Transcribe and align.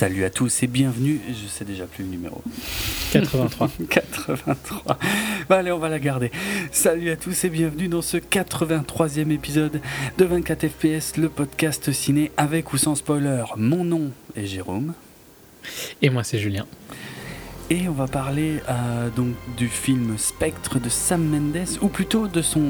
Salut 0.00 0.24
à 0.24 0.30
tous 0.30 0.62
et 0.62 0.66
bienvenue. 0.66 1.20
Je 1.28 1.46
sais 1.46 1.66
déjà 1.66 1.84
plus 1.84 2.04
le 2.04 2.08
numéro. 2.08 2.42
83. 3.12 3.68
83. 3.90 4.98
Bah 5.50 5.58
allez, 5.58 5.72
on 5.72 5.78
va 5.78 5.90
la 5.90 5.98
garder. 5.98 6.30
Salut 6.72 7.10
à 7.10 7.16
tous 7.16 7.44
et 7.44 7.50
bienvenue 7.50 7.86
dans 7.88 8.00
ce 8.00 8.16
83e 8.16 9.30
épisode 9.30 9.82
de 10.16 10.24
24 10.24 10.68
FPS, 10.68 11.18
le 11.18 11.28
podcast 11.28 11.92
ciné 11.92 12.32
avec 12.38 12.72
ou 12.72 12.78
sans 12.78 12.94
spoiler. 12.94 13.44
Mon 13.58 13.84
nom 13.84 14.10
est 14.36 14.46
Jérôme. 14.46 14.94
Et 16.00 16.08
moi 16.08 16.24
c'est 16.24 16.38
Julien. 16.38 16.64
Et 17.68 17.86
on 17.86 17.92
va 17.92 18.06
parler 18.06 18.62
euh, 18.70 19.10
donc 19.10 19.34
du 19.58 19.68
film 19.68 20.16
Spectre 20.16 20.80
de 20.80 20.88
Sam 20.88 21.22
Mendes, 21.22 21.76
ou 21.82 21.88
plutôt 21.88 22.26
de 22.26 22.40
son 22.40 22.64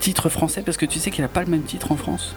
titre 0.00 0.30
français, 0.30 0.62
parce 0.62 0.78
que 0.78 0.86
tu 0.86 1.00
sais 1.00 1.10
qu'il 1.10 1.20
n'a 1.20 1.28
pas 1.28 1.42
le 1.42 1.50
même 1.50 1.64
titre 1.64 1.92
en 1.92 1.96
France? 1.96 2.34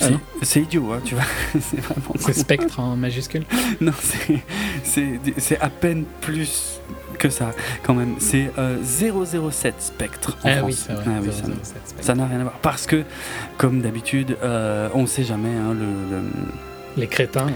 Ah 0.00 0.06
C'est 0.42 0.60
idiot, 0.62 0.92
hein, 0.92 1.00
tu 1.04 1.14
vois. 1.14 1.24
c'est 1.60 1.80
vraiment 1.80 2.14
C'est. 2.18 2.32
Spectre 2.32 2.80
en 2.80 2.96
majuscule. 2.96 3.44
Non, 3.80 3.92
c'est- 4.00 5.58
à 5.60 5.70
peine 5.70 6.04
plus 6.20 6.80
que 7.18 7.28
ça, 7.30 7.52
quand 7.82 7.94
même. 7.94 8.16
C'est 8.18 8.50
euh, 8.58 8.76
007 8.82 9.74
Spectre 9.78 10.36
en 10.44 10.48
ah 10.48 10.56
France. 10.58 10.86
oui, 10.88 10.94
vrai. 10.94 11.04
Ah 11.06 11.20
oui, 11.22 11.28
ça- 11.32 11.44
007 11.46 11.54
Spectre. 11.64 12.04
ça 12.04 12.14
n'a 12.14 12.26
rien 12.26 12.40
à 12.40 12.42
voir. 12.42 12.54
Parce 12.60 12.86
que, 12.86 13.04
comme 13.56 13.80
d'habitude, 13.82 14.36
euh, 14.42 14.88
on 14.94 15.06
sait 15.06 15.24
jamais, 15.24 15.48
hein, 15.56 15.72
le, 15.74 15.84
le- 16.16 16.30
Les 16.96 17.06
crétins 17.06 17.46
hein, 17.48 17.52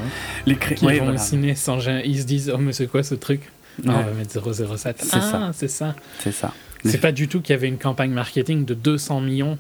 les 0.46 0.56
cré- 0.56 0.74
qui 0.76 0.86
ouais, 0.86 0.98
vont 0.98 1.06
voilà. 1.06 1.20
au 1.20 1.22
ciné 1.24 1.54
sans 1.54 1.78
Ils 2.04 2.20
se 2.20 2.24
disent 2.26 2.52
Oh, 2.54 2.58
mais 2.58 2.72
c'est 2.72 2.86
quoi 2.86 3.02
ce 3.02 3.14
truc? 3.14 3.42
Non, 3.84 3.94
Ouais, 3.94 4.00
on 4.02 4.06
va 4.06 4.12
mettre 4.12 4.76
007. 4.76 4.96
C'est 5.02 5.08
ah, 5.16 5.20
ça. 5.20 5.50
c'est 5.54 5.68
ça. 5.68 5.94
c'est 6.20 6.32
ça. 6.32 6.52
C'est 6.84 7.00
pas 7.00 7.10
du 7.12 7.26
tout 7.28 7.40
qu'il 7.40 7.52
y 7.54 7.56
avait 7.58 7.68
une 7.68 7.78
campagne 7.78 8.10
marketing 8.12 8.64
de 8.64 8.74
200 8.74 9.20
millions 9.20 9.58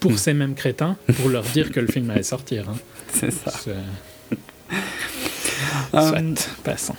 pour 0.00 0.18
ces 0.18 0.34
mêmes 0.34 0.54
crétins 0.54 0.96
pour 1.16 1.28
leur 1.28 1.42
dire 1.44 1.70
que 1.72 1.80
le 1.80 1.86
film 1.88 2.10
allait 2.10 2.22
sortir. 2.22 2.68
hein. 2.68 2.76
C'est 3.12 3.30
ça. 3.30 3.52
Euh, 3.68 3.80
Soit, 5.90 6.48
passons. 6.64 6.94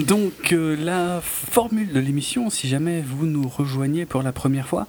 Donc 0.00 0.52
euh, 0.52 0.76
la 0.78 1.20
formule 1.22 1.92
de 1.92 1.98
l'émission, 2.00 2.50
si 2.50 2.68
jamais 2.68 3.00
vous 3.00 3.24
nous 3.26 3.48
rejoignez 3.48 4.04
pour 4.04 4.22
la 4.22 4.32
première 4.32 4.68
fois, 4.68 4.86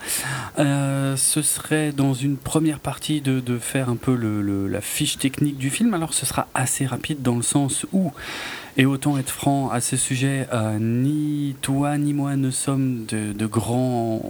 euh, 0.60 1.16
ce 1.16 1.42
serait 1.42 1.94
dans 1.94 2.14
une 2.14 2.36
première 2.36 2.80
partie 2.80 3.22
de, 3.22 3.40
de 3.40 3.58
faire 3.60 3.90
un 3.90 3.96
peu 3.96 4.14
le- 4.14 4.42
le- 4.42 4.68
la 4.68 4.82
fiche 4.82 5.18
technique 5.18 5.58
du 5.58 5.70
film. 5.70 5.94
Alors 5.94 6.14
ce 6.14 6.26
sera 6.26 6.48
assez 6.54 6.86
rapide 6.86 7.22
dans 7.22 7.38
le 7.38 7.44
sens 7.44 7.86
où, 7.94 8.12
et 8.80 8.86
autant 8.86 9.18
être 9.18 9.30
franc 9.30 9.70
à 9.70 9.82
ce 9.82 9.98
sujet, 9.98 10.48
euh, 10.54 10.80
ni 10.80 11.54
toi 11.62 11.98
ni 11.98 12.14
moi 12.14 12.38
ne 12.38 12.50
sommes 12.50 13.06
de, 13.08 13.46
grands 13.46 14.22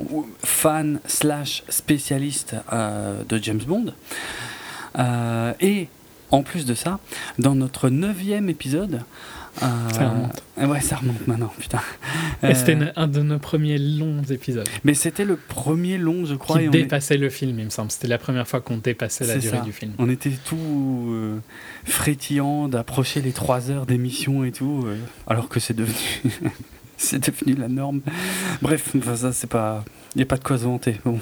fans 0.44 0.96
slash 1.06 1.64
spécialistes 1.70 2.56
euh, 2.74 3.22
de 3.30 3.38
James 3.38 3.62
Bond. 3.68 3.94
Euh, 4.98 5.54
et 5.62 5.88
en 6.32 6.42
plus 6.42 6.66
de 6.66 6.74
ça, 6.74 6.98
dans 7.38 7.54
notre 7.54 7.90
neuvième 7.90 8.50
épisode, 8.50 9.02
Ça 9.60 10.10
remonte. 10.10 10.44
Ouais, 10.72 10.82
ça 10.82 10.96
remonte 10.98 11.28
maintenant, 11.28 11.52
putain. 11.60 11.80
C'était 12.54 12.72
Euh, 12.74 12.76
une- 12.76 12.94
un 12.96 13.08
de 13.08 13.22
nos 13.22 13.40
premiers 13.40 13.78
longs 13.78 14.22
épisodes 14.30 14.68
mais 14.84 14.94
c'était 14.94 15.26
le 15.26 15.36
premier 15.36 15.98
long, 15.98 16.26
je 16.26 16.36
crois. 16.36 16.58
qui 16.60 16.66
et 16.66 16.70
on, 16.70 16.72
est- 16.72 16.82
dépassait 16.84 17.18
le 17.18 17.30
film, 17.30 17.60
il 17.60 17.66
me 17.66 17.70
semble. 17.70 17.92
C'était 17.92 18.08
la 18.08 18.18
première 18.18 18.48
fois 18.48 18.62
qu'on 18.62 18.78
dépassait 18.78 19.26
la 19.26 19.38
durée 19.38 19.58
ça. 19.58 19.64
du 19.64 19.72
film. 19.74 19.94
on 19.98 20.10
était 20.10 20.32
tout 20.46 21.08
euh, 21.10 21.38
frétillant 21.86 22.68
d'approcher 22.68 23.22
les 23.22 23.32
trois 23.32 23.70
heures 23.72 23.86
d'émission 23.86 24.44
et 24.44 24.52
tout, 24.52 24.84
euh, 24.88 24.98
alors 25.28 25.50
que 25.50 25.60
c'est 25.60 25.74
devenu, 25.76 25.96
c'est 26.98 27.20
devenu 27.30 27.56
la 27.60 27.68
norme. 27.68 28.02
Bref, 28.62 28.94
enfin, 28.98 29.16
ça 29.16 29.34
c'est 29.34 29.48
pas, 29.50 29.84
il 30.16 30.20
y 30.20 30.24
a 30.24 30.26
pas 30.26 30.38
de 30.38 30.44
quoi 30.44 30.58
se 30.58 30.64
vanter. 30.64 31.00
Bon. 31.06 31.20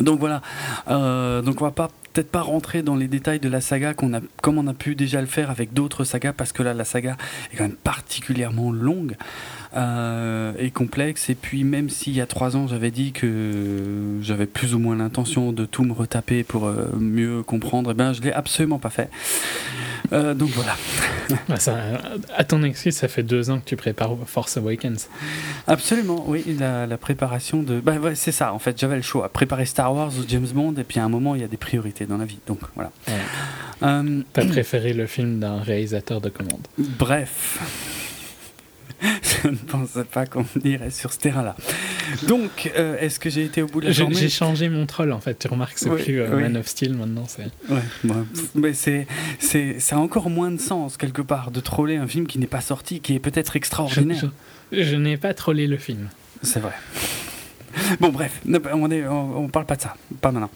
Donc 0.00 0.20
voilà, 0.20 0.40
Euh, 0.88 1.42
donc 1.42 1.60
on 1.60 1.64
va 1.64 1.72
pas 1.72 1.90
peut-être 2.18 2.32
pas 2.32 2.42
rentrer 2.42 2.82
dans 2.82 2.96
les 2.96 3.06
détails 3.06 3.38
de 3.38 3.48
la 3.48 3.60
saga 3.60 3.94
comme 3.94 4.58
on 4.58 4.66
a 4.66 4.74
pu 4.74 4.96
déjà 4.96 5.20
le 5.20 5.28
faire 5.28 5.52
avec 5.52 5.72
d'autres 5.72 6.02
sagas, 6.02 6.32
parce 6.32 6.50
que 6.50 6.64
là 6.64 6.74
la 6.74 6.84
saga 6.84 7.16
est 7.52 7.56
quand 7.56 7.62
même 7.62 7.76
particulièrement 7.76 8.72
longue 8.72 9.14
euh, 9.76 10.52
et 10.58 10.70
complexe. 10.70 11.30
Et 11.30 11.34
puis 11.34 11.64
même 11.64 11.88
s'il 11.90 12.14
y 12.14 12.20
a 12.20 12.26
trois 12.26 12.56
ans 12.56 12.66
j'avais 12.66 12.90
dit 12.90 13.12
que 13.12 14.18
j'avais 14.22 14.46
plus 14.46 14.74
ou 14.74 14.78
moins 14.78 14.96
l'intention 14.96 15.52
de 15.52 15.64
tout 15.64 15.84
me 15.84 15.92
retaper 15.92 16.42
pour 16.44 16.66
euh, 16.66 16.90
mieux 16.98 17.42
comprendre, 17.42 17.90
et 17.90 17.94
ben 17.94 18.12
je 18.12 18.22
l'ai 18.22 18.32
absolument 18.32 18.78
pas 18.78 18.90
fait. 18.90 19.10
Euh, 20.12 20.32
donc 20.32 20.50
voilà, 20.50 20.74
Ah, 21.50 21.56
ça, 21.56 21.76
à 22.34 22.44
ton 22.44 22.62
excuse, 22.62 22.96
ça 22.96 23.08
fait 23.08 23.22
deux 23.22 23.50
ans 23.50 23.58
que 23.58 23.64
tu 23.66 23.76
prépares 23.76 24.16
Force 24.26 24.56
Awakens. 24.56 25.08
absolument, 25.66 26.24
oui, 26.26 26.44
la, 26.58 26.86
la 26.86 26.96
préparation 26.96 27.62
de, 27.62 27.80
bah 27.80 27.96
ouais, 27.96 28.14
c'est 28.14 28.32
ça. 28.32 28.54
En 28.54 28.58
fait, 28.58 28.78
j'avais 28.80 28.96
le 28.96 29.02
choix, 29.02 29.28
préparer 29.28 29.66
Star 29.66 29.94
Wars 29.94 30.10
ou 30.18 30.24
James 30.26 30.46
Bond, 30.54 30.74
et 30.78 30.84
puis 30.84 30.98
à 31.00 31.04
un 31.04 31.08
moment 31.10 31.34
il 31.34 31.42
y 31.42 31.44
a 31.44 31.48
des 31.48 31.58
priorités 31.58 32.06
dans 32.06 32.16
la 32.16 32.24
vie. 32.24 32.38
Donc 32.46 32.60
voilà. 32.74 32.90
Ouais. 33.06 33.14
Euh, 33.82 34.20
T'as 34.32 34.46
préféré 34.46 34.94
le 34.94 35.06
film 35.06 35.40
d'un 35.40 35.60
réalisateur 35.60 36.20
de 36.20 36.30
commande. 36.30 36.66
Bref. 36.78 37.58
Je 39.42 39.48
ne 39.48 39.54
pensais 39.56 40.04
pas 40.04 40.26
qu'on 40.26 40.44
irait 40.64 40.90
sur 40.90 41.12
ce 41.12 41.18
terrain-là. 41.18 41.54
Donc, 42.26 42.72
euh, 42.76 42.96
est-ce 42.98 43.20
que 43.20 43.30
j'ai 43.30 43.44
été 43.44 43.62
au 43.62 43.66
bout 43.66 43.80
de 43.80 43.86
la 43.86 43.92
journée 43.92 44.14
j'ai 44.16 44.28
changé 44.28 44.68
mon 44.68 44.86
troll 44.86 45.12
en 45.12 45.20
fait. 45.20 45.38
Tu 45.38 45.48
remarques, 45.48 45.78
c'est 45.78 45.88
Oui, 45.90 46.02
plus 46.02 46.20
euh, 46.20 46.34
oui. 46.34 46.42
Man 46.42 46.56
of 46.56 46.66
Steel 46.66 46.94
maintenant. 46.94 47.24
C'est 47.28 47.44
Ouais, 47.72 47.80
ouais. 48.04 48.22
Mais 48.54 48.72
c'est, 48.72 49.06
c'est, 49.38 49.78
ça 49.78 49.96
a 49.96 49.98
encore 50.00 50.30
moins 50.30 50.50
de 50.50 50.60
sens, 50.60 50.96
quelque 50.96 51.22
part, 51.22 51.50
de 51.50 51.60
troller 51.60 51.96
un 51.96 52.06
film 52.08 52.26
qui 52.26 52.38
n'est 52.38 52.46
pas 52.48 52.60
sorti, 52.60 53.00
qui 53.00 53.14
est 53.14 53.18
peut-être 53.20 53.52
je, 53.52 53.58
extraordinaire. 53.58 54.30
je- 54.72 54.82
je 54.82 54.96
n'ai 54.96 55.16
pas 55.16 55.32
trollé 55.34 55.66
le 55.66 55.76
film. 55.76 56.08
C'est 56.42 56.60
vrai. 56.60 56.72
Bon, 58.00 58.10
bref, 58.10 58.40
ne- 58.44 58.58
on, 59.08 59.44
on 59.44 59.48
parle 59.48 59.66
pas 59.66 59.76
de 59.76 59.82
ça, 59.82 59.94
pas 60.20 60.30
maintenant. 60.32 60.50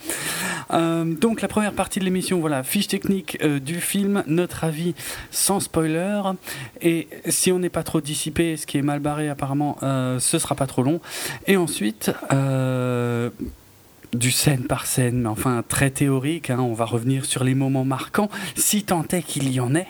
Euh, 0.73 1.05
donc, 1.05 1.41
la 1.41 1.49
première 1.49 1.73
partie 1.73 1.99
de 2.01 2.05
l'émission, 2.05 2.41
voilà, 2.41 2.63
fiche 2.63 2.89
technique 2.89 3.39
euh, 3.43 3.59
du 3.59 3.81
film, 3.81 4.23
notre 4.27 4.65
avis 4.65 4.95
sans 5.31 5.61
spoiler. 5.61 6.21
Et 6.81 7.09
si 7.29 7.53
on 7.53 7.59
n'est 7.59 7.69
pas 7.69 7.83
trop 7.83 8.01
dissipé, 8.01 8.57
ce 8.57 8.67
qui 8.67 8.79
est 8.79 8.83
mal 8.83 9.01
barré 9.01 9.29
apparemment, 9.29 9.77
euh, 9.83 10.19
ce 10.19 10.39
sera 10.39 10.55
pas 10.55 10.67
trop 10.67 10.83
long. 10.83 11.01
Et 11.47 11.57
ensuite, 11.57 12.11
euh, 12.33 13.31
du 14.13 14.31
scène 14.31 14.65
par 14.65 14.87
scène, 14.87 15.23
mais 15.23 15.29
enfin 15.29 15.65
très 15.67 15.91
théorique, 15.91 16.51
hein, 16.51 16.59
on 16.61 16.75
va 16.75 16.85
revenir 16.85 17.25
sur 17.25 17.45
les 17.45 17.55
moments 17.55 17.85
marquants, 17.85 18.29
si 18.57 18.83
tant 18.85 19.05
est 19.11 19.23
qu'il 19.23 19.51
y 19.51 19.59
en 19.59 19.75
ait, 19.75 19.87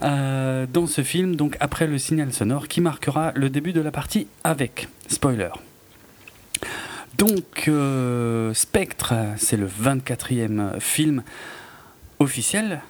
dans 0.00 0.86
ce 0.88 1.02
film, 1.02 1.36
donc 1.36 1.56
après 1.60 1.86
le 1.86 1.96
signal 1.96 2.32
sonore 2.32 2.66
qui 2.66 2.80
marquera 2.80 3.30
le 3.36 3.50
début 3.50 3.72
de 3.72 3.80
la 3.80 3.92
partie 3.92 4.26
avec 4.42 4.88
spoiler. 5.06 5.50
Donc, 7.18 7.68
euh, 7.68 8.54
Spectre, 8.54 9.14
c'est 9.36 9.56
le 9.56 9.68
24e 9.68 10.80
film 10.80 11.22
officiel 12.18 12.80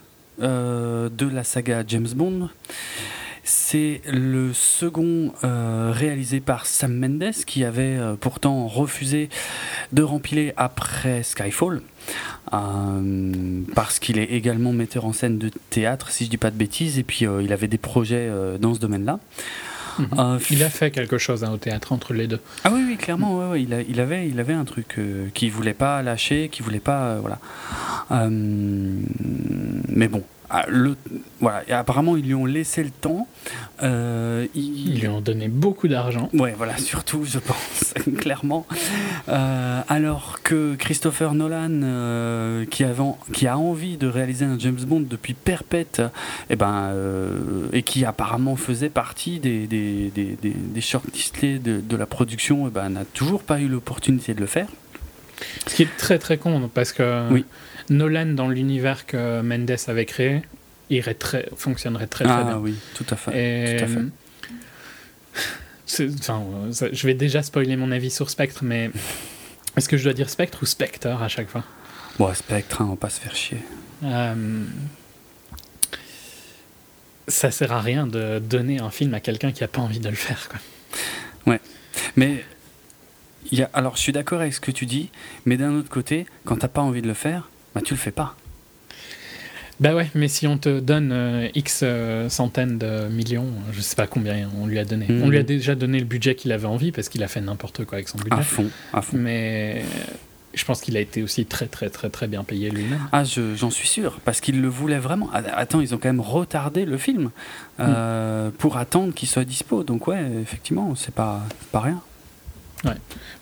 euh, 0.41 1.09
de 1.11 1.27
la 1.27 1.45
saga 1.45 1.83
James 1.87 2.09
Bond. 2.15 2.49
C'est 3.45 4.01
le 4.07 4.53
second 4.53 5.35
euh, 5.43 5.93
réalisé 5.93 6.41
par 6.41 6.65
Sam 6.67 6.97
Mendes, 6.97 7.33
qui 7.47 7.65
avait 7.65 7.99
pourtant 8.21 8.69
refusé 8.69 9.29
de 9.93 10.03
rempiler 10.03 10.55
après 10.57 11.25
Skyfall, 11.25 11.83
parce 12.51 13.99
qu'il 13.99 14.19
est 14.19 14.33
également 14.33 14.73
metteur 14.73 15.05
en 15.05 15.13
scène 15.13 15.39
de 15.39 15.51
théâtre, 15.71 16.11
si 16.11 16.25
je 16.27 16.31
dis 16.31 16.39
pas 16.39 16.53
de 16.53 16.57
bêtises, 16.57 16.99
et 16.99 17.03
puis 17.03 17.27
il 17.43 17.53
avait 17.53 17.69
des 17.69 17.79
projets 17.79 18.31
dans 18.61 18.75
ce 18.75 18.79
domaine-là. 18.79 19.19
Euh, 20.19 20.39
Il 20.51 20.63
a 20.63 20.71
fait 20.71 20.91
quelque 20.91 21.19
chose 21.19 21.45
hein, 21.45 21.51
au 21.53 21.57
théâtre 21.59 21.93
entre 21.93 22.15
les 22.15 22.27
deux. 22.27 22.41
ah 22.65 22.71
oui, 22.73 22.83
oui, 22.87 22.97
clairement, 22.97 23.39
ouais, 23.39 23.47
ouais, 23.51 23.63
il, 23.63 23.75
a- 23.75 23.83
il 23.83 24.01
avait, 24.01 24.29
il 24.29 24.39
avait 24.41 24.55
un 24.55 24.65
truc 24.65 24.95
euh, 24.99 25.27
qu'il 25.35 25.51
voulait 25.51 25.75
pas 25.75 26.03
lâcher, 26.03 26.49
qu'il 26.51 26.65
voulait 26.65 26.81
pas, 26.81 27.03
euh, 27.05 27.19
voilà. 27.21 27.39
Euh, 28.13 28.29
mais 29.89 30.09
bon, 30.09 30.23
le, 30.69 30.97
voilà, 31.41 31.63
et 31.69 31.73
apparemment 31.73 32.17
ils 32.17 32.25
lui 32.27 32.35
ont 32.35 32.45
laissé 32.47 32.83
le 32.85 32.91
temps. 32.91 33.27
Euh, 33.83 34.47
il- 34.55 34.89
Ils 34.95 35.01
lui 35.01 35.09
ont 35.09 35.21
donné 35.21 35.49
beaucoup 35.49 35.89
d'argent. 35.89 36.29
Ouais, 36.35 36.55
voilà, 36.57 36.77
surtout, 36.79 37.25
je 37.25 37.39
pense, 37.39 37.95
clairement. 38.19 38.67
Euh, 39.29 39.81
alors 39.89 40.41
que 40.43 40.75
Christopher 40.77 41.35
Nolan, 41.35 41.71
euh, 41.83 42.65
qui, 42.67 42.85
avant, 42.85 43.19
qui 43.33 43.47
a 43.47 43.57
envie 43.59 43.97
de 43.97 44.07
réaliser 44.07 44.45
un 44.45 44.59
James 44.59 44.79
Bond 44.87 45.05
depuis 45.09 45.35
perpète, 45.35 46.03
et, 46.51 46.57
ben, 46.57 46.91
euh, 46.93 47.67
et 47.73 47.83
qui 47.83 48.05
apparemment 48.05 48.57
faisait 48.57 48.91
partie 48.91 49.39
des, 49.41 49.67
des, 49.67 50.11
des, 50.15 50.37
des, 50.41 50.51
des 50.51 50.81
shortlistés 50.81 51.59
de, 51.59 51.81
de 51.81 51.97
la 51.97 52.07
production, 52.07 52.69
et 52.69 52.71
ben, 52.71 52.89
n'a 52.91 53.05
toujours 53.05 53.43
pas 53.43 53.61
eu 53.61 53.69
l'opportunité 53.69 54.35
de 54.35 54.41
le 54.41 54.47
faire. 54.47 54.67
Ce 55.67 55.75
qui 55.75 55.83
est 55.83 55.97
très 55.97 56.19
très 56.21 56.37
con 56.39 56.71
parce 56.73 56.93
que 56.93 57.29
Oui. 57.33 57.45
Nolan, 57.93 58.27
dans 58.27 58.49
l'univers 58.49 59.07
que 59.07 59.41
Mendes 59.43 59.77
avait 59.87 60.07
créé, 60.07 60.43
irait 60.91 61.15
très, 61.15 61.49
fonctionnerait 61.57 62.07
très 62.07 62.25
très 62.25 62.35
ah 62.35 62.45
bien. 62.45 62.59
oui, 62.59 62.75
tout 62.95 63.07
à 63.11 63.17
fait. 63.17 63.75
Et, 63.75 63.77
tout 63.77 63.85
à 63.85 63.89
fait. 63.89 64.01
enfin, 66.21 66.43
euh, 66.43 66.89
je 66.93 67.07
vais 67.07 67.15
déjà 67.15 67.43
spoiler 67.43 67.77
mon 67.77 67.93
avis 67.93 68.11
sur 68.11 68.31
Spectre, 68.31 68.65
mais 68.65 68.91
est-ce 69.77 69.89
que 69.89 69.97
je 69.97 70.05
dois 70.05 70.13
dire 70.13 70.29
Spectre 70.31 70.59
ou 70.63 70.67
Spectre 70.67 71.09
à 71.09 71.29
chaque 71.29 71.49
fois? 71.49 71.65
Bon, 72.19 72.33
Spectre, 72.35 72.83
hein, 72.83 72.87
on 72.87 72.91
va 72.91 72.97
pas 72.97 73.11
se 73.11 73.21
faire 73.21 73.35
chier. 73.35 73.59
Euh, 74.05 74.65
Ça 77.29 77.51
sert 77.51 77.73
à 77.73 77.81
rien 77.81 78.07
de 78.07 78.39
donner 78.39 78.81
un 78.81 78.91
film 78.91 79.15
à 79.15 79.21
quelqu'un 79.21 79.53
qui 79.53 79.65
a 79.65 79.69
pas 79.69 79.81
envie 79.81 80.01
de 80.01 80.09
le 80.09 80.17
faire. 80.17 80.49
Quoi. 80.49 80.59
Mais 82.17 82.45
il 83.51 83.59
y 83.59 83.63
a, 83.63 83.71
alors, 83.73 83.97
je 83.97 84.03
suis 84.03 84.13
d'accord 84.13 84.41
avec 84.41 84.55
ce 84.55 84.61
que 84.61 84.71
tu 84.71 84.87
dis, 84.87 85.11
mais 85.47 85.57
d'un 85.57 85.75
autre 85.75 85.89
côté, 85.89 86.27
quand 86.45 86.57
t'as 86.57 86.69
pas 86.69 86.81
envie 86.81 87.03
de 87.03 87.09
le 87.09 87.15
faire, 87.15 87.51
bah, 87.75 87.81
tu 87.83 87.95
le 87.95 87.99
fais 87.99 88.11
pas. 88.11 88.37
Bah 89.81 89.95
ouais, 89.95 90.09
mais 90.15 90.29
si 90.29 90.47
on 90.47 90.59
te 90.59 90.79
donne 90.81 91.11
euh, 91.13 91.49
X 91.55 91.81
euh, 91.83 92.29
centaines 92.29 92.79
de 92.79 93.09
millions, 93.09 93.49
je 93.73 93.81
sais 93.81 93.97
pas 93.97 94.07
combien 94.07 94.49
on 94.61 94.67
lui 94.67 94.79
a 94.79 94.85
donné. 94.85 95.07
Mhm. 95.09 95.23
On 95.25 95.29
lui 95.29 95.39
a 95.39 95.43
déjà 95.43 95.75
donné 95.75 95.99
le 95.99 96.05
budget 96.05 96.35
qu'il 96.37 96.53
avait 96.53 96.67
envie 96.69 96.93
parce 96.93 97.09
qu'il 97.09 97.23
a 97.25 97.29
fait 97.29 97.41
n'importe 97.41 97.85
quoi 97.85 97.97
avec 97.97 98.09
son 98.09 98.19
budget. 98.19 98.33
À 98.39 98.43
fond, 98.43 98.71
à 98.93 99.03
fond. 99.03 99.17
Mais 99.17 99.83
je 100.55 100.65
pense 100.65 100.83
qu'il 100.83 100.97
a 100.97 101.01
été 101.01 101.23
aussi 101.23 101.47
très 101.47 101.67
très 101.67 101.89
très 101.89 102.11
très 102.11 102.29
bien 102.29 102.45
payé 102.45 102.71
lui-même. 102.71 103.01
Ah, 103.11 103.25
je- 103.25 103.57
j'en 103.57 103.71
suis 103.71 103.89
sûr, 103.89 104.21
parce 104.25 104.41
qu'ils 104.41 104.61
le 104.61 104.69
voulaient 104.69 104.99
vraiment. 105.01 105.31
Ah, 105.33 105.43
Attends, 105.57 105.81
ils 105.81 105.95
ont 105.95 105.99
quand 105.99 106.11
même 106.11 106.21
retardé 106.21 106.85
le 106.85 106.99
film 106.99 107.31
euh, 107.81 108.51
pour 108.59 108.77
attendre 108.77 109.13
qu'il 109.15 109.29
soit 109.29 109.45
dispo. 109.47 109.83
Donc 109.83 110.07
ouais, 110.07 110.23
effectivement, 110.43 110.95
c'est 110.95 111.15
pas, 111.15 111.41
pas 111.73 111.81
rien. 111.81 112.01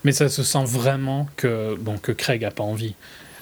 Mais 0.03 0.11
ça 0.11 0.29
se 0.29 0.41
sent 0.43 0.63
vraiment 0.65 1.27
que, 1.35 1.75
bon, 1.79 1.97
que 1.97 2.11
Craig 2.11 2.43
a 2.45 2.51
pas 2.51 2.63
envie. 2.63 2.95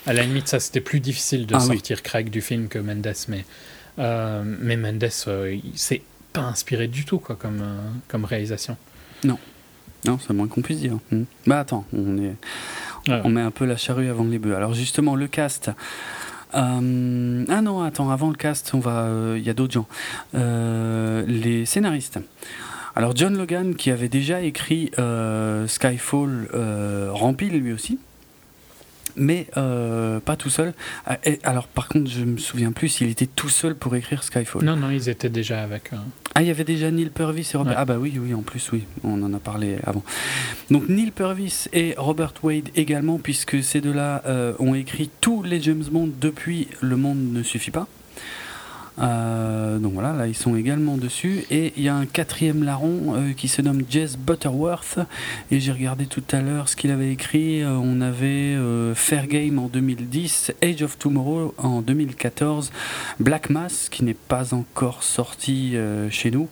À 0.09 0.13
la 0.13 0.23
limite, 0.23 0.47
ça 0.47 0.59
c'était 0.59 0.81
plus 0.81 0.99
difficile 0.99 1.45
de 1.45 1.53
Ah 1.53 1.59
oui. 1.61 1.65
sortir 1.75 2.01
Craig 2.01 2.29
du 2.31 2.41
film 2.41 2.67
que 2.67 2.79
Mendes, 2.79 3.13
mais, 3.27 3.45
euh, 3.99 4.41
mais 4.43 4.75
Mendes, 4.75 5.07
euh, 5.27 5.53
il 5.63 5.77
s'est 5.77 6.01
pas 6.33 6.41
inspiré 6.41 6.87
du 6.87 7.05
tout 7.05 7.19
quoi, 7.19 7.35
comme, 7.35 7.59
euh, 7.61 7.77
comme 8.07 8.25
réalisation. 8.25 8.75
Non, 10.05 10.17
c'est 10.17 10.29
le 10.29 10.35
moins 10.35 10.47
qu'on 10.47 10.61
puisse 10.61 10.79
dire. 10.79 10.97
Hmm. 11.11 11.23
Bah 11.45 11.59
attends, 11.59 11.85
on, 11.93 12.17
est, 12.17 12.33
Ouais. 13.07 13.21
on 13.23 13.29
met 13.29 13.41
un 13.41 13.51
peu 13.51 13.65
la 13.65 13.75
charrue 13.77 14.09
avant 14.09 14.23
les 14.23 14.39
bœufs. 14.39 14.55
Alors 14.55 14.73
justement, 14.73 15.15
le 15.15 15.27
cast. 15.27 15.71
Euh, 16.55 17.45
ah 17.49 17.61
non, 17.61 17.83
attends, 17.83 18.09
avant 18.09 18.29
le 18.29 18.35
cast, 18.35 18.73
on 18.73 18.79
va, 18.79 19.01
euh, 19.03 19.35
il 19.37 19.43
y 19.45 19.49
a 19.49 19.53
d'autres 19.53 19.73
gens. 19.73 19.87
Euh, 20.35 21.23
les 21.27 21.65
scénaristes. 21.65 22.17
Alors 22.95 23.15
John 23.15 23.37
Logan, 23.37 23.75
qui 23.75 23.91
avait 23.91 24.09
déjà 24.09 24.41
écrit 24.41 24.89
Skyfall, 25.67 26.47
rempile 27.11 27.59
lui 27.59 27.73
aussi. 27.73 27.99
Mais 29.15 29.47
euh, 29.57 30.19
pas 30.19 30.35
tout 30.35 30.49
seul. 30.49 30.73
Ah, 31.05 31.17
et 31.25 31.39
alors 31.43 31.67
par 31.67 31.87
contre, 31.87 32.09
je 32.09 32.23
me 32.23 32.37
souviens 32.37 32.71
plus 32.71 32.89
s'il 32.89 33.09
était 33.09 33.25
tout 33.27 33.49
seul 33.49 33.75
pour 33.75 33.95
écrire 33.95 34.23
Skyfall. 34.23 34.63
Non, 34.63 34.75
non, 34.75 34.89
ils 34.89 35.09
étaient 35.09 35.29
déjà 35.29 35.61
avec. 35.61 35.91
euh, 35.93 35.97
Ah, 36.35 36.41
il 36.41 36.47
y 36.47 36.51
avait 36.51 36.63
déjà 36.63 36.89
Neil 36.91 37.09
Purvis 37.09 37.49
et 37.53 37.57
Robert. 37.57 37.73
Ouais. 37.73 37.79
Ah, 37.79 37.85
bah 37.85 37.97
oui, 37.99 38.17
oui, 38.21 38.33
en 38.33 38.41
plus, 38.41 38.71
oui, 38.71 38.83
on 39.03 39.21
en 39.23 39.33
a 39.33 39.39
parlé 39.39 39.77
avant. 39.85 40.03
Donc, 40.71 40.87
Neil 40.89 41.11
Purvis 41.11 41.67
et 41.73 41.95
Robert 41.97 42.33
Wade 42.43 42.69
également, 42.75 43.17
puisque 43.19 43.61
ces 43.63 43.81
deux-là 43.81 44.21
euh, 44.25 44.53
ont 44.59 44.73
écrit 44.75 45.09
tous 45.21 45.43
les 45.43 45.59
James 45.61 45.83
Bond 45.91 46.09
depuis 46.21 46.67
Le 46.81 46.95
Monde 46.95 47.19
ne 47.33 47.43
suffit 47.43 47.71
pas. 47.71 47.87
Euh, 49.01 49.77
donc 49.77 49.93
voilà, 49.93 50.13
là 50.13 50.27
ils 50.27 50.35
sont 50.35 50.55
également 50.55 50.97
dessus. 50.97 51.45
Et 51.49 51.73
il 51.77 51.83
y 51.83 51.89
a 51.89 51.95
un 51.95 52.05
quatrième 52.05 52.63
larron 52.63 53.15
euh, 53.15 53.33
qui 53.33 53.47
se 53.47 53.61
nomme 53.61 53.83
Jess 53.89 54.17
Butterworth. 54.17 54.99
Et 55.51 55.59
j'ai 55.59 55.71
regardé 55.71 56.05
tout 56.05 56.23
à 56.31 56.41
l'heure 56.41 56.69
ce 56.69 56.75
qu'il 56.75 56.91
avait 56.91 57.11
écrit. 57.11 57.61
Euh, 57.61 57.71
on 57.71 58.01
avait 58.01 58.57
Fair 58.95 59.27
Game 59.27 59.59
en 59.59 59.67
2010, 59.67 60.53
Age 60.63 60.81
of 60.81 60.97
Tomorrow 60.97 61.53
en 61.57 61.81
2014, 61.81 62.71
Black 63.19 63.49
Mass 63.49 63.89
qui 63.89 64.03
n'est 64.03 64.13
pas 64.13 64.53
encore 64.53 65.03
sorti 65.03 65.75
chez 66.09 66.31
nous. 66.31 66.47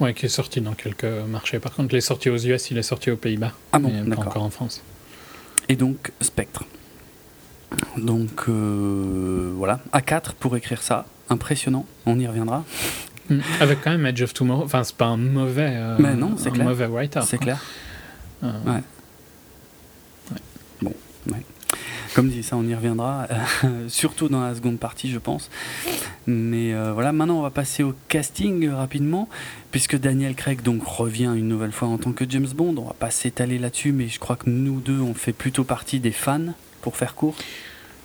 Ouais, 0.00 0.14
qui 0.14 0.26
est 0.26 0.30
sorti 0.30 0.60
dans 0.60 0.72
quelques 0.72 1.04
marchés. 1.04 1.58
Par 1.58 1.74
contre, 1.74 1.94
il 1.94 1.98
est 1.98 2.00
sorti 2.00 2.28
aux 2.30 2.36
US, 2.36 2.70
il 2.70 2.78
est 2.78 2.82
sorti 2.82 3.10
aux 3.10 3.16
Pays-Bas. 3.16 3.52
Ah 3.72 3.78
bon, 3.78 3.92
mais 4.04 4.14
pas 4.14 4.22
encore 4.22 4.42
en 4.42 4.50
France. 4.50 4.82
Et 5.68 5.76
donc 5.76 6.12
Spectre. 6.20 6.64
Donc 7.96 8.48
voilà, 8.48 9.80
A4 9.92 10.32
pour 10.38 10.56
écrire 10.56 10.82
ça. 10.82 11.06
Impressionnant, 11.30 11.86
on 12.06 12.18
y 12.18 12.26
reviendra. 12.26 12.64
Mm. 13.30 13.38
Avec 13.60 13.80
quand 13.82 13.90
même 13.90 14.04
Edge 14.06 14.22
of 14.22 14.34
Tomorrow. 14.34 14.64
Enfin, 14.64 14.82
c'est 14.84 14.96
pas 14.96 15.06
un 15.06 15.16
mauvais. 15.16 15.72
euh, 15.76 15.96
Mais 15.98 16.14
non, 16.14 16.34
c'est 16.36 16.50
clair. 16.50 16.66
mauvais 16.66 16.86
writer. 16.86 17.20
C'est 17.24 17.36
quoi. 17.38 17.44
clair. 17.44 17.64
Euh, 18.44 18.50
Ouais. 18.64 18.80
Comme 22.14 22.28
dit, 22.28 22.42
ça 22.42 22.56
on 22.56 22.64
y 22.64 22.74
reviendra, 22.74 23.26
euh, 23.64 23.84
surtout 23.88 24.28
dans 24.28 24.42
la 24.42 24.54
seconde 24.54 24.78
partie 24.78 25.08
je 25.10 25.18
pense. 25.18 25.48
Mais 26.26 26.74
euh, 26.74 26.92
voilà, 26.92 27.12
maintenant 27.12 27.38
on 27.38 27.42
va 27.42 27.50
passer 27.50 27.82
au 27.84 27.94
casting 28.08 28.68
rapidement, 28.68 29.28
puisque 29.70 29.96
Daniel 29.98 30.34
Craig 30.34 30.60
donc 30.62 30.82
revient 30.84 31.32
une 31.36 31.48
nouvelle 31.48 31.72
fois 31.72 31.88
en 31.88 31.96
tant 31.96 32.12
que 32.12 32.24
James 32.28 32.48
Bond. 32.54 32.74
On 32.76 32.84
va 32.84 32.92
pas 32.98 33.10
s'étaler 33.10 33.58
là-dessus, 33.58 33.92
mais 33.92 34.08
je 34.08 34.18
crois 34.18 34.36
que 34.36 34.50
nous 34.50 34.80
deux 34.80 35.00
on 35.00 35.14
fait 35.14 35.32
plutôt 35.32 35.64
partie 35.64 36.00
des 36.00 36.10
fans, 36.10 36.52
pour 36.82 36.96
faire 36.96 37.14
court. 37.14 37.36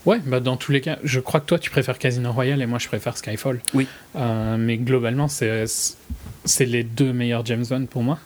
Ouais, 0.07 0.19
bah 0.25 0.39
dans 0.39 0.56
tous 0.56 0.71
les 0.71 0.80
cas, 0.80 0.98
je 1.04 1.19
crois 1.19 1.42
que 1.42 1.45
toi 1.48 1.59
tu 1.59 1.69
préfères 1.69 2.00
Casino 2.00 2.31
Royale 2.31 2.62
et 2.62 2.65
moi 2.65 2.80
je 2.80 2.88
préfère 2.88 3.18
Skyfall. 3.18 3.59
Oui. 3.74 3.88
Euh, 4.15 4.56
mais 4.57 4.77
globalement, 4.77 5.27
c'est 5.27 5.65
c'est 6.45 6.65
les 6.65 6.83
deux 6.86 7.12
meilleurs 7.12 7.45
James 7.45 7.65
Bond 7.69 7.86
pour 7.88 8.04
moi. 8.04 8.18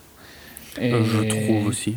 Et 0.80 0.94
Euh, 0.94 1.04
je 1.04 1.28
trouve 1.28 1.66
aussi. 1.66 1.96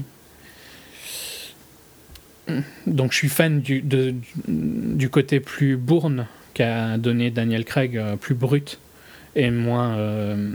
donc 2.87 3.13
je 3.13 3.17
suis 3.19 3.29
fan 3.29 3.61
du, 3.61 3.83
de- 3.83 4.15
du, 4.49 5.11
côté 5.11 5.39
plus 5.41 5.77
bourne 5.77 6.27
qu'a 6.55 6.97
donné 6.97 7.31
Daniel 7.31 7.67
Craig, 7.67 7.97
euh, 7.99 8.17
plus 8.17 8.35
brut 8.35 8.79
et 9.37 9.51
moins 9.51 9.97
euh, 9.99 10.53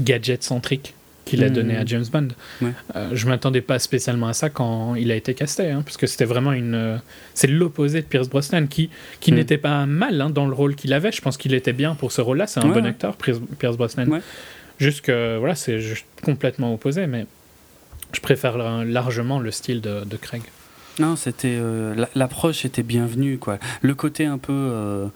gadget 0.00 0.42
centrique 0.42 0.94
qu'il 1.30 1.44
a 1.44 1.48
Mhm. 1.48 1.54
donné 1.54 1.76
à 1.76 1.84
James 1.86 2.04
Bond. 2.12 2.28
Ouais. 2.60 2.72
Euh, 2.96 3.10
je 3.12 3.26
m'attendais 3.28 3.60
pas 3.60 3.78
spécialement 3.78 4.26
à 4.28 4.32
ça 4.32 4.50
quand 4.50 4.94
il 4.96 5.10
a 5.10 5.14
été 5.14 5.34
casté, 5.34 5.70
hein, 5.70 5.82
parce 5.84 5.96
que 5.96 6.06
c'était 6.06 6.24
vraiment 6.24 6.52
une. 6.52 6.74
euh, 6.74 6.96
c'est 7.34 7.46
l'opposé 7.46 8.00
de 8.02 8.06
Pierce 8.06 8.28
Brosnan 8.28 8.66
qui, 8.66 8.90
qui 9.20 9.30
Mhm. 9.32 9.38
n'était 9.38 9.58
pas 9.58 9.86
mal 9.86 10.20
hein, 10.20 10.30
dans 10.30 10.46
le 10.46 10.54
rôle 10.54 10.74
qu'il 10.74 10.92
avait. 10.92 11.12
Je 11.12 11.20
pense 11.22 11.36
qu'il 11.36 11.54
était 11.54 11.72
bien 11.72 11.94
pour 11.94 12.12
ce 12.12 12.20
rôle-là. 12.20 12.46
C'est 12.46 12.60
un 12.60 12.68
Ouais, 12.68 12.74
bon 12.74 12.82
ouais. 12.82 12.88
acteur, 12.90 13.16
Pierce, 13.16 13.76
Brosnan. 13.76 14.20
Juste 14.78 15.02
que 15.02 15.36
voilà, 15.38 15.54
c'est 15.54 15.78
complètement 16.22 16.72
opposé, 16.74 17.06
mais 17.06 17.26
je 18.12 18.20
préfère 18.20 18.56
la- 18.58 18.84
largement 18.84 19.38
le 19.38 19.50
style 19.50 19.80
de, 19.80 20.04
de 20.04 20.16
Craig. 20.16 20.42
Non, 20.98 21.16
c'était 21.16 21.56
euh, 21.58 21.94
la- 21.94 22.08
l'approche 22.14 22.64
était 22.64 22.82
bienvenue 22.82 23.38
quoi. 23.38 23.58
Le 23.82 23.94
côté 23.94 24.26
un 24.26 24.38
peu 24.38 24.52
euh, 24.52 25.06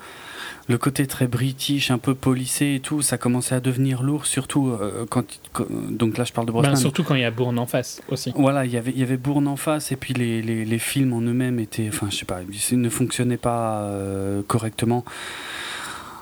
le 0.66 0.78
côté 0.78 1.06
très 1.06 1.26
british, 1.26 1.90
un 1.90 1.99
peu 1.99 2.14
polissé 2.14 2.75
et 2.76 2.80
tout, 2.80 3.02
ça 3.02 3.18
commençait 3.18 3.54
à 3.54 3.61
devenir 3.61 4.02
lourd, 4.02 4.25
surtout 4.26 4.68
euh, 4.71 5.04
quand, 5.11 5.25
quand- 5.52 5.66
donc 5.90 6.16
là 6.16 6.25
je 6.25 6.33
parle 6.33 6.47
de 6.47 6.52
Brosnan. 6.52 6.71
Ben, 6.71 6.76
surtout 6.76 7.02
quand 7.04 7.14
il 7.14 7.21
y 7.21 7.25
a 7.25 7.30
Bourne 7.30 7.59
en 7.59 7.66
face 7.66 8.00
aussi. 8.11 8.33
Voilà, 8.35 8.64
il 8.64 8.73
y 8.73 8.76
avait 8.78 8.90
il 8.92 8.99
y 8.99 9.02
avait 9.02 9.18
Bourne 9.18 9.47
en 9.47 9.56
face 9.56 9.92
et 9.92 9.97
puis 9.97 10.14
les, 10.14 10.40
les, 10.40 10.64
les 10.64 10.78
films 10.78 11.12
en 11.12 11.21
eux-mêmes 11.21 11.59
étaient, 11.59 11.88
enfin 11.88 12.06
je 12.11 12.16
sais 12.16 12.25
pas, 12.25 12.40
ils 12.71 12.80
ne 12.80 12.88
fonctionnaient 12.88 13.37
pas 13.37 13.83
euh, 13.83 14.40
correctement. 14.47 15.04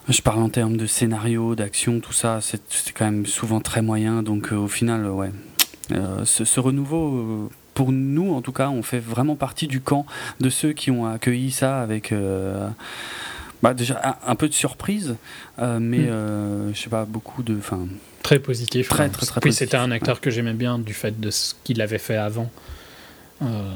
Je 0.09 0.21
parle 0.21 0.41
en 0.43 0.49
termes 0.49 0.77
de 0.77 0.87
scénario, 0.87 1.55
d'action, 1.55 2.01
tout 2.01 2.13
ça, 2.13 2.41
c'est- 2.41 2.61
c'était 2.69 2.93
quand 2.99 3.05
même 3.05 3.27
souvent 3.27 3.61
très 3.61 3.83
moyen. 3.83 4.25
Donc 4.25 4.53
euh, 4.53 4.57
au 4.57 4.67
final, 4.69 5.07
ouais, 5.07 5.31
ce, 6.25 6.45
ce 6.45 6.59
renouveau, 6.59 7.49
pour 7.75 7.93
nous 7.93 8.33
en 8.35 8.43
tout 8.43 8.53
cas, 8.53 8.71
on 8.71 8.83
fait 8.83 8.99
vraiment 8.99 9.37
partie 9.37 9.69
du 9.69 9.81
camp 9.81 10.05
de 10.41 10.51
ceux 10.51 10.73
qui 10.73 10.91
ont 10.91 11.07
accueilli 11.07 11.53
ça 11.53 11.81
avec. 11.81 12.11
euh, 12.11 12.69
bah, 13.63 13.75
déjà 13.75 14.01
un, 14.25 14.31
un 14.31 14.35
peu 14.35 14.49
de 14.49 14.55
surprise, 14.55 15.17
euh, 15.59 15.79
mais 15.81 15.99
Mm. 15.99 16.09
euh, 16.09 16.75
je 16.75 16.81
sais 16.81 16.91
pas, 16.91 17.05
beaucoup 17.05 17.43
de. 17.43 17.57
Enfin, 17.57 17.87
Très 18.23 18.39
positif. 18.39 18.89
Très, 18.89 19.05
hein. 19.05 19.09
très, 19.09 19.27
très 19.27 19.41
Puis 19.41 19.53
c'était 19.53 19.77
un 19.77 19.91
acteur 19.91 20.21
que 20.21 20.31
j'aimais 20.31 20.53
bien 20.55 20.79
du 20.79 20.95
fait 20.95 21.19
de 21.21 21.31
ce 21.31 21.55
qu'il 21.65 21.81
avait 21.83 21.99
fait 21.99 22.17
avant. 22.17 22.51
euh, 23.43 23.73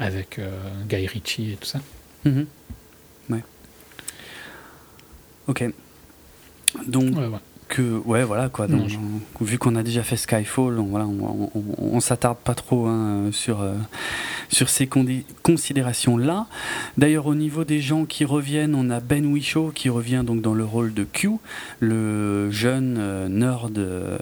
avec 0.00 0.40
Guy 0.88 1.06
Ritchie 1.06 1.52
et 1.52 1.56
tout 1.56 1.66
ça. 1.66 1.80
mhm. 2.24 2.46
ouais. 3.30 3.44
Ok. 5.46 5.64
Donc, 6.86 7.16
ouais. 7.16 7.28
Que 7.74 8.00
ouais 8.04 8.22
voilà 8.24 8.48
quoi. 8.48 8.68
Non, 8.68 8.78
donc, 8.78 8.90
on- 9.40 9.44
vu 9.44 9.58
qu'on 9.58 9.74
a 9.76 9.82
déjà 9.82 10.02
fait 10.02 10.16
Skyfall 10.16 10.78
on, 10.78 10.84
voilà 10.84 11.06
on, 11.06 11.50
on, 11.54 11.58
on- 11.58 11.94
on 11.96 12.00
s'attarde 12.00 12.38
pas 12.38 12.54
trop 12.54 12.86
hein, 12.86 13.30
sur 13.32 13.60
euh, 13.62 13.74
sur 14.48 14.68
ces 14.68 14.88
considérations 15.42 16.16
là 16.16 16.46
d'ailleurs 16.98 17.26
au 17.26 17.34
niveau 17.34 17.64
des 17.64 17.80
gens 17.80 18.04
qui 18.04 18.24
reviennent 18.24 18.74
on 18.74 18.90
a 18.90 19.00
Ben 19.00 19.26
Whishaw 19.26 19.70
qui 19.74 19.88
revient 19.88 20.22
donc 20.24 20.40
dans 20.40 20.54
le 20.54 20.64
rôle 20.64 20.94
de 20.94 21.04
Q 21.04 21.30
le 21.80 22.50
jeune 22.50 22.96
euh, 22.98 23.28
nerd 23.28 23.76
euh, 23.78 24.16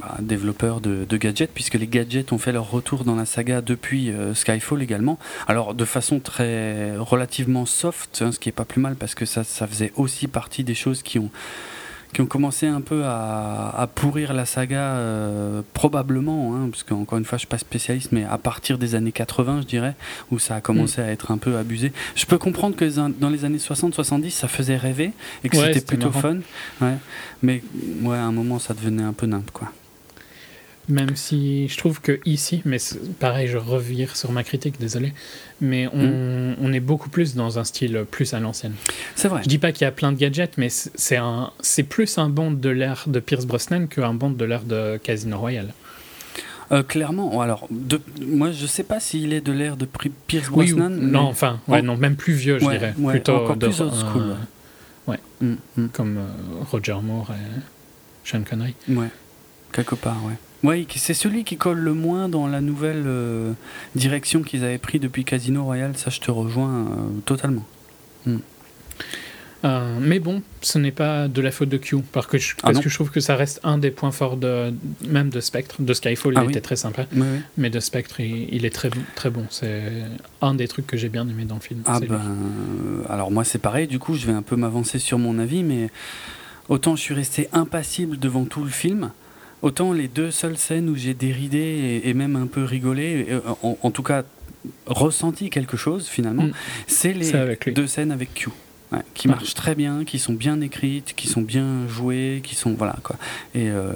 bah, 0.00 0.16
développeur 0.20 0.80
de, 0.80 1.06
de 1.08 1.16
gadgets 1.16 1.50
puisque 1.54 1.74
les 1.74 1.86
gadgets 1.86 2.32
ont 2.32 2.38
fait 2.38 2.52
leur 2.52 2.70
retour 2.70 3.04
dans 3.04 3.16
la 3.16 3.24
saga 3.24 3.60
depuis 3.62 4.12
Skyfall 4.34 4.82
également. 4.82 5.18
Alors 5.48 5.74
de 5.74 5.84
façon 5.84 6.20
très 6.20 6.96
relativement 6.96 7.64
soft 7.66 8.20
hein, 8.22 8.32
ce 8.32 8.38
qui 8.38 8.48
est 8.48 8.52
pas 8.52 8.64
plus 8.64 8.80
mal 8.80 8.96
parce 8.96 9.14
que 9.14 9.24
ça 9.24 9.44
ça 9.44 9.66
faisait 9.66 9.92
aussi 9.96 10.26
partie 10.28 10.64
des 10.64 10.74
choses 10.74 11.02
qui 11.02 11.18
ont 11.18 11.30
qui 12.12 12.20
ont 12.20 12.26
commencé 12.26 12.66
un 12.66 12.80
peu 12.80 13.04
à, 13.04 13.70
à 13.76 13.86
pourrir 13.86 14.32
la 14.32 14.44
saga, 14.44 14.80
euh, 14.96 15.62
probablement, 15.74 16.54
hein, 16.56 16.68
parce 16.70 16.82
qu'encore 16.82 17.18
une 17.18 17.24
fois, 17.24 17.36
je 17.38 17.40
suis 17.40 17.46
pas 17.48 17.58
spécialiste, 17.58 18.10
mais 18.12 18.24
à 18.24 18.36
partir 18.38 18.78
des 18.78 18.94
années 18.96 19.12
80, 19.12 19.60
je 19.62 19.66
dirais, 19.66 19.94
où 20.30 20.38
ça 20.38 20.56
a 20.56 20.60
commencé 20.60 21.00
à 21.00 21.06
être 21.10 21.30
un 21.30 21.38
peu 21.38 21.56
abusé. 21.56 21.92
Je 22.16 22.26
peux 22.26 22.38
comprendre 22.38 22.74
que 22.76 22.84
dans- 22.84 23.30
les 23.30 23.44
années 23.44 23.58
60-70, 23.58 24.30
ça 24.30 24.48
faisait 24.48 24.76
rêver 24.76 25.12
et 25.44 25.48
que 25.48 25.56
Ouais, 25.56 25.62
c'était 25.66 25.74
c'était 25.74 25.86
plutôt 25.86 26.08
marrant. 26.08 26.20
fun, 26.20 26.36
ouais. 26.86 26.96
mais 27.42 27.62
ouais, 28.02 28.16
à 28.16 28.24
un 28.24 28.32
moment, 28.32 28.58
ça 28.58 28.74
devenait 28.74 29.04
un 29.04 29.12
peu 29.12 29.26
nimp, 29.26 29.50
quoi. 29.52 29.68
Même 30.90 31.14
si 31.16 31.68
je 31.68 31.78
trouve 31.78 32.00
que 32.00 32.20
ici, 32.24 32.62
mais 32.64 32.78
pareil, 33.20 33.46
je 33.48 33.56
revire 33.56 34.16
sur 34.16 34.32
ma 34.32 34.42
critique, 34.42 34.78
désolé, 34.80 35.12
mais 35.60 35.86
on, 35.92 36.06
Hmm. 36.08 36.54
on 36.60 36.72
est 36.72 36.80
beaucoup 36.80 37.08
plus 37.08 37.34
dans 37.36 37.58
un 37.58 37.64
style 37.64 38.04
plus 38.10 38.34
à 38.34 38.40
l'ancienne. 38.40 38.74
C'est 39.14 39.28
vrai. 39.28 39.40
Je 39.44 39.48
dis 39.48 39.58
pas 39.58 39.70
qu'il 39.72 39.84
y 39.84 39.88
a 39.88 39.92
plein 39.92 40.10
de 40.12 40.16
gadgets, 40.18 40.58
mais 40.58 40.68
c'est 40.68 41.16
un, 41.16 41.52
c'est 41.60 41.84
plus 41.84 42.18
un 42.18 42.28
Bond 42.28 42.50
de 42.52 42.68
l'ère 42.70 43.04
de 43.06 43.20
Pierce 43.20 43.46
Brosnan 43.46 43.86
qu'un 43.86 44.14
Bond 44.14 44.30
de 44.30 44.44
l'ère 44.44 44.64
de 44.64 44.98
Casino 45.02 45.38
Royale. 45.38 45.72
Euh, 46.72 46.82
clairement, 46.84 47.40
alors, 47.40 47.66
de, 47.70 48.00
moi 48.24 48.52
je 48.52 48.64
sais 48.66 48.84
pas 48.84 49.00
s'il 49.00 49.32
est 49.32 49.40
de 49.40 49.50
l'ère 49.52 49.76
de 49.76 49.86
Pierce 50.26 50.48
Oui, 50.52 50.72
ou- 50.72 50.76
Brosnan. 50.76 50.90
non, 50.96 51.20
enfin, 51.22 51.60
ouais, 51.68 51.80
Oh. 51.82 51.86
non, 51.86 51.96
même 51.96 52.14
plus 52.16 52.32
vieux, 52.32 52.58
je 52.58 52.64
Ouais, 52.64 52.78
dirais. 52.78 52.94
ouais, 52.98 53.12
Plutôt 53.14 53.34
encore 53.34 53.56
de- 53.56 53.66
plus 53.66 53.80
old 53.80 53.92
school, 53.94 54.22
euh, 54.30 54.34
Mm, 55.42 55.56
mm, 55.78 55.88
comme 55.88 56.18
euh, 56.18 56.26
Roger 56.70 56.96
Moore 57.02 57.30
et 57.30 57.60
Sean 58.28 58.42
Connery. 58.42 58.74
ouais, 58.90 59.08
quelque 59.72 59.94
part, 59.94 60.18
ouais. 60.26 60.34
Qui- 60.88 60.98
c'est 60.98 61.14
celui 61.14 61.44
qui 61.44 61.56
colle 61.56 61.78
le 61.78 61.94
moins 61.94 62.28
dans 62.28 62.46
la 62.46 62.60
nouvelle 62.60 63.04
euh, 63.06 63.52
direction 63.94 64.42
qu'ils 64.42 64.62
avaient 64.64 64.78
pris 64.78 64.98
depuis 64.98 65.24
Casino 65.24 65.64
Royale, 65.64 65.96
ça 65.96 66.10
je 66.10 66.20
te 66.20 66.30
rejoins 66.30 66.80
euh, 66.80 66.84
totalement. 67.24 67.64
Euh, 69.62 69.98
mais 70.00 70.20
bon, 70.20 70.42
ce 70.62 70.78
n'est 70.78 70.90
pas 70.90 71.28
de 71.28 71.42
la 71.42 71.50
faute 71.50 71.68
de 71.68 71.76
Q, 71.76 71.98
parce 72.12 72.26
que 72.26 72.38
je, 72.38 72.54
Ah 72.62 72.72
parce 72.72 72.78
que 72.82 72.88
je 72.88 72.94
trouve 72.94 73.10
que 73.10 73.20
ça 73.20 73.36
reste 73.36 73.60
un 73.62 73.76
des 73.76 73.90
points 73.90 74.10
forts 74.10 74.38
de, 74.38 74.72
même 75.06 75.28
de 75.28 75.40
Spectre. 75.40 75.76
De 75.80 75.92
Skyfall, 75.92 76.32
Ah 76.36 76.40
il 76.40 76.46
oui. 76.46 76.52
était 76.52 76.62
très 76.62 76.76
sympa, 76.76 77.04
mais 77.58 77.68
de 77.68 77.78
Spectre, 77.78 78.20
il, 78.20 78.48
il 78.54 78.64
est 78.64 78.70
très, 78.74 78.88
très 79.16 79.28
bon. 79.28 79.44
C'est 79.50 79.82
un 80.40 80.54
des 80.54 80.66
trucs 80.66 80.86
que 80.86 80.96
j'ai 80.96 81.10
bien 81.10 81.28
aimé 81.28 81.44
dans 81.44 81.56
le 81.56 81.60
film. 81.60 81.80
Ah 81.84 82.00
ben, 82.00 82.20
alors 83.10 83.30
moi 83.30 83.44
c'est 83.44 83.58
pareil, 83.58 83.86
du 83.86 83.98
coup 83.98 84.14
je 84.14 84.26
vais 84.26 84.32
un 84.32 84.40
peu 84.42 84.56
m'avancer 84.56 84.98
sur 84.98 85.18
mon 85.18 85.38
avis, 85.38 85.62
mais 85.62 85.90
autant 86.70 86.96
je 86.96 87.02
suis 87.02 87.14
resté 87.14 87.50
impassible 87.52 88.18
devant 88.18 88.44
tout 88.46 88.64
le 88.64 88.70
film, 88.70 89.10
autant 89.62 89.92
les 89.92 90.08
deux 90.08 90.30
seules 90.30 90.56
scènes 90.58 90.88
où 90.88 90.96
j'ai 90.96 91.14
déridé 91.14 91.58
et, 91.58 92.08
et 92.08 92.14
même 92.14 92.36
un 92.36 92.46
peu 92.46 92.64
rigolé, 92.64 93.26
euh, 93.30 93.40
en, 93.62 93.76
en 93.82 93.90
tout 93.90 94.02
cas 94.02 94.22
ressenti 94.86 95.48
quelque 95.50 95.76
chose 95.76 96.06
finalement, 96.08 96.44
Mm. 96.44 96.52
c'est 96.86 97.12
les 97.12 97.72
deux 97.72 97.86
scènes 97.86 98.12
avec 98.12 98.34
Q. 98.34 98.50
ouais, 98.92 98.98
qui 99.14 99.28
Ouais. 99.28 99.34
marchent 99.34 99.54
très 99.54 99.74
bien, 99.74 100.04
qui 100.04 100.18
sont 100.18 100.32
bien 100.34 100.60
écrites, 100.60 101.14
qui 101.16 101.28
sont 101.28 101.42
bien 101.42 101.86
jouées, 101.88 102.40
qui 102.44 102.54
sont 102.54 102.72
voilà 102.74 102.96
quoi. 103.02 103.16
Et, 103.54 103.70
euh, 103.70 103.92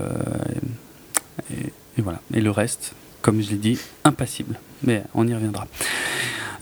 et, 1.52 1.66
et 1.98 2.02
voilà. 2.02 2.20
Et 2.32 2.40
le 2.40 2.50
reste, 2.50 2.94
comme 3.22 3.42
je 3.42 3.50
l'ai 3.50 3.56
dit, 3.56 3.78
impassible. 4.04 4.58
Mais 4.82 5.02
on 5.14 5.26
y 5.26 5.34
reviendra. 5.34 5.66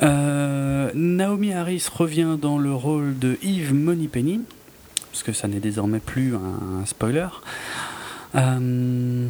Euh, 0.02 0.90
Naomi 0.94 1.52
Harris 1.52 1.86
revient 1.92 2.36
dans 2.40 2.58
le 2.58 2.72
rôle 2.72 3.18
de 3.18 3.38
Eve 3.42 3.72
Moneypenny, 3.74 4.40
parce 5.10 5.22
que 5.22 5.32
ça 5.32 5.46
n'est 5.48 5.60
désormais 5.60 6.00
plus 6.00 6.34
un 6.34 6.84
spoiler. 6.86 7.28
Euh, 8.34 9.26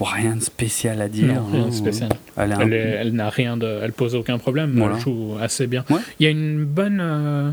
rien 0.00 0.36
de 0.36 0.42
spécial 0.42 1.00
à 1.00 1.08
dire. 1.08 1.34
Non, 1.34 1.46
rien 1.46 1.62
hein. 1.64 1.68
de 1.68 1.72
spécial. 1.74 2.10
Elle 2.36 2.50
est 2.50 2.54
un- 2.54 2.60
Elle, 2.60 2.72
est- 2.72 2.78
elle 2.78 3.12
n'a 3.12 3.30
rien 3.30 3.56
de, 3.56 3.80
elle 3.82 3.92
pose 3.92 4.14
aucun 4.14 4.38
problème. 4.38 4.74
Voilà. 4.76 4.96
Elle 4.96 5.00
joue 5.00 5.36
assez 5.40 5.66
bien. 5.66 5.84
Ouais. 5.90 6.00
Il 6.20 6.24
y 6.24 6.26
a 6.26 6.30
une 6.30 6.64
bonne 6.64 6.98
euh, 7.00 7.50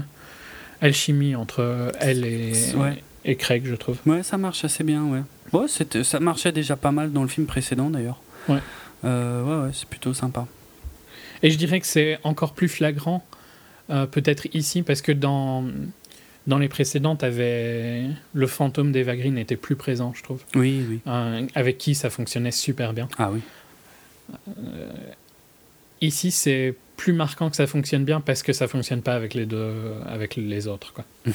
alchimie 0.81 1.35
entre 1.35 1.91
elle 1.99 2.25
et, 2.25 2.53
Ouais. 2.75 3.01
et 3.25 3.35
Craig, 3.35 3.63
je 3.65 3.75
trouve. 3.75 3.97
Ouais, 4.05 4.23
ça 4.23 4.37
marche 4.37 4.63
assez 4.65 4.83
bien, 4.83 5.03
ouais. 5.05 5.21
Ouais, 5.53 5.65
ça 6.03 6.19
marchait 6.19 6.51
déjà 6.53 6.75
pas 6.77 6.91
mal 6.91 7.11
dans 7.11 7.21
le 7.23 7.27
film 7.27 7.45
précédent 7.45 7.89
d'ailleurs. 7.89 8.21
Ouais. 8.47 8.59
Euh, 9.03 9.43
ouais, 9.43 9.65
ouais, 9.67 9.71
c'est 9.73 9.87
plutôt 9.87 10.13
sympa. 10.13 10.47
Et 11.43 11.51
je 11.51 11.57
dirais 11.57 11.79
que 11.79 11.87
c'est 11.87 12.19
encore 12.23 12.53
plus 12.53 12.69
flagrant, 12.69 13.25
euh, 13.89 14.05
peut-être 14.05 14.47
ici, 14.55 14.81
parce 14.83 15.01
que 15.01 15.11
dans, 15.11 15.65
dans 16.48 16.57
les 16.57 16.69
précédentes, 16.69 17.24
avait... 17.24 18.05
le 18.33 18.48
fantôme 18.48 18.91
d'Eva 18.91 19.15
Green 19.15 19.38
était 19.38 19.55
plus 19.55 19.75
présent, 19.75 20.13
je 20.15 20.24
trouve. 20.24 20.41
Oui, 20.55 20.86
oui. 20.89 21.00
Euh, 21.07 21.45
avec 21.55 21.77
qui 21.77 21.95
ça 21.95 22.10
fonctionnait 22.10 22.51
super 22.51 22.93
bien. 22.93 23.07
Ah 23.17 23.29
oui. 23.31 23.41
Ici, 26.01 26.31
c'est 26.31 26.75
plus 26.98 27.13
marquant 27.13 27.50
que 27.50 27.55
ça 27.55 27.67
fonctionne 27.67 28.05
bien 28.05 28.21
parce 28.21 28.43
que 28.43 28.53
ça 28.53 28.67
fonctionne 28.67 29.01
pas 29.01 29.13
avec 29.13 29.33
les 29.33 29.45
deux, 29.45 29.74
avec 30.07 30.36
les 30.36 30.67
autres. 30.67 30.93
Quoi. 30.93 31.05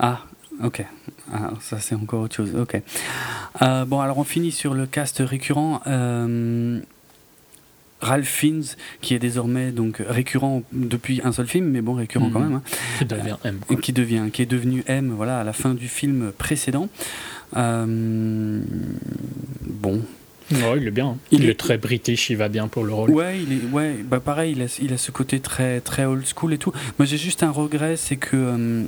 Ah, 0.00 0.26
ok. 0.62 0.84
Ah, 1.32 1.50
ça 1.60 1.80
c'est 1.80 1.96
encore 1.96 2.22
autre 2.22 2.36
chose. 2.36 2.54
Ok. 2.54 2.80
Euh, 3.62 3.84
bon, 3.84 3.98
alors 3.98 4.18
on 4.18 4.24
finit 4.24 4.52
sur 4.52 4.74
le 4.74 4.86
cast 4.86 5.18
récurrent. 5.18 5.80
Euh, 5.88 6.80
Ralph 8.00 8.28
Fiennes, 8.28 8.62
qui 9.00 9.14
est 9.14 9.18
désormais 9.18 9.70
donc 9.72 10.02
récurrent 10.06 10.62
depuis 10.72 11.20
un 11.24 11.32
seul 11.32 11.46
film, 11.48 11.66
mais 11.66 11.80
bon 11.80 11.94
récurrent 11.94 12.30
quand 12.30 12.38
Mhm. 12.40 12.48
même, 12.48 12.56
hein, 12.58 12.62
Qui 12.98 13.04
devient 13.04 13.36
M. 13.44 13.58
quoi. 13.66 13.76
qui 13.76 13.92
devient, 13.92 14.24
qui 14.32 14.42
est 14.42 14.46
devenu 14.46 14.84
M, 14.86 15.12
voilà, 15.16 15.40
à 15.40 15.44
la 15.44 15.52
fin 15.52 15.74
du 15.74 15.88
film 15.88 16.32
précédent. 16.38 16.88
Euh, 17.56 18.60
bon, 19.66 20.02
Ouais, 20.50 20.78
il 20.78 20.86
est 20.86 20.90
bien. 20.90 21.08
hein. 21.08 21.16
Il 21.30 21.40
Il, 21.42 21.46
est- 21.46 21.50
est... 21.50 21.54
très 21.54 21.76
british, 21.76 22.30
il 22.30 22.36
va 22.38 22.48
bien 22.48 22.68
pour 22.68 22.82
le 22.84 22.92
rôle. 22.94 23.10
Ouais, 23.10 23.38
il 23.42 23.52
est, 23.52 23.64
ouais, 23.70 23.96
bah 24.02 24.18
pareil, 24.20 24.52
il 24.56 24.62
a, 24.62 24.78
il 24.80 24.92
a 24.94 24.96
ce 24.96 25.10
côté 25.10 25.40
très, 25.40 25.80
très 25.80 26.06
old 26.06 26.24
school 26.26 26.54
et 26.54 26.58
tout. 26.58 26.72
Moi, 26.98 27.04
j'ai 27.04 27.18
juste 27.18 27.42
un 27.42 27.50
regret, 27.50 27.96
c'est 27.98 28.16
que 28.16 28.30
euh, 28.36 28.84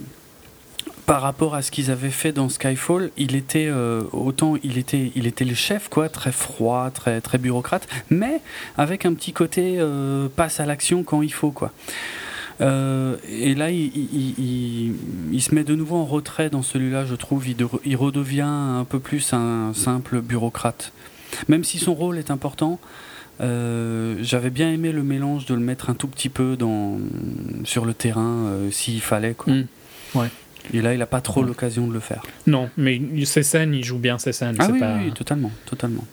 par 1.11 1.23
rapport 1.23 1.57
à 1.57 1.63
ce 1.63 1.73
qu'ils 1.73 1.91
avaient 1.91 2.09
fait 2.13 2.31
dans 2.31 2.49
Skyfall, 2.49 3.11
il 3.17 3.35
était 3.35 3.67
euh, 3.67 4.03
autant, 4.13 4.55
il 4.63 4.79
était, 4.79 5.11
il 5.17 5.27
était 5.27 5.45
le 5.45 5.55
chef, 5.57 5.89
quoi, 5.89 6.09
très 6.09 6.31
froid, 6.31 6.89
très, 6.95 7.21
très 7.21 7.37
bureaucrate, 7.37 7.89
mais 8.11 8.41
avec 8.79 9.05
un 9.05 9.15
petit 9.15 9.33
côté 9.33 9.79
euh, 9.81 10.29
passe 10.29 10.61
à 10.61 10.67
l'action 10.67 11.03
quand 11.03 11.23
il 11.23 11.33
faut, 11.33 11.51
quoi. 11.51 11.73
Euh, 12.61 13.17
et 13.29 13.57
là, 13.57 13.73
il, 13.73 13.91
il- 15.33 15.43
se 15.43 15.53
met 15.53 15.65
de 15.65 15.75
nouveau 15.75 15.97
en 15.97 16.05
retrait 16.05 16.49
dans 16.49 16.63
celui-là, 16.63 17.05
je 17.07 17.17
trouve. 17.17 17.49
Il, 17.49 17.57
de- 17.57 17.67
il 17.85 17.97
redevient 17.97 18.43
un 18.43 18.87
peu 18.89 19.01
plus 19.01 19.33
un 19.33 19.73
simple 19.75 20.21
bureaucrate. 20.21 20.93
Même 21.49 21.65
si 21.65 21.79
son 21.81 21.95
rôle 21.95 22.19
est 22.19 22.31
important, 22.31 22.79
j'avais 23.41 24.51
bien 24.51 24.71
aimé 24.71 24.93
le 24.93 25.03
mélange 25.03 25.45
de 25.47 25.55
le 25.55 25.61
mettre 25.61 25.91
un 25.91 25.95
tout 25.95 26.07
petit 26.07 26.29
peu 26.29 26.57
dans, 26.57 26.99
sur 27.65 27.85
le 27.85 27.95
terrain 27.95 28.49
s'il 28.71 29.01
fallait. 29.01 29.35
Quoi. 29.35 29.55
Mm. 29.55 29.67
Ouais. 30.15 30.29
Et 30.73 30.83
là, 30.83 30.93
il 30.95 30.99
n'a 30.99 31.07
pas 31.07 31.21
trop 31.21 31.43
l'occasion 31.43 31.87
de 31.87 31.93
le 31.93 32.01
faire. 32.01 32.23
Non, 32.47 32.71
mais 32.77 33.01
ses 33.25 33.43
scènes, 33.43 33.75
il 33.75 33.85
joue 33.85 33.99
bien 33.99 34.19
ses 34.19 34.33
scènes. 34.33 34.57
Ah 34.59 34.69
oui, 34.71 34.79
pas, 34.79 34.97
oui, 34.99 35.13
totalement, 35.13 35.51
totalement. 35.67 36.05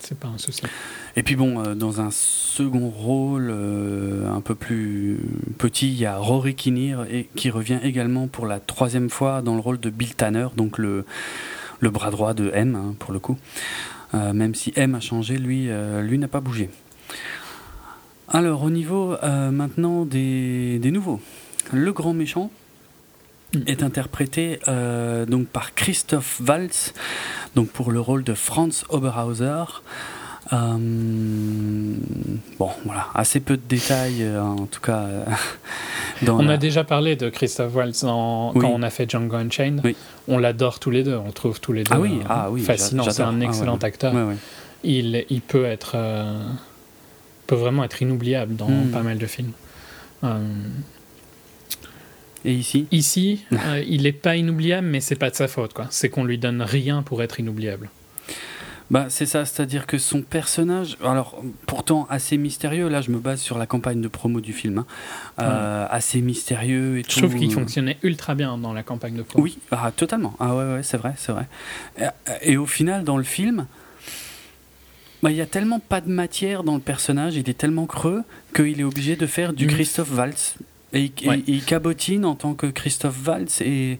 c'est 0.00 0.18
pas 0.18 0.28
un 0.28 0.38
souci. 0.38 0.62
Et 1.14 1.22
puis 1.22 1.36
bon, 1.36 1.62
euh, 1.62 1.74
dans 1.74 2.00
un 2.00 2.10
second 2.10 2.88
rôle 2.88 3.50
euh, 3.50 4.32
un 4.32 4.40
peu 4.40 4.54
plus 4.54 5.18
petit, 5.58 5.88
il 5.88 5.98
y 5.98 6.06
a 6.06 6.16
Rory 6.16 6.54
Kinnear 6.54 7.04
et, 7.04 7.28
qui 7.36 7.50
revient 7.50 7.78
également 7.82 8.28
pour 8.28 8.46
la 8.46 8.60
troisième 8.60 9.10
fois 9.10 9.42
dans 9.42 9.54
le 9.54 9.60
rôle 9.60 9.78
de 9.78 9.90
Bill 9.90 10.14
Tanner, 10.14 10.48
donc 10.56 10.78
le, 10.78 11.04
le 11.80 11.90
bras 11.90 12.10
droit 12.10 12.32
de 12.32 12.50
M, 12.54 12.74
hein, 12.74 12.94
pour 12.98 13.12
le 13.12 13.18
coup. 13.18 13.36
Euh, 14.14 14.32
même 14.32 14.54
si 14.54 14.72
M 14.76 14.94
a 14.94 15.00
changé, 15.00 15.36
lui, 15.36 15.68
lui 16.02 16.18
n'a 16.18 16.28
pas 16.28 16.40
bougé. 16.40 16.70
Alors, 18.28 18.62
au 18.62 18.70
niveau 18.70 19.16
maintenant 19.22 20.06
des, 20.06 20.78
des 20.78 20.90
nouveaux, 20.90 21.20
le 21.72 21.92
grand 21.92 22.14
méchant. 22.14 22.50
Est 23.66 23.82
interprété 23.82 24.58
euh, 24.68 25.26
donc 25.26 25.46
par 25.46 25.74
Christoph 25.74 26.40
Waltz, 26.46 26.92
donc 27.54 27.68
pour 27.68 27.90
le 27.92 28.00
rôle 28.00 28.24
de 28.24 28.34
Franz 28.34 28.84
Oberhauser. 28.88 29.64
Euh, 30.52 30.76
bon, 32.58 32.70
voilà, 32.84 33.06
assez 33.14 33.40
peu 33.40 33.56
de 33.56 33.62
détails, 33.68 34.22
euh, 34.22 34.42
en 34.42 34.66
tout 34.66 34.80
cas. 34.80 35.06
dans 36.22 36.40
On 36.40 36.42
la- 36.42 36.54
a 36.54 36.56
déjà 36.56 36.84
parlé 36.84 37.16
de 37.16 37.28
Christophe 37.30 37.74
Waltz 37.74 38.04
en- 38.04 38.52
Oui. 38.54 38.60
quand 38.60 38.68
on 38.70 38.82
a 38.82 38.90
fait 38.90 39.08
Django 39.10 39.36
Unchained. 39.36 39.80
Oui. 39.84 39.96
On 40.28 40.38
l'adore 40.38 40.78
tous 40.78 40.90
les 40.90 41.04
deux. 41.04 41.16
On 41.16 41.26
le 41.26 41.32
trouve 41.32 41.60
tous 41.60 41.72
les 41.72 41.84
deux 41.84 41.92
Ah 41.94 42.00
oui, 42.00 42.18
ah 42.28 42.50
oui, 42.50 42.60
fascinant. 42.62 43.04
C'est 43.08 43.22
un. 43.22 43.40
Ah 43.40 43.44
excellent 43.44 43.74
ouais. 43.78 43.84
acteur. 43.84 44.12
Ouais, 44.14 44.22
ouais. 44.24 44.36
Il, 44.84 45.24
il 45.30 45.40
peut 45.42 45.64
être, 45.64 45.96
peut 47.46 47.54
vraiment 47.54 47.84
être 47.84 48.02
inoubliable 48.02 48.56
dans 48.56 48.68
Mm. 48.68 48.90
pas 48.90 49.02
mal 49.02 49.18
de 49.18 49.26
films. 49.26 49.52
Et 52.44 52.52
ici 52.54 52.86
ici, 52.90 53.44
euh, 53.52 53.82
il 53.86 54.06
est 54.06 54.12
pas 54.12 54.36
inoubliable, 54.36 54.86
mais 54.86 55.00
c'est 55.00 55.14
pas 55.16 55.30
de 55.30 55.36
sa 55.36 55.48
faute. 55.48 55.72
quoi. 55.74 55.86
C'est 55.90 56.08
qu'on 56.08 56.24
lui 56.24 56.38
donne 56.38 56.62
rien 56.62 57.02
pour 57.02 57.22
être 57.22 57.38
inoubliable. 57.40 57.88
Bah, 58.90 59.06
c'est 59.08 59.24
ça, 59.24 59.46
c'est-à-dire 59.46 59.86
que 59.86 59.96
son 59.96 60.20
personnage, 60.20 60.98
alors 61.02 61.42
pourtant 61.66 62.06
assez 62.10 62.36
mystérieux, 62.36 62.88
là 62.88 63.00
je 63.00 63.10
me 63.10 63.18
base 63.18 63.40
sur 63.40 63.56
la 63.56 63.64
campagne 63.64 64.02
de 64.02 64.08
promo 64.08 64.40
du 64.42 64.52
film, 64.52 64.78
hein, 64.78 64.86
euh, 65.40 65.86
assez 65.88 66.20
mystérieux 66.20 66.98
et 66.98 67.02
Je 67.02 67.08
tout. 67.08 67.20
trouve 67.20 67.36
qu'il 67.36 67.50
fonctionnait 67.50 67.96
ultra 68.02 68.34
bien 68.34 68.58
dans 68.58 68.74
la 68.74 68.82
campagne 68.82 69.14
de 69.14 69.22
promo. 69.22 69.44
Oui, 69.44 69.56
ah, 69.70 69.90
totalement. 69.96 70.34
Ah 70.40 70.54
ouais, 70.54 70.74
ouais, 70.74 70.82
c'est 70.82 70.98
vrai, 70.98 71.14
c'est 71.16 71.32
vrai. 71.32 71.46
Et, 71.98 72.52
et 72.52 72.56
au 72.58 72.66
final, 72.66 73.02
dans 73.04 73.16
le 73.16 73.24
film, 73.24 73.66
bah, 75.22 75.30
il 75.30 75.36
y 75.38 75.40
a 75.40 75.46
tellement 75.46 75.78
pas 75.78 76.02
de 76.02 76.10
matière 76.10 76.62
dans 76.62 76.74
le 76.74 76.80
personnage, 76.80 77.34
il 77.36 77.48
est 77.48 77.56
tellement 77.56 77.86
creux 77.86 78.24
qu'il 78.54 78.78
est 78.78 78.84
obligé 78.84 79.16
de 79.16 79.26
faire 79.26 79.54
du 79.54 79.66
Mm. 79.66 79.70
Christophe 79.70 80.12
Waltz. 80.14 80.56
Et, 80.92 81.10
il- 81.22 81.28
Ouais. 81.28 81.38
et 81.38 81.52
il 81.52 81.64
cabotine 81.64 82.24
en 82.24 82.34
tant 82.34 82.54
que 82.54 82.66
Christophe 82.66 83.26
Waltz 83.26 83.60
et 83.60 83.98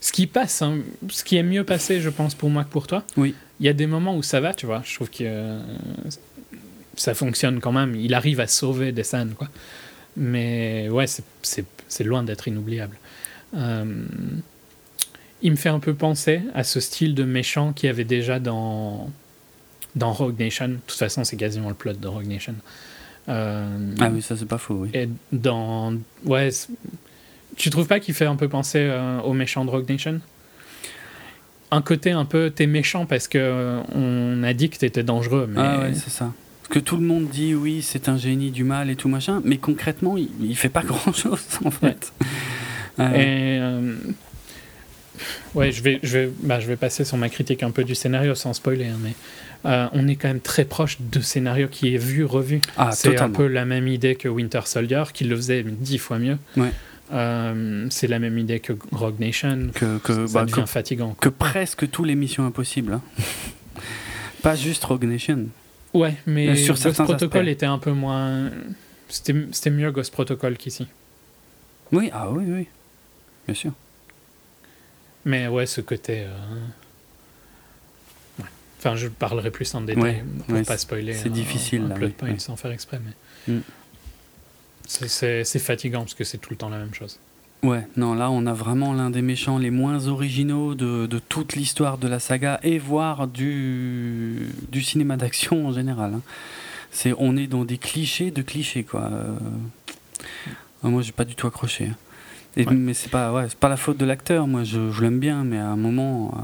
Ce 0.00 0.12
qui 0.12 0.26
passe, 0.26 0.60
hein, 0.60 0.78
ce 1.08 1.24
qui 1.24 1.36
est 1.36 1.42
mieux 1.42 1.64
passé, 1.64 2.00
je 2.02 2.10
pense, 2.10 2.34
pour 2.34 2.50
moi 2.50 2.64
que 2.64 2.70
pour 2.70 2.86
toi. 2.86 3.04
Oui. 3.16 3.34
Il 3.60 3.64
y 3.66 3.68
a 3.70 3.72
des 3.72 3.86
moments 3.86 4.16
où 4.16 4.22
ça 4.22 4.38
va, 4.40 4.52
tu 4.52 4.66
vois. 4.66 4.82
Je 4.84 4.94
trouve 4.96 5.08
que 5.08 5.22
euh, 5.22 5.60
ça 6.96 7.14
fonctionne 7.14 7.60
quand 7.60 7.72
même. 7.72 7.94
Il 7.94 8.12
arrive 8.14 8.40
à 8.40 8.46
sauver 8.46 8.92
des 8.92 9.02
scènes, 9.04 9.32
quoi. 9.34 9.48
Mais 10.16 10.88
ouais, 10.90 11.06
c'est 11.42 12.04
loin 12.04 12.22
d'être 12.22 12.46
inoubliable. 12.48 12.96
Euh, 13.56 14.04
il 15.42 15.50
me 15.52 15.56
fait 15.56 15.68
un 15.70 15.80
peu 15.80 15.94
penser 15.94 16.42
à 16.54 16.64
ce 16.64 16.80
style 16.80 17.14
de 17.14 17.24
méchant 17.24 17.72
qu'il 17.72 17.86
y 17.86 17.90
avait 17.90 18.04
déjà 18.04 18.38
dans, 18.40 19.10
dans 19.96 20.12
Rogue 20.12 20.38
Nation. 20.38 20.68
De 20.68 20.78
toute 20.86 20.98
façon, 20.98 21.24
c'est 21.24 21.36
quasiment 21.36 21.68
le 21.68 21.74
plot 21.74 21.94
de 21.94 22.08
Rogue 22.08 22.26
Nation. 22.26 22.54
Euh, 23.28 23.90
ah 24.00 24.10
oui, 24.12 24.20
ça 24.22 24.36
c'est 24.36 24.46
pas 24.46 24.58
faux, 24.58 24.74
oui. 24.74 24.90
et 24.94 25.08
dans. 25.32 25.94
Ouais. 26.24 26.50
Tu 27.56 27.70
trouves 27.70 27.86
pas 27.86 28.00
qu'il 28.00 28.14
fait 28.14 28.26
un 28.26 28.36
peu 28.36 28.48
penser 28.48 28.80
euh, 28.80 29.20
au 29.20 29.32
méchant 29.32 29.64
de 29.64 29.70
Rogue 29.70 29.88
Nation? 29.88 30.20
Un 31.70 31.82
côté 31.82 32.10
un 32.10 32.24
peu 32.24 32.50
t'es 32.50 32.66
méchant 32.66 33.06
parce 33.06 33.28
que 33.28 33.38
euh, 33.38 33.80
on 33.94 34.42
a 34.42 34.52
dit 34.52 34.70
que 34.70 34.76
t'étais 34.76 35.02
dangereux. 35.02 35.48
Mais... 35.48 35.60
Ah 35.60 35.80
ouais, 35.80 35.94
c'est 35.94 36.10
ça. 36.10 36.32
Parce 36.62 36.74
que 36.74 36.78
tout 36.78 36.96
le 36.96 37.02
monde 37.02 37.28
dit 37.28 37.54
oui, 37.54 37.82
c'est 37.82 38.08
un 38.08 38.16
génie 38.16 38.50
du 38.50 38.64
mal 38.64 38.90
et 38.90 38.96
tout 38.96 39.08
machin, 39.08 39.40
mais 39.44 39.58
concrètement, 39.58 40.16
il, 40.16 40.28
il 40.40 40.56
fait 40.56 40.68
pas 40.68 40.82
grand 40.86 41.12
chose 41.12 41.44
en 41.64 41.70
fait. 41.70 42.12
Euh, 42.98 43.14
Et, 43.14 43.58
euh, 43.60 43.94
ouais, 45.54 45.72
je 45.72 45.82
vais, 45.82 46.00
je, 46.02 46.18
vais, 46.18 46.30
bah, 46.42 46.60
je 46.60 46.66
vais 46.66 46.76
passer 46.76 47.04
sur 47.04 47.16
ma 47.16 47.28
critique 47.28 47.62
un 47.62 47.70
peu 47.70 47.84
du 47.84 47.94
scénario 47.94 48.34
sans 48.34 48.52
spoiler, 48.52 48.86
hein, 48.86 48.98
mais 49.02 49.14
euh, 49.66 49.88
on 49.92 50.06
est 50.08 50.16
quand 50.16 50.28
même 50.28 50.40
très 50.40 50.64
proche 50.64 50.98
de 51.00 51.20
scénario 51.20 51.68
qui 51.68 51.94
est 51.94 51.98
vu, 51.98 52.24
revu. 52.24 52.60
ah, 52.76 52.92
c'est 52.92 53.18
un 53.20 53.30
peu 53.30 53.46
la 53.46 53.64
même 53.64 53.88
idée 53.88 54.14
que 54.14 54.28
Winter 54.28 54.60
Soldier, 54.64 55.04
qui 55.12 55.24
le 55.24 55.36
faisait 55.36 55.62
dix 55.64 55.98
fois 55.98 56.18
mieux. 56.18 56.38
Ouais. 56.56 56.70
Euh, 57.12 57.86
c'est 57.90 58.06
la 58.06 58.18
même 58.18 58.38
idée 58.38 58.60
que 58.60 58.72
Rogue 58.92 59.20
Nation. 59.20 59.70
que, 59.74 59.98
que, 59.98 60.26
Ça 60.26 60.32
bah, 60.40 60.44
devient 60.46 60.62
que, 60.62 60.66
fatigant. 60.66 61.14
que 61.20 61.28
presque 61.28 61.90
tous 61.90 62.04
les 62.04 62.14
missions 62.14 62.46
impossibles. 62.46 62.94
hein. 62.94 63.02
pas 64.42 64.56
juste 64.56 64.84
Rogue 64.84 65.04
Nation. 65.04 65.46
Ouais, 65.92 66.14
mais 66.26 66.48
Euh, 66.48 66.56
sur 66.56 66.74
Ghost 66.74 67.02
Protocol 67.02 67.42
aspects. 67.42 67.52
était 67.52 67.66
un 67.66 67.78
peu 67.78 67.92
moins. 67.92 68.50
C'était 69.08 69.70
mieux 69.70 69.90
Ghost 69.92 70.12
Protocol 70.12 70.56
qu'ici. 70.56 70.86
Oui, 71.92 72.10
ah 72.12 72.30
oui, 72.30 72.44
oui. 72.48 72.66
Bien 73.46 73.54
sûr. 73.54 73.72
Mais 75.24 75.46
ouais, 75.46 75.66
ce 75.66 75.80
côté. 75.80 76.22
euh. 76.22 76.28
Enfin, 78.84 78.96
je 78.96 79.08
parlerai 79.08 79.50
plus 79.50 79.74
en 79.74 79.80
détail 79.80 80.02
Ouais, 80.02 80.24
pour 80.46 80.54
ouais, 80.56 80.62
pas 80.62 80.76
spoiler. 80.76 81.14
c'est 81.14 81.32
difficile, 81.32 81.84
Un 81.84 81.88
là, 81.88 81.94
plot 81.94 82.08
point 82.10 82.30
ouais. 82.32 82.38
sans 82.38 82.54
faire 82.56 82.70
exprès, 82.70 83.00
mais. 83.46 83.54
Mm. 83.54 83.60
C'est- 84.86 85.58
fatigant 85.58 86.00
parce 86.00 86.12
que 86.14 86.24
c'est 86.24 86.36
tout 86.38 86.50
le 86.50 86.56
temps 86.56 86.68
la 86.68 86.76
même 86.78 86.92
chose. 86.92 87.18
Ouais, 87.62 87.86
non, 87.96 88.12
là 88.12 88.30
on 88.30 88.44
a 88.44 88.52
vraiment 88.52 88.92
l'un 88.92 89.08
des 89.08 89.22
méchants 89.22 89.56
les 89.56 89.70
moins 89.70 90.06
originaux 90.08 90.74
de, 90.74 91.06
de 91.06 91.18
toute 91.18 91.56
l'histoire 91.56 91.96
de 91.96 92.06
la 92.08 92.18
saga 92.20 92.60
et 92.62 92.78
voire 92.78 93.26
du, 93.26 94.50
du 94.70 94.82
cinéma 94.82 95.16
d'action 95.16 95.68
en 95.68 95.72
général. 95.72 96.12
hein. 96.16 96.20
C'est, 96.90 97.14
on 97.18 97.38
est 97.38 97.46
dans 97.46 97.64
des 97.64 97.78
clichés 97.78 98.30
de 98.30 98.42
clichés 98.42 98.84
quoi. 98.84 99.08
Euh, 99.10 99.34
moi 100.82 101.00
j'ai 101.00 101.12
pas 101.12 101.24
du 101.24 101.34
tout 101.34 101.46
accroché. 101.46 101.86
hein. 101.86 101.96
Et. 102.58 102.66
Mais 102.66 102.92
c'est 102.92 103.08
pas, 103.10 103.32
ouais, 103.32 103.46
c'est 103.48 103.58
pas 103.58 103.70
la 103.70 103.78
faute 103.78 103.96
de 103.96 104.04
l'acteur, 104.04 104.46
moi 104.46 104.62
je, 104.64 104.90
je 104.92 105.00
l'aime 105.00 105.18
bien, 105.18 105.42
mais 105.42 105.56
à 105.58 105.68
un 105.68 105.76
moment. 105.76 106.34
euh, 106.36 106.40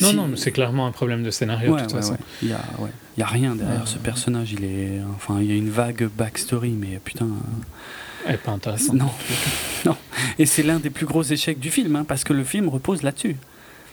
Non, 0.00 0.10
si- 0.10 0.16
non, 0.16 0.28
mais 0.28 0.36
c'est 0.36 0.52
clairement 0.52 0.86
un 0.86 0.92
problème 0.92 1.22
de 1.22 1.30
scénario 1.30 1.72
Ouais, 1.74 1.80
de 1.80 1.86
toute 1.86 1.94
ouais, 1.94 2.00
façon. 2.00 2.12
ouais. 2.12 2.18
Il 2.42 2.48
y 2.48 2.52
a, 2.52 2.60
ouais. 2.78 2.90
Il 3.16 3.20
y 3.20 3.22
a 3.22 3.26
rien 3.26 3.54
derrière 3.56 3.82
Euh. 3.82 3.86
ce 3.86 3.98
personnage. 3.98 4.52
Il 4.52 4.64
est, 4.64 5.00
enfin, 5.16 5.38
il 5.40 5.46
y 5.48 5.52
a 5.52 5.56
une 5.56 5.70
vague 5.70 6.08
backstory, 6.16 6.70
mais 6.70 7.00
putain. 7.04 7.24
euh, 7.26 8.26
Elle 8.26 8.34
est 8.36 8.38
pas 8.38 8.52
intéressant. 8.52 8.92
non, 8.94 9.10
non. 9.86 9.96
Et 10.38 10.46
c'est 10.46 10.62
l'un 10.62 10.78
des 10.78 10.90
plus 10.90 11.06
gros 11.06 11.22
échecs 11.22 11.58
du 11.58 11.70
film, 11.70 11.96
hein, 11.96 12.04
parce 12.06 12.22
que 12.24 12.32
le 12.32 12.44
film 12.44 12.68
repose 12.68 13.02
là-dessus. 13.02 13.36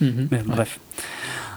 Mais 0.02 0.10
Ouais. 0.32 0.44
bref. 0.46 0.80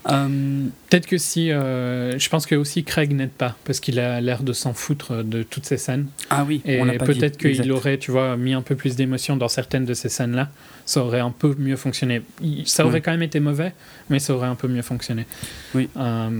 Euh, 0.08 0.66
Peut-être 0.90 1.06
que 1.06 1.18
si. 1.18 1.50
euh, 1.50 2.18
je 2.18 2.28
pense 2.28 2.46
que 2.46 2.54
aussi 2.54 2.84
Craig 2.84 3.12
n'aide 3.12 3.30
pas 3.30 3.56
parce 3.64 3.80
qu'il 3.80 3.98
a 4.00 4.20
l'air 4.20 4.42
de 4.42 4.52
s'en 4.52 4.72
foutre 4.74 5.22
de 5.24 5.42
toutes 5.42 5.66
ces 5.66 5.76
scènes. 5.76 6.06
ah 6.30 6.44
oui, 6.46 6.62
Et 6.64 6.78
peut-être 6.98 7.36
qu'il 7.36 7.70
aurait, 7.72 7.98
tu 7.98 8.10
vois, 8.10 8.36
mis 8.36 8.54
un 8.54 8.62
peu 8.62 8.74
plus 8.74 8.96
d'émotion 8.96 9.36
dans 9.36 9.48
certaines 9.48 9.84
de 9.84 9.94
ces 9.94 10.08
scènes-là. 10.08 10.48
Ça 10.86 11.02
aurait 11.02 11.20
un 11.20 11.30
peu 11.30 11.54
mieux 11.58 11.76
fonctionné. 11.76 12.22
Ça 12.64 12.86
aurait 12.86 13.00
quand 13.00 13.10
même 13.10 13.22
été 13.22 13.40
mauvais, 13.40 13.74
mais 14.08 14.18
ça 14.18 14.34
aurait 14.34 14.48
un 14.48 14.54
peu 14.54 14.68
mieux 14.68 14.82
fonctionné. 14.82 15.26
Oui. 15.74 15.88
Euh, 15.96 16.30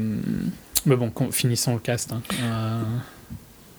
mais 0.86 0.96
bon, 0.96 1.12
finissons 1.30 1.74
le 1.74 1.80
cast. 1.80 2.12
hein. 2.12 2.22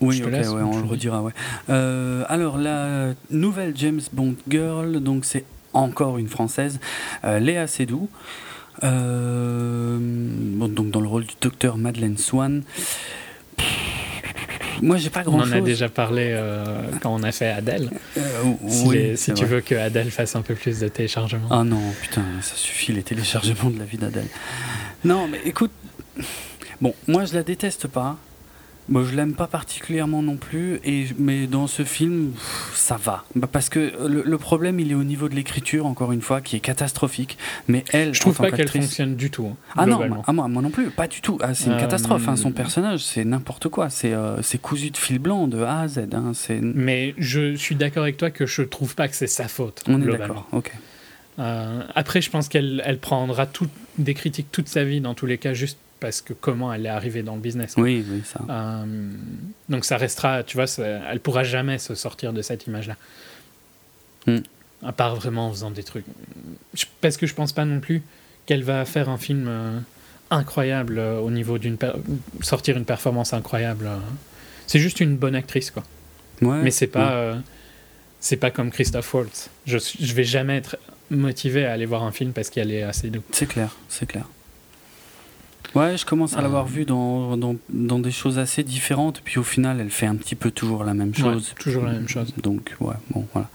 Oui, 0.00 0.16
Je 0.16 0.22
te 0.22 0.28
ok, 0.28 0.32
laisse, 0.32 0.48
ouais, 0.48 0.62
ou 0.62 0.72
on 0.72 0.80
le 0.80 0.86
redira, 0.86 1.22
ouais. 1.22 1.32
Euh, 1.68 2.24
alors, 2.28 2.56
la 2.56 3.12
nouvelle 3.30 3.74
James 3.76 4.00
Bond 4.12 4.34
Girl, 4.48 4.98
donc 5.00 5.24
c'est 5.26 5.44
encore 5.74 6.16
une 6.16 6.28
française, 6.28 6.80
euh, 7.24 7.38
Léa 7.38 7.66
Seydoux. 7.66 8.08
Euh, 8.84 9.98
bon, 10.00 10.68
donc 10.68 10.90
dans 10.90 11.00
le 11.00 11.08
rôle 11.08 11.24
du 11.24 11.34
docteur 11.40 11.76
Madeleine 11.76 12.16
Swan. 12.18 12.62
Moi, 14.82 14.96
j'ai 14.96 15.10
pas 15.10 15.20
on 15.26 15.32
grand 15.32 15.40
en 15.40 15.44
chose. 15.44 15.52
a 15.52 15.60
déjà 15.60 15.88
parlé 15.90 16.28
euh, 16.30 16.64
quand 17.02 17.12
on 17.14 17.22
a 17.22 17.32
fait 17.32 17.48
Adèle. 17.50 17.90
Euh, 18.16 18.20
Si, 18.68 18.86
oui, 18.86 18.96
les- 18.96 19.16
si 19.16 19.24
c'est 19.24 19.34
tu 19.34 19.44
vrai. 19.44 19.56
veux 19.56 19.60
que 19.60 19.74
Adèle 19.74 20.10
fasse 20.10 20.34
un 20.36 20.42
peu 20.42 20.54
plus 20.54 20.80
de 20.80 20.88
téléchargement. 20.88 21.48
Ah 21.50 21.64
non, 21.64 21.82
putain, 22.00 22.22
ça 22.40 22.54
suffit 22.56 22.92
les 22.92 23.02
téléchargements 23.02 23.68
de 23.70 23.78
la 23.78 23.84
vie 23.84 23.98
d'Adèle. 23.98 24.28
Non, 25.04 25.28
mais 25.28 25.40
écoute, 25.44 25.72
bon, 26.80 26.94
moi 27.08 27.26
je 27.26 27.34
la 27.34 27.42
déteste 27.42 27.88
pas. 27.88 28.16
Moi, 28.90 29.04
je 29.08 29.14
l'aime 29.14 29.34
pas 29.34 29.46
particulièrement 29.46 30.20
non 30.20 30.36
plus, 30.36 30.80
et, 30.84 31.06
mais 31.16 31.46
dans 31.46 31.68
ce 31.68 31.84
film, 31.84 32.32
ça 32.74 32.96
va. 32.96 33.24
Bah, 33.36 33.48
parce 33.50 33.68
que 33.68 33.92
le, 34.08 34.22
le 34.26 34.38
problème, 34.38 34.80
il 34.80 34.90
est 34.90 34.94
au 34.96 35.04
niveau 35.04 35.28
de 35.28 35.34
l'écriture, 35.36 35.86
encore 35.86 36.10
une 36.10 36.20
fois, 36.22 36.40
qui 36.40 36.56
est 36.56 36.60
catastrophique. 36.60 37.38
Mais 37.68 37.84
elle, 37.92 38.12
Je 38.14 38.18
trouve 38.20 38.36
pas 38.36 38.50
qu'elle 38.50 38.68
fonctionne 38.68 39.14
du 39.14 39.30
tout. 39.30 39.46
hein, 39.46 39.56
Ah 39.76 39.86
non, 39.86 40.00
ah, 40.26 40.32
moi, 40.32 40.48
moi 40.48 40.60
non 40.60 40.70
plus, 40.70 40.90
pas 40.90 41.06
du 41.06 41.20
tout. 41.20 41.38
Ah, 41.40 41.54
c'est 41.54 41.66
une 41.66 41.72
Euh, 41.74 41.80
catastrophe. 41.80 42.26
hein, 42.28 42.34
son 42.36 42.50
personnage, 42.50 43.00
c'est 43.04 43.24
n'importe 43.24 43.68
quoi. 43.68 43.90
C'est 43.90 44.12
euh, 44.12 44.42
c'est 44.42 44.58
cousu 44.60 44.90
de 44.90 44.96
fil 44.96 45.20
blanc 45.20 45.46
de 45.46 45.62
A 45.62 45.82
à 45.82 45.88
Z. 45.88 46.08
hein. 46.12 46.32
Mais 46.60 47.14
je 47.16 47.54
suis 47.54 47.76
d'accord 47.76 48.02
avec 48.02 48.16
toi 48.16 48.30
que 48.30 48.44
je 48.44 48.62
trouve 48.62 48.96
pas 48.96 49.06
que 49.06 49.14
c'est 49.14 49.28
sa 49.28 49.46
faute. 49.46 49.84
On 49.86 50.02
est 50.02 50.06
d'accord. 50.18 50.48
Ok. 50.52 50.72
Euh, 51.38 51.82
après, 51.94 52.20
je 52.20 52.28
pense 52.30 52.48
qu'elle 52.48 52.82
elle 52.84 52.98
prendra 52.98 53.46
tout, 53.46 53.68
des 53.98 54.14
critiques 54.14 54.48
toute 54.50 54.68
sa 54.68 54.82
vie, 54.84 55.00
dans 55.00 55.14
tous 55.14 55.26
les 55.26 55.38
cas, 55.38 55.54
juste 55.54 55.78
parce 56.00 56.20
que 56.22 56.32
comment 56.32 56.72
elle 56.72 56.86
est 56.86 56.90
arrivée 56.90 57.22
dans 57.22 57.34
le 57.34 57.40
business. 57.40 57.74
Oui, 57.76 58.04
oui, 58.10 58.22
ça. 58.24 58.40
Euh, 58.48 58.84
donc 59.68 59.84
ça 59.84 59.96
restera, 59.96 60.42
tu 60.42 60.56
vois, 60.56 60.66
ça- 60.66 60.84
elle 61.10 61.20
pourra 61.20 61.44
jamais 61.44 61.78
se 61.78 61.94
sortir 61.94 62.32
de 62.32 62.42
cette 62.42 62.66
image-là. 62.66 62.96
Hmm. 64.26 64.38
À 64.82 64.92
part 64.92 65.14
vraiment 65.16 65.48
en 65.48 65.50
faisant 65.52 65.70
des 65.70 65.82
trucs. 65.82 66.06
Je- 66.74 66.86
parce 67.00 67.16
que 67.16 67.26
je 67.26 67.34
pense 67.34 67.52
pas 67.52 67.64
non 67.64 67.80
plus 67.80 68.02
qu'elle 68.46 68.62
va 68.62 68.84
faire 68.84 69.08
un 69.08 69.18
film 69.18 69.46
euh, 69.48 69.78
incroyable 70.30 70.98
euh, 70.98 71.18
au 71.20 71.30
niveau 71.30 71.58
d'une. 71.58 71.76
sortir 72.40 72.76
une 72.76 72.84
performance 72.86 73.32
incroyable. 73.32 73.88
C'est 74.66 74.78
juste 74.78 75.00
une 75.00 75.16
bonne 75.16 75.34
actrice, 75.34 75.70
quoi. 75.70 75.82
Ouais, 76.42 76.62
Mais 76.62 76.70
c'est 76.70 76.86
pas, 76.86 77.32
ouais. 77.32 77.38
c'est 78.20 78.36
pas 78.36 78.50
comme 78.50 78.70
Christophe 78.70 79.12
Waltz. 79.12 79.50
Je, 79.66 79.76
je 79.78 80.14
vais 80.14 80.24
jamais 80.24 80.56
être 80.56 80.78
motivé 81.10 81.66
à 81.66 81.72
aller 81.72 81.86
voir 81.86 82.02
un 82.04 82.12
film 82.12 82.32
parce 82.32 82.48
qu'elle 82.50 82.70
est 82.70 82.82
assez 82.82 83.10
doux. 83.10 83.22
C'est 83.32 83.46
clair, 83.46 83.76
c'est 83.88 84.06
clair. 84.06 84.24
Ouais, 85.74 85.96
je 85.96 86.04
commence 86.04 86.34
à 86.34 86.38
Euh. 86.38 86.42
l'avoir 86.42 86.66
vu 86.66 86.84
dans, 86.84 87.36
dans, 87.36 87.54
dans 87.68 87.98
des 87.98 88.10
choses 88.10 88.38
assez 88.38 88.62
différentes, 88.64 89.20
puis 89.22 89.38
au 89.38 89.42
final, 89.44 89.80
elle 89.80 89.90
fait 89.90 90.06
un 90.06 90.16
petit 90.16 90.34
peu 90.34 90.50
toujours 90.50 90.82
la 90.84 90.94
même 90.94 91.14
chose. 91.14 91.48
Ouais, 91.50 91.54
toujours 91.62 91.84
la 91.84 91.92
même 91.92 92.08
chose. 92.08 92.32
Donc, 92.42 92.74
ouais, 92.80 92.94
bon, 93.10 93.26
voilà. 93.32 93.48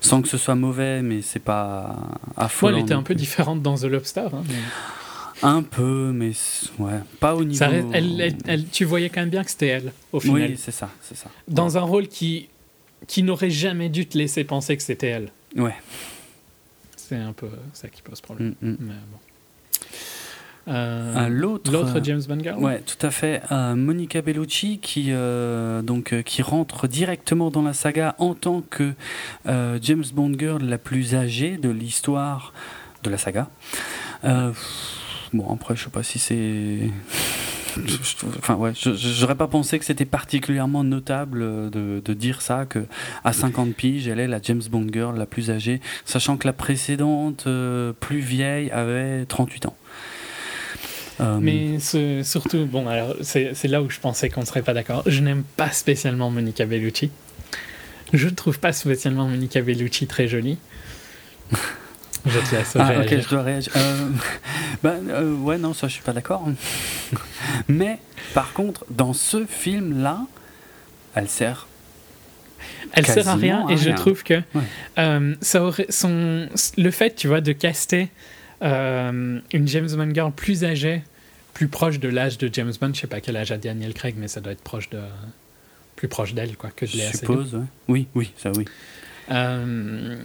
Sans 0.00 0.20
que 0.22 0.28
ce 0.28 0.36
soit 0.38 0.56
mauvais, 0.56 1.00
mais 1.02 1.22
c'est 1.22 1.38
pas 1.38 1.96
affolant. 2.36 2.76
elle 2.76 2.82
était 2.82 2.94
un 2.94 3.04
peu 3.04 3.14
différente 3.14 3.62
dans 3.62 3.76
The 3.76 3.84
Lobster. 3.84 4.26
hein, 4.32 4.42
mais 4.48 4.56
Un 5.44 5.62
peu, 5.62 6.12
mais 6.12 6.32
ouais, 6.80 6.98
pas 7.20 7.34
au 7.36 7.44
niveau. 7.44 7.58
ça 7.58 7.68
reste- 7.68 7.86
elle- 7.92 8.20
elle- 8.20 8.36
elle- 8.46 8.66
tu 8.68 8.84
voyais 8.84 9.10
quand 9.10 9.20
même 9.20 9.30
bien 9.30 9.42
que 9.44 9.50
c'était 9.50 9.66
elle, 9.68 9.92
au 10.12 10.18
final. 10.20 10.50
Oui, 10.50 10.56
c'est 10.56 10.70
ça, 10.72 10.88
c'est 11.00 11.16
ça. 11.16 11.30
Dans 11.48 11.78
un 11.78 11.82
rôle 11.82 12.08
qui, 12.08 12.48
qui 13.08 13.22
n'aurait 13.24 13.50
jamais 13.50 13.88
dû 13.88 14.06
te 14.06 14.16
laisser 14.18 14.42
penser 14.44 14.76
que 14.76 14.82
c'était 14.82 15.08
elle. 15.08 15.30
Ouais. 15.56 15.74
C'est 16.96 17.16
un 17.16 17.32
peu 17.32 17.48
ça 17.72 17.88
qui 17.88 18.02
pose 18.02 18.20
problème. 18.20 18.54
Mm, 18.62 18.68
mm. 18.70 18.76
Mais 18.80 18.94
bon. 19.12 19.18
Euh, 20.68 21.28
l'autre, 21.28 21.72
euh, 21.74 22.00
James 22.02 22.22
Bond 22.28 22.40
girl 22.40 22.58
Ouais, 22.58 22.80
tout 22.80 23.04
à 23.04 23.10
fait. 23.10 23.42
Euh, 23.50 23.74
Monica 23.74 24.22
Bellucci 24.22 24.78
qui 24.78 25.12
donc 25.82 26.22
qui 26.22 26.42
rentre 26.42 26.86
directement 26.86 27.50
dans 27.50 27.62
la 27.62 27.72
saga 27.72 28.14
en 28.18 28.34
tant 28.34 28.62
que 28.62 28.92
James 29.46 30.04
Bond 30.12 30.34
girl 30.38 30.64
la 30.64 30.78
plus 30.78 31.14
âgée 31.14 31.56
de 31.56 31.68
l'histoire 31.68 32.52
de 33.02 33.10
la 33.10 33.18
saga. 33.18 33.48
Bon 35.32 35.50
après 35.50 35.74
je 35.74 35.84
sais 35.84 35.90
pas 35.90 36.02
si 36.02 36.18
c'est 36.18 36.90
Enfin 38.38 38.54
ouais, 38.54 38.72
j'aurais 38.74 39.34
pas 39.34 39.46
pensé 39.46 39.78
que 39.78 39.84
c'était 39.84 40.04
particulièrement 40.04 40.84
notable 40.84 41.70
de, 41.70 42.02
de 42.04 42.14
dire 42.14 42.42
ça 42.42 42.66
que 42.66 42.84
à 43.24 43.32
50 43.32 43.74
piges 43.74 44.08
elle 44.08 44.20
est 44.20 44.28
la 44.28 44.40
James 44.42 44.62
Bond 44.70 44.86
girl 44.92 45.16
la 45.16 45.26
plus 45.26 45.50
âgée, 45.50 45.80
sachant 46.04 46.36
que 46.36 46.46
la 46.46 46.52
précédente 46.52 47.44
euh, 47.46 47.92
plus 47.92 48.20
vieille 48.20 48.70
avait 48.70 49.24
38 49.24 49.66
ans. 49.66 49.76
Euh, 51.22 51.38
Mais 51.40 51.78
ce- 51.78 52.22
surtout, 52.24 52.66
bon, 52.66 52.88
alors 52.88 53.14
c'est 53.22 53.54
là 53.64 53.80
où 53.82 53.88
je 53.90 54.00
pensais 54.00 54.28
qu'on 54.28 54.44
serait 54.44 54.62
pas 54.62 54.74
d'accord. 54.74 55.02
Je 55.06 55.20
n'aime 55.20 55.44
pas 55.56 55.70
spécialement 55.70 56.30
Monica 56.30 56.66
Bellucci. 56.66 57.10
Je 58.12 58.26
ne 58.28 58.34
trouve 58.34 58.58
pas 58.58 58.72
spécialement 58.72 59.26
Monica 59.28 59.60
Bellucci 59.62 60.06
très 60.06 60.26
jolie. 60.28 60.58
Je 62.26 62.38
te 62.38 62.54
laisse 62.54 62.72
Ah, 62.78 62.84
réagir. 62.84 63.18
ok, 63.18 63.24
je 63.24 63.28
dois 63.28 63.42
réagir. 63.42 63.72
Euh, 63.76 64.08
bah, 64.82 64.94
euh, 65.08 65.34
ouais, 65.36 65.58
non, 65.58 65.74
ça, 65.74 65.88
je 65.88 65.94
suis 65.94 66.02
pas 66.02 66.12
d'accord. 66.12 66.46
Mais, 67.68 67.98
par 68.34 68.52
contre, 68.52 68.84
dans 68.90 69.12
ce 69.12 69.44
film-là, 69.46 70.20
elle 71.14 71.28
sert. 71.28 71.66
Elle 72.94 73.06
sert 73.06 73.28
à 73.28 73.34
rien 73.36 73.66
à 73.68 73.72
et 73.72 73.76
je 73.76 73.90
trouve 73.90 74.22
que 74.22 74.34
Ouais. 74.34 74.62
euh, 74.98 75.34
ça 75.40 75.62
aurait 75.64 75.86
son 75.88 76.48
le 76.76 76.90
fait, 76.90 77.14
tu 77.14 77.26
vois, 77.28 77.40
de 77.40 77.52
caster 77.52 78.08
euh, 78.62 79.40
une 79.52 79.66
James 79.68 79.88
Bond 79.90 80.12
girl 80.14 80.30
plus 80.32 80.62
âgée, 80.64 81.02
plus 81.54 81.68
proche 81.68 81.98
de 82.00 82.08
l'âge 82.08 82.38
de 82.38 82.48
James 82.52 82.72
Bond. 82.80 82.92
Je 82.94 83.00
sais 83.00 83.06
pas 83.06 83.20
quel 83.20 83.36
âge 83.36 83.52
a 83.52 83.58
Daniel 83.58 83.94
Craig, 83.94 84.14
mais 84.18 84.28
ça 84.28 84.40
doit 84.40 84.52
être 84.52 84.62
proche 84.62 84.88
de 84.90 85.00
plus 85.96 86.08
proche 86.08 86.34
d'elle, 86.34 86.56
quoi, 86.56 86.70
que 86.74 86.84
de 86.86 86.90
Je 86.90 87.16
suppose, 87.16 87.54
ouais. 87.54 87.64
Oui, 87.88 88.06
oui, 88.14 88.32
ça, 88.36 88.50
oui. 88.56 88.64
Euh, 89.30 90.16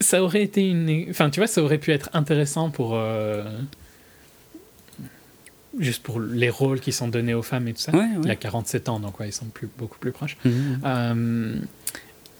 ça 0.00 0.22
aurait 0.22 0.42
été 0.42 0.68
une. 0.68 1.06
Enfin, 1.10 1.28
tu 1.30 1.40
vois, 1.40 1.46
ça 1.48 1.62
aurait 1.62 1.78
pu 1.78 1.90
être 1.92 2.10
intéressant 2.12 2.70
pour. 2.70 2.94
euh, 2.94 3.44
Juste 5.78 6.02
pour 6.02 6.18
les 6.18 6.48
rôles 6.50 6.80
qui 6.80 6.92
sont 6.92 7.08
donnés 7.08 7.34
aux 7.34 7.42
femmes 7.42 7.68
et 7.68 7.74
tout 7.74 7.80
ça. 7.80 7.92
Ouais, 7.92 8.06
Il 8.22 8.26
a 8.26 8.30
ouais. 8.30 8.36
47 8.36 8.88
ans, 8.88 8.98
donc 9.00 9.20
ouais, 9.20 9.28
ils 9.28 9.32
sont 9.32 9.44
plus, 9.46 9.68
beaucoup 9.78 9.98
plus 9.98 10.12
proches. 10.12 10.36
Mhm. 10.44 10.80
Euh, 10.84 11.56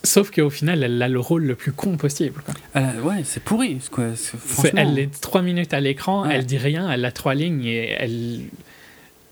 sauf 0.08 0.30
qu'au 0.30 0.50
final, 0.50 0.82
elle 0.82 1.00
a 1.02 1.08
le 1.08 1.20
rôle 1.20 1.44
le 1.44 1.54
plus 1.54 1.72
con 1.72 1.96
possible. 1.96 2.42
quoi. 2.44 2.54
Euh, 2.76 3.00
ouais, 3.02 3.22
c'est 3.24 3.42
pourri. 3.42 3.78
Quoi. 3.90 4.14
Franchement. 4.14 4.70
Elle 4.80 4.98
est 4.98 5.20
trois 5.20 5.42
minutes 5.42 5.74
à 5.74 5.80
l'écran, 5.80 6.26
Ouais. 6.26 6.34
elle 6.36 6.46
dit 6.46 6.58
rien, 6.58 6.90
elle 6.90 7.04
a 7.04 7.12
trois 7.12 7.34
lignes 7.34 7.64
et 7.64 7.90
elle. 7.98 8.40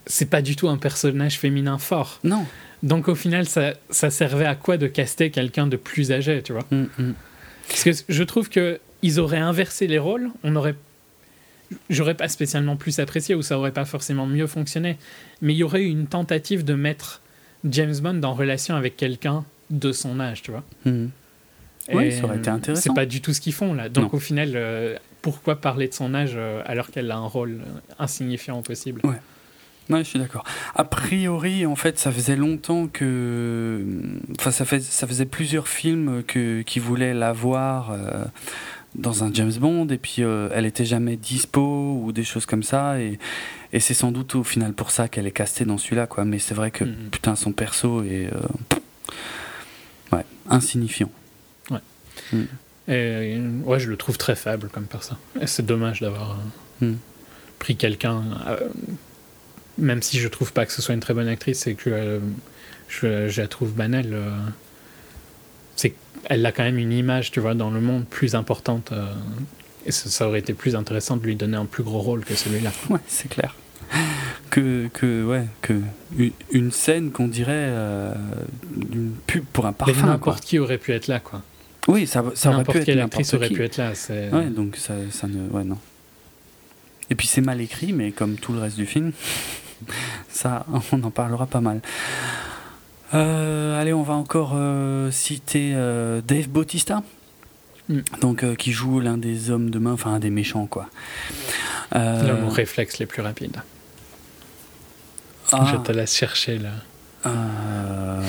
C'est 0.06 0.30
pas 0.30 0.42
du 0.42 0.54
tout 0.54 0.68
un 0.68 0.76
personnage 0.76 1.38
féminin 1.38 1.78
fort. 1.78 2.20
Non. 2.22 2.44
Donc 2.82 3.08
au 3.08 3.14
final, 3.14 3.46
ça, 3.46 3.72
ça 3.90 4.10
servait 4.10 4.44
à 4.44 4.54
quoi 4.54 4.76
de 4.76 4.86
caster 4.86 5.30
quelqu'un 5.30 5.66
de 5.66 5.76
plus 5.76 6.12
âgé, 6.12 6.42
tu 6.42 6.52
vois? 6.52 6.64
Mhm, 6.70 6.88
mhm. 6.98 7.14
Parce 7.68 7.82
que 7.82 7.90
je 8.08 8.22
trouve 8.22 8.48
que 8.48 8.78
ils 9.02 9.18
auraient 9.18 9.38
inversé 9.38 9.86
les 9.88 9.98
rôles, 9.98 10.30
on 10.44 10.54
aurait. 10.56 10.74
J'aurais 11.90 12.14
pas 12.14 12.28
spécialement 12.28 12.76
plus 12.76 13.00
apprécié 13.00 13.34
ou 13.34 13.42
ça 13.42 13.58
aurait 13.58 13.72
pas 13.72 13.84
forcément 13.84 14.26
mieux 14.26 14.46
fonctionné, 14.46 14.98
mais 15.42 15.52
il 15.52 15.56
y 15.56 15.64
aurait 15.64 15.82
eu 15.82 15.88
une 15.88 16.06
tentative 16.06 16.64
de 16.64 16.74
mettre 16.74 17.20
James 17.64 17.96
Bond 18.00 18.22
en 18.22 18.34
relation 18.34 18.76
avec 18.76 18.96
quelqu'un 18.96 19.44
de 19.70 19.92
son 19.92 20.20
âge, 20.20 20.42
tu 20.42 20.50
vois. 20.50 20.64
Mhm. 20.84 21.10
Oui, 21.92 22.10
ça 22.12 22.24
aurait 22.24 22.38
été 22.38 22.50
euh, 22.50 22.54
intéressant. 22.54 22.82
C'est 22.82 22.94
pas 22.94 23.06
du 23.06 23.20
tout 23.20 23.32
ce 23.32 23.40
qu'ils 23.40 23.52
font 23.52 23.72
là. 23.72 23.88
Donc 23.88 24.12
Non. 24.12 24.16
au 24.16 24.20
final, 24.20 24.52
euh, 24.54 24.96
pourquoi 25.22 25.60
parler 25.60 25.86
de 25.88 25.94
son 25.94 26.14
âge 26.14 26.32
euh, 26.34 26.60
alors 26.66 26.90
qu'elle 26.90 27.10
a 27.12 27.16
un 27.16 27.26
rôle 27.26 27.60
insignifiant 27.98 28.60
possible? 28.62 29.00
Ouais. 29.04 29.20
Ouais, 29.88 30.00
je 30.02 30.08
suis 30.08 30.18
d'accord. 30.18 30.42
A 30.74 30.82
priori, 30.82 31.64
en 31.64 31.76
fait, 31.76 31.96
ça 32.00 32.10
faisait 32.10 32.34
longtemps 32.34 32.88
que. 32.88 33.84
Enfin, 34.36 34.50
ça, 34.50 34.64
fait, 34.64 34.80
ça 34.82 35.06
faisait 35.06 35.26
plusieurs 35.26 35.68
films 35.68 36.24
que, 36.26 36.62
qui 36.62 36.80
voulaient 36.80 37.14
la 37.14 37.32
voir 37.32 37.92
euh, 37.92 38.24
dans 38.96 39.22
un 39.22 39.32
James 39.32 39.52
Bond, 39.52 39.86
et 39.86 39.98
puis 39.98 40.22
elle 40.22 40.66
était 40.66 40.84
jamais 40.86 41.16
dispo 41.16 42.00
ou 42.02 42.10
des 42.10 42.24
choses 42.24 42.46
comme 42.46 42.64
ça, 42.64 42.98
et, 43.00 43.16
et 43.72 43.78
c'est 43.78 43.94
sans 43.94 44.10
doute 44.10 44.34
au 44.34 44.42
final 44.42 44.72
pour 44.72 44.90
ça 44.90 45.06
qu'elle 45.06 45.26
est 45.28 45.30
castée 45.30 45.64
dans 45.64 45.78
celui-là, 45.78 46.08
quoi. 46.08 46.24
Mais 46.24 46.40
c'est 46.40 46.54
vrai 46.54 46.72
que, 46.72 46.82
Mhm. 46.82 47.10
putain, 47.12 47.36
son 47.36 47.52
perso 47.52 48.02
est. 48.02 48.28
euh, 50.46 50.50
ouais, 50.50 50.56
insignifiant. 50.56 51.10
Et, 52.88 52.92
euh, 52.92 53.60
ouais, 53.64 53.80
je 53.80 53.88
le 53.90 53.96
trouve 53.96 54.16
très 54.16 54.36
faible 54.36 54.68
comme 54.68 54.84
personne. 54.84 55.16
Et 55.40 55.46
c'est 55.46 55.66
dommage 55.66 56.00
d'avoir 56.00 56.32
euh, 56.32 56.86
Hmm. 56.86 56.96
pris 57.58 57.74
quelqu'un, 57.76 58.22
euh, 58.48 58.68
même 59.78 60.02
si 60.02 60.18
je 60.18 60.28
trouve 60.28 60.52
pas 60.52 60.66
que 60.66 60.72
ce 60.72 60.82
soit 60.82 60.94
une 60.94 61.00
très 61.00 61.14
bonne 61.14 61.26
actrice 61.26 61.66
et 61.66 61.74
que 61.74 61.88
euh, 61.90 62.20
je, 62.88 63.28
je 63.28 63.40
la 63.40 63.48
trouve 63.48 63.72
banale. 63.72 64.10
euh, 64.12 64.30
c'est 65.74 65.94
elle 66.26 66.44
a 66.46 66.52
quand 66.52 66.64
même 66.64 66.78
une 66.78 66.92
image, 66.92 67.30
tu 67.30 67.40
vois, 67.40 67.54
dans 67.54 67.70
le 67.70 67.80
monde 67.80 68.04
plus 68.06 68.34
importante. 68.34 68.92
et 69.86 69.90
ça, 69.92 70.08
ça 70.10 70.28
aurait 70.28 70.40
été 70.40 70.52
plus 70.54 70.74
intéressant 70.76 71.16
de 71.16 71.24
lui 71.24 71.34
donner 71.36 71.56
un 71.56 71.66
plus 71.66 71.82
gros 71.82 72.00
rôle 72.00 72.24
que 72.24 72.34
celui-là. 72.34 72.72
Ouais, 72.90 73.00
c'est 73.08 73.28
clair. 73.28 73.54
Que, 74.50 74.88
que, 74.94 75.24
ouais, 75.24 75.44
que 75.60 75.74
une- 76.50 76.70
scène 76.70 77.10
qu'on 77.10 77.28
dirait 77.28 77.52
euh, 77.52 78.14
une 78.92 79.12
pub 79.26 79.44
pour 79.52 79.66
un 79.66 79.70
Mais 79.70 79.74
parfum. 79.92 80.06
n'importe 80.06 80.44
qui 80.44 80.58
aurait 80.58 80.78
pu 80.78 80.92
être 80.92 81.08
là, 81.08 81.20
quoi. 81.20 81.42
Oui, 81.88 82.06
ça, 82.06 82.24
ça 82.34 82.48
aurait 82.50 82.58
pu 82.58 82.58
N'importe 82.60 82.76
être 82.78 82.84
quelle 82.86 83.00
actrice 83.00 83.34
aurait 83.34 83.48
qui. 83.48 83.54
pu 83.54 83.64
être 83.64 83.76
là. 83.76 83.94
C'est... 83.94 84.30
Ouais, 84.32 84.46
donc 84.46 84.76
ça, 84.76 84.94
ça 85.10 85.26
ne. 85.26 85.48
Ouais, 85.50 85.64
non. 85.64 85.76
Et 87.10 87.14
puis 87.16 87.26
c'est 87.26 87.42
mal 87.42 87.60
écrit, 87.60 87.92
mais 87.92 88.12
comme 88.12 88.36
tout 88.36 88.52
le 88.54 88.60
reste 88.60 88.76
du 88.76 88.86
film, 88.86 89.12
ça, 90.30 90.64
on 90.92 91.02
en 91.02 91.10
parlera 91.10 91.46
pas 91.46 91.60
mal. 91.60 91.80
Euh, 93.14 93.78
allez, 93.80 93.92
on 93.92 94.02
va 94.02 94.14
encore 94.14 94.52
euh, 94.54 95.10
citer 95.10 95.72
euh, 95.74 96.20
Dave 96.26 96.48
Bautista, 96.48 97.02
Mm. 97.88 98.00
donc 98.20 98.56
qui 98.56 98.72
joue 98.72 98.98
l'un 98.98 99.16
des 99.16 99.50
hommes 99.50 99.70
de 99.70 99.78
main, 99.78 99.92
enfin 99.92 100.12
un 100.14 100.18
des 100.18 100.30
méchants, 100.30 100.66
quoi. 100.66 100.88
L'homme 101.94 102.44
aux 102.46 102.50
réflexes 102.50 102.98
les 102.98 103.06
plus 103.06 103.22
rapides. 103.22 103.58
Ah, 105.52 105.66
Je 105.72 105.76
te 105.78 105.92
laisse 105.92 106.14
chercher 106.16 106.58
là. 106.58 106.70
euh, 107.26 108.22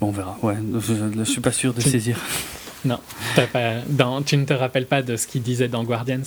Bon, 0.00 0.08
on 0.08 0.10
verra. 0.10 0.36
Ouais, 0.42 0.56
je, 0.80 0.94
je 1.18 1.22
suis 1.24 1.40
pas 1.40 1.52
sûr 1.52 1.72
de 1.74 1.80
saisir. 1.80 2.18
Non, 2.84 2.98
t'as 3.36 3.46
pas, 3.46 3.74
dans- 3.88 4.22
tu 4.22 4.36
ne 4.36 4.44
te 4.44 4.52
rappelles 4.52 4.86
pas 4.86 5.02
de 5.02 5.16
ce 5.16 5.26
qu'il 5.28 5.42
disait 5.42 5.68
dans 5.68 5.84
Guardians 5.84 6.22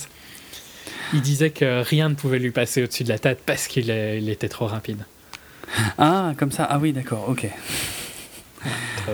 Il 1.12 1.20
disait 1.20 1.50
que 1.50 1.82
rien 1.82 2.08
ne 2.08 2.14
pouvait 2.14 2.38
lui 2.38 2.50
passer 2.50 2.82
au-dessus 2.82 3.04
de 3.04 3.10
la 3.10 3.18
tête 3.18 3.42
parce 3.44 3.66
qu'il 3.66 3.90
était 3.90 4.48
trop 4.48 4.66
rapide. 4.66 5.04
Ah, 5.98 6.32
comme 6.38 6.52
ça. 6.52 6.64
Ah 6.70 6.78
oui, 6.78 6.92
d'accord. 6.94 7.28
Ok. 7.28 7.46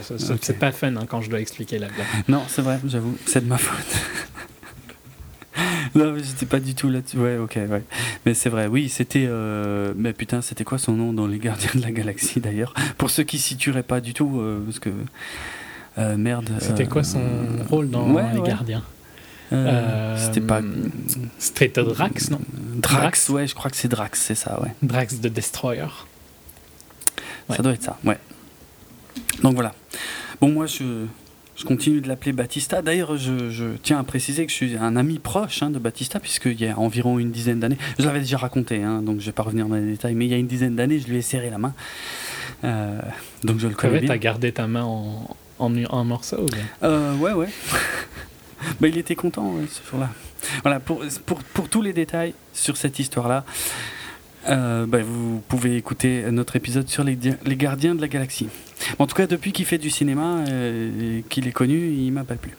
C'est- 0.02 0.18
C'est 0.18 0.30
Ok. 0.32 0.38
c'est 0.42 0.58
pas 0.58 0.70
fun 0.72 0.94
hein, 0.96 1.04
quand 1.08 1.20
je 1.20 1.28
dois 1.28 1.40
expliquer 1.40 1.78
la 1.78 1.88
blague. 1.88 2.06
Non, 2.28 2.42
c'est 2.48 2.62
vrai, 2.62 2.78
j'avoue, 2.86 3.18
c'est 3.26 3.42
de 3.42 3.48
ma 3.48 3.58
faute. 3.58 4.00
non, 5.94 6.12
mais 6.12 6.22
j'étais 6.22 6.46
pas 6.46 6.60
du 6.60 6.74
tout 6.74 6.88
là-dessus. 6.88 7.18
Ouais, 7.18 7.36
ok, 7.36 7.56
ouais. 7.56 7.82
Mais 8.24 8.34
c'est 8.34 8.48
vrai, 8.48 8.66
oui, 8.66 8.88
c'était. 8.88 9.26
euh, 9.28 9.92
Mais 9.96 10.12
putain, 10.12 10.40
c'était 10.42 10.64
quoi 10.64 10.78
son 10.78 10.92
nom 10.92 11.12
dans 11.12 11.26
Les 11.26 11.38
Gardiens 11.38 11.70
de 11.74 11.82
la 11.82 11.90
Galaxie 11.90 12.40
d'ailleurs? 12.40 12.72
Pour 12.98 13.10
ceux 13.10 13.22
qui 13.24 13.38
situeraient 13.38 13.82
pas 13.82 14.00
du 14.00 14.14
tout, 14.14 14.40
euh, 14.40 14.62
parce 14.64 14.78
que. 14.78 14.90
euh, 15.98 16.16
merde. 16.16 16.50
C'était 16.60 16.86
quoi 16.86 17.04
son 17.04 17.20
rôle 17.68 17.90
dans 17.90 18.10
ouais, 18.10 18.24
Les 18.32 18.38
ouais. 18.40 18.48
Gardiens? 18.48 18.82
C'était 20.16 20.40
pas. 20.40 20.62
C'était 21.38 21.68
Drax, 21.68 22.30
non? 22.30 22.40
Drax, 22.76 22.96
Drax? 22.96 23.28
ouais, 23.28 23.46
je 23.46 23.54
crois 23.54 23.70
que 23.70 23.76
c'est 23.76 23.88
Drax, 23.88 24.18
c'est 24.20 24.34
ça, 24.34 24.60
ouais. 24.62 24.70
Drax 24.82 25.20
de 25.20 25.28
Destroyer. 25.28 25.82
Ouais. 27.48 27.56
Ça 27.56 27.62
doit 27.62 27.72
être 27.72 27.82
ça, 27.82 27.98
ouais. 28.04 28.18
Donc 29.42 29.54
voilà. 29.54 29.74
Bon, 30.40 30.48
moi, 30.50 30.64
je, 30.66 31.04
je 31.56 31.64
continue 31.64 32.00
de 32.00 32.08
l'appeler 32.08 32.32
Batista. 32.32 32.82
D'ailleurs, 32.82 33.16
je, 33.16 33.50
je 33.50 33.64
tiens 33.82 33.98
à 33.98 34.04
préciser 34.04 34.46
que 34.46 34.50
je 34.50 34.56
suis 34.56 34.76
un 34.76 34.96
ami 34.96 35.18
proche 35.18 35.62
hein, 35.62 35.70
de 35.70 35.78
Batista, 35.78 36.18
puisqu'il 36.18 36.60
y 36.60 36.66
a 36.66 36.78
environ 36.78 37.18
une 37.18 37.30
dizaine 37.30 37.60
d'années, 37.60 37.78
je 37.98 38.04
l'avais 38.04 38.20
déjà 38.20 38.38
raconté, 38.38 38.82
hein, 38.82 39.02
donc 39.02 39.20
je 39.20 39.26
vais 39.26 39.32
pas 39.32 39.42
revenir 39.42 39.66
dans 39.66 39.76
les 39.76 39.86
détails, 39.86 40.14
mais 40.14 40.26
il 40.26 40.30
y 40.30 40.34
a 40.34 40.38
une 40.38 40.46
dizaine 40.46 40.76
d'années, 40.76 40.98
je 40.98 41.08
lui 41.08 41.16
ai 41.16 41.22
serré 41.22 41.50
la 41.50 41.58
main. 41.58 41.74
Euh, 42.64 43.00
donc 43.44 43.58
je 43.58 43.68
le 43.68 43.74
connais 43.74 44.00
bien. 44.00 44.08
T'as 44.08 44.18
gardé 44.18 44.52
ta 44.52 44.66
main 44.66 44.84
en, 44.84 45.36
en 45.58 45.76
un 45.76 46.04
morceau 46.04 46.42
ou 46.42 46.46
bien? 46.46 46.64
Euh, 46.82 47.16
ouais, 47.16 47.32
ouais. 47.32 47.48
bah, 48.80 48.88
il 48.88 48.96
était 48.96 49.16
content 49.16 49.52
ouais, 49.54 49.66
ce 49.68 49.88
jour-là. 49.90 50.10
Voilà, 50.62 50.80
pour, 50.80 51.02
pour, 51.26 51.42
pour 51.42 51.68
tous 51.68 51.82
les 51.82 51.92
détails 51.92 52.34
sur 52.52 52.76
cette 52.76 52.98
histoire-là, 52.98 53.44
euh, 54.48 54.86
bah, 54.86 54.98
vous 55.02 55.42
pouvez 55.48 55.76
écouter 55.76 56.24
notre 56.30 56.56
épisode 56.56 56.88
sur 56.88 57.04
les 57.04 57.16
gardiens 57.56 57.94
de 57.94 58.00
la 58.00 58.08
galaxie. 58.08 58.48
En 58.98 59.06
tout 59.06 59.14
cas, 59.14 59.26
depuis 59.26 59.52
qu'il 59.52 59.64
fait 59.66 59.78
du 59.78 59.90
cinéma 59.90 60.38
euh, 60.48 61.18
et 61.18 61.22
qu'il 61.28 61.46
est 61.48 61.52
connu, 61.52 61.90
il 61.92 62.10
m'appelle 62.12 62.38
plus. 62.38 62.56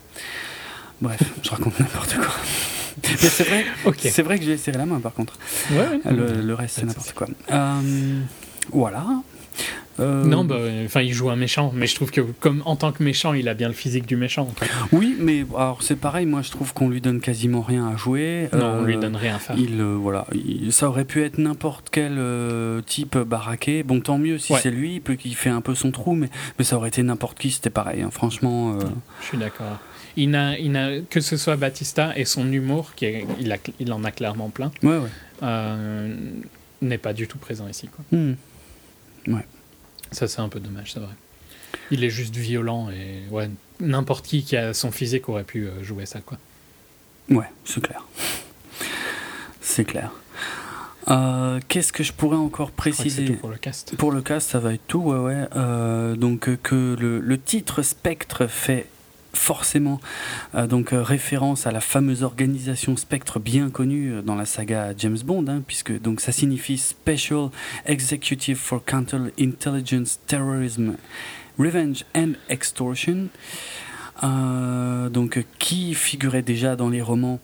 Bref, 1.02 1.20
je 1.44 1.50
raconte 1.50 1.80
n'importe 1.80 2.16
quoi. 2.16 2.28
Mais 3.04 3.30
c'est 3.30 3.44
vrai, 3.44 3.66
Ok. 3.86 3.98
c'est 4.02 4.22
vrai 4.22 4.38
que 4.38 4.44
je 4.44 4.50
lui 4.50 4.56
ai 4.56 4.58
serré 4.58 4.78
la 4.78 4.86
main 4.86 5.00
par 5.00 5.14
contre. 5.14 5.34
Ouais. 5.72 6.00
Le, 6.06 6.42
le 6.42 6.54
reste, 6.54 6.76
c'est 6.76 6.82
Pas 6.82 6.88
n'importe 6.88 7.14
quoi. 7.14 7.28
Euh, 7.52 8.22
voilà. 8.72 9.06
Euh, 10.00 10.24
Non, 10.26 10.44
bah, 10.44 10.58
enfin, 10.86 11.02
il 11.02 11.14
joue 11.14 11.30
un 11.30 11.36
méchant, 11.36 11.72
mais 11.76 11.86
je 11.86 11.94
trouve 11.96 12.10
que 12.10 12.22
comme 12.22 12.64
en 12.66 12.76
tant 12.76 12.92
que 12.92 13.04
méchant, 13.04 13.34
il 13.34 13.48
a 13.48 13.54
bien 13.54 13.68
le 13.68 13.74
physique 13.76 14.08
du 14.08 14.16
méchant. 14.16 14.44
en 14.44 14.54
fait. 14.60 14.70
Oui, 14.92 15.16
mais 15.20 15.46
alors 15.56 15.84
c'est 15.84 15.96
pareil, 15.96 16.26
moi 16.26 16.42
je 16.42 16.50
trouve 16.50 16.74
qu'on 16.74 16.90
lui 16.90 17.00
donne 17.00 17.20
quasiment 17.22 17.62
rien 17.62 17.88
à 17.88 17.96
jouer. 17.96 18.50
Non, 18.54 18.80
on 18.80 18.84
lui 18.84 18.96
Euh, 18.96 19.00
donne 19.00 19.16
rien 19.16 19.36
à 19.36 19.40
faire. 19.40 19.56
Il, 19.58 19.80
euh, 19.80 19.96
voilà, 19.96 20.26
il- 20.34 20.74
ça 20.74 20.90
aurait 20.90 21.06
pu 21.06 21.22
être 21.24 21.38
n'importe 21.38 21.90
quel 21.92 22.20
type 22.88 23.18
baraqué. 23.20 23.84
Bon, 23.84 24.00
tant 24.02 24.18
mieux 24.18 24.38
si 24.40 24.54
Ouais. 24.54 24.60
c'est 24.64 24.72
lui, 24.72 25.00
peut 25.00 25.14
qu'il 25.16 25.36
fait 25.36 25.50
un 25.52 25.62
peu 25.62 25.76
son 25.76 25.92
trou, 25.92 26.14
mais, 26.16 26.30
mais 26.58 26.66
ça 26.66 26.76
aurait 26.78 26.90
été 26.90 27.04
n'importe 27.04 27.38
qui, 27.38 27.52
c'était 27.52 27.70
pareil. 27.70 28.02
hein. 28.02 28.10
Franchement, 28.12 28.80
Je 29.22 29.26
suis 29.28 29.38
d'accord. 29.38 29.78
Il 30.16 30.30
n'a, 30.32 30.58
il 30.60 30.72
n'a, 30.72 31.00
que 31.10 31.22
ce 31.22 31.38
soit 31.38 31.56
Batista 31.56 32.14
et 32.16 32.26
son 32.26 32.52
humour, 32.52 32.94
qui 32.96 33.06
est- 33.06 33.26
il, 33.40 33.52
a, 33.52 33.58
il 33.80 33.92
en 33.94 34.04
a 34.04 34.12
clairement 34.12 34.50
plein, 34.50 34.72
ouais, 34.84 34.98
ouais. 34.98 36.08
n'est 36.82 36.98
pas 36.98 37.14
du 37.14 37.28
tout 37.28 37.38
présent 37.38 37.68
ici. 37.68 37.88
Quoi. 37.88 38.18
Hmm. 38.18 38.34
Ça, 40.14 40.28
c'est 40.28 40.40
un 40.40 40.50
peu 40.50 40.60
dommage, 40.60 40.94
c'est 40.94 41.00
vrai. 41.00 41.14
Il 41.92 42.04
est 42.04 42.10
juste 42.10 42.36
violent 42.36 42.90
et 42.90 43.24
ouais, 43.32 43.50
n'importe 43.80 44.26
qui 44.26 44.44
qui 44.44 44.56
a 44.56 44.74
son 44.74 44.92
physique 44.92 45.28
aurait 45.28 45.44
pu 45.44 45.68
euh, 45.68 45.84
jouer 45.84 46.06
ça. 46.06 46.22
Quoi. 46.22 46.38
Ouais, 47.30 47.50
c'est 47.66 47.82
clair. 47.82 48.06
C'est 49.62 49.86
clair. 49.86 50.12
Euh, 51.10 51.60
Qu'est-ce 51.68 51.92
que 51.92 52.04
je 52.04 52.14
pourrais 52.14 52.38
encore 52.38 52.72
préciser 52.72 53.26
tout 53.26 53.36
pour 53.36 53.50
le 53.50 53.58
cast. 53.58 53.96
Pour 53.98 54.12
le 54.12 54.22
cast, 54.22 54.52
ça 54.52 54.60
va 54.60 54.74
être 54.74 54.88
tout, 54.88 55.00
ouais, 55.00 55.18
ouais. 55.18 55.48
Euh, 55.56 56.16
donc 56.16 56.56
que 56.62 56.96
le, 57.00 57.20
le 57.20 57.38
titre 57.38 57.82
Spectre 57.82 58.48
fait 58.48 58.88
forcément 59.36 60.00
euh, 60.56 60.68
donc 60.68 60.94
euh, 60.94 61.02
référence 61.02 61.68
à 61.68 61.72
la 61.72 61.82
fameuse 61.82 62.24
organisation 62.24 62.96
Spectre 62.96 63.40
bien 63.40 63.70
connue 63.70 64.14
euh, 64.14 64.22
dans 64.22 64.36
la 64.36 64.46
saga 64.46 64.94
James 64.98 65.18
Bond, 65.26 65.46
hein, 65.48 65.64
puisque 65.66 66.00
donc 66.00 66.22
ça 66.22 66.32
signifie 66.32 66.78
Special 66.78 67.50
Executive 67.86 68.58
for 68.58 68.84
Counter-Intelligence 68.86 70.20
Terrorism, 70.28 70.96
Revenge 71.58 72.06
and 72.16 72.34
Extortion. 72.50 73.28
Donc 74.22 75.44
qui 75.60 75.94
figurait 75.96 76.44
déjà 76.44 76.78
dans 76.78 76.90
les 76.90 77.02
romans 77.02 77.42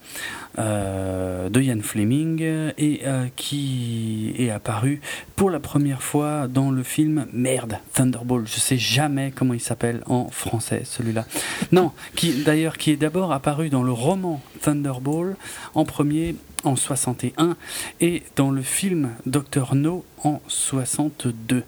de 0.57 1.61
Ian 1.61 1.79
Fleming 1.81 2.39
euh, 2.41 2.71
et 2.77 3.01
euh, 3.05 3.27
qui 3.35 4.33
est 4.37 4.49
apparu 4.49 5.01
pour 5.35 5.49
la 5.49 5.59
première 5.59 6.01
fois 6.01 6.47
dans 6.47 6.71
le 6.71 6.83
film 6.83 7.27
Merde, 7.33 7.77
Thunderball. 7.93 8.45
Je 8.45 8.59
sais 8.59 8.77
jamais 8.77 9.31
comment 9.35 9.53
il 9.53 9.59
s'appelle 9.59 10.01
en 10.05 10.29
français 10.29 10.81
celui-là. 10.85 11.25
Non, 11.71 11.91
qui 12.15 12.43
d'ailleurs 12.43 12.77
qui 12.77 12.91
est 12.91 12.97
d'abord 12.97 13.31
apparu 13.31 13.69
dans 13.69 13.83
le 13.83 13.91
roman 13.91 14.41
Thunderball 14.61 15.35
en 15.75 15.85
premier 15.85 16.35
en 16.65 16.75
61 16.75 17.55
et 18.01 18.23
dans 18.35 18.51
le 18.51 18.61
film 18.61 19.11
Doctor 19.25 19.75
No 19.75 20.05
en 20.23 20.41
62. 20.47 21.63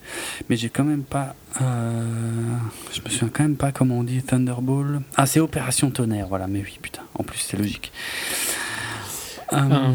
Mais 0.49 0.57
j'ai 0.57 0.69
quand 0.69 0.83
même 0.83 1.03
pas. 1.03 1.35
Euh, 1.61 2.03
je 2.93 3.01
me 3.01 3.09
souviens 3.09 3.29
quand 3.33 3.43
même 3.43 3.55
pas 3.55 3.71
comment 3.71 3.99
on 3.99 4.03
dit 4.03 4.21
Thunderball. 4.21 5.01
Ah, 5.15 5.25
c'est 5.25 5.39
Opération 5.39 5.91
Tonnerre, 5.91 6.27
voilà, 6.27 6.47
mais 6.47 6.59
oui, 6.59 6.77
putain, 6.81 7.03
en 7.15 7.23
plus 7.23 7.39
c'est 7.39 7.57
logique. 7.57 7.91
Euh, 9.53 9.57
euh, 9.57 9.93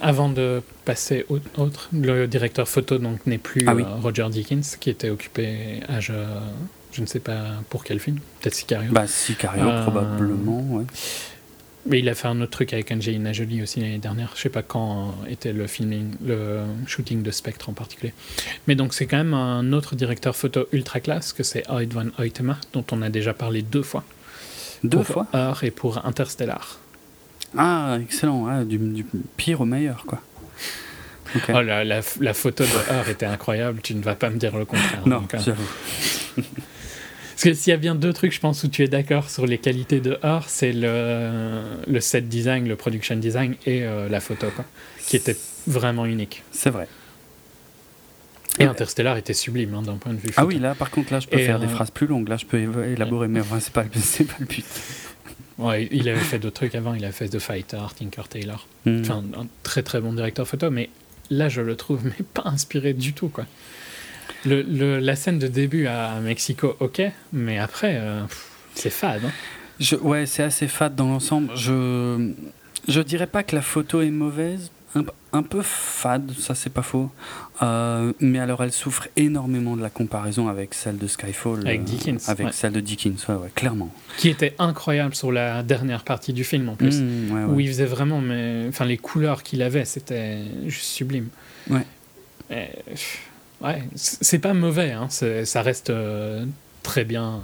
avant 0.00 0.28
de 0.28 0.62
passer 0.84 1.26
au 1.28 1.38
autre, 1.58 1.88
le 1.92 2.26
directeur 2.26 2.68
photo 2.68 2.98
donc 2.98 3.26
n'est 3.26 3.38
plus 3.38 3.64
ah 3.66 3.74
Roger 4.00 4.28
Dickens 4.30 4.76
qui 4.76 4.90
était 4.90 5.10
occupé 5.10 5.80
à 5.88 5.98
je, 6.00 6.12
je 6.92 7.00
ne 7.00 7.06
sais 7.06 7.20
pas 7.20 7.40
pour 7.68 7.84
quel 7.84 7.98
film, 7.98 8.18
peut-être 8.40 8.54
Sicario. 8.54 8.92
Bah 8.92 9.06
Sicario 9.06 9.64
probablement, 9.82 10.62
ouais. 10.76 10.84
Mais 11.84 11.98
il 11.98 12.08
a 12.08 12.14
fait 12.14 12.28
un 12.28 12.40
autre 12.40 12.52
truc 12.52 12.72
avec 12.72 12.92
Angelina 12.92 13.32
Jolie 13.32 13.60
aussi 13.60 13.80
l'année 13.80 13.98
dernière. 13.98 14.32
Je 14.36 14.42
sais 14.42 14.48
pas 14.48 14.62
quand 14.62 15.16
était 15.28 15.52
le 15.52 15.66
filming, 15.66 16.12
le 16.24 16.60
shooting 16.86 17.24
de 17.24 17.30
Spectre 17.32 17.68
en 17.68 17.72
particulier. 17.72 18.12
Mais 18.68 18.76
donc 18.76 18.94
c'est 18.94 19.06
quand 19.06 19.16
même 19.16 19.34
un 19.34 19.72
autre 19.72 19.96
directeur 19.96 20.36
photo 20.36 20.68
ultra 20.70 21.00
classe 21.00 21.32
que 21.32 21.42
c'est 21.42 21.68
Oid 21.68 21.92
van 21.92 22.06
Oytema, 22.20 22.56
dont 22.72 22.84
on 22.92 23.02
a 23.02 23.08
déjà 23.08 23.34
parlé 23.34 23.62
deux 23.62 23.82
fois. 23.82 24.04
Deux 24.84 25.02
fois? 25.02 25.26
Heure 25.34 25.64
et 25.64 25.72
pour 25.72 26.06
Interstellar. 26.06 26.78
Ah, 27.56 27.98
excellent. 28.02 28.64
du, 28.64 29.04
pire 29.36 29.60
au 29.60 29.64
meilleur, 29.64 30.04
quoi. 30.06 30.20
Oh, 31.48 31.62
la, 31.62 31.84
la, 31.84 32.34
photo 32.34 32.64
de 32.64 32.92
Heure 32.92 33.08
était 33.08 33.26
incroyable. 33.26 33.80
Tu 33.82 33.94
ne 33.94 34.02
vas 34.02 34.14
pas 34.14 34.28
me 34.30 34.36
dire 34.36 34.56
le 34.56 34.64
contraire. 34.64 35.02
Non, 35.06 35.22
euh, 35.32 35.38
j'avoue. 35.38 35.62
Parce 36.36 37.42
que 37.44 37.54
s'il 37.54 37.70
y 37.70 37.74
a 37.74 37.78
bien 37.78 37.94
deux 37.94 38.12
trucs, 38.12 38.32
je 38.32 38.40
pense, 38.40 38.62
où 38.64 38.68
tu 38.68 38.82
es 38.82 38.88
d'accord 38.88 39.30
sur 39.30 39.46
les 39.46 39.58
qualités 39.58 40.00
de 40.00 40.18
Or, 40.22 40.44
c'est 40.48 40.72
le, 40.72 41.62
le 41.86 42.00
set 42.00 42.28
design, 42.28 42.68
le 42.68 42.76
production 42.76 43.16
design 43.16 43.54
et 43.66 43.82
euh, 43.82 44.08
la 44.08 44.20
photo, 44.20 44.48
quoi, 44.54 44.64
qui 45.06 45.16
était 45.16 45.36
vraiment 45.66 46.04
unique. 46.06 46.42
C'est 46.52 46.70
vrai. 46.70 46.86
Et 48.58 48.64
Interstellar 48.64 49.16
était 49.16 49.32
sublime 49.32 49.74
hein, 49.74 49.82
d'un 49.82 49.96
point 49.96 50.12
de 50.12 50.18
vue. 50.18 50.28
Ah 50.36 50.44
oui, 50.44 50.58
là 50.58 50.74
par 50.74 50.90
contre, 50.90 51.12
là 51.12 51.20
je 51.20 51.26
peux 51.26 51.38
faire 51.38 51.58
des 51.58 51.66
euh, 51.66 51.70
phrases 51.70 51.90
plus 51.90 52.06
longues, 52.06 52.28
là 52.28 52.36
je 52.36 52.44
peux 52.44 52.58
élaborer, 52.86 53.26
mais 53.26 53.40
enfin, 53.40 53.58
c'est 53.60 53.72
pas, 53.72 53.82
pas 53.82 54.34
le 54.38 54.44
but. 54.44 54.64
Ouais, 55.62 55.88
il 55.90 56.08
avait 56.08 56.18
fait 56.18 56.38
d'autres 56.38 56.56
trucs 56.56 56.74
avant, 56.74 56.94
il 56.94 57.04
a 57.04 57.12
fait 57.12 57.28
The 57.28 57.38
Fighter, 57.38 57.82
Tinker 57.96 58.28
Taylor. 58.28 58.66
Hmm. 58.84 59.00
Enfin, 59.00 59.22
un 59.38 59.46
très 59.62 59.82
très 59.82 60.00
bon 60.00 60.12
directeur 60.12 60.46
photo, 60.46 60.70
mais 60.70 60.90
là 61.30 61.48
je 61.48 61.60
le 61.60 61.76
trouve 61.76 62.04
mais 62.04 62.24
pas 62.34 62.42
inspiré 62.46 62.92
du 62.94 63.12
tout, 63.12 63.28
quoi. 63.28 63.46
Le, 64.44 64.98
la 64.98 65.14
scène 65.14 65.38
de 65.38 65.46
début 65.46 65.86
à 65.86 66.18
Mexico, 66.20 66.76
ok, 66.80 67.00
mais 67.32 67.58
après, 67.58 67.96
euh, 68.00 68.22
c'est 68.74 68.90
fade. 68.90 69.24
Hein. 69.24 69.30
Je, 69.78 69.94
ouais, 69.94 70.26
c'est 70.26 70.42
assez 70.42 70.66
fade 70.66 70.96
dans 70.96 71.06
l'ensemble. 71.06 71.50
Je, 71.54 72.32
je 72.88 73.00
dirais 73.00 73.28
pas 73.28 73.44
que 73.44 73.54
la 73.54 73.62
photo 73.62 74.00
est 74.00 74.10
mauvaise, 74.10 74.72
un, 75.32 75.42
peu 75.42 75.62
fade, 75.62 76.32
ça 76.38 76.54
c'est 76.54 76.72
pas 76.72 76.82
faux. 76.82 77.10
Euh, 77.62 78.12
mais 78.20 78.38
alors 78.38 78.62
elle 78.62 78.72
souffre 78.72 79.08
énormément 79.16 79.76
de 79.76 79.82
la 79.82 79.90
comparaison 79.90 80.48
avec 80.48 80.74
celle 80.74 80.98
de 80.98 81.06
Skyfall. 81.06 81.66
Avec 81.66 81.80
euh, 81.80 81.84
Dickens. 81.84 82.28
avec 82.28 82.52
celle 82.52 82.72
de 82.72 82.80
Dickens, 82.80 83.26
ouais, 83.28 83.50
clairement. 83.54 83.92
Qui 84.18 84.28
était 84.28 84.54
incroyable 84.58 85.14
sur 85.14 85.32
la 85.32 85.62
dernière 85.62 86.04
partie 86.04 86.32
du 86.32 86.44
film 86.44 86.68
en 86.68 86.76
plus. 86.76 87.00
Mmh, 87.00 87.54
où 87.54 87.60
il 87.60 87.68
faisait 87.68 87.84
vraiment. 87.84 88.20
Mais, 88.20 88.66
enfin, 88.68 88.84
les 88.84 88.98
couleurs 88.98 89.42
qu'il 89.42 89.62
avait, 89.62 89.84
c'était 89.84 90.38
juste 90.66 90.86
sublime. 90.86 91.28
Ouais. 91.70 91.86
Ouais, 93.62 93.80
c'est 93.94 94.40
pas 94.40 94.54
mauvais, 94.54 94.90
hein. 94.90 95.08
ça 95.08 95.62
reste 95.62 95.90
euh, 95.90 96.44
très 96.82 97.04
bien, 97.04 97.40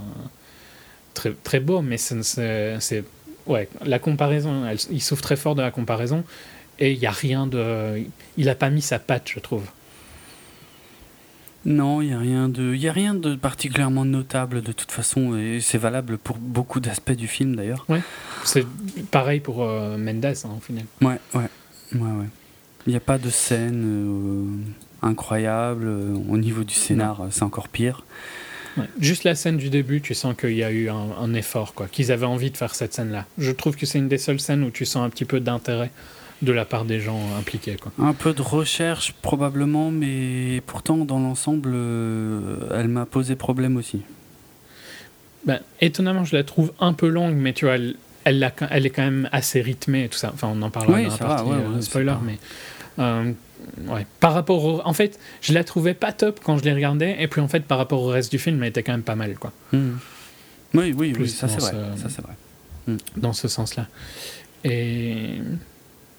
très, 1.15 1.33
très 1.45 1.61
beau, 1.61 1.81
mais 1.81 1.97
c'est. 1.97 3.05
Ouais, 3.47 3.69
la 3.85 3.99
comparaison, 3.99 4.65
il 4.91 5.01
souffre 5.01 5.23
très 5.23 5.37
fort 5.37 5.55
de 5.55 5.63
la 5.63 5.71
comparaison, 5.71 6.25
et 6.79 6.93
il 6.93 6.99
n'y 6.99 7.07
a 7.07 7.11
rien 7.11 7.47
de. 7.47 8.03
Il 8.37 8.47
n'a 8.47 8.55
pas 8.55 8.71
mis 8.71 8.83
sa 8.83 8.99
patte, 8.99 9.31
je 9.35 9.41
trouve. 9.41 9.65
Non, 11.65 12.01
il 12.01 12.09
n'y 12.09 12.15
a, 12.15 12.19
rien 12.19 12.49
de, 12.49 12.75
y 12.75 12.89
a 12.89 12.93
rien 12.93 13.15
de 13.15 13.35
particulièrement 13.35 14.05
notable 14.05 14.63
de 14.63 14.73
toute 14.73 14.93
façon, 14.93 15.37
et 15.37 15.61
c'est 15.61 15.77
valable 15.77 16.17
pour 16.17 16.39
beaucoup 16.39 16.81
d'aspects 16.81 17.13
du 17.13 17.27
film 17.27 17.57
d'ailleurs. 17.57 17.85
Ouais, 17.89 18.01
c'est 18.45 18.65
pareil 19.11 19.41
pour 19.41 19.65
euh, 19.65 19.99
Mendes 19.99 20.25
hein, 20.25 20.51
au 20.57 20.61
final. 20.61 20.85
Ouais, 21.03 21.19
ouais, 21.35 21.49
ouais, 21.95 22.01
ouais. 22.01 22.27
Il 22.87 22.91
n'y 22.91 22.97
a 22.97 23.01
pas 23.01 23.19
de 23.19 23.29
scène. 23.29 23.85
Euh, 23.85 24.73
incroyable. 25.03 25.87
Euh, 25.87 26.15
au 26.29 26.37
niveau 26.37 26.65
du 26.65 26.75
scénar, 26.75 27.27
c'est 27.31 27.43
encore 27.43 27.69
pire. 27.69 28.05
Juste 29.01 29.25
la 29.25 29.35
scène 29.35 29.57
du 29.57 29.71
début, 29.71 30.01
tu 30.01 30.15
sens 30.15 30.37
qu'il 30.37 30.53
y 30.53 30.63
a 30.63 30.71
eu 30.71 30.89
un, 30.89 31.35
effort, 31.35 31.75
quoi, 31.75 31.89
qu'ils 31.89 32.13
avaient 32.13 32.27
envie 32.27 32.53
de 32.53 32.57
faire 32.57 32.77
cette 32.77 32.95
scène-là. 32.95 33.27
Je 33.37 33.51
trouve 33.51 33.75
que 33.75 33.87
c'est 33.87 33.99
une 33.99 34.07
des 34.07 34.19
seules 34.19 34.39
scènes 34.39 34.63
où 34.63 34.71
tu 34.71 34.85
sens 34.85 35.05
un 35.05 35.11
petit 35.11 35.25
peu 35.25 35.41
d'intérêt 35.41 35.91
de 36.43 36.53
la 36.53 36.65
part 36.65 36.85
des 36.85 37.01
gens 37.01 37.21
impliqués. 37.39 37.77
Quoi. 37.77 37.93
Un 37.99 38.13
peu 38.13 38.33
de 38.33 38.43
recherche 38.43 39.13
probablement, 39.23 39.91
mais 39.91 40.63
pourtant 40.67 40.99
dans 40.99 41.19
l'ensemble, 41.19 41.71
euh, 41.75 42.57
elle 42.75 42.89
m'a 42.89 43.07
posé 43.07 43.35
problème 43.35 43.77
aussi. 43.77 44.03
Ben, 45.47 45.61
étonnamment, 45.81 46.25
je 46.25 46.37
la 46.37 46.45
trouve 46.45 46.73
un 46.81 46.93
peu 46.93 47.09
longue, 47.09 47.35
mais 47.35 47.53
tu 47.53 47.65
vois, 47.65 47.75
elle, 47.75 47.97
elle, 48.25 48.53
elle 48.71 48.87
est 48.87 48.91
quand 48.91 49.03
même 49.03 49.29
assez 49.33 49.61
rythmée 49.61 50.05
et 50.05 50.09
tout 50.09 50.19
ça. 50.19 50.31
Enfin, 50.33 50.49
on 50.53 50.63
en 50.63 50.71
parlera 50.71 51.03
dans 51.03 51.09
la 51.09 51.17
partie 51.17 51.51
euh, 51.51 51.81
spoiler, 51.81 52.15
mais 52.25 52.39
ouais. 53.89 54.07
Par 54.21 54.35
rapport 54.35 54.65
au... 54.65 54.81
En 54.85 54.93
fait, 54.93 55.19
je 55.41 55.53
la 55.53 55.65
trouvais 55.65 55.95
pas 55.95 56.13
top 56.13 56.41
quand 56.43 56.59
je 56.59 56.65
l'ai 56.65 56.73
regardée, 56.73 57.17
et 57.19 57.29
puis 57.29 57.41
en 57.41 57.49
fait, 57.49 57.61
par 57.65 57.79
rapport 57.79 58.03
au 58.03 58.09
reste 58.09 58.31
du 58.31 58.39
film, 58.39 58.63
elle 58.63 58.69
était 58.71 58.83
quand 58.83 58.93
même 58.93 59.03
pas 59.03 59.17
mal, 59.17 59.35
quoi. 59.37 59.53
Hmm. 59.73 59.97
Oui, 60.75 60.95
oui, 60.97 61.15
oui, 61.19 61.29
ça 61.29 61.49
c'est 61.49 61.61
vrai. 61.61 61.73
Ça, 61.97 62.09
c'est 62.09 62.23
vrai. 62.23 62.35
Hmm. 62.87 62.97
Dans 63.17 63.33
ce 63.33 63.49
sens-là. 63.49 63.87
Et... 64.65 65.41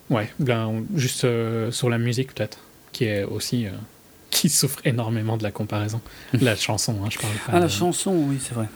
Ouais, 0.09 0.29
ben, 0.39 0.83
juste 0.95 1.23
euh, 1.25 1.71
sur 1.71 1.89
la 1.89 1.97
musique, 1.97 2.33
peut-être, 2.33 2.59
qui 2.91 3.05
est 3.05 3.23
aussi... 3.23 3.67
Euh, 3.67 3.71
qui 4.29 4.47
souffre 4.47 4.79
énormément 4.85 5.37
de 5.37 5.43
la 5.43 5.51
comparaison. 5.51 6.01
la 6.39 6.55
chanson, 6.55 6.95
hein, 7.03 7.09
je 7.09 7.17
parle 7.17 7.33
pas. 7.33 7.51
Ah, 7.53 7.59
la 7.59 7.67
chanson, 7.67 8.13
oui, 8.13 8.37
c'est 8.39 8.53
vrai. 8.53 8.67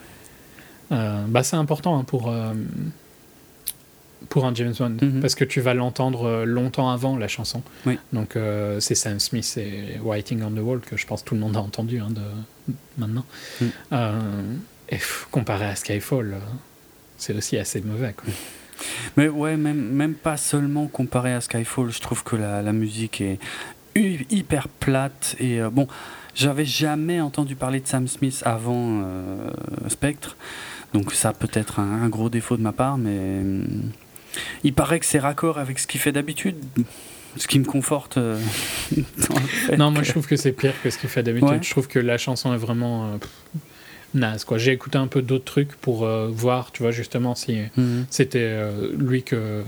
Euh, 0.90 1.24
bah, 1.28 1.44
c'est 1.44 1.56
important 1.56 1.98
hein, 1.98 2.04
pour 2.04 2.34
pour 4.30 4.46
un 4.46 4.54
James 4.54 4.74
Bond, 4.76 4.96
mhm. 5.00 5.20
parce 5.20 5.34
que 5.34 5.44
tu 5.44 5.60
vas 5.60 5.74
l'entendre 5.74 6.44
longtemps 6.44 6.90
avant 6.90 7.16
la 7.16 7.28
chanson. 7.28 7.62
Donc 8.12 8.36
c'est 8.80 8.94
Sam 8.94 9.20
Smith 9.20 9.56
et 9.58 9.98
Writing 10.02 10.42
on 10.42 10.50
the 10.50 10.60
Wall 10.60 10.80
que 10.80 10.96
je 10.96 11.06
pense 11.06 11.24
tout 11.24 11.34
le 11.34 11.40
monde 11.40 11.56
a 11.56 11.60
entendu 11.60 12.00
hein, 12.00 12.08
de, 12.10 12.22
maintenant. 12.98 13.24
Euh, 13.92 14.42
et 14.88 14.98
comparé 15.30 15.66
à 15.66 15.76
Skyfall, 15.76 16.36
c'est 17.16 17.34
aussi 17.34 17.56
assez 17.58 17.80
mauvais. 17.80 18.14
Mais 19.16 19.28
ouais, 19.28 19.56
même, 19.56 19.80
même 19.80 20.14
pas 20.14 20.36
seulement 20.36 20.86
comparé 20.86 21.32
à 21.32 21.40
Skyfall, 21.40 21.90
je 21.90 22.00
trouve 22.00 22.24
que 22.24 22.36
la, 22.36 22.62
la 22.62 22.72
musique 22.72 23.20
est 23.20 23.38
hyper 23.96 24.68
plate 24.68 25.36
et 25.38 25.60
bon, 25.70 25.86
j'avais 26.34 26.64
jamais 26.64 27.20
entendu 27.20 27.54
parler 27.54 27.78
de 27.80 27.86
Sam 27.86 28.08
Smith 28.08 28.42
avant 28.44 29.04
Spectre. 29.88 30.36
Donc 30.92 31.12
ça 31.12 31.32
peut 31.32 31.50
être 31.52 31.78
un, 31.78 32.02
un, 32.02 32.08
gros 32.08 32.28
défaut 32.28 32.56
de 32.56 32.62
ma 32.62 32.72
part, 32.72 32.98
mais 32.98 33.40
il 34.62 34.72
paraît 34.72 35.00
que 35.00 35.06
c'est 35.06 35.18
raccord 35.18 35.58
avec 35.58 35.78
ce 35.78 35.86
qu'il 35.86 36.00
fait 36.00 36.12
d'habitude. 36.12 36.56
Ce 37.36 37.48
qui 37.48 37.58
me 37.58 37.64
conforte. 37.64 38.16
Euh, 38.16 38.38
non, 39.76 39.90
moi 39.90 40.04
je 40.04 40.10
trouve 40.12 40.26
que 40.26 40.36
c'est 40.36 40.52
pire 40.52 40.74
que 40.82 40.90
ce 40.90 40.98
qu'il 40.98 41.10
fait 41.10 41.22
d'habitude. 41.22 41.62
Je 41.62 41.70
trouve 41.70 41.88
que 41.88 41.98
la 41.98 42.16
chanson 42.16 42.54
est 42.54 42.58
vraiment 42.58 43.06
euh, 43.06 43.16
naze. 44.14 44.44
Quoi. 44.44 44.58
J'ai 44.58 44.72
écouté 44.72 44.98
un 44.98 45.06
peu 45.06 45.22
d'autres 45.22 45.44
trucs 45.44 45.74
pour 45.76 46.04
euh, 46.04 46.28
voir, 46.30 46.72
tu 46.72 46.82
vois, 46.82 46.92
justement, 46.92 47.34
si 47.34 47.58
mhm. 47.76 48.06
c'était 48.10 48.56
lui 48.96 49.22
que. 49.22 49.62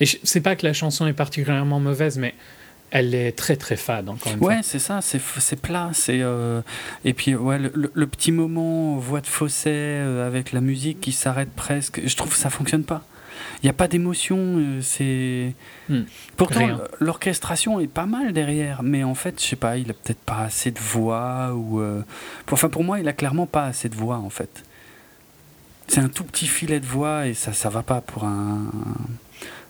Et 0.00 0.06
c'est 0.06 0.40
pas 0.40 0.56
que 0.56 0.66
la 0.66 0.72
chanson 0.72 1.06
est 1.06 1.12
particulièrement 1.12 1.80
mauvaise, 1.80 2.16
mais 2.16 2.34
elle 2.90 3.14
est 3.14 3.32
très 3.32 3.56
très 3.56 3.76
fade 3.76 4.08
encore 4.08 4.32
une 4.32 4.40
ouais, 4.40 4.60
c'est 4.62 4.78
ça, 4.78 5.00
c'est 5.02 5.60
plat. 5.60 5.90
C'est 5.92 6.22
et 7.04 7.12
puis 7.12 7.34
ouais, 7.34 7.58
le, 7.58 8.06
petit 8.06 8.32
moment 8.32 8.96
voix 8.96 9.20
de 9.20 9.26
fausset 9.26 9.98
avec 10.24 10.52
la 10.52 10.60
musique 10.60 11.00
qui 11.00 11.12
s'arrête 11.12 11.50
presque. 11.54 12.00
Je 12.04 12.16
trouve 12.16 12.32
que 12.32 12.38
ça 12.38 12.50
fonctionne 12.50 12.84
pas. 12.84 13.04
Il 13.62 13.66
n'y 13.66 13.70
a 13.70 13.74
pas 13.74 13.88
d'émotion. 13.88 14.38
Euh, 14.38 14.80
c'est 14.82 15.54
hmm. 15.88 16.02
pourtant 16.36 16.78
l'orchestration 16.98 17.80
est 17.80 17.86
pas 17.86 18.06
mal 18.06 18.32
derrière, 18.32 18.82
mais 18.82 19.04
en 19.04 19.14
fait, 19.14 19.40
je 19.40 19.46
sais 19.46 19.56
pas, 19.56 19.76
il 19.76 19.90
a 19.90 19.94
peut-être 19.94 20.20
pas 20.20 20.40
assez 20.40 20.70
de 20.70 20.78
voix 20.78 21.52
ou. 21.54 21.80
Euh, 21.80 22.02
enfin, 22.50 22.68
pour 22.68 22.84
moi, 22.84 23.00
il 23.00 23.08
a 23.08 23.12
clairement 23.12 23.46
pas 23.46 23.64
assez 23.64 23.88
de 23.88 23.96
voix 23.96 24.16
en 24.16 24.30
fait. 24.30 24.64
C'est 25.88 26.00
un 26.00 26.08
tout 26.08 26.24
petit 26.24 26.46
filet 26.46 26.80
de 26.80 26.86
voix 26.86 27.26
et 27.26 27.34
ça, 27.34 27.52
ça 27.52 27.68
va 27.68 27.82
pas 27.82 28.00
pour 28.00 28.24
un 28.24 28.70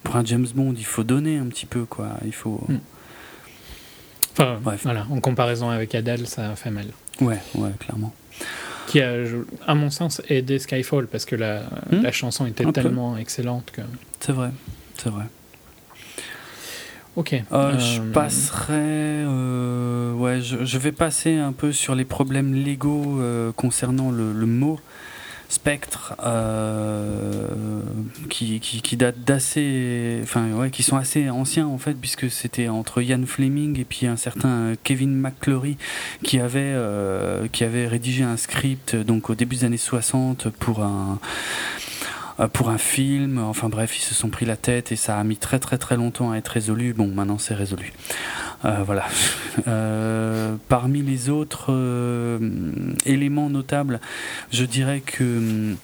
pour 0.02 0.16
un 0.16 0.24
James 0.24 0.46
Bond. 0.54 0.74
Il 0.76 0.86
faut 0.86 1.04
donner 1.04 1.38
un 1.38 1.46
petit 1.46 1.66
peu 1.66 1.84
quoi. 1.84 2.08
Il 2.24 2.34
faut. 2.34 2.62
Hmm. 2.68 2.78
Enfin, 4.32 4.58
Bref. 4.62 4.80
voilà, 4.84 5.06
en 5.10 5.20
comparaison 5.20 5.70
avec 5.70 5.94
Adele, 5.94 6.26
ça 6.26 6.54
fait 6.54 6.70
mal. 6.70 6.86
Ouais, 7.20 7.38
ouais, 7.56 7.70
clairement 7.80 8.14
qui 8.90 9.00
a, 9.00 9.12
à 9.66 9.74
mon 9.74 9.88
sens, 9.90 10.20
aidé 10.28 10.58
Skyfall 10.58 11.06
parce 11.06 11.24
que 11.24 11.36
la, 11.36 11.60
hmm? 11.92 12.02
la 12.02 12.12
chanson 12.12 12.46
était 12.46 12.70
tellement 12.72 13.16
excellente 13.16 13.70
que. 13.72 13.82
C'est 14.20 14.32
vrai, 14.32 14.50
c'est 14.98 15.10
vrai. 15.10 15.24
Ok. 17.16 17.34
Euh, 17.52 17.78
je 17.78 18.00
Euh, 18.00 18.12
passerai. 18.12 18.72
euh, 18.74 20.12
ouais, 20.14 20.40
je, 20.40 20.64
je 20.64 20.78
vais 20.78 20.92
passer 20.92 21.36
un 21.36 21.52
peu 21.52 21.72
sur 21.72 21.94
les 21.94 22.04
problèmes 22.04 22.54
légaux 22.54 23.20
concernant 23.56 24.10
le, 24.10 24.32
le 24.32 24.46
mot 24.46 24.78
spectre, 25.50 26.14
euh, 26.24 27.48
qui, 28.30 28.60
qui, 28.60 28.80
qui 28.80 28.96
d'assez. 28.96 30.20
Enfin, 30.22 30.52
ouais, 30.52 30.70
qui 30.70 30.82
sont 30.82 30.96
assez 30.96 31.28
anciens 31.28 31.66
en 31.66 31.76
fait, 31.76 31.94
puisque 31.94 32.30
c'était 32.30 32.68
entre 32.68 33.02
Ian 33.02 33.26
Fleming 33.26 33.78
et 33.78 33.84
puis 33.84 34.06
un 34.06 34.16
certain 34.16 34.74
Kevin 34.84 35.14
McClory 35.14 35.76
qui 36.22 36.38
avait, 36.38 36.60
euh, 36.62 37.48
qui 37.48 37.64
avait 37.64 37.88
rédigé 37.88 38.22
un 38.22 38.36
script 38.36 38.94
donc 38.94 39.28
au 39.28 39.34
début 39.34 39.56
des 39.56 39.64
années 39.64 39.76
60 39.76 40.48
pour 40.50 40.82
un 40.82 41.18
pour 42.48 42.70
un 42.70 42.78
film. 42.78 43.38
Enfin 43.38 43.68
bref, 43.68 43.98
ils 43.98 44.02
se 44.02 44.14
sont 44.14 44.28
pris 44.28 44.46
la 44.46 44.56
tête 44.56 44.92
et 44.92 44.96
ça 44.96 45.18
a 45.18 45.24
mis 45.24 45.36
très 45.36 45.58
très 45.58 45.78
très 45.78 45.96
longtemps 45.96 46.32
à 46.32 46.36
être 46.36 46.48
résolu. 46.48 46.92
Bon, 46.92 47.08
maintenant 47.08 47.38
c'est 47.38 47.54
résolu. 47.54 47.92
Euh, 48.64 48.82
voilà. 48.84 49.06
Euh, 49.66 50.54
parmi 50.68 51.02
les 51.02 51.28
autres 51.28 51.66
euh, 51.70 52.38
éléments 53.04 53.50
notables, 53.50 54.00
je 54.52 54.64
dirais 54.64 55.00
que 55.00 55.24
hum, 55.24 55.76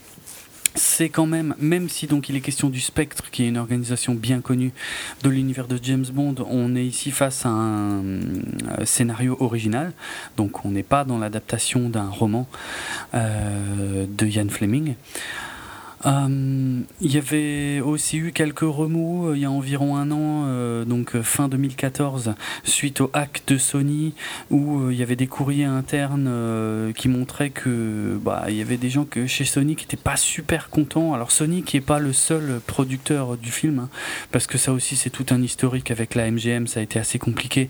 c'est 0.76 1.08
quand 1.08 1.26
même, 1.26 1.54
même 1.58 1.88
si 1.88 2.06
donc 2.06 2.28
il 2.28 2.36
est 2.36 2.40
question 2.40 2.68
du 2.68 2.80
Spectre, 2.80 3.30
qui 3.30 3.44
est 3.44 3.48
une 3.48 3.56
organisation 3.56 4.14
bien 4.14 4.40
connue 4.40 4.72
de 5.22 5.30
l'univers 5.30 5.66
de 5.66 5.78
James 5.82 6.04
Bond, 6.12 6.36
on 6.48 6.76
est 6.76 6.84
ici 6.84 7.10
face 7.10 7.46
à 7.46 7.48
un 7.48 8.04
euh, 8.04 8.84
scénario 8.84 9.36
original, 9.40 9.92
donc 10.36 10.64
on 10.64 10.70
n'est 10.70 10.82
pas 10.82 11.04
dans 11.04 11.18
l'adaptation 11.18 11.88
d'un 11.88 12.08
roman 12.08 12.46
euh, 13.14 14.06
de 14.08 14.26
Ian 14.26 14.48
Fleming. 14.48 14.94
Euh, 16.04 16.80
il 17.00 17.14
y 17.14 17.16
avait 17.16 17.80
aussi 17.80 18.18
eu 18.18 18.32
quelques 18.32 18.60
remous 18.60 19.28
euh, 19.28 19.36
il 19.36 19.42
y 19.42 19.44
a 19.46 19.50
environ 19.50 19.96
un 19.96 20.10
an, 20.10 20.44
euh, 20.46 20.84
donc 20.84 21.20
fin 21.22 21.48
2014, 21.48 22.34
suite 22.64 23.00
au 23.00 23.10
hack 23.14 23.42
de 23.46 23.56
Sony, 23.56 24.14
où 24.50 24.90
il 24.90 24.96
y 24.96 25.02
avait 25.02 25.16
des 25.16 25.26
courriers 25.26 25.64
internes 25.64 26.30
qui 26.94 27.08
montraient 27.08 27.50
que 27.50 28.18
bah, 28.22 28.46
y 28.50 28.60
avait 28.60 28.76
des 28.76 28.90
gens 28.90 29.04
que 29.04 29.26
chez 29.26 29.44
Sony 29.44 29.76
qui 29.76 29.84
n'étaient 29.84 29.96
pas 29.96 30.16
super 30.16 30.68
contents. 30.68 31.14
Alors 31.14 31.30
Sony 31.30 31.62
qui 31.62 31.76
est 31.76 31.80
pas 31.80 31.98
le 31.98 32.12
seul 32.12 32.60
producteur 32.66 33.36
du 33.36 33.50
film, 33.50 33.78
hein, 33.80 33.88
parce 34.32 34.46
que 34.46 34.58
ça 34.58 34.72
aussi 34.72 34.96
c'est 34.96 35.10
tout 35.10 35.26
un 35.30 35.42
historique 35.42 35.90
avec 35.90 36.14
la 36.14 36.30
MGM, 36.30 36.66
ça 36.66 36.80
a 36.80 36.82
été 36.82 36.98
assez 36.98 37.18
compliqué. 37.18 37.68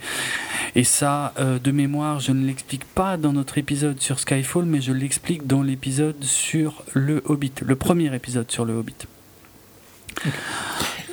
Et 0.75 0.85
ça, 0.85 1.33
de 1.39 1.71
mémoire, 1.71 2.21
je 2.21 2.33
ne 2.33 2.47
l'explique 2.47 2.85
pas 2.85 3.17
dans 3.17 3.33
notre 3.33 3.57
épisode 3.59 4.01
sur 4.01 4.19
Skyfall, 4.19 4.65
mais 4.65 4.81
je 4.81 4.93
l'explique 4.93 5.47
dans 5.47 5.63
l'épisode 5.63 6.23
sur 6.23 6.85
le 6.93 7.23
Hobbit, 7.27 7.53
le 7.63 7.77
premier 7.77 8.15
épisode 8.15 8.26
sur 8.49 8.65
le 8.65 8.75
Hobbit. 8.75 8.95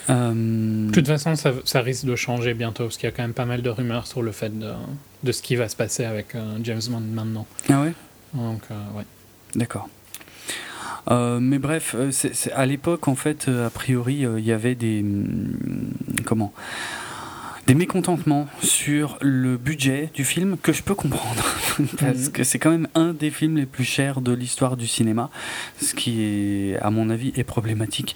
Euh, 0.10 0.88
De 0.88 0.92
toute 0.92 1.08
façon, 1.08 1.36
ça, 1.36 1.54
ça 1.64 1.82
risque 1.82 2.06
de 2.06 2.16
changer 2.16 2.54
bientôt, 2.54 2.84
parce 2.84 2.98
qu'il 2.98 3.08
y 3.10 3.12
a 3.12 3.16
quand 3.16 3.24
même 3.24 3.34
pas 3.34 3.46
mal 3.46 3.62
de 3.62 3.70
rumeurs 3.70 4.06
sur 4.08 4.22
le 4.22 4.32
fait 4.32 4.58
de, 4.58 4.72
de 5.24 5.32
ce 5.32 5.42
qui 5.42 5.56
va 5.56 5.70
se 5.70 5.76
passer 5.76 6.04
avec 6.04 6.36
euh, 6.36 6.58
James 6.64 6.82
Bond 6.90 7.00
maintenant. 7.00 7.48
Ah 7.70 7.82
ouais? 7.82 7.94
Donc, 8.34 8.62
euh, 8.70 8.98
ouais. 8.98 9.06
D'accord. 9.56 9.88
Euh, 11.10 11.40
mais 11.40 11.60
bref, 11.60 11.96
à 12.54 12.66
l'époque, 12.66 13.08
en 13.08 13.16
fait, 13.16 13.48
a 13.48 13.70
priori, 13.70 14.26
il 14.38 14.46
y 14.46 14.52
avait 14.52 14.76
des 14.76 15.02
hum, 15.02 15.54
comment? 16.26 16.54
Des 17.68 17.76
mécontentements 17.76 18.48
sur 18.62 19.18
le 19.22 19.56
budget 19.58 20.10
du 20.14 20.26
film 20.26 20.58
que 20.62 20.74
je 20.74 20.84
peux 20.84 20.96
comprendre 20.96 21.44
parce 22.00 22.18
Mhm. 22.28 22.32
que 22.32 22.44
c'est 22.44 22.60
quand 22.60 22.72
même 22.72 22.88
un 22.94 23.14
des 23.14 23.30
films 23.32 23.56
les 23.58 23.66
plus 23.66 23.86
chers 23.86 24.20
de 24.22 24.34
l'histoire 24.34 24.76
du 24.78 24.86
cinéma, 24.86 25.30
ce 25.82 25.94
qui 25.94 26.24
est, 26.24 26.78
à 26.82 26.90
mon 26.90 27.10
avis, 27.10 27.32
est 27.38 27.44
problématique. 27.46 28.16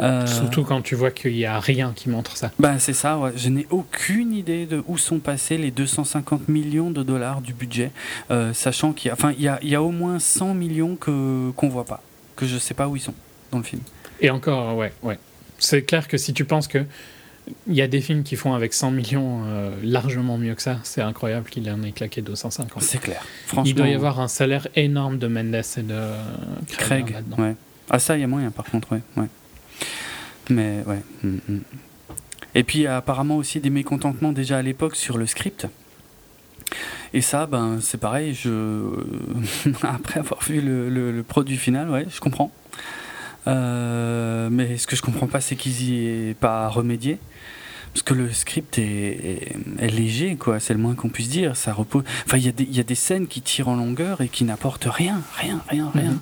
Euh, 0.00 0.26
Surtout 0.26 0.64
quand 0.64 0.80
tu 0.82 0.94
vois 0.94 1.10
qu'il 1.10 1.32
n'y 1.34 1.44
a 1.44 1.60
rien 1.60 1.92
qui 1.94 2.08
montre 2.08 2.36
ça. 2.36 2.50
bah, 2.58 2.78
c'est 2.78 2.92
ça, 2.94 3.18
ouais. 3.18 3.32
je 3.36 3.50
n'ai 3.50 3.66
aucune 3.70 4.32
idée 4.32 4.64
de 4.66 4.82
où 4.86 4.96
sont 4.98 5.18
passés 5.18 5.58
les 5.58 5.70
250 5.70 6.48
millions 6.48 6.90
de 6.90 7.02
dollars 7.02 7.40
du 7.42 7.52
budget, 7.52 7.90
euh, 8.30 8.52
sachant 8.54 8.92
qu'il 8.92 9.08
y 9.08 9.10
a, 9.10 9.14
enfin, 9.14 9.32
il 9.36 9.42
y 9.42 9.48
a, 9.48 9.58
il 9.62 9.68
y 9.68 9.74
a 9.74 9.82
au 9.82 9.90
moins 9.90 10.18
100 10.18 10.54
millions 10.54 10.96
que, 10.96 11.50
qu'on 11.56 11.68
voit 11.68 11.84
pas, 11.84 12.02
que 12.36 12.46
je 12.46 12.56
sais 12.56 12.74
pas 12.74 12.88
où 12.88 12.96
ils 12.96 13.00
sont 13.02 13.14
dans 13.52 13.58
le 13.58 13.64
film. 13.64 13.82
Et 14.20 14.30
encore, 14.30 14.76
ouais, 14.76 14.92
ouais. 15.02 15.18
C'est 15.58 15.82
clair 15.82 16.08
que 16.08 16.16
si 16.16 16.32
tu 16.32 16.44
penses 16.44 16.68
que 16.68 16.84
il 17.66 17.74
y 17.74 17.82
a 17.82 17.86
des 17.88 18.00
films 18.00 18.22
qui 18.22 18.36
font 18.36 18.54
avec 18.54 18.72
100 18.74 18.90
millions 18.90 19.42
euh, 19.46 19.70
largement 19.82 20.38
mieux 20.38 20.54
que 20.54 20.62
ça, 20.62 20.78
c'est 20.82 21.00
incroyable 21.02 21.48
qu'il 21.48 21.68
en 21.70 21.82
ait 21.82 21.92
claqué 21.92 22.20
250. 22.22 22.82
C'est 22.82 22.98
clair. 23.00 23.22
Franchement, 23.46 23.64
Il 23.66 23.74
doit 23.74 23.88
y 23.88 23.94
avoir 23.94 24.20
un 24.20 24.28
salaire 24.28 24.66
énorme 24.76 25.18
de 25.18 25.26
Mendes 25.28 25.54
et 25.76 25.82
de 25.82 26.00
Craig, 26.68 27.04
Craig, 27.04 27.10
là-dedans. 27.12 27.36
ouais. 27.42 27.54
Ah, 27.90 27.98
ça, 27.98 28.16
il 28.16 28.20
y 28.20 28.24
a 28.24 28.26
moyen 28.26 28.50
par 28.50 28.64
contre, 28.66 28.92
ouais. 28.92 29.00
ouais. 29.16 29.26
Mais, 30.50 30.82
ouais. 30.86 31.02
mm, 31.22 31.38
mm. 31.48 31.60
Et 32.54 32.64
puis, 32.64 32.80
il 32.80 32.82
y 32.82 32.86
a 32.86 32.96
apparemment 32.96 33.36
aussi 33.36 33.60
des 33.60 33.70
mécontentements 33.70 34.32
déjà 34.32 34.58
à 34.58 34.62
l'époque 34.62 34.96
sur 34.96 35.18
le 35.18 35.26
script. 35.26 35.66
Et 37.14 37.20
ça, 37.22 37.46
ben, 37.46 37.78
c'est 37.80 37.98
pareil, 37.98 38.34
je... 38.34 38.84
après 39.82 40.20
avoir 40.20 40.42
vu 40.42 40.60
le, 40.60 40.88
le- 40.90 41.12
le 41.12 41.22
produit 41.22 41.56
final, 41.56 41.88
ouais, 41.90 42.06
je 42.10 42.20
comprends. 42.20 42.50
Euh, 43.46 44.48
mais 44.50 44.76
ce 44.76 44.86
que 44.86 44.96
je 44.96 45.02
comprends 45.02 45.26
pas, 45.26 45.40
c'est 45.40 45.56
qu'ils 45.56 45.82
y 45.82 46.06
aient 46.30 46.34
pas 46.34 46.68
remédié. 46.68 47.18
Parce 47.98 48.02
que 48.02 48.14
le 48.14 48.32
script 48.32 48.78
est, 48.78 48.82
est- 48.82 49.56
est 49.80 49.88
léger, 49.88 50.36
quoi, 50.36 50.60
c'est 50.60 50.72
le 50.72 50.78
moins 50.78 50.94
qu'on 50.94 51.08
puisse 51.08 51.28
dire. 51.28 51.56
Ça 51.56 51.72
repose. 51.72 52.04
Enfin, 52.26 52.36
il 52.38 52.44
y, 52.44 52.48
a 52.48 52.52
des- 52.52 52.64
il 52.64 52.76
y 52.76 52.80
a 52.80 52.84
des 52.84 52.94
scènes 52.94 53.26
qui 53.26 53.42
tirent 53.42 53.68
en 53.68 53.74
longueur 53.76 54.20
et 54.20 54.28
qui 54.28 54.44
n'apportent 54.44 54.86
rien, 54.88 55.20
rien, 55.36 55.60
rien, 55.68 55.90
rien. 55.94 56.10
Mhm. 56.12 56.20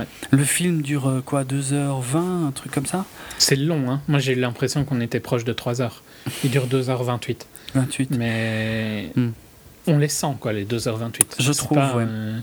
Ouais. 0.00 0.06
Le 0.30 0.44
film 0.44 0.80
dure 0.80 1.08
euh, 1.08 1.20
quoi, 1.20 1.42
2h20, 1.44 2.46
un 2.46 2.52
truc 2.52 2.70
comme 2.72 2.86
ça? 2.86 3.04
C'est 3.38 3.56
long, 3.56 3.90
hein. 3.90 4.00
Moi, 4.08 4.20
j'ai 4.20 4.32
eu 4.32 4.36
l'impression 4.40 4.84
qu'on 4.84 5.00
était 5.00 5.18
proche 5.20 5.44
de 5.44 5.52
3 5.52 5.82
heures. 5.82 6.02
Il 6.44 6.50
dure 6.50 6.66
2h28. 6.68 7.46
28. 7.74 8.10
Mais 8.16 9.10
Hmm. 9.16 9.30
on 9.88 9.98
les 9.98 10.08
sent, 10.08 10.34
quoi, 10.40 10.52
les 10.52 10.64
2h28. 10.64 11.34
Je 11.40 11.52
trouve, 11.52 11.78
pas, 11.78 11.96
ouais. 11.96 12.04
euh, 12.06 12.38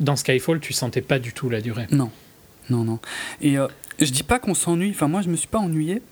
Dans 0.00 0.16
Skyfall, 0.16 0.60
tu 0.60 0.74
sentais 0.74 1.00
pas 1.00 1.18
du 1.18 1.32
tout 1.32 1.48
la 1.48 1.62
durée. 1.62 1.86
Non, 1.90 2.10
non, 2.68 2.84
non. 2.84 2.98
Et 3.40 3.56
euh, 3.58 3.66
je 3.98 4.10
dis 4.12 4.22
pas 4.22 4.38
qu'on 4.38 4.52
s'ennuie, 4.54 4.90
enfin, 4.90 5.08
moi, 5.08 5.22
je 5.22 5.28
me 5.30 5.36
suis 5.36 5.48
pas 5.48 5.58
ennuyé. 5.58 6.02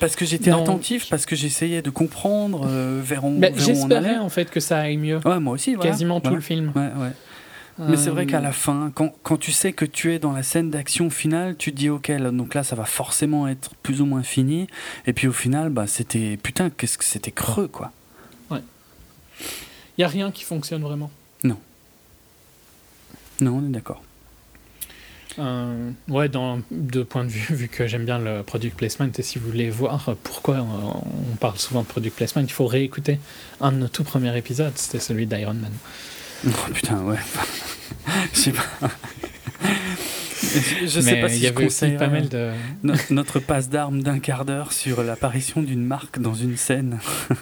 Parce 0.00 0.14
que 0.16 0.24
j'étais 0.24 0.50
Non. 0.50 0.62
attentif, 0.62 1.08
parce 1.10 1.26
que 1.26 1.34
j'essayais 1.36 1.82
de 1.82 1.90
comprendre 1.90 2.66
euh, 2.68 3.00
vers, 3.04 3.24
où, 3.24 3.30
Bah, 3.38 3.48
vers 3.50 3.56
où 3.56 3.60
on 3.60 3.64
J'espérais 3.74 4.08
allait. 4.10 4.18
en 4.18 4.28
fait 4.28 4.50
que 4.50 4.60
ça 4.60 4.78
aille 4.78 4.96
mieux. 4.96 5.18
Ouais, 5.24 5.40
moi 5.40 5.54
aussi, 5.54 5.74
voilà. 5.74 5.90
Quasiment 5.90 6.20
tout 6.20 6.34
le 6.34 6.40
film. 6.40 6.72
Ouais, 6.76 6.82
ouais. 7.02 7.10
Mais 7.88 7.96
c'est 7.96 8.10
vrai 8.10 8.22
Euh, 8.24 8.26
qu'à 8.26 8.40
la 8.40 8.50
fin, 8.50 8.90
quand, 8.92 9.12
quand 9.22 9.36
tu 9.36 9.52
sais 9.52 9.72
que 9.72 9.84
tu 9.84 10.12
es 10.12 10.18
dans 10.18 10.32
la 10.32 10.42
scène 10.42 10.68
d'action 10.70 11.10
finale, 11.10 11.56
tu 11.56 11.70
te 11.72 11.76
dis 11.76 11.88
ok, 11.90 12.08
là, 12.08 12.30
donc 12.32 12.54
là 12.54 12.64
ça 12.64 12.74
va 12.74 12.84
forcément 12.84 13.46
être 13.46 13.70
plus 13.84 14.00
ou 14.00 14.06
moins 14.06 14.24
fini. 14.24 14.66
Et 15.06 15.12
puis 15.12 15.28
au 15.28 15.32
final, 15.32 15.70
bah 15.70 15.86
c'était 15.86 16.36
putain, 16.42 16.70
qu'est-ce 16.70 16.98
que 16.98 17.04
c'était 17.04 17.30
creux 17.30 17.68
quoi. 17.68 17.92
Il 18.50 20.02
y 20.02 20.04
a 20.04 20.08
rien 20.08 20.30
qui 20.32 20.44
fonctionne 20.44 20.82
vraiment. 20.82 21.10
Non, 21.44 21.56
on 23.40 23.64
est 23.64 23.70
d'accord. 23.70 24.02
Euh, 25.38 25.90
ouais, 26.08 26.28
dans 26.28 26.60
deux 26.70 27.04
points 27.04 27.24
de 27.24 27.30
vue, 27.30 27.54
vu 27.54 27.68
que 27.68 27.86
j'aime 27.86 28.04
bien 28.04 28.18
le 28.18 28.42
product 28.42 28.76
placement, 28.76 29.08
et 29.16 29.22
si 29.22 29.38
vous 29.38 29.46
voulez 29.50 29.70
voir 29.70 30.16
pourquoi 30.24 30.56
on, 30.56 30.98
on 31.32 31.36
parle 31.36 31.58
souvent 31.58 31.82
de 31.82 31.86
product 31.86 32.16
placement, 32.16 32.42
il 32.42 32.50
faut 32.50 32.66
réécouter 32.66 33.18
un 33.60 33.72
de 33.72 33.76
nos 33.78 33.88
tout 33.88 34.04
premiers 34.04 34.36
épisodes, 34.36 34.72
c'était 34.76 35.00
celui 35.00 35.26
d'Iron 35.26 35.54
Man. 35.54 35.72
Oh 36.46 36.50
putain, 36.72 37.02
ouais. 37.02 37.16
Je 38.32 38.38
sais 38.40 38.52
pas. 38.52 38.64
je 40.42 41.00
sais 41.00 41.02
Mais 41.14 41.20
pas 41.20 41.28
si 41.28 41.36
il 41.36 41.42
y 41.42 41.42
je 41.42 41.48
avait 41.48 41.66
aussi 41.66 41.80
conseille 41.80 41.96
pas 41.98 42.06
mal 42.08 42.28
de. 42.28 42.52
no- 42.82 42.94
notre 43.10 43.38
passe 43.40 43.68
d'armes 43.68 44.02
d'un 44.02 44.18
quart 44.20 44.44
d'heure 44.44 44.72
sur 44.72 45.02
l'apparition 45.02 45.62
d'une 45.62 45.84
marque 45.84 46.18
dans 46.20 46.34
une 46.34 46.56
scène. 46.56 46.98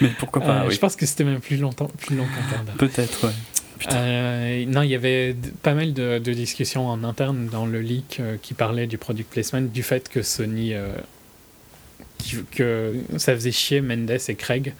Mais 0.00 0.10
pourquoi 0.18 0.42
pas, 0.42 0.58
Euh, 0.62 0.68
oui. 0.68 0.74
Je 0.74 0.78
pense 0.78 0.94
que 0.96 1.06
c'était 1.06 1.24
même 1.24 1.40
plus 1.40 1.56
longtemps, 1.56 1.90
plus 1.98 2.16
long 2.16 2.26
qu'un 2.26 2.54
quart 2.54 2.64
d'heure. 2.64 2.74
Peut-être, 2.76 3.26
ouais. 3.26 3.32
Euh, 3.92 4.64
non, 4.66 4.82
il 4.82 4.90
y 4.90 4.94
avait 4.94 5.34
pas 5.62 5.74
mal 5.74 5.92
de, 5.92 6.18
de 6.18 6.32
discussions 6.32 6.88
en 6.88 7.04
interne 7.04 7.48
dans 7.50 7.66
le 7.66 7.80
leak 7.80 8.18
euh, 8.20 8.36
qui 8.40 8.54
parlait 8.54 8.86
du 8.86 8.98
product 8.98 9.30
placement, 9.30 9.60
du 9.62 9.82
fait 9.82 10.08
que 10.08 10.22
Sony, 10.22 10.74
euh, 10.74 10.88
qui- 12.18 12.38
que 12.52 12.94
ça 13.18 13.34
faisait 13.34 13.52
chier 13.52 13.80
Mendes 13.80 14.10
et 14.28 14.34
Craig 14.34 14.72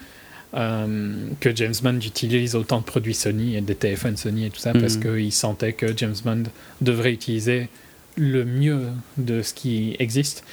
que 0.53 1.55
James 1.55 1.74
Bond 1.82 1.99
utilise 2.01 2.55
autant 2.55 2.78
de 2.78 2.84
produits 2.84 3.12
Sony 3.12 3.57
et 3.57 3.61
des 3.61 3.74
téléphones 3.74 4.16
Sony 4.16 4.47
et 4.47 4.51
tout 4.51 4.61
ça 4.61 4.72
parce 4.72 4.97
Mhm. 4.97 5.03
qu'ils 5.16 5.32
sentaient 5.32 5.74
que 5.74 5.94
James 5.94 6.14
Bond 6.24 6.44
devrait 6.80 7.12
utiliser 7.12 7.68
le 8.16 8.47
mieux 8.47 8.84
de 9.18 9.42
ce 9.42 9.53
qui 9.53 9.97
existe. 9.99 10.44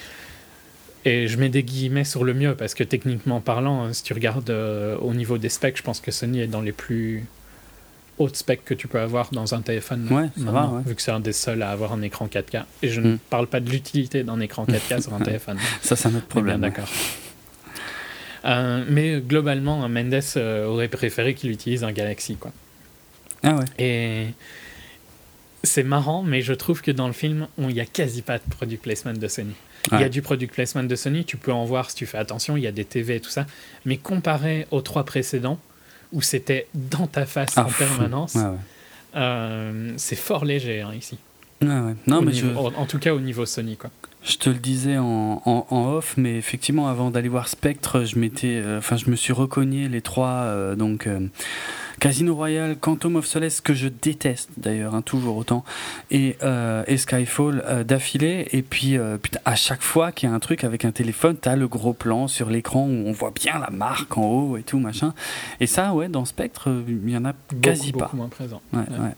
Et 1.06 1.28
je 1.30 1.38
mets 1.38 1.48
des 1.48 1.64
guillemets 1.64 2.04
sur 2.04 2.26
le 2.26 2.34
mieux 2.34 2.54
parce 2.56 2.74
que 2.74 2.84
techniquement 2.84 3.40
parlant, 3.40 3.86
euh, 3.86 3.94
si 3.94 4.04
tu 4.04 4.12
regardes 4.14 4.50
au 4.50 5.14
niveau 5.14 5.38
des 5.38 5.48
specs, 5.50 5.78
je 5.78 5.84
pense 5.84 6.02
que 6.02 6.12
Sony 6.12 6.42
est 6.42 6.48
dans 6.48 6.62
les 6.62 6.74
plus 6.74 7.24
hautes 8.20 8.36
specs 8.36 8.64
que 8.64 8.74
tu 8.74 8.88
peux 8.88 9.00
avoir 9.00 9.30
dans 9.32 9.54
un 9.56 9.62
téléphone. 9.62 10.08
Ouais, 10.12 10.24
ça 10.38 10.44
maintenant, 10.44 10.68
va, 10.72 10.78
ouais. 10.78 10.84
Vu 10.86 10.96
que 10.96 11.02
c'est 11.02 11.12
un 11.12 11.20
des 11.20 11.34
seuls 11.34 11.62
à 11.64 11.72
avoir 11.72 11.94
un 11.94 12.02
écran 12.02 12.28
4K. 12.28 12.64
Et 12.82 12.90
je 12.90 13.02
Mm. 13.02 13.04
ne 13.12 13.18
parle 13.30 13.48
pas 13.48 13.60
de 13.60 13.70
l'utilité 13.70 14.24
d'un 14.24 14.40
écran 14.40 14.66
4K 14.66 15.02
sur 15.02 15.14
un 15.14 15.20
téléphone. 15.24 15.58
Ça, 15.82 15.96
c'est 15.96 16.08
un 16.10 16.16
autre 16.16 16.28
problème. 16.28 16.62
ouais. 16.62 16.70
d'accord. 16.70 16.88
Euh, 18.46 18.84
mais 18.90 19.22
globalement, 19.22 19.88
Mendes 19.88 20.20
euh, 20.38 20.66
aurait 20.66 20.90
préféré 20.90 21.34
qu'il 21.34 21.50
utilise 21.52 21.84
un 21.84 21.92
Galaxy. 21.92 22.36
Quoi. 22.36 22.52
Ah 23.42 23.56
ouais. 23.56 23.66
Et 23.80 24.28
c'est 25.64 25.84
marrant, 25.84 26.24
mais 26.24 26.42
je 26.42 26.54
trouve 26.54 26.82
que 26.82 26.92
dans 26.92 27.08
le 27.08 27.14
film, 27.14 27.48
il 27.58 27.68
n'y 27.68 27.80
a 27.80 27.86
quasi 27.86 28.22
pas 28.22 28.38
de 28.38 28.44
product 28.50 28.84
placement 28.84 29.14
de 29.14 29.28
Sony. 29.28 29.54
Il 29.92 30.00
y 30.00 30.04
a 30.04 30.10
du 30.10 30.22
product 30.22 30.54
placement 30.54 30.84
de 30.84 30.96
Sony, 30.96 31.26
tu 31.26 31.36
peux 31.38 31.52
en 31.52 31.66
voir 31.66 31.90
si 31.90 31.96
tu 31.98 32.06
fais 32.06 32.18
attention, 32.18 32.56
il 32.56 32.64
y 32.64 32.68
a 32.68 32.72
des 32.72 32.86
TV 32.86 33.16
et 33.16 33.20
tout 33.20 33.30
ça. 33.30 33.46
Mais 33.86 33.98
comparé 33.98 34.66
aux 34.72 34.82
trois 34.82 35.04
précédents, 35.04 35.60
où 36.14 36.22
c'était 36.22 36.68
dans 36.74 37.08
ta 37.08 37.26
face 37.26 37.54
Ah, 37.58 37.66
en 37.66 37.70
fou. 37.70 37.80
permanence, 37.80 38.36
Ouais, 38.36 38.42
ouais. 38.44 38.58
euh, 39.18 39.94
c'est 39.98 40.16
fort 40.16 40.46
léger 40.46 40.82
hein, 40.82 40.94
ici. 40.98 41.18
Ouais. 41.62 41.68
Non, 42.08 42.22
mais 42.22 42.32
niveau- 42.32 42.50
je, 42.54 42.58
en, 42.78 42.82
en 42.82 42.86
tout 42.86 43.00
cas 43.00 43.14
au 43.14 43.20
niveau 43.20 43.46
Sony. 43.46 43.76
Quoi. 43.78 43.90
Je 44.24 44.38
te 44.38 44.50
le 44.50 44.56
disais 44.58 44.98
en, 44.98 45.42
en, 45.46 45.66
en 45.70 45.92
off, 45.94 46.16
mais 46.18 46.36
effectivement, 46.38 46.88
avant 46.88 47.12
d'aller 47.12 47.30
voir 47.30 47.48
Spectre, 47.48 48.04
je 48.06 48.18
m'étais, 48.18 48.62
euh, 48.64 48.78
enfin, 48.80 48.96
je 48.96 49.10
me 49.10 49.16
suis 49.16 49.34
recogné 49.34 49.90
les 49.90 50.02
trois, 50.02 50.44
euh, 50.46 50.76
donc 50.76 51.08
euh, 51.08 51.28
Casino 52.00 52.34
Royale, 52.36 52.78
Quantum 52.78 53.16
of 53.18 53.26
Solace, 53.26 53.62
que 53.62 53.74
je 53.74 53.88
déteste 53.88 54.50
d'ailleurs, 54.58 54.96
hein, 54.96 55.02
toujours 55.02 55.38
autant, 55.38 55.64
et, 56.12 56.38
et 56.88 56.98
Skyfall 56.98 57.86
d'affilée. 57.88 58.48
Et 58.52 58.62
puis, 58.62 58.98
putain, 59.22 59.40
à 59.46 59.56
chaque 59.56 59.82
fois 59.82 60.12
qu'il 60.12 60.28
y 60.28 60.32
a 60.32 60.36
un 60.36 60.40
truc 60.40 60.66
avec 60.66 60.84
un 60.84 60.92
téléphone, 60.92 61.38
t'as 61.40 61.56
le 61.56 61.68
gros 61.68 61.94
plan 61.94 62.28
sur 62.28 62.50
l'écran 62.50 62.82
où 62.88 63.08
on 63.08 63.12
voit 63.14 63.32
bien 63.32 63.58
la 63.60 63.70
marque 63.70 64.18
en 64.18 64.24
haut 64.26 64.58
et 64.58 64.64
tout 64.64 64.80
machin. 64.80 65.14
Et 65.62 65.68
ça, 65.68 65.94
ouais, 65.94 66.10
dans 66.10 66.26
Spectre, 66.26 66.70
il 66.88 67.10
y 67.10 67.16
en 67.16 67.24
a 67.24 67.32
Beaucoup, 67.34 67.62
quasi 67.62 67.92
beaucoup 67.94 68.06
pas. 68.10 68.18
moins 68.18 68.28
présent. 68.30 68.62
Ouais, 68.74 68.80
Ouais. 68.80 69.00
ouais. 69.00 69.12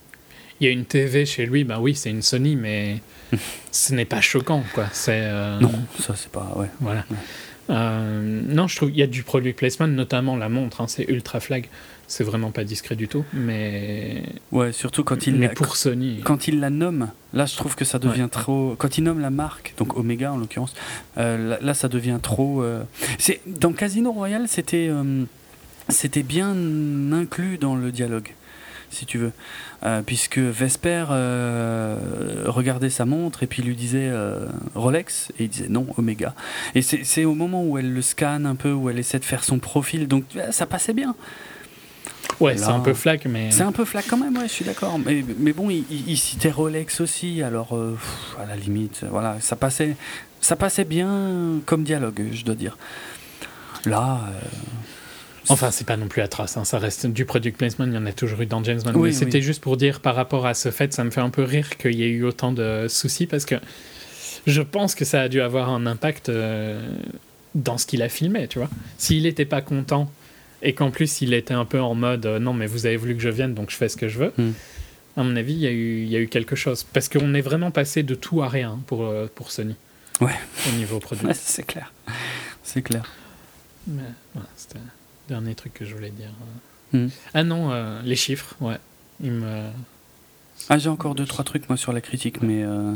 Il 0.61 0.65
y 0.65 0.69
a 0.69 0.71
une 0.71 0.85
TV 0.85 1.25
chez 1.25 1.45
lui, 1.45 1.63
bah 1.63 1.79
oui, 1.79 1.95
c'est 1.95 2.09
une 2.09 2.21
Sony, 2.21 2.55
mais 2.55 3.01
ce 3.71 3.93
n'est 3.93 4.05
pas 4.05 4.21
choquant. 4.21 4.63
quoi. 4.73 4.85
C'est, 4.93 5.21
euh, 5.23 5.59
Non, 5.59 5.71
ça 5.99 6.15
c'est 6.15 6.31
pas, 6.31 6.53
ouais. 6.55 6.67
Voilà. 6.79 7.03
Ouais. 7.11 7.17
Euh, 7.71 8.41
non, 8.47 8.67
je 8.67 8.75
trouve 8.75 8.91
il 8.91 8.97
y 8.97 9.01
a 9.01 9.07
du 9.07 9.23
product 9.23 9.57
placement, 9.57 9.87
notamment 9.87 10.37
la 10.37 10.49
montre. 10.49 10.81
hein, 10.81 10.87
c'est 10.87 11.05
ultra 11.09 11.39
flag. 11.39 11.67
C'est 12.07 12.23
vraiment 12.23 12.51
pas 12.51 12.63
discret 12.63 12.95
du 12.95 13.07
tout. 13.07 13.25
Mais, 13.33 14.21
Ouais, 14.51 14.71
surtout 14.71 15.03
quand 15.03 15.25
il 15.25 15.35
mais 15.37 15.49
pour 15.49 15.75
Sony. 15.75 16.21
quand 16.23 16.47
il 16.47 16.59
la 16.59 16.69
nomme, 16.69 17.09
là 17.33 17.47
je 17.47 17.55
trouve 17.55 17.75
que 17.75 17.83
ça 17.83 17.97
devient 17.97 18.27
trop. 18.31 18.75
Quand 18.77 18.99
il 18.99 19.03
nomme 19.05 19.19
la 19.19 19.31
marque, 19.31 19.73
donc 19.79 19.97
Omega 19.97 20.31
en 20.31 20.37
l'occurrence, 20.37 20.75
euh, 21.17 21.49
là, 21.49 21.57
là, 21.59 21.73
ça 21.73 21.87
devient 21.87 22.19
trop. 22.21 22.63
C'est 23.17 23.41
dans 23.47 23.73
Casino 23.73 24.11
Royale, 24.11 24.47
c'était 24.47 24.91
c'était 25.89 26.21
bien 26.23 26.55
inclus 27.11 27.57
dans 27.57 27.75
le 27.75 27.91
dialogue, 27.91 28.29
si 28.95 29.05
tu 29.05 29.17
veux, 29.17 29.31
Euh, 29.83 30.01
puisque 30.03 30.39
Vesper 30.39 31.05
euh, 31.11 31.97
regardait 32.47 32.89
sa 32.89 33.05
montre 33.05 33.43
et 33.43 33.47
puis 33.47 33.61
lui 33.61 33.75
disait 33.75 34.09
euh, 34.09 34.47
Rolex 34.73 35.31
et 35.37 35.43
il 35.43 35.49
disait 35.49 35.67
non 35.69 35.85
Omega. 35.97 36.33
Et 36.73 36.81
c'est 36.81 37.25
au 37.25 37.35
moment 37.35 37.63
où 37.63 37.77
elle 37.77 37.93
le 37.93 38.01
scanne 38.01 38.45
un 38.47 38.55
peu, 38.55 38.71
où 38.71 38.89
elle 38.89 38.97
essaie 38.97 39.19
de 39.19 39.25
faire 39.25 39.43
son 39.43 39.59
profil, 39.59 40.07
donc 40.07 40.23
ça 40.51 40.65
passait 40.65 40.93
bien. 40.93 41.13
Ouais, 42.39 42.57
c'est 42.57 42.65
un 42.65 42.79
peu 42.79 42.93
flag, 42.93 43.21
mais. 43.29 43.51
C'est 43.51 43.61
un 43.63 43.71
peu 43.71 43.85
flac 43.85 44.05
quand 44.09 44.17
même, 44.17 44.35
ouais, 44.37 44.47
je 44.47 44.51
suis 44.53 44.65
d'accord. 44.65 44.97
Mais, 44.97 45.23
mais 45.37 45.53
bon, 45.53 45.69
il, 45.69 45.83
il- 45.91 46.09
il 46.09 46.17
citait 46.17 46.49
Rolex 46.51 46.99
aussi, 46.99 47.43
alors 47.43 47.69
pff, 47.69 48.35
à 48.41 48.45
la 48.47 48.55
limite, 48.55 49.05
voilà, 49.09 49.37
ça 49.39 49.55
passait, 49.55 49.95
ça 50.41 50.55
passait 50.55 50.83
bien 50.85 51.61
comme 51.65 51.83
dialogue, 51.83 52.23
je 52.33 52.43
dois 52.43 52.55
dire. 52.55 52.77
Là, 53.85 54.19
Enfin, 55.49 55.71
c'est 55.71 55.85
pas 55.85 55.97
non 55.97 56.07
plus 56.07 56.21
atroce, 56.21 56.57
hein, 56.57 56.63
ça 56.65 56.79
reste 56.79 57.05
du 57.07 57.25
product 57.25 57.57
placement, 57.57 57.85
il 57.85 57.93
y 57.93 57.97
en 57.97 58.05
a 58.05 58.11
toujours 58.13 58.41
eu 58.41 58.45
dans 58.45 58.63
James 58.63 58.81
Bond. 58.83 58.93
Oui, 58.95 59.09
mais 59.09 59.13
c'était 59.15 59.37
oui. 59.37 59.43
juste 59.43 59.61
pour 59.61 59.77
dire 59.77 59.99
par 59.99 60.15
rapport 60.15 60.45
à 60.45 60.53
ce 60.53 60.71
fait, 60.71 60.93
ça 60.93 61.03
me 61.03 61.11
fait 61.11 61.21
un 61.21 61.29
peu 61.29 61.43
rire 61.43 61.77
qu'il 61.77 61.95
y 61.95 62.03
ait 62.03 62.09
eu 62.09 62.23
autant 62.23 62.51
de 62.51 62.87
soucis 62.89 63.27
parce 63.27 63.45
que 63.45 63.55
je 64.47 64.61
pense 64.61 64.95
que 64.95 65.05
ça 65.05 65.21
a 65.21 65.27
dû 65.29 65.41
avoir 65.41 65.69
un 65.69 65.85
impact 65.85 66.29
euh, 66.29 66.79
dans 67.55 67.77
ce 67.77 67.85
qu'il 67.85 68.01
a 68.01 68.09
filmé, 68.09 68.47
tu 68.47 68.59
vois. 68.59 68.69
S'il 68.97 69.23
n'était 69.23 69.45
pas 69.45 69.61
content 69.61 70.09
et 70.61 70.73
qu'en 70.73 70.91
plus 70.91 71.21
il 71.21 71.33
était 71.33 71.53
un 71.53 71.65
peu 71.65 71.79
en 71.81 71.95
mode 71.95 72.25
euh, 72.25 72.39
non, 72.39 72.53
mais 72.53 72.65
vous 72.67 72.85
avez 72.85 72.97
voulu 72.97 73.15
que 73.15 73.21
je 73.21 73.29
vienne 73.29 73.53
donc 73.53 73.69
je 73.71 73.75
fais 73.75 73.89
ce 73.89 73.97
que 73.97 74.07
je 74.07 74.19
veux, 74.19 74.33
Hmm. 74.37 74.51
à 75.17 75.23
mon 75.23 75.35
avis, 75.35 75.53
il 75.53 75.59
y, 75.59 75.67
a 75.67 75.71
eu, 75.71 76.01
il 76.03 76.09
y 76.09 76.15
a 76.15 76.19
eu 76.19 76.27
quelque 76.27 76.55
chose. 76.55 76.83
Parce 76.91 77.07
qu'on 77.09 77.33
est 77.33 77.41
vraiment 77.41 77.71
passé 77.71 78.03
de 78.03 78.15
tout 78.15 78.41
à 78.41 78.49
rien 78.49 78.79
pour, 78.87 79.03
euh, 79.05 79.27
pour 79.33 79.51
Sony. 79.51 79.75
Ouais. 80.21 80.33
Au 80.69 80.75
niveau 80.77 80.99
produit. 80.99 81.25
ouais, 81.27 81.33
c'est 81.33 81.65
clair, 81.65 81.93
c'est 82.63 82.81
clair. 82.81 83.03
Mais 83.87 84.01
voilà, 84.33 84.49
dernier 85.27 85.55
truc 85.55 85.73
que 85.73 85.85
je 85.85 85.93
voulais 85.95 86.11
dire. 86.11 86.31
Hmm. 86.93 87.07
Ah 87.33 87.43
non, 87.43 87.71
euh, 87.71 88.01
les 88.03 88.15
chiffres, 88.15 88.55
ouais. 88.61 88.77
Il 89.21 89.31
me... 89.31 89.69
Ah, 90.69 90.77
j'ai 90.77 90.89
encore 90.89 91.15
deux 91.15 91.25
trois 91.25 91.43
trucs 91.43 91.67
moi 91.69 91.77
sur 91.77 91.91
la 91.93 92.01
critique, 92.01 92.41
mais 92.41 92.63
euh, 92.63 92.93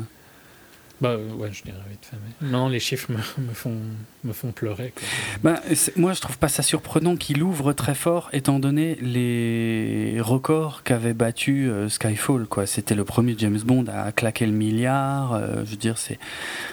Bah 1.01 1.09
euh, 1.09 1.33
ouais, 1.33 1.49
je 1.51 1.63
dirais 1.63 1.77
vite 1.89 2.05
fait. 2.05 2.17
Mais... 2.41 2.49
Non, 2.49 2.69
les 2.69 2.79
chiffres 2.79 3.11
me, 3.11 3.17
me 3.43 3.53
font, 3.53 3.75
me 4.23 4.33
font 4.33 4.51
pleurer. 4.51 4.93
Quoi. 4.95 5.03
bah, 5.43 5.61
moi 5.97 6.13
je 6.13 6.21
trouve 6.21 6.37
pas 6.37 6.47
ça 6.49 6.63
surprenant 6.63 7.15
qu'il 7.15 7.43
ouvre 7.43 7.73
très 7.73 7.95
fort, 7.95 8.29
étant 8.33 8.59
donné 8.59 8.95
les 9.01 10.17
records 10.21 10.83
qu'avait 10.83 11.13
battu 11.13 11.69
euh, 11.69 11.89
Skyfall. 11.89 12.45
Quoi, 12.47 12.65
c'était 12.65 12.95
le 12.95 13.05
premier 13.05 13.35
James 13.37 13.59
Bond 13.59 13.85
à 13.91 14.11
claquer 14.11 14.45
le 14.45 14.53
milliard. 14.53 15.33
euh, 15.33 15.63
je 15.65 15.71
veux 15.71 15.77
dire, 15.77 15.97
c'est 15.97 16.19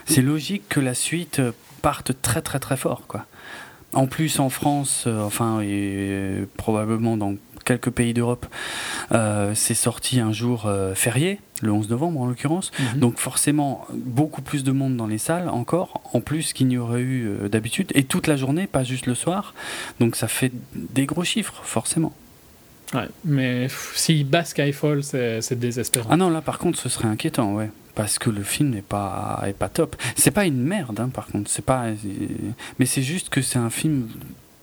c'est 0.07 0.22
logique 0.22 0.68
que 0.68 0.80
la 0.80 0.94
suite 0.94 1.40
parte 1.82 2.12
très 2.22 2.42
très 2.42 2.59
très 2.59 2.76
fort, 2.76 3.02
quoi. 3.07 3.26
En 3.93 4.07
plus, 4.07 4.41
en 4.41 4.49
France, 4.49 5.05
euh, 5.07 5.22
enfin, 5.22 5.61
et 5.61 5.68
euh, 5.70 6.45
probablement 6.57 7.16
dans 7.16 7.34
quelques 7.64 7.91
pays 7.91 8.14
d'Europe, 8.14 8.47
euh, 9.12 9.53
c'est 9.55 9.74
sorti 9.74 10.20
un 10.20 10.32
jour 10.32 10.70
férié, 10.95 11.41
le 11.62 11.72
11 11.72 11.91
novembre 11.91 12.20
en 12.20 12.26
l'occurrence. 12.26 12.70
Mhm. 12.78 13.01
Donc 13.01 13.18
forcément, 13.18 13.87
beaucoup 13.93 14.43
plus 14.43 14.62
de 14.62 14.70
monde 14.70 14.97
dans 14.97 15.07
les 15.07 15.18
salles 15.18 15.49
encore, 15.49 16.01
en 16.12 16.20
plus 16.20 16.53
qu'il 16.53 16.68
n'y 16.68 16.78
aurait 16.78 17.01
eu 17.01 17.49
d'habitude, 17.51 17.91
et 17.95 18.05
toute 18.05 18.28
la 18.28 18.37
journée, 18.37 18.66
pas 18.66 18.84
juste 18.84 19.07
le 19.07 19.14
soir. 19.14 19.55
Donc 19.99 20.14
ça 20.14 20.28
fait 20.28 20.53
des 20.74 21.07
gros 21.07 21.24
chiffres, 21.24 21.61
forcément. 21.64 22.12
Ouais, 22.95 23.09
mais 23.24 23.66
s'il 23.95 24.28
bat 24.28 24.45
Skyfall, 24.45 25.03
c'est 25.03 25.59
désespérant. 25.59 26.09
Ah 26.11 26.16
non, 26.16 26.30
là 26.30 26.41
par 26.41 26.59
contre, 26.59 26.78
ce 26.78 26.89
serait 26.89 27.09
inquiétant, 27.09 27.55
ouais. 27.55 27.70
Parce 27.97 28.20
que 28.20 28.30
le 28.30 28.44
film 28.44 28.70
n'est 28.70 28.82
pas, 28.82 29.42
est 29.47 29.55
pas 29.55 29.68
top. 29.68 29.97
C'est 30.14 30.30
pas 30.30 30.44
une 30.44 30.62
merde, 30.62 31.01
hein, 31.01 31.09
par 31.09 31.26
contre. 31.26 31.51
C'est 31.51 31.64
pas, 31.64 31.86
mais 32.78 32.86
c'est 32.86 33.03
juste 33.03 33.30
que 33.30 33.42
c'est 33.42 33.59
un 33.59 33.70
film 33.70 34.09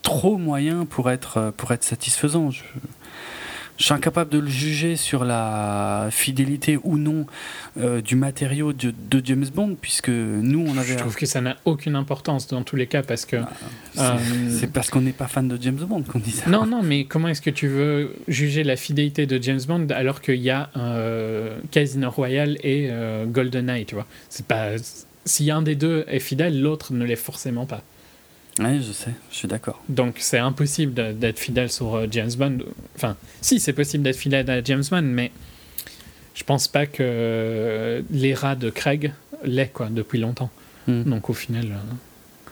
trop 0.04 0.38
moyen 0.38 0.86
pour 0.86 1.10
être, 1.10 1.52
pour 1.58 1.72
être 1.72 1.84
satisfaisant. 1.84 2.52
Je 3.78 3.86
suis 3.86 3.94
incapable 3.94 4.30
de 4.30 4.40
le 4.40 4.48
juger 4.48 4.96
sur 4.96 5.26
la 5.26 6.08
fidélité 6.12 6.78
ou 6.84 6.98
non 6.98 7.26
euh, 7.78 8.02
du 8.02 8.16
matériau 8.16 8.72
de, 8.72 8.94
de 9.10 9.22
James 9.26 9.48
Bond, 9.54 9.76
puisque 9.82 10.10
nous, 10.10 10.66
on 10.68 10.78
avait. 10.78 10.94
Je 10.94 10.98
trouve 10.98 11.16
que 11.16 11.26
ça 11.26 11.42
n'a 11.42 11.58
aucune 11.66 11.96
importance 11.96 12.48
dans 12.48 12.64
tous 12.64 12.76
les 12.76 12.88
cas 12.88 13.02
parce 13.04 13.26
que... 13.26 13.38
C'est 13.96 14.02
Euh, 14.02 14.18
c'est 14.50 14.72
parce 14.72 14.90
qu'on 14.90 15.02
n'est 15.02 15.12
pas 15.12 15.28
fan 15.28 15.48
de 15.48 15.58
James 15.62 15.76
Bond 15.76 16.04
qu'on 16.04 16.20
dit 16.20 16.32
ça. 16.32 16.50
Non, 16.50 16.66
non, 16.66 16.84
mais 16.84 17.06
comment 17.06 17.28
est-ce 17.28 17.42
que 17.42 17.50
tu 17.50 17.68
veux 17.68 18.16
juger 18.28 18.64
la 18.64 18.76
fidélité 18.76 19.26
de 19.26 19.42
James 19.42 19.62
Bond 19.68 19.88
alors 19.90 20.22
qu'il 20.22 20.42
y 20.42 20.50
a 20.50 20.70
euh, 20.78 21.58
Casino 21.72 22.10
Royale 22.10 22.58
et 22.64 22.90
euh, 22.92 23.26
GoldenEye, 23.26 23.86
tu 23.86 23.96
vois? 23.96 24.06
C'est 24.30 24.46
pas... 24.46 24.72
Si 25.26 25.50
un 25.52 25.62
des 25.62 25.76
deux 25.76 26.04
est 26.08 26.20
fidèle, 26.20 26.62
l'autre 26.62 26.94
ne 26.94 27.06
l'est 27.06 27.16
forcément 27.16 27.66
pas. 27.66 27.82
Ouais, 28.60 28.80
je 28.86 28.92
sais, 28.92 29.12
je 29.32 29.36
suis 29.36 29.48
d'accord. 29.48 29.82
Donc 29.90 30.16
c'est 30.20 30.38
impossible 30.38 30.94
d'être 31.18 31.40
fidèle 31.40 31.72
sur 31.72 31.96
euh, 31.96 32.08
James 32.12 32.32
Bond. 32.38 32.60
Enfin, 32.96 33.16
si, 33.42 33.60
c'est 33.60 33.74
possible 33.74 34.04
d'être 34.04 34.18
fidèle 34.18 34.50
à 34.50 34.64
James 34.64 34.84
Bond, 34.92 35.02
mais 35.02 35.32
je 36.36 36.44
pense 36.44 36.68
pas 36.68 36.86
que 36.86 36.98
euh, 37.02 38.02
l'era 38.12 38.56
de 38.56 38.70
Craig 38.70 39.14
l'est, 39.44 39.70
quoi, 39.74 39.88
depuis 39.90 40.20
longtemps. 40.20 40.52
Hmm. 40.88 41.04
Donc 41.04 41.30
au 41.30 41.34
final... 41.34 41.66
euh, 41.72 42.52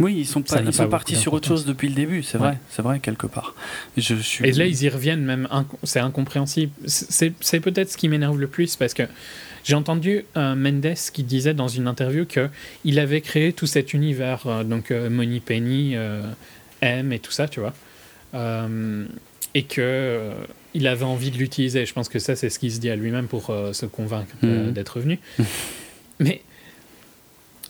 Oui, 0.00 0.16
ils 0.18 0.26
sont, 0.26 0.42
pas, 0.42 0.60
ils 0.62 0.74
pas 0.76 0.86
partis 0.88 1.14
sur 1.16 1.34
autre 1.34 1.46
chose 1.46 1.66
depuis 1.66 1.88
le 1.88 1.94
début, 1.94 2.22
c'est 2.22 2.38
Ouais. 2.38 2.48
vrai, 2.48 2.58
c'est 2.70 2.82
vrai, 2.82 2.98
quelque 3.00 3.26
part. 3.26 3.54
Je 3.96 4.14
suis... 4.16 4.46
Et 4.46 4.52
là, 4.52 4.64
ils 4.66 4.82
y 4.82 4.88
reviennent 4.88 5.24
même. 5.24 5.46
inc- 5.52 5.66
C'est 5.84 6.00
incompréhensible. 6.00 6.72
C'est 6.86 7.60
peut-être 7.60 7.90
ce 7.92 7.96
qui 7.96 8.08
m'énerve 8.08 8.38
le 8.40 8.46
plus 8.48 8.74
parce 8.76 8.94
que 8.94 9.02
j'ai 9.64 9.74
entendu 9.74 10.24
euh, 10.36 10.54
Mendes 10.54 10.94
qui 11.12 11.22
disait 11.22 11.54
dans 11.54 11.68
une 11.68 11.86
interview 11.86 12.24
que 12.26 12.48
il 12.84 12.98
avait 12.98 13.20
créé 13.20 13.52
tout 13.52 13.66
cet 13.66 13.92
univers, 13.94 14.46
euh, 14.46 14.64
donc 14.64 14.90
euh, 14.90 15.10
Money 15.10 15.40
Penny, 15.40 15.94
M 16.80 17.12
et 17.12 17.18
tout 17.18 17.32
ça, 17.32 17.46
tu 17.48 17.60
vois, 17.60 17.74
et 19.54 19.62
que 19.64 20.30
il 20.74 20.86
avait 20.86 21.04
envie 21.04 21.30
de 21.30 21.36
l'utiliser. 21.38 21.84
Je 21.84 21.92
pense 21.92 22.08
que 22.08 22.18
ça, 22.20 22.36
c'est 22.36 22.48
ce 22.48 22.58
qu'il 22.58 22.70
se 22.72 22.78
dit 22.78 22.90
à 22.90 22.96
lui-même 22.96 23.26
pour 23.26 23.52
se 23.72 23.86
convaincre 23.86 24.34
Mhm. 24.42 24.72
d'être 24.72 24.96
revenu. 24.96 25.18
Mais 26.20 26.42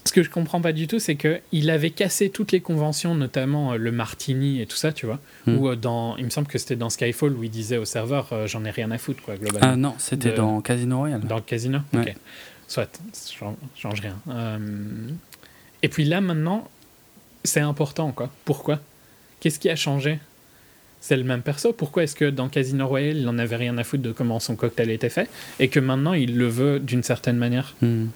ce 0.04 0.12
que 0.12 0.22
je 0.22 0.30
comprends 0.30 0.60
pas 0.60 0.72
du 0.72 0.86
tout, 0.86 0.98
c'est 0.98 1.14
que 1.14 1.40
il 1.52 1.70
avait 1.70 1.90
cassé 1.90 2.30
toutes 2.30 2.52
les 2.52 2.60
conventions, 2.60 3.14
notamment 3.14 3.72
euh, 3.72 3.76
le 3.76 3.92
martini 3.92 4.60
et 4.60 4.66
tout 4.66 4.76
ça, 4.76 4.92
tu 4.92 5.06
vois. 5.06 5.20
Hmm. 5.46 5.56
Ou 5.56 5.68
euh, 5.68 5.76
dans, 5.76 6.16
il 6.16 6.24
me 6.24 6.30
semble 6.30 6.46
que 6.46 6.58
c'était 6.58 6.76
dans 6.76 6.90
Skyfall 6.90 7.32
où 7.32 7.44
il 7.44 7.50
disait 7.50 7.76
au 7.76 7.84
serveur, 7.84 8.28
euh, 8.32 8.46
j'en 8.46 8.64
ai 8.64 8.70
rien 8.70 8.90
à 8.90 8.98
foutre, 8.98 9.22
quoi, 9.22 9.36
globalement. 9.36 9.68
Ah 9.72 9.76
non, 9.76 9.94
c'était 9.98 10.32
dans 10.32 10.60
Casino 10.60 10.98
Royale. 10.98 11.20
Dans 11.20 11.36
le 11.36 11.42
casino? 11.42 11.78
Ouais. 11.92 12.00
Ok. 12.00 12.14
Soit, 12.66 13.00
ça 13.12 13.32
change, 13.32 13.56
change 13.76 14.00
rien. 14.00 14.16
Et 15.82 15.88
puis 15.88 16.04
là, 16.04 16.20
maintenant, 16.20 16.68
c'est 17.44 17.60
important, 17.60 18.12
quoi. 18.12 18.30
Pourquoi? 18.44 18.80
Qu'est-ce 19.40 19.58
qui 19.58 19.70
a 19.70 19.76
changé? 19.76 20.18
C'est 21.00 21.16
le 21.16 21.24
même 21.24 21.40
perso? 21.40 21.72
Pourquoi 21.72 22.02
est-ce 22.02 22.14
que 22.14 22.28
dans 22.28 22.48
Casino 22.48 22.86
Royale, 22.86 23.16
il 23.16 23.28
en 23.28 23.38
avait 23.38 23.56
rien 23.56 23.78
à 23.78 23.84
foutre 23.84 24.02
de 24.02 24.12
comment 24.12 24.38
son 24.38 24.54
cocktail 24.54 24.90
était 24.90 25.08
fait? 25.08 25.30
Et 25.58 25.68
que 25.68 25.80
maintenant, 25.80 26.12
il 26.12 26.36
le 26.36 26.46
veut 26.46 26.78
d'une 26.78 27.02
certaine 27.02 27.38
manière? 27.38 27.74
Hmm. 27.80 28.08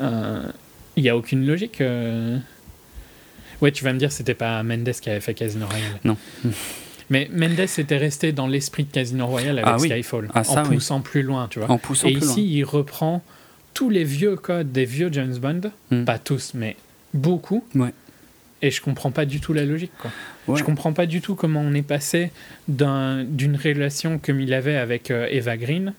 Euh, 0.00 0.42
Il 0.96 1.02
n'y 1.02 1.08
a 1.08 1.16
aucune 1.16 1.46
logique. 1.46 1.80
euh. 1.80 2.38
Ouais, 3.60 3.70
tu 3.72 3.84
vas 3.84 3.92
me 3.92 3.98
dire, 3.98 4.10
c'était 4.12 4.34
pas 4.34 4.62
Mendes 4.62 4.90
qui 4.90 5.08
avait 5.10 5.20
fait 5.20 5.34
Casino 5.34 5.66
Royale. 5.66 6.00
Non. 6.04 6.16
Mais 7.10 7.28
Mendes 7.32 7.60
était 7.60 7.96
resté 7.96 8.32
dans 8.32 8.46
l'esprit 8.46 8.84
de 8.84 8.90
Casino 8.92 9.26
Royale 9.26 9.58
avec 9.58 9.68
Ah 9.70 9.76
oui. 9.78 9.88
Skyfall, 9.88 10.28
Ah, 10.34 10.44
ça, 10.44 10.62
en 10.62 10.68
oui. 10.68 10.76
poussant 10.76 11.00
plus 11.00 11.22
loin, 11.22 11.46
tu 11.48 11.58
vois. 11.58 11.70
En 11.70 11.78
poussant 11.78 12.08
Et 12.08 12.12
plus 12.14 12.26
ici, 12.26 12.44
il 12.58 12.64
reprend 12.64 13.22
tous 13.74 13.88
les 13.90 14.04
vieux 14.04 14.36
codes 14.36 14.72
des 14.72 14.84
vieux 14.84 15.08
James 15.12 15.36
Bond, 15.38 15.70
Hmm. 15.90 16.04
pas 16.04 16.18
tous, 16.18 16.52
mais 16.54 16.76
beaucoup. 17.14 17.64
Ouais. 17.74 17.92
Et 18.62 18.70
je 18.70 18.80
comprends 18.80 19.10
pas 19.10 19.24
du 19.26 19.40
tout 19.40 19.52
la 19.52 19.64
logique, 19.64 19.92
quoi. 19.98 20.10
loin. 20.46 20.56
Je 20.56 20.62
comprends 20.64 20.92
pas 20.92 21.06
du 21.06 21.20
tout 21.20 21.34
comment 21.34 21.60
on 21.60 21.74
est 21.74 21.82
passé 21.82 22.30
d'un- 22.68 23.24
d'une 23.24 23.56
relation 23.56 24.18
comme 24.18 24.40
il 24.40 24.52
avait 24.54 24.76
avec 24.76 25.10
euh, 25.10 25.26
Eva 25.30 25.56
Green, 25.56 25.94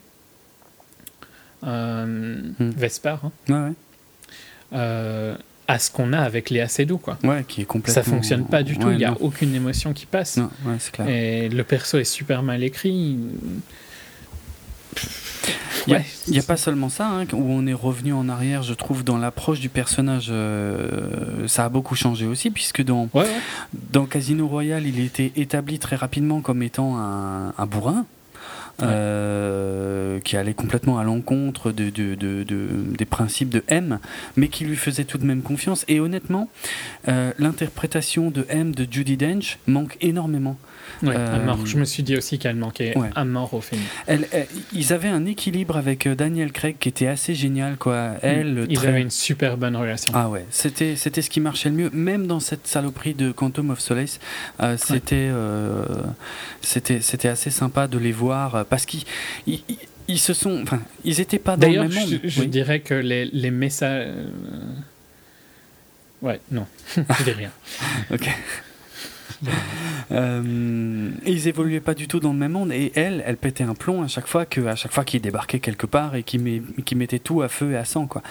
euh. 1.65 2.41
Vesper, 2.59 3.15
hein, 3.23 3.31
Ouais, 3.49 3.55
ouais. 3.69 3.73
Euh, 4.73 5.35
à 5.67 5.79
ce 5.79 5.89
qu'on 5.91 6.11
a 6.13 6.19
avec 6.19 6.49
Léa 6.49 6.67
Seydoux, 6.67 6.97
quoi. 6.97 7.17
Ouais, 7.23 7.45
qui 7.47 7.61
est 7.61 7.65
complètement. 7.65 8.03
Ça 8.03 8.09
fonctionne 8.09 8.45
pas 8.45 8.63
du 8.63 8.77
tout, 8.77 8.87
Ouais, 8.87 8.95
il 8.95 8.99
y 8.99 9.05
a 9.05 9.15
aucune 9.21 9.55
émotion 9.55 9.93
qui 9.93 10.05
passe. 10.05 10.37
Non, 10.37 10.49
ouais, 10.65 10.75
clair. 10.91 11.07
Et 11.07 11.49
le 11.49 11.63
perso 11.63 11.97
est 11.97 12.03
super 12.03 12.43
mal 12.43 12.63
écrit. 12.63 13.17
Il 15.87 15.99
n'y 16.29 16.37
a, 16.37 16.41
a 16.41 16.43
pas 16.45 16.55
seulement 16.55 16.87
ça, 16.87 17.07
hein, 17.09 17.25
où 17.33 17.43
on 17.51 17.65
est 17.67 17.73
revenu 17.73 18.13
en 18.13 18.29
arrière, 18.29 18.63
je 18.63 18.73
trouve, 18.73 19.03
dans 19.03 19.17
l'approche 19.17 19.59
du 19.59 19.67
personnage. 19.67 20.27
euh, 20.29 21.45
ça 21.47 21.65
a 21.65 21.69
beaucoup 21.69 21.95
changé 21.95 22.25
aussi, 22.25 22.51
puisque 22.51 22.81
dans, 22.83 23.09
Ouais, 23.13 23.23
ouais. 23.23 23.27
dans 23.91 24.05
Casino 24.05 24.47
Royale, 24.47 24.85
il 24.87 24.99
était 25.03 25.33
établi 25.35 25.79
très 25.79 25.97
rapidement 25.97 26.39
comme 26.39 26.63
étant 26.63 26.97
un, 26.97 27.53
un 27.57 27.65
bourrin. 27.65 28.05
Euh, 28.81 30.19
qui 30.21 30.35
allait 30.37 30.53
complètement 30.53 30.97
à 30.97 31.03
l'encontre 31.03 31.71
de, 31.71 31.89
de- 31.89 32.15
de- 32.15 32.43
de- 32.43 32.67
des 32.97 33.05
principes 33.05 33.49
de 33.49 33.63
M, 33.67 33.99
mais 34.35 34.47
qui 34.47 34.65
lui 34.65 34.75
faisait 34.75 35.03
tout 35.03 35.17
de 35.17 35.25
même 35.25 35.41
confiance. 35.41 35.85
Et 35.87 35.99
honnêtement, 35.99 36.49
euh, 37.07 37.31
l'interprétation 37.39 38.31
de 38.31 38.45
M 38.49 38.73
de 38.73 38.87
Judy 38.89 39.17
Dench 39.17 39.59
manque 39.67 39.97
énormément. 40.01 40.57
Ouais, 41.01 41.15
Euh, 41.17 41.35
à 41.35 41.39
mort. 41.39 41.65
Je 41.65 41.77
me 41.77 41.85
suis 41.85 42.03
dit 42.03 42.15
aussi 42.17 42.39
qu'elle 42.39 42.55
manquait 42.55 42.97
Ouais. 42.97 43.09
à 43.15 43.25
mort 43.25 43.53
au 43.53 43.61
film. 43.61 43.81
Elle, 44.07 44.27
elle- 44.31 44.47
ils 44.73 44.93
avaient 44.93 45.09
un 45.09 45.25
équilibre 45.25 45.75
avec 45.77 46.07
euh, 46.07 46.15
Daniel 46.15 46.51
Craig 46.51 46.75
qui 46.79 46.89
était 46.89 47.07
assez 47.07 47.35
génial, 47.35 47.77
quoi. 47.77 48.11
Elle, 48.21 48.65
Ils 48.69 48.77
très- 48.77 48.87
avaient 48.87 49.01
une 49.01 49.09
super 49.11 49.57
bonne 49.57 49.75
relation. 49.75 50.11
Ah 50.15 50.29
ouais, 50.29 50.45
c'était 50.49 50.95
c'était 50.95 51.21
ce 51.21 51.29
qui 51.29 51.39
marchait 51.39 51.69
le 51.69 51.75
mieux, 51.75 51.89
même 51.91 52.27
dans 52.27 52.39
cette 52.39 52.67
saloperie 52.67 53.13
de 53.13 53.31
Quantum 53.31 53.69
of 53.71 53.79
Solace. 53.79 54.19
euh, 54.61 54.77
c'était 54.77 55.29
euh, 55.31 55.83
c'était 56.61 57.01
c'était 57.01 57.27
assez 57.29 57.49
sympa 57.49 57.87
de 57.87 57.97
les 57.97 58.11
voir 58.11 58.65
parce 58.65 58.85
qu'ils 58.85 59.03
ils, 60.07 60.19
se 60.19 60.33
sont, 60.33 60.61
enfin, 60.63 60.81
ils 61.05 61.19
étaient 61.21 61.39
pas 61.39 61.55
dans 61.57 61.67
le 61.69 61.79
même 61.87 61.93
monde. 61.93 62.19
je, 62.23 62.27
je 62.27 62.41
Oui. 62.41 62.47
dirais 62.47 62.81
que 62.81 62.93
les, 62.93 63.25
les 63.25 63.51
messages. 63.51 64.09
Ouais, 66.21 66.39
non, 66.51 66.65
je 66.95 67.23
dis 67.23 67.31
rien. 67.31 67.51
Ok. 68.11 68.29
Euh, 70.11 71.09
et 71.25 71.31
ils 71.31 71.47
évoluaient 71.47 71.79
pas 71.79 71.93
du 71.93 72.07
tout 72.09 72.19
dans 72.19 72.33
le 72.33 72.37
même 72.37 72.51
monde 72.51 72.71
et 72.73 72.91
elle, 72.93 73.23
elle 73.25 73.37
pétait 73.37 73.63
un 73.63 73.73
plomb 73.73 74.03
à 74.03 74.07
chaque 74.07 74.27
fois 74.27 74.45
que, 74.45 74.61
à 74.67 74.75
chaque 74.75 74.91
fois 74.91 75.05
qu'il 75.05 75.21
débarquait 75.21 75.59
quelque 75.59 75.85
part 75.87 76.13
et 76.15 76.23
qui 76.23 76.37
met, 76.37 76.61
qui 76.85 76.95
mettait 76.95 77.19
tout 77.19 77.41
à 77.41 77.47
feu 77.47 77.71
et 77.71 77.77
à 77.77 77.85
sang 77.85 78.05
quoi. 78.05 78.21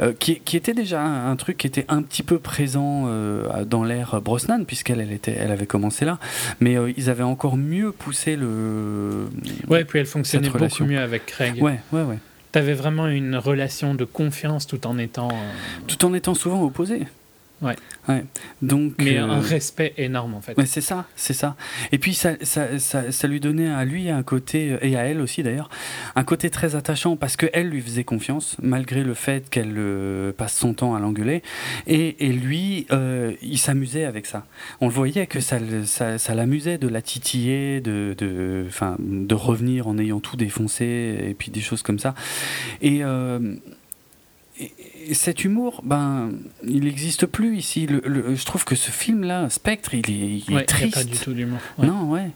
Euh, 0.00 0.12
qui, 0.18 0.40
qui 0.40 0.56
était 0.56 0.72
déjà 0.72 1.02
un, 1.02 1.30
un 1.30 1.36
truc 1.36 1.58
qui 1.58 1.66
était 1.66 1.84
un 1.88 2.02
petit 2.02 2.22
peu 2.22 2.38
présent 2.38 3.04
euh, 3.06 3.64
dans 3.66 3.84
l'ère 3.84 4.20
Brosnan 4.22 4.64
puisqu'elle 4.64 4.98
elle 4.98 5.12
était, 5.12 5.36
elle 5.38 5.52
avait 5.52 5.66
commencé 5.66 6.04
là, 6.06 6.18
mais 6.58 6.76
euh, 6.76 6.90
ils 6.96 7.10
avaient 7.10 7.22
encore 7.22 7.58
mieux 7.58 7.92
poussé 7.92 8.34
le. 8.34 9.28
Ouais, 9.68 9.84
puis 9.84 9.98
elle 9.98 10.06
fonctionnait 10.06 10.48
Cette 10.50 10.56
beaucoup 10.60 10.84
mieux 10.84 11.00
avec 11.00 11.26
Craig. 11.26 11.62
Ouais, 11.62 11.80
ouais, 11.92 12.02
ouais. 12.02 12.18
T'avais 12.50 12.74
vraiment 12.74 13.06
une 13.06 13.36
relation 13.36 13.94
de 13.94 14.04
confiance 14.04 14.66
tout 14.66 14.84
en 14.86 14.98
étant. 14.98 15.28
euh, 15.28 15.34
Tout 15.86 16.04
en 16.06 16.14
étant 16.14 16.34
souvent 16.34 16.64
opposés. 16.64 17.02
Ouais. 17.62 17.76
Ouais. 18.08 18.24
Donc. 18.62 18.94
Mais 18.98 19.18
euh, 19.18 19.24
un 19.24 19.40
respect 19.40 19.92
énorme 19.98 20.34
en 20.34 20.40
fait. 20.40 20.56
Ouais, 20.56 20.66
c'est 20.66 20.80
ça, 20.80 21.06
c'est 21.14 21.34
ça. 21.34 21.56
Et 21.92 21.98
puis 21.98 22.14
ça, 22.14 22.32
ça, 22.42 22.78
ça, 22.78 23.12
ça 23.12 23.28
lui 23.28 23.38
donnait 23.38 23.68
à 23.68 23.84
lui 23.84 24.08
un 24.08 24.22
côté, 24.22 24.76
et 24.80 24.96
à 24.96 25.02
elle 25.02 25.20
aussi 25.20 25.42
d'ailleurs, 25.42 25.68
un 26.16 26.24
côté 26.24 26.48
très 26.50 26.74
attachant 26.74 27.16
parce 27.16 27.36
qu'elle 27.36 27.68
lui 27.68 27.82
faisait 27.82 28.04
confiance, 28.04 28.56
malgré 28.62 29.02
le 29.02 29.14
fait 29.14 29.50
qu'elle 29.50 29.74
euh, 29.76 30.32
passe 30.32 30.56
son 30.56 30.72
temps 30.74 30.94
à 30.94 31.00
l'engueuler. 31.00 31.42
Et, 31.86 32.26
et 32.26 32.32
lui, 32.32 32.86
euh, 32.92 33.34
il 33.42 33.58
s'amusait 33.58 34.04
avec 34.04 34.26
ça. 34.26 34.46
On 34.80 34.88
le 34.88 34.94
voyait 34.94 35.26
que 35.26 35.40
ça, 35.40 35.58
ça, 35.84 36.18
ça 36.18 36.34
l'amusait 36.34 36.78
de 36.78 36.88
la 36.88 37.02
titiller, 37.02 37.80
de, 37.80 38.14
de, 38.16 38.66
de 38.98 39.34
revenir 39.34 39.86
en 39.86 39.98
ayant 39.98 40.20
tout 40.20 40.36
défoncé, 40.36 41.18
et 41.28 41.34
puis 41.34 41.50
des 41.50 41.60
choses 41.60 41.82
comme 41.82 41.98
ça. 41.98 42.14
Euh, 42.82 43.56
et 44.58 44.72
cet 45.12 45.44
humour, 45.44 45.80
ben, 45.84 46.30
il 46.66 46.84
n'existe 46.84 47.26
plus 47.26 47.56
ici. 47.56 47.86
Le, 47.86 48.02
le- 48.06 48.34
je 48.34 48.44
trouve 48.44 48.64
que 48.64 48.74
ce 48.74 48.90
film-là, 48.90 49.48
Spectre, 49.50 49.94
il 49.94 50.10
est, 50.10 50.12
il 50.12 50.36
est 50.36 50.48
Ouais, 50.48 50.52
il 50.52 50.58
a 50.58 50.62
triste. 50.64 50.94
pas 50.94 51.04
du 51.04 51.16
tout 51.16 51.32
d'humour. 51.32 51.58
Ouais. 51.78 51.86
Non, 51.86 52.10
ouais. 52.10 52.30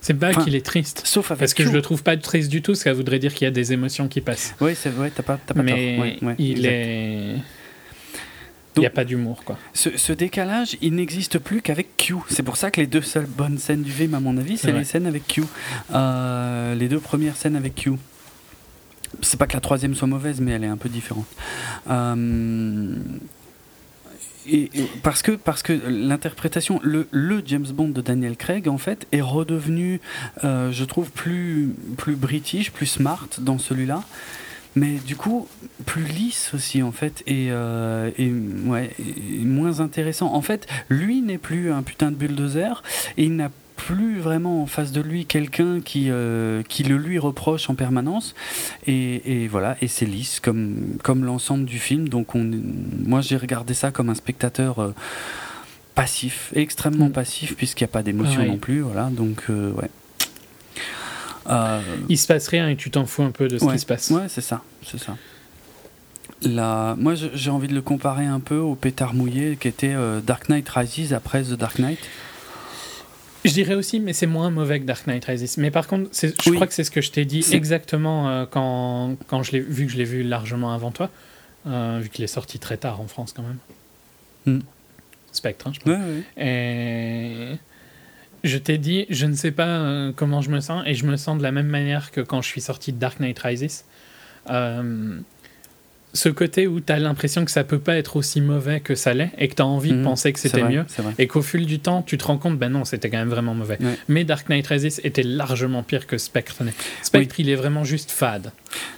C'est 0.00 0.14
pas 0.14 0.30
Enfin, 0.30 0.44
qu'il 0.44 0.54
est 0.54 0.64
triste. 0.64 1.02
Sauf 1.04 1.30
avec 1.30 1.40
Parce 1.40 1.54
que 1.54 1.62
Q. 1.64 1.68
je 1.70 1.74
le 1.74 1.82
trouve 1.82 2.02
pas 2.02 2.16
triste 2.16 2.50
du 2.50 2.62
tout, 2.62 2.74
ça 2.74 2.92
voudrait 2.92 3.18
dire 3.18 3.34
qu'il 3.34 3.44
y 3.46 3.48
a 3.48 3.50
des 3.50 3.72
émotions 3.72 4.06
qui 4.08 4.20
passent. 4.20 4.54
Ouais, 4.60 4.74
c'est 4.74 4.90
vrai, 4.90 5.10
t'as 5.14 5.22
pas, 5.24 5.38
pas 5.38 5.60
Mais 5.62 5.70
tort. 5.96 6.04
Ouais, 6.04 6.18
ouais, 6.22 6.34
il 6.38 6.50
exact. 6.58 6.68
est. 6.72 7.36
Il 8.76 8.80
n'y 8.80 8.86
a 8.86 8.90
pas 8.90 9.04
d'humour, 9.04 9.42
quoi. 9.44 9.58
Ce, 9.74 9.98
ce 9.98 10.14
décalage, 10.14 10.76
il 10.80 10.94
n'existe 10.94 11.38
plus 11.38 11.60
qu'avec 11.60 11.94
Q. 11.98 12.14
C'est 12.30 12.42
pour 12.42 12.56
ça 12.56 12.70
que 12.70 12.80
les 12.80 12.86
deux 12.86 13.02
seules 13.02 13.26
bonnes 13.26 13.58
scènes 13.58 13.82
du 13.82 13.90
film, 13.90 14.14
à 14.14 14.20
mon 14.20 14.38
avis, 14.38 14.56
c'est 14.56 14.72
les 14.72 14.84
scènes 14.84 15.06
avec 15.06 15.26
Q. 15.26 15.42
Euh, 15.94 16.74
les 16.74 16.88
deux 16.88 17.00
premières 17.00 17.36
scènes 17.36 17.56
avec 17.56 17.74
Q. 17.74 17.90
C'est 19.20 19.38
pas 19.38 19.46
que 19.46 19.54
la 19.54 19.60
troisième 19.60 19.94
soit 19.94 20.08
mauvaise, 20.08 20.40
mais 20.40 20.52
elle 20.52 20.64
est 20.64 20.68
un 20.68 20.76
peu 20.76 20.88
différente. 20.88 21.26
Euh, 21.90 22.96
et, 24.46 24.70
parce 25.02 25.22
que, 25.22 25.32
parce 25.32 25.62
que 25.62 25.72
l'interprétation, 25.72 26.80
le, 26.82 27.06
le 27.10 27.42
James 27.46 27.66
Bond 27.66 27.88
de 27.88 28.00
Daniel 28.00 28.36
Craig, 28.36 28.68
en 28.68 28.78
fait, 28.78 29.06
est 29.12 29.20
redevenu, 29.20 30.00
euh, 30.44 30.72
je 30.72 30.84
trouve, 30.84 31.10
plus, 31.10 31.74
plus 31.96 32.16
british, 32.16 32.72
plus 32.72 32.86
smart 32.86 33.28
dans 33.38 33.58
celui-là. 33.58 34.02
Mais 34.74 34.94
du 35.06 35.16
coup, 35.16 35.48
plus 35.84 36.04
lisse 36.04 36.52
aussi, 36.54 36.82
en 36.82 36.92
fait, 36.92 37.22
et, 37.26 37.48
euh, 37.50 38.10
moins 38.18 39.80
intéressant. 39.80 40.32
En 40.34 40.40
fait, 40.40 40.66
lui 40.88 41.20
n'est 41.20 41.38
plus 41.38 41.70
un 41.70 41.82
putain 41.82 42.10
de 42.10 42.16
bulldozer, 42.16 42.82
et 43.18 43.24
il 43.24 43.36
n'a 43.36 43.50
plus 43.86 44.20
vraiment 44.20 44.62
en 44.62 44.66
face 44.66 44.92
de 44.92 45.00
lui 45.00 45.26
quelqu'un 45.26 45.80
qui, 45.80 46.06
euh, 46.08 46.62
qui 46.62 46.84
le 46.84 46.96
lui 46.96 47.18
reproche 47.18 47.68
en 47.68 47.74
permanence. 47.74 48.34
Et, 48.86 49.42
et 49.42 49.48
voilà, 49.48 49.76
et 49.82 49.88
c'est 49.88 50.06
lisse 50.06 50.38
comme, 50.40 50.76
comme 51.02 51.24
l'ensemble 51.24 51.64
du 51.64 51.78
film. 51.78 52.08
Donc 52.08 52.34
on, 52.34 52.48
moi 53.04 53.20
j'ai 53.20 53.36
regardé 53.36 53.74
ça 53.74 53.90
comme 53.90 54.08
un 54.08 54.14
spectateur 54.14 54.78
euh, 54.78 54.94
passif, 55.94 56.52
extrêmement 56.54 57.08
Mm. 57.08 57.12
passif, 57.12 57.56
puisqu'il 57.56 57.84
n'y 57.84 57.90
a 57.90 57.92
pas 57.92 58.02
d'émotion 58.02 58.44
non 58.44 58.58
plus. 58.58 58.80
Voilà, 58.82 59.10
donc 59.10 59.44
euh, 59.50 59.72
ouais. 59.72 59.90
Il 62.08 62.18
se 62.18 62.26
passe 62.28 62.46
rien 62.48 62.68
et 62.68 62.76
tu 62.76 62.90
t'en 62.90 63.04
fous 63.04 63.24
un 63.24 63.32
peu 63.32 63.48
de 63.48 63.58
ce 63.58 63.64
ouais, 63.64 63.72
qui 63.74 63.80
se 63.80 63.86
passe. 63.86 64.10
Ouais, 64.10 64.28
c'est 64.28 64.40
ça, 64.40 64.62
c'est 64.86 64.98
ça. 64.98 65.16
La... 66.42 66.94
Moi, 66.98 67.14
j'ai 67.14 67.50
envie 67.50 67.68
de 67.68 67.74
le 67.74 67.82
comparer 67.82 68.26
un 68.26 68.40
peu 68.40 68.58
au 68.58 68.74
pétard 68.76 69.12
mouillé 69.14 69.56
qui 69.56 69.68
était 69.68 69.94
Dark 70.24 70.48
Knight 70.48 70.68
Rises 70.68 71.12
après 71.12 71.42
The 71.42 71.54
Dark 71.54 71.78
Knight. 71.78 71.98
Je 73.44 73.50
dirais 73.52 73.74
aussi, 73.74 73.98
mais 74.00 74.12
c'est 74.12 74.26
moins 74.26 74.50
mauvais 74.50 74.78
que 74.80 74.84
Dark 74.84 75.06
Knight 75.06 75.24
Rises. 75.24 75.56
Mais 75.58 75.70
par 75.70 75.86
contre, 75.88 76.10
je 76.12 76.28
Oui. 76.50 76.54
crois 76.56 76.66
que 76.66 76.74
c'est 76.74 76.84
ce 76.84 76.90
que 76.90 77.00
je 77.00 77.10
t'ai 77.10 77.24
dit 77.24 77.44
exactement 77.52 78.28
euh, 78.28 78.46
quand, 78.48 79.16
quand 79.26 79.42
je 79.42 79.52
l'ai 79.52 79.60
vu, 79.60 79.86
que 79.86 79.92
je 79.92 79.96
l'ai 79.96 80.04
vu 80.04 80.22
largement 80.22 80.72
avant 80.72 80.90
toi, 80.92 81.10
euh, 81.66 81.98
vu 82.02 82.08
qu'il 82.08 82.22
est 82.24 82.28
sorti 82.28 82.58
très 82.58 82.76
tard 82.76 83.00
en 83.00 83.06
France 83.08 83.32
quand 83.32 83.42
même. 83.42 83.58
Hmm. 84.46 84.60
Spectre, 85.32 85.66
hein, 85.66 85.72
je 85.74 85.80
pense. 85.80 85.88
Ouais, 85.88 85.98
ouais. 85.98 86.44
Et 86.44 87.58
je 88.44 88.58
t'ai 88.58 88.78
dit, 88.78 89.06
je 89.08 89.26
ne 89.26 89.34
sais 89.34 89.50
pas 89.52 89.66
euh, 89.66 90.12
comment 90.14 90.40
je 90.40 90.50
me 90.50 90.60
sens, 90.60 90.82
et 90.86 90.94
je 90.94 91.04
me 91.06 91.16
sens 91.16 91.38
de 91.38 91.42
la 91.42 91.52
même 91.52 91.66
manière 91.68 92.10
que 92.12 92.20
quand 92.20 92.42
je 92.42 92.48
suis 92.48 92.60
sorti 92.60 92.92
de 92.92 92.98
Dark 92.98 93.18
Knight 93.20 93.38
Rises. 93.38 93.84
Ce 96.14 96.28
côté 96.28 96.66
où 96.66 96.80
tu 96.80 96.92
as 96.92 96.98
l'impression 96.98 97.42
que 97.46 97.50
ça 97.50 97.64
peut 97.64 97.78
pas 97.78 97.96
être 97.96 98.16
aussi 98.16 98.42
mauvais 98.42 98.80
que 98.80 98.94
ça 98.94 99.14
l'est, 99.14 99.30
et 99.38 99.48
que 99.48 99.54
tu 99.54 99.62
as 99.62 99.66
envie 99.66 99.92
de 99.92 99.96
Mhm. 99.96 100.04
penser 100.04 100.30
que 100.34 100.38
c'était 100.38 100.60
vrai, 100.60 100.70
mieux. 100.70 100.84
Et 101.18 101.26
qu'au 101.26 101.40
fil 101.40 101.64
du 101.64 101.78
temps, 101.78 102.02
tu 102.02 102.18
te 102.18 102.24
rends 102.24 102.36
compte, 102.36 102.58
ben 102.58 102.68
non, 102.68 102.84
c'était 102.84 103.08
quand 103.08 103.16
même 103.16 103.30
vraiment 103.30 103.54
mauvais. 103.54 103.78
Ouais. 103.80 103.96
Mais 104.08 104.24
Dark 104.24 104.48
Knight 104.50 104.66
Rises 104.66 105.00
était 105.04 105.22
largement 105.22 105.82
pire 105.82 106.06
que 106.06 106.18
Spectre. 106.18 106.62
Spectre, 107.02 107.36
il 107.40 107.48
est 107.48 107.54
vraiment 107.54 107.84
juste 107.84 108.10
fade, 108.10 108.52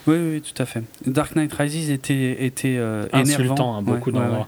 Oui, 0.08 0.16
oui, 0.18 0.42
tout 0.42 0.60
à 0.60 0.66
fait. 0.66 0.82
Dark 1.06 1.36
Knight 1.36 1.52
Rises 1.52 1.88
était, 1.90 2.44
était 2.44 2.76
euh, 2.78 3.06
insultant 3.12 3.78
à 3.78 3.80
beaucoup 3.80 4.10
Ouais, 4.10 4.18
d'endroits. 4.18 4.38
ouais. 4.40 4.44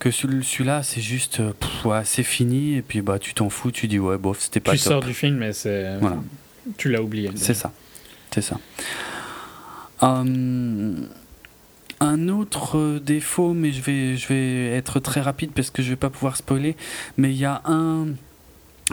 Que 0.00 0.10
celui- 0.10 0.44
celui-là, 0.44 0.82
c'est 0.82 1.00
juste, 1.00 1.38
euh, 1.38 1.52
pff, 1.58 1.86
c'est 2.04 2.24
fini, 2.24 2.74
et 2.76 2.82
puis 2.82 3.00
bah, 3.00 3.20
tu 3.20 3.32
t'en 3.32 3.48
fous, 3.48 3.70
tu 3.70 3.86
dis, 3.86 4.00
ouais, 4.00 4.18
bof, 4.18 4.38
c'était 4.40 4.58
pas 4.60 4.72
Tu 4.72 4.78
top. 4.78 4.92
sors 4.94 5.00
du 5.04 5.14
film, 5.14 5.36
mais 5.36 5.52
c'est, 5.52 5.98
Voilà. 6.00 6.16
tu 6.76 6.90
l'as 6.90 7.00
oublié. 7.00 7.30
C'est 7.36 7.54
ça. 7.54 7.72
C'est 8.32 8.42
ça. 8.42 8.58
Hum, 10.02 11.06
un 12.04 12.28
autre 12.28 12.78
euh, 12.78 13.00
défaut, 13.00 13.54
mais 13.54 13.72
je 13.72 13.80
vais, 13.80 14.16
je 14.16 14.28
vais 14.28 14.66
être 14.76 15.00
très 15.00 15.20
rapide 15.20 15.50
parce 15.54 15.70
que 15.70 15.82
je 15.82 15.90
vais 15.90 15.96
pas 15.96 16.10
pouvoir 16.10 16.36
spoiler, 16.36 16.76
mais 17.16 17.30
il 17.30 17.36
y 17.36 17.44
a 17.44 17.62
un 17.64 18.08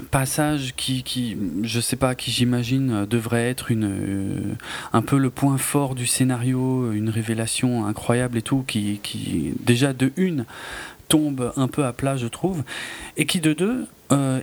passage 0.09 0.74
qui, 0.78 1.03
qui 1.03 1.38
je 1.64 1.82
sais 1.82 1.97
pas, 1.97 2.16
qui 2.16 2.32
j'imagine 2.32 2.91
euh, 2.91 3.05
devrait 3.05 3.49
être 3.49 3.72
une, 3.72 3.86
euh, 3.86 4.55
un 4.93 5.01
peu 5.01 5.18
le 5.18 5.30
point 5.30 5.57
fort 5.57 5.95
du 5.95 6.07
scénario, 6.07 6.91
une 6.93 7.09
révélation 7.09 7.86
incroyable 7.86 8.38
et 8.38 8.41
tout, 8.41 8.64
qui, 8.66 8.99
qui 9.03 9.53
déjà 9.59 9.93
de 9.93 10.14
une 10.16 10.45
tombe 11.09 11.51
un 11.57 11.68
peu 11.68 11.84
à 11.84 11.91
plat, 11.91 12.16
je 12.16 12.28
trouve, 12.28 12.64
et 13.18 13.26
qui 13.26 13.41
de 13.41 13.51
deux, 13.51 13.86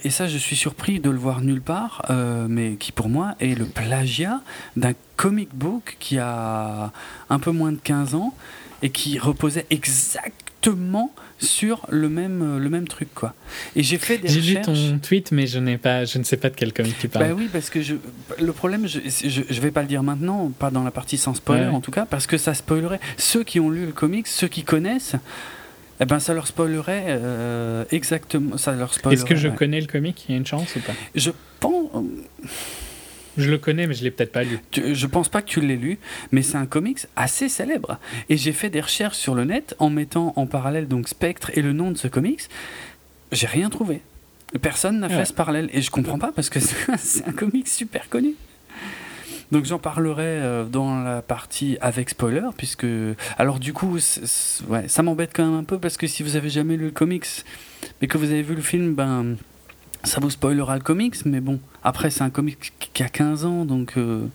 et 0.04 0.10
ça 0.10 0.28
je 0.28 0.36
suis 0.36 0.56
surpris 0.56 1.00
de 1.00 1.08
le 1.08 1.16
voir 1.16 1.40
nulle 1.40 1.62
part, 1.62 2.04
mais 2.46 2.74
qui 2.74 2.92
pour 2.92 3.08
moi 3.08 3.36
est 3.40 3.58
le 3.58 3.64
plagiat 3.64 4.42
d'un 4.76 4.92
comic 5.16 5.48
book 5.54 5.96
qui 5.98 6.18
a 6.18 6.92
un 7.30 7.38
peu 7.38 7.52
moins 7.52 7.72
de 7.72 7.78
15 7.82 8.14
ans 8.14 8.34
et 8.82 8.90
qui 8.90 9.18
reposait 9.18 9.66
exactement 9.70 11.12
sur 11.38 11.86
le 11.88 12.08
même, 12.08 12.42
euh, 12.42 12.58
le 12.58 12.68
même 12.68 12.88
truc 12.88 13.08
quoi. 13.14 13.34
Et 13.76 13.82
j'ai 13.82 13.98
fait 13.98 14.18
des 14.18 14.28
J'ai 14.28 14.40
lu 14.40 14.60
ton 14.60 14.98
tweet, 14.98 15.30
mais 15.32 15.46
je, 15.46 15.58
n'ai 15.58 15.78
pas, 15.78 16.04
je 16.04 16.18
ne 16.18 16.24
sais 16.24 16.36
pas 16.36 16.50
de 16.50 16.56
quel 16.56 16.72
comic 16.72 16.98
tu 16.98 17.08
parles. 17.08 17.28
Bah 17.28 17.34
oui, 17.36 17.48
parce 17.52 17.70
que 17.70 17.80
je, 17.80 17.94
le 18.40 18.52
problème, 18.52 18.86
je, 18.86 18.98
je, 19.06 19.42
je 19.48 19.60
vais 19.60 19.70
pas 19.70 19.82
le 19.82 19.88
dire 19.88 20.02
maintenant, 20.02 20.50
pas 20.58 20.70
dans 20.70 20.82
la 20.82 20.90
partie 20.90 21.16
sans 21.16 21.34
spoiler 21.34 21.66
Ouais. 21.66 21.68
en 21.68 21.80
tout 21.80 21.90
cas, 21.90 22.06
parce 22.06 22.26
que 22.26 22.38
ça 22.38 22.54
spoilerait 22.54 23.00
ceux 23.16 23.44
qui 23.44 23.60
ont 23.60 23.70
lu 23.70 23.86
le 23.86 23.92
comics, 23.92 24.26
ceux 24.26 24.48
qui 24.48 24.64
connaissent. 24.64 25.16
Eh 26.00 26.04
ben, 26.04 26.20
ça 26.20 26.32
leur 26.32 26.46
spoilerait 26.46 27.06
euh, 27.08 27.84
exactement. 27.90 28.56
Ça 28.56 28.72
leur 28.72 28.94
spoilerait. 28.94 29.20
Est-ce 29.20 29.28
que 29.28 29.34
je 29.34 29.48
ouais. 29.48 29.54
connais 29.54 29.80
le 29.80 29.88
comic? 29.88 30.26
Il 30.28 30.32
y 30.32 30.34
a 30.34 30.38
une 30.38 30.46
chance 30.46 30.76
ou 30.76 30.80
pas? 30.80 30.92
Je 31.16 31.30
pense, 31.58 31.90
Je 33.38 33.50
le 33.50 33.56
connais, 33.58 33.86
mais 33.86 33.94
je 33.94 34.02
l'ai 34.04 34.10
peut-être 34.10 34.32
pas 34.32 34.42
lu. 34.44 34.58
tu- 34.70 34.94
je 34.94 35.06
pense 35.06 35.28
pas 35.30 35.40
que 35.42 35.48
tu 35.48 35.60
l'aies 35.60 35.76
lu, 35.76 35.98
mais 36.32 36.42
c'est 36.42 36.56
un 36.58 36.66
comics 36.66 36.98
assez 37.16 37.48
célèbre. 37.48 37.98
Et 38.28 38.36
j'ai 38.36 38.52
fait 38.52 38.68
des 38.68 38.80
recherches 38.80 39.16
sur 39.16 39.34
le 39.34 39.44
net 39.44 39.74
en 39.78 39.88
mettant 39.90 40.32
en 40.36 40.46
parallèle 40.46 40.88
donc 40.88 41.08
Spectre 41.08 41.50
et 41.54 41.62
le 41.62 41.72
nom 41.72 41.90
de 41.90 41.96
ce 41.96 42.08
comics. 42.08 42.42
J'ai 43.32 43.46
rien 43.46 43.70
trouvé. 43.70 44.00
Personne 44.60 44.98
n'a 45.00 45.08
fait 45.08 45.24
ce 45.24 45.32
parallèle 45.32 45.68
et 45.72 45.80
je 45.82 45.90
comprends 45.90 46.18
pas 46.18 46.32
parce 46.32 46.50
que 46.50 46.58
c'est 46.98 47.26
un 47.28 47.32
comics 47.32 47.68
super 47.68 48.08
connu. 48.08 48.34
Donc 49.50 49.64
j'en 49.64 49.78
parlerai 49.78 50.22
euh, 50.26 50.64
dans 50.64 51.02
la 51.02 51.22
partie 51.22 51.78
avec 51.80 52.10
spoiler 52.10 52.42
puisque 52.56 52.86
alors 53.38 53.58
du 53.58 53.72
coup 53.72 53.96
ouais, 54.68 54.88
ça 54.88 55.02
m'embête 55.02 55.30
quand 55.34 55.44
même 55.46 55.58
un 55.58 55.64
peu 55.64 55.78
parce 55.78 55.96
que 55.96 56.06
si 56.06 56.22
vous 56.22 56.36
avez 56.36 56.50
jamais 56.50 56.76
lu 56.76 56.86
le 56.86 56.90
comics 56.90 57.24
mais 58.02 58.08
que 58.08 58.18
vous 58.18 58.30
avez 58.30 58.42
vu 58.42 58.54
le 58.54 58.60
film 58.60 58.94
ben 58.94 59.36
ça 60.04 60.20
vous 60.20 60.28
spoilera 60.28 60.74
le 60.76 60.82
comics 60.82 61.14
mais 61.24 61.40
bon 61.40 61.60
après 61.82 62.10
c'est 62.10 62.22
un 62.22 62.28
comics 62.28 62.58
qui 62.98 63.04
a 63.04 63.08
15 63.08 63.44
ans 63.44 63.64
donc 63.64 63.92
euh, 63.96 64.26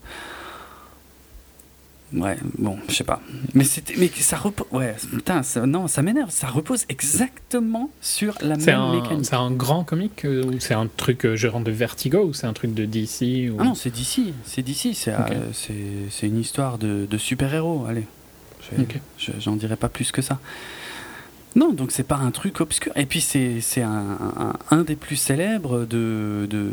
Ouais, 2.13 2.37
bon, 2.59 2.77
je 2.87 2.93
sais 2.93 3.03
pas. 3.03 3.21
Mais 3.55 3.63
c'était, 3.63 3.95
mais 3.97 4.07
ça 4.07 4.37
repose. 4.37 4.67
Ouais, 4.71 4.95
putain, 5.09 5.41
ça- 5.41 5.65
non, 5.65 5.87
ça 5.87 6.01
m'énerve. 6.03 6.29
Ça 6.29 6.47
repose 6.47 6.85
exactement 6.87 7.89
sur 8.01 8.37
la 8.39 8.55
même 8.55 8.69
un, 8.79 9.01
mécanique. 9.01 9.25
c'est 9.25 9.35
un 9.35 9.49
grand 9.49 9.83
comic 9.83 10.23
euh, 10.23 10.45
ou 10.45 10.59
c'est 10.59 10.75
un 10.75 10.85
truc 10.87 11.25
euh, 11.25 11.35
gérant 11.35 11.59
de 11.59 11.71
Vertigo 11.71 12.23
ou 12.23 12.33
c'est 12.33 12.45
un 12.45 12.53
truc 12.53 12.73
de 12.75 12.85
DC 12.85 13.49
ou... 13.51 13.57
Ah 13.59 13.63
non, 13.63 13.73
c'est 13.75 13.89
d'ici. 13.89 14.33
C'est 14.45 14.61
d'ici. 14.61 14.93
C'est, 14.93 15.11
Ok. 15.13 15.31
euh, 15.31 15.49
c'est, 16.11 16.27
une 16.27 16.39
histoire 16.39 16.77
de, 16.77 17.07
de 17.09 17.17
super-héros. 17.17 17.85
Allez, 17.89 18.05
je 18.69 18.75
vais- 18.77 18.83
Ok. 18.83 18.99
je- 19.17 19.31
j'en 19.39 19.55
dirai 19.55 19.75
pas 19.75 19.89
plus 19.89 20.11
que 20.11 20.21
ça. 20.21 20.39
Non, 21.55 21.71
donc 21.71 21.91
c'est 21.91 22.03
pas 22.07 22.15
un 22.15 22.31
truc 22.31 22.61
obscur. 22.61 22.91
Et 22.95 23.05
puis 23.05 23.21
c'est, 23.21 23.61
c'est 23.61 23.83
un, 23.83 24.17
un, 24.37 24.53
un 24.71 24.81
des 24.83 24.95
plus 24.95 25.15
célèbres 25.15 25.85
de, 25.85 26.47
de 26.49 26.69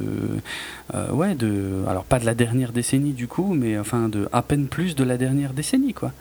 euh, 0.94 1.10
ouais, 1.12 1.34
de, 1.34 1.84
alors 1.86 2.04
pas 2.04 2.18
de 2.18 2.24
la 2.24 2.34
dernière 2.34 2.72
décennie 2.72 3.12
du 3.12 3.28
coup, 3.28 3.52
mais 3.54 3.78
enfin 3.78 4.08
de 4.08 4.28
à 4.32 4.40
peine 4.42 4.68
plus 4.68 4.94
de 4.94 5.04
la 5.04 5.18
dernière 5.18 5.52
décennie 5.52 5.92
quoi. 5.92 6.12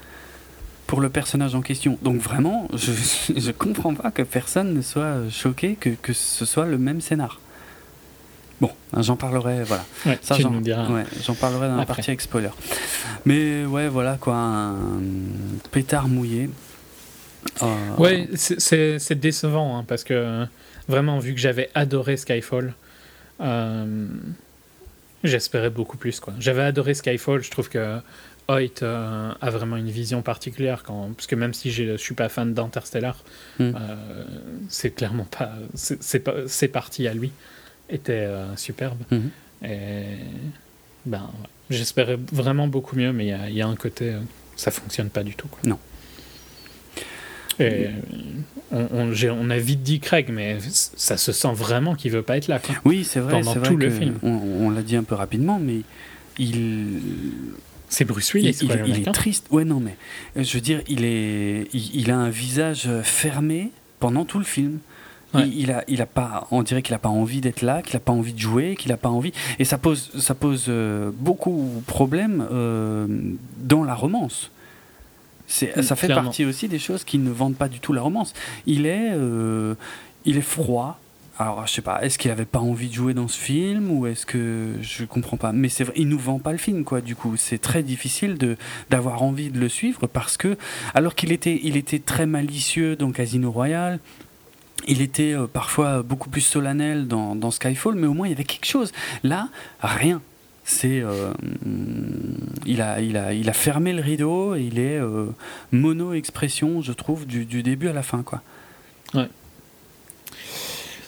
Pour 0.87 0.99
le 1.01 1.09
personnage 1.09 1.55
en 1.55 1.61
question. 1.61 1.97
Donc 2.01 2.19
vraiment, 2.19 2.67
je, 2.73 2.91
je 3.37 3.51
comprends 3.51 3.93
pas 3.93 4.11
que 4.11 4.23
personne 4.23 4.73
ne 4.73 4.81
soit 4.81 5.29
choqué 5.29 5.75
que, 5.75 5.91
que 5.91 6.13
ce 6.13 6.45
soit 6.45 6.65
le 6.65 6.77
même 6.77 6.99
scénar. 6.99 7.39
Bon, 8.59 8.71
hein, 8.91 9.01
j'en 9.01 9.15
parlerai, 9.15 9.63
voilà. 9.63 9.85
Ouais, 10.05 10.19
Ça, 10.21 10.35
j'en, 10.37 10.51
ouais, 10.53 11.05
j'en 11.23 11.33
parlerai 11.33 11.69
dans 11.69 11.77
la 11.77 11.85
partie 11.85 12.09
avec 12.09 12.19
spoiler. 12.19 12.49
Mais 13.25 13.63
ouais, 13.65 13.87
voilà 13.87 14.17
quoi, 14.19 14.35
un 14.35 14.75
pétard 15.71 16.09
mouillé. 16.09 16.49
Euh, 17.61 17.95
Ouais, 17.97 18.27
c'est- 18.35 19.15
décevant 19.15 19.77
hein, 19.77 19.85
parce 19.87 20.03
que 20.03 20.45
vraiment, 20.87 21.19
vu 21.19 21.33
que 21.33 21.39
j'avais 21.39 21.69
adoré 21.75 22.17
Skyfall, 22.17 22.73
euh, 23.41 24.07
j'espérais 25.23 25.69
beaucoup 25.69 25.97
plus. 25.97 26.19
quoi. 26.19 26.33
J'avais 26.39 26.61
adoré 26.63 26.93
Skyfall, 26.93 27.43
je 27.43 27.51
trouve 27.51 27.69
que 27.69 27.99
Hoyt 28.47 28.81
euh, 28.81 29.31
a 29.39 29.49
vraiment 29.51 29.77
une 29.77 29.89
vision 29.91 30.21
particulière. 30.21 30.83
Quand, 30.83 31.11
parce 31.15 31.27
que 31.27 31.35
même 31.35 31.53
si 31.53 31.71
je 31.71 31.97
suis 31.97 32.15
pas 32.15 32.29
fan 32.29 32.53
d'Interstellar, 32.53 33.23
Mm. 33.59 33.63
euh, 33.63 34.25
c'est 34.69 34.91
clairement 34.91 35.25
pas. 35.37 35.51
c'est- 35.75 36.01
C'est 36.01 36.19
pas- 36.19 36.47
ses 36.47 36.67
parties 36.67 37.07
à 37.07 37.13
lui 37.13 37.31
étaient 37.89 38.27
superbes. 38.55 39.01
Mhm. 39.11 39.29
Et 39.65 40.03
ben, 41.05 41.29
j'espérais 41.69 42.17
vraiment 42.31 42.67
beaucoup 42.67 42.95
mieux, 42.95 43.11
mais 43.13 43.25
il 43.25 43.29
y 43.29 43.33
a- 43.33 43.49
il 43.49 43.55
y, 43.55 43.61
a 43.61 43.67
un 43.67 43.75
côté. 43.75 44.13
ça 44.55 44.71
fonctionne 44.71 45.09
pas 45.09 45.23
du 45.23 45.35
tout. 45.35 45.47
Quoi. 45.47 45.59
Non. 45.63 45.79
Et 47.59 47.85
euh, 47.87 47.89
on, 48.71 48.87
on- 48.91 49.11
j'ai- 49.13 49.29
on 49.29 49.49
a 49.49 49.57
vite 49.57 49.83
dit 49.83 49.99
Craig, 49.99 50.27
mais 50.31 50.57
ça 50.95 51.17
se 51.17 51.31
sent 51.31 51.51
vraiment 51.53 51.95
qu'il 51.95 52.11
veut 52.11 52.21
pas 52.21 52.37
être 52.37 52.47
là. 52.47 52.59
Quoi. 52.59 52.75
Oui, 52.85 53.03
c'est 53.03 53.19
vrai, 53.19 53.33
pendant 53.33 53.53
c'est 53.53 53.59
vrai 53.59 53.67
tout 53.69 53.77
le 53.77 53.89
film. 53.89 54.15
On, 54.23 54.29
on 54.29 54.69
l'a 54.69 54.81
dit 54.81 54.95
un 54.95 55.03
peu 55.03 55.15
rapidement, 55.15 55.59
mais 55.59 55.81
il, 56.37 57.01
C'est 57.89 58.05
Bruce 58.05 58.29
il, 58.33 58.37
Willis. 58.37 58.57
il- 58.61 58.71
est 58.71 59.07
hein. 59.07 59.11
triste. 59.11 59.47
Ouais, 59.51 59.65
non, 59.65 59.79
mais 59.79 59.95
euh, 60.37 60.43
je 60.43 60.53
veux 60.53 60.61
dire, 60.61 60.81
il 60.87 61.03
est, 61.03 61.67
il, 61.73 61.95
il 61.95 62.11
a 62.11 62.17
un 62.17 62.29
visage 62.29 62.87
fermé 63.03 63.71
pendant 63.99 64.25
tout 64.25 64.37
le 64.39 64.45
film. 64.45 64.79
Ouais. 65.33 65.43
Il, 65.47 65.59
il 65.59 65.71
a, 65.71 65.83
il 65.87 66.01
a 66.01 66.05
pas, 66.07 66.47
on 66.49 66.63
dirait 66.63 66.81
qu'il 66.81 66.95
a 66.95 66.99
pas 66.99 67.09
envie 67.09 67.39
d'être 67.41 67.61
là, 67.61 67.81
qu'il 67.83 67.95
a 67.95 67.99
pas 67.99 68.11
envie 68.13 68.33
de 68.33 68.39
jouer, 68.39 68.75
qu'il 68.75 68.91
a 68.91 68.97
pas 68.97 69.09
envie, 69.09 69.31
et 69.59 69.65
ça 69.65 69.77
pose, 69.77 70.09
ça 70.17 70.33
pose 70.33 70.65
euh, 70.69 71.11
beaucoup 71.13 71.71
de 71.75 71.85
problèmes 71.85 72.47
euh, 72.51 73.05
dans 73.57 73.83
la 73.83 73.93
romance. 73.93 74.49
C'est, 75.49 75.81
ça 75.81 75.95
fait 75.95 76.07
clairement. 76.07 76.25
partie 76.25 76.45
aussi 76.45 76.67
des 76.67 76.77
choses 76.77 77.03
qui 77.03 77.17
ne 77.17 77.31
vendent 77.31 77.55
pas 77.55 77.67
du 77.67 77.79
tout 77.79 77.91
la 77.91 78.01
romance. 78.01 78.33
Il 78.67 78.85
est, 78.85 79.09
euh, 79.11 79.73
il 80.23 80.37
est 80.37 80.41
froid. 80.41 80.99
Alors, 81.39 81.65
je 81.65 81.73
sais 81.73 81.81
pas, 81.81 82.03
est-ce 82.03 82.19
qu'il 82.19 82.29
avait 82.31 82.45
pas 82.45 82.59
envie 82.59 82.89
de 82.89 82.93
jouer 82.93 83.13
dans 83.13 83.27
ce 83.27 83.37
film 83.37 83.89
ou 83.91 84.05
est-ce 84.05 84.25
que 84.25 84.73
je 84.81 85.05
comprends 85.05 85.37
pas 85.37 85.51
Mais 85.51 85.69
c'est 85.69 85.85
vrai, 85.85 85.93
il 85.95 86.07
nous 86.07 86.19
vend 86.19 86.37
pas 86.37 86.51
le 86.51 86.57
film, 86.57 86.83
quoi. 86.83 87.01
Du 87.01 87.15
coup, 87.15 87.35
c'est 87.35 87.57
très 87.57 87.81
difficile 87.81 88.37
de 88.37 88.57
d'avoir 88.89 89.23
envie 89.23 89.49
de 89.49 89.57
le 89.57 89.69
suivre 89.69 90.05
parce 90.05 90.37
que, 90.37 90.57
alors 90.93 91.15
qu'il 91.15 91.31
était, 91.31 91.59
il 91.63 91.77
était 91.77 91.99
très 91.99 92.25
malicieux 92.25 92.95
dans 92.95 93.11
Casino 93.11 93.51
Royale. 93.51 93.99
Il 94.87 95.01
était 95.01 95.33
euh, 95.33 95.47
parfois 95.47 96.03
beaucoup 96.03 96.29
plus 96.29 96.41
solennel 96.41 97.07
dans, 97.07 97.35
dans 97.35 97.51
Skyfall, 97.51 97.95
mais 97.95 98.07
au 98.07 98.13
moins 98.13 98.27
il 98.27 98.31
y 98.31 98.33
avait 98.33 98.43
quelque 98.43 98.65
chose. 98.65 98.91
Là, 99.23 99.49
rien. 99.81 100.21
C'est, 100.71 101.01
euh, 101.01 101.33
il 102.67 102.79
a, 102.83 103.01
il 103.01 103.17
a, 103.17 103.33
il 103.33 103.49
a 103.49 103.53
fermé 103.53 103.91
le 103.91 104.01
rideau. 104.03 104.53
Et 104.55 104.61
il 104.61 104.77
est 104.77 104.99
euh, 104.99 105.25
mono 105.71 106.13
expression, 106.13 106.81
je 106.81 106.91
trouve, 106.93 107.25
du, 107.25 107.45
du 107.45 107.63
début 107.63 107.87
à 107.87 107.93
la 107.93 108.03
fin, 108.03 108.21
quoi. 108.23 108.41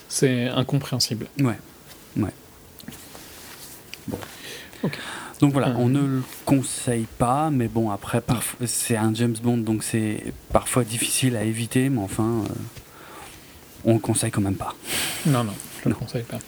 C'est 0.08 0.48
incompréhensible. 0.48 1.26
Ouais, 1.40 1.58
ouais. 2.18 2.30
Bon. 4.08 4.18
Ok. 4.82 4.98
Donc 5.40 5.52
voilà, 5.52 5.68
Euh. 5.68 5.74
on 5.78 5.88
ne 5.88 6.00
le 6.00 6.22
conseille 6.44 7.06
pas, 7.18 7.50
mais 7.50 7.66
bon, 7.68 7.90
après, 7.90 8.20
parfois, 8.20 8.66
c'est 8.66 8.96
un 8.96 9.14
James 9.14 9.34
Bond, 9.42 9.58
donc 9.58 9.82
c'est 9.82 10.32
parfois 10.52 10.84
difficile 10.84 11.36
à 11.36 11.44
éviter, 11.44 11.88
mais 11.88 12.00
enfin, 12.00 12.42
euh, 12.44 12.52
on 13.84 13.94
le 13.94 13.98
conseille 14.00 14.30
quand 14.30 14.40
même 14.42 14.54
pas. 14.56 14.74
Non, 15.26 15.42
non, 15.44 15.54
je 15.82 15.88
ne 15.88 15.94
le 15.94 15.98
conseille 15.98 16.22
pas. 16.24 16.38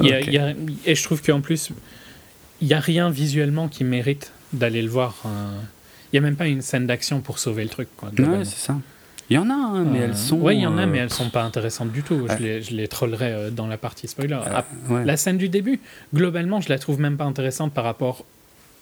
Il 0.00 0.06
y 0.06 0.12
a- 0.14 0.18
Ok. 0.20 0.24
il 0.28 0.32
y 0.34 0.38
a- 0.38 0.54
et 0.86 0.94
je 0.94 1.02
trouve 1.02 1.20
qu'en 1.20 1.40
plus, 1.40 1.70
il 2.60 2.68
n'y 2.68 2.74
a 2.74 2.80
rien 2.80 3.10
visuellement 3.10 3.68
qui 3.68 3.84
mérite 3.84 4.32
d'aller 4.52 4.82
le 4.82 4.88
voir. 4.88 5.14
euh, 5.26 5.28
Il 6.12 6.16
n'y 6.16 6.18
a 6.18 6.22
même 6.22 6.36
pas 6.36 6.46
une 6.46 6.62
scène 6.62 6.86
d'action 6.86 7.20
pour 7.20 7.38
sauver 7.38 7.62
le 7.62 7.68
truc. 7.68 7.88
Quoi, 7.96 8.10
Ouais, 8.18 8.44
c'est 8.44 8.58
ça. 8.58 8.76
Il 9.28 9.34
y 9.34 9.38
en 9.38 9.48
a, 9.48 9.54
hein, 9.54 9.84
mais 9.84 10.00
Euh, 10.00 10.04
elles 10.06 10.16
sont. 10.16 10.38
Ouais, 10.38 10.56
il 10.56 10.60
y 10.62 10.66
en 10.66 10.76
a, 10.76 10.82
euh, 10.82 10.86
mais 10.86 10.98
elles 10.98 11.12
sont 11.12 11.30
pas 11.30 11.42
intéressantes 11.44 11.92
du 11.92 12.02
tout. 12.02 12.14
Ouais. 12.16 12.36
Je, 12.36 12.42
les, 12.42 12.62
je 12.62 12.74
les 12.74 12.88
trollerai 12.88 13.32
euh, 13.32 13.50
dans 13.50 13.68
la 13.68 13.76
partie 13.78 14.08
spoiler. 14.08 14.34
euh, 14.34 14.40
Ah, 14.52 14.64
ouais. 14.88 15.04
La 15.04 15.16
scène 15.16 15.38
du 15.38 15.48
début, 15.48 15.78
globalement, 16.12 16.60
je 16.60 16.68
la 16.68 16.78
trouve 16.80 16.98
même 16.98 17.16
pas 17.16 17.24
intéressante 17.26 17.72
par 17.72 17.84
rapport 17.84 18.24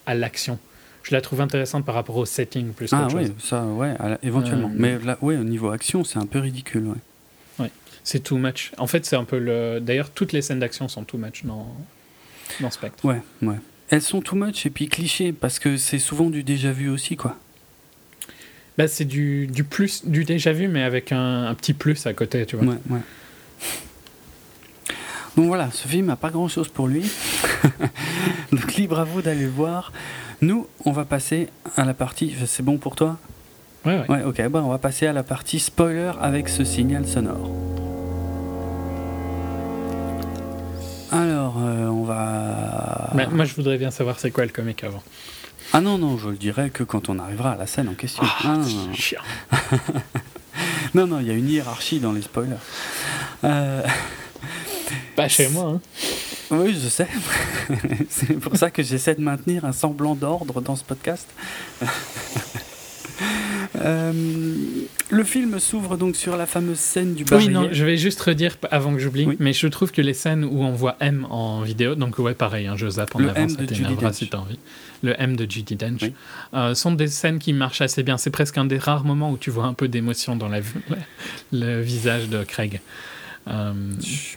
à 0.06 0.14
l'action. 0.14 0.58
Je 1.02 1.14
la 1.14 1.20
trouve 1.20 1.42
intéressante 1.42 1.84
par 1.84 1.94
rapport 1.94 2.16
au 2.16 2.24
setting 2.24 2.72
plus 2.72 2.88
Ah 2.92 3.06
ouais, 3.08 3.26
chose. 3.26 3.32
ça, 3.40 3.62
ouais, 3.64 3.94
la- 3.98 4.18
éventuellement. 4.22 4.68
Euh, 4.68 4.74
Mais 4.76 4.98
là, 4.98 5.18
ouais, 5.20 5.36
au 5.36 5.44
niveau 5.44 5.68
action, 5.70 6.02
c'est 6.04 6.18
un 6.18 6.26
peu 6.26 6.38
ridicule, 6.38 6.86
ouais. 7.58 7.70
C'est 8.04 8.20
too 8.20 8.38
much. 8.38 8.72
En 8.78 8.86
fait, 8.86 9.04
c'est 9.04 9.16
un 9.16 9.24
peu 9.24 9.38
le. 9.38 9.80
D'ailleurs, 9.82 10.08
toutes 10.08 10.32
les 10.32 10.40
scènes 10.40 10.60
d'action 10.60 10.88
sont 10.88 11.04
too 11.04 11.18
much 11.18 11.44
dans, 11.44 11.66
dans 12.60 12.70
Spectre. 12.70 13.04
Ouais, 13.04 13.20
ouais. 13.42 13.56
Elles 13.90 14.02
sont 14.02 14.20
too 14.20 14.36
much 14.36 14.66
et 14.66 14.70
puis 14.70 14.88
clichés, 14.88 15.32
parce 15.32 15.58
que 15.58 15.76
c'est 15.76 15.98
souvent 15.98 16.30
du 16.30 16.42
déjà 16.42 16.72
vu 16.72 16.88
aussi, 16.88 17.16
quoi. 17.16 17.36
Bah, 18.76 18.86
c'est 18.86 19.04
du, 19.04 19.46
du 19.46 19.64
plus, 19.64 20.06
du 20.06 20.24
déjà 20.24 20.52
vu, 20.52 20.68
mais 20.68 20.82
avec 20.82 21.10
un, 21.10 21.46
un 21.46 21.54
petit 21.54 21.72
plus 21.72 22.06
à 22.06 22.12
côté, 22.12 22.46
tu 22.46 22.56
vois. 22.56 22.66
Ouais, 22.66 22.78
ouais. 22.90 23.00
Donc 25.36 25.46
voilà, 25.46 25.70
ce 25.72 25.86
film 25.88 26.06
n'a 26.06 26.16
pas 26.16 26.30
grand 26.30 26.48
chose 26.48 26.68
pour 26.68 26.88
lui. 26.88 27.10
Donc 28.52 28.74
libre 28.74 28.98
à 28.98 29.04
vous 29.04 29.22
d'aller 29.22 29.44
le 29.44 29.50
voir. 29.50 29.92
Nous, 30.40 30.66
on 30.84 30.92
va 30.92 31.04
passer 31.04 31.48
à 31.76 31.84
la 31.84 31.94
partie. 31.94 32.34
C'est 32.46 32.62
bon 32.64 32.76
pour 32.78 32.94
toi? 32.96 33.18
Ouais, 33.84 34.00
ouais. 34.00 34.08
Ouais, 34.08 34.22
ok. 34.24 34.48
Bah, 34.48 34.62
on 34.64 34.68
va 34.68 34.78
passer 34.78 35.06
à 35.06 35.12
la 35.12 35.22
partie 35.22 35.58
spoiler 35.60 36.12
avec 36.20 36.48
ce 36.48 36.64
signal 36.64 37.06
sonore. 37.06 37.50
Alors, 41.10 41.56
euh, 41.58 41.86
on 41.86 42.04
va. 42.04 43.10
Mais 43.14 43.26
moi, 43.26 43.44
je 43.44 43.54
voudrais 43.54 43.78
bien 43.78 43.90
savoir 43.90 44.18
c'est 44.18 44.30
quoi 44.30 44.44
le 44.44 44.52
comic 44.52 44.84
avant. 44.84 45.02
Ah 45.72 45.80
non, 45.80 45.98
non, 45.98 46.16
je 46.18 46.28
le 46.30 46.36
dirai 46.36 46.70
que 46.70 46.82
quand 46.82 47.08
on 47.08 47.18
arrivera 47.18 47.52
à 47.52 47.56
la 47.56 47.66
scène 47.66 47.88
en 47.88 47.94
question. 47.94 48.22
Ah, 48.24 48.56
non, 48.56 48.58
non, 48.58 48.86
non. 48.86 48.94
Chiant. 48.94 49.20
non, 50.94 51.06
non, 51.06 51.20
il 51.20 51.26
y 51.26 51.30
a 51.30 51.34
une 51.34 51.48
hiérarchie 51.48 52.00
dans 52.00 52.12
les 52.12 52.22
spoilers. 52.22 52.56
Euh, 53.44 53.82
Pas 55.14 55.28
chez 55.28 55.48
moi. 55.48 55.74
Hein. 55.74 55.80
Oui, 56.50 56.78
je 56.82 56.88
sais. 56.88 57.08
C'est 58.08 58.34
pour 58.34 58.56
ça 58.56 58.70
que 58.70 58.82
j'essaie 58.82 59.14
de 59.14 59.20
maintenir 59.20 59.66
un 59.66 59.72
semblant 59.72 60.14
d'ordre 60.14 60.62
dans 60.62 60.76
ce 60.76 60.84
podcast. 60.84 61.28
Euh, 63.80 64.12
le 65.10 65.24
film 65.24 65.58
s'ouvre 65.58 65.96
donc 65.96 66.16
sur 66.16 66.36
la 66.36 66.46
fameuse 66.46 66.78
scène 66.78 67.14
du 67.14 67.24
barillet. 67.24 67.48
Oui, 67.48 67.52
non, 67.52 67.68
je 67.70 67.84
vais 67.84 67.96
juste 67.96 68.20
redire 68.20 68.56
avant 68.70 68.92
que 68.92 68.98
j'oublie, 68.98 69.28
mais 69.38 69.52
je 69.52 69.66
trouve 69.66 69.90
que 69.92 70.02
les 70.02 70.14
scènes 70.14 70.44
où 70.44 70.62
on 70.62 70.72
voit 70.72 70.96
M 71.00 71.26
en 71.30 71.62
vidéo, 71.62 71.94
donc 71.94 72.18
ouais, 72.18 72.34
pareil, 72.34 72.66
hein, 72.66 72.74
je 72.76 72.88
zappe 72.88 73.14
en 73.14 73.18
le 73.18 73.30
avant, 73.30 73.48
Judy 73.48 73.96
Dench. 73.96 74.14
si 74.14 74.30
envie. 74.34 74.58
Le 75.02 75.14
M 75.20 75.36
de 75.36 75.50
Judy 75.50 75.76
Dench, 75.76 76.10
euh, 76.54 76.74
sont 76.74 76.92
des 76.92 77.08
scènes 77.08 77.38
qui 77.38 77.52
marchent 77.52 77.80
assez 77.80 78.02
bien. 78.02 78.18
C'est 78.18 78.30
presque 78.30 78.58
un 78.58 78.64
des 78.64 78.78
rares 78.78 79.04
moments 79.04 79.30
où 79.30 79.38
tu 79.38 79.50
vois 79.50 79.64
un 79.64 79.74
peu 79.74 79.88
d'émotion 79.88 80.36
dans 80.36 80.48
la, 80.48 80.60
le 81.52 81.80
visage 81.80 82.28
de 82.28 82.42
Craig. 82.44 82.80
Euh, 83.46 83.72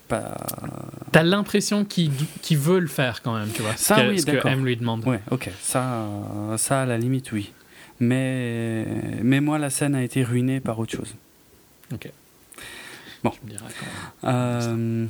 pas... 0.08 0.38
T'as 1.12 1.24
l'impression 1.24 1.84
qu'il 1.84 2.12
veut 2.58 2.80
le 2.80 2.88
faire 2.88 3.22
quand 3.22 3.38
même, 3.38 3.50
tu 3.54 3.62
vois. 3.62 3.76
Ça, 3.76 3.98
ce 3.98 4.10
oui, 4.10 4.20
ce 4.20 4.26
que 4.26 4.48
M 4.48 4.64
lui 4.64 4.78
demande. 4.78 5.06
Ouais, 5.06 5.20
ok. 5.32 5.50
Ça, 5.62 6.08
ça, 6.58 6.84
à 6.84 6.86
la 6.86 6.98
limite, 6.98 7.32
oui. 7.32 7.52
Mais, 8.02 8.86
mais 9.22 9.39
moi, 9.41 9.60
la 9.60 9.70
scène 9.70 9.93
a 9.93 10.04
été 10.04 10.24
ruinée 10.24 10.60
par 10.60 10.80
autre 10.80 10.91
chose. 10.91 11.16
Ok. 11.93 12.10
Bon. 13.24 13.32
Euh, 14.24 15.06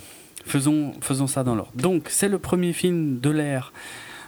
faisons, 0.45 0.93
faisons 0.99 1.27
ça 1.27 1.43
dans 1.43 1.55
l'ordre. 1.55 1.71
Donc, 1.75 2.09
c'est 2.09 2.27
le 2.27 2.37
premier 2.37 2.73
film 2.73 3.19
de 3.19 3.29
l'ère. 3.29 3.71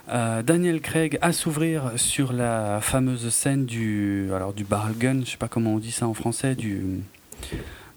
Euh, 0.08 0.42
Daniel 0.42 0.80
Craig 0.80 1.18
à 1.20 1.32
s'ouvrir 1.32 1.92
sur 1.96 2.32
la 2.32 2.80
fameuse 2.80 3.28
scène 3.28 3.66
du, 3.66 4.30
alors 4.34 4.54
du 4.54 4.64
barrel 4.64 4.96
gun, 4.96 5.20
je 5.24 5.32
sais 5.32 5.36
pas 5.36 5.48
comment 5.48 5.74
on 5.74 5.78
dit 5.78 5.92
ça 5.92 6.06
en 6.06 6.14
français, 6.14 6.54
du, 6.54 7.00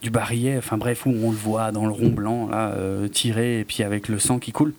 du 0.02 0.10
barillet, 0.10 0.58
enfin 0.58 0.78
bref, 0.78 1.06
où 1.06 1.10
on 1.10 1.32
le 1.32 1.38
voit 1.38 1.72
dans 1.72 1.86
le 1.86 1.92
rond 1.92 2.10
blanc, 2.10 2.48
là, 2.48 2.72
euh, 2.72 3.08
tiré, 3.08 3.62
et 3.62 3.64
puis 3.64 3.84
avec 3.84 4.10
le 4.10 4.20
sang 4.20 4.40
qui 4.40 4.52
coule. 4.52 4.74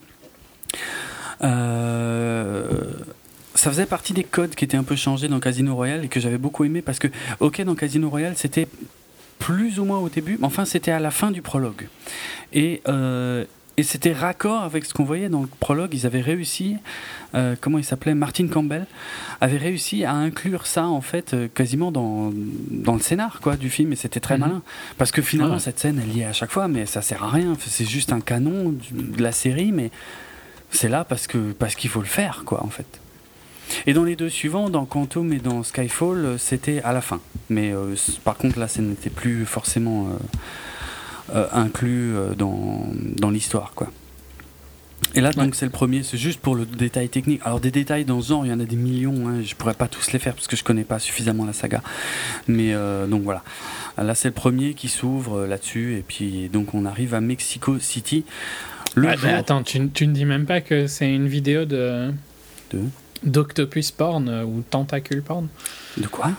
Euh, 1.42 2.92
ça 3.58 3.70
faisait 3.70 3.86
partie 3.86 4.12
des 4.12 4.22
codes 4.22 4.54
qui 4.54 4.64
étaient 4.64 4.76
un 4.76 4.84
peu 4.84 4.94
changés 4.94 5.26
dans 5.26 5.40
Casino 5.40 5.74
Royale 5.74 6.04
et 6.04 6.08
que 6.08 6.20
j'avais 6.20 6.38
beaucoup 6.38 6.64
aimé 6.64 6.80
parce 6.80 7.00
que, 7.00 7.08
ok, 7.40 7.60
dans 7.62 7.74
Casino 7.74 8.08
Royale, 8.08 8.34
c'était 8.36 8.68
plus 9.40 9.80
ou 9.80 9.84
moins 9.84 9.98
au 9.98 10.08
début, 10.08 10.36
mais 10.38 10.46
enfin, 10.46 10.64
c'était 10.64 10.92
à 10.92 11.00
la 11.00 11.10
fin 11.10 11.32
du 11.32 11.42
prologue. 11.42 11.88
Et, 12.52 12.82
euh, 12.86 13.44
et 13.76 13.82
c'était 13.82 14.12
raccord 14.12 14.62
avec 14.62 14.84
ce 14.84 14.94
qu'on 14.94 15.02
voyait 15.02 15.28
dans 15.28 15.40
le 15.40 15.48
prologue. 15.48 15.92
Ils 15.92 16.06
avaient 16.06 16.20
réussi, 16.20 16.76
euh, 17.34 17.56
comment 17.60 17.78
il 17.78 17.84
s'appelait 17.84 18.14
Martin 18.14 18.46
Campbell 18.46 18.86
avait 19.40 19.56
réussi 19.56 20.04
à 20.04 20.12
inclure 20.12 20.68
ça 20.68 20.86
en 20.86 21.00
fait 21.00 21.34
euh, 21.34 21.48
quasiment 21.52 21.90
dans, 21.90 22.32
dans 22.70 22.94
le 22.94 23.00
scénar 23.00 23.40
quoi 23.40 23.56
du 23.56 23.70
film 23.70 23.92
et 23.92 23.96
c'était 23.96 24.20
très 24.20 24.34
mhm. 24.34 24.40
malin 24.40 24.62
parce 24.98 25.12
que 25.12 25.22
finalement 25.22 25.60
cette 25.60 25.78
scène 25.78 26.00
elle 26.02 26.16
y 26.16 26.22
est 26.22 26.24
à 26.24 26.32
chaque 26.32 26.50
fois 26.50 26.66
mais 26.66 26.86
ça 26.86 27.02
sert 27.02 27.22
à 27.22 27.30
rien 27.30 27.56
c'est 27.60 27.84
juste 27.84 28.12
un 28.12 28.20
canon 28.20 28.74
de 28.90 29.22
la 29.22 29.30
série 29.30 29.70
mais 29.70 29.92
c'est 30.70 30.88
là 30.88 31.04
parce 31.04 31.28
que 31.28 31.52
parce 31.52 31.76
qu'il 31.76 31.88
faut 31.88 32.00
le 32.00 32.06
faire 32.06 32.42
quoi 32.44 32.64
en 32.64 32.70
fait 32.70 33.00
et 33.86 33.92
dans 33.92 34.04
les 34.04 34.16
deux 34.16 34.28
suivants, 34.28 34.70
dans 34.70 34.84
Quantum 34.84 35.32
et 35.32 35.38
dans 35.38 35.62
Skyfall, 35.62 36.24
euh, 36.24 36.38
c'était 36.38 36.80
à 36.82 36.92
la 36.92 37.00
fin. 37.00 37.20
Mais 37.48 37.72
euh, 37.72 37.94
par 38.24 38.36
contre, 38.36 38.58
là, 38.58 38.68
ça 38.68 38.82
n'était 38.82 39.10
plus 39.10 39.46
forcément 39.46 40.08
euh, 41.34 41.46
inclus 41.52 42.14
dans, 42.36 42.86
dans 43.16 43.30
l'histoire, 43.30 43.72
quoi. 43.74 43.90
Et 45.14 45.20
là, 45.20 45.32
donc, 45.32 45.54
c'est 45.54 45.64
le 45.64 45.70
premier, 45.70 46.02
c'est 46.02 46.18
juste 46.18 46.40
pour 46.40 46.54
le 46.54 46.66
détail 46.66 47.08
technique. 47.08 47.40
Alors, 47.44 47.60
des 47.60 47.70
détails 47.70 48.04
dans 48.04 48.20
ce 48.20 48.28
genre, 48.28 48.44
il 48.44 48.50
y 48.50 48.52
en 48.52 48.60
a 48.60 48.64
des 48.64 48.76
millions, 48.76 49.28
hein, 49.28 49.42
je 49.42 49.54
pourrais 49.54 49.74
pas 49.74 49.88
tous 49.88 50.12
les 50.12 50.18
faire 50.18 50.34
parce 50.34 50.48
que 50.48 50.56
je 50.56 50.64
connais 50.64 50.84
pas 50.84 50.98
suffisamment 50.98 51.46
la 51.46 51.54
saga. 51.54 51.82
Mais 52.46 52.74
donc 53.08 53.22
voilà. 53.22 53.42
Là, 53.96 54.14
c'est 54.14 54.28
le 54.28 54.34
premier 54.34 54.74
qui 54.74 54.88
s'ouvre 54.88 55.46
là-dessus, 55.46 55.96
et 55.96 56.04
puis 56.06 56.50
donc 56.50 56.74
on 56.74 56.84
arrive 56.84 57.14
à 57.14 57.20
Mexico 57.20 57.78
City. 57.78 58.24
Le 58.96 59.08
ah, 59.08 59.36
attends, 59.36 59.62
tu, 59.62 59.88
tu 59.90 60.06
ne 60.06 60.12
dis 60.12 60.24
même 60.24 60.46
pas 60.46 60.60
que 60.60 60.86
c'est 60.86 61.12
une 61.12 61.28
vidéo 61.28 61.64
de. 61.64 62.10
De 62.72 62.80
D'octopus 63.22 63.90
porn 63.90 64.28
euh, 64.28 64.44
ou 64.44 64.62
tentacule 64.68 65.22
porn. 65.22 65.48
De 65.96 66.06
quoi? 66.06 66.32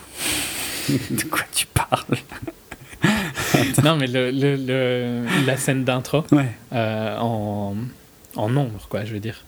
De 0.90 1.24
quoi 1.24 1.44
tu 1.54 1.66
parles? 1.66 2.18
Non, 3.84 3.96
mais 3.96 4.08
le, 4.08 4.32
le, 4.32 5.26
la 5.46 5.58
scène 5.58 5.84
d'intro 5.84 6.26
euh, 6.74 7.18
en, 7.18 7.76
en 8.36 8.50
nombre, 8.50 8.88
quoi, 8.90 9.06
je 9.06 9.14
veux 9.14 9.20
dire. 9.20 9.44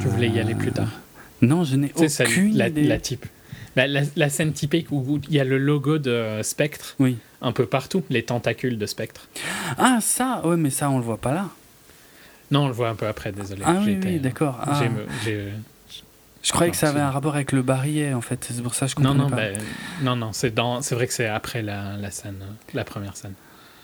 Je 0.00 0.08
voulais 0.08 0.28
y 0.28 0.38
aller 0.38 0.54
plus 0.54 0.72
tard. 0.72 0.88
Euh, 0.88 1.46
non, 1.46 1.64
je 1.64 1.76
n'ai 1.76 1.92
aucune 1.94 2.56
la, 2.56 2.68
idée. 2.68 2.84
La, 2.84 2.98
type. 2.98 3.26
La, 3.76 3.86
la, 3.86 4.28
scène 4.28 4.52
typique 4.52 4.90
où 4.90 5.20
il 5.28 5.34
y 5.34 5.40
a 5.40 5.44
le 5.44 5.58
logo 5.58 5.98
de 5.98 6.40
Spectre 6.42 6.96
oui. 6.98 7.18
un 7.42 7.52
peu 7.52 7.66
partout, 7.66 8.02
les 8.10 8.22
tentacules 8.22 8.78
de 8.78 8.86
Spectre. 8.86 9.28
Ah, 9.78 9.98
ça, 10.00 10.40
ouais, 10.46 10.56
mais 10.56 10.70
ça, 10.70 10.90
on 10.90 10.98
le 10.98 11.04
voit 11.04 11.18
pas 11.18 11.34
là. 11.34 11.50
Non, 12.50 12.64
on 12.64 12.66
le 12.68 12.74
voit 12.74 12.88
un 12.88 12.94
peu 12.94 13.06
après, 13.06 13.32
désolé. 13.32 13.62
Ah 13.64 13.76
oui, 13.84 13.98
oui 14.02 14.20
d'accord. 14.20 14.58
Ah. 14.62 14.82
Je 16.42 16.52
croyais 16.52 16.70
que 16.70 16.76
ça 16.76 16.90
avait 16.90 17.00
un 17.00 17.10
rapport 17.10 17.34
avec 17.34 17.50
le 17.50 17.62
barillet, 17.62 18.14
en 18.14 18.20
fait. 18.20 18.46
C'est 18.48 18.62
pour 18.62 18.74
ça 18.74 18.86
que 18.86 18.90
je 18.90 18.96
comprends 18.96 19.14
non, 19.14 19.24
non, 19.24 19.30
pas. 19.30 19.36
Ben, 19.36 19.58
non, 20.02 20.14
non, 20.14 20.32
c'est 20.32 20.54
dans... 20.54 20.80
c'est 20.80 20.94
vrai 20.94 21.08
que 21.08 21.12
c'est 21.12 21.26
après 21.26 21.60
la, 21.60 21.96
la, 21.96 22.10
scène, 22.12 22.40
la 22.72 22.84
première 22.84 23.16
scène. 23.16 23.34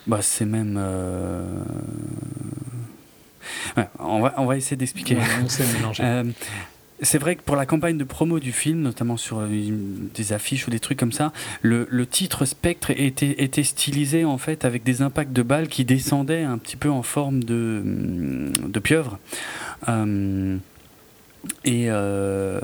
Bah, 0.06 0.20
c'est 0.22 0.44
même. 0.44 0.76
Euh... 0.78 1.42
Ouais, 3.76 3.88
on 3.98 4.20
va, 4.20 4.34
on 4.36 4.46
va 4.46 4.56
essayer 4.56 4.76
d'expliquer. 4.76 5.18
on 5.42 5.48
s'est 5.48 5.66
mélangé. 5.72 6.02
Euh, 6.12 6.24
c'est 7.02 7.18
vrai 7.18 7.36
que 7.36 7.42
pour 7.42 7.56
la 7.56 7.66
campagne 7.66 7.98
de 7.98 8.04
promo 8.04 8.38
du 8.38 8.52
film, 8.52 8.80
notamment 8.80 9.16
sur 9.16 9.40
euh, 9.40 9.48
des 10.14 10.32
affiches 10.32 10.66
ou 10.68 10.70
des 10.70 10.78
trucs 10.78 10.98
comme 10.98 11.12
ça, 11.12 11.32
le, 11.60 11.86
titre 12.06 12.44
Spectre 12.44 12.90
était, 12.90 13.62
stylisé 13.62 14.24
en 14.24 14.38
fait 14.38 14.64
avec 14.64 14.84
des 14.84 15.02
impacts 15.02 15.32
de 15.32 15.42
balles 15.42 15.68
qui 15.68 15.84
descendaient 15.84 16.44
un 16.44 16.58
petit 16.58 16.76
peu 16.76 16.90
en 16.90 17.02
forme 17.02 17.42
de, 17.42 17.82
de 18.66 18.78
pieuvre. 18.80 19.18
Euh, 19.88 20.56
et, 21.64 21.86
euh, 21.88 22.60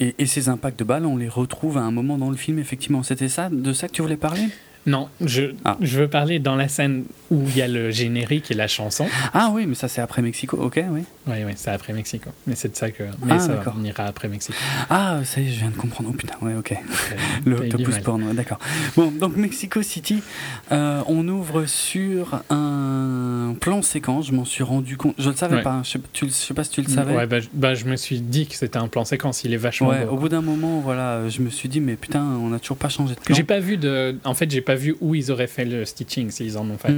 et, 0.00 0.14
et, 0.18 0.26
ces 0.26 0.48
impacts 0.48 0.78
de 0.78 0.84
balles, 0.84 1.04
on 1.04 1.18
les 1.18 1.28
retrouve 1.28 1.76
à 1.76 1.82
un 1.82 1.90
moment 1.90 2.16
dans 2.16 2.30
le 2.30 2.36
film, 2.36 2.58
effectivement. 2.58 3.02
C'était 3.02 3.28
ça, 3.28 3.50
de 3.50 3.72
ça 3.74 3.88
que 3.88 3.92
tu 3.92 4.02
voulais 4.02 4.16
parler? 4.16 4.48
Non, 4.86 5.08
je, 5.20 5.54
ah. 5.64 5.76
je 5.80 5.98
veux 5.98 6.08
parler 6.08 6.38
dans 6.38 6.54
la 6.54 6.68
scène 6.68 7.04
où 7.32 7.42
il 7.48 7.56
y 7.56 7.62
a 7.62 7.66
le 7.66 7.90
générique 7.90 8.52
et 8.52 8.54
la 8.54 8.68
chanson. 8.68 9.06
Ah 9.34 9.50
oui, 9.52 9.66
mais 9.66 9.74
ça 9.74 9.88
c'est 9.88 10.00
après 10.00 10.22
Mexico, 10.22 10.56
ok, 10.56 10.80
oui. 10.90 11.02
Oui, 11.26 11.36
oui, 11.44 11.52
c'est 11.56 11.70
après 11.70 11.92
Mexico. 11.92 12.30
Mais 12.46 12.54
c'est 12.54 12.68
de 12.68 12.76
ça 12.76 12.92
que. 12.92 13.02
Mais 13.24 13.32
ah, 13.32 13.38
ça 13.40 13.62
on 13.76 13.82
ira 13.82 14.04
après 14.04 14.28
Mexico. 14.28 14.56
Ah, 14.88 15.20
ça 15.24 15.40
y 15.40 15.48
est, 15.48 15.50
je 15.50 15.58
viens 15.58 15.70
de 15.70 15.76
comprendre. 15.76 16.10
Oh 16.12 16.16
putain, 16.16 16.34
ouais, 16.40 16.54
ok. 16.54 16.74
le 17.44 17.56
Octopus 17.56 17.98
Porn, 17.98 18.32
d'accord. 18.34 18.58
Bon, 18.96 19.10
donc 19.10 19.36
Mexico 19.36 19.82
City, 19.82 20.22
euh, 20.70 21.02
on 21.08 21.26
ouvre 21.26 21.66
sur 21.66 22.42
un 22.48 23.56
plan 23.60 23.82
séquence, 23.82 24.28
je 24.28 24.32
m'en 24.32 24.44
suis 24.44 24.62
rendu 24.62 24.96
compte. 24.96 25.16
Je 25.18 25.30
le 25.30 25.36
savais 25.36 25.62
pas, 25.62 25.80
je 25.82 25.90
sais, 25.90 26.00
tu, 26.12 26.30
sais 26.30 26.54
pas 26.54 26.62
si 26.62 26.70
tu 26.70 26.82
le 26.82 26.88
savais. 26.88 27.16
Ouais, 27.16 27.26
bah, 27.26 27.38
bah, 27.54 27.74
je 27.74 27.86
me 27.86 27.96
suis 27.96 28.20
dit 28.20 28.46
que 28.46 28.54
c'était 28.54 28.78
un 28.78 28.86
plan 28.86 29.04
séquence, 29.04 29.42
il 29.42 29.52
est 29.52 29.58
vachement. 29.58 29.88
Ouais, 29.88 30.06
au 30.08 30.16
bout 30.16 30.28
d'un 30.28 30.42
moment, 30.42 30.78
voilà, 30.78 31.28
je 31.28 31.42
me 31.42 31.50
suis 31.50 31.68
dit, 31.68 31.80
mais 31.80 31.96
putain, 31.96 32.22
on 32.22 32.52
a 32.52 32.60
toujours 32.60 32.76
pas 32.76 32.88
changé 32.88 33.16
de 33.16 33.20
plan. 33.20 33.34
J'ai 33.34 33.42
pas 33.42 33.58
vu 33.58 33.78
de. 33.78 34.16
En 34.24 34.34
fait, 34.34 34.48
j'ai 34.48 34.60
pas 34.60 34.75
vu 34.76 34.96
où 35.00 35.14
ils 35.14 35.30
auraient 35.30 35.46
fait 35.46 35.64
le 35.64 35.84
stitching 35.84 36.30
s'ils 36.30 36.58
en 36.58 36.68
ont 36.68 36.78
fait. 36.78 36.94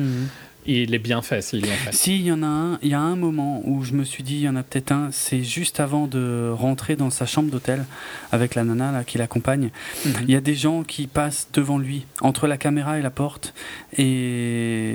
Il 0.70 0.94
est 0.94 0.98
bien 0.98 1.22
fait 1.22 1.40
s'ils 1.40 1.62
l'ont 1.62 1.68
fait. 1.68 1.94
Si, 1.94 2.16
il 2.16 2.26
y 2.26 2.32
en 2.32 2.42
a 2.42 2.46
un. 2.46 2.78
Il 2.82 2.90
y 2.90 2.94
a 2.94 3.00
un 3.00 3.16
moment 3.16 3.62
où 3.64 3.84
je 3.84 3.94
me 3.94 4.04
suis 4.04 4.22
dit, 4.22 4.34
il 4.34 4.42
y 4.42 4.48
en 4.50 4.56
a 4.56 4.62
peut-être 4.62 4.92
un. 4.92 5.08
C'est 5.12 5.42
juste 5.42 5.80
avant 5.80 6.06
de 6.06 6.50
rentrer 6.52 6.94
dans 6.94 7.08
sa 7.08 7.24
chambre 7.24 7.50
d'hôtel 7.50 7.86
avec 8.32 8.54
la 8.54 8.64
nana 8.64 8.92
là, 8.92 9.02
qui 9.02 9.16
l'accompagne. 9.16 9.70
Mhm. 10.04 10.12
Il 10.24 10.30
y 10.30 10.36
a 10.36 10.42
des 10.42 10.54
gens 10.54 10.82
qui 10.82 11.06
passent 11.06 11.48
devant 11.54 11.78
lui, 11.78 12.04
entre 12.20 12.46
la 12.46 12.58
caméra 12.58 12.98
et 12.98 13.02
la 13.02 13.10
porte. 13.10 13.54
Et 13.96 14.92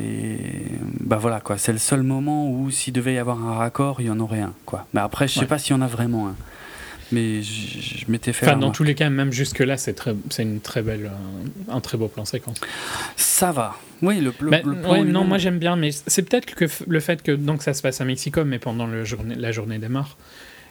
bah 0.99 1.17
voilà 1.17 1.39
quoi. 1.39 1.57
C'est 1.57 1.73
le 1.73 1.79
seul 1.79 2.03
moment 2.03 2.51
où 2.51 2.69
s'il 2.69 2.93
devait 2.93 3.15
y 3.15 3.17
avoir 3.17 3.43
un 3.43 3.55
raccord, 3.55 3.99
il 3.99 4.05
y 4.05 4.09
en 4.11 4.19
aurait 4.19 4.41
un 4.41 4.53
quoi. 4.65 4.85
Mais 4.93 5.01
après, 5.01 5.27
je 5.27 5.39
sais 5.39 5.47
pas 5.47 5.57
s'il 5.57 5.75
y 5.75 5.79
en 5.79 5.81
a 5.81 5.87
vraiment 5.87 6.27
un 6.27 6.35
mais 7.13 7.41
je, 7.41 8.09
m'étais 8.09 8.33
fait. 8.33 8.47
Enfin, 8.47 8.57
dans 8.57 8.71
tous 8.71 8.83
les 8.83 8.95
cas, 8.95 9.09
même 9.09 9.31
jusque-là, 9.31 9.77
c'est 9.77 9.93
très, 9.93 10.15
c'est 10.29 10.43
une 10.43 10.59
très 10.59 10.81
belle, 10.81 11.11
un, 11.69 11.79
très 11.79 11.97
beau 11.97 12.07
plan 12.07 12.25
séquence. 12.25 12.59
Ça 13.15 13.51
va. 13.51 13.77
Oui, 14.01 14.19
le, 14.19 14.33
le, 14.39 14.49
ben, 14.49 14.61
plan. 14.61 15.05
non, 15.05 15.23
moi 15.23 15.37
j'aime 15.37 15.59
bien, 15.59 15.75
mais 15.75 15.91
c'est 15.91 16.23
peut-être 16.23 16.45
que 16.55 16.65
le 16.87 16.99
fait 16.99 17.21
que 17.21 17.31
donc 17.31 17.63
ça 17.63 17.73
se 17.73 17.81
passe 17.81 18.01
à 18.01 18.05
Mexico, 18.05 18.43
mais 18.43 18.59
pendant 18.59 18.87
le 18.87 19.05
journée, 19.05 19.35
la 19.35 19.51
journée 19.51 19.77
des 19.77 19.89
morts, 19.89 20.17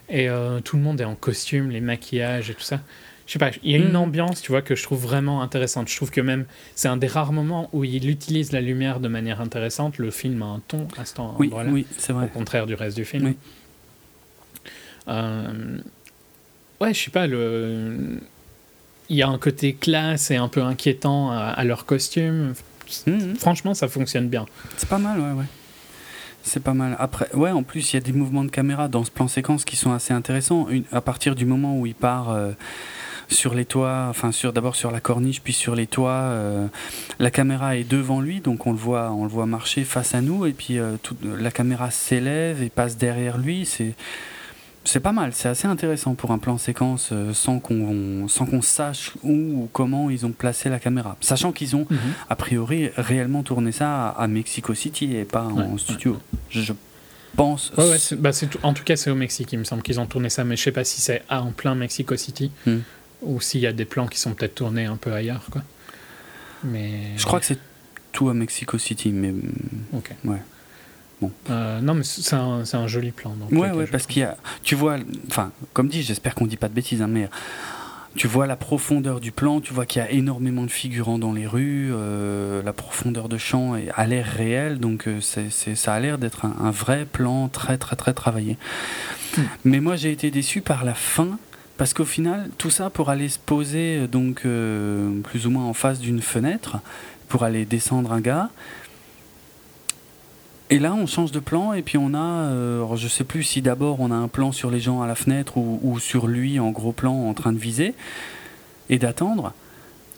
et 0.09 0.29
euh, 0.29 0.61
tout 0.61 0.77
le 0.77 0.83
monde 0.83 1.01
est 1.01 1.05
en 1.05 1.15
costume, 1.15 1.71
les 1.71 1.81
maquillages 1.81 2.51
et 2.51 2.55
tout 2.55 2.63
ça. 2.63 2.81
Je 3.27 3.33
sais 3.33 3.39
pas, 3.39 3.51
il 3.63 3.71
y 3.71 3.75
a 3.75 3.79
une 3.79 3.93
mm. 3.93 3.97
ambiance, 3.97 4.43
tu 4.43 4.51
vois, 4.51 4.63
que 4.63 4.75
je 4.75 4.83
trouve 4.83 5.01
vraiment 5.01 5.43
intéressante. 5.43 5.89
Je 5.89 5.97
trouve 5.97 6.11
que 6.11 6.21
même 6.21 6.45
c'est 6.75 6.89
un 6.89 6.97
des 6.97 7.07
rares 7.07 7.33
moments 7.33 7.71
où 7.73 7.85
il 7.85 8.11
utilise 8.11 8.53
la 8.53 8.61
lumière 8.61 9.01
de 9.01 9.09
manière 9.09 9.41
intéressante. 9.41 9.99
Le 9.99 10.11
film 10.11 10.43
a 10.43 10.47
un 10.47 10.61
ton 10.67 10.89
à 10.99 11.05
ce 11.05 11.15
temps. 11.15 11.37
Oui, 11.39 11.51
oui 11.69 11.87
c'est 11.97 12.13
vrai. 12.13 12.27
Au 12.27 12.29
contraire 12.29 12.67
du 12.67 12.75
reste 12.75 12.97
du 12.97 13.05
film. 13.05 13.27
Oui. 13.27 13.37
Euh, 15.09 15.79
ouais, 16.83 16.95
je 16.95 17.05
sais 17.05 17.11
pas, 17.11 17.27
le... 17.27 18.19
il 19.09 19.17
y 19.17 19.23
a 19.23 19.29
un 19.29 19.39
côté 19.39 19.75
classe 19.75 20.31
et 20.31 20.37
un 20.37 20.49
peu 20.49 20.63
inquiétant 20.63 21.31
à, 21.31 21.63
leur 21.65 21.87
costume. 21.87 22.55
Mhm. 23.07 23.37
Franchement, 23.37 23.75
ça 23.75 23.89
fonctionne 23.89 24.29
bien. 24.29 24.47
C'est 24.77 24.89
pas 24.89 24.99
mal, 24.99 25.19
ouais, 25.19 25.33
ouais. 25.33 25.47
C'est 26.43 26.63
pas 26.63 26.75
mal. 26.75 26.97
Après, 26.99 27.33
ouais, 27.35 27.51
en 27.51 27.63
plus, 27.63 27.93
il 27.93 27.97
y 27.97 27.99
a 27.99 28.01
des 28.01 28.13
mouvements 28.13 28.45
de 28.45 28.51
caméra 28.51 28.89
dans 28.89 29.05
ce 29.05 29.11
plan 29.11 29.29
séquence 29.29 29.65
qui 29.65 29.77
sont 29.77 29.93
assez 29.93 30.13
intéressants. 30.13 30.67
à 30.91 31.01
partir 31.01 31.35
du 31.35 31.47
moment 31.47 31.79
où 31.79 31.87
il 31.87 31.95
part. 31.95 32.31
Euh, 32.31 32.53
sur 33.29 33.55
les 33.55 33.65
toits, 33.65 34.09
enfin 34.11 34.31
sur 34.31 34.53
d'abord 34.53 34.77
sur 34.77 34.91
la 34.91 35.01
corniche, 35.01 35.41
puis 35.43 35.53
sur 35.53 35.75
les 35.75 35.87
toits. 35.87 36.11
euh, 36.11 36.67
la 37.19 37.31
caméra 37.31 37.77
est 37.77 37.89
devant 37.89 38.21
lui, 38.21 38.41
donc 38.41 38.67
on 38.67 38.73
le 38.73 38.79
voit, 38.79 39.11
on 39.11 39.25
le 39.25 39.31
voit 39.31 39.47
marcher 39.47 39.85
face 39.85 40.15
à 40.15 40.21
nous, 40.21 40.45
et 40.45 40.53
puis 40.53 40.79
euh, 40.79 40.97
tout- 41.03 41.17
la 41.39 41.51
caméra 41.51 41.91
s'élève 41.91 42.63
et 42.63 42.69
passe 42.69 42.97
derrière 42.97 43.39
lui. 43.39 43.65
C'est 43.65 43.95
c'est 44.85 45.01
pas 45.01 45.13
mal, 45.13 45.33
c'est 45.33 45.49
assez 45.49 45.67
intéressant 45.69 46.15
pour 46.15 46.31
un 46.33 46.39
plan 46.39 46.59
séquence 46.59 47.11
euh, 47.13 47.33
sans 47.33 47.59
qu'on 47.61 48.27
sans 48.29 48.47
qu'on 48.47 48.63
sache 48.63 49.13
où 49.23 49.31
ou 49.33 49.69
comment 49.73 50.11
ils 50.11 50.27
ont 50.27 50.33
placé 50.33 50.69
la 50.69 50.79
caméra, 50.79 51.17
sachant 51.21 51.53
qu'ils 51.53 51.77
ont 51.77 51.87
Mhm. 51.91 51.99
a 52.29 52.37
priori 52.37 52.91
réellement 52.97 53.43
tourné 53.43 53.71
ça 53.73 54.09
à, 54.09 54.27
Mexico 54.29 54.75
City 54.75 55.17
et 55.17 55.25
pas 55.25 55.45
en 55.45 55.79
studio. 55.79 56.19
Je, 56.51 56.61
je 56.63 56.73
pense. 57.37 57.73
Ouais, 57.79 57.89
ouais, 57.91 57.99
c'est- 57.99 58.17
bah, 58.17 58.31
en 58.63 58.73
tout 58.75 58.85
cas, 58.85 58.97
c'est 58.97 59.11
au 59.11 59.15
Mexique, 59.15 59.53
il 59.53 59.59
me 59.59 59.65
semble 59.65 59.83
qu'ils 59.83 60.01
ont 60.01 60.07
tourné 60.07 60.29
ça, 60.31 60.45
mais 60.45 60.57
je 60.57 60.63
sais 60.63 60.73
pas 60.73 60.85
si 60.85 61.01
c'est 61.01 61.23
en 61.31 61.53
plein 61.53 61.75
Mexico 61.75 62.17
City 62.17 62.51
Hmm. 62.67 62.79
ou 63.23 63.41
s'il 63.41 63.61
y 63.61 63.67
a 63.67 63.73
des 63.73 63.85
plans 63.85 64.07
qui 64.09 64.19
sont 64.19 64.35
peut-être 64.35 64.57
tournés 64.57 64.85
un 64.87 64.97
peu 64.97 65.13
ailleurs, 65.13 65.47
quoi. 65.51 65.63
Mais 66.65 67.17
Je 67.17 67.25
crois 67.25 67.41
que 67.41 67.47
c'est 67.47 67.59
tout 68.13 68.29
à 68.29 68.35
Mexico 68.35 68.79
City, 68.79 69.11
mais 69.11 69.33
Ok. 69.93 70.11
Ouais. 70.25 70.37
Euh, 71.51 71.81
non, 71.81 71.95
mais 71.95 72.05
c'est 72.05 72.35
un, 72.35 72.87
joli 72.87 73.13
plan. 73.13 73.35
tous 73.49 73.57
ouais, 73.57 73.71
je 73.87 73.91
parce 73.91 74.07
qu'il 74.07 74.23
y 74.23 74.25
a, 74.25 74.37
tu 74.63 74.75
vois, 74.75 74.97
enfin, 75.29 75.53
comme 75.73 75.89
dit, 75.89 76.03
j'espère 76.03 76.35
qu'on 76.35 76.47
dit 76.47 76.57
pas 76.57 76.69
de 76.69 76.75
bêtises, 76.75 77.03
hein, 77.03 77.09
mais 77.09 77.29
tu 78.15 78.27
vois 78.27 78.47
la 78.47 78.57
profondeur 78.57 79.21
du 79.21 79.33
plan, 79.33 79.61
tu 79.61 79.73
vois 79.73 79.87
qu'il 79.87 80.03
y 80.03 80.05
a 80.05 80.11
énormément 80.11 80.65
de 80.65 80.71
figurants 80.71 81.19
dans 81.19 81.33
les 81.33 81.47
rues, 81.47 81.91
euh, 81.93 82.63
la 82.63 82.73
profondeur 82.73 83.29
de 83.29 83.39
champ 83.39 83.75
a 83.95 84.07
l'air 84.07 84.27
réelle, 84.27 84.79
donc 84.79 85.09
euh, 85.09 85.21
ça 85.21 85.95
a 85.95 86.01
l'air 86.01 86.19
d'être 86.19 86.45
un, 86.45 86.55
un 86.61 86.71
vrai 86.71 87.07
plan 87.11 87.49
très 87.49 87.79
très 87.79 87.97
très 87.97 88.13
travaillé. 88.13 88.59
Hmm. 89.37 89.43
Mais 89.65 89.81
moi 89.81 89.97
j'ai 89.97 90.13
été 90.13 90.31
déçu 90.31 90.61
par 90.61 90.85
la 90.85 90.95
fin. 90.95 91.39
Parce 91.79 91.95
qu'au 91.95 92.05
final, 92.05 92.49
tout 92.59 92.71
ça 92.71 92.91
pour 92.91 93.11
aller 93.11 93.29
se 93.29 93.39
poser 93.39 93.99
euh, 93.99 94.07
donc 94.07 94.43
euh, 94.45 95.21
plus 95.23 95.47
ou 95.47 95.51
moins 95.51 95.65
en 95.65 95.73
face 95.73 95.99
d'une 95.99 96.23
fenêtre, 96.23 96.79
pour 97.29 97.45
aller 97.45 97.65
descendre 97.65 98.13
un 98.13 98.21
gars. 98.21 98.51
Et 100.75 100.79
là, 100.79 100.95
on 100.95 101.07
change 101.07 101.33
de 101.33 101.39
plan 101.41 101.73
et 101.73 101.83
puis 101.83 101.99
on 101.99 102.15
a, 102.15 102.19
euh, 102.51 102.97
je 102.97 103.09
sais 103.09 103.25
plus 103.25 103.43
si 103.43 103.63
d'abord 103.63 104.01
on 104.01 104.11
a 104.11 104.15
un 104.15 104.29
plan 104.29 104.53
sur 104.53 104.71
les 104.71 104.81
gens 104.81 105.03
à 105.03 105.07
la 105.07 105.15
fenêtre 105.15 105.57
ou, 105.59 105.79
ou 105.83 105.99
sur 106.01 106.27
lui 106.27 106.59
en 106.61 106.71
gros 106.71 106.93
plan 106.93 107.13
en 107.15 107.35
train 107.35 107.53
de 107.53 107.59
viser 107.59 107.95
et 108.89 108.99
d'attendre. 108.99 109.53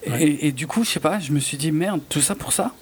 Ouais. 0.09 0.22
Et, 0.22 0.48
et 0.48 0.52
du 0.52 0.66
coup, 0.66 0.84
je 0.84 0.90
sais 0.90 1.00
pas, 1.00 1.18
je 1.18 1.32
me 1.32 1.40
suis 1.40 1.57
dit 1.57 1.72
merde, 1.72 2.00
tout 2.09 2.20
ça 2.20 2.34
pour 2.34 2.52
ça? 2.52 2.72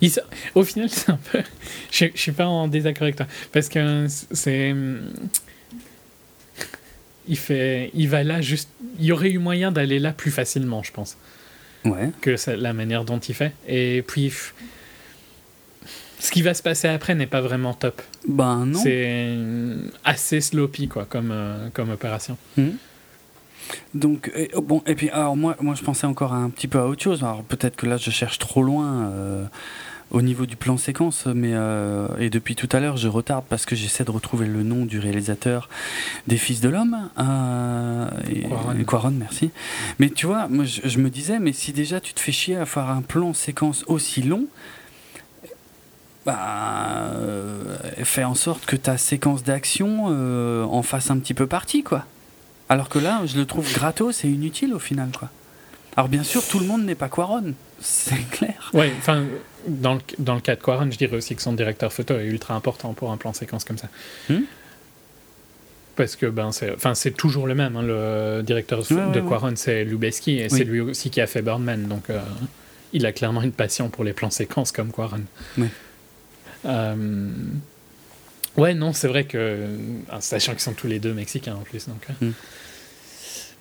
Il 0.00 0.06
s- 0.08 0.20
Au 0.54 0.64
final, 0.64 0.88
c'est 0.90 1.10
un 1.10 1.18
peu. 1.30 1.42
Je, 1.90 2.06
je 2.14 2.20
suis 2.20 2.32
pas 2.32 2.46
en 2.46 2.68
désaccord 2.68 3.02
avec 3.02 3.16
toi. 3.16 3.26
Parce 3.52 3.68
que 3.68 4.06
c'est. 4.08 4.72
hum, 4.72 5.00
Il, 7.28 7.36
fait... 7.38 7.90
il 7.94 8.08
va 8.08 8.22
là 8.24 8.40
juste. 8.40 8.68
Il 8.98 9.04
y 9.06 9.12
aurait 9.12 9.30
eu 9.30 9.38
moyen 9.38 9.72
d'aller 9.72 9.98
là 9.98 10.12
plus 10.12 10.30
facilement, 10.30 10.82
je 10.82 10.90
pense, 10.92 11.16
Ouais. 11.84 12.10
que 12.22 12.34
la 12.50 12.72
manière 12.72 13.04
dont 13.04 13.18
il 13.18 13.34
fait. 13.34 13.52
Et 13.68 14.02
puis. 14.06 14.32
Ce 16.24 16.30
qui 16.30 16.40
va 16.40 16.54
se 16.54 16.62
passer 16.62 16.88
après 16.88 17.14
n'est 17.14 17.26
pas 17.26 17.42
vraiment 17.42 17.74
top. 17.74 18.00
Ben 18.26 18.64
non. 18.64 18.78
C'est 18.82 19.36
assez 20.04 20.40
sloppy, 20.40 20.88
quoi, 20.88 21.04
comme, 21.04 21.28
euh, 21.30 21.68
comme 21.74 21.90
opération. 21.90 22.38
Mhm. 22.56 22.78
Donc 23.92 24.32
et, 24.34 24.50
oh, 24.54 24.62
bon 24.62 24.82
et 24.86 24.94
puis 24.94 25.08
alors 25.10 25.36
moi 25.36 25.56
moi 25.60 25.74
je 25.74 25.82
pensais 25.82 26.06
encore 26.06 26.32
un 26.32 26.48
petit 26.48 26.66
peu 26.66 26.78
à 26.78 26.86
autre 26.86 27.02
chose. 27.02 27.22
Alors 27.22 27.42
peut-être 27.42 27.76
que 27.76 27.84
là 27.84 27.98
je 27.98 28.10
cherche 28.10 28.38
trop 28.38 28.62
loin 28.62 29.06
euh, 29.06 29.44
au 30.10 30.22
niveau 30.22 30.46
du 30.46 30.56
plan 30.56 30.78
séquence, 30.78 31.26
mais 31.26 31.52
euh, 31.52 32.08
et 32.18 32.30
depuis 32.30 32.56
tout 32.56 32.68
à 32.72 32.80
l'heure 32.80 32.96
je 32.96 33.08
retarde 33.08 33.44
parce 33.48 33.66
que 33.66 33.76
j'essaie 33.76 34.04
de 34.04 34.10
retrouver 34.10 34.46
le 34.46 34.62
nom 34.62 34.86
du 34.86 34.98
réalisateur 34.98 35.68
des 36.26 36.38
Fils 36.38 36.60
de 36.62 36.70
l'homme. 36.70 37.10
Quaron, 38.86 39.10
merci. 39.10 39.50
Mais 39.98 40.08
tu 40.08 40.24
vois, 40.24 40.48
moi 40.48 40.64
je, 40.64 40.80
je 40.84 40.98
me 40.98 41.10
disais, 41.10 41.38
mais 41.38 41.52
si 41.52 41.72
déjà 41.72 42.00
tu 42.00 42.14
te 42.14 42.20
fais 42.20 42.32
chier 42.32 42.56
à 42.56 42.64
faire 42.64 42.88
un 42.88 43.02
plan 43.02 43.34
séquence 43.34 43.84
aussi 43.88 44.22
long. 44.22 44.46
Bah, 46.26 47.10
euh, 47.16 47.76
fais 48.04 48.24
en 48.24 48.34
sorte 48.34 48.64
que 48.64 48.76
ta 48.76 48.96
séquence 48.96 49.44
d'action 49.44 50.06
euh, 50.08 50.64
en 50.64 50.82
fasse 50.82 51.10
un 51.10 51.18
petit 51.18 51.34
peu 51.34 51.46
partie, 51.46 51.82
quoi. 51.82 52.04
Alors 52.70 52.88
que 52.88 52.98
là, 52.98 53.20
je 53.26 53.36
le 53.36 53.44
trouve 53.44 53.70
gratos 53.74 54.24
et 54.24 54.28
inutile 54.28 54.72
au 54.72 54.78
final, 54.78 55.10
quoi. 55.18 55.28
Alors 55.96 56.08
bien 56.08 56.22
sûr, 56.24 56.42
tout 56.48 56.58
le 56.58 56.66
monde 56.66 56.84
n'est 56.84 56.94
pas 56.96 57.08
Quaron, 57.08 57.52
c'est 57.78 58.28
clair. 58.30 58.70
Ouais, 58.72 58.92
enfin, 58.98 59.22
dans 59.68 59.94
le, 59.94 60.00
dans 60.18 60.34
le 60.34 60.40
cas 60.40 60.56
de 60.56 60.60
Quaron, 60.62 60.90
je 60.90 60.96
dirais 60.98 61.16
aussi 61.16 61.36
que 61.36 61.42
son 61.42 61.52
directeur 61.52 61.92
photo 61.92 62.14
est 62.14 62.24
ultra 62.24 62.54
important 62.54 62.94
pour 62.94 63.12
un 63.12 63.16
plan 63.16 63.32
séquence 63.32 63.64
comme 63.64 63.78
ça. 63.78 63.88
Hmm. 64.30 64.40
Parce 65.94 66.16
que 66.16 66.26
ben, 66.26 66.50
c'est 66.50 66.74
enfin, 66.74 66.94
c'est 66.96 67.12
toujours 67.12 67.46
le 67.46 67.54
même. 67.54 67.76
hein, 67.76 67.82
le 67.82 68.42
directeur 68.42 68.80
Ouais, 68.90 69.12
de 69.12 69.20
ouais. 69.20 69.28
Quaron, 69.28 69.52
c'est 69.54 69.84
Lubeski, 69.84 70.38
et 70.40 70.44
Oui. 70.44 70.58
c'est 70.58 70.64
lui 70.64 70.80
aussi 70.80 71.10
qui 71.10 71.20
a 71.20 71.26
fait 71.28 71.42
Birdman. 71.42 71.86
Donc, 71.86 72.10
euh, 72.10 72.18
il 72.92 73.06
a 73.06 73.12
clairement 73.12 73.42
une 73.42 73.52
passion 73.52 73.88
pour 73.90 74.02
les 74.02 74.12
plans 74.12 74.30
séquences 74.30 74.72
comme 74.72 74.90
Quaron. 74.90 75.20
Euh, 76.66 77.28
Ouais, 78.56 78.72
non, 78.72 78.92
c'est 78.92 79.08
vrai 79.08 79.24
que. 79.24 79.66
ah, 80.10 80.20
Sachant 80.20 80.52
qu'ils 80.52 80.60
sont 80.60 80.74
tous 80.74 80.86
les 80.86 81.00
deux 81.00 81.12
mexicains 81.12 81.56
en 81.56 81.62
plus. 81.62 81.88
Donc, 81.88 82.06
euh. 82.22 82.26
Hmm. 82.26 82.32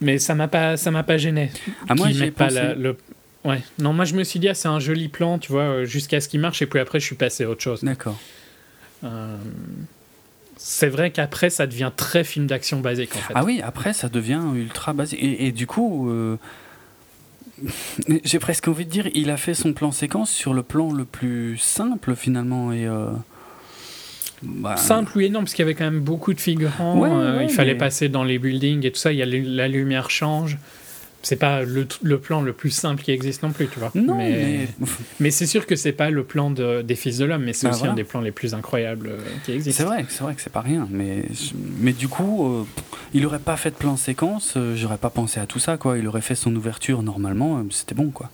Mais 0.01 0.19
ça 0.19 0.35
m'a 0.35 0.47
pas, 0.47 0.77
ça 0.77 0.91
m'a 0.91 1.01
pas 1.03 1.17
gêné. 1.17 1.51
Ah, 1.89 1.95
moi, 1.95 2.07
qu'ils 2.07 2.15
j'y 2.17 2.21
ai 2.21 2.25
mettent 2.27 2.35
pas 2.35 2.45
pensé. 2.45 2.55
la- 2.57 2.75
le. 2.75 2.95
Ouais. 3.43 3.61
Non, 3.79 3.91
moi 3.91 4.05
je 4.05 4.13
me 4.15 4.23
suis 4.23 4.39
dit, 4.39 4.47
ah, 4.49 4.53
c'est 4.53 4.67
un 4.67 4.79
joli 4.79 5.09
plan, 5.09 5.37
tu 5.39 5.51
vois, 5.51 5.63
euh, 5.63 5.85
jusqu'à 5.85 6.21
ce 6.21 6.29
qu'il 6.29 6.39
marche, 6.39 6.61
et 6.61 6.65
puis 6.67 6.79
après 6.79 6.99
je 6.99 7.05
suis 7.05 7.15
passé 7.15 7.43
à 7.43 7.49
autre 7.49 7.61
chose. 7.61 7.83
D'accord. 7.83 8.17
Euh, 9.03 9.35
C'est 10.57 10.87
vrai 10.87 11.11
qu'après 11.11 11.49
ça 11.49 11.65
devient 11.67 11.91
très 11.95 12.23
film 12.23 12.47
d'action 12.47 12.79
basique 12.79 13.15
en 13.15 13.19
fait. 13.19 13.33
Ah 13.35 13.43
oui, 13.43 13.61
après, 13.63 13.91
ça 13.93 14.07
devient 14.07 14.41
ultra 14.55 14.93
basique. 14.93 15.19
Et, 15.21 15.47
et 15.47 15.51
du 15.51 15.67
coup, 15.67 16.09
euh, 16.09 16.37
j'ai 18.23 18.39
presque 18.39 18.67
envie 18.67 18.85
de 18.85 18.89
dire, 18.89 19.07
il 19.13 19.29
a 19.29 19.37
fait 19.37 19.53
son 19.53 19.73
plan 19.73 19.91
séquence 19.91 20.31
sur 20.31 20.53
le 20.53 20.63
plan 20.63 20.91
le 20.91 21.05
plus 21.05 21.57
simple 21.57 22.15
finalement. 22.15 22.71
Et, 22.71 22.85
euh, 22.85 23.07
bah, 24.41 24.75
Simple, 24.77 25.11
oui 25.15 25.25
et 25.25 25.29
non, 25.29 25.39
parce 25.39 25.53
qu'il 25.53 25.63
y 25.63 25.67
avait 25.67 25.75
quand 25.75 25.85
même 25.85 26.01
beaucoup 26.01 26.33
de 26.33 26.41
figurants. 26.41 26.97
Ouais, 26.99 27.09
euh, 27.09 27.37
ouais, 27.37 27.45
il 27.45 27.49
fallait 27.49 27.73
mais- 27.73 27.77
passer 27.79 28.09
dans 28.09 28.23
les 28.23 28.39
buildings 28.39 28.85
et 28.85 28.91
tout 28.91 28.97
ça. 28.99 29.11
Il 29.13 29.17
y 29.17 29.23
a 29.23 29.25
la 29.25 29.67
lumière 29.67 30.09
change. 30.09 30.57
C'est 31.25 31.37
pas 31.37 31.63
le, 31.63 31.87
le 32.01 32.19
plan 32.19 32.41
le 32.41 32.51
plus 32.51 32.69
simple 32.71 33.01
qui 33.01 33.11
existe 33.11 33.43
non 33.43 33.51
plus, 33.53 33.69
tu 33.69 33.79
vois. 33.79 33.91
Non, 33.95 34.17
mais, 34.17 34.67
mais, 34.79 34.87
mais 35.21 35.31
c'est 35.31 35.45
sûr 35.45 35.65
que 35.65 35.77
c'est 35.77 35.93
pas 35.93 36.09
le 36.09 36.25
plan 36.25 36.51
de- 36.51 36.81
des 36.81 36.95
Fils 36.95 37.17
de 37.17 37.23
l'homme, 37.23 37.43
mais 37.45 37.53
c'est 37.53 37.65
Bah, 37.67 37.71
aussi 37.71 37.79
voilà. 37.79 37.93
un 37.93 37.95
des 37.95 38.03
plans 38.03 38.19
les 38.19 38.31
plus 38.33 38.53
incroyables 38.53 39.07
euh, 39.07 39.17
qui 39.45 39.53
existent. 39.53 39.77
c'est 39.77 39.87
vrai, 39.89 40.05
c'est 40.09 40.21
vrai 40.21 40.35
que 40.35 40.41
c'est 40.41 40.51
pas 40.51 40.59
rien. 40.59 40.85
Mais, 40.91 41.23
mais 41.79 41.93
du 41.93 42.09
coup, 42.09 42.45
euh, 42.45 42.63
il 43.13 43.25
aurait 43.25 43.39
pas 43.39 43.55
fait 43.55 43.71
de 43.71 43.75
plan 43.75 43.95
séquence, 43.95 44.55
euh, 44.57 44.75
j'aurais 44.75 44.97
pas 44.97 45.09
pensé 45.09 45.39
à 45.39 45.45
tout 45.45 45.59
ça, 45.59 45.77
quoi. 45.77 45.97
Il 45.97 46.07
aurait 46.09 46.19
fait 46.21 46.35
son 46.35 46.53
ouverture 46.55 47.03
normalement, 47.03 47.59
euh, 47.59 47.63
c'était 47.71 47.95
bon, 47.95 48.09
quoi. 48.09 48.29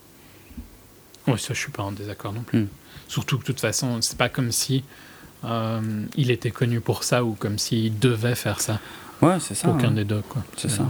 Ouais, 1.28 1.38
ça, 1.38 1.54
je 1.54 1.60
suis 1.60 1.72
pas 1.72 1.84
en 1.84 1.92
désaccord 1.92 2.34
non 2.34 2.42
plus. 2.42 2.62
Hmm. 2.62 2.68
Surtout 3.08 3.38
que 3.38 3.44
de 3.44 3.48
toute 3.48 3.60
façon, 3.60 4.02
c'est 4.02 4.18
pas 4.18 4.30
comme 4.30 4.52
si 4.52 4.84
il 6.18 6.32
était 6.32 6.52
connu 6.52 6.82
pour 6.82 7.04
ça 7.04 7.24
ou 7.24 7.34
comme 7.34 7.60
s'il 7.60 7.98
devait 8.00 8.36
faire 8.36 8.60
ça. 8.62 8.80
Ouais, 9.22 9.38
c'est 9.40 9.54
ça. 9.56 9.70
Aucun 9.70 9.90
ouais. 9.90 9.94
des 9.94 10.06
deux, 10.06 10.22
quoi. 10.28 10.44
C'est 10.58 10.70
ça. 10.70 10.90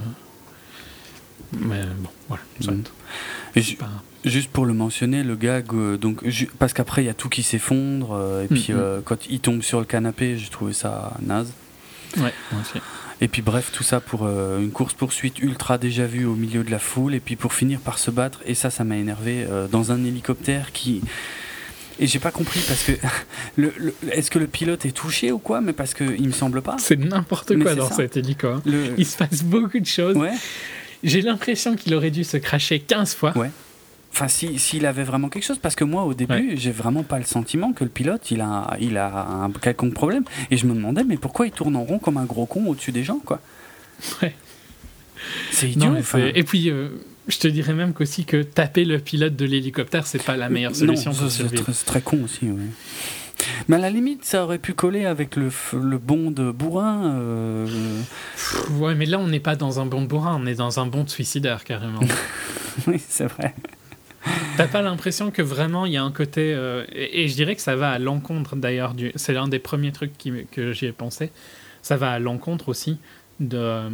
Mais 1.53 1.81
bon, 1.97 2.09
voilà. 2.27 2.43
soit. 2.61 2.73
Mm. 2.73 2.83
Et 3.55 3.61
pas- 3.75 3.87
Juste 4.25 4.49
pour 4.51 4.65
le 4.65 4.73
mentionner, 4.73 5.23
le 5.23 5.35
gag, 5.37 5.67
euh, 5.73 5.95
donc, 5.97 6.23
parce 6.59 6.73
qu'après 6.73 7.03
il 7.03 7.05
y 7.05 7.09
a 7.09 7.13
tout 7.13 7.29
qui 7.29 7.41
s'effondre, 7.41 8.11
euh, 8.13 8.43
et 8.43 8.47
puis 8.47 8.67
Mhm. 8.69 8.75
euh, 8.77 8.99
quand 9.03 9.27
il 9.29 9.39
tombe 9.39 9.61
sur 9.61 9.79
le 9.79 9.85
canapé, 9.85 10.37
j'ai 10.37 10.49
trouvé 10.49 10.73
ça 10.73 11.13
naze. 11.21 11.53
Ouais, 12.17 12.33
moi 12.51 12.61
aussi. 12.61 12.81
Et 13.21 13.27
puis 13.29 13.41
bref, 13.41 13.71
tout 13.73 13.83
ça 13.83 14.01
pour 14.01 14.25
euh, 14.25 14.59
une 14.59 14.71
course-poursuite 14.71 15.39
ultra 15.39 15.77
déjà 15.77 16.05
vue 16.05 16.25
au 16.25 16.35
milieu 16.35 16.63
de 16.65 16.71
la 16.71 16.79
foule, 16.79 17.15
et 17.15 17.21
puis 17.21 17.37
pour 17.37 17.53
finir 17.53 17.79
par 17.79 17.97
se 17.97 18.11
battre, 18.11 18.41
et 18.45 18.55
ça, 18.55 18.69
ça 18.69 18.83
m'a 18.83 18.97
énervé, 18.97 19.45
euh, 19.49 19.67
dans 19.69 19.91
un 19.93 20.03
hélicoptère 20.03 20.73
qui. 20.73 21.01
Et 22.01 22.07
j'ai 22.07 22.19
pas 22.19 22.31
compris 22.31 22.59
parce 22.67 22.83
que. 22.83 22.91
le, 23.57 23.73
le- 23.77 23.93
Est-ce 24.11 24.29
que 24.31 24.39
le 24.39 24.47
pilote 24.47 24.85
est 24.85 24.91
touché 24.91 25.31
ou 25.31 25.39
quoi? 25.39 25.61
Mais 25.61 25.73
parce 25.73 25.93
que 25.93 26.03
il 26.03 26.27
me 26.27 26.33
semble 26.33 26.61
pas. 26.61 26.75
C'est 26.77 26.97
n'importe 26.99 27.57
quoi 27.61 27.73
dans 27.75 27.87
ça. 27.89 27.95
cet 27.95 28.17
hélico. 28.17 28.47
hein. 28.47 28.61
Le... 28.65 28.93
Il 28.97 29.05
se 29.05 29.15
passe 29.17 29.43
beaucoup 29.43 29.79
de 29.79 29.85
choses. 29.85 30.17
Ouais. 30.17 30.33
J'ai 31.03 31.21
l'impression 31.21 31.75
qu'il 31.75 31.93
aurait 31.95 32.11
dû 32.11 32.23
se 32.23 32.37
cracher 32.37 32.79
15 32.79 33.13
fois. 33.15 33.37
Ouais. 33.37 33.49
Enfin, 34.11 34.27
si- 34.27 34.57
s'il 34.57 34.85
avait 34.87 35.03
vraiment 35.03 35.29
quelque 35.29 35.43
chose, 35.45 35.59
parce 35.59 35.75
que 35.75 35.83
moi, 35.83 36.03
au 36.03 36.13
début, 36.15 36.57
j'ai 36.57 36.71
vraiment 36.71 37.03
pas 37.03 37.19
le 37.19 37.25
sentiment 37.25 37.73
que 37.73 37.83
le 37.83 37.89
pilote, 37.91 38.31
il 38.31 38.41
a, 38.41 38.75
il 38.81 38.97
a 38.97 39.07
un 39.27 39.51
quelconque 39.51 39.93
problème. 39.93 40.23
Et 40.51 40.57
je 40.57 40.65
me 40.65 40.73
demandais, 40.73 41.03
mais 41.03 41.17
pourquoi 41.17 41.45
il 41.45 41.51
tourne 41.51 41.75
en 41.75 41.83
rond 41.83 41.99
comme 41.99 42.17
un 42.17 42.25
gros 42.25 42.45
con 42.47 42.65
au-dessus 42.65 42.91
des 42.91 43.03
gens, 43.03 43.19
quoi? 43.23 43.39
Ouais. 44.21 44.33
C'est 45.51 45.69
idiot. 45.69 45.91
Non, 45.91 45.99
enfin. 45.99 46.19
Et 46.33 46.43
puis, 46.43 46.69
euh, 46.71 46.89
je 47.27 47.37
te 47.37 47.47
dirais 47.47 47.73
même 47.73 47.93
qu'aussi 47.93 48.25
que 48.25 48.41
taper 48.41 48.83
le 48.85 48.99
pilote 48.99 49.35
de 49.35 49.45
l'hélicoptère, 49.45 50.07
c'est 50.07 50.23
pas 50.23 50.37
la 50.37 50.49
meilleure 50.49 50.75
solution 50.75 51.11
Non, 51.11 51.17
très, 51.27 51.73
c'est 51.73 51.85
très 51.85 52.01
con 52.01 52.23
aussi, 52.23 52.45
ouais. 52.45 52.53
Mais 53.67 53.75
à 53.75 53.79
la 53.79 53.89
limite, 53.89 54.25
ça 54.25 54.43
aurait 54.43 54.57
pu 54.59 54.73
coller 54.73 55.05
avec 55.05 55.35
le, 55.35 55.49
le 55.73 55.97
bond 55.97 56.31
de 56.31 56.51
bourrin. 56.51 57.15
euh, 57.19 57.67
Ouais, 58.71 58.95
mais 58.95 59.05
là, 59.05 59.19
on 59.19 59.27
n'est 59.27 59.39
pas 59.39 59.55
dans 59.55 59.79
un 59.79 59.85
bon 59.85 60.01
de 60.01 60.07
bourrin, 60.07 60.39
on 60.41 60.45
est 60.45 60.55
dans 60.55 60.79
un 60.79 60.85
bon 60.85 61.03
de 61.03 61.09
suicidaire, 61.09 61.63
carrément. 61.63 61.99
oui, 62.87 63.01
c'est 63.07 63.27
vrai. 63.27 63.53
T'as 64.57 64.67
pas 64.67 64.81
l'impression 64.81 65.31
que 65.31 65.41
vraiment 65.41 65.85
il 65.85 65.93
y 65.93 65.97
a 65.97 66.03
un 66.03 66.11
côté. 66.11 66.53
euh, 66.53 66.85
et, 66.91 67.23
et 67.23 67.27
je 67.27 67.35
dirais 67.35 67.55
que 67.55 67.61
ça 67.61 67.75
va 67.75 67.91
à 67.91 67.99
l'encontre 67.99 68.55
d'ailleurs. 68.55 68.93
du 68.93 69.11
C'est 69.15 69.33
l'un 69.33 69.47
des 69.47 69.59
premiers 69.59 69.91
trucs 69.91 70.17
qui, 70.17 70.33
que 70.51 70.73
j'y 70.73 70.85
ai 70.87 70.91
pensé. 70.91 71.31
Ça 71.81 71.95
va 71.95 72.11
à 72.11 72.19
l'encontre 72.19 72.67
aussi 72.69 72.97
de, 73.39 73.57
euh, 73.57 73.89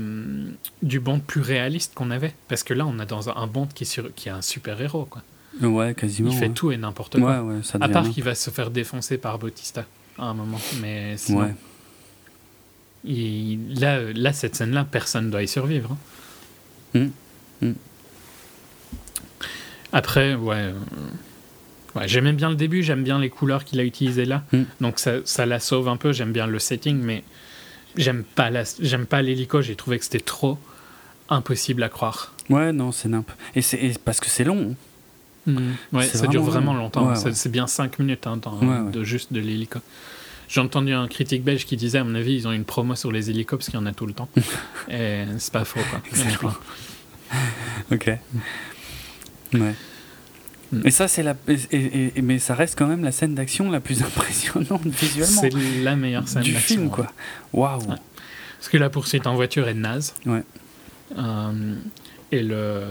du 0.81 0.99
Bond 0.99 1.19
plus 1.19 1.41
réaliste 1.41 1.93
qu'on 1.93 2.09
avait. 2.09 2.33
Parce 2.47 2.63
que 2.63 2.73
là, 2.73 2.85
on 2.87 2.97
a 2.99 3.05
dans 3.05 3.29
un, 3.29 3.35
un 3.35 3.47
Bond 3.47 3.67
qui 3.73 3.83
est, 3.83 3.87
sur, 3.87 4.13
qui 4.15 4.29
est 4.29 4.31
un 4.31 4.41
super-héros. 4.41 5.05
quoi. 5.05 5.21
Ouais, 5.61 5.93
quasiment. 5.93 6.31
Il 6.31 6.37
fait 6.37 6.47
ouais. 6.47 6.53
tout 6.53 6.71
et 6.71 6.77
n'importe 6.77 7.15
Ouais, 7.15 7.21
quoi. 7.21 7.41
ouais, 7.43 7.63
ça 7.63 7.77
à 7.81 7.87
part 7.89 8.09
qu'il 8.09 8.23
va 8.23 8.35
se 8.35 8.49
faire 8.49 8.69
défoncer 8.71 9.17
par 9.17 9.39
Bautista 9.39 9.85
à 10.17 10.25
un 10.25 10.33
moment. 10.33 10.59
Mais 10.81 11.15
sinon, 11.17 11.41
Ouais. 11.41 11.53
il- 13.05 13.79
là, 13.79 13.97
euh, 13.97 14.13
là, 14.15 14.33
cette 14.33 14.55
scène-là, 14.55 14.85
personne 14.89 15.27
ne 15.27 15.31
doit 15.31 15.43
y 15.43 15.47
survivre. 15.47 15.95
hein. 16.93 17.07
Mm. 17.61 17.67
Mm. 17.67 17.73
Après, 19.93 20.35
ouais. 20.35 20.55
euh, 20.55 20.73
ouais 21.95 22.07
J'aimais 22.07 22.33
bien 22.33 22.49
le 22.49 22.55
début, 22.55 22.83
j'aime 22.83 23.03
bien 23.03 23.19
les 23.19 23.29
couleurs 23.29 23.63
qu'il 23.63 23.79
a 23.79 23.83
utilisées 23.83 24.25
là. 24.25 24.43
Mm. 24.51 24.63
Donc 24.81 24.99
ça, 24.99 25.13
ça 25.25 25.45
la 25.45 25.59
sauve 25.59 25.87
un 25.87 25.97
peu, 25.97 26.11
j'aime 26.11 26.31
bien 26.33 26.47
le 26.47 26.59
setting, 26.59 26.97
mais 27.01 27.23
j'aime 27.95 28.23
pas 28.23 28.49
la- 28.49 28.63
j'aime 28.81 29.05
pas 29.05 29.21
l'hélico, 29.21 29.61
j'ai 29.61 29.75
trouvé 29.75 29.97
que 29.99 30.03
c'était 30.05 30.19
trop 30.19 30.57
impossible 31.29 31.81
à 31.83 31.89
croire. 31.89 32.33
Ouais, 32.49 32.71
non, 32.73 32.91
c'est 32.91 33.09
nimp. 33.09 33.31
Et 33.55 33.61
c'est 33.61 33.97
parce 34.03 34.19
que 34.19 34.29
c'est 34.29 34.43
long. 34.43 34.75
Ouais, 35.47 36.05
ça 36.05 36.27
dure 36.27 36.41
vraiment 36.43 36.51
vraiment 36.51 36.73
long. 36.73 36.79
longtemps, 36.83 37.07
Ouais, 37.11 37.17
ouais. 37.23 37.33
c'est 37.33 37.51
bien 37.51 37.67
5 37.67 37.99
minutes 37.99 38.25
hein, 38.27 38.37
dans- 38.37 38.89
de 38.89 39.03
juste 39.03 39.31
de 39.33 39.39
l'hélico. 39.39 39.79
J'ai 40.47 40.59
entendu 40.61 40.93
un 40.93 41.07
critique 41.07 41.43
belge 41.43 41.65
qui 41.65 41.75
disait, 41.75 41.97
à 41.99 42.03
mon 42.03 42.13
avis, 42.15 42.33
ils 42.35 42.47
ont 42.47 42.51
une 42.51 42.65
promo 42.65 42.95
sur 42.95 43.11
les 43.11 43.29
hélicos 43.31 43.57
parce 43.57 43.69
qu'il 43.69 43.79
y 43.79 43.81
en 43.81 43.85
a 43.87 43.93
tout 43.93 44.05
le 44.05 44.13
temps. 44.13 44.29
Et 44.89 45.23
c'est 45.39 45.51
pas 45.53 45.65
faux, 45.65 45.79
quoi. 45.89 46.01
Excellent. 46.07 46.53
Ok. 47.91 48.11
Ouais. 49.53 49.73
Mm. 50.71 50.81
Et 50.85 50.91
ça, 50.91 51.07
c'est 51.07 51.23
la. 51.23 51.35
et- 51.47 51.53
et- 51.71 52.17
et- 52.17 52.21
mais 52.21 52.39
ça 52.39 52.53
reste 52.55 52.77
quand 52.77 52.87
même 52.87 53.03
la 53.03 53.11
scène 53.11 53.35
d'action 53.35 53.69
la 53.71 53.79
plus 53.79 54.01
impressionnante 54.03 54.85
visuellement 54.85 55.41
C'est 55.41 55.49
la 55.83 55.95
meilleure 55.95 56.27
scène 56.27 56.43
du 56.43 56.53
d'action, 56.53 56.75
film, 56.77 56.89
quoi. 56.89 57.07
Waouh. 57.53 57.81
Parce 57.87 58.69
que 58.69 58.77
la 58.77 58.89
poursuite 58.89 59.27
en 59.27 59.35
voiture 59.35 59.67
est 59.67 59.73
naze. 59.73 60.13
Ouais. 60.25 60.43
Euh, 61.17 61.75
et 62.31 62.41
le, 62.41 62.81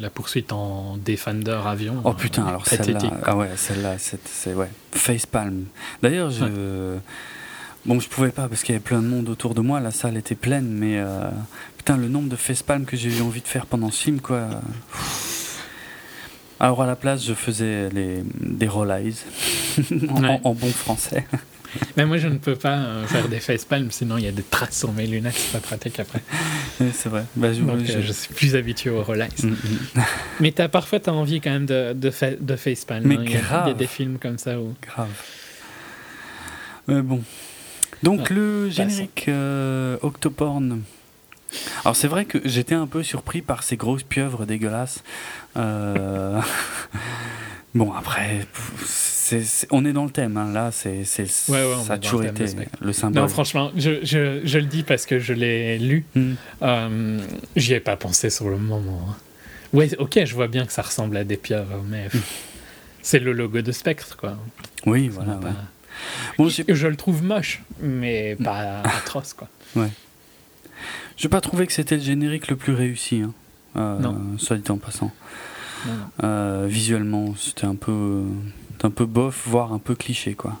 la 0.00 0.10
poursuite 0.10 0.52
en 0.52 0.96
Defender 0.96 1.58
avion. 1.66 2.00
Oh 2.04 2.12
putain, 2.14 2.44
alors 2.46 2.66
celle-là, 2.66 3.00
ah 3.24 3.36
ouais, 3.36 3.50
celle-là, 3.56 3.96
c'est, 3.98 4.54
ouais, 4.54 4.70
facepalm. 4.92 5.64
D'ailleurs, 6.02 6.30
je, 6.30 6.96
bon, 7.86 7.98
je 8.00 8.08
pouvais 8.08 8.30
pas 8.30 8.48
parce 8.48 8.62
qu'il 8.62 8.72
y 8.74 8.76
avait 8.76 8.84
plein 8.84 9.02
de 9.02 9.06
monde 9.08 9.28
autour 9.28 9.54
de 9.54 9.60
moi, 9.60 9.80
la 9.80 9.90
salle 9.90 10.16
était 10.16 10.34
pleine, 10.34 10.68
mais 10.68 10.98
euh, 10.98 11.28
putain, 11.76 11.96
le 11.96 12.08
nombre 12.08 12.28
de 12.28 12.36
facepalm 12.36 12.84
que 12.84 12.96
j'ai 12.96 13.10
eu 13.16 13.20
envie 13.22 13.40
de 13.42 13.48
faire 13.48 13.66
pendant 13.66 13.90
ce 13.90 14.02
film, 14.02 14.20
quoi. 14.20 14.48
Alors 16.60 16.80
à 16.82 16.86
la 16.86 16.94
place, 16.96 17.24
je 17.24 17.34
faisais 17.34 17.88
les, 17.90 18.22
des 18.40 18.68
roll 18.68 18.90
eyes 18.92 19.16
en, 20.08 20.22
Ouais. 20.22 20.40
en 20.44 20.54
bon 20.54 20.70
français. 20.70 21.26
Mais 21.96 22.04
moi, 22.06 22.18
je 22.18 22.28
ne 22.28 22.38
peux 22.38 22.56
pas 22.56 22.76
euh, 22.76 23.06
faire 23.06 23.28
des 23.28 23.40
facepalms, 23.40 23.90
sinon 23.90 24.16
il 24.18 24.24
y 24.24 24.28
a 24.28 24.32
des 24.32 24.42
traces 24.42 24.78
sur 24.78 24.92
mes 24.92 25.06
lunettes, 25.06 25.34
c'est 25.36 25.52
pas 25.52 25.66
pratique 25.66 25.98
après. 26.00 26.20
c'est 26.78 27.08
vrai. 27.08 27.24
Bah, 27.36 27.52
je, 27.52 27.60
Donc, 27.62 27.84
je- 27.84 27.92
euh, 27.98 28.02
je 28.02 28.12
suis 28.12 28.32
plus 28.34 28.54
habitué 28.56 28.90
au 28.90 29.02
Rolex. 29.02 29.42
Mm, 29.44 29.50
mm. 29.50 29.56
Mais 30.40 30.52
t'as 30.52 30.68
parfois 30.68 31.00
t'as 31.00 31.12
envie 31.12 31.40
quand 31.40 31.50
même 31.50 31.66
de, 31.66 31.92
de, 31.94 32.10
fa- 32.10 32.36
de 32.38 32.56
facepalm. 32.56 33.06
Mais 33.06 33.16
hein. 33.16 33.22
Il 33.24 33.30
y 33.30 33.34
a- 33.34 33.38
Il 33.38 33.42
y, 33.42 33.44
a 33.44 33.48
grave. 33.48 33.76
des 33.76 33.86
films 33.86 34.18
comme 34.18 34.38
ça 34.38 34.58
où. 34.58 34.74
Grave. 34.82 35.08
Mais 36.88 37.00
bon. 37.02 37.22
Donc 38.02 38.30
le 38.30 38.68
générique 38.68 39.26
euh, 39.28 39.96
Octoporn. 40.02 40.82
Alors 41.84 41.94
c'est 41.94 42.08
vrai 42.08 42.24
que 42.24 42.38
j'étais 42.44 42.74
un 42.74 42.86
peu 42.86 43.02
surpris 43.02 43.42
par 43.42 43.62
ces 43.62 43.76
grosses 43.76 44.02
pieuvres 44.02 44.46
dégueulasses. 44.46 45.02
Euh, 45.56 46.40
bon 47.74 47.92
après, 47.92 48.46
on 49.70 49.84
est 49.84 49.92
dans 49.92 50.04
le 50.04 50.10
thème. 50.10 50.36
hein. 50.36 50.52
Là, 50.52 50.70
c'est, 50.72 51.04
Ouais, 51.48 51.64
ouais, 51.64 51.74
ça 51.86 51.94
a 51.94 51.98
toujours 51.98 52.20
thème, 52.22 52.34
été 52.36 52.54
le 52.80 52.92
symbole. 52.92 53.22
Non, 53.22 53.28
franchement, 53.28 53.70
je, 53.76 54.04
je, 54.04 54.40
je 54.44 54.58
le 54.58 54.66
dis 54.66 54.82
parce 54.82 55.06
que 55.06 55.18
je 55.18 55.32
l'ai 55.32 55.78
lu. 55.78 56.04
Hmm. 56.14 56.34
Euh, 56.62 57.18
J'y 57.56 57.74
ai 57.74 57.80
pas 57.80 57.96
pensé 57.96 58.30
sur 58.30 58.48
le 58.50 58.58
moment. 58.58 59.00
hein. 59.10 59.16
Ouais, 59.72 59.88
ok, 59.98 60.20
je 60.24 60.34
vois 60.34 60.48
bien 60.48 60.66
que 60.66 60.72
ça 60.72 60.82
ressemble 60.82 61.16
à 61.16 61.24
des 61.24 61.38
pieuvres, 61.38 61.82
mais 61.88 62.08
c'est 63.00 63.18
le 63.20 63.32
logo 63.32 63.62
de 63.62 63.72
Spectre, 63.72 64.16
quoi. 64.18 64.36
Oui, 64.84 65.06
Ça 65.06 65.12
voilà. 65.22 65.36
ouais. 65.38 65.42
pas- 65.44 65.56
Bon, 66.38 66.48
Je 66.48 66.86
le 66.88 66.96
trouve 66.96 67.22
moche, 67.22 67.62
mais 67.80 68.36
pas 68.36 68.80
atroce, 68.84 69.32
quoi. 69.34 69.48
j'ai 71.16 71.28
pas 71.28 71.40
trouvé 71.40 71.66
que 71.66 71.72
c'était 71.72 71.96
le 71.96 72.02
générique 72.02 72.48
le 72.48 72.56
plus 72.56 72.74
réussi. 72.74 73.22
Hein. 73.22 73.32
Euh, 73.76 73.98
Non. 73.98 74.18
Soit 74.38 74.58
dit 74.58 74.70
en 74.70 74.76
passant. 74.78 75.10
Euh, 76.22 76.66
visuellement, 76.68 77.34
c'était 77.36 77.64
un 77.66 77.74
peu, 77.74 78.22
un 78.82 78.90
peu 78.90 79.06
bof, 79.06 79.42
voire 79.46 79.72
un 79.72 79.78
peu 79.78 79.94
cliché, 79.94 80.34
quoi. 80.34 80.58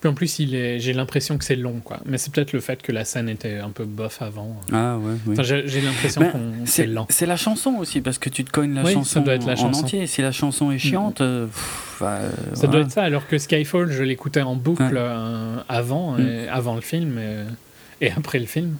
Puis 0.00 0.10
en 0.10 0.14
plus, 0.14 0.40
il 0.40 0.56
est... 0.56 0.80
j'ai 0.80 0.92
l'impression 0.92 1.38
que 1.38 1.44
c'est 1.44 1.54
long, 1.54 1.78
quoi. 1.84 2.00
Mais 2.06 2.18
c'est 2.18 2.32
peut-être 2.32 2.52
le 2.52 2.58
fait 2.60 2.82
que 2.82 2.90
la 2.90 3.04
scène 3.04 3.28
était 3.28 3.58
un 3.58 3.70
peu 3.70 3.84
bof 3.84 4.20
avant. 4.20 4.56
Ah 4.72 4.96
ouais, 4.98 5.12
oui. 5.26 5.32
Enfin, 5.38 5.42
j'ai 5.44 5.80
l'impression 5.80 6.22
Ben, 6.22 6.32
qu'on 6.32 6.52
C'est 6.66 6.86
lent. 6.86 7.06
c'est 7.08 7.26
la 7.26 7.36
chanson 7.36 7.74
aussi, 7.78 8.00
parce 8.00 8.18
que 8.18 8.28
tu 8.28 8.42
te 8.44 8.50
cognes 8.50 8.74
la 8.74 8.82
Oui, 8.82 8.88
ça 8.88 8.94
chanson 8.94 9.20
doit 9.20 9.34
être 9.34 9.46
la 9.46 9.52
en 9.52 9.56
chanson. 9.56 9.84
entier. 9.84 10.08
Si 10.08 10.20
la 10.20 10.32
chanson 10.32 10.72
est 10.72 10.78
chiante, 10.78 11.20
euh, 11.20 11.46
pff, 11.46 11.96
bah, 12.00 12.16
euh, 12.20 12.30
Ça 12.54 12.66
doit 12.66 12.80
être 12.80 12.90
ça, 12.90 13.04
alors 13.04 13.28
que 13.28 13.38
Skyfall, 13.38 13.92
je 13.92 14.02
l'écoutais 14.02 14.42
en 14.42 14.56
boucle 14.56 14.82
Ouais. 14.82 14.90
euh, 14.92 15.58
avant, 15.68 16.16
Mm. 16.18 16.20
et- 16.26 16.48
avant 16.48 16.74
le 16.74 16.80
film 16.80 17.18
et, 17.20 18.06
et 18.06 18.10
après 18.10 18.40
le 18.40 18.46
film. 18.46 18.76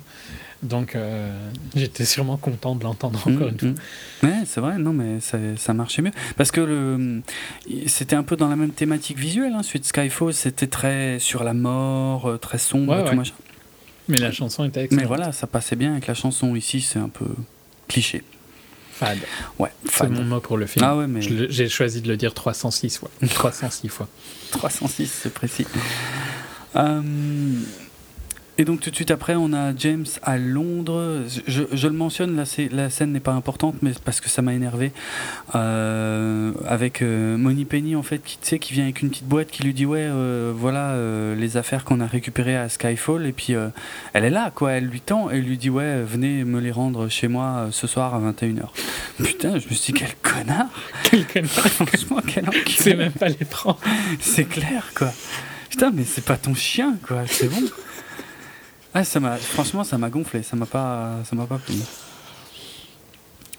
Donc 0.63 0.95
euh, 0.95 1.29
j'étais 1.75 2.05
sûrement 2.05 2.37
content 2.37 2.77
de 2.77 2.85
l'entendre 2.85 3.19
encore 3.19 3.33
Mm, 3.51 3.57
une 3.63 3.77
fois. 3.77 4.29
Ouais, 4.29 4.37
c'est 4.47 4.61
vrai, 4.61 4.79
non, 4.79 4.93
mais 4.93 5.19
ça, 5.21 5.37
ça 5.57 5.75
marchait 5.75 6.03
mieux. 6.03 6.13
Parce 6.37 6.53
que 6.53 6.61
le, 6.61 7.21
c'était 7.89 8.15
un 8.15 8.23
peu 8.23 8.37
dans 8.37 8.49
la 8.49 8.55
même 8.57 8.71
thématique 8.71 9.19
visuelle. 9.19 9.55
Hein. 9.55 9.63
Suite 9.65 9.85
Skyfall, 9.87 10.33
c'était 10.33 10.69
très 10.69 11.19
sur 11.19 11.43
la 11.43 11.53
mort, 11.53 12.27
euh, 12.29 12.37
très 12.39 12.59
sombre, 12.59 12.93
Ouais, 12.95 13.03
tout 13.03 13.11
ouais. 13.11 13.17
machin. 13.17 13.35
Mais 14.09 14.19
la 14.19 14.31
chanson 14.33 14.65
était 14.65 14.83
excellente. 14.85 15.03
Mais 15.03 15.07
voilà, 15.09 15.33
ça 15.33 15.47
passait 15.47 15.77
bien 15.77 15.93
avec 15.93 16.07
la 16.07 16.15
chanson. 16.15 16.55
Ici, 16.55 16.81
c'est 16.81 16.99
un 16.99 17.09
peu 17.09 17.27
cliché. 17.89 18.23
Fade. 18.93 19.19
Ouais, 19.59 19.71
C'est 19.91 20.09
mon 20.09 20.23
mot 20.23 20.39
pour 20.41 20.57
le 20.59 20.67
film. 20.67 20.85
Ah 20.85 20.97
ouais, 20.97 21.07
mais 21.09 21.23
J'ai 21.23 21.69
choisi 21.69 22.03
de 22.03 22.09
le 22.09 22.17
dire 22.17 22.35
306 22.35 22.99
fois. 22.99 23.11
306 23.29 23.89
fois. 23.89 24.07
306, 24.53 25.07
c'est 25.23 25.33
précis. 25.35 25.67
Euh, 26.77 27.01
et 28.63 28.65
donc 28.65 28.79
tout 28.79 28.91
de 28.91 28.95
suite 28.95 29.11
après, 29.11 29.35
on 29.35 29.53
a 29.53 29.75
James 29.77 30.07
à 30.23 30.39
Londres. 30.39 31.25
Je, 31.49 31.65
je 31.73 31.89
le 31.89 31.95
mentionne, 31.95 32.37
là, 32.37 32.45
la 32.71 32.91
scène 32.91 33.11
n'est 33.11 33.19
pas 33.19 33.33
importante, 33.33 33.75
mais 33.83 33.91
parce 34.05 34.21
que 34.21 34.29
ça 34.29 34.41
m'a 34.41 34.55
énervé. 34.55 34.93
Euh, 35.57 36.53
avec 36.65 37.03
euh, 37.03 37.37
Money 37.37 37.65
Penny, 37.65 37.97
en 37.97 38.05
fait, 38.05 38.21
qui, 38.23 38.39
tu 38.39 38.47
sais, 38.49 38.59
qui 38.61 38.73
vient 38.73 38.85
avec 38.85 39.03
une 39.03 39.11
petite 39.11 39.27
boîte 39.27 39.49
qui 39.49 39.65
lui 39.65 39.75
dit 39.75 39.85
Ouais, 39.85 40.07
euh, 40.09 40.53
voilà 40.55 40.95
les 41.35 41.57
affaires 41.57 41.85
qu'on 41.85 41.99
a 41.99 42.07
récupérées 42.07 42.57
à 42.57 42.69
Skyfall. 42.69 43.27
Et 43.27 43.33
puis, 43.33 43.57
elle 44.13 44.25
est 44.25 44.31
là, 44.31 44.53
quoi. 44.55 44.71
Elle 44.71 44.87
lui 44.87 45.01
tend 45.01 45.29
et 45.29 45.41
lui 45.41 45.59
dit 45.59 45.69
Ouais, 45.69 46.01
venez 46.01 46.45
me 46.45 46.61
les 46.61 46.71
rendre 46.71 47.09
chez 47.09 47.27
moi 47.27 47.67
ce 47.73 47.89
soir 47.89 48.15
à 48.15 48.21
21h. 48.21 48.69
Putain, 49.25 49.59
je 49.59 49.69
me 49.69 49.75
suis 49.75 49.93
dit 49.93 49.99
Quel 49.99 50.15
connard 50.23 50.69
Quel 51.03 51.27
connard. 51.27 51.51
Franchement, 51.51 52.21
quel. 52.25 52.49
C'est 52.69 52.95
même 52.95 53.11
pas 53.11 53.29
les 53.29 53.45
prendre. 53.45 53.81
C'est 54.21 54.45
clair, 54.45 54.93
quoi. 54.95 55.13
Putain, 55.69 55.91
mais 55.93 56.05
c'est 56.05 56.25
pas 56.25 56.37
ton 56.37 56.55
chien, 56.55 56.95
quoi. 57.09 57.25
C'est 57.27 57.49
bon. 57.49 57.63
Ah, 58.95 59.05
ça 59.05 59.21
m'a, 59.21 59.37
franchement, 59.37 59.85
ça 59.85 59.97
m'a 59.99 60.11
gonflé. 60.11 60.43
Ça 60.43 60.57
m'a 60.57 60.67
pas, 60.67 61.19
ça 61.25 61.35
m'a 61.37 61.47
pas 61.47 61.59
plu. 61.59 61.75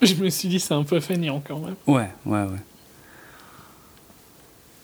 Je 0.01 0.15
me 0.15 0.29
suis 0.29 0.47
dit, 0.49 0.59
c'est 0.59 0.73
un 0.73 0.83
peu 0.83 0.99
feignant 0.99 1.41
quand 1.45 1.59
même. 1.59 1.75
Ouais, 1.87 2.09
ouais, 2.25 2.41
ouais. 2.43 2.59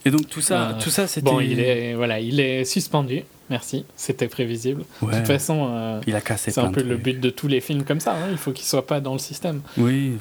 Et 0.06 0.12
donc 0.12 0.28
tout 0.30 0.42
ça, 0.42 0.70
Euh, 0.70 0.74
tout 0.82 0.90
ça, 0.90 1.08
c'était. 1.08 1.26
Bon, 1.30 1.40
il 1.42 1.60
est, 1.60 1.94
voilà, 1.94 2.20
il 2.20 2.40
est 2.40 2.64
suspendu. 2.66 3.24
Merci. 3.50 3.86
C'était 3.98 4.28
prévisible. 4.28 4.84
Ouais. 5.02 5.14
De 5.14 5.18
toute 5.18 5.28
façon, 5.28 5.68
euh, 5.72 6.02
Il 6.08 6.16
a 6.16 6.22
cassé 6.22 6.52
c'est 6.52 6.62
un 6.62 6.72
peu 6.72 6.84
le 6.84 6.98
but 6.98 7.20
de 7.20 7.30
tous 7.30 7.48
les 7.48 7.62
films 7.62 7.84
comme 7.84 8.00
ça. 8.00 8.14
hein. 8.16 8.28
Il 8.32 8.38
faut 8.38 8.52
qu'il 8.52 8.66
soit 8.66 8.86
pas 8.86 9.02
dans 9.02 9.14
le 9.14 9.20
système. 9.20 9.62
Oui, 9.78 10.14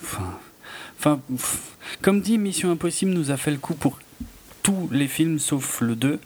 enfin, 0.99 1.21
comme 2.03 2.21
dit, 2.21 2.39
Mission 2.39 2.71
Impossible 2.73 3.13
nous 3.13 3.31
a 3.31 3.37
fait 3.37 3.51
le 3.51 3.59
coup 3.59 3.75
pour 3.75 3.99
tous 4.63 4.89
les 4.91 5.07
films 5.07 5.39
sauf 5.39 5.81
le 5.81 5.95
2. 5.95 6.19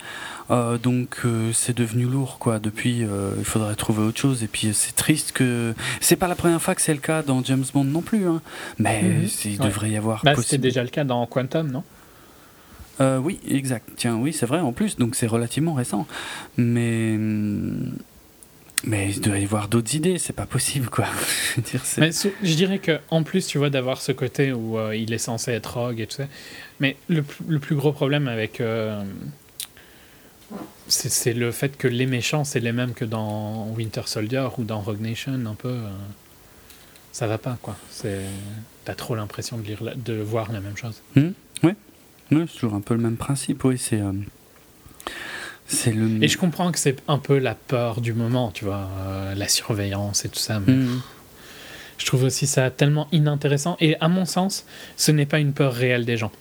Euh, 0.53 0.76
donc 0.76 1.20
euh, 1.24 1.50
c'est 1.55 1.74
devenu 1.76 2.05
lourd 2.05 2.38
quoi. 2.38 2.59
Depuis, 2.59 3.05
euh, 3.05 3.30
il 3.38 3.44
faudrait 3.44 3.74
trouver 3.74 4.03
autre 4.03 4.20
chose. 4.20 4.42
Et 4.42 4.48
puis 4.48 4.70
c'est 4.74 4.94
triste 4.94 5.32
que 5.32 5.74
c'est 6.00 6.16
pas 6.16 6.28
la 6.28 6.34
première 6.34 6.61
fois 6.61 6.74
que 6.74 6.82
c'est 6.82 6.92
le 6.92 7.00
cas 7.00 7.22
dans 7.22 7.42
James 7.42 7.64
Bond 7.72 7.84
non 7.84 8.03
plus. 8.03 8.26
Hein. 8.26 8.42
Mais 8.78 9.03
Mhm. 9.03 9.28
il 9.46 9.61
Ouais. 9.61 9.66
devrait 9.66 9.90
y 9.90 9.96
avoir. 9.96 10.22
Bah, 10.24 10.34
c'était 10.36 10.59
déjà 10.59 10.82
le 10.82 10.90
cas 10.90 11.05
dans 11.05 11.24
Quantum, 11.26 11.70
non? 11.70 11.82
Oui, 13.20 13.40
exact. 13.48 13.88
Tiens, 13.96 14.14
oui, 14.16 14.32
c'est 14.32 14.46
vrai 14.46 14.61
en 14.61 14.72
plus. 14.72 14.96
Donc 14.96 15.16
c'est 15.16 15.26
relativement 15.26 15.74
récent. 15.74 16.07
Mais 16.57 17.14
hum, 17.16 17.92
mais 18.84 19.11
il 19.11 19.20
doit 19.20 19.38
y 19.38 19.44
avoir 19.44 19.66
d'autres 19.68 19.94
idées. 19.96 20.18
C'est 20.18 20.32
pas 20.34 20.46
possible 20.46 20.88
quoi. 20.88 21.07
Je 21.57 21.61
veux 21.61 21.62
dire, 21.68 21.80
c'est- 21.84 22.00
Mais 22.00 22.12
ce- 22.12 22.28
je 22.44 22.55
dirais 22.55 22.78
que 22.78 23.00
en 23.11 23.22
plus, 23.24 23.46
tu 23.46 23.59
vois, 23.59 23.70
d'avoir 23.70 24.00
ce 24.00 24.12
côté 24.12 24.53
où 24.53 24.76
il 24.92 25.12
est 25.12 25.18
censé 25.18 25.50
être 25.53 25.78
rogue 25.78 25.98
et 26.00 26.07
tout 26.07 26.16
ça. 26.16 26.26
Mais 26.78 26.96
le, 27.09 27.24
le 27.48 27.59
plus 27.59 27.74
gros 27.74 27.92
problème 27.92 28.28
avec. 28.28 28.61
C'est 30.88 31.32
le 31.32 31.50
fait 31.53 31.76
que 31.76 31.88
les 31.88 32.07
méchants, 32.07 32.44
c'est 32.44 32.61
les 32.61 32.72
mêmes 32.72 32.92
que 32.94 33.05
dans 33.05 33.66
Winter 33.76 34.03
Soldier 34.07 34.48
ou 34.59 34.64
dans 34.64 34.80
Rogue 34.80 35.00
Nation, 35.00 35.32
un 35.46 35.55
peu. 35.55 35.68
euh, 35.68 35.88
ça 37.12 37.26
va 37.26 37.38
pas, 37.38 37.59
quoi. 37.61 37.76
T'as 38.84 38.94
trop 38.94 39.14
l'impression 39.14 39.59
de, 39.59 39.62
lire 39.64 39.82
la- 39.84 39.94
de 39.94 40.14
voir 40.14 40.50
la 40.53 40.61
même 40.61 40.76
chose. 40.76 41.00
Ouais, 41.16 41.26
c'est 42.30 42.46
toujours 42.55 42.74
un 42.74 42.80
peu 42.80 42.94
le 42.94 43.00
même 43.00 43.16
principe, 43.16 43.62
oui. 43.64 43.76
C'est 43.78 44.00
euh, 44.00 44.12
le. 45.92 46.24
Et 46.24 46.28
je 46.28 46.38
comprends 46.38 46.72
que 46.72 46.78
c'est 46.78 47.03
un 47.09 47.18
peu 47.18 47.38
la 47.38 47.55
peur 47.55 48.00
du 48.00 48.12
moment, 48.14 48.50
tu 48.50 48.64
vois, 48.64 48.88
euh, 49.00 49.34
la 49.34 49.48
surveillance 49.48 50.24
et 50.24 50.28
tout 50.30 50.38
ça. 50.38 50.59
Mais 50.61 50.72
Mhm. 50.72 51.00
je 51.98 52.07
trouve 52.07 52.24
aussi 52.24 52.46
ça 52.46 52.70
tellement 52.70 53.09
inintéressant. 53.12 53.76
Et 53.80 53.96
à 54.00 54.09
mon 54.09 54.24
sens, 54.24 54.64
ce 54.96 55.12
n'est 55.12 55.26
pas 55.26 55.38
une 55.38 55.53
peur 55.53 55.74
réelle 55.74 56.05
des 56.07 56.16
gens. 56.16 56.32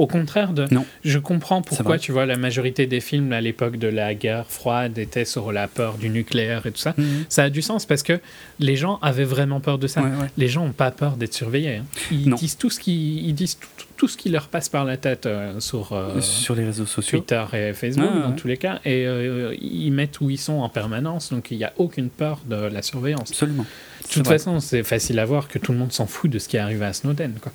Au 0.00 0.06
contraire 0.06 0.52
de. 0.54 0.66
Non. 0.70 0.86
Je 1.04 1.18
comprends 1.18 1.60
pourquoi, 1.60 1.98
tu 1.98 2.10
vois, 2.10 2.24
la 2.24 2.36
majorité 2.36 2.86
des 2.86 3.00
films 3.00 3.32
à 3.34 3.40
l'époque 3.42 3.76
de 3.76 3.86
la 3.88 4.14
guerre 4.14 4.46
froide 4.48 4.96
étaient 4.96 5.26
sur 5.26 5.52
la 5.52 5.68
peur 5.68 5.98
du 5.98 6.08
nucléaire 6.08 6.64
et 6.64 6.72
tout 6.72 6.78
ça. 6.80 6.94
Mhm. 6.96 7.24
Ça 7.28 7.44
a 7.44 7.50
du 7.50 7.60
sens 7.60 7.84
parce 7.84 8.02
que 8.02 8.18
les 8.58 8.76
gens 8.76 8.98
avaient 9.02 9.24
vraiment 9.24 9.60
peur 9.60 9.78
de 9.78 9.86
ça. 9.86 10.00
Ouais, 10.02 10.08
ouais. 10.08 10.30
Les 10.38 10.48
gens 10.48 10.64
n'ont 10.64 10.72
pas 10.72 10.90
peur 10.90 11.16
d'être 11.16 11.34
surveillés. 11.34 11.76
hein. 11.76 11.84
Ils 12.10 12.30
Non. 12.30 12.36
disent 12.36 12.56
tout 12.56 12.70
ce 12.70 12.80
qui, 12.80 13.18
ils 13.26 13.34
disent 13.34 13.58
tout, 13.58 13.68
tout- 13.76 13.86
tout 13.98 14.08
ce 14.08 14.16
qui 14.16 14.30
leur 14.30 14.48
passe 14.48 14.70
par 14.70 14.86
la 14.86 14.96
tête 14.96 15.26
euh, 15.26 15.60
sur 15.60 15.92
euh, 15.92 16.18
Sur 16.22 16.54
les 16.54 16.64
réseaux 16.64 16.86
sociaux. 16.86 17.18
Twitter 17.18 17.44
et 17.52 17.74
Facebook 17.74 18.08
ouais, 18.14 18.20
dans 18.22 18.30
ouais. 18.30 18.36
tous 18.36 18.48
les 18.48 18.56
cas, 18.56 18.80
et 18.86 19.06
euh, 19.06 19.54
ils 19.60 19.90
mettent 19.92 20.22
où 20.22 20.30
ils 20.30 20.38
sont 20.38 20.54
en 20.60 20.70
permanence, 20.70 21.30
donc 21.30 21.50
il 21.50 21.58
n'y 21.58 21.64
a 21.64 21.74
aucune 21.76 22.08
peur 22.08 22.38
de 22.48 22.56
la 22.56 22.80
surveillance. 22.80 23.30
Absolument. 23.30 23.66
De 24.04 24.08
toute 24.08 24.24
vrai. 24.24 24.38
façon, 24.38 24.58
c'est 24.60 24.82
facile 24.84 25.18
à 25.18 25.26
voir 25.26 25.48
que 25.48 25.58
tout 25.58 25.72
le 25.72 25.78
monde 25.78 25.92
s'en 25.92 26.06
fout 26.06 26.30
de 26.30 26.38
ce 26.38 26.48
qui 26.48 26.56
est 26.56 26.60
arrivé 26.60 26.86
à 26.86 26.94
Snowden. 26.94 27.34
Quoi. 27.42 27.52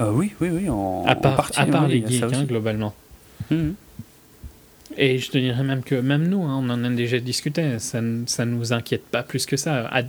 Euh, 0.00 0.10
oui, 0.12 0.32
oui, 0.40 0.48
oui. 0.50 0.68
En, 0.68 1.04
À 1.06 1.14
part, 1.14 1.32
en 1.32 1.36
partie, 1.36 1.60
à 1.60 1.66
part 1.66 1.86
oui, 1.86 2.00
les 2.00 2.08
geeks, 2.08 2.22
hein, 2.22 2.44
globalement. 2.44 2.94
Mhm. 3.50 3.74
Et 4.96 5.18
je 5.18 5.30
te 5.30 5.38
dirais 5.38 5.62
même 5.64 5.82
que 5.82 5.94
même 5.94 6.28
nous, 6.28 6.42
hein, 6.42 6.58
on 6.62 6.68
en 6.70 6.84
a 6.84 6.90
déjà 6.90 7.18
discuté, 7.18 7.78
ça 7.78 8.00
ne 8.02 8.44
nous 8.44 8.72
inquiète 8.72 9.04
pas 9.06 9.22
plus 9.22 9.46
que 9.46 9.56
ça. 9.56 9.86
À, 9.88 10.02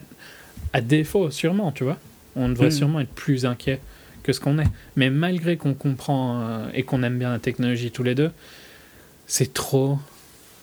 à 0.74 0.82
défaut, 0.82 1.30
sûrement, 1.32 1.72
tu 1.72 1.84
vois. 1.84 1.98
On 2.36 2.50
devrait 2.50 2.66
Mhm. 2.68 2.72
sûrement 2.72 3.00
être 3.00 3.14
plus 3.14 3.46
inquiet 3.46 3.80
que 4.24 4.34
ce 4.34 4.40
qu'on 4.40 4.58
est. 4.60 4.68
Mais 4.96 5.10
malgré 5.10 5.58
qu'on 5.58 5.74
comprend 5.74 6.42
euh, 6.42 6.68
et 6.74 6.84
qu'on 6.84 7.04
aime 7.04 7.20
bien 7.20 7.32
la 7.32 7.40
technologie 7.40 7.92
tous 7.92 8.04
les 8.04 8.16
deux, 8.16 8.32
c'est 9.28 9.54
trop 9.54 10.00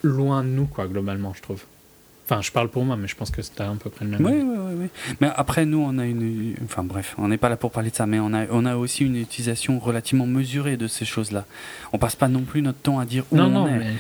loin 0.03 0.43
de 0.43 0.49
nous, 0.49 0.67
quoi, 0.67 0.87
globalement, 0.87 1.33
je 1.35 1.43
trouve. 1.43 1.65
Enfin, 2.31 2.43
je 2.43 2.53
parle 2.53 2.69
pour 2.69 2.85
moi, 2.85 2.97
mais 2.97 3.09
je 3.09 3.17
pense 3.17 3.31
que 3.33 3.43
c'est 3.43 3.61
à 3.61 3.75
peu 3.83 3.91
près 3.91 4.05
le 4.05 4.13
même. 4.13 4.25
Oui, 4.25 4.33
oui, 4.35 4.57
oui, 4.57 4.75
oui. 4.83 5.15
Mais 5.21 5.29
après, 5.35 5.67
nous, 5.67 5.79
on 5.85 5.99
a 5.99 6.05
une. 6.07 6.55
Enfin, 6.65 6.85
bref, 6.85 7.17
on 7.19 7.27
n'est 7.27 7.39
pas 7.39 7.49
là 7.49 7.57
pour 7.57 7.73
parler 7.73 7.91
de 7.91 7.97
ça, 7.97 8.07
mais 8.07 8.21
on 8.21 8.33
a, 8.33 8.47
on 8.51 8.65
a 8.67 8.77
aussi 8.77 9.05
une 9.05 9.17
utilisation 9.17 9.81
relativement 9.81 10.27
mesurée 10.27 10.77
de 10.77 10.87
ces 10.87 11.05
choses-là. 11.05 11.45
On 11.93 11.99
passe 11.99 12.15
pas 12.15 12.29
non 12.29 12.43
plus 12.43 12.63
notre 12.63 12.79
temps 12.79 13.01
à 13.01 13.05
dire 13.05 13.25
où 13.33 13.37
Non, 13.37 13.47
on 13.47 13.51
non, 13.51 13.67
est, 13.67 13.79
mais, 13.79 13.93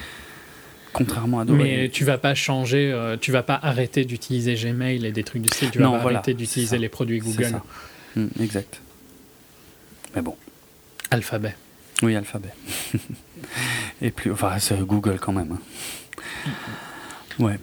contrairement 0.92 1.40
à 1.40 1.44
d'autres. 1.44 1.60
mais 1.60 1.88
tu 1.88 2.04
vas 2.04 2.18
pas 2.18 2.36
changer, 2.36 2.92
euh, 2.92 3.16
tu 3.20 3.32
vas 3.32 3.42
pas 3.42 3.58
arrêter 3.60 4.04
d'utiliser 4.04 4.54
Gmail 4.54 5.04
et 5.06 5.10
des 5.10 5.24
trucs 5.24 5.42
du 5.42 5.48
style, 5.48 5.70
tu 5.72 5.78
vas 5.78 5.84
Non, 5.86 5.92
pas 5.94 5.98
voilà, 5.98 6.18
arrêter 6.18 6.34
d'utiliser 6.34 6.78
les 6.78 6.88
produits 6.88 7.18
Google. 7.18 7.46
ça. 7.46 7.64
Mm, 8.14 8.26
exact. 8.40 8.80
Mais 10.14 10.22
bon, 10.22 10.36
Alphabet. 11.10 11.56
oui, 12.02 12.14
alphabet. 12.14 12.50
Et 14.02 14.10
plus. 14.12 14.30
Enfin, 14.30 14.56
c'est 14.60 14.78
Google 14.78 15.18
quand 15.20 15.32
même. 15.32 15.56
hein. 16.46 16.50
Ouais. 17.40 17.58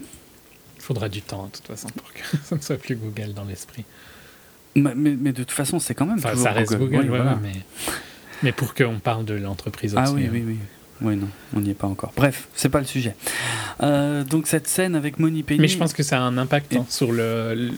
Il 0.88 0.94
faudra 0.94 1.10
du 1.10 1.22
temps, 1.22 1.48
de 1.48 1.52
toute 1.52 1.68
façon, 1.68 1.90
pour 1.90 2.14
que 2.14 2.20
ça 2.46 2.56
ne 2.56 2.62
soit 2.62 2.78
plus 2.78 2.96
Google 2.96 3.34
dans 3.34 3.44
l'esprit. 3.44 3.84
Mais, 4.76 4.94
mais, 4.96 5.18
mais 5.20 5.34
de 5.34 5.44
toute 5.44 5.52
façon, 5.52 5.80
c'est 5.80 5.94
quand 5.94 6.06
même. 6.06 6.18
Enfin, 6.18 6.30
toujours 6.30 6.46
ça 6.46 6.52
reste 6.54 6.78
Google, 6.78 7.00
Oui, 7.00 7.08
voilà. 7.10 7.38
mais, 7.42 7.52
mais 8.42 8.52
pour 8.54 8.74
qu'on 8.74 9.00
parle 9.00 9.26
de 9.26 9.34
l'entreprise 9.34 9.94
aussi. 9.96 10.04
Ah 10.06 10.12
oui, 10.14 10.26
hein. 10.26 10.30
oui, 10.32 10.44
oui. 10.48 10.58
Oui, 11.02 11.16
non, 11.18 11.28
on 11.54 11.60
n'y 11.60 11.72
est 11.72 11.76
pas 11.76 11.88
encore. 11.88 12.14
Bref, 12.16 12.48
c'est 12.56 12.70
pas 12.70 12.80
le 12.80 12.86
sujet. 12.86 13.16
Euh, 13.84 14.24
donc, 14.24 14.48
cette 14.48 14.68
scène 14.68 14.96
avec 14.96 15.20
Moni 15.20 15.44
Penny. 15.44 15.60
Mais 15.60 15.68
je 15.68 15.78
pense 15.78 15.92
que 15.94 16.04
ça 16.04 16.20
a 16.20 16.22
un 16.22 16.38
impact 16.38 16.72
Et- 16.74 16.78
hein, 16.78 16.86
sur, 16.90 17.12
le, 17.12 17.54
le- 17.54 17.74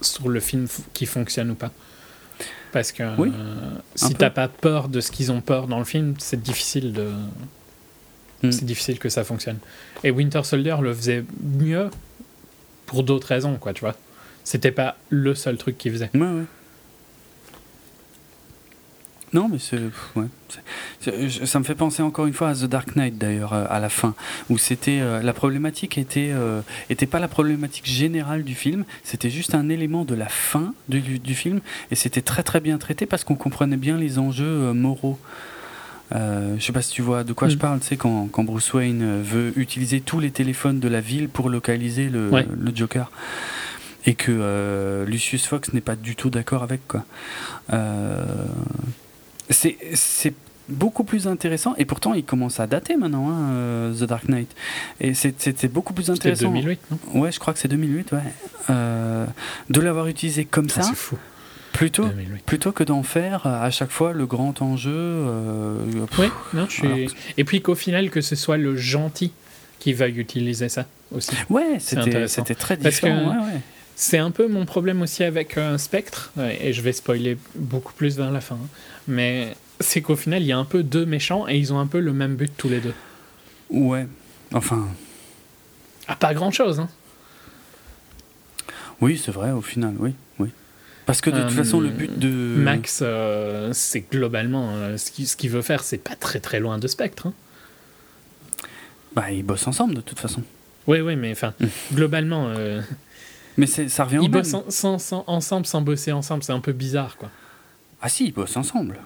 sur 0.00 0.28
le 0.30 0.40
film 0.40 0.66
qui 0.94 1.04
fonctionne 1.04 1.50
ou 1.50 1.54
pas. 1.54 1.70
Parce 2.72 2.90
que 2.92 3.02
Oui, 3.18 3.30
euh, 3.34 3.70
si 3.96 4.14
t'as 4.14 4.30
pas 4.30 4.48
peur 4.48 4.88
de 4.88 5.00
ce 5.00 5.10
qu'ils 5.10 5.30
ont 5.30 5.40
peur 5.42 5.66
dans 5.68 5.78
le 5.78 5.84
film, 5.84 6.14
c'est 6.18 6.40
difficile 6.40 6.92
de. 6.94 7.10
Mm. 8.42 8.52
C'est 8.52 8.64
difficile 8.64 8.98
que 8.98 9.10
ça 9.10 9.24
fonctionne. 9.24 9.58
Et 10.04 10.10
Winter 10.10 10.42
Soldier 10.44 10.76
le 10.80 10.94
faisait 10.94 11.24
mieux 11.42 11.90
pour 12.90 13.04
d'autres 13.04 13.28
raisons, 13.28 13.56
quoi, 13.56 13.72
tu 13.72 13.82
vois. 13.82 13.94
C'était 14.42 14.72
pas 14.72 14.96
le 15.10 15.36
seul 15.36 15.56
truc 15.56 15.78
qu'il 15.78 15.92
faisait. 15.92 16.10
Ouais, 16.12 16.20
ouais. 16.20 16.44
Non, 19.32 19.48
mais 19.48 19.58
c'est. 19.60 19.78
Ça 21.46 21.60
me 21.60 21.64
fait 21.64 21.76
penser 21.76 22.02
encore 22.02 22.26
une 22.26 22.32
fois 22.32 22.48
à 22.48 22.54
The 22.56 22.64
Dark 22.64 22.96
Knight, 22.96 23.16
d'ailleurs, 23.16 23.52
euh, 23.52 23.64
à 23.70 23.78
la 23.78 23.90
fin, 23.90 24.16
où 24.48 24.58
c'était. 24.58 24.98
euh, 25.00 25.22
la 25.22 25.32
problématique 25.32 25.98
était, 25.98 26.32
euh, 26.32 26.62
était 26.88 27.06
pas 27.06 27.20
la 27.20 27.28
problématique 27.28 27.86
générale 27.86 28.42
du 28.42 28.56
film, 28.56 28.84
c'était 29.04 29.30
juste 29.30 29.54
un 29.54 29.68
élément 29.68 30.04
de 30.04 30.16
la 30.16 30.28
fin 30.28 30.74
du, 30.88 31.34
film, 31.36 31.60
et 31.92 31.94
c'était 31.94 32.22
très 32.22 32.42
très 32.42 32.58
bien 32.58 32.76
traité 32.78 33.06
parce 33.06 33.22
qu'on 33.22 33.36
comprenait 33.36 33.76
bien 33.76 33.96
les 33.98 34.18
enjeux 34.18 34.72
moraux. 34.72 35.16
Euh, 36.14 36.56
je 36.58 36.64
sais 36.64 36.72
pas 36.72 36.82
si 36.82 36.90
tu 36.92 37.02
vois 37.02 37.22
de 37.24 37.32
quoi 37.32 37.48
je 37.48 37.54
Mm. 37.54 37.58
parle, 37.58 37.80
tu 37.80 37.86
sais, 37.86 37.96
quand, 37.96 38.28
quand 38.32 38.42
Bruce 38.44 38.72
Wayne 38.74 39.02
euh, 39.02 39.22
veut 39.24 39.52
utiliser 39.56 40.00
tous 40.00 40.18
les 40.20 40.30
téléphones 40.30 40.80
de 40.80 40.88
la 40.88 41.00
ville 41.00 41.28
pour 41.28 41.48
localiser 41.50 42.08
le, 42.08 42.28
Ouais. 42.30 42.46
le 42.60 42.74
Joker. 42.74 43.10
Et 44.06 44.14
que 44.14 44.32
euh, 44.32 45.04
Lucius 45.04 45.46
Fox 45.46 45.72
n'est 45.72 45.80
pas 45.82 45.94
du 45.94 46.16
tout 46.16 46.30
d'accord 46.30 46.62
avec, 46.62 46.86
quoi. 46.88 47.04
Euh, 47.72 48.24
c'est 49.50 50.34
beaucoup 50.68 51.02
plus 51.04 51.26
intéressant, 51.26 51.74
et 51.78 51.84
pourtant 51.84 52.14
il 52.14 52.24
commence 52.24 52.60
à 52.60 52.66
dater 52.68 52.96
maintenant, 52.96 53.28
hein, 53.30 53.92
The 53.98 54.04
Dark 54.04 54.28
Knight. 54.28 54.54
Et 55.00 55.14
c'est- 55.14 55.34
c'était 55.40 55.66
beaucoup 55.68 55.92
plus 55.92 56.08
intéressant. 56.10 56.48
2008, 56.52 56.80
non? 56.90 57.20
Ouais, 57.20 57.32
je 57.32 57.40
crois 57.40 57.52
que 57.52 57.58
c'est 57.58 57.68
2008, 57.68 58.12
ouais. 58.12 58.20
De 59.68 59.80
l'avoir 59.80 60.06
utilisé 60.06 60.44
comme 60.44 60.66
Ah, 60.70 60.82
ça, 60.82 60.82
C'est 60.82 60.94
fou. 60.96 61.16
Plutôt, 61.72 62.06
2008. 62.08 62.44
plutôt 62.44 62.72
que 62.72 62.84
d'en 62.84 63.02
faire 63.02 63.46
euh, 63.46 63.62
à 63.62 63.70
chaque 63.70 63.90
fois 63.90 64.12
le 64.12 64.26
grand 64.26 64.60
enjeu. 64.62 64.90
euh, 64.94 66.06
pff, 66.06 66.18
Oui, 66.18 66.26
non, 66.54 66.66
je 66.68 66.72
suis... 66.72 66.86
alors 66.86 66.98
Et 67.36 67.44
puis 67.44 67.62
qu'au 67.62 67.74
final, 67.74 68.10
que 68.10 68.20
ce 68.20 68.36
soit 68.36 68.56
le 68.56 68.76
gentil 68.76 69.32
qui 69.78 69.92
va 69.92 70.08
utiliser 70.08 70.68
ça 70.68 70.86
aussi. 71.12 71.32
Ouais, 71.48 71.78
c'était 71.78 72.26
très 72.54 72.76
Parce 72.76 72.94
différent. 72.96 73.30
que- 73.32 73.38
ouais, 73.46 73.52
ouais. 73.54 73.60
C'est 73.96 74.18
un 74.18 74.30
peu 74.30 74.48
mon 74.48 74.64
problème 74.64 75.02
aussi 75.02 75.24
avec 75.24 75.58
euh, 75.58 75.76
Spectre, 75.76 76.32
et 76.60 76.72
je 76.72 76.80
vais 76.80 76.92
spoiler 76.92 77.36
beaucoup 77.54 77.92
plus 77.92 78.16
vers 78.16 78.30
la 78.30 78.40
fin, 78.40 78.54
hein. 78.54 78.68
mais 79.06 79.54
c'est 79.78 80.00
qu'au 80.00 80.16
final, 80.16 80.40
il 80.42 80.46
y 80.46 80.52
a 80.52 80.58
un 80.58 80.64
peu 80.64 80.82
deux 80.82 81.04
méchants 81.04 81.46
et 81.48 81.58
ils 81.58 81.70
ont 81.74 81.78
un 81.78 81.86
peu 81.86 82.00
le 82.00 82.14
même 82.14 82.34
but 82.36 82.50
tous 82.56 82.70
les 82.70 82.80
deux. 82.80 82.94
Ouais. 83.68 84.06
Enfin, 84.54 84.88
Ah, 86.08 86.16
pas 86.16 86.32
grand 86.32 86.50
chose, 86.50 86.80
hein. 86.80 86.88
oui, 89.02 89.20
c'est 89.22 89.32
vrai, 89.32 89.50
au 89.50 89.60
final, 89.62 89.94
oui. 89.98 90.14
oui. 90.38 90.48
Parce 91.10 91.20
que 91.22 91.30
de 91.30 91.42
toute 91.42 91.50
façon, 91.56 91.80
le 91.80 91.88
but 91.88 92.18
de. 92.20 92.28
Max, 92.28 93.00
euh, 93.02 93.70
c'est 93.72 94.02
globalement 94.12 94.70
euh, 94.76 94.96
ce 94.96 95.10
qu'il 95.36 95.50
veut 95.50 95.62
faire, 95.62 95.82
c'est 95.82 95.98
pas 95.98 96.14
très 96.14 96.38
très 96.38 96.60
loin 96.60 96.78
de 96.78 96.86
Spectre. 96.86 97.26
hein. 97.26 97.32
Bah, 99.14 99.32
ils 99.32 99.42
bossent 99.42 99.66
ensemble, 99.66 99.94
de 99.94 100.02
toute 100.02 100.20
façon. 100.20 100.42
Oui, 100.86 101.00
oui, 101.00 101.16
mais 101.16 101.32
enfin, 101.32 101.52
Mm. 101.58 101.66
globalement, 101.94 102.46
euh, 102.50 102.80
Mais 103.56 103.66
ça 103.66 104.04
revient 104.04 104.18
au 104.18 104.22
ils 104.22 104.28
bossent 104.28 104.54
en- 104.54 104.64
sans- 104.70 104.98
sans- 105.00 105.24
ensemble 105.26 105.66
sans 105.66 105.82
bosser 105.82 106.12
ensemble, 106.12 106.44
c'est 106.44 106.52
un 106.52 106.60
peu 106.60 106.72
bizarre, 106.72 107.16
quoi. 107.16 107.28
Ah 108.00 108.08
si, 108.08 108.26
ils 108.26 108.32
bossent 108.32 108.56
ensemble. 108.56 108.96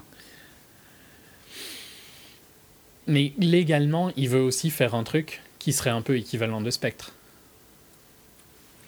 Mais 3.07 3.33
légalement, 3.39 4.11
il 4.17 4.29
veut 4.29 4.41
aussi 4.43 4.71
faire 4.71 4.95
un 4.95 5.05
truc 5.05 5.41
qui 5.59 5.73
serait 5.73 5.91
un 5.91 6.03
peu 6.03 6.17
équivalent 6.17 6.61
de 6.61 6.71
Spectre. 6.71 7.13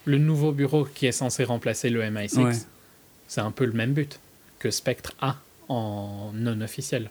Le 0.04 0.18
nouveau 0.18 0.52
bureau 0.52 0.84
qui 0.84 1.06
est 1.06 1.12
censé 1.12 1.44
remplacer 1.44 1.90
le 1.90 2.02
MI6, 2.02 2.38
Ouais. 2.44 2.52
C'est 3.28 3.40
un 3.40 3.50
peu 3.50 3.64
le 3.64 3.72
même 3.72 3.92
but 3.92 4.18
que 4.58 4.70
Spectre 4.70 5.12
a 5.20 5.36
en 5.68 6.30
non 6.32 6.60
officiel. 6.60 7.10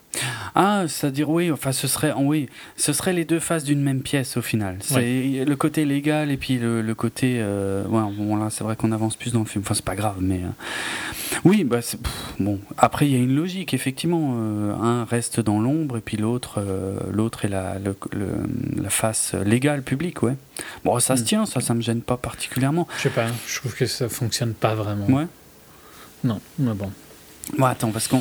Ah, 0.54 0.84
c'est-à-dire 0.88 1.28
oui, 1.28 1.50
enfin 1.50 1.72
ce 1.72 1.86
serait 1.86 2.14
oui, 2.16 2.48
ce 2.78 2.94
serait 2.94 3.12
les 3.12 3.26
deux 3.26 3.38
faces 3.38 3.64
d'une 3.64 3.82
même 3.82 4.00
pièce 4.00 4.38
au 4.38 4.42
final. 4.42 4.78
C'est 4.80 5.44
le 5.46 5.56
côté 5.56 5.84
légal 5.84 6.30
et 6.30 6.38
puis 6.38 6.56
le, 6.58 6.80
le 6.80 6.94
côté 6.94 7.36
euh, 7.40 7.84
ouais, 7.84 8.02
bon 8.16 8.34
là 8.36 8.48
c'est 8.48 8.64
vrai 8.64 8.74
qu'on 8.74 8.92
avance 8.92 9.14
plus 9.16 9.32
dans 9.34 9.40
le 9.40 9.44
film. 9.44 9.62
Enfin 9.62 9.74
c'est 9.74 9.84
pas 9.84 9.94
grave, 9.94 10.16
mais 10.20 10.36
euh, 10.42 11.36
oui, 11.44 11.64
bah 11.64 11.80
pff, 11.80 11.98
bon. 12.40 12.58
Après 12.78 13.06
il 13.06 13.12
y 13.12 13.16
a 13.16 13.18
une 13.18 13.36
logique 13.36 13.74
effectivement. 13.74 14.36
euh, 14.38 14.72
un 14.74 15.04
reste 15.04 15.38
dans 15.40 15.60
l'ombre 15.60 15.98
et 15.98 16.00
puis 16.00 16.16
l'autre 16.16 16.64
l'autre 17.12 17.44
est 17.44 17.48
la 17.48 17.78
le- 17.78 17.94
le- 18.12 18.82
la 18.82 18.88
face 18.88 19.34
légale 19.34 19.82
publique, 19.82 20.22
ouais. 20.22 20.36
Bon 20.82 20.98
ça 20.98 21.16
se 21.16 21.22
Mm. 21.22 21.24
tient, 21.26 21.46
ça 21.46 21.60
ça 21.60 21.74
me 21.74 21.82
gêne 21.82 22.00
pas 22.00 22.16
particulièrement. 22.16 22.88
Je 22.96 23.02
sais 23.02 23.10
pas, 23.10 23.26
je 23.46 23.58
trouve 23.58 23.74
que 23.74 23.84
ça 23.84 24.08
fonctionne 24.08 24.54
pas 24.54 24.74
vraiment. 24.74 25.06
Ouais. 25.08 25.26
Non, 26.24 26.40
mais 26.58 26.72
bon. 26.74 26.90
Bon, 27.58 27.64
attends, 27.66 27.92
parce 27.92 28.08
qu'on 28.08 28.20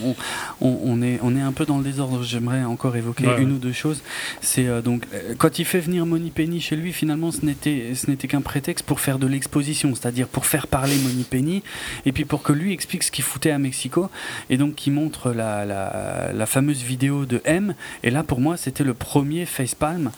on, 0.62 0.80
on- 0.84 1.02
est, 1.02 1.18
on 1.24 1.36
est 1.36 1.42
un 1.42 1.52
peu 1.52 1.66
dans 1.66 1.80
le 1.80 1.84
désordre. 1.84 2.22
J'aimerais 2.22 2.64
encore 2.64 2.96
évoquer 2.96 3.26
Ouais, 3.26 3.42
une 3.42 3.50
ouais. 3.50 3.56
ou 3.56 3.58
deux 3.58 3.72
choses. 3.74 4.04
C'est 4.40 4.68
euh, 4.68 4.84
donc 4.84 5.08
euh, 5.16 5.34
quand 5.40 5.58
il 5.58 5.66
fait 5.66 5.80
venir 5.80 6.06
Moni 6.06 6.30
Penny 6.30 6.62
chez 6.62 6.76
lui, 6.76 6.94
finalement, 6.94 7.32
ce 7.32 7.44
n'était, 7.44 7.94
ce 7.96 8.08
n'était 8.08 8.28
qu'un 8.28 8.42
prétexte 8.42 8.86
pour 8.86 9.00
faire 9.00 9.18
de 9.18 9.26
l'exposition, 9.26 9.96
c'est-à-dire 9.96 10.28
pour 10.28 10.46
faire 10.46 10.68
parler 10.68 10.96
Moni 11.00 11.24
Penny, 11.24 11.64
et 12.06 12.12
puis 12.12 12.24
pour 12.24 12.44
que 12.44 12.54
lui 12.54 12.72
explique 12.72 13.02
ce 13.02 13.10
qu'il 13.12 13.24
foutait 13.24 13.50
à 13.50 13.58
Mexico, 13.58 14.12
et 14.52 14.58
donc 14.58 14.76
qui 14.76 14.92
montre 14.92 15.32
la, 15.32 15.66
la, 15.66 16.32
la 16.32 16.46
fameuse 16.46 16.84
vidéo 16.84 17.26
de 17.26 17.42
M. 17.46 17.74
Et 18.04 18.12
là, 18.12 18.22
pour 18.22 18.40
moi, 18.40 18.58
c'était 18.58 18.84
le 18.84 18.94
premier 18.94 19.48
facepalm 19.48 20.12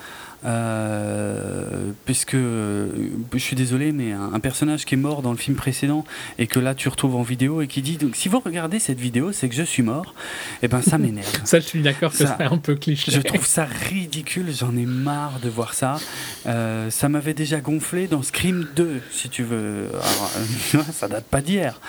euh, 0.45 1.91
puisque 2.05 2.35
euh, 2.35 2.89
je 3.33 3.39
suis 3.39 3.55
désolé, 3.55 3.91
mais 3.91 4.11
un, 4.11 4.33
un 4.33 4.39
personnage 4.39 4.85
qui 4.85 4.93
est 4.93 4.97
mort 4.97 5.21
dans 5.21 5.31
le 5.31 5.37
film 5.37 5.57
précédent 5.57 6.05
et 6.37 6.45
que 6.45 6.59
là 6.59 6.75
tu 6.75 6.89
retrouves 6.89 7.15
en 7.15 7.23
vidéo 7.23 7.61
et 7.61 7.67
qui 7.67 7.81
dit 7.81 7.97
donc 7.97 8.15
si 8.15 8.29
vous 8.29 8.39
regardez 8.39 8.79
cette 8.79 8.99
vidéo, 8.99 9.31
c'est 9.31 9.49
que 9.49 9.55
je 9.55 9.63
suis 9.63 9.83
mort. 9.83 10.13
Et 10.61 10.67
ben 10.67 10.81
ça 10.81 10.97
m'énerve. 10.97 11.27
Ça, 11.43 11.59
je 11.59 11.65
suis 11.65 11.81
d'accord 11.81 12.11
que 12.11 12.17
c'est 12.17 12.25
un 12.25 12.57
peu 12.57 12.75
cliché. 12.75 13.11
Je 13.11 13.21
trouve 13.21 13.45
ça 13.45 13.65
ridicule, 13.65 14.47
j'en 14.53 14.75
ai 14.75 14.85
marre 14.85 15.39
de 15.41 15.49
voir 15.49 15.73
ça. 15.73 15.97
Euh, 16.45 16.89
ça 16.89 17.09
m'avait 17.09 17.33
déjà 17.33 17.59
gonflé 17.59 18.07
dans 18.07 18.21
Scream 18.21 18.67
2, 18.75 19.01
si 19.11 19.29
tu 19.29 19.43
veux. 19.43 19.87
Alors, 19.91 20.31
euh, 20.75 20.81
ça 20.91 21.07
date 21.07 21.25
pas 21.25 21.41
d'hier. 21.41 21.79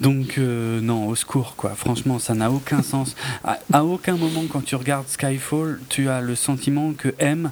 Donc, 0.00 0.38
non, 0.38 1.08
au 1.08 1.14
secours, 1.14 1.54
quoi. 1.56 1.74
Franchement, 1.76 2.18
ça 2.18 2.34
n'a 2.34 2.50
aucun 2.50 2.82
sens. 2.82 3.14
À, 3.44 3.58
à 3.72 3.84
aucun 3.84 4.16
moment, 4.16 4.44
quand 4.50 4.64
tu 4.64 4.74
regardes 4.74 5.08
Skyfall, 5.08 5.80
tu 5.88 6.08
as 6.08 6.20
le 6.20 6.34
sentiment 6.34 6.92
que 6.92 7.14
M 7.18 7.50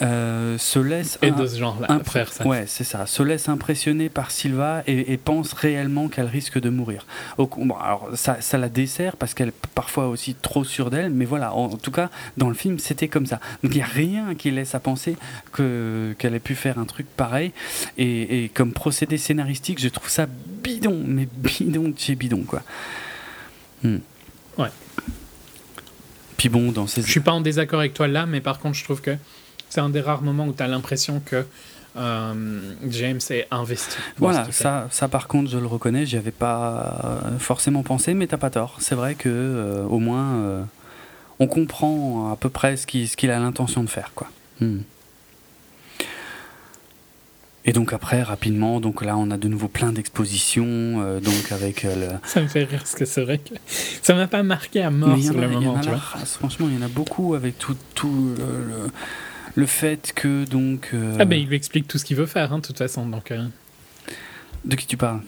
euh, 0.00 0.56
se 0.58 0.78
laisse. 0.78 1.18
Et 1.22 1.28
un- 1.28 1.32
de 1.32 1.46
ce 1.46 1.58
genre-là. 1.58 2.00
Ouais, 2.44 2.64
c'est 2.66 2.84
ça. 2.84 3.06
Se 3.06 3.22
laisse 3.22 3.48
impressionner 3.48 4.08
par 4.08 4.30
Silva 4.30 4.82
et, 4.86 5.12
et 5.12 5.16
pense 5.16 5.52
réellement 5.52 6.08
qu'elle 6.08 6.26
risque 6.26 6.58
de 6.58 6.70
mourir. 6.70 7.06
Au, 7.38 7.46
con- 7.46 7.66
bon, 7.66 7.76
alors 7.76 8.08
ça, 8.14 8.40
ça 8.40 8.56
la 8.58 8.68
dessert 8.68 9.16
parce 9.16 9.34
qu'elle 9.34 9.48
est 9.48 9.66
parfois 9.74 10.08
aussi 10.08 10.34
trop 10.34 10.64
sûre 10.64 10.90
d'elle, 10.90 11.10
mais 11.10 11.24
voilà. 11.24 11.52
En, 11.54 11.64
en 11.66 11.76
tout 11.76 11.90
cas, 11.90 12.10
dans 12.36 12.48
le 12.48 12.54
film, 12.54 12.78
c'était 12.78 13.08
comme 13.08 13.26
ça. 13.26 13.38
Donc 13.62 13.72
il 13.74 13.76
n'y 13.78 13.82
a 13.82 13.86
rien 13.86 14.34
qui 14.34 14.50
laisse 14.50 14.74
à 14.74 14.80
penser 14.80 15.16
que 15.52 16.14
qu'elle 16.18 16.34
ait 16.34 16.40
pu 16.40 16.54
faire 16.54 16.78
un 16.78 16.84
truc 16.86 17.06
pareil. 17.16 17.52
Et, 17.98 18.44
et 18.44 18.48
comme 18.48 18.72
procédé 18.72 19.18
scénaristique, 19.18 19.80
je 19.80 19.88
trouve 19.88 20.08
ça 20.08 20.26
bidon, 20.62 21.02
mais 21.06 21.28
bidon 21.36 21.90
de 21.90 21.98
chez 21.98 22.14
bidon, 22.14 22.42
quoi. 22.46 22.62
Hmm. 23.84 23.98
Ouais. 24.58 24.68
Puis 26.36 26.48
bon, 26.48 26.72
dans 26.72 26.86
ces 26.86 27.02
Je 27.02 27.10
suis 27.10 27.20
pas 27.20 27.32
en 27.32 27.40
désaccord 27.40 27.80
avec 27.80 27.94
toi 27.94 28.08
là, 28.08 28.26
mais 28.26 28.40
par 28.40 28.58
contre, 28.58 28.76
je 28.76 28.84
trouve 28.84 29.00
que 29.00 29.16
c'est 29.72 29.80
un 29.80 29.88
des 29.88 30.02
rares 30.02 30.20
moments 30.20 30.46
où 30.46 30.52
tu 30.52 30.62
as 30.62 30.68
l'impression 30.68 31.22
que 31.24 31.46
euh, 31.96 32.60
James 32.90 33.20
est 33.30 33.46
investi. 33.50 33.96
Voilà, 34.18 34.46
ça, 34.52 34.86
ça 34.90 35.08
par 35.08 35.28
contre, 35.28 35.50
je 35.50 35.56
le 35.56 35.66
reconnais, 35.66 36.04
j'y 36.04 36.18
avais 36.18 36.30
pas 36.30 37.00
euh, 37.24 37.38
forcément 37.38 37.82
pensé, 37.82 38.12
mais 38.12 38.26
t'as 38.26 38.36
pas 38.36 38.50
tort. 38.50 38.76
C'est 38.80 38.94
vrai 38.94 39.14
que 39.14 39.30
euh, 39.30 39.84
au 39.84 39.98
moins, 39.98 40.34
euh, 40.34 40.62
on 41.38 41.46
comprend 41.46 42.30
à 42.30 42.36
peu 42.36 42.50
près 42.50 42.76
ce 42.76 42.86
qu'il 42.86 43.30
a 43.30 43.38
l'intention 43.38 43.82
de 43.82 43.88
faire, 43.88 44.10
quoi. 44.14 44.28
Hmm. 44.60 44.80
Et 47.64 47.72
donc 47.72 47.92
après, 47.94 48.22
rapidement, 48.22 48.80
donc 48.80 49.02
là, 49.02 49.16
on 49.16 49.30
a 49.30 49.36
de 49.38 49.46
nouveau 49.48 49.68
plein 49.68 49.92
d'expositions, 49.92 50.64
euh, 50.66 51.20
donc 51.20 51.50
avec 51.52 51.84
euh, 51.86 51.94
le. 51.94 52.28
Ça 52.28 52.42
me 52.42 52.48
fait 52.48 52.64
rire 52.64 52.80
parce 52.80 52.94
que 52.94 53.04
c'est 53.06 53.22
vrai 53.22 53.38
que 53.38 53.54
ça 54.02 54.14
m'a 54.14 54.26
pas 54.26 54.42
marqué 54.42 54.82
à 54.82 54.90
mort 54.90 55.10
Mais 55.10 55.20
il 55.20 55.24
y 55.26 55.28
en 55.30 55.32
sur 55.32 55.40
a- 55.40 55.46
le 55.46 55.48
moment, 55.52 55.78
tu 55.80 55.88
vois. 55.88 55.98
franchement, 55.98 56.66
il 56.68 56.74
y 56.74 56.82
en 56.82 56.84
a 56.84 56.88
beaucoup 56.88 57.34
avec 57.34 57.58
tout, 57.58 57.76
tout 57.94 58.34
le, 58.36 58.44
le, 58.44 58.90
le 59.54 59.66
fait 59.66 60.12
que 60.14 60.44
donc. 60.44 60.90
euh, 60.94 61.16
Ah 61.20 61.24
ben 61.24 61.38
il 61.38 61.46
lui 61.48 61.56
explique 61.56 61.86
tout 61.88 61.98
ce 61.98 62.04
qu'il 62.04 62.16
veut 62.16 62.26
faire, 62.26 62.52
hein, 62.52 62.58
de 62.58 62.66
toute 62.66 62.78
façon, 62.78 63.06
donc 63.06 63.30
euh, 63.30 63.44
De 64.64 64.76
qui 64.76 64.86
tu 64.86 64.96
parles? 64.96 65.20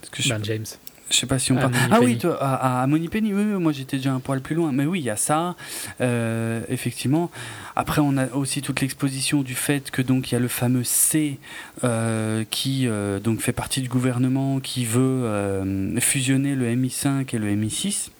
Parce 0.00 0.10
que 0.10 0.22
je- 0.22 0.28
ben 0.28 0.44
James. 0.44 0.64
Je 1.10 1.16
sais 1.16 1.24
pas 1.26 1.38
si 1.38 1.52
on 1.52 1.56
À 1.56 1.60
parle. 1.60 1.72
Ah 1.90 2.00
oui, 2.02 2.18
toi, 2.18 2.36
à, 2.38 2.82
à 2.82 2.86
Money 2.86 3.08
Penny, 3.08 3.32
oui, 3.32 3.42
oui, 3.42 3.58
moi 3.58 3.72
j'étais 3.72 3.96
déjà 3.96 4.12
un 4.12 4.20
poil 4.20 4.42
plus 4.42 4.54
loin. 4.54 4.72
Mais 4.72 4.84
oui, 4.84 5.00
il 5.00 5.04
y 5.06 5.10
a 5.10 5.16
ça, 5.16 5.56
euh, 6.02 6.60
effectivement. 6.68 7.30
Après, 7.76 8.02
on 8.02 8.18
a 8.18 8.26
aussi 8.34 8.60
toute 8.60 8.82
l'exposition 8.82 9.40
du 9.42 9.54
fait 9.54 9.90
que 9.90 10.02
donc 10.02 10.30
il 10.30 10.34
y 10.34 10.36
a 10.36 10.38
le 10.40 10.48
fameux 10.48 10.84
C 10.84 11.38
euh, 11.82 12.44
qui 12.50 12.86
donc 13.24 13.40
fait 13.40 13.54
partie 13.54 13.80
du 13.80 13.88
gouvernement, 13.88 14.60
qui 14.60 14.84
veut 14.84 15.00
euh, 15.24 15.98
fusionner 16.00 16.54
le 16.54 16.66
MI5 16.76 17.34
et 17.34 17.38
le 17.38 17.48
MI6 17.56 18.10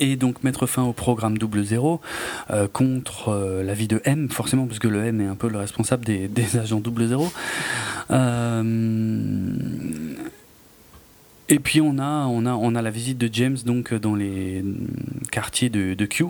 et 0.00 0.16
donc 0.16 0.42
mettre 0.44 0.66
fin 0.66 0.82
au 0.82 0.92
programme 0.92 1.38
double 1.38 1.64
zéro 1.64 2.00
euh, 2.50 2.68
contre 2.68 3.30
euh, 3.30 3.62
l'avis 3.62 3.88
de 3.88 4.00
M, 4.04 4.28
forcément, 4.30 4.66
parce 4.66 4.78
que 4.78 4.88
le 4.88 5.04
M 5.04 5.20
est 5.20 5.26
un 5.26 5.34
peu 5.34 5.48
le 5.48 5.58
responsable 5.58 6.04
des, 6.04 6.56
agents 6.56 6.80
double 6.80 7.08
zéro. 7.08 7.32
Euh, 8.10 8.62
et 11.48 11.58
puis 11.58 11.80
on 11.80 11.98
a, 11.98 12.26
on, 12.26 12.44
a, 12.46 12.52
on 12.52 12.74
a 12.74 12.82
la 12.82 12.90
visite 12.90 13.18
de 13.18 13.28
James 13.32 13.56
donc 13.64 13.94
dans 13.94 14.14
les 14.14 14.64
quartiers 15.30 15.70
de, 15.70 16.04
Q. 16.04 16.26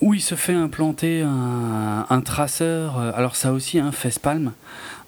où 0.00 0.14
il 0.14 0.20
se 0.20 0.34
fait 0.34 0.52
implanter 0.54 1.22
un, 1.22 2.06
un 2.08 2.20
traceur. 2.20 2.98
euh, 2.98 3.12
Alors 3.14 3.36
ça 3.36 3.52
aussi, 3.52 3.78
un 3.78 3.90
palm. 4.22 4.52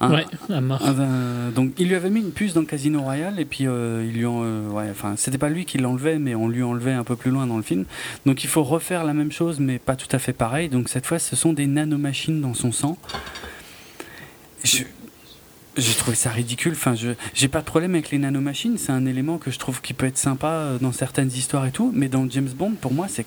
Un, 0.02 0.12
ouais, 0.14 0.26
à 0.48 0.60
mort. 0.62 0.82
un- 0.86 0.98
un- 0.98 1.50
donc 1.50 1.72
il 1.78 1.88
lui 1.88 1.94
avait 1.94 2.08
mis 2.08 2.20
une 2.20 2.30
puce 2.32 2.54
dans 2.54 2.60
le 2.62 2.66
Casino 2.66 3.02
Royal 3.02 3.38
et 3.38 3.44
puis 3.44 3.66
euh, 3.66 4.02
il 4.08 4.16
lui 4.16 4.24
en, 4.24 4.40
euh, 4.42 4.66
ouais, 4.70 4.88
enfin 4.90 5.12
c'était 5.18 5.36
pas 5.36 5.50
lui 5.50 5.66
qui 5.66 5.76
l'enlevait 5.76 6.18
mais 6.18 6.34
on 6.34 6.48
lui 6.48 6.62
enlevait 6.62 6.92
un 6.94 7.04
peu 7.04 7.16
plus 7.16 7.30
loin 7.30 7.46
dans 7.46 7.58
le 7.58 7.62
film. 7.62 7.84
Donc 8.24 8.42
il 8.42 8.48
faut 8.48 8.62
refaire 8.64 9.04
la 9.04 9.12
même 9.12 9.30
chose 9.30 9.60
mais 9.60 9.78
pas 9.78 9.96
tout 9.96 10.08
à 10.12 10.18
fait 10.18 10.32
pareil. 10.32 10.70
Donc 10.70 10.88
cette 10.88 11.04
fois 11.04 11.18
ce 11.18 11.36
sont 11.36 11.52
des 11.52 11.66
nanomachines 11.66 12.40
dans 12.40 12.54
son 12.54 12.72
sang. 12.72 12.96
Je 14.64 14.84
j'ai 15.76 15.94
trouvé 15.94 16.16
ça 16.16 16.30
ridicule. 16.30 16.72
Enfin, 16.72 16.94
je 16.94 17.10
j'ai 17.34 17.48
pas 17.48 17.60
de 17.60 17.64
problème 17.66 17.94
avec 17.94 18.10
les 18.10 18.18
nanomachines. 18.18 18.76
C'est 18.76 18.92
un 18.92 19.06
élément 19.06 19.38
que 19.38 19.50
je 19.50 19.58
trouve 19.58 19.80
qui 19.80 19.92
peut 19.94 20.06
être 20.06 20.18
sympa 20.18 20.72
dans 20.80 20.92
certaines 20.92 21.28
histoires 21.28 21.64
et 21.66 21.70
tout. 21.70 21.90
Mais 21.94 22.08
dans 22.08 22.28
James 22.28 22.48
Bond, 22.54 22.72
pour 22.80 22.92
moi, 22.92 23.06
c'est 23.08 23.24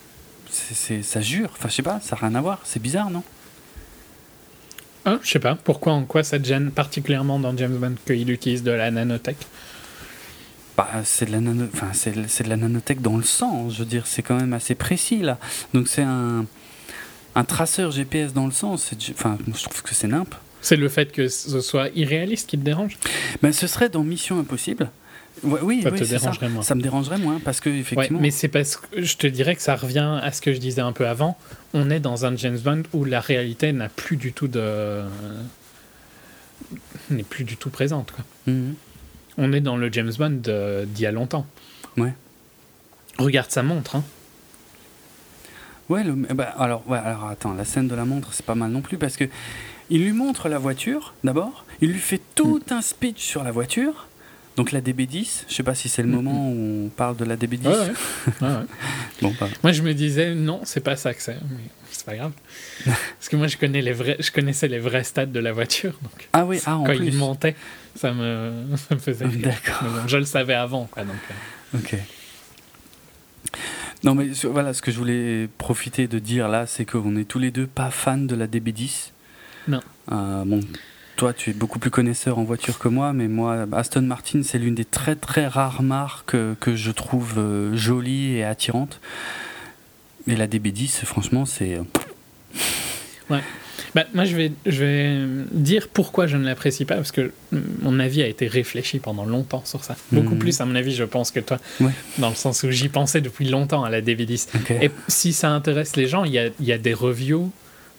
c'est 0.54 1.04
ça 1.04 1.22
jure. 1.22 1.50
Enfin, 1.54 1.70
je 1.70 1.76
sais 1.76 1.84
pas, 1.84 2.00
ça 2.02 2.16
n'a 2.16 2.28
rien 2.28 2.36
à 2.36 2.42
voir. 2.42 2.60
C'est 2.64 2.82
bizarre, 2.82 3.10
non? 3.10 3.24
Ah, 5.06 5.20
je 5.22 5.30
sais 5.30 5.40
pas, 5.40 5.56
pourquoi, 5.56 5.94
en 5.94 6.06
quoi 6.06 6.24
ça 6.24 6.40
te 6.40 6.46
gêne 6.46 6.72
particulièrement 6.72 7.38
dans 7.40 7.56
James 7.58 7.76
Bond 7.76 7.96
qu'il 8.06 8.30
utilise 8.30 8.64
de 8.64 8.72
la 8.72 8.90
nanotech? 8.90 9.36
Bah, 10.78 10.90
c'est 11.04 11.26
de 11.26 11.32
la 11.32 11.40
nano, 11.40 11.66
enfin 11.72 11.90
c'est 11.94 12.14
c'est 12.28 12.46
de 12.46 12.50
la 12.50 12.58
nanotech 12.58 13.02
dans 13.02 13.18
le 13.18 13.24
sang. 13.24 13.70
Je 13.70 13.80
veux 13.80 13.86
dire, 13.86 14.08
c'est 14.08 14.24
quand 14.24 14.40
même 14.40 14.54
assez 14.54 14.76
précis 14.76 15.20
là. 15.20 15.38
Donc 15.74 15.88
c'est 15.88 16.02
un 16.02 16.46
un 17.36 17.44
traceur 17.44 17.92
GPS 17.92 18.34
dans 18.34 18.46
le 18.46 18.52
sang. 18.52 18.78
C'est 18.78 18.98
enfin, 19.12 19.38
je 19.46 19.64
trouve 19.64 19.84
que 19.84 19.94
c'est 19.94 20.08
nimp. 20.08 20.34
C'est 20.62 20.78
le 20.78 20.88
fait 20.88 21.12
que 21.12 21.28
ce 21.28 21.60
soit 21.60 21.90
irréaliste 21.90 22.50
qui 22.50 22.58
te 22.58 22.64
dérange? 22.64 22.98
Ben, 23.42 23.52
ce 23.52 23.68
serait 23.68 23.90
dans 23.90 24.04
Mission 24.04 24.40
Impossible. 24.40 24.90
Ouais, 25.44 25.60
oui, 25.62 25.82
Ça 25.84 25.90
oui, 25.92 26.00
te 26.00 26.04
c'est 26.06 26.18
dérangerait 26.18 26.48
ça. 26.48 26.52
moins. 26.54 26.62
Ça 26.64 26.76
me 26.76 26.82
dérangerait 26.82 27.18
moins 27.18 27.40
parce 27.44 27.60
que 27.60 27.70
Ouais, 27.70 27.78
effectivement. 27.80 28.20
mais 28.22 28.32
c'est 28.32 28.48
parce 28.48 28.78
que 28.78 29.02
je 29.02 29.18
te 29.18 29.28
dirais 29.28 29.56
que 29.56 29.62
ça 29.62 29.76
revient 29.76 30.20
à 30.22 30.32
ce 30.32 30.42
que 30.42 30.54
je 30.54 30.58
disais 30.60 30.82
un 30.82 30.92
peu 30.94 31.08
avant. 31.08 31.38
On 31.74 31.90
est 31.90 32.00
dans 32.00 32.26
un 32.26 32.36
James 32.38 32.58
Bond 32.60 32.84
où 32.94 33.04
la 33.06 33.20
réalité 33.20 33.72
n'a 33.74 33.90
plus 33.90 34.16
du 34.18 34.32
tout 34.34 34.48
de. 34.48 35.02
n'est 37.10 37.24
plus 37.24 37.44
du 37.44 37.58
tout 37.58 37.70
présente. 37.70 38.12
Quoi. 38.12 38.24
Mhm. 38.48 38.76
On 39.38 39.52
est 39.54 39.62
dans 39.62 39.78
le 39.78 39.92
James 39.92 40.12
Bond 40.18 40.42
d'il 40.88 41.02
y 41.02 41.06
a 41.06 41.12
longtemps. 41.12 41.46
Ouais. 41.98 42.14
Regarde 43.20 43.52
sa 43.52 43.64
montre. 43.64 43.96
Hein. 43.98 44.04
Ouais, 45.90 46.04
le- 46.04 46.16
eh 46.30 46.34
ben, 46.34 46.48
alors, 46.58 46.88
ouais, 46.88 46.98
alors 46.98 47.26
attends, 47.26 47.54
la 47.54 47.66
scène 47.66 47.88
de 47.88 47.96
la 47.96 48.06
montre, 48.06 48.30
c'est 48.34 48.46
pas 48.46 48.56
mal 48.56 48.72
non 48.72 48.82
plus 48.82 48.98
parce 48.98 49.18
que 49.18 49.26
il 49.90 50.04
lui 50.04 50.14
montre 50.14 50.48
la 50.48 50.58
voiture 50.58 51.14
d'abord, 51.24 51.66
il 51.82 51.92
lui 51.92 52.00
fait 52.00 52.22
tout 52.36 52.62
Mm. 52.70 52.74
un 52.74 52.82
speech 52.82 53.22
sur 53.22 53.44
la 53.44 53.52
voiture, 53.52 54.08
donc 54.56 54.72
la 54.72 54.82
DB10. 54.82 55.46
Je 55.48 55.54
sais 55.54 55.64
pas 55.64 55.76
si 55.76 55.90
c'est 55.90 56.04
le 56.04 56.10
moment 56.10 56.50
où 56.50 56.86
on 56.86 56.90
parle 56.90 57.16
de 57.18 57.26
la 57.26 57.36
DB10. 57.36 57.68
Ouais, 57.68 57.74
ouais. 57.74 57.92
Ouais, 58.42 58.48
ouais. 58.48 58.66
Bon, 59.22 59.34
bah, 59.40 59.48
Moi, 59.64 59.72
je 59.72 59.82
me 59.82 59.94
disais, 59.94 60.36
non, 60.36 60.62
c'est 60.64 60.82
pas 60.84 60.96
ça 60.96 61.14
que 61.14 61.22
c'est. 61.22 61.38
Mais 61.50 61.64
c'est 61.92 62.06
pas 62.06 62.16
grave. 62.16 62.32
Parce 62.86 63.30
que 63.30 63.36
moi, 63.36 63.48
je, 63.48 63.58
connais 63.58 63.82
les 63.82 63.94
vrais, 63.94 64.18
je 64.20 64.32
connaissais 64.32 64.68
les 64.68 64.80
vrais 64.80 65.04
stats 65.04 65.26
de 65.26 65.40
la 65.40 65.54
voiture. 65.54 65.94
Donc, 66.02 66.30
Ah 66.34 66.46
oui, 66.46 66.60
ah 66.66 66.78
en 66.78 66.84
quand 66.84 66.96
plus. 66.96 67.08
il 67.08 67.16
montait, 67.18 67.56
ça 67.96 68.14
me, 68.14 68.52
ça 68.76 68.96
me 68.96 69.00
faisait 69.00 69.26
rire. 69.26 69.40
D'accord. 69.44 69.84
Bon, 69.90 70.08
je 70.08 70.18
le 70.18 70.26
savais 70.26 70.56
avant. 70.56 70.86
Quoi, 70.86 71.04
donc, 71.04 71.16
euh, 71.30 71.78
Ok. 71.78 71.96
Non 74.04 74.16
mais 74.16 74.28
voilà, 74.44 74.74
ce 74.74 74.82
que 74.82 74.92
je 74.92 74.98
voulais 74.98 75.48
profiter 75.58 76.08
de 76.08 76.20
dire 76.20 76.50
là, 76.50 76.66
c'est 76.68 76.84
qu'on 76.84 77.16
est 77.16 77.24
tous 77.24 77.40
les 77.40 77.52
deux 77.52 77.68
pas 77.68 77.90
fans 77.90 78.18
de 78.18 78.36
la 78.36 78.48
DB10. 78.48 79.12
Non. 79.70 79.80
Euh, 80.12 80.44
bon, 80.46 80.60
toi 81.16 81.34
tu 81.34 81.52
es 81.52 81.54
beaucoup 81.54 81.80
plus 81.80 81.92
connaisseur 81.92 82.38
en 82.40 82.44
voiture 82.44 82.80
que 82.80 82.88
moi, 82.88 83.14
mais 83.14 83.28
moi 83.28 83.66
Aston 83.72 84.02
Martin 84.02 84.42
c'est 84.44 84.58
l'une 84.60 84.76
des 84.76 84.86
très 84.86 85.16
très 85.16 85.48
rares 85.48 85.82
marques 85.84 86.36
euh, 86.36 86.56
que 86.60 86.76
je 86.76 86.92
trouve 86.92 87.36
euh, 87.38 87.76
jolie 87.76 88.36
et 88.36 88.44
attirante. 88.44 89.00
Mais 90.26 90.36
la 90.38 90.48
DB10, 90.48 91.04
franchement, 91.06 91.46
c'est 91.46 91.76
euh, 91.76 91.84
Bah, 93.96 94.06
moi, 94.16 94.26
je 94.26 94.36
vais, 94.36 94.52
je 94.66 94.84
vais 94.84 95.18
dire 95.52 95.88
pourquoi 95.88 96.26
je 96.26 96.36
ne 96.38 96.46
l'apprécie 96.46 96.84
pas, 96.86 96.96
parce 96.96 97.12
que 97.12 97.32
mon 97.82 98.00
avis 98.00 98.24
a 98.24 98.28
été 98.28 98.48
réfléchi 98.48 98.98
pendant 99.00 99.24
longtemps 99.26 99.62
sur 99.66 99.84
ça. 99.84 99.96
Beaucoup 100.12 100.34
Mhm. 100.34 100.40
plus, 100.40 100.62
à 100.62 100.66
mon 100.66 100.74
avis, 100.76 100.96
je 100.96 101.04
pense 101.04 101.30
que 101.30 101.40
toi, 101.40 101.60
Ouais. 101.80 101.92
dans 102.18 102.30
le 102.30 102.36
sens 102.36 102.64
où 102.64 102.72
j'y 102.72 102.90
pensais 102.90 103.22
depuis 103.22 103.48
longtemps 103.48 103.84
à 103.84 103.90
la 103.92 104.02
DB10. 104.02 104.48
ok. 104.56 104.72
Et 104.82 104.90
si 105.10 105.32
ça 105.32 105.52
intéresse 105.52 105.96
les 105.96 106.08
gens, 106.08 106.24
il 106.24 106.32
y 106.32 106.40
a, 106.40 106.48
il 106.60 106.66
y 106.66 106.72
a 106.72 106.78
des 106.80 106.94
reviews 106.96 107.52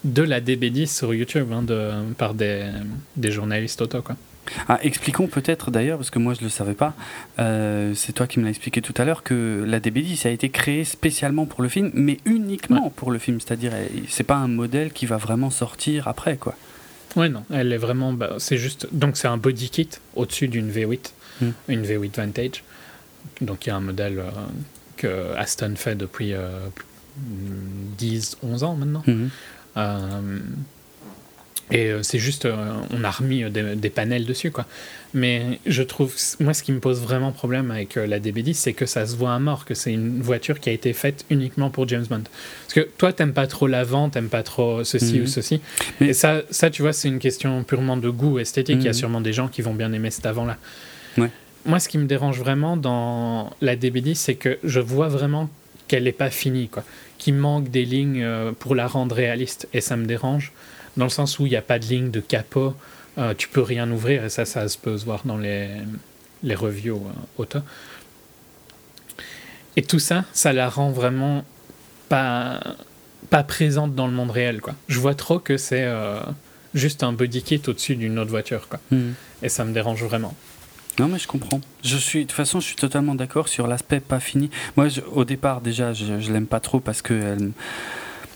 de 0.05 0.23
la 0.23 0.41
DB10 0.41 0.87
sur 0.95 1.15
YouTube 1.15 1.49
hein, 1.53 1.63
de, 1.63 1.91
par 2.17 2.35
des, 2.35 2.67
des 3.17 3.31
journalistes 3.33 3.81
auto. 3.83 4.03
Quoi. 4.03 4.17
Ah, 4.69 4.79
expliquons 4.83 5.27
peut-être 5.27 5.71
d'ailleurs, 5.71 5.97
parce 5.97 6.11
que 6.11 6.19
moi 6.19 6.35
je 6.35 6.41
ne 6.41 6.45
le 6.45 6.51
savais 6.51 6.75
pas, 6.75 6.93
euh, 7.39 7.95
c'est 7.95 8.13
toi 8.13 8.27
qui 8.27 8.39
me 8.39 8.45
l'as 8.45 8.51
expliqué 8.51 8.83
tout 8.83 8.93
à 8.99 9.05
l'heure, 9.07 9.23
que 9.23 9.65
la 9.67 9.81
DB10 9.81 10.27
a 10.27 10.31
été 10.31 10.51
créée 10.51 10.85
spécialement 10.85 11.47
pour 11.47 11.63
le 11.63 11.69
film, 11.71 11.91
mais 11.95 12.19
uniquement 12.27 12.91
pour 12.91 13.11
le 13.11 13.19
film, 13.19 13.41
c'est-à-dire 13.41 13.73
euh, 13.75 13.87
c'est 14.09 14.25
pas 14.25 14.37
un 14.37 14.49
modèle 14.49 14.93
qui 14.93 15.07
va 15.07 15.17
vraiment 15.17 15.49
sortir 15.51 16.09
après 16.09 16.37
quoi. 16.37 16.55
Ouais, 17.17 17.29
non, 17.29 17.45
elle 17.53 17.73
est 17.73 17.77
vraiment. 17.79 18.13
bah, 18.13 18.35
c'est 18.39 18.57
juste. 18.59 18.89
Donc, 18.93 19.17
c'est 19.17 19.29
un 19.29 19.37
body 19.37 19.71
kit 19.71 19.89
au-dessus 20.17 20.49
d'une 20.49 20.71
V8, 20.71 21.13
Hmm. 21.41 21.51
une 21.69 21.83
V8 21.85 22.17
Vantage. 22.17 22.65
Donc, 23.41 23.67
il 23.67 23.69
y 23.69 23.73
a 23.73 23.77
un 23.77 23.81
modèle 23.81 24.19
euh, 24.19 24.31
que 24.97 25.33
Aston 25.37 25.75
fait 25.77 25.95
depuis 25.95 26.33
euh, 26.33 26.49
10, 27.99 28.39
11 28.43 28.65
ans 28.65 28.75
maintenant. 28.77 29.03
Euh, 29.09 29.29
et 31.71 31.87
euh, 31.91 32.03
c'est 32.03 32.19
juste, 32.19 32.45
euh, 32.45 32.75
on 32.91 33.03
a 33.05 33.11
remis 33.11 33.43
euh, 33.43 33.49
des, 33.49 33.75
des 33.75 33.89
panels 33.91 34.27
dessus, 34.27 34.51
quoi. 34.51 34.67
Mais 35.15 35.61
je 35.65 35.83
trouve, 35.83 36.15
moi, 36.41 36.53
ce 36.53 36.63
qui 36.63 36.73
me 36.73 36.79
pose 36.81 37.01
vraiment 37.01 37.33
problème 37.33 37.71
avec 37.71 37.97
euh, 37.97 38.07
la 38.07 38.21
DB10, 38.21 38.53
c'est 38.55 38.73
que 38.75 38.85
ça 38.85 39.07
se 39.07 39.17
voit 39.17 39.33
à 39.33 39.39
mort, 39.39 39.65
que 39.65 39.73
c'est 39.75 39.93
une 39.93 40.21
voiture 40.21 40.61
qui 40.61 40.69
a 40.69 40.73
été 40.73 40.93
faite 40.93 41.25
uniquement 41.31 41.71
pour 41.71 41.89
James 41.89 42.05
Bond. 42.09 42.23
Parce 42.65 42.75
que 42.75 42.81
toi, 42.99 43.13
t'aimes 43.15 43.33
pas 43.33 43.47
trop 43.47 43.67
l'avant, 43.67 44.11
t'aimes 44.11 44.29
pas 44.29 44.43
trop 44.43 44.85
ceci 44.85 45.15
Mhm. 45.19 45.23
ou 45.23 45.27
ceci. 45.27 45.61
Mais- 46.01 46.09
Et 46.09 46.13
ça, 46.13 46.43
ça, 46.51 46.69
tu 46.69 46.83
vois, 46.83 46.93
c'est 46.93 47.09
une 47.09 47.19
question 47.21 47.65
purement 47.65 47.97
de 47.97 48.11
goût 48.11 48.39
esthétique. 48.39 48.77
Il 48.81 48.85
y 48.85 48.89
a 48.89 48.91
Mhm. 48.91 48.95
sûrement 48.95 49.21
des 49.23 49.33
gens 49.33 49.49
qui 49.49 49.63
vont 49.63 49.75
bien 49.75 49.91
aimer 49.93 50.11
cet 50.11 50.27
avant-là. 50.27 50.59
Ouais. 51.17 51.31
Moi, 51.65 51.79
ce 51.81 51.89
qui 51.89 51.97
me 51.97 52.05
dérange 52.07 52.39
vraiment 52.39 52.77
dans 52.77 53.51
la 53.63 53.75
DB10, 53.75 54.17
c'est 54.17 54.35
que 54.35 54.59
je 54.65 54.81
vois 54.81 55.09
vraiment 55.09 55.49
qu'elle 55.89 56.05
n'est 56.05 56.13
pas 56.13 56.29
finie, 56.31 56.69
quoi. 56.69 56.85
Qu'il 57.25 57.35
manque 57.37 57.71
des 57.71 57.87
lignes 57.87 58.23
euh, 58.23 58.53
pour 58.53 58.75
la 58.75 58.87
rendre 58.87 59.17
réaliste. 59.17 59.67
Et 59.73 59.81
ça 59.81 59.97
me 59.97 60.05
dérange, 60.05 60.53
dans 60.99 61.07
le 61.07 61.11
sens 61.11 61.39
où 61.39 61.47
il 61.47 61.51
n'y 61.51 61.57
a 61.57 61.63
pas 61.63 61.79
de 61.79 61.87
ligne 61.87 62.11
de 62.11 62.21
capot, 62.21 62.75
euh, 63.17 63.33
tu 63.33 63.49
peux 63.49 63.63
rien 63.63 63.91
ouvrir, 63.91 64.25
et 64.25 64.29
ça, 64.29 64.45
ça 64.45 64.69
se 64.69 64.77
peut 64.77 64.99
se 64.99 65.05
voir 65.05 65.23
dans 65.25 65.39
les, 65.39 65.69
les 66.43 66.55
reviews 66.55 66.97
euh, 67.07 67.43
auto. 67.43 67.61
Et 69.77 69.83
tout 69.83 69.99
ça, 69.99 70.25
ça 70.33 70.53
la 70.53 70.69
rend 70.69 70.91
vraiment 70.91 71.45
pas, 72.09 72.61
pas 73.31 73.43
présente 73.43 73.95
dans 73.95 74.07
le 74.07 74.13
monde 74.13 74.31
réel, 74.31 74.61
quoi. 74.61 74.75
Je 74.89 74.99
vois 75.01 75.15
trop 75.15 75.39
que 75.39 75.57
c'est 75.57 75.85
euh, 75.85 76.21
juste 76.75 77.03
un 77.03 77.13
body 77.13 77.43
kit 77.43 77.63
au-dessus 77.67 77.97
d'une 77.97 78.19
autre 78.19 78.31
voiture, 78.31 78.69
quoi. 78.69 78.81
Mhm. 78.91 79.15
Et 79.43 79.49
ça 79.49 79.65
me 79.65 79.73
dérange 79.73 80.03
vraiment. 80.05 80.35
Non 80.99 81.09
mais 81.09 81.19
je 81.19 81.27
comprends. 81.27 81.61
Je 81.83 81.97
suis 81.97 82.21
de 82.21 82.25
toute 82.29 82.37
façon 82.37 82.61
je 82.61 82.67
suis 82.67 82.77
totalement 82.77 83.15
d'accord 83.15 83.49
sur 83.49 83.67
l'aspect 83.67 84.01
pas 84.01 84.21
fini. 84.21 84.51
Moi 84.77 84.89
je- 84.89 85.01
au 85.01 85.25
départ 85.25 85.61
déjà 85.61 85.93
je, 85.93 86.21
je 86.21 86.33
l'aime 86.33 86.47
pas 86.47 86.61
trop 86.61 86.81
parce 86.81 87.03
que 87.03 87.15
elle 87.15 87.51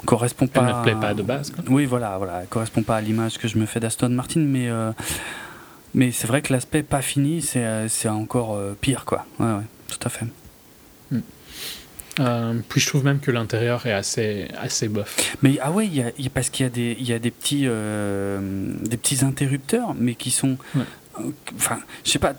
correspond 0.05 0.47
pas. 0.47 0.61
Elle 0.69 0.77
ne 0.77 0.83
plaît 0.83 1.01
pas 1.09 1.15
de 1.15 1.23
base, 1.23 1.51
quoi. 1.51 1.63
Oui 1.69 1.85
voilà 1.87 2.17
voilà 2.19 2.41
elle 2.43 2.49
correspond 2.49 2.83
pas 2.83 2.97
à 2.97 3.01
l'image 3.01 3.39
que 3.39 3.47
je 3.49 3.59
me 3.59 3.67
fais 3.67 3.81
d'Aston 3.81 4.09
Martin 4.11 4.41
mais 4.41 4.69
euh, 4.69 4.93
mais 5.95 6.11
c'est 6.13 6.27
vrai 6.27 6.43
que 6.43 6.53
l'aspect 6.53 6.83
pas 6.83 7.01
fini 7.03 7.43
c'est 7.43 7.65
euh, 7.65 7.89
c'est 7.89 8.09
encore 8.09 8.55
euh, 8.57 8.77
pire 8.81 9.05
quoi. 9.05 9.25
Ouais 9.39 9.47
ouais 9.47 9.65
tout 9.89 9.99
à 10.05 10.09
fait. 10.11 10.27
Euh, 12.21 12.55
puis 12.69 12.81
je 12.81 12.89
trouve 12.89 13.05
même 13.05 13.21
que 13.21 13.31
l'intérieur 13.31 13.87
est 13.87 13.93
assez, 13.93 14.49
assez 14.61 14.89
bof. 14.89 15.37
Mais 15.43 15.57
ah 15.63 15.71
ouais 15.71 15.87
il 15.87 15.95
y 15.95 16.03
a, 16.03 16.11
il 16.19 16.25
y 16.25 16.27
a- 16.27 16.31
parce 16.31 16.51
qu'il 16.51 16.65
y 16.65 16.67
a 16.67 16.71
des 16.71 16.97
il 16.99 17.07
y 17.07 17.13
a 17.13 17.21
des 17.21 17.31
petits 17.31 17.63
euh, 17.67 18.41
des 18.83 18.97
petits 18.97 19.25
interrupteurs 19.25 19.95
mais 19.97 20.17
qui 20.17 20.33
sont 20.33 20.57
Ouais. 20.75 20.83
Enfin, 21.57 21.79
je 22.05 22.11
sais 22.11 22.19
pas, 22.19 22.35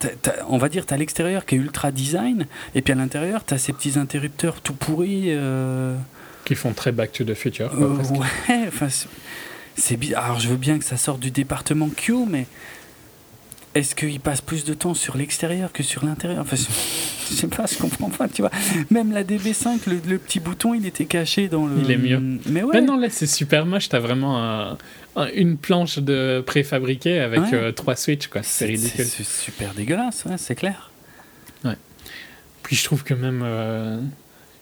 on 0.47 0.57
va 0.57 0.69
dire, 0.69 0.85
t'as 0.85 0.97
l'extérieur 0.97 1.45
qui 1.45 1.55
est 1.55 1.57
ultra 1.57 1.91
design, 1.91 2.45
et 2.75 2.81
puis 2.81 2.93
à 2.93 2.95
l'intérieur, 2.95 3.43
t'as 3.45 3.57
ces 3.57 3.73
petits 3.73 3.97
interrupteurs 3.99 4.61
tout 4.61 4.73
pourris. 4.73 5.25
euh, 5.27 5.95
Qui 6.45 6.55
font 6.55 6.73
très 6.73 6.91
Back 6.91 7.11
to 7.11 7.23
the 7.23 7.33
Future. 7.33 7.69
quoi, 7.69 7.87
Euh, 7.87 8.17
ouais, 8.19 8.67
enfin, 8.67 8.87
c'est- 9.75 9.97
bizarre. 9.97 10.25
Alors, 10.25 10.39
je 10.39 10.47
veux 10.49 10.57
bien 10.57 10.77
que 10.79 10.85
ça 10.85 10.97
sorte 10.97 11.19
du 11.19 11.31
département 11.31 11.89
Q, 11.89 12.13
mais 12.27 12.45
est-ce 13.75 13.93
qu'il 13.93 14.19
passe 14.19 14.41
plus 14.41 14.65
de 14.65 14.73
temps 14.73 14.93
sur 14.95 15.15
l'extérieur 15.15 15.71
que 15.71 15.83
sur 15.83 16.03
l'intérieur? 16.03 16.41
Enfin, 16.41 16.55
je, 16.57 17.33
sais 17.35 17.47
pas, 17.47 17.65
je 17.71 17.77
comprends 17.77 18.09
pas, 18.09 18.27
tu 18.27 18.41
vois. 18.41 18.49
Même 18.89 19.11
la 19.11 19.23
DB5, 19.23 19.81
le, 19.87 19.99
le 20.07 20.17
petit 20.17 20.39
bouton, 20.39 20.73
il 20.73 20.85
était 20.87 21.05
caché 21.05 21.47
dans 21.49 21.67
le. 21.67 21.75
Il 21.83 21.91
est 21.91 21.97
mieux. 21.97 22.19
Mais 22.47 22.63
ouais. 22.63 22.71
Mais 22.73 22.81
non, 22.81 22.97
là 22.97 23.07
c'est 23.11 23.27
super 23.27 23.65
moche. 23.67 23.87
T'as 23.89 23.99
vraiment 23.99 24.43
un- 24.43 24.77
une 25.33 25.57
planche 25.57 25.99
de 25.99 26.41
préfabriqué 26.45 27.19
avec 27.19 27.39
Ouais. 27.41 27.53
euh, 27.53 27.71
trois 27.71 27.95
switches, 27.95 28.27
quoi. 28.27 28.41
C'est 28.43 28.65
ridicule. 28.65 29.05
C'est 29.05 29.23
super 29.25 29.73
dégueulasse, 29.73 30.25
ouais, 30.25 30.37
c'est 30.37 30.55
clair. 30.55 30.91
Puis 32.63 32.75
je 32.75 32.83
trouve 32.83 33.03
que 33.03 33.13
même. 33.15 33.41
euh, 33.43 33.99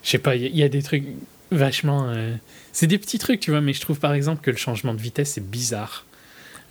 je 0.04 0.10
sais 0.12 0.18
pas, 0.18 0.36
il 0.36 0.44
y, 0.44 0.46
a- 0.46 0.50
il 0.50 0.56
y 0.58 0.64
a 0.64 0.70
des 0.70 0.82
trucs 0.82 1.04
vachement. 1.52 2.08
euh, 2.10 2.34
c'est 2.72 2.88
des 2.88 2.98
petits 2.98 3.18
trucs, 3.20 3.40
tu 3.42 3.52
vois, 3.52 3.60
mais 3.60 3.74
je 3.74 3.82
trouve 3.82 4.00
par 4.00 4.14
exemple 4.14 4.42
que 4.42 4.52
le 4.52 4.56
changement 4.56 4.94
de 4.94 5.02
vitesse 5.02 5.38
est 5.38 5.42
bizarre. 5.46 6.06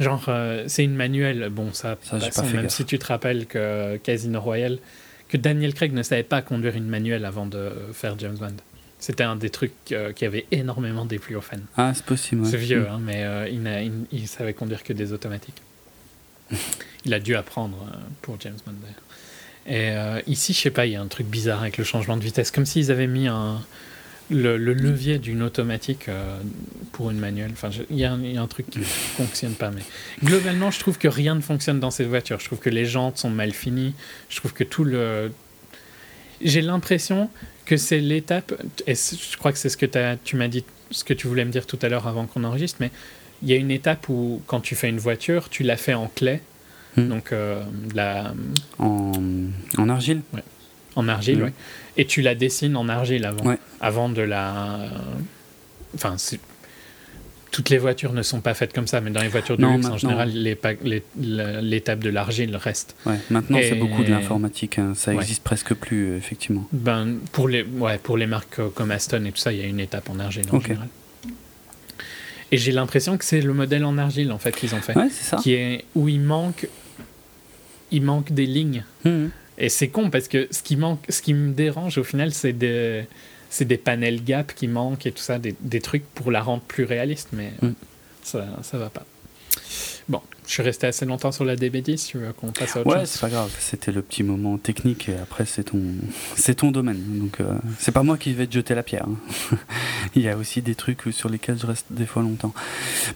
Genre, 0.00 0.30
c'est 0.66 0.84
une 0.84 0.94
manuelle. 0.94 1.48
Bon, 1.50 1.72
ça, 1.74 1.96
Ça, 2.02 2.18
j'ai 2.18 2.26
passons, 2.26 2.42
pas 2.42 2.46
fait 2.48 2.54
même 2.54 2.62
gaffe. 2.64 2.74
si 2.74 2.84
tu 2.86 2.98
te 2.98 3.06
rappelles 3.06 3.46
que 3.46 3.96
Casino 3.98 4.40
Royale, 4.40 4.78
que 5.28 5.36
Daniel 5.36 5.74
Craig 5.74 5.92
ne 5.92 6.02
savait 6.02 6.22
pas 6.22 6.40
conduire 6.42 6.76
une 6.76 6.86
manuelle 6.88 7.24
avant 7.24 7.44
de 7.46 7.70
faire 7.92 8.18
James 8.18 8.36
Bond. 8.38 8.56
C'était 8.98 9.24
un 9.24 9.36
des 9.36 9.50
trucs 9.50 9.72
euh, 9.92 10.12
qui 10.12 10.24
avait 10.24 10.46
énormément 10.50 11.04
déplu 11.04 11.36
aux 11.36 11.40
fans. 11.40 11.56
Ah, 11.76 11.92
c'est 11.94 12.04
possible. 12.04 12.42
ouais. 12.42 12.50
C'est 12.50 12.56
vieux, 12.56 12.88
hein, 12.88 12.98
mais 13.00 13.24
euh, 13.24 13.48
il, 13.48 13.62
n'a- 13.62 13.82
il, 13.82 13.92
il 14.10 14.26
savait 14.26 14.54
conduire 14.54 14.82
que 14.82 14.92
des 14.92 15.12
automatiques. 15.12 15.60
il 17.04 17.12
a 17.14 17.20
dû 17.20 17.34
apprendre 17.36 17.76
euh, 17.92 17.96
pour 18.22 18.40
James 18.40 18.56
Bond 18.66 18.72
d'ailleurs. 18.80 19.02
Et 19.68 20.30
ici, 20.30 20.52
je 20.52 20.60
sais 20.60 20.70
pas, 20.70 20.86
il 20.86 20.92
y 20.92 20.96
a 20.96 21.00
un 21.02 21.08
truc 21.08 21.26
bizarre 21.26 21.60
avec 21.62 21.76
le 21.76 21.82
changement 21.82 22.16
de 22.16 22.22
vitesse, 22.22 22.52
comme 22.52 22.64
s'ils 22.66 22.92
avaient 22.92 23.08
mis 23.08 23.26
un, 23.26 23.60
le, 24.30 24.56
le 24.56 24.72
levier 24.74 25.18
d'une 25.18 25.42
automatique 25.42 26.08
pour 26.92 27.10
une 27.10 27.18
manuelle. 27.18 27.50
Enfin, 27.52 27.70
je- 27.72 27.82
il 27.90 27.96
y, 27.96 28.04
a 28.04 28.12
un- 28.12 28.20
il 28.22 28.32
y 28.32 28.36
a 28.38 28.42
un 28.42 28.46
truc 28.46 28.70
qui 28.70 28.78
ne 28.78 28.84
fonctionne 29.16 29.54
pas. 29.54 29.70
Mais 29.72 29.82
globalement, 30.22 30.70
je 30.70 30.78
trouve 30.78 30.98
que 30.98 31.08
rien 31.08 31.34
ne 31.34 31.40
fonctionne 31.40 31.80
dans 31.80 31.90
cette 31.90 32.06
voiture. 32.06 32.38
Je 32.38 32.44
trouve 32.46 32.60
que 32.60 32.70
les 32.70 32.86
jantes 32.86 33.18
sont 33.18 33.28
mal 33.28 33.50
finies. 33.52 33.92
Je 34.28 34.36
trouve 34.36 34.52
que 34.52 34.62
tout 34.64 34.84
le. 34.84 35.32
J'ai 36.40 36.60
l'impression 36.62 37.28
que 37.66 37.76
c'est 37.76 38.00
l'étape, 38.00 38.54
et 38.86 38.94
je 38.94 39.36
crois 39.36 39.52
que 39.52 39.58
c'est 39.58 39.68
ce 39.68 39.76
que 39.76 39.86
tu 40.24 40.36
m'as 40.36 40.48
dit, 40.48 40.64
ce 40.90 41.04
que 41.04 41.12
tu 41.14 41.26
voulais 41.26 41.44
me 41.44 41.50
dire 41.50 41.66
tout 41.66 41.78
à 41.82 41.88
l'heure 41.88 42.06
avant 42.06 42.26
qu'on 42.26 42.44
enregistre, 42.44 42.78
mais 42.80 42.90
il 43.42 43.48
y 43.48 43.52
a 43.52 43.56
une 43.56 43.70
étape 43.70 44.08
où, 44.08 44.40
quand 44.46 44.60
tu 44.60 44.74
fais 44.74 44.88
une 44.88 44.98
voiture, 44.98 45.48
tu 45.50 45.62
la 45.64 45.76
fais 45.76 45.94
en 45.94 46.06
clé, 46.08 46.40
Hmm. 46.96 47.08
donc 47.08 47.32
euh, 47.32 47.62
la, 47.94 48.32
En, 48.78 49.12
en 49.76 49.88
argile? 49.90 50.22
En 50.94 51.08
argile, 51.08 51.40
Hmm. 51.40 51.42
ouais, 51.44 51.52
et 51.98 52.06
tu 52.06 52.22
la 52.22 52.34
dessines 52.34 52.74
en 52.74 52.88
argile 52.88 53.26
avant, 53.26 53.44
Ouais. 53.44 53.58
avant 53.80 54.08
de 54.08 54.22
la. 54.22 54.78
Enfin, 55.94 56.16
toutes 57.56 57.70
les 57.70 57.78
voitures 57.78 58.12
ne 58.12 58.20
sont 58.20 58.42
pas 58.42 58.52
faites 58.52 58.74
comme 58.74 58.86
ça, 58.86 59.00
mais 59.00 59.10
dans 59.10 59.22
les 59.22 59.28
voitures 59.28 59.56
de 59.56 59.62
Non, 59.62 59.76
luxe, 59.76 59.86
en 59.86 59.96
général, 59.96 60.28
les 60.28 60.58
les- 60.84 61.02
l'étape 61.62 62.00
de 62.00 62.10
l'argile 62.10 62.54
reste. 62.54 62.94
Ouais, 63.06 63.14
maintenant, 63.30 63.56
c'est 63.62 63.74
beaucoup 63.76 64.04
de 64.04 64.10
l'informatique. 64.10 64.78
hein. 64.78 64.92
Ça 64.94 65.12
Ouais. 65.12 65.22
existe 65.22 65.42
presque 65.42 65.72
plus, 65.72 66.10
euh, 66.10 66.16
effectivement. 66.18 66.68
Ben, 66.72 67.16
pour, 67.32 67.48
les, 67.48 67.62
ouais, 67.62 67.96
pour 67.96 68.18
les 68.18 68.26
marques 68.26 68.58
euh, 68.58 68.68
comme 68.68 68.90
Aston 68.90 69.24
et 69.24 69.30
tout 69.32 69.38
ça, 69.38 69.54
il 69.54 69.58
y 69.60 69.62
a 69.62 69.66
une 69.66 69.80
étape 69.80 70.10
en 70.10 70.18
argile 70.20 70.44
en 70.52 70.60
général. 70.60 70.88
Et 72.52 72.58
j'ai 72.58 72.72
l'impression 72.72 73.16
que 73.16 73.24
c'est 73.24 73.40
le 73.40 73.54
modèle 73.54 73.84
en 73.86 73.96
argile 73.96 74.30
en 74.32 74.38
fait 74.38 74.54
qu'ils 74.54 74.74
ont 74.74 74.80
fait, 74.80 74.94
Ouais, 74.96 75.08
c'est 75.10 75.24
ça. 75.24 75.36
qui 75.38 75.54
est 75.54 75.84
où 75.94 76.08
il 76.10 76.20
manque, 76.20 76.68
il 77.90 78.02
manque 78.02 78.32
des 78.32 78.46
lignes. 78.46 78.84
Mhm. 79.04 79.30
Et 79.58 79.70
c'est 79.70 79.88
con 79.88 80.10
parce 80.10 80.28
que 80.28 80.46
ce 80.50 80.62
qui 80.62 80.76
manque, 80.76 81.00
ce 81.08 81.22
qui 81.22 81.32
me 81.32 81.52
dérange 81.54 81.96
au 81.96 82.04
final, 82.04 82.32
c'est 82.34 82.52
des, 82.52 83.06
c'est 83.50 83.64
des 83.64 83.78
panels 83.78 84.22
gap 84.24 84.52
qui 84.54 84.68
manquent 84.68 85.06
et 85.06 85.12
tout 85.12 85.22
ça, 85.22 85.38
des, 85.38 85.54
des 85.60 85.80
trucs 85.80 86.04
pour 86.14 86.30
la 86.30 86.42
rendre 86.42 86.62
plus 86.62 86.84
réaliste, 86.84 87.28
mais 87.32 87.52
Mm. 87.62 87.70
ça, 88.22 88.44
ça 88.62 88.78
va 88.78 88.90
pas. 88.90 89.04
Bon, 90.08 90.20
je 90.46 90.52
suis 90.52 90.62
resté 90.62 90.86
assez 90.86 91.04
longtemps 91.04 91.32
sur 91.32 91.44
la 91.44 91.56
DB10, 91.56 92.06
tu 92.06 92.18
veux 92.18 92.32
qu'on 92.32 92.52
passe 92.52 92.76
à 92.76 92.80
autre 92.80 92.90
Ouais, 92.90 93.00
chose 93.00 93.08
c'est 93.08 93.20
pas 93.20 93.28
grave. 93.30 93.50
C'était 93.58 93.90
le 93.90 94.02
petit 94.02 94.22
moment 94.22 94.56
technique 94.56 95.08
et 95.08 95.16
après, 95.16 95.44
c'est 95.46 95.64
ton, 95.64 95.80
c'est 96.36 96.54
ton 96.56 96.70
domaine. 96.70 97.00
Donc, 97.18 97.40
euh, 97.40 97.54
c'est 97.80 97.90
pas 97.90 98.04
moi 98.04 98.16
qui 98.16 98.32
vais 98.32 98.46
te 98.46 98.52
jeter 98.52 98.76
la 98.76 98.84
pierre. 98.84 99.06
hein. 99.08 99.56
Il 100.14 100.22
y 100.22 100.28
a 100.28 100.36
aussi 100.36 100.62
des 100.62 100.76
trucs 100.76 101.02
sur 101.10 101.28
lesquels 101.28 101.58
je 101.58 101.66
reste 101.66 101.86
des 101.90 102.06
fois 102.06 102.22
longtemps. 102.22 102.54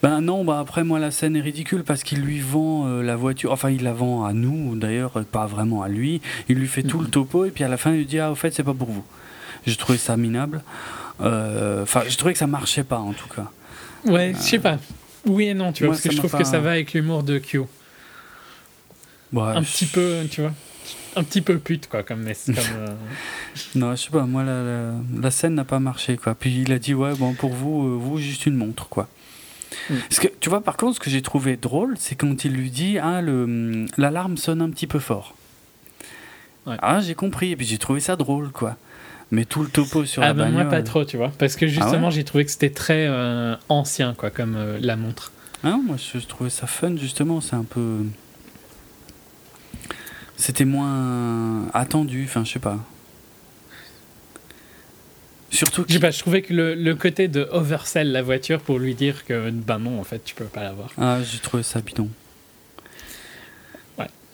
Ben 0.02 0.20
non, 0.20 0.42
bah 0.44 0.58
après, 0.58 0.82
moi, 0.82 0.98
la 0.98 1.12
scène 1.12 1.36
est 1.36 1.40
ridicule 1.40 1.84
parce 1.84 2.02
qu'il 2.02 2.22
lui 2.22 2.40
vend 2.40 2.88
euh, 2.88 3.02
la 3.02 3.14
voiture. 3.14 3.52
Enfin, 3.52 3.70
il 3.70 3.84
la 3.84 3.92
vend 3.92 4.24
à 4.24 4.32
nous, 4.32 4.74
d'ailleurs, 4.74 5.12
pas 5.30 5.46
vraiment 5.46 5.82
à 5.82 5.88
lui. 5.88 6.20
Il 6.48 6.56
lui 6.56 6.66
fait 6.66 6.82
tout 6.82 6.98
le 6.98 7.06
topo 7.06 7.44
et 7.44 7.50
puis 7.52 7.62
à 7.62 7.68
la 7.68 7.76
fin, 7.76 7.92
il 7.92 7.98
lui 7.98 8.06
dit 8.06 8.18
Ah, 8.18 8.32
au 8.32 8.34
fait, 8.34 8.50
c'est 8.52 8.64
pas 8.64 8.74
pour 8.74 8.90
vous. 8.90 9.04
J'ai 9.66 9.76
trouvé 9.76 9.98
ça 9.98 10.16
minable. 10.16 10.62
Euh, 11.20 11.82
Enfin, 11.82 12.02
j'ai 12.08 12.16
trouvé 12.16 12.32
que 12.32 12.38
ça 12.38 12.46
marchait 12.46 12.84
pas 12.84 12.98
en 12.98 13.12
tout 13.12 13.28
cas. 13.28 13.50
Ouais, 14.06 14.32
je 14.34 14.40
sais 14.40 14.58
pas. 14.58 14.78
Oui 15.26 15.46
et 15.48 15.54
non, 15.54 15.72
tu 15.72 15.84
vois, 15.84 15.92
parce 15.92 16.02
que 16.02 16.10
je 16.10 16.16
trouve 16.16 16.32
que 16.32 16.44
ça 16.44 16.60
va 16.60 16.70
avec 16.72 16.94
l'humour 16.94 17.22
de 17.22 17.38
Q. 17.38 17.58
Ouais, 19.32 19.42
un 19.42 19.62
je- 19.62 19.70
petit 19.70 19.86
peu, 19.86 20.26
tu 20.30 20.40
vois, 20.40 20.52
un 21.14 21.22
petit 21.22 21.40
peu 21.42 21.58
pute, 21.58 21.88
quoi, 21.88 22.02
comme. 22.02 22.24
comme 22.24 22.54
euh, 22.56 22.86
Non, 23.74 23.94
je 23.94 24.02
sais 24.02 24.10
pas, 24.10 24.22
moi 24.24 24.42
la, 24.42 24.62
la, 24.62 24.92
la 25.20 25.30
scène 25.30 25.54
n'a 25.54 25.64
pas 25.64 25.78
marché 25.78 26.16
quoi. 26.16 26.34
Puis 26.34 26.62
il 26.62 26.72
a 26.72 26.78
dit 26.78 26.94
ouais 26.94 27.14
bon 27.14 27.34
pour 27.34 27.50
vous, 27.52 27.84
euh, 27.86 27.96
vous 28.00 28.18
juste 28.18 28.46
une 28.46 28.56
montre 28.56 28.88
quoi. 28.88 29.08
Mm. 29.90 29.94
Parce 30.08 30.18
que 30.20 30.28
tu 30.40 30.48
vois 30.48 30.62
par 30.62 30.76
contre 30.76 30.96
ce 30.96 31.00
que 31.00 31.10
j'ai 31.10 31.22
trouvé 31.22 31.56
drôle 31.56 31.94
c'est 31.98 32.16
quand 32.16 32.44
il 32.44 32.52
lui 32.52 32.70
dit 32.70 32.98
ah 32.98 33.20
l'alarme 33.98 34.36
sonne 34.36 34.62
un 34.62 34.70
petit 34.70 34.86
peu 34.88 34.98
fort. 34.98 35.36
Ouais. 36.66 36.76
Ah 36.82 37.00
j'ai 37.00 37.14
compris 37.14 37.52
et 37.52 37.56
puis 37.56 37.66
j'ai 37.66 37.78
trouvé 37.78 38.00
ça 38.00 38.16
drôle 38.16 38.50
quoi. 38.50 38.76
Mais 39.32 39.44
tout 39.44 39.62
le 39.62 39.68
topo 39.68 40.04
sur 40.04 40.22
Ah 40.22 40.28
la 40.28 40.34
ben 40.34 40.50
moi 40.50 40.64
bagnole. 40.64 40.70
pas 40.78 40.82
trop, 40.82 41.04
tu 41.04 41.16
vois, 41.16 41.30
parce 41.38 41.54
que 41.56 41.66
justement 41.66 41.92
Ah 41.94 42.04
ouais 42.06 42.10
j'ai 42.10 42.24
trouvé 42.24 42.44
que 42.44 42.50
c'était 42.50 42.70
très 42.70 43.06
euh, 43.08 43.54
ancien, 43.68 44.14
quoi, 44.14 44.30
comme 44.30 44.56
euh, 44.56 44.78
la 44.80 44.96
montre. 44.96 45.32
Ah 45.62 45.70
non, 45.70 45.82
moi 45.82 45.96
je, 45.98 46.18
je 46.18 46.26
trouvais 46.26 46.50
ça 46.50 46.66
fun 46.66 46.96
justement, 46.96 47.40
c'est 47.40 47.54
un 47.56 47.64
peu 47.64 47.98
c'était 50.36 50.64
moins 50.64 51.68
attendu, 51.74 52.24
enfin 52.24 52.44
je 52.44 52.52
sais 52.52 52.58
pas. 52.58 52.78
Surtout 55.50 55.84
Je 55.88 55.92
sais 55.94 55.98
que 55.98 56.02
pas, 56.06 56.10
je 56.12 56.18
trouvais 56.20 56.42
que 56.42 56.54
le, 56.54 56.74
le 56.74 56.94
côté 56.94 57.26
de 57.28 57.46
oversell 57.50 58.12
la 58.12 58.22
voiture 58.22 58.60
pour 58.60 58.78
lui 58.78 58.94
dire 58.94 59.24
que 59.24 59.50
ben 59.50 59.78
non, 59.80 60.00
en 60.00 60.04
fait, 60.04 60.22
tu 60.24 60.34
peux 60.34 60.44
pas 60.44 60.62
l'avoir. 60.62 60.90
ah, 60.96 61.18
j'ai 61.22 61.38
trouvé 61.40 61.62
ça 61.64 61.80
bidon. 61.80 62.08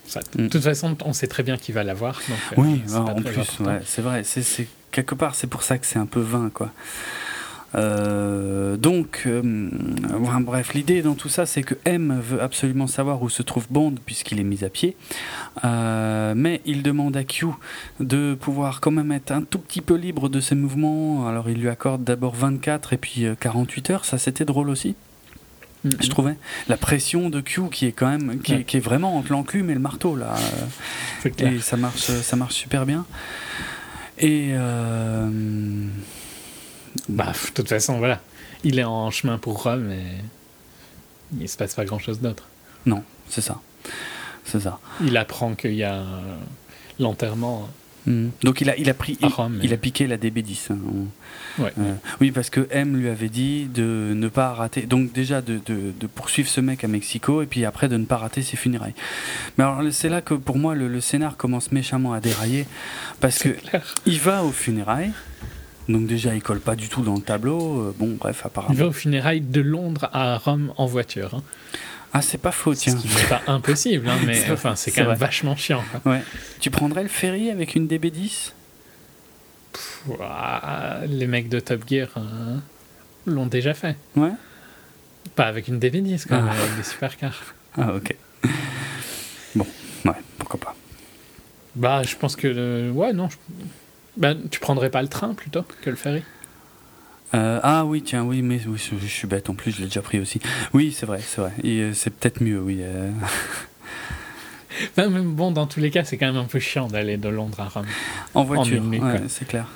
Ça, 0.07 0.21
Mm. 0.35 0.43
De 0.43 0.47
toute 0.47 0.63
façon, 0.63 0.95
on 1.05 1.13
sait 1.13 1.27
très 1.27 1.43
bien 1.43 1.57
qu'il 1.57 1.75
va 1.75 1.83
l'avoir. 1.83 2.13
donc, 2.27 2.37
euh, 2.57 2.61
Oui, 2.61 2.81
c'est 2.85 2.95
ah, 2.95 3.01
pas 3.01 3.11
en 3.11 3.15
plus, 3.21 3.59
ouais, 3.59 3.81
c'est 3.85 4.01
vrai. 4.01 4.23
C'est, 4.23 4.41
c'est- 4.41 4.67
quelque 4.91 5.13
part, 5.15 5.35
c'est 5.35 5.47
pour 5.47 5.63
ça 5.63 5.77
que 5.77 5.85
c'est 5.85 5.99
un 5.99 6.05
peu 6.05 6.21
vain, 6.21 6.49
quoi. 6.53 6.71
Euh, 7.75 8.77
donc, 8.77 9.23
euh, 9.25 9.69
enfin, 10.21 10.39
bref, 10.39 10.73
l'idée 10.73 11.01
dans 11.01 11.15
tout 11.15 11.27
ça, 11.29 11.45
c'est 11.45 11.63
que 11.63 11.75
M 11.85 12.17
veut 12.23 12.41
absolument 12.41 12.87
savoir 12.87 13.21
où 13.21 13.29
se 13.29 13.43
trouve 13.43 13.67
Bond 13.69 13.95
puisqu'il 14.05 14.39
est 14.39 14.43
mis 14.43 14.63
à 14.63 14.69
pied, 14.69 14.95
Euh, 15.65 16.33
mais 16.35 16.61
il 16.65 16.81
demande 16.83 17.17
à 17.17 17.23
Q 17.23 17.47
de 17.99 18.35
pouvoir 18.39 18.79
quand 18.79 18.91
même 18.91 19.11
être 19.11 19.31
un 19.31 19.41
tout 19.41 19.59
petit 19.59 19.81
peu 19.81 19.95
libre 19.95 20.29
de 20.29 20.39
ses 20.39 20.55
mouvements. 20.55 21.27
Alors, 21.27 21.49
il 21.49 21.59
lui 21.59 21.67
accorde 21.69 22.03
d'abord 22.03 22.35
24 22.35 22.93
et 22.93 22.97
puis 22.97 23.25
euh, 23.25 23.35
48 23.39 23.89
heures. 23.89 24.05
Ça, 24.05 24.17
c'était 24.17 24.45
drôle 24.45 24.69
aussi 24.69 24.95
je 25.99 26.09
trouvais 26.09 26.35
la 26.67 26.77
pression 26.77 27.29
de 27.29 27.41
Q 27.41 27.69
qui 27.69 27.85
est 27.87 27.91
quand 27.91 28.07
même 28.09 28.39
qui, 28.41 28.51
est, 28.53 28.55
Ouais. 28.57 28.63
qui 28.63 28.77
est 28.77 28.81
vraiment 28.81 29.17
entre 29.17 29.31
l'enclume 29.31 29.69
et 29.69 29.73
le 29.73 29.79
marteau 29.79 30.15
là 30.15 30.35
et 31.39 31.59
ça 31.59 31.77
marche 31.77 31.99
ça 32.21 32.35
marche 32.35 32.55
super 32.55 32.85
bien 32.85 33.05
et 34.19 34.49
euh, 34.53 35.29
Bah, 37.09 37.31
de 37.31 37.53
toute 37.53 37.69
façon, 37.69 37.99
voilà. 37.99 38.19
Il 38.63 38.79
est 38.79 38.83
en 38.83 39.11
chemin 39.11 39.37
pour 39.37 39.61
Rome 39.63 39.91
et 39.91 40.03
il 41.39 41.47
se 41.47 41.57
passe 41.57 41.75
pas 41.75 41.85
grand 41.85 41.99
chose 41.99 42.19
d'autre. 42.21 42.47
non 42.85 43.03
c'est 43.29 43.41
ça 43.41 43.61
c'est 44.45 44.59
ça 44.61 44.79
Il 45.01 45.15
apprend 45.17 45.55
qu'il 45.55 45.73
y 45.75 45.83
a 45.83 46.03
l'enterrement. 46.99 47.69
Mhm. 48.07 48.31
donc 48.43 48.61
il 48.61 48.69
a 48.69 48.77
il 48.77 48.89
a 48.89 48.93
pris 48.93 49.17
il, 49.21 49.29
il 49.63 49.73
a 49.73 49.77
piqué 49.77 50.07
la 50.07 50.17
DB10 50.17 50.71
hein. 50.71 50.77
Ouais. 51.59 51.73
euh, 51.79 51.93
oui 52.21 52.31
parce 52.31 52.49
que 52.49 52.67
M 52.71 52.95
lui 52.95 53.09
avait 53.09 53.29
dit 53.29 53.65
de 53.65 54.13
ne 54.15 54.27
pas 54.29 54.53
rater 54.53 54.83
donc 54.83 55.11
déjà 55.11 55.41
de, 55.41 55.59
de- 55.65 55.91
de 55.99 56.07
poursuivre 56.07 56.47
ce 56.49 56.61
mec 56.61 56.83
à 56.83 56.87
Mexico 56.87 57.41
et 57.41 57.45
puis 57.47 57.65
après 57.65 57.89
de 57.89 57.97
ne 57.97 58.05
pas 58.05 58.17
rater 58.17 58.41
ses 58.43 58.55
funérailles 58.57 58.93
mais 59.57 59.63
alors 59.65 59.81
c'est 59.91 60.09
là 60.09 60.21
que 60.21 60.33
pour 60.35 60.57
moi 60.57 60.73
le, 60.73 60.87
le 60.87 61.01
scénar 61.01 61.35
commence 61.37 61.71
méchamment 61.71 62.13
à 62.13 62.19
dérailler 62.21 62.65
parce 63.19 63.39
que 63.39 63.49
clair. 63.49 63.93
Il 64.05 64.19
va 64.19 64.43
aux 64.43 64.51
funérailles. 64.51 65.11
Donc 65.89 66.05
déjà, 66.05 66.35
il 66.35 66.41
colle 66.41 66.59
pas 66.59 66.75
du 66.75 66.89
tout 66.89 67.01
dans 67.01 67.15
le 67.15 67.21
tableau. 67.21 67.79
Euh, 67.79 67.95
Bon, 67.97 68.17
bref, 68.19 68.41
Il 68.43 68.47
apparemment. 68.47 68.73
va 68.77 68.87
aux 68.87 68.91
funérailles 68.91 69.39
de 69.39 69.61
Londres 69.61 70.09
à 70.11 70.37
Rome 70.37 70.73
en 70.75 70.85
voiture. 70.85 71.35
hein. 71.35 71.43
Ah, 72.17 72.21
c'est 72.21 72.37
pas 72.37 72.51
faux, 72.51 72.73
tiens. 72.73 72.93
n'est 72.95 73.27
pas 73.29 73.41
impossible, 73.47 74.07
hein, 74.09 74.17
mais 74.25 74.33
C'est 74.35 74.51
enfin, 74.51 74.75
c'est 74.75 74.89
c'est 74.91 74.95
quand 75.01 75.07
même 75.07 75.15
vrai. 75.17 75.25
vachement 75.25 75.55
chiant. 75.55 75.83
quoi. 76.01 76.13
Ouais. 76.13 76.21
Tu 76.59 76.69
prendrais 76.71 77.03
le 77.03 77.09
ferry 77.09 77.49
avec 77.51 77.75
une 77.75 77.87
DB10 77.87 78.51
Ouah, 80.07 81.01
les 81.07 81.27
mecs 81.27 81.49
de 81.49 81.59
Top 81.59 81.83
Gear 81.87 82.07
euh, 82.17 82.57
l'ont 83.25 83.45
déjà 83.45 83.73
fait. 83.73 83.95
Ouais. 84.15 84.31
Pas 85.35 85.45
avec 85.45 85.67
une 85.67 85.79
DB10, 85.79 86.25
quand 86.27 86.37
même, 86.37 86.49
Ah. 86.51 86.59
avec 86.63 86.75
des 86.77 86.83
supercars. 86.83 87.43
Ah, 87.77 87.93
ok. 87.93 88.15
Bon, 89.55 89.67
ouais, 90.05 90.11
pourquoi 90.37 90.59
pas. 90.59 90.75
Bah, 91.75 92.01
je 92.03 92.15
pense 92.15 92.35
que. 92.35 92.47
euh, 92.47 92.91
ouais, 92.91 93.13
non. 93.13 93.29
je- 93.29 93.37
Bah, 94.15 94.33
tu 94.49 94.59
prendrais 94.59 94.89
pas 94.89 95.01
le 95.01 95.07
train 95.09 95.33
plutôt 95.35 95.63
que 95.81 95.89
le 95.89 95.95
ferry? 95.95 96.23
Euh, 97.33 97.59
ah 97.61 97.85
oui, 97.85 98.01
tiens, 98.01 98.23
oui, 98.23 98.41
mais 98.41 98.59
oui, 98.67 98.77
je, 98.77 98.95
je 98.99 99.11
suis 99.11 99.27
bête 99.27 99.49
en 99.49 99.53
plus, 99.53 99.71
je 99.71 99.79
l'ai 99.79 99.85
déjà 99.87 100.01
pris 100.01 100.19
aussi. 100.19 100.39
Oui, 100.73 100.95
c'est 100.97 101.05
vrai, 101.05 101.19
c'est 101.21 101.41
vrai. 101.41 101.51
Euh, 101.65 101.91
c'est 101.93 102.09
peut-être 102.11 102.41
mieux, 102.41 102.59
oui. 102.61 102.77
euh. 102.81 103.11
Enfin, 104.91 105.09
même 105.09 105.33
bon, 105.33 105.51
dans 105.51 105.65
tous 105.65 105.79
les 105.79 105.89
cas, 105.89 106.03
c'est 106.03 106.17
quand 106.17 106.27
même 106.27 106.37
un 106.37 106.45
peu 106.45 106.59
chiant 106.59 106.87
d'aller 106.87 107.17
de 107.17 107.29
Londres 107.29 107.59
à 107.59 107.67
Rome. 107.67 107.87
En 108.35 108.43
voiture, 108.43 108.83
ouais, 108.85 109.23
c'est 109.27 109.47
clair. 109.47 109.67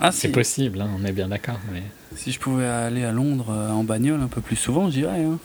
Ah, 0.00 0.10
C'est 0.12 0.28
si, 0.28 0.32
possible, 0.32 0.80
hein, 0.80 0.90
on 0.98 1.04
est 1.04 1.12
bien 1.12 1.28
d'accord. 1.28 1.60
Mais... 1.72 1.82
si 2.16 2.32
je 2.32 2.40
pouvais 2.40 2.66
aller 2.66 3.04
à 3.04 3.12
Londres 3.12 3.50
euh, 3.50 3.70
en 3.70 3.84
bagnole 3.84 4.20
un 4.20 4.26
peu 4.28 4.40
plus 4.40 4.56
souvent, 4.56 4.90
j'irais. 4.90 5.22
Hein. 5.24 5.38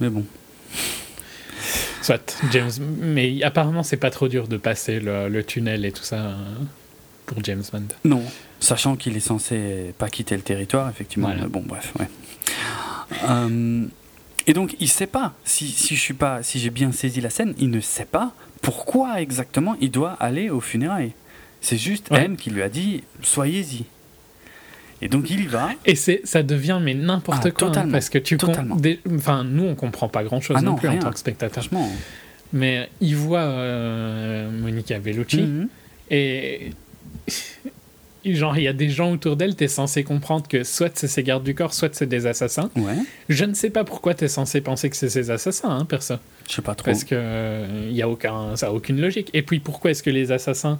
Mais 0.00 0.08
bon. 0.08 0.24
Soit, 2.00 2.40
James. 2.50 2.70
Mais 3.00 3.42
apparemment, 3.42 3.82
c'est 3.82 3.96
pas 3.98 4.10
trop 4.10 4.28
dur 4.28 4.48
de 4.48 4.56
passer 4.56 4.98
le, 4.98 5.28
le 5.28 5.44
tunnel 5.44 5.84
et 5.84 5.92
tout 5.92 6.02
ça 6.02 6.16
euh, 6.16 6.34
pour 7.26 7.44
James 7.44 7.62
Bond. 7.72 7.82
Non, 8.04 8.22
sachant 8.62 8.96
qu'il 8.96 9.16
est 9.16 9.20
censé 9.20 9.94
pas 9.98 10.08
quitter 10.08 10.36
le 10.36 10.42
territoire, 10.42 10.88
effectivement. 10.88 11.28
Voilà. 11.28 11.48
Bon, 11.48 11.62
bref, 11.66 11.92
ouais. 11.98 12.08
Euh, 13.28 13.84
et 14.46 14.54
donc, 14.54 14.74
il 14.80 14.88
sait 14.88 15.06
pas, 15.06 15.34
si, 15.44 15.68
si 15.68 15.94
je 15.96 16.00
suis 16.00 16.14
pas, 16.14 16.42
si 16.42 16.58
j'ai 16.58 16.70
bien 16.70 16.92
saisi 16.92 17.20
la 17.20 17.30
scène, 17.30 17.54
il 17.58 17.70
ne 17.70 17.80
sait 17.80 18.04
pas 18.06 18.32
pourquoi 18.62 19.20
exactement 19.20 19.76
il 19.80 19.90
doit 19.90 20.12
aller 20.20 20.48
aux 20.50 20.60
funérailles. 20.60 21.12
C'est 21.60 21.76
juste 21.76 22.10
Ouais. 22.10 22.24
M 22.24 22.36
qui 22.36 22.50
lui 22.50 22.62
a 22.62 22.68
dit 22.68 23.04
soyez-y. 23.22 23.84
Et 25.00 25.08
donc 25.08 25.30
il 25.30 25.40
y 25.40 25.46
va. 25.46 25.70
Et 25.84 25.94
c'est, 25.96 26.20
ça 26.24 26.42
devient 26.44 26.78
mais 26.82 26.94
n'importe 26.94 27.38
Ah, 27.44 27.50
quoi. 27.50 27.66
hein, 27.68 27.70
totalement, 27.70 27.92
parce 27.92 28.08
que 28.08 28.18
tu 28.18 28.36
com- 28.36 28.48
totalement. 28.50 28.76
des- 28.76 29.00
Enfin, 29.14 29.42
nous, 29.44 29.64
on 29.64 29.74
comprend 29.74 30.08
pas 30.08 30.22
grand 30.24 30.40
chose 30.40 30.56
Ah 30.58 30.62
non, 30.62 30.72
non, 30.72 30.76
plus 30.78 30.88
rien. 30.88 30.98
en 30.98 31.02
tant 31.02 31.10
que 31.10 31.18
spectateur. 31.18 31.64
Mais 32.52 32.88
il 33.00 33.16
voit 33.16 33.40
euh, 33.40 34.50
Monica 34.50 34.98
Bellucci 34.98 35.42
Mhm. 35.42 35.68
et. 36.10 36.70
Genre, 38.24 38.56
il 38.56 38.62
y 38.62 38.68
a 38.68 38.72
des 38.72 38.88
gens 38.88 39.10
autour 39.12 39.36
d'elle, 39.36 39.56
t'es 39.56 39.66
censé 39.66 40.04
comprendre 40.04 40.46
que 40.46 40.62
soit 40.62 40.96
c'est 40.96 41.08
ses 41.08 41.22
gardes 41.24 41.42
du 41.42 41.54
corps, 41.56 41.74
soit 41.74 41.92
c'est 41.94 42.06
des 42.06 42.26
assassins. 42.26 42.70
Ouais, 42.76 42.94
Je 43.28 43.44
ne 43.44 43.52
sais 43.54 43.70
pas 43.70 43.82
pourquoi 43.82 44.14
t'es 44.14 44.28
censé 44.28 44.60
penser 44.60 44.90
que 44.90 44.96
c'est 44.96 45.08
ces 45.08 45.30
assassins, 45.32 45.70
hein, 45.70 45.84
perso. 45.84 46.14
je 46.48 46.54
sais 46.54 46.62
pas 46.62 46.76
trop. 46.76 46.84
Parce 46.86 47.02
que 47.02 47.16
euh, 47.16 47.88
y 47.90 48.00
a 48.00 48.08
aucun, 48.08 48.54
ça 48.56 48.68
a 48.68 48.70
aucune 48.70 49.00
logique. 49.00 49.28
Et 49.34 49.42
puis 49.42 49.58
pourquoi 49.58 49.90
est-ce 49.90 50.04
que 50.04 50.10
les 50.10 50.30
assassins 50.30 50.78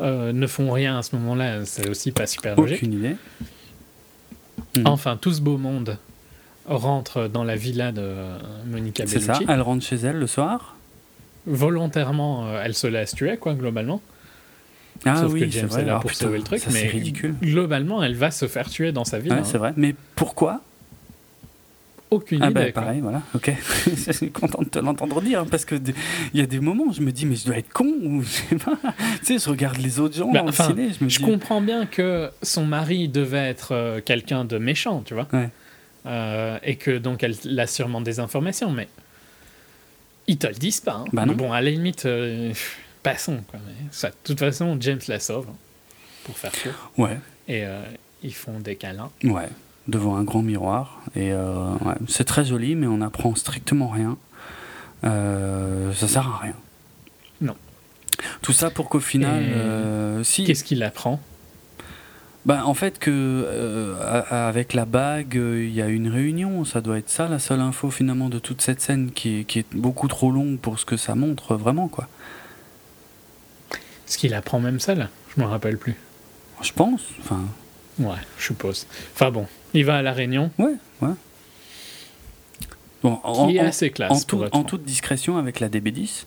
euh, 0.00 0.32
ne 0.32 0.46
font 0.48 0.72
rien 0.72 0.98
à 0.98 1.02
ce 1.02 1.14
moment-là? 1.16 1.64
C'est 1.64 1.88
aussi 1.88 2.10
pas 2.10 2.26
super 2.26 2.56
logique. 2.56 2.78
Aucune 2.78 2.94
idée. 2.94 3.16
Mhm. 4.76 4.86
Enfin, 4.86 5.16
tout 5.16 5.32
ce 5.32 5.40
beau 5.40 5.58
monde 5.58 5.98
rentre 6.66 7.28
dans 7.28 7.44
la 7.44 7.54
villa 7.54 7.92
de 7.92 8.00
euh, 8.02 8.38
Monica 8.66 9.04
C'est 9.06 9.20
ça, 9.20 9.34
Bellucci. 9.34 9.52
elle 9.52 9.60
rentre 9.62 9.84
chez 9.84 9.96
elle 9.96 10.16
le 10.16 10.26
soir? 10.26 10.74
Volontairement, 11.46 12.46
euh, 12.48 12.62
elle 12.64 12.74
se 12.74 12.88
laisse 12.88 13.14
tuer, 13.14 13.36
quoi, 13.36 13.54
globalement. 13.54 14.00
Ah 15.04 15.16
Sauf 15.16 15.32
oui, 15.32 15.40
que 15.40 15.46
c'est 15.50 15.60
James 15.60 15.68
vrai. 15.68 15.82
est 15.82 15.84
là 15.84 15.96
Ah, 15.96 16.00
pour 16.00 16.10
putain, 16.10 16.24
sauver 16.26 16.38
le 16.38 16.44
truc. 16.44 16.58
ça, 16.60 16.70
mais 16.72 16.86
ridicule. 16.86 17.34
globalement, 17.42 18.02
elle 18.02 18.14
va 18.14 18.30
se 18.30 18.46
faire 18.48 18.68
tuer 18.68 18.92
dans 18.92 19.04
sa 19.04 19.18
villa. 19.18 19.34
Ouais, 19.36 19.40
hein. 19.42 19.44
c'est 19.44 19.58
vrai. 19.58 19.72
Mais 19.76 19.94
pourquoi? 20.14 20.62
Aucune 22.08 22.40
Ah 22.40 22.46
idée. 22.50 22.54
bah 22.54 22.72
quoi. 22.72 22.82
pareil, 22.82 23.00
voilà, 23.00 23.22
ok. 23.34 23.52
je 24.06 24.12
suis 24.12 24.30
content 24.30 24.62
de 24.62 24.68
te 24.68 24.78
l'entendre 24.78 25.20
dire, 25.20 25.40
hein, 25.40 25.46
parce 25.50 25.64
que 25.64 25.74
il 26.32 26.38
y 26.38 26.42
a 26.42 26.46
des 26.46 26.60
moments 26.60 26.84
où 26.84 26.92
je 26.92 27.00
me 27.00 27.10
dis, 27.10 27.26
mais 27.26 27.34
je 27.34 27.46
dois 27.46 27.56
être 27.58 27.72
con, 27.72 27.92
ou 28.04 28.22
je 28.24 28.28
sais 28.28 28.54
pas. 28.56 28.76
tu 29.20 29.24
sais, 29.24 29.38
je 29.44 29.50
regarde 29.50 29.78
les 29.78 29.98
autres 29.98 30.16
gens 30.16 30.30
Bah, 30.30 30.40
dans 30.40 30.46
le 30.46 30.52
ciné, 30.52 30.90
je 30.98 31.04
me 31.04 31.08
Je 31.10 31.18
dis... 31.18 31.24
comprends 31.24 31.60
bien 31.60 31.84
que 31.84 32.30
son 32.42 32.64
mari 32.64 33.08
devait 33.08 33.48
être 33.48 33.72
euh, 33.74 34.00
quelqu'un 34.00 34.44
de 34.44 34.56
méchant, 34.58 35.02
tu 35.04 35.14
vois. 35.14 35.26
Ouais. 35.32 35.48
Euh, 36.06 36.58
et 36.62 36.76
que 36.76 36.96
donc 36.96 37.24
elle 37.24 37.34
a 37.58 37.66
sûrement 37.66 38.00
des 38.00 38.20
informations, 38.20 38.70
mais 38.70 38.86
ils 40.28 40.38
te 40.38 40.46
le 40.46 40.54
disent 40.54 40.80
pas. 40.80 41.02
hein. 41.04 41.04
Bah 41.12 41.26
non. 41.26 41.34
Bon, 41.34 41.52
à 41.52 41.60
la 41.60 41.70
limite, 41.70 42.06
euh, 42.06 42.52
passons. 43.10 43.40
Quoi, 43.50 43.60
ça, 43.90 44.08
de 44.08 44.14
toute 44.24 44.38
façon, 44.38 44.76
James 44.80 45.00
la 45.08 45.20
sauve 45.20 45.46
hein, 45.48 45.56
pour 46.24 46.36
faire 46.36 46.52
court. 46.52 46.90
Ouais, 46.98 47.18
Et 47.48 47.64
euh, 47.64 47.82
ils 48.22 48.34
font 48.34 48.58
des 48.60 48.76
câlins. 48.76 49.10
ouais, 49.24 49.48
devant 49.86 50.16
un 50.16 50.24
grand 50.24 50.42
miroir. 50.42 51.00
Et 51.14 51.32
euh, 51.32 51.72
ouais, 51.84 51.94
c'est 52.08 52.24
très 52.24 52.44
joli, 52.44 52.74
mais 52.74 52.86
on 52.86 53.00
apprend 53.00 53.34
strictement 53.34 53.88
rien. 53.88 54.18
Euh, 55.04 55.92
ça 55.92 56.08
sert 56.08 56.26
à 56.26 56.38
rien. 56.38 56.56
Non. 57.40 57.54
Tout 58.42 58.52
ça 58.52 58.70
pour 58.70 58.88
qu'au 58.88 59.00
final, 59.00 59.42
Et 59.42 59.52
euh, 59.52 60.24
si... 60.24 60.44
Qu'est-ce 60.44 60.64
qu'il 60.64 60.82
apprend? 60.82 61.20
Bah, 62.46 62.62
en 62.64 62.74
fait, 62.74 62.98
que 62.98 63.10
euh, 63.10 63.94
avec 64.30 64.72
la 64.72 64.84
bague, 64.84 65.36
euh, 65.36 65.64
il 65.64 65.74
y 65.74 65.82
a 65.82 65.88
une 65.88 66.08
réunion. 66.08 66.64
Ça 66.64 66.80
doit 66.80 66.98
être 66.98 67.10
ça 67.10 67.28
la 67.28 67.38
seule 67.38 67.60
info 67.60 67.90
finalement 67.90 68.28
de 68.28 68.38
toute 68.38 68.62
cette 68.62 68.80
scène 68.80 69.10
qui 69.12 69.40
est, 69.40 69.44
qui 69.44 69.58
est 69.60 69.66
beaucoup 69.74 70.08
trop 70.08 70.30
longue 70.30 70.58
pour 70.58 70.78
ce 70.78 70.84
que 70.84 70.96
ça 70.96 71.14
montre 71.14 71.56
vraiment, 71.56 71.88
quoi. 71.88 72.08
Ce 74.06 74.18
qu'il 74.18 74.34
apprend 74.34 74.60
même 74.60 74.80
seul 74.80 75.08
Je 75.36 75.40
me 75.42 75.46
rappelle 75.46 75.78
plus. 75.78 75.94
Je 76.62 76.72
pense. 76.72 77.02
Enfin, 77.20 77.44
Ouais, 77.98 78.16
je 78.38 78.44
suppose. 78.44 78.86
Enfin 79.14 79.30
bon, 79.30 79.46
il 79.72 79.84
va 79.84 79.96
à 79.96 80.02
la 80.02 80.12
réunion, 80.12 80.50
ouais, 80.58 80.74
ouais. 81.00 81.14
Bon, 83.02 83.18
en, 83.24 83.48
qui 83.48 83.56
est 83.56 83.60
en- 83.60 83.66
assez 83.66 83.90
classe. 83.90 84.12
en 84.12 84.20
tout- 84.20 84.64
toute 84.66 84.84
discrétion 84.84 85.38
avec 85.38 85.60
la 85.60 85.68
DB10. 85.68 86.26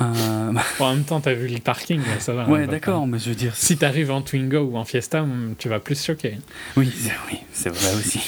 Euh, 0.00 0.52
en 0.80 0.94
même 0.94 1.04
temps, 1.04 1.20
t'as 1.20 1.34
vu 1.34 1.48
le 1.48 1.58
parking, 1.58 2.00
là, 2.00 2.20
ça 2.20 2.34
va. 2.34 2.46
on 2.48 2.52
ouais, 2.52 2.66
va 2.66 2.72
d'accord, 2.72 3.06
mais 3.06 3.18
je 3.18 3.30
veux 3.30 3.34
dire. 3.34 3.54
Si 3.56 3.76
t'arrives 3.78 4.10
en 4.10 4.20
Twingo 4.22 4.58
ou 4.60 4.76
en 4.76 4.84
Fiesta, 4.84 5.22
hum, 5.22 5.54
tu 5.58 5.68
vas 5.68 5.80
plus 5.80 6.02
choquer. 6.02 6.38
Oui, 6.76 6.90
oui, 7.30 7.38
c'est 7.52 7.70
vrai 7.70 7.94
aussi. 7.94 8.20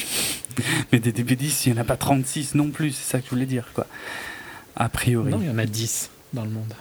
mais 0.91 0.99
des 0.99 1.11
DB10, 1.11 1.63
il 1.67 1.73
n'y 1.73 1.77
en 1.77 1.81
a 1.81 1.85
pas 1.85 1.97
36 1.97 2.55
non 2.55 2.69
plus, 2.69 2.91
c'est 2.91 3.11
ça 3.11 3.19
que 3.19 3.25
je 3.25 3.29
voulais 3.29 3.45
dire, 3.45 3.65
quoi. 3.73 3.85
A 4.75 4.89
priori. 4.89 5.29
Non, 5.31 5.39
il 5.41 5.47
y 5.47 5.51
en 5.51 5.57
a 5.57 5.65
10 5.65 6.09
dans 6.33 6.43
le 6.43 6.49
monde. 6.49 6.73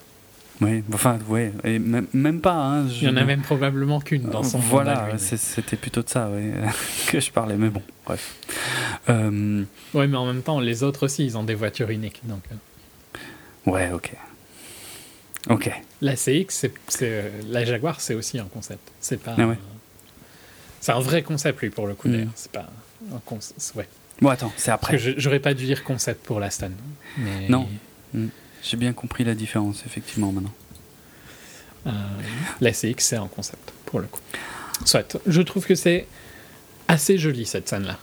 Oui, 0.62 0.82
enfin, 0.94 1.18
ouais, 1.28 1.52
et 1.64 1.78
même, 1.78 2.06
même 2.14 2.40
pas. 2.40 2.54
Hein, 2.54 2.86
Il 2.88 3.02
y 3.02 3.08
en 3.08 3.16
a 3.16 3.24
même 3.24 3.42
probablement 3.42 4.00
qu'une 4.00 4.22
dans 4.22 4.42
son 4.42 4.58
Voilà, 4.58 5.08
c'était 5.18 5.76
plutôt 5.76 6.02
de 6.02 6.08
ça 6.08 6.30
ouais, 6.30 6.50
que 7.08 7.20
je 7.20 7.30
parlais, 7.30 7.56
mais 7.56 7.68
bon, 7.68 7.82
bref. 8.06 8.34
Euh, 9.10 9.64
Ouais, 9.92 10.06
mais 10.06 10.16
en 10.16 10.24
même 10.26 10.42
temps, 10.42 10.58
les 10.60 10.82
autres 10.82 11.04
aussi, 11.04 11.24
ils 11.26 11.36
ont 11.36 11.44
des 11.44 11.54
voitures 11.54 11.90
uniques. 11.90 12.22
Donc, 12.24 12.42
euh, 12.50 13.70
ouais, 13.70 13.90
ok. 13.92 14.12
Ok. 15.50 15.70
la 16.00 16.14
CX, 16.16 16.46
c'est, 16.48 16.72
c'est, 16.88 17.08
euh, 17.10 17.28
la 17.50 17.64
Jaguar, 17.64 18.00
c'est 18.00 18.14
aussi 18.14 18.38
un 18.38 18.46
concept. 18.46 18.80
C'est 18.98 19.22
pas. 19.22 19.34
Ah 19.38 19.46
ouais. 19.46 19.58
c'est 20.80 20.92
un 20.92 21.00
vrai 21.00 21.22
concept, 21.22 21.60
lui, 21.60 21.70
pour 21.70 21.86
le 21.86 21.94
coup, 21.94 22.08
Mm. 22.08 22.12
d'ailleurs. 22.12 22.28
C'est 22.34 22.50
pas 22.50 22.66
un 23.14 23.20
concept. 23.26 23.72
Ouais. 23.76 23.88
Bon, 24.22 24.30
attends, 24.30 24.52
c'est 24.56 24.70
après. 24.70 24.96
j'aurais 24.98 25.38
pas 25.40 25.52
dû 25.52 25.66
dire 25.66 25.84
concept 25.84 26.24
pour 26.24 26.40
la 26.40 26.50
Stan. 26.50 26.70
Mais, 27.18 27.46
Non. 27.50 27.68
J'ai 28.62 28.76
bien 28.76 28.92
compris 28.92 29.24
la 29.24 29.34
différence, 29.34 29.82
effectivement, 29.86 30.32
maintenant. 30.32 30.52
euh, 31.86 31.90
la 32.60 32.72
CX, 32.72 32.94
c'est 32.98 33.16
un 33.16 33.28
concept, 33.28 33.72
pour 33.84 34.00
le 34.00 34.06
coup. 34.06 34.20
Soit. 34.84 35.18
Je 35.26 35.40
trouve 35.42 35.64
que 35.66 35.74
c'est 35.74 36.06
assez 36.88 37.18
jolie 37.18 37.46
cette 37.46 37.68
scène-là. 37.68 37.98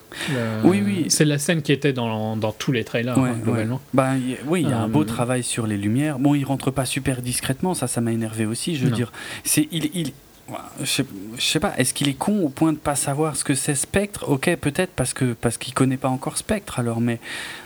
Oui, 0.63 0.81
oui. 0.84 1.05
C'est 1.09 1.25
la 1.25 1.38
scène 1.38 1.61
qui 1.61 1.71
était 1.71 1.93
dans, 1.93 2.35
dans 2.38 2.51
tous 2.51 2.71
les 2.71 2.84
trailers, 2.84 3.17
Ouais, 3.17 3.30
hein, 3.30 3.38
globalement. 3.43 3.75
ouais. 3.75 3.81
Bah, 3.93 4.15
y- 4.17 4.38
oui, 4.45 4.61
il 4.63 4.69
y 4.69 4.73
a 4.73 4.80
un 4.80 4.88
beau 4.89 5.03
Euh, 5.03 5.05
travail 5.05 5.43
sur 5.43 5.67
les 5.67 5.77
lumières. 5.77 6.19
Bon, 6.19 6.34
il 6.35 6.43
rentre 6.43 6.71
pas 6.71 6.85
super 6.85 7.21
discrètement, 7.21 7.73
ça, 7.73 7.88
ça 7.88 8.01
m'a 8.01 8.11
énervé 8.11 8.45
aussi. 8.45 8.75
Je 8.75 8.84
veux 8.85 8.89
Non. 8.91 8.95
dire, 8.95 9.11
c'est 9.43 9.67
il, 9.71 9.89
il, 9.93 10.13
je 10.81 11.03
sais, 11.39 11.59
pas. 11.59 11.73
Est-ce 11.77 11.93
qu'il 11.93 12.07
est 12.09 12.13
con 12.13 12.43
au 12.43 12.49
point 12.49 12.73
de 12.73 12.77
pas 12.77 12.95
savoir 12.95 13.35
ce 13.35 13.43
que 13.43 13.55
c'est 13.55 13.75
Spectre? 13.75 14.30
Ok, 14.30 14.53
peut-être 14.55 14.91
parce 14.91 15.13
que 15.13 15.34
parce 15.34 15.57
qu'il 15.57 15.73
connaît 15.73 15.97
pas 15.97 16.09
encore 16.09 16.38
Spectre. 16.38 16.80
Alors, 16.80 17.01
mais 17.01 17.19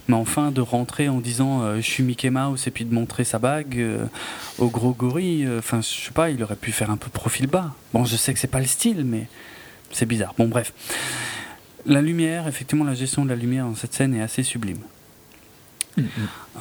mais 0.08 0.16
enfin 0.16 0.52
de 0.52 0.62
rentrer 0.62 1.10
en 1.10 1.20
disant 1.20 1.62
euh, 1.62 1.78
je 1.78 1.82
suis 1.90 2.04
Mickey 2.04 2.30
Mouse 2.30 2.68
et 2.68 2.72
puis 2.72 2.86
de 2.86 2.94
montrer 2.94 3.24
sa 3.24 3.40
bague 3.40 3.78
euh, 3.78 4.06
au 4.58 4.70
gros 4.70 4.92
gorille. 4.92 5.46
euh, 5.46 5.60
Enfin, 5.60 5.82
je 5.82 5.88
sais 6.06 6.12
pas. 6.12 6.30
Il 6.30 6.42
aurait 6.44 6.56
pu 6.56 6.72
faire 6.72 6.92
un 6.92 6.98
peu 6.98 7.10
profil 7.10 7.48
bas. 7.48 7.74
Bon, 7.94 8.06
je 8.06 8.16
sais 8.16 8.34
que 8.34 8.40
c'est 8.40 8.48
pas 8.48 8.60
le 8.60 8.66
style, 8.66 9.04
mais 9.06 9.28
c'est 9.92 10.06
bizarre. 10.06 10.34
Bon, 10.38 10.48
bref. 10.48 10.74
La 11.86 12.02
lumière, 12.02 12.48
effectivement, 12.48 12.84
la 12.84 12.96
gestion 12.96 13.24
de 13.24 13.30
la 13.30 13.36
lumière 13.36 13.66
dans 13.66 13.76
cette 13.76 13.94
scène 13.94 14.14
est 14.14 14.22
assez 14.22 14.44
sublime. 14.44 14.80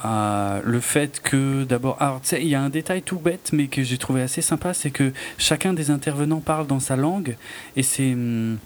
Euh, 0.05 0.61
le 0.63 0.79
fait 0.79 1.21
que 1.23 1.63
d'abord, 1.63 1.97
alors 1.99 2.21
il 2.33 2.47
y 2.47 2.55
a 2.55 2.61
un 2.61 2.69
détail 2.69 3.01
tout 3.01 3.17
bête 3.19 3.49
mais 3.53 3.67
que 3.67 3.81
j'ai 3.83 3.97
trouvé 3.97 4.21
assez 4.21 4.41
sympa, 4.41 4.73
c'est 4.73 4.91
que 4.91 5.11
chacun 5.37 5.73
des 5.73 5.89
intervenants 5.89 6.39
parle 6.39 6.67
dans 6.67 6.79
sa 6.79 6.95
langue 6.95 7.35
et 7.75 7.83
c'est 7.83 8.13
hum, 8.13 8.57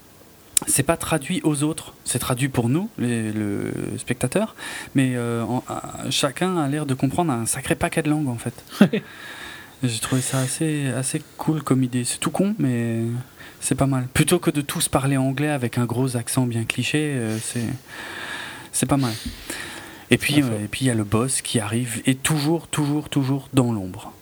c'est 0.68 0.84
pas 0.84 0.98
traduit 0.98 1.41
aux 1.43 1.64
autres, 1.64 1.93
c'est 2.06 2.19
traduit 2.19 2.48
pour 2.49 2.69
nous, 2.69 2.89
les, 2.99 3.31
le 3.31 3.72
spectateur, 3.98 4.56
mais 4.93 5.14
euh, 5.15 5.43
en- 5.43 5.64
euh, 5.69 6.11
chacun 6.11 6.57
a 6.57 6.68
l'air 6.68 6.85
de 6.85 6.93
comprendre 6.93 7.31
un 7.34 7.45
sacré 7.45 7.76
paquet 7.76 8.03
de 8.03 8.10
langues 8.10 8.27
en 8.30 8.38
fait. 8.38 8.53
j'ai 9.84 9.99
trouvé 9.99 10.22
ça 10.22 10.39
assez 10.39 10.88
assez 10.89 11.22
cool 11.38 11.64
comme 11.64 11.81
idée. 11.84 12.03
C'est 12.03 12.19
tout 12.19 12.30
con 12.31 12.53
mais 12.60 12.99
c'est 13.61 13.76
pas 13.76 13.88
mal. 13.88 14.07
Plutôt 14.14 14.38
que 14.39 14.52
de 14.52 14.61
tous 14.61 14.89
parler 14.89 15.18
anglais 15.18 15.49
avec 15.49 15.77
un 15.77 15.85
gros 15.85 16.18
accent 16.18 16.45
bien 16.45 16.65
cliché, 16.65 17.14
euh, 17.15 17.38
c'est 17.41 17.65
c'est 18.73 18.85
pas 18.85 18.98
mal. 18.98 19.14
Et 20.11 20.17
puis 20.17 20.41
euh, 20.43 20.63
et 20.63 20.67
puis 20.67 20.81
il 20.85 20.88
y 20.88 20.91
a 20.91 20.93
le 20.93 21.03
boss 21.03 21.41
qui 21.41 21.59
arrive 21.59 22.01
et 22.05 22.15
toujours 22.15 22.67
toujours 22.67 23.09
toujours 23.09 23.49
dans 23.53 23.71
l'ombre. 23.71 24.13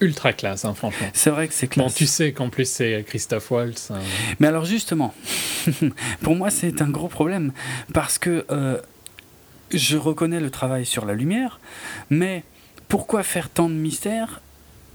Ultra 0.00 0.32
classe, 0.32 0.64
hein, 0.64 0.74
franchement. 0.74 1.06
C'est 1.14 1.30
vrai 1.30 1.46
que 1.48 1.54
c'est 1.54 1.68
Bon, 1.76 1.84
classe. 1.84 1.94
tu 1.94 2.06
sais 2.06 2.32
qu'en 2.32 2.50
plus 2.50 2.68
c'est 2.68 3.04
Christophe 3.06 3.50
Waltz. 3.52 3.90
hein. 3.92 4.00
Mais 4.40 4.48
alors 4.48 4.64
justement, 4.64 5.14
pour 6.22 6.34
moi 6.34 6.50
c'est 6.50 6.82
un 6.82 6.90
gros 6.90 7.06
problème 7.08 7.52
parce 7.94 8.18
que 8.18 8.44
euh, 8.50 8.78
je 9.72 9.96
reconnais 9.96 10.40
le 10.40 10.50
travail 10.50 10.84
sur 10.84 11.06
la 11.06 11.14
lumière, 11.14 11.60
mais 12.10 12.42
pourquoi 12.88 13.22
faire 13.22 13.48
tant 13.48 13.68
de 13.68 13.74
mystère 13.74 14.40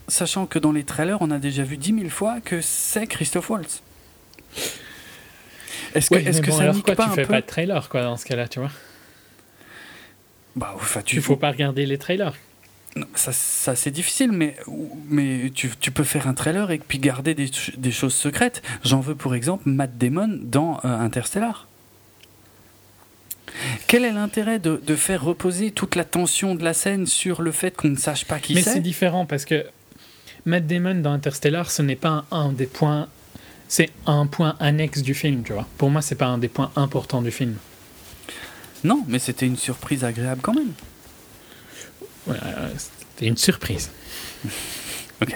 sachant 0.09 0.45
que 0.45 0.59
dans 0.59 0.73
les 0.73 0.83
trailers 0.83 1.21
on 1.21 1.31
a 1.31 1.39
déjà 1.39 1.63
vu 1.63 1.77
dix 1.77 1.93
mille 1.93 2.11
fois 2.11 2.39
que 2.41 2.59
c'est 2.61 3.07
Christophe 3.07 3.49
Waltz? 3.49 3.81
Est-ce 5.95 6.09
que, 6.09 6.15
Ouais, 6.15 6.23
est-ce 6.23 6.41
que 6.41 6.51
bon, 6.51 6.57
ça 6.57 6.63
alors 6.63 6.75
nique 6.75 6.85
quoi, 6.85 6.95
pas 6.95 7.05
tu 7.05 7.09
un 7.09 7.13
fais 7.13 7.21
peu? 7.23 7.29
pas 7.33 7.41
de 7.41 7.47
trailer 7.47 7.89
quoi 7.89 8.03
dans 8.03 8.17
ce 8.17 8.25
cas-là, 8.25 8.47
tu 8.47 8.59
vois. 8.59 8.69
Bah, 10.59 10.73
enfin, 10.75 11.01
tu 11.01 11.15
Tu 11.15 11.21
faut 11.21 11.35
pas 11.37 11.51
regarder 11.51 11.85
les 11.85 11.97
trailers. 11.97 12.33
Non, 12.95 13.05
Ça, 13.15 13.31
ça 13.31 13.75
c'est 13.75 13.91
difficile, 13.91 14.31
mais, 14.31 14.55
mais 15.09 15.51
tu, 15.53 15.69
tu 15.79 15.91
peux 15.91 16.03
faire 16.03 16.27
un 16.27 16.33
trailer 16.33 16.71
et 16.71 16.79
puis 16.79 16.97
garder 16.99 17.33
des, 17.35 17.47
ch- 17.47 17.77
des 17.77 17.91
choses 17.91 18.13
secrètes. 18.15 18.61
J'en 18.83 18.99
veux 18.99 19.15
pour 19.15 19.35
exemple 19.35 19.69
Matt 19.69 19.97
Damon 19.97 20.29
dans 20.41 20.79
euh, 20.83 20.99
Interstellar. 20.99 21.67
Quel 23.87 24.05
est 24.05 24.11
l'intérêt 24.11 24.59
de, 24.59 24.81
de 24.85 24.95
faire 24.95 25.23
reposer 25.23 25.71
toute 25.71 25.95
la 25.95 26.03
tension 26.03 26.55
de 26.55 26.63
la 26.63 26.73
scène 26.73 27.05
sur 27.07 27.41
le 27.41 27.51
fait 27.51 27.75
qu'on 27.75 27.89
ne 27.89 27.95
sache 27.95 28.25
pas 28.25 28.39
qui 28.39 28.53
Mais 28.53 28.61
c'est? 28.61 28.73
c'est 28.73 28.79
différent 28.79 29.25
parce 29.25 29.45
que 29.45 29.65
Matt 30.45 30.67
Damon 30.67 30.95
dans 30.95 31.11
Interstellar, 31.13 31.69
ce 31.71 31.81
n'est 31.81 31.95
pas 31.95 32.25
un, 32.31 32.37
un 32.37 32.51
des 32.51 32.67
points. 32.67 33.07
C'est 33.67 33.89
un 34.07 34.25
point 34.25 34.55
annexe 34.59 35.01
du 35.03 35.13
film, 35.13 35.43
tu 35.43 35.53
vois. 35.53 35.67
Pour 35.77 35.89
moi, 35.91 36.01
c'est 36.01 36.15
pas 36.15 36.25
un 36.27 36.37
des 36.39 36.47
points 36.47 36.71
importants 36.75 37.21
du 37.21 37.29
film. 37.31 37.55
Non, 38.83 39.03
mais 39.07 39.19
c'était 39.19 39.45
une 39.45 39.57
surprise 39.57 40.03
agréable 40.03 40.41
quand 40.41 40.53
même. 40.53 40.71
Ouais, 42.27 42.35
euh, 42.43 42.69
C'était 42.77 43.27
une 43.27 43.37
surprise. 43.37 43.89
Ok. 45.21 45.35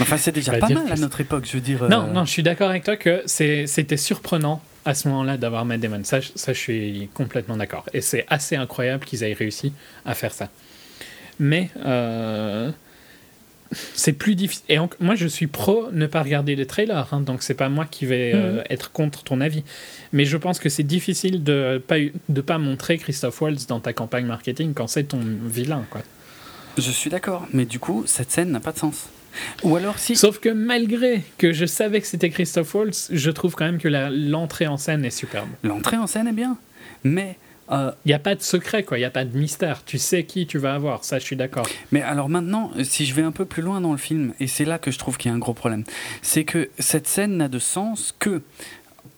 Enfin, 0.00 0.18
c'est 0.18 0.30
déjà 0.32 0.52
Pas 0.58 0.68
mal 0.68 0.92
à 0.92 0.96
notre 0.96 1.22
époque, 1.22 1.46
je 1.46 1.52
veux 1.52 1.62
dire. 1.62 1.88
Non, 1.88 2.02
euh, 2.02 2.12
non, 2.12 2.24
je 2.26 2.30
suis 2.30 2.42
d'accord 2.42 2.68
avec 2.68 2.84
toi 2.84 2.96
que 2.96 3.22
c'était 3.24 3.96
surprenant 3.96 4.60
à 4.84 4.94
ce 4.94 5.08
moment-là 5.08 5.38
d'avoir 5.38 5.64
Matt 5.64 5.80
Damon. 5.80 6.04
Ça, 6.04 6.20
je- 6.20 6.28
ça, 6.34 6.52
je 6.52 6.58
suis 6.58 7.08
complètement 7.14 7.56
d'accord. 7.56 7.86
Et 7.94 8.02
c'est 8.02 8.26
assez 8.28 8.56
incroyable 8.56 9.06
qu'ils 9.06 9.22
aient 9.24 9.32
réussi 9.32 9.72
à 10.04 10.14
faire 10.14 10.32
ça. 10.34 10.50
Mais 11.40 11.70
euh, 11.86 12.70
c'est 13.94 14.12
plus 14.12 14.34
difficile. 14.34 14.64
Et 14.68 14.78
en- 14.78 14.88
moi, 15.00 15.14
je 15.14 15.26
suis 15.26 15.46
pro 15.46 15.88
ne 15.92 16.06
pas 16.06 16.22
regarder 16.22 16.54
les 16.56 16.66
trailers, 16.66 17.08
hein, 17.12 17.20
donc 17.20 17.42
c'est 17.42 17.54
pas 17.54 17.68
moi 17.68 17.86
qui 17.90 18.06
vais 18.06 18.32
euh, 18.34 18.56
Mhm. 18.58 18.62
être 18.70 18.92
contre 18.92 19.22
ton 19.24 19.40
avis. 19.40 19.64
Mais 20.12 20.24
je 20.24 20.36
pense 20.36 20.58
que 20.58 20.68
c'est 20.68 20.82
difficile 20.82 21.42
de 21.44 21.82
pas 21.86 21.96
de 22.28 22.40
pas 22.40 22.58
montrer 22.58 22.98
Christophe 22.98 23.40
Waltz 23.40 23.66
dans 23.66 23.80
ta 23.80 23.92
campagne 23.92 24.26
marketing 24.26 24.74
quand 24.74 24.86
c'est 24.86 25.04
ton 25.04 25.20
vilain, 25.46 25.84
quoi. 25.90 26.02
Je 26.78 26.90
suis 26.90 27.10
d'accord, 27.10 27.46
mais 27.52 27.64
du 27.66 27.78
coup, 27.78 28.04
cette 28.06 28.30
scène 28.30 28.50
n'a 28.50 28.60
pas 28.60 28.72
de 28.72 28.78
sens. 28.78 29.08
Ou 29.62 29.76
alors 29.76 29.98
si. 29.98 30.14
Sauf 30.16 30.38
que 30.40 30.48
malgré 30.50 31.22
que 31.38 31.52
je 31.52 31.64
savais 31.64 32.00
que 32.02 32.06
c'était 32.06 32.28
Christophe 32.30 32.74
Waltz, 32.74 33.08
je 33.12 33.30
trouve 33.30 33.54
quand 33.54 33.64
même 33.64 33.78
que 33.78 33.88
l'entrée 33.88 34.66
en 34.66 34.76
scène 34.76 35.04
est 35.04 35.10
superbe. 35.10 35.48
L'entrée 35.62 35.96
en 35.96 36.06
scène 36.06 36.28
est 36.28 36.32
bien, 36.34 36.58
mais 37.04 37.36
euh, 37.70 37.92
Il 38.04 38.08
n'y 38.08 38.14
a 38.14 38.18
pas 38.18 38.34
de 38.34 38.42
secret, 38.42 38.82
quoi. 38.82 38.98
Il 38.98 39.00
n'y 39.00 39.06
a 39.06 39.10
pas 39.10 39.24
de 39.24 39.36
mystère. 39.36 39.84
Tu 39.84 39.98
sais 39.98 40.24
qui 40.24 40.46
tu 40.46 40.58
vas 40.58 40.74
avoir. 40.74 41.04
Ça, 41.04 41.18
je 41.18 41.24
suis 41.24 41.36
d'accord. 41.36 41.66
Mais 41.90 42.02
alors 42.02 42.28
maintenant, 42.28 42.70
si 42.82 43.06
je 43.06 43.14
vais 43.14 43.22
un 43.22 43.32
peu 43.32 43.44
plus 43.44 43.62
loin 43.62 43.80
dans 43.80 43.92
le 43.92 43.98
film, 43.98 44.34
et 44.40 44.46
c'est 44.46 44.64
là 44.64 44.78
que 44.78 44.90
je 44.90 44.98
trouve 44.98 45.18
qu'il 45.18 45.30
y 45.30 45.32
a 45.32 45.36
un 45.36 45.40
gros 45.40 45.54
problème, 45.54 45.84
c'est 46.22 46.44
que 46.44 46.70
cette 46.78 47.06
scène 47.06 47.36
n'a 47.36 47.48
de 47.48 47.58
sens 47.58 48.14
que 48.18 48.42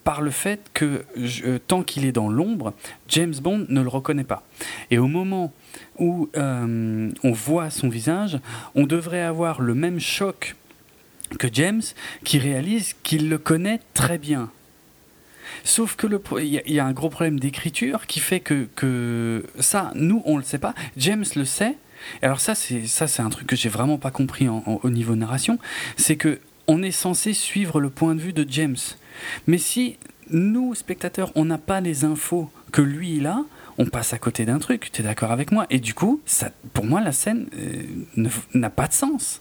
par 0.04 0.20
le 0.20 0.30
fait 0.30 0.60
que 0.74 1.04
euh, 1.16 1.58
tant 1.66 1.82
qu'il 1.82 2.04
est 2.04 2.12
dans 2.12 2.28
l'ombre, 2.28 2.74
James 3.08 3.34
Bond 3.42 3.66
ne 3.68 3.80
le 3.80 3.88
reconnaît 3.88 4.24
pas. 4.24 4.44
Et 4.90 4.98
au 4.98 5.06
moment 5.06 5.52
où 5.98 6.28
euh, 6.36 7.10
on 7.22 7.32
voit 7.32 7.70
son 7.70 7.88
visage, 7.88 8.38
on 8.74 8.86
devrait 8.86 9.22
avoir 9.22 9.60
le 9.62 9.74
même 9.74 9.98
choc 9.98 10.56
que 11.38 11.48
James, 11.52 11.82
qui 12.22 12.38
réalise 12.38 12.94
qu'il 13.02 13.28
le 13.28 13.38
connaît 13.38 13.80
très 13.94 14.18
bien. 14.18 14.50
Sauf 15.64 15.96
que 15.96 16.06
le 16.06 16.20
il 16.40 16.60
y, 16.66 16.72
y 16.74 16.78
a 16.78 16.84
un 16.84 16.92
gros 16.92 17.08
problème 17.08 17.40
d'écriture 17.40 18.06
qui 18.06 18.20
fait 18.20 18.40
que, 18.40 18.68
que 18.76 19.44
ça, 19.58 19.90
nous, 19.94 20.22
on 20.26 20.36
le 20.36 20.42
sait 20.44 20.58
pas. 20.58 20.74
James 20.96 21.24
le 21.34 21.44
sait. 21.44 21.76
Alors 22.20 22.40
ça, 22.40 22.54
c'est 22.54 22.86
ça, 22.86 23.06
c'est 23.06 23.22
un 23.22 23.30
truc 23.30 23.46
que 23.46 23.56
j'ai 23.56 23.70
vraiment 23.70 23.96
pas 23.96 24.10
compris 24.10 24.48
en- 24.48 24.62
au 24.82 24.90
niveau 24.90 25.16
narration. 25.16 25.58
C'est 25.96 26.16
que 26.16 26.38
on 26.66 26.82
est 26.82 26.90
censé 26.90 27.32
suivre 27.32 27.80
le 27.80 27.90
point 27.90 28.14
de 28.14 28.20
vue 28.20 28.32
de 28.34 28.46
James. 28.48 28.76
Mais 29.46 29.58
si 29.58 29.96
nous, 30.30 30.74
spectateurs, 30.74 31.32
on 31.34 31.44
n'a 31.46 31.58
pas 31.58 31.80
les 31.80 32.04
infos 32.04 32.50
que 32.72 32.82
lui 32.82 33.16
il 33.16 33.26
a, 33.26 33.40
on 33.78 33.86
passe 33.86 34.12
à 34.12 34.18
côté 34.18 34.44
d'un 34.44 34.58
truc. 34.58 34.90
Tu 34.92 35.00
es 35.00 35.04
d'accord 35.04 35.30
avec 35.32 35.50
moi? 35.50 35.66
Et 35.70 35.78
du 35.78 35.94
coup, 35.94 36.20
ça, 36.26 36.50
pour 36.74 36.84
moi, 36.84 37.00
la 37.00 37.12
scène 37.12 37.46
euh, 37.58 38.28
n'a 38.54 38.70
pas 38.70 38.86
de 38.86 38.92
sens. 38.92 39.40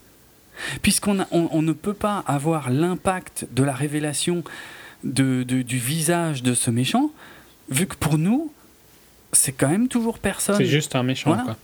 Puisqu'on 0.82 1.26
on 1.32 1.62
ne 1.62 1.74
peut 1.74 1.94
pas 1.96 2.24
avoir 2.28 2.70
l'impact 2.70 3.48
de 3.52 3.64
la 3.64 3.74
révélation 3.74 4.44
de, 5.04 5.44
de- 5.44 5.62
du 5.62 5.78
visage 5.78 6.44
de 6.44 6.54
ce 6.54 6.72
méchant, 6.72 7.12
vu 7.70 7.86
que 7.88 7.96
pour 7.96 8.18
nous, 8.18 8.52
c'est 9.32 9.52
quand 9.52 9.70
même 9.70 9.88
toujours 9.88 10.20
personne. 10.20 10.58
C'est 10.58 10.66
juste 10.66 10.96
un 10.96 11.04
méchant, 11.04 11.30
Voilà. 11.32 11.44
quoi. 11.44 11.58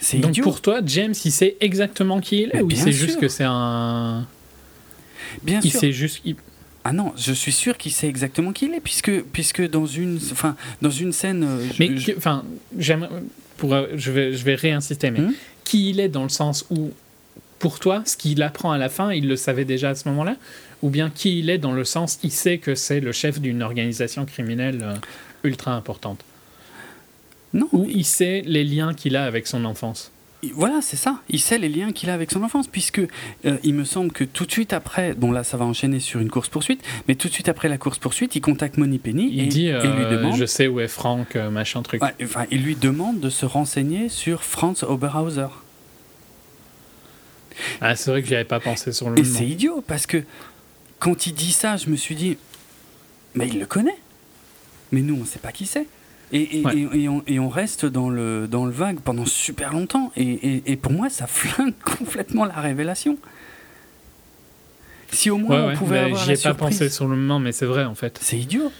C'est 0.00 0.18
Donc 0.18 0.30
idiot. 0.32 0.42
pour 0.44 0.60
toi, 0.60 0.80
James, 0.84 1.14
il 1.24 1.30
sait 1.32 1.56
exactement 1.60 2.20
qui 2.20 2.42
il 2.42 2.48
est 2.50 2.54
Mais 2.54 2.62
ou 2.62 2.70
il 2.70 2.76
sait 2.76 2.90
sûr. 2.92 3.06
juste 3.06 3.20
que 3.20 3.28
c'est 3.28 3.44
un. 3.46 4.26
Bien 5.42 5.60
Il 5.62 5.70
sûr. 5.70 5.80
sait 5.80 5.92
juste. 5.92 6.20
il- 6.24 6.36
Ah 6.84 6.92
non, 6.92 7.12
je 7.16 7.32
suis 7.32 7.52
sûr 7.52 7.78
qu'il 7.78 7.92
sait 7.92 8.08
exactement 8.08 8.52
qui 8.52 8.66
il 8.66 8.74
est, 8.74 8.80
puisque, 8.80 9.22
puisque 9.22 9.62
dans, 9.70 9.86
une, 9.86 10.18
enfin, 10.32 10.56
dans 10.82 10.90
une 10.90 11.12
scène. 11.12 11.44
euh, 11.44 11.64
je- 11.72 11.74
Mais 11.78 11.96
je- 11.96 12.12
enfin, 12.16 12.44
j'aimerais- 12.76 13.08
pour, 13.56 13.72
euh, 13.74 13.86
je 13.94 14.10
vais, 14.10 14.32
je 14.32 14.44
vais 14.44 14.56
réinsister, 14.56 15.10
mais 15.12 15.20
Hmm 15.20 15.32
qui 15.64 15.90
il 15.90 16.00
est 16.00 16.08
dans 16.08 16.24
le 16.24 16.28
sens 16.28 16.66
où, 16.70 16.90
pour 17.60 17.78
toi, 17.78 18.02
ce 18.04 18.16
qu'il 18.16 18.42
apprend 18.42 18.72
à 18.72 18.78
la 18.78 18.88
fin, 18.88 19.12
il 19.12 19.28
le 19.28 19.36
savait 19.36 19.64
déjà 19.64 19.90
à 19.90 19.94
ce 19.94 20.08
moment-là, 20.08 20.34
ou 20.82 20.90
bien 20.90 21.10
qui 21.10 21.38
il 21.38 21.48
est 21.50 21.58
dans 21.58 21.72
le 21.72 21.84
sens, 21.84 22.18
il 22.22 22.30
sait 22.32 22.58
que 22.58 22.74
c'est 22.74 23.00
le 23.00 23.12
chef 23.12 23.40
d'une 23.40 23.62
organisation 23.62 24.24
criminelle 24.26 24.80
euh, 24.82 24.94
ultra 25.44 25.72
importante, 25.74 26.24
Non, 27.54 27.68
ou 27.72 27.86
il 27.88 28.04
sait 28.04 28.42
les 28.46 28.64
liens 28.64 28.92
qu'il 28.94 29.16
a 29.16 29.24
avec 29.24 29.46
son 29.46 29.64
enfance. 29.64 30.10
il- 30.42 30.52
voilà, 30.54 30.80
c'est 30.82 30.96
ça. 30.96 31.20
Il 31.28 31.38
sait 31.40 31.58
les 31.58 31.68
liens 31.68 31.92
qu'il 31.92 32.10
a 32.10 32.14
avec 32.14 32.30
son 32.32 32.42
enfance, 32.42 32.66
puisque 32.66 32.98
euh, 33.44 33.58
il 33.62 33.74
me 33.74 33.84
semble 33.84 34.10
que 34.12 34.24
tout 34.24 34.44
de 34.44 34.50
suite 34.50 34.72
après, 34.72 35.14
bon 35.14 35.30
là 35.30 35.44
ça 35.44 35.56
va 35.56 35.64
enchaîner 35.64 36.00
sur 36.00 36.18
une 36.20 36.30
course-poursuite, 36.30 36.82
mais 37.06 37.14
tout 37.14 37.28
de 37.28 37.32
suite 37.32 37.48
après 37.48 37.68
la 37.68 37.78
course-poursuite, 37.78 38.34
il 38.34 38.40
contacte 38.40 38.76
Money 38.76 38.98
Penny 38.98 39.28
Il 39.32 39.40
et, 39.40 39.46
dit, 39.46 39.66
et 39.66 39.72
lui 39.72 40.04
euh, 40.04 40.10
demande. 40.16 40.36
je 40.36 40.46
sais 40.46 40.66
où 40.66 40.80
est 40.80 40.88
Franck, 40.88 41.36
machin 41.36 41.82
truc. 41.82 42.02
Ouais, 42.02 42.14
enfin, 42.24 42.46
il 42.50 42.62
lui 42.62 42.74
demande 42.74 43.20
de 43.20 43.30
se 43.30 43.46
renseigner 43.46 44.08
sur 44.08 44.42
Franz 44.42 44.84
Oberhauser. 44.84 45.46
Ah, 47.80 47.94
c'est 47.96 48.10
vrai 48.10 48.22
que 48.22 48.28
j'y 48.28 48.34
avais 48.34 48.44
pas 48.44 48.60
pensé 48.60 48.92
sur 48.92 49.10
le 49.10 49.18
Et 49.18 49.22
moment. 49.22 49.38
c'est 49.38 49.46
idiot 49.46 49.84
parce 49.86 50.06
que 50.06 50.22
quand 51.02 51.26
il 51.26 51.34
dit 51.34 51.52
ça, 51.52 51.76
je 51.76 51.88
me 51.90 51.96
suis 51.96 52.14
dit, 52.14 52.38
mais 53.34 53.48
il 53.48 53.58
le 53.58 53.66
connaît. 53.66 53.98
Mais 54.92 55.00
nous, 55.00 55.14
on 55.16 55.20
ne 55.20 55.24
sait 55.24 55.38
pas 55.40 55.50
qui 55.52 55.66
c'est. 55.66 55.86
Et, 56.32 56.60
et, 56.60 56.64
Ouais. 56.64 56.76
et- 56.76 57.02
et 57.02 57.08
on, 57.08 57.22
et 57.26 57.38
on 57.40 57.48
reste 57.48 57.84
dans 57.86 58.08
le, 58.08 58.46
dans 58.48 58.64
le 58.66 58.70
vague 58.72 59.00
pendant 59.00 59.26
super 59.26 59.72
longtemps. 59.72 60.12
Et, 60.16 60.76
pour 60.76 60.92
moi, 60.92 61.08
ça 61.10 61.26
flingue 61.40 61.74
complètement 61.84 62.44
la 62.44 62.54
révélation. 62.60 63.18
Si 65.10 65.28
au 65.30 65.36
moins 65.38 65.56
Ouais, 65.56 65.62
on 65.64 65.68
ouais, 65.68 65.74
pouvait 65.74 65.98
bah, 66.00 66.04
avoir 66.06 66.20
J'y 66.22 66.28
la 66.28 66.32
ai 66.32 66.36
pas 66.36 66.40
surprise. 66.40 66.78
pensé 66.78 66.88
sur 66.88 67.06
le 67.08 67.16
moment, 67.16 67.38
mais 67.38 67.52
c'est 67.52 67.66
vrai 67.66 67.84
en 67.84 67.94
fait. 67.94 68.18
C'est 68.22 68.38
idiot. 68.38 68.72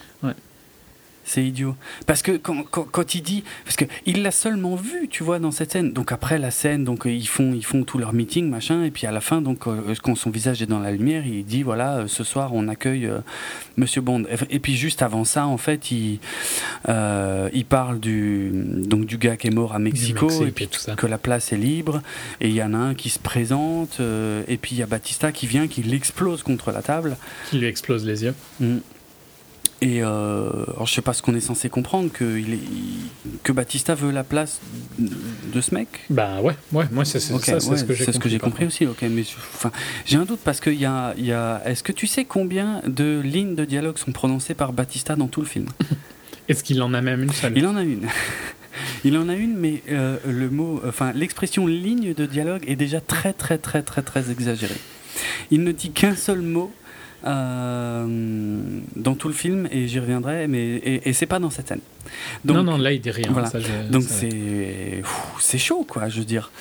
C'est 1.25 1.43
idiot. 1.43 1.75
Parce 2.05 2.21
que 2.21 2.33
quand, 2.33 2.63
quand, 2.69 2.83
quand 2.83 3.15
il 3.15 3.21
dit. 3.21 3.43
Parce 3.65 3.75
que 3.75 3.85
il 4.05 4.23
l'a 4.23 4.31
seulement 4.31 4.75
vu, 4.75 5.07
tu 5.09 5.23
vois, 5.23 5.39
dans 5.39 5.51
cette 5.51 5.71
scène. 5.71 5.93
Donc 5.93 6.11
après 6.11 6.37
la 6.37 6.51
scène, 6.51 6.83
donc 6.83 7.05
euh, 7.05 7.11
ils 7.11 7.27
font, 7.27 7.53
ils 7.53 7.65
font 7.65 7.83
tout 7.83 7.97
leur 7.97 8.13
meeting, 8.13 8.49
machin. 8.49 8.83
Et 8.83 8.91
puis 8.91 9.07
à 9.07 9.11
la 9.11 9.21
fin, 9.21 9.41
donc 9.41 9.67
euh, 9.67 9.95
quand 10.01 10.15
son 10.15 10.29
visage 10.29 10.61
est 10.61 10.65
dans 10.67 10.79
la 10.79 10.91
lumière, 10.91 11.25
il 11.25 11.45
dit 11.45 11.63
voilà, 11.63 11.97
euh, 11.97 12.07
ce 12.07 12.23
soir 12.23 12.51
on 12.53 12.67
accueille 12.67 13.05
euh, 13.05 13.19
Monsieur 13.77 14.01
Bond. 14.01 14.23
Et, 14.49 14.59
puis 14.59 14.75
juste 14.75 15.01
avant 15.01 15.23
ça, 15.25 15.47
en 15.47 15.57
fait, 15.57 15.91
il, 15.91 16.19
euh, 16.89 17.49
il 17.53 17.65
parle 17.65 17.99
du, 17.99 18.51
donc, 18.53 19.05
du 19.05 19.17
gars 19.17 19.37
qui 19.37 19.47
est 19.47 19.51
mort 19.51 19.73
à 19.73 19.79
Mexico. 19.79 20.27
Mexique 20.27 20.47
et 20.47 20.51
puis 20.51 20.65
et 20.65 20.67
tout 20.67 20.79
ça. 20.79 20.95
que 20.95 21.07
la 21.07 21.17
place 21.17 21.51
est 21.53 21.57
libre. 21.57 22.01
Et 22.39 22.49
il 22.49 22.55
y 22.55 22.63
en 22.63 22.73
a 22.73 22.77
un 22.77 22.93
qui 22.95 23.09
se 23.09 23.19
présente. 23.19 23.97
euh, 23.99 24.43
et 24.47 24.57
puis 24.57 24.75
il 24.75 24.79
y 24.79 24.83
a 24.83 24.85
Batista 24.85 25.31
qui 25.31 25.47
vient, 25.47 25.67
qui 25.67 25.81
l'explose 25.83 26.43
contre 26.43 26.71
la 26.71 26.81
table. 26.81 27.17
Qui 27.49 27.57
lui 27.57 27.67
explose 27.67 28.05
les 28.05 28.23
yeux. 28.23 28.35
Mm. 28.59 28.77
Et 29.83 30.01
euh, 30.01 30.49
alors 30.75 30.85
je 30.87 30.93
sais 30.93 31.01
pas 31.01 31.13
ce 31.13 31.21
qu'on 31.21 31.35
est 31.35 31.39
censé 31.41 31.69
comprendre 31.69 32.09
que 32.11 32.37
il 32.37 32.53
est, 32.53 32.57
il- 32.57 33.09
que 33.43 33.51
Batista 33.51 33.95
veut 33.95 34.11
la 34.11 34.23
place 34.23 34.59
de 34.99 35.61
ce 35.61 35.73
mec? 35.75 35.87
Bah 36.09 36.39
ouais, 36.41 36.55
ouais, 36.71 36.85
moi 36.91 37.03
c'est 37.05 37.19
c'est 37.19 37.33
Ok, 37.33 37.45
ça, 37.45 37.59
c'est 37.59 37.69
ouais, 37.69 37.77
ce 37.77 37.83
que 37.83 37.93
j'ai 37.93 38.05
compris. 38.05 38.39
compris 38.39 38.65
aussi. 38.67 38.85
Ok, 38.85 39.03
mais 39.09 39.23
j'ai 40.05 40.17
un 40.17 40.25
doute 40.25 40.39
parce 40.43 40.59
qu'il 40.61 40.75
y 40.79 40.85
a, 40.85 41.13
il 41.17 41.25
y 41.25 41.31
a. 41.33 41.61
Est-ce 41.65 41.83
que 41.83 41.91
tu 41.91 42.07
sais 42.07 42.25
combien 42.25 42.81
de 42.87 43.19
lignes 43.23 43.55
de 43.55 43.65
dialogue 43.65 43.97
sont 43.97 44.11
prononcées 44.11 44.53
par 44.53 44.73
Batista 44.73 45.15
dans 45.15 45.27
tout 45.27 45.41
le 45.41 45.47
film? 45.47 45.65
Est-ce 46.47 46.63
qu'il 46.63 46.81
en 46.81 46.93
a 46.93 47.01
même 47.01 47.23
une 47.23 47.31
seule? 47.31 47.53
Il 47.57 47.65
en 47.67 47.75
a 47.75 47.83
une. 47.83 48.07
Il 49.05 49.17
en 49.17 49.29
a 49.29 49.35
une, 49.35 49.55
mais 49.55 49.83
euh, 49.91 50.17
le 50.27 50.49
mot, 50.49 50.81
enfin 50.87 51.11
l'expression 51.13 51.67
ligne 51.67 52.13
de 52.15 52.25
dialogue 52.25 52.63
est 52.67 52.75
déjà 52.75 53.01
très 53.01 53.31
très 53.31 53.57
très 53.59 53.83
très 53.83 54.01
très 54.01 54.31
exagérée. 54.31 54.79
Il 55.51 55.63
ne 55.63 55.71
dit 55.71 55.91
qu'un 55.91 56.15
seul 56.15 56.41
mot 56.41 56.71
dans 57.23 59.15
tout 59.15 59.27
le 59.27 59.33
film 59.33 59.67
et 59.71 59.87
j'y 59.87 59.99
reviendrai, 59.99 60.47
mais 60.47 60.63
et, 60.75 61.09
et 61.09 61.13
c'est 61.13 61.25
pas 61.25 61.39
dans 61.39 61.49
cette 61.49 61.67
scène. 61.69 61.79
Donc, 62.45 62.57
Non, 62.57 62.63
non, 62.63 62.77
là 62.77 62.91
il 62.91 63.01
dit 63.01 63.11
rien. 63.11 63.29
voilà. 63.31 63.47
ça, 63.49 63.59
je- 63.59 63.89
donc 63.91 64.03
c'est 65.39 65.57
chaud 65.57 65.85
quoi, 65.87 66.09
je 66.09 66.19
veux 66.19 66.25
dire. 66.25 66.51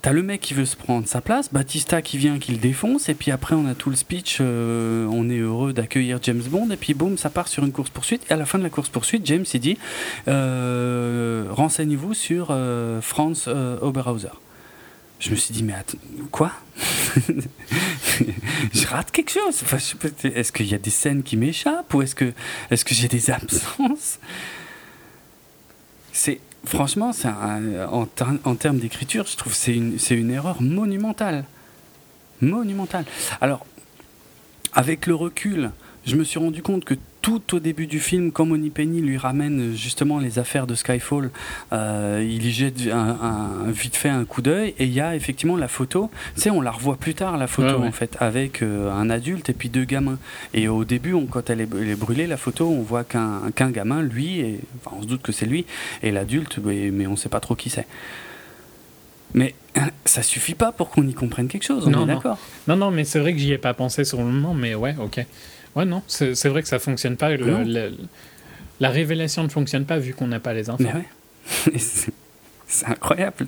T'as 0.00 0.12
le 0.12 0.22
mec 0.22 0.40
qui 0.40 0.54
veut 0.54 0.64
se 0.64 0.76
prendre 0.76 1.08
sa 1.08 1.20
place, 1.20 1.52
Batista 1.52 2.02
qui 2.02 2.18
vient, 2.18 2.38
qui 2.38 2.52
le 2.52 2.58
défonce, 2.58 3.08
et 3.08 3.14
puis 3.14 3.32
après 3.32 3.56
on 3.56 3.66
a 3.66 3.74
tout 3.74 3.90
le 3.90 3.96
speech, 3.96 4.38
euh, 4.40 5.06
on 5.10 5.28
est 5.28 5.38
heureux 5.38 5.72
d'accueillir 5.72 6.20
James 6.22 6.40
Bond, 6.48 6.70
et 6.70 6.76
puis 6.76 6.94
boum, 6.94 7.18
ça 7.18 7.30
part 7.30 7.48
sur 7.48 7.64
une 7.64 7.72
course-poursuite, 7.72 8.22
et 8.30 8.32
à 8.32 8.36
la 8.36 8.44
fin 8.46 8.58
de 8.58 8.62
la 8.62 8.70
course-poursuite, 8.70 9.26
James 9.26 9.44
il 9.52 9.58
dit 9.60 9.76
euh, 10.28 11.46
Renseignez-vous 11.50 12.14
sur 12.14 12.48
euh, 12.50 13.00
Franz 13.00 13.46
euh, 13.48 13.76
Oberhauser. 13.80 14.28
Je 15.18 15.30
me 15.32 15.34
suis 15.34 15.52
dit, 15.52 15.64
mais 15.64 15.72
attends, 15.72 15.98
quoi? 16.30 16.52
Je 18.72 18.86
rate 18.86 19.10
quelque 19.10 19.30
chose 19.30 19.60
Enfin, 19.62 19.78
Est-ce 20.24 20.52
qu'il 20.52 20.66
y 20.66 20.74
a 20.74 20.78
des 20.78 20.90
scènes 20.90 21.22
qui 21.22 21.36
m'échappent, 21.36 21.92
ou 21.94 22.02
est-ce 22.02 22.14
que, 22.14 22.32
est 22.70 22.84
que 22.84 22.94
j'ai 22.94 23.08
des 23.08 23.30
absences? 23.30 24.18
C'est 26.12 26.40
franchement, 26.64 27.12
en, 27.92 28.06
ter- 28.06 28.32
en 28.44 28.54
termes 28.56 28.78
d'écriture, 28.78 29.26
je 29.30 29.36
trouve 29.36 29.54
c'est 29.54 29.78
c'est 29.98 30.14
une 30.16 30.30
erreur 30.30 30.60
monumentale. 30.60 31.44
Monumentale. 32.40 33.04
Alors, 33.40 33.64
avec 34.72 35.06
le 35.06 35.14
recul, 35.14 35.70
je 36.06 36.16
me 36.16 36.24
suis 36.24 36.38
rendu 36.38 36.62
compte 36.62 36.84
que 36.84 36.94
tout 37.28 37.56
au 37.56 37.60
début 37.60 37.86
du 37.86 38.00
film, 38.00 38.32
quand 38.32 38.46
Money 38.46 38.70
Penny 38.70 39.02
lui 39.02 39.18
ramène 39.18 39.74
justement 39.76 40.18
les 40.18 40.38
affaires 40.38 40.66
de 40.66 40.74
Skyfall, 40.74 41.30
euh, 41.74 42.24
il 42.26 42.46
y 42.46 42.50
jette 42.52 42.80
un, 42.90 42.96
un- 43.66 43.70
vite 43.70 43.96
fait 43.96 44.08
un 44.08 44.24
coup 44.24 44.40
d'œil 44.40 44.74
et 44.78 44.84
il 44.84 44.92
y 44.94 45.00
a 45.02 45.14
effectivement 45.14 45.56
la 45.56 45.68
photo. 45.68 46.10
Tu 46.36 46.40
sais, 46.42 46.50
on 46.50 46.62
la 46.62 46.70
revoit 46.70 46.96
plus 46.96 47.12
tard, 47.14 47.36
la 47.36 47.46
photo 47.46 47.68
Ouais, 47.74 47.80
ouais. 47.82 47.88
en 47.88 47.92
fait, 47.92 48.16
avec 48.20 48.62
euh, 48.62 48.90
un 48.90 49.10
adulte 49.10 49.50
et 49.50 49.52
puis 49.52 49.68
deux 49.68 49.84
gamins. 49.84 50.18
Et 50.54 50.68
au 50.68 50.84
début, 50.86 51.12
on- 51.12 51.26
quand 51.26 51.50
elle 51.50 51.60
est, 51.60 51.68
elle 51.78 51.90
est 51.90 51.96
brûlée, 52.00 52.26
la 52.26 52.38
photo, 52.38 52.66
on 52.68 52.80
voit 52.80 53.04
qu'un 53.04 53.50
qu'un 53.54 53.70
gamin, 53.70 54.00
lui, 54.00 54.40
et, 54.40 54.60
enfin, 54.84 54.96
on 54.98 55.02
se 55.02 55.06
doute 55.06 55.20
que 55.22 55.32
c'est 55.32 55.44
lui, 55.46 55.66
et 56.02 56.10
l'adulte, 56.10 56.58
mais, 56.64 56.90
mais 56.90 57.06
on 57.06 57.16
sait 57.16 57.28
pas 57.28 57.40
trop 57.40 57.54
qui 57.56 57.68
c'est. 57.68 57.86
Mais 59.34 59.54
ça 60.06 60.22
suffit 60.22 60.54
pas 60.54 60.72
pour 60.72 60.88
qu'on 60.88 61.06
y 61.06 61.12
comprenne 61.14 61.48
quelque 61.48 61.64
chose, 61.64 61.86
on 61.86 61.90
Non, 61.90 62.04
est 62.04 62.06
non. 62.06 62.14
d'accord 62.14 62.38
Non, 62.66 62.76
non, 62.76 62.90
mais 62.90 63.04
c'est 63.04 63.18
vrai 63.20 63.34
que 63.34 63.38
j'y 63.38 63.52
ai 63.52 63.58
pas 63.58 63.74
pensé 63.74 64.04
sur 64.04 64.18
le 64.18 64.24
moment, 64.24 64.54
mais 64.54 64.74
ouais, 64.74 64.94
ok. 64.98 65.24
Ouais, 65.78 65.84
non, 65.84 66.02
c'est 66.06 66.48
vrai 66.48 66.62
que 66.62 66.68
ça 66.68 66.78
fonctionne 66.78 67.16
pas. 67.16 67.30
le- 67.36 67.46
Non. 67.46 67.62
le- 67.64 67.92
la 68.80 68.90
révélation 68.90 69.42
ne 69.44 69.48
fonctionne 69.48 69.84
pas 69.84 69.98
vu 69.98 70.12
qu'on 70.14 70.26
n'a 70.28 70.40
pas 70.40 70.52
les 70.52 70.68
infos. 70.70 70.82
Ouais. 70.84 71.08
C'est- 71.78 72.12
incroyable 72.86 73.46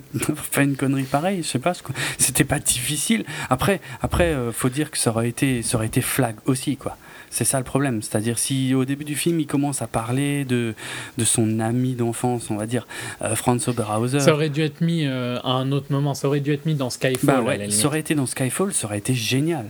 fait 0.51 0.63
une 0.63 0.75
connerie 0.75 1.03
pareille. 1.03 1.43
Je 1.43 1.47
sais 1.47 1.59
pas, 1.59 1.73
c'était 2.17 2.43
pas 2.43 2.57
difficile. 2.59 3.23
Après, 3.51 3.79
après, 4.01 4.33
euh, 4.33 4.51
faut 4.51 4.69
dire 4.69 4.89
que 4.89 4.97
ça 4.97 5.11
aurait 5.11 5.29
été, 5.29 5.61
ça 5.61 5.77
aurait 5.77 5.85
été 5.85 6.01
flag 6.01 6.35
aussi, 6.47 6.75
quoi. 6.75 6.97
C'est 7.29 7.43
ça 7.45 7.59
le 7.59 7.63
problème. 7.63 8.01
C'est-à-dire 8.01 8.39
si 8.39 8.73
au 8.73 8.83
début 8.83 9.05
du 9.05 9.15
film 9.15 9.39
il 9.39 9.45
commence 9.47 9.81
à 9.83 9.87
parler 9.87 10.43
de 10.43 10.73
de 11.19 11.23
son 11.23 11.59
ami 11.59 11.93
d'enfance, 11.93 12.49
on 12.49 12.55
va 12.57 12.65
dire 12.65 12.87
euh, 13.21 13.35
Franz 13.35 13.69
Oberhauser. 13.69 14.19
Ça 14.21 14.33
aurait 14.33 14.49
dû 14.49 14.61
être 14.63 14.81
mis 14.81 15.05
euh, 15.05 15.37
à 15.43 15.51
un 15.51 15.71
autre 15.71 15.91
moment, 15.91 16.13
ça 16.15 16.27
aurait 16.27 16.39
dû 16.41 16.51
être 16.51 16.65
mis 16.65 16.73
dans 16.75 16.89
Skyfall. 16.89 17.19
Bah 17.23 17.41
ouais, 17.41 17.69
ça 17.69 17.85
aurait 17.87 17.99
été 17.99 18.15
dans 18.15 18.25
Skyfall, 18.25 18.73
ça 18.73 18.87
aurait 18.87 18.97
été 18.97 19.13
génial. 19.13 19.67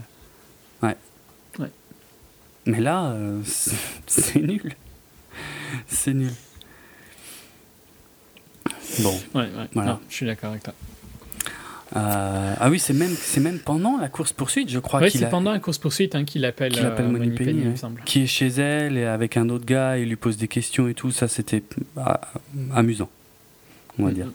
Ouais. 0.81 0.95
Mais 2.65 2.79
là, 2.79 3.11
euh, 3.11 3.41
c'est 4.07 4.39
nul. 4.41 4.73
C'est 5.88 6.13
nul. 6.13 6.31
Bon. 8.99 9.13
Ouais, 9.33 9.41
ouais. 9.43 9.49
Voilà. 9.73 9.91
Non, 9.93 9.99
je 10.09 10.15
suis 10.15 10.25
d'accord 10.25 10.51
avec 10.51 10.63
toi. 10.63 10.73
Euh, 11.95 12.53
ah 12.57 12.69
oui, 12.69 12.79
c'est 12.79 12.93
même, 12.93 13.13
c'est 13.13 13.41
même 13.41 13.59
pendant 13.59 13.97
la 13.97 14.07
course 14.07 14.31
poursuite, 14.31 14.69
je 14.69 14.79
crois 14.79 15.01
qu'il 15.09 15.19
c'est 15.19 15.25
a- 15.25 15.29
pendant 15.29 15.51
la 15.51 15.59
course-poursuite 15.59 16.15
hein, 16.15 16.23
qu'il 16.23 16.45
appelle, 16.45 16.71
qu'il 16.71 16.85
appelle 16.85 17.13
euh, 17.13 17.35
Penny, 17.35 17.61
il 17.63 17.69
me 17.71 17.75
semble. 17.75 18.01
qui 18.05 18.21
est 18.23 18.27
chez 18.27 18.47
elle 18.47 18.97
et 18.97 19.03
avec 19.03 19.35
un 19.35 19.49
autre 19.49 19.65
gars, 19.65 19.97
il 19.97 20.07
lui 20.07 20.15
pose 20.15 20.38
des 20.38 20.47
questions 20.47 20.88
et 20.88 20.93
tout. 20.93 21.11
Ça, 21.11 21.27
c'était 21.27 21.63
ah, 21.97 22.21
amusant, 22.73 23.09
on 23.99 24.05
va 24.05 24.11
dire. 24.11 24.27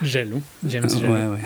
Jaloux. 0.00 0.42
James 0.64 0.84
Ouais, 0.84 0.90
Jaloux. 1.00 1.32
ouais. 1.32 1.38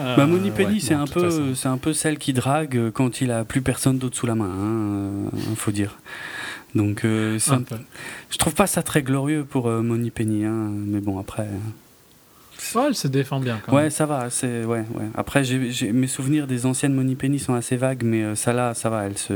Euh, 0.00 0.16
bah, 0.16 0.26
Money 0.26 0.50
Penny, 0.50 0.74
ouais, 0.74 0.80
c'est 0.80 0.94
un 0.94 1.06
peu, 1.06 1.54
c'est 1.54 1.68
un 1.68 1.78
peu 1.78 1.92
celle 1.92 2.18
qui 2.18 2.32
drague 2.32 2.90
quand 2.92 3.20
il 3.20 3.30
a 3.30 3.44
plus 3.44 3.60
personne 3.62 3.98
d'autre 3.98 4.16
sous 4.16 4.26
la 4.26 4.34
main, 4.34 4.50
hein, 4.50 5.28
euh, 5.34 5.54
faut 5.56 5.70
dire. 5.72 5.98
Donc, 6.74 7.04
euh, 7.04 7.38
Un 7.48 7.54
un- 7.56 7.64
je 8.30 8.38
trouve 8.38 8.54
pas 8.54 8.66
ça 8.66 8.82
très 8.82 9.02
glorieux 9.02 9.44
pour 9.44 9.68
euh, 9.68 9.82
Money 9.82 10.10
Penny, 10.10 10.44
hein, 10.44 10.70
mais 10.86 11.00
bon 11.00 11.18
après. 11.18 11.46
Ouais, 12.74 12.82
elle 12.88 12.94
se 12.94 13.08
défend 13.08 13.40
bien 13.40 13.58
quand 13.64 13.72
Ouais, 13.74 13.82
même. 13.84 13.90
ça 13.90 14.04
va. 14.06 14.28
C'est 14.30 14.64
ouais, 14.64 14.84
ouais. 14.94 15.06
Après, 15.16 15.42
mes 15.92 16.06
souvenirs 16.06 16.46
des 16.46 16.66
anciennes 16.66 16.92
Money 16.92 17.14
Penny 17.14 17.38
sont 17.38 17.54
assez 17.54 17.76
vagues, 17.76 18.02
mais 18.04 18.22
euh, 18.22 18.34
ça 18.34 18.52
là, 18.52 18.74
ça 18.74 18.90
va. 18.90 19.04
Elle 19.06 19.16
se, 19.18 19.32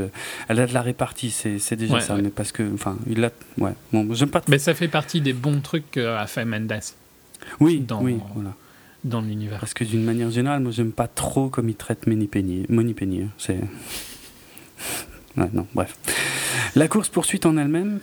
elle 0.47 0.59
a 0.59 0.67
de 0.67 0.73
la 0.73 0.81
répartie. 0.83 1.31
C'est, 1.31 1.75
déjà 1.75 1.95
Ouais, 1.95 2.01
ça. 2.01 2.15
Mais 2.15 2.29
parce 2.29 2.51
que, 2.51 2.63
enfin, 2.73 2.97
il 3.09 3.23
a, 3.25 3.31
ouais. 3.57 3.73
Bon, 3.91 4.13
j'aime 4.13 4.29
pas. 4.29 4.41
Mais 4.47 4.59
ça 4.59 4.73
fait 4.75 4.87
partie 4.87 5.21
des 5.21 5.33
bons 5.33 5.59
trucs 5.59 5.89
qu'a 5.91 6.25
fait 6.27 6.45
Mendes 6.45 6.71
Oui, 7.59 7.79
dans- 7.79 8.01
oui, 8.01 8.17
voilà. 8.35 8.53
Dans 9.05 9.21
l'univers. 9.21 9.59
Parce 9.59 9.73
que 9.73 9.83
d'une 9.85 10.03
manière 10.03 10.29
générale, 10.31 10.61
moi, 10.61 10.71
j'aime 10.71 10.91
pas 10.91 11.07
trop 11.07 11.47
comme 11.49 11.69
il 11.69 11.75
traite 11.75 12.05
Penny. 12.29 12.65
Money 12.67 12.93
Penny, 12.93 13.23
hein. 13.23 13.29
c'est. 13.37 13.59
Ouais, 15.37 15.49
non, 15.51 15.67
bref. 15.75 15.97
La 16.75 16.87
course 16.87 17.09
poursuite 17.09 17.45
en 17.45 17.57
elle-même. 17.57 17.99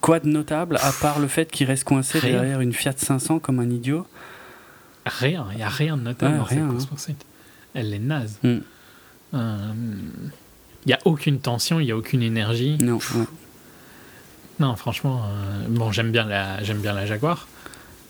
Quoi 0.00 0.18
de 0.18 0.26
notable, 0.28 0.78
à 0.82 0.90
part 1.00 1.20
le 1.20 1.28
fait 1.28 1.48
qu'il 1.48 1.64
reste 1.68 1.84
coincé 1.84 2.18
Rien. 2.18 2.32
derrière 2.32 2.60
une 2.60 2.72
Fiat 2.72 2.94
500 2.96 3.38
comme 3.38 3.60
un 3.60 3.70
idiot? 3.70 4.04
Rien, 5.06 5.46
il 5.52 5.58
n'y 5.58 5.62
a 5.62 5.68
rien 5.68 5.96
de 5.96 6.02
notable 6.02 6.32
Ouais, 6.32 6.38
dans 6.38 6.44
rien, 6.44 6.56
cette 6.58 6.64
hein. 6.64 6.72
course-poursuite. 6.72 7.24
Elle 7.74 7.94
est 7.94 8.00
naze. 8.00 8.40
Hmm. 8.42 8.58
Il 9.32 10.88
n'y 10.88 10.92
a 10.92 10.98
aucune 11.04 11.38
tension, 11.38 11.78
il 11.78 11.84
n'y 11.84 11.92
a 11.92 11.96
aucune 11.96 12.22
énergie. 12.22 12.78
Non, 12.80 12.96
ouais. 12.96 13.26
Non, 14.58 14.74
franchement, 14.76 15.22
euh, 15.24 15.66
bon, 15.68 15.92
j'aime 15.92 16.10
bien, 16.10 16.24
la, 16.24 16.60
bien 16.60 16.92
la 16.92 17.06
Jaguar, 17.06 17.46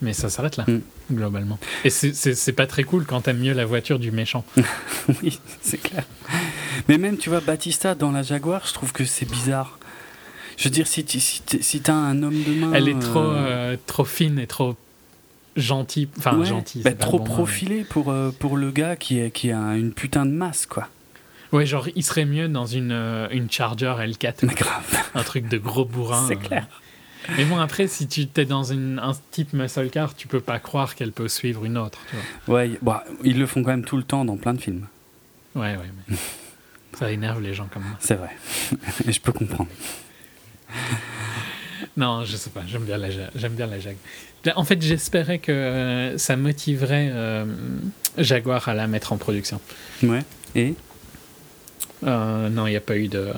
mais 0.02 0.12
ça 0.12 0.30
s'arrête 0.30 0.56
là, 0.56 0.64
Mm. 0.66 0.80
Globalement. 1.12 1.58
Et 1.84 1.90
c'est, 1.90 2.52
pas 2.52 2.66
très 2.66 2.84
cool 2.84 3.04
quand 3.04 3.22
t'aimes 3.22 3.38
mieux 3.38 3.52
la 3.52 3.64
voiture 3.66 3.98
du 3.98 4.10
méchant. 4.10 4.44
Oui, 5.22 5.40
c'est 5.60 5.78
clair. 5.78 6.04
Mais 6.88 6.98
même, 6.98 7.16
tu 7.16 7.30
vois, 7.30 7.40
Batista 7.40 7.94
dans 7.94 8.12
la 8.12 8.22
Jaguar, 8.22 8.66
je 8.66 8.74
trouve 8.74 8.92
que 8.92 9.04
c'est 9.04 9.28
bizarre. 9.28 9.78
Je 10.56 10.64
veux 10.64 10.70
dire, 10.70 10.86
si 10.86 11.04
tu 11.04 11.18
si 11.20 11.42
si 11.60 11.80
t'as 11.80 11.94
un 11.94 12.22
homme 12.22 12.42
de 12.42 12.52
main. 12.52 12.72
Elle 12.74 12.88
est 12.88 12.98
trop, 12.98 13.18
euh, 13.18 13.72
euh, 13.72 13.76
trop 13.86 14.04
fine 14.04 14.38
et 14.38 14.46
trop 14.46 14.76
gentille. 15.56 16.08
Enfin, 16.18 16.38
ouais, 16.38 16.48
bah, 16.84 16.92
trop 16.92 17.18
bon 17.18 17.24
profilé 17.24 17.84
pour, 17.84 18.10
euh, 18.10 18.30
pour 18.30 18.56
le 18.56 18.70
gars 18.70 18.94
qui, 18.94 19.18
est, 19.18 19.30
qui 19.30 19.50
a 19.50 19.76
une 19.76 19.92
putain 19.92 20.26
de 20.26 20.32
masse, 20.32 20.66
quoi. 20.66 20.88
Ouais, 21.52 21.66
genre, 21.66 21.88
il 21.96 22.04
serait 22.04 22.26
mieux 22.26 22.46
dans 22.46 22.66
une, 22.66 22.92
une 23.32 23.50
Charger 23.50 23.94
L4, 23.98 24.34
Mais 24.42 24.54
grave, 24.54 24.96
un 25.14 25.22
truc 25.22 25.48
de 25.48 25.56
gros 25.56 25.86
bourrin. 25.86 26.26
c'est 26.28 26.36
clair. 26.36 26.68
Mais 27.36 27.44
bon, 27.44 27.58
après, 27.58 27.86
si 27.86 28.06
tu 28.08 28.26
t'es 28.26 28.44
dans 28.44 28.64
une, 28.64 28.98
un 28.98 29.12
type 29.30 29.52
muscle 29.52 29.88
car, 29.90 30.14
tu 30.14 30.26
peux 30.28 30.40
pas 30.40 30.58
croire 30.58 30.94
qu'elle 30.94 31.12
peut 31.12 31.28
suivre 31.28 31.64
une 31.64 31.78
autre. 31.78 31.98
Tu 32.10 32.16
vois. 32.46 32.54
Ouais, 32.56 32.70
bah, 32.82 33.04
ils 33.24 33.38
le 33.38 33.46
font 33.46 33.62
quand 33.62 33.70
même 33.70 33.84
tout 33.84 33.96
le 33.96 34.02
temps 34.02 34.24
dans 34.24 34.36
plein 34.36 34.54
de 34.54 34.60
films. 34.60 34.86
Ouais, 35.54 35.76
ouais, 35.76 35.90
mais 36.08 36.16
ça 36.98 37.10
énerve 37.10 37.40
les 37.40 37.54
gens 37.54 37.68
comme 37.72 37.82
moi. 37.84 37.96
C'est 38.00 38.14
vrai. 38.16 38.30
Et 39.06 39.12
je 39.12 39.20
peux 39.20 39.32
comprendre. 39.32 39.68
Non, 41.96 42.24
je 42.24 42.36
sais 42.36 42.50
pas, 42.50 42.62
j'aime 42.66 42.84
bien 42.84 42.98
la, 42.98 43.10
Ja- 43.10 43.30
j'aime 43.34 43.54
bien 43.54 43.66
la 43.66 43.78
Jag. 43.78 43.96
En 44.56 44.64
fait, 44.64 44.80
j'espérais 44.80 45.38
que 45.38 45.52
euh, 45.52 46.18
ça 46.18 46.36
motiverait 46.36 47.10
euh, 47.12 47.44
Jaguar 48.16 48.68
à 48.68 48.74
la 48.74 48.86
mettre 48.86 49.12
en 49.12 49.16
production. 49.18 49.60
Ouais. 50.02 50.22
Et? 50.54 50.74
Euh, 52.04 52.48
non, 52.48 52.66
il 52.66 52.70
n'y 52.70 52.76
a 52.76 52.80
pas 52.80 52.96
eu 52.96 53.08
de. 53.08 53.32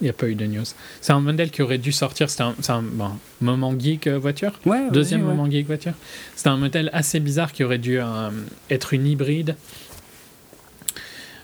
Il 0.00 0.04
n'y 0.04 0.10
a 0.10 0.14
pas 0.14 0.28
eu 0.28 0.34
de 0.34 0.46
news. 0.46 0.64
C'est 1.02 1.12
un 1.12 1.20
modèle 1.20 1.50
qui 1.50 1.60
aurait 1.62 1.76
dû 1.78 1.92
sortir. 1.92 2.30
C'était 2.30 2.42
un, 2.44 2.54
c'est 2.60 2.72
un- 2.72 2.82
bon, 2.82 3.10
moment 3.42 3.78
geek 3.78 4.06
euh, 4.06 4.18
voiture? 4.18 4.58
Ouais, 4.64 4.90
Deuxième 4.90 5.20
ouais. 5.22 5.26
moment 5.34 5.50
geek 5.50 5.66
voiture. 5.66 5.92
C'était 6.34 6.48
un 6.48 6.56
modèle 6.56 6.88
assez 6.94 7.20
bizarre 7.20 7.52
qui 7.52 7.64
aurait 7.64 7.78
dû 7.78 7.98
euh, 8.00 8.30
être 8.70 8.94
une 8.94 9.06
hybride 9.06 9.56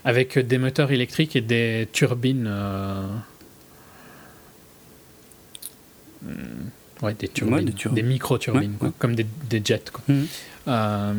avec 0.03 0.39
des 0.39 0.57
moteurs 0.57 0.91
électriques 0.91 1.35
et 1.35 1.41
des 1.41 1.87
turbines. 1.91 2.47
euh, 2.47 3.03
hmm, 6.23 6.69
Ouais, 7.03 7.13
des 7.13 7.27
turbines. 7.27 7.57
Des 7.59 7.65
des, 7.65 7.73
turbines. 7.73 8.05
micro-turbines, 8.07 8.75
comme 8.97 9.13
des, 9.15 9.25
des 9.49 9.61
jets. 9.63 9.83
Quoi. 9.93 10.01
Mhm. 10.07 10.27
Euh, 10.67 11.13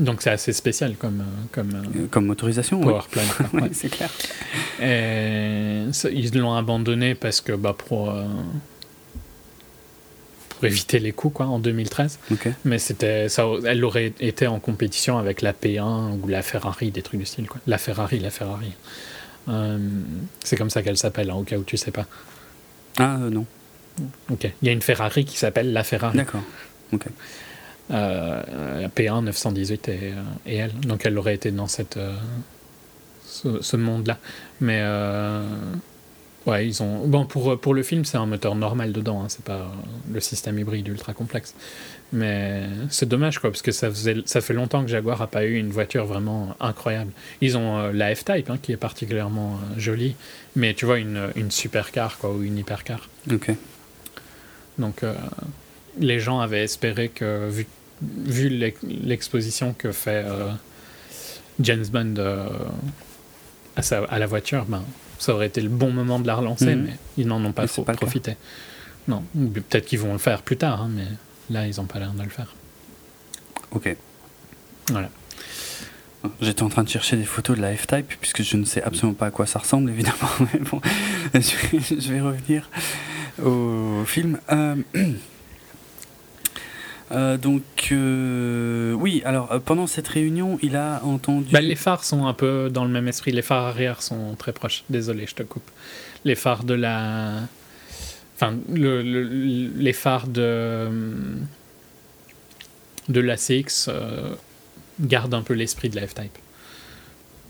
donc 0.00 0.22
c'est 0.22 0.30
assez 0.30 0.52
spécial 0.52 0.96
comme, 0.96 1.20
euh, 1.20 1.46
comme 1.52 1.70
euh, 1.74 2.00
Euh, 2.00 2.06
Comme 2.10 2.26
motorisation, 2.26 2.78
ouais. 2.80 2.86
power 2.86 3.02
quoi. 3.12 3.22
Ouais, 3.52 3.62
Ouais. 3.62 3.70
c'est 3.72 3.88
clair. 3.90 4.10
Et 4.82 5.84
ça, 5.92 6.10
ils 6.10 6.36
l'ont 6.36 6.54
abandonné 6.54 7.14
parce 7.14 7.40
que 7.40 7.52
bah, 7.52 7.74
pour, 7.76 8.10
euh, 8.10 8.24
pour 10.48 10.64
éviter 10.64 10.98
les 10.98 11.12
coûts 11.12 11.30
quoi, 11.30 11.46
en 11.46 11.58
2013. 11.58 12.18
Ok. 12.32 12.48
Mais 12.64 12.78
c'était, 12.78 13.28
ça, 13.28 13.46
elle 13.66 13.84
aurait 13.84 14.12
été 14.20 14.46
en 14.46 14.58
compétition 14.58 15.18
avec 15.18 15.42
la 15.42 15.52
P1 15.52 16.18
ou 16.20 16.28
la 16.28 16.42
Ferrari, 16.42 16.90
des 16.90 17.02
trucs 17.02 17.20
du 17.20 17.26
style. 17.26 17.46
Quoi. 17.48 17.60
La 17.66 17.78
Ferrari, 17.78 18.18
la 18.18 18.30
Ferrari. 18.30 18.72
Euh, 19.48 19.78
c'est 20.44 20.56
comme 20.56 20.70
ça 20.70 20.82
qu'elle 20.82 20.98
s'appelle, 20.98 21.30
hein, 21.30 21.34
au 21.36 21.42
cas 21.44 21.56
où 21.56 21.64
tu 21.64 21.76
sais 21.76 21.90
pas. 21.90 22.06
Ah 22.98 23.16
euh, 23.22 23.30
non. 23.30 23.46
Ok. 24.30 24.50
Il 24.62 24.66
y 24.66 24.68
a 24.68 24.72
une 24.72 24.82
Ferrari 24.82 25.24
qui 25.24 25.36
s'appelle 25.38 25.72
la 25.72 25.84
Ferrari. 25.84 26.16
D'accord. 26.16 26.42
Ok. 26.92 27.04
Euh, 27.90 28.82
la 28.82 28.88
P1 28.88 29.24
918 29.24 29.88
et, 29.88 29.98
euh, 30.02 30.22
et 30.46 30.56
elle. 30.56 30.72
Donc 30.80 31.04
elle 31.06 31.18
aurait 31.18 31.34
été 31.34 31.50
dans 31.50 31.66
cette, 31.66 31.96
euh, 31.96 32.14
ce, 33.26 33.60
ce 33.62 33.76
monde-là. 33.76 34.18
Mais 34.60 34.78
euh, 34.82 35.42
ouais, 36.46 36.68
ils 36.68 36.82
ont. 36.84 37.06
Bon, 37.08 37.24
pour, 37.26 37.58
pour 37.58 37.74
le 37.74 37.82
film, 37.82 38.04
c'est 38.04 38.16
un 38.16 38.26
moteur 38.26 38.54
normal 38.54 38.92
dedans. 38.92 39.22
hein, 39.22 39.26
c'est 39.28 39.44
pas 39.44 39.72
le 40.12 40.20
système 40.20 40.56
hybride 40.58 40.86
ultra 40.86 41.14
complexe. 41.14 41.54
Mais 42.12 42.64
c'est 42.90 43.08
dommage, 43.08 43.38
quoi, 43.40 43.50
parce 43.50 43.62
que 43.62 43.72
ça, 43.72 43.88
faisait, 43.90 44.16
ça 44.24 44.40
fait 44.40 44.54
longtemps 44.54 44.82
que 44.82 44.88
Jaguar 44.88 45.20
a 45.22 45.26
pas 45.26 45.44
eu 45.44 45.56
une 45.56 45.70
voiture 45.70 46.06
vraiment 46.06 46.54
incroyable. 46.60 47.10
Ils 47.40 47.56
ont 47.56 47.90
la 47.92 48.14
F-Type, 48.14 48.50
hein, 48.50 48.58
qui 48.60 48.72
est 48.72 48.76
particulièrement 48.76 49.58
jolie, 49.78 50.16
mais 50.56 50.74
tu 50.74 50.86
vois, 50.86 50.98
une, 50.98 51.28
une 51.36 51.50
supercar, 51.52 52.18
quoi, 52.18 52.30
ou 52.32 52.42
une 52.42 52.58
hypercar. 52.58 53.08
Ok. 53.32 53.52
Donc, 54.78 55.04
les 56.00 56.18
gens 56.18 56.40
avaient 56.40 56.64
espéré 56.64 57.10
que, 57.10 57.48
vu, 57.48 57.66
vu 58.02 58.48
l'ex- 58.48 58.80
l'exposition 58.82 59.74
que 59.76 59.92
fait 59.92 60.24
euh, 60.26 60.50
James 61.60 61.84
Bond 61.92 62.14
euh, 62.18 62.48
à, 63.76 63.82
sa- 63.82 64.04
à 64.04 64.18
la 64.18 64.26
voiture, 64.26 64.64
ben, 64.66 64.82
ça 65.18 65.34
aurait 65.34 65.46
été 65.48 65.60
le 65.60 65.68
bon 65.68 65.90
moment 65.92 66.18
de 66.18 66.26
la 66.26 66.34
relancer, 66.34 66.74
Mhm. 66.74 66.84
mais 66.84 66.96
ils 67.18 67.26
n'en 67.26 67.44
ont 67.44 67.52
pas 67.52 67.66
trop 67.66 67.82
pas 67.84 67.94
profité. 67.94 68.36
Non, 69.08 69.22
peut-être 69.34 69.86
qu'ils 69.86 69.98
vont 69.98 70.12
le 70.12 70.18
faire 70.18 70.42
plus 70.42 70.56
tard, 70.56 70.82
hein, 70.82 70.90
mais 70.94 71.04
là, 71.50 71.66
ils 71.66 71.76
n'ont 71.76 71.84
pas 71.86 71.98
l'air 71.98 72.12
de 72.12 72.22
le 72.22 72.28
faire. 72.28 72.54
Ok. 73.72 73.96
Voilà. 74.88 75.10
J'étais 76.42 76.62
en 76.62 76.68
train 76.68 76.82
de 76.84 76.88
chercher 76.88 77.16
des 77.16 77.24
photos 77.24 77.56
de 77.56 77.62
la 77.62 77.74
F-Type 77.74 78.08
puisque 78.20 78.42
je 78.42 78.56
ne 78.58 78.64
sais 78.66 78.82
absolument 78.82 79.14
pas 79.14 79.26
à 79.26 79.30
quoi 79.30 79.46
ça 79.46 79.58
ressemble 79.58 79.88
évidemment. 79.90 80.28
Mais 80.52 80.60
bon, 80.60 80.80
je 81.34 81.38
vais, 81.38 82.00
je 82.00 82.12
vais 82.12 82.20
revenir 82.20 82.68
au 83.42 84.04
film. 84.04 84.38
Euh, 84.52 84.76
euh, 87.12 87.36
donc 87.36 87.62
euh, 87.92 88.92
oui, 88.92 89.22
alors 89.24 89.50
euh, 89.52 89.58
pendant 89.58 89.86
cette 89.86 90.08
réunion, 90.08 90.58
il 90.62 90.76
a 90.76 91.02
entendu. 91.04 91.52
Bah, 91.52 91.60
les 91.60 91.74
phares 91.76 92.04
sont 92.04 92.26
un 92.26 92.34
peu 92.34 92.70
dans 92.72 92.84
le 92.84 92.90
même 92.90 93.08
esprit. 93.08 93.32
Les 93.32 93.42
phares 93.42 93.64
arrière 93.66 94.02
sont 94.02 94.34
très 94.36 94.52
proches. 94.52 94.84
Désolé, 94.90 95.26
je 95.26 95.34
te 95.34 95.42
coupe. 95.42 95.68
Les 96.24 96.34
phares 96.34 96.64
de 96.64 96.74
la. 96.74 97.40
Enfin, 98.36 98.54
le, 98.72 99.02
le- 99.02 99.70
les 99.76 99.92
phares 99.92 100.26
de. 100.28 100.88
de 103.08 103.20
la 103.20 103.36
CX 103.36 103.90
gardent 105.00 105.34
un 105.34 105.42
peu 105.42 105.54
l'esprit 105.54 105.88
de 105.88 105.96
la 105.96 106.06
F-Type. 106.06 106.36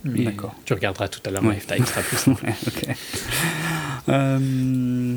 D'accord. 0.04 0.54
Tu 0.64 0.72
regarderas 0.72 1.08
tout 1.08 1.20
à 1.26 1.30
l'heure 1.30 1.44
Ouais. 1.44 1.54
la 1.54 1.60
F-Type, 1.76 1.86
sera 1.86 2.00
plus 2.02 2.16
simple. 2.16 2.44
Ouais, 2.46 2.54
ok. 2.66 2.96
Euh, 4.10 5.16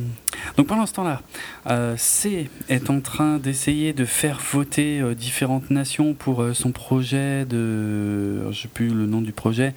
donc 0.57 0.67
pendant 0.67 0.85
ce 0.85 0.93
temps-là, 0.93 1.21
euh, 1.67 1.95
C 1.97 2.49
est 2.69 2.89
en 2.89 3.01
train 3.01 3.37
d'essayer 3.37 3.93
de 3.93 4.05
faire 4.05 4.39
voter 4.39 5.01
euh, 5.01 5.15
différentes 5.15 5.71
nations 5.71 6.13
pour 6.13 6.45
son 6.53 6.71
projet 6.71 7.45
de, 7.45 8.51
je 8.51 8.61
sais 8.61 8.67
plus 8.67 8.89
le 8.89 9.05
nom 9.05 9.21
du 9.21 9.31
projet, 9.31 9.73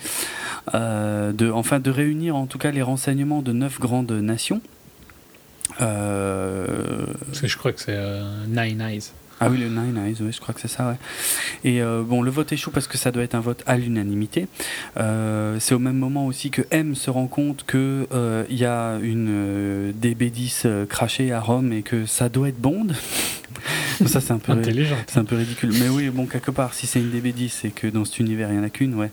de, 0.72 1.50
enfin 1.50 1.80
de 1.80 1.90
réunir 1.90 2.36
en 2.36 2.46
tout 2.46 2.58
cas 2.58 2.70
les 2.70 2.82
renseignements 2.82 3.42
de 3.42 3.52
neuf 3.52 3.80
grandes 3.80 4.12
nations. 4.12 4.60
Parce 5.78 7.40
que 7.40 7.46
je 7.46 7.56
crois 7.56 7.72
que 7.72 7.80
c'est 7.80 7.98
Nine 8.48 8.80
Eyes. 8.80 9.12
Ah 9.40 9.48
oui, 9.50 9.58
le 9.58 9.68
Nine 9.68 9.96
Eyes, 10.06 10.16
oui, 10.20 10.32
je 10.32 10.40
crois 10.40 10.54
que 10.54 10.60
c'est 10.60 10.68
ça, 10.68 10.88
ouais. 10.88 10.96
Et 11.64 11.82
euh, 11.82 12.02
bon, 12.02 12.22
le 12.22 12.30
vote 12.30 12.52
échoue 12.52 12.70
parce 12.70 12.86
que 12.86 12.96
ça 12.96 13.10
doit 13.12 13.22
être 13.22 13.34
un 13.34 13.40
vote 13.40 13.62
à 13.66 13.76
l'unanimité. 13.76 14.46
Euh, 14.96 15.58
c'est 15.60 15.74
au 15.74 15.78
même 15.78 15.96
moment 15.98 16.26
aussi 16.26 16.50
que 16.50 16.62
M 16.70 16.94
se 16.94 17.10
rend 17.10 17.26
compte 17.26 17.64
que 17.66 18.06
euh, 18.12 18.44
il 18.48 18.56
y 18.56 18.64
a 18.64 18.98
une 19.02 19.28
euh, 19.30 19.92
DB10 19.92 20.62
euh, 20.64 20.86
crachée 20.86 21.32
à 21.32 21.40
Rome 21.40 21.72
et 21.72 21.82
que 21.82 22.06
ça 22.06 22.28
doit 22.28 22.48
être 22.48 22.58
Bond. 22.60 22.86
ça, 24.06 24.20
c'est 24.20 24.32
un 24.32 24.38
peu. 24.38 24.52
Intelligent. 24.52 24.96
C'est 25.06 25.18
un 25.18 25.24
peu 25.24 25.36
ridicule. 25.36 25.70
Mais 25.80 25.88
oui, 25.88 26.08
bon, 26.10 26.26
quelque 26.26 26.50
part, 26.50 26.72
si 26.74 26.86
c'est 26.86 27.00
une 27.00 27.10
DB10 27.10 27.66
et 27.66 27.70
que 27.70 27.86
dans 27.88 28.04
cet 28.04 28.18
univers, 28.18 28.48
il 28.50 28.54
n'y 28.54 28.60
en 28.60 28.64
a 28.64 28.70
qu'une, 28.70 28.94
ouais. 28.94 29.10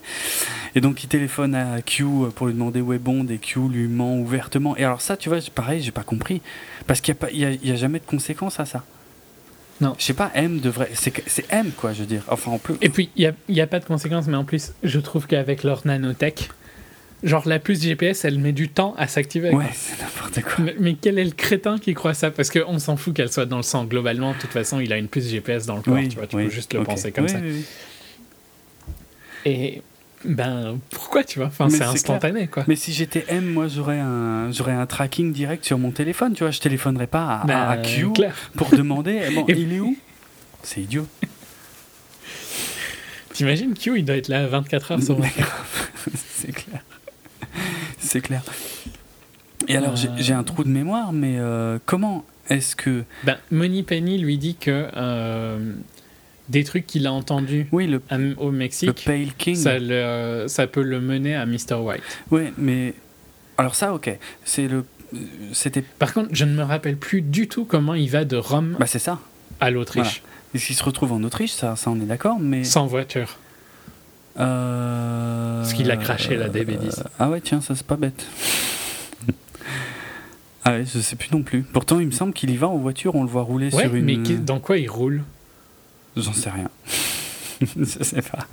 Et 0.74 0.80
donc, 0.80 1.02
il 1.04 1.08
téléphone 1.08 1.54
à 1.54 1.82
Q 1.82 2.04
pour 2.34 2.46
lui 2.46 2.54
demander 2.54 2.80
où 2.80 2.92
est 2.92 2.98
Bond 2.98 3.26
et 3.28 3.38
Q 3.38 3.60
lui 3.68 3.88
ment 3.88 4.16
ouvertement. 4.18 4.76
Et 4.76 4.84
alors, 4.84 5.00
ça, 5.00 5.16
tu 5.16 5.28
vois, 5.28 5.38
pareil, 5.54 5.82
j'ai 5.82 5.90
pas 5.92 6.02
compris. 6.02 6.40
Parce 6.86 7.00
qu'il 7.00 7.12
n'y 7.14 7.18
a, 7.18 7.20
pas- 7.20 7.30
il 7.32 7.66
y 7.66 7.70
a, 7.70 7.74
a 7.74 7.76
jamais 7.76 7.98
de 7.98 8.04
conséquences 8.04 8.60
à 8.60 8.64
ça. 8.66 8.84
Non. 9.84 9.94
Je 9.98 10.04
sais 10.04 10.14
pas, 10.14 10.30
M 10.34 10.60
devrait. 10.60 10.90
C'est 10.94 11.44
M, 11.50 11.70
quoi, 11.76 11.92
je 11.92 12.00
veux 12.00 12.06
dire. 12.06 12.22
Enfin, 12.28 12.52
on 12.52 12.58
peut. 12.58 12.76
Et 12.80 12.88
puis, 12.88 13.10
il 13.16 13.34
n'y 13.50 13.60
a, 13.60 13.66
pas 13.66 13.80
de 13.80 13.84
conséquences, 13.84 14.26
mais 14.26 14.36
en 14.36 14.44
plus, 14.44 14.72
je 14.82 14.98
trouve 14.98 15.26
qu'avec 15.26 15.62
leur 15.62 15.86
nanotech, 15.86 16.48
genre 17.22 17.46
la 17.46 17.58
puce 17.58 17.82
GPS, 17.82 18.24
elle 18.24 18.38
met 18.38 18.52
du 18.52 18.70
temps 18.70 18.94
à 18.96 19.08
s'activer. 19.08 19.50
Ouais, 19.50 19.66
c'est 19.74 20.00
n'importe 20.02 20.40
quoi. 20.40 20.64
Mais, 20.64 20.74
mais 20.80 20.94
quel 20.94 21.18
est 21.18 21.24
le 21.24 21.32
crétin 21.32 21.78
qui 21.78 21.92
croit 21.92 22.14
ça? 22.14 22.30
Parce 22.30 22.48
qu'on 22.48 22.78
s'en 22.78 22.96
fout 22.96 23.14
qu'elle 23.14 23.30
soit 23.30 23.44
dans 23.44 23.58
le 23.58 23.62
sang. 23.62 23.84
Globalement, 23.84 24.32
de 24.32 24.38
toute 24.38 24.52
façon, 24.52 24.80
il 24.80 24.90
a 24.90 24.96
une 24.96 25.08
puce 25.08 25.28
GPS 25.28 25.66
dans 25.66 25.76
le 25.76 25.82
corps. 25.82 25.98
tu 26.08 26.16
vois, 26.16 26.26
tu 26.26 26.36
oui, 26.36 26.44
peux 26.44 26.50
juste 26.50 26.72
le 26.72 26.82
penser 26.82 27.12
comme 27.12 27.24
Oui, 27.24 27.30
ça. 27.30 27.38
oui, 27.42 27.52
oui. 27.52 27.64
Et 29.44 29.82
ben, 30.24 30.78
pourquoi 30.90 31.24
tu 31.24 31.38
vois? 31.38 31.48
Enfin, 31.48 31.68
c'est 31.68 31.82
instantané, 31.82 32.46
quoi. 32.48 32.64
Mais 32.66 32.76
si 32.76 32.92
j'étais 32.92 33.24
M, 33.28 33.44
moi, 33.44 33.68
j'aurais 33.68 34.00
un, 34.00 34.50
j'aurais 34.52 34.72
un 34.72 34.86
tracking 34.86 35.32
direct 35.32 35.64
sur 35.64 35.78
mon 35.78 35.90
téléphone, 35.90 36.32
tu 36.34 36.44
vois. 36.44 36.50
Je 36.50 36.60
téléphonerais 36.60 37.06
pas 37.06 37.40
à, 37.42 37.46
Ben, 37.46 37.58
à- 37.58 37.76
Q 37.78 38.06
pour 38.56 38.70
demander 38.70 39.20
eh, 39.30 39.34
bon, 39.34 39.44
Et- 39.48 39.52
il 39.52 39.72
est 39.72 39.80
où? 39.80 39.96
C'est 40.62 40.80
idiot. 40.82 41.06
T'imagines 43.32 43.74
Q, 43.74 43.98
il 43.98 44.04
doit 44.04 44.16
être 44.16 44.28
là 44.28 44.46
24 44.46 44.92
heures 44.92 45.02
sur 45.02 45.18
24. 45.18 45.66
c'est 46.14 46.52
clair. 46.52 46.80
C'est 47.98 48.20
clair. 48.20 48.42
Et 49.66 49.76
alors, 49.76 49.96
j'ai 49.96 50.08
j'ai 50.18 50.32
un 50.34 50.44
trou 50.44 50.62
de 50.64 50.68
mémoire, 50.68 51.12
mais 51.12 51.36
euh, 51.38 51.78
comment 51.86 52.24
est-ce 52.48 52.76
que. 52.76 53.02
Ben, 53.24 53.36
Money 53.50 53.82
Penny 53.82 54.18
lui 54.18 54.38
dit 54.38 54.54
que 54.56 54.88
euh, 54.96 55.72
des 56.48 56.64
trucs 56.64 56.86
qu'il 56.86 57.06
a 57.06 57.12
entendus 57.12 57.66
Oui, 57.72 57.86
le, 57.86 58.02
à- 58.10 58.16
au 58.38 58.50
le 58.50 58.56
Mexique, 58.56 59.04
Pale 59.04 59.28
King. 59.38 59.54
ça, 59.56 59.78
le- 59.78 60.44
ça 60.48 60.66
peut 60.66 60.82
le 60.82 61.00
mener 61.00 61.34
à 61.34 61.46
Mr. 61.46 61.74
White. 61.80 62.02
Oui, 62.30 62.52
mais. 62.58 62.94
Alors, 63.58 63.74
ça, 63.74 63.94
ok. 63.94 64.18
C'est 64.44 64.68
le. 64.68 64.84
C'était. 65.52 65.82
Par 65.82 66.12
contre, 66.12 66.30
je 66.32 66.44
ne 66.44 66.54
me 66.54 66.62
rappelle 66.62 66.96
plus 66.96 67.22
du 67.22 67.46
tout 67.48 67.64
comment 67.64 67.94
il 67.94 68.10
va 68.10 68.24
de 68.24 68.36
Rome 68.36 68.76
Bah, 68.78 68.86
c'est 68.86 68.98
ça. 68.98 69.20
à 69.60 69.70
l'Autriche. 69.70 70.22
Est-ce 70.54 70.66
qu'il 70.66 70.76
se 70.76 70.84
retrouve 70.84 71.12
en 71.12 71.22
Autriche 71.22 71.52
Ça, 71.52 71.76
ça 71.76 71.90
on 71.90 71.96
est 72.00 72.06
d'accord, 72.06 72.38
mais. 72.40 72.62
Sans 72.64 72.86
voiture. 72.86 73.38
Euh... 74.38 75.60
Parce 75.60 75.72
qu'il 75.74 75.90
a 75.90 75.96
craché 75.96 76.36
la 76.36 76.48
DB10. 76.48 77.00
euh, 77.00 77.04
Ah 77.20 77.30
ouais, 77.30 77.40
tiens, 77.40 77.60
ça 77.60 77.74
c'est 77.76 77.86
pas 77.86 77.94
bête. 77.96 78.26
ah 80.64 80.72
ouais, 80.72 80.84
je 80.92 80.98
sais 80.98 81.16
plus 81.16 81.28
non 81.32 81.42
plus. 81.42 81.62
Pourtant, 81.62 82.00
il 82.00 82.06
me 82.06 82.10
semble 82.12 82.32
qu'il 82.32 82.50
y 82.50 82.56
va 82.56 82.68
en 82.68 82.76
voiture, 82.76 83.14
on 83.14 83.22
le 83.22 83.28
voit 83.28 83.42
rouler 83.42 83.72
Ouais, 83.74 83.82
sur 83.84 83.94
une. 83.94 84.04
mais 84.04 84.16
dans 84.16 84.58
quoi 84.60 84.78
il 84.78 84.90
roule? 84.90 85.22
J'en 86.16 86.32
sais 86.32 86.50
rien. 86.50 86.70
je 87.60 87.84
sais 88.02 88.22
pas. 88.22 88.46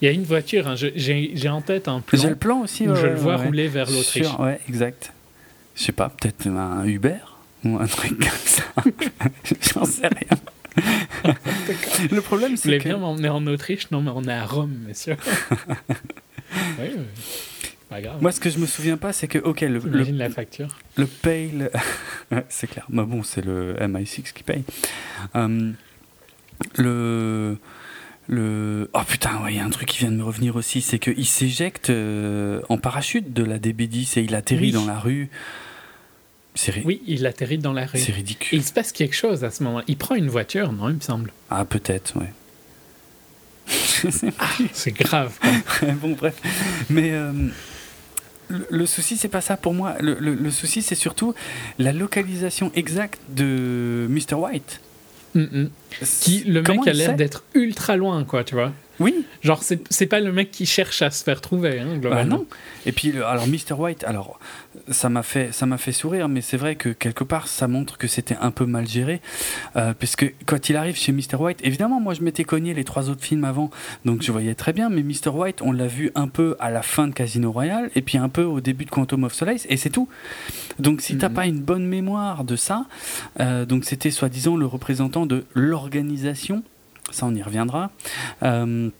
Il 0.00 0.06
y 0.06 0.08
a 0.08 0.10
une 0.12 0.24
voiture, 0.24 0.68
hein, 0.68 0.74
j'ai 0.76 1.48
en 1.48 1.62
tête 1.62 1.88
un 1.88 2.00
plan 2.00 2.20
J'ai 2.20 2.28
le 2.28 2.36
plan 2.36 2.60
aussi. 2.60 2.86
où 2.86 2.92
ouais, 2.92 3.00
je 3.00 3.06
le 3.06 3.14
vois 3.14 3.36
ouais. 3.36 3.44
rouler 3.46 3.68
vers 3.68 3.90
l'Autriche. 3.90 4.26
Ouais, 4.38 4.60
exact. 4.68 5.12
Je 5.76 5.82
sais 5.84 5.92
pas, 5.92 6.08
peut-être 6.10 6.46
un 6.46 6.84
Uber 6.84 7.16
ou 7.64 7.78
un 7.78 7.86
truc 7.86 8.18
comme 8.18 8.28
ça. 8.44 8.62
J'en 9.74 9.84
sais 9.84 10.08
rien. 10.08 10.38
le 12.10 12.20
problème, 12.20 12.50
Vous 12.52 12.56
c'est 12.56 12.64
voulez 12.68 12.78
que. 12.78 12.84
bien 12.88 12.98
m'emmener 12.98 13.28
en 13.28 13.46
Autriche 13.46 13.90
Non, 13.92 14.02
mais 14.02 14.10
on 14.14 14.24
est 14.24 14.32
à 14.32 14.44
Rome, 14.44 14.76
monsieur. 14.88 15.16
oui, 16.78 16.90
oui. 16.96 17.04
Pas 17.88 18.00
grave. 18.00 18.20
Moi, 18.20 18.32
ce 18.32 18.40
que 18.40 18.50
je 18.50 18.58
me 18.58 18.66
souviens 18.66 18.96
pas, 18.96 19.12
c'est 19.12 19.28
que, 19.28 19.38
ok, 19.38 19.60
le, 19.62 19.78
le, 19.78 20.02
la 20.12 20.28
facture. 20.30 20.68
Le 20.96 21.06
pale. 21.06 21.70
Ouais, 22.30 22.44
c'est 22.48 22.66
clair. 22.66 22.84
Mais 22.88 23.04
bon, 23.04 23.22
c'est 23.22 23.44
le 23.44 23.74
MI6 23.80 24.32
qui 24.32 24.42
paye. 24.42 24.64
Euh, 25.36 25.70
le. 26.76 27.56
le... 28.28 28.88
Oh 28.94 29.00
putain, 29.06 29.42
ouais, 29.42 29.52
il 29.54 29.56
y 29.56 29.60
a 29.60 29.64
un 29.64 29.70
truc 29.70 29.88
qui 29.88 29.98
vient 29.98 30.10
de 30.10 30.16
me 30.16 30.24
revenir 30.24 30.56
aussi, 30.56 30.80
c'est 30.80 30.98
qu'il 30.98 31.26
s'éjecte 31.26 31.90
euh, 31.90 32.60
en 32.68 32.78
parachute 32.78 33.32
de 33.32 33.44
la 33.44 33.58
DB10 33.58 34.18
et 34.18 34.22
il 34.22 34.34
atterrit 34.34 34.66
Oui. 34.66 34.72
dans 34.72 34.86
la 34.86 34.98
rue. 34.98 35.28
C'est 36.56 36.70
ri- 36.70 36.82
Oui, 36.84 37.02
il 37.06 37.26
atterrit 37.26 37.58
dans 37.58 37.72
la 37.72 37.84
rue. 37.86 37.98
c'est 37.98 38.10
Et 38.12 38.14
ridicule. 38.14 38.58
il 38.58 38.64
se 38.64 38.72
passe 38.72 38.92
quelque 38.92 39.16
chose 39.16 39.42
à 39.44 39.50
ce 39.50 39.62
moment. 39.64 39.82
Il 39.88 39.96
prend 39.96 40.14
une 40.14 40.28
voiture, 40.28 40.72
non, 40.72 40.88
il 40.88 40.94
me 40.96 41.00
semble. 41.00 41.32
Ah, 41.50 41.64
peut-être, 41.64 42.16
ouais. 42.18 42.32
Pas. 44.38 44.46
C'est 44.72 44.92
grave. 44.92 45.32
bon, 46.02 46.12
bref. 46.12 46.34
Mais 46.90 47.10
euh, 47.12 47.32
le, 48.48 48.66
le 48.70 48.86
souci, 48.86 49.16
c'est 49.16 49.28
pas 49.28 49.40
ça 49.40 49.56
pour 49.56 49.72
moi. 49.74 49.96
Le, 50.00 50.14
le- 50.20 50.34
le 50.34 50.50
souci, 50.50 50.82
c'est 50.82 50.94
surtout 50.94 51.34
la 51.78 51.92
localisation 51.92 52.70
exacte 52.74 53.18
de 53.30 54.06
Mr. 54.10 54.34
White. 54.34 54.80
Mm, 55.34 55.40
mm. 55.40 55.70
Qui, 56.20 56.44
le 56.44 56.62
mec 56.62 56.86
a 56.86 56.92
l'air 56.92 57.16
d'être 57.16 57.44
ultra 57.54 57.96
loin, 57.96 58.24
quoi, 58.24 58.44
tu 58.44 58.54
vois. 58.54 58.72
Oui, 59.00 59.24
Genre, 59.42 59.62
c'est 59.62 60.06
pas 60.06 60.20
le 60.20 60.32
mec 60.32 60.50
qui 60.50 60.66
cherche 60.66 61.02
à 61.02 61.10
se 61.10 61.22
faire 61.24 61.40
trouver, 61.40 61.80
hein, 61.80 61.86
Bah 61.94 61.98
globalement. 61.98 62.36
non. 62.38 62.46
Et 62.86 62.92
puis 62.92 63.10
alors 63.22 63.46
Mr 63.46 63.74
White, 63.78 64.04
alors 64.04 64.38
ça 64.90 65.08
m'a 65.08 65.22
fait 65.22 65.52
ça 65.52 65.66
fait 65.76 65.92
sourire, 65.92 66.28
mais 66.28 66.40
c'est 66.40 66.56
vrai 66.56 66.76
que 66.76 66.88
quelque 66.90 67.24
part 67.24 67.48
ça 67.48 67.66
montre 67.68 67.98
que 67.98 68.06
c'était 68.06 68.36
un 68.40 68.50
peu 68.50 68.66
mal 68.66 68.86
géré, 68.86 69.20
euh, 69.76 69.92
puisque 69.98 70.32
quand 70.46 70.68
il 70.68 70.76
arrive 70.76 70.96
chez 70.96 71.12
Mr 71.12 71.36
White, 71.40 71.58
évidemment 71.64 72.00
moi 72.00 72.14
je 72.14 72.22
m'étais 72.22 72.44
cogné 72.44 72.72
les 72.74 72.84
trois 72.84 73.10
autres 73.10 73.22
films 73.24 73.44
avant, 73.44 73.70
donc 74.04 74.22
je 74.22 74.30
voyais 74.32 74.54
très 74.54 74.72
bien, 74.72 74.88
mais 74.90 75.02
Mr 75.02 75.30
White 75.34 75.60
on 75.62 75.72
l'a 75.72 75.86
vu 75.88 76.10
un 76.14 76.28
peu 76.28 76.56
à 76.60 76.70
la 76.70 76.82
fin 76.82 77.08
de 77.08 77.12
Casino 77.12 77.50
Royale 77.50 77.90
et 77.94 78.02
puis 78.02 78.16
un 78.18 78.28
peu 78.28 78.44
au 78.44 78.60
début 78.60 78.84
de 78.84 78.90
Quantum 78.90 79.24
of 79.24 79.34
Solace 79.34 79.66
et 79.68 79.76
c'est 79.76 79.90
tout. 79.90 80.08
Donc 80.78 81.00
si 81.00 81.18
t'as 81.18 81.28
Mhm. 81.28 81.34
pas 81.34 81.46
une 81.46 81.60
bonne 81.60 81.86
mémoire 81.86 82.44
de 82.44 82.56
ça, 82.56 82.86
euh, 83.40 83.64
donc 83.66 83.84
c'était 83.84 84.10
soi-disant 84.10 84.56
le 84.56 84.66
représentant 84.66 85.26
de 85.26 85.44
l'organisation, 85.54 86.62
ça 87.10 87.26
on 87.26 87.34
y 87.34 87.42
reviendra. 87.42 87.90
euh, 88.42 88.90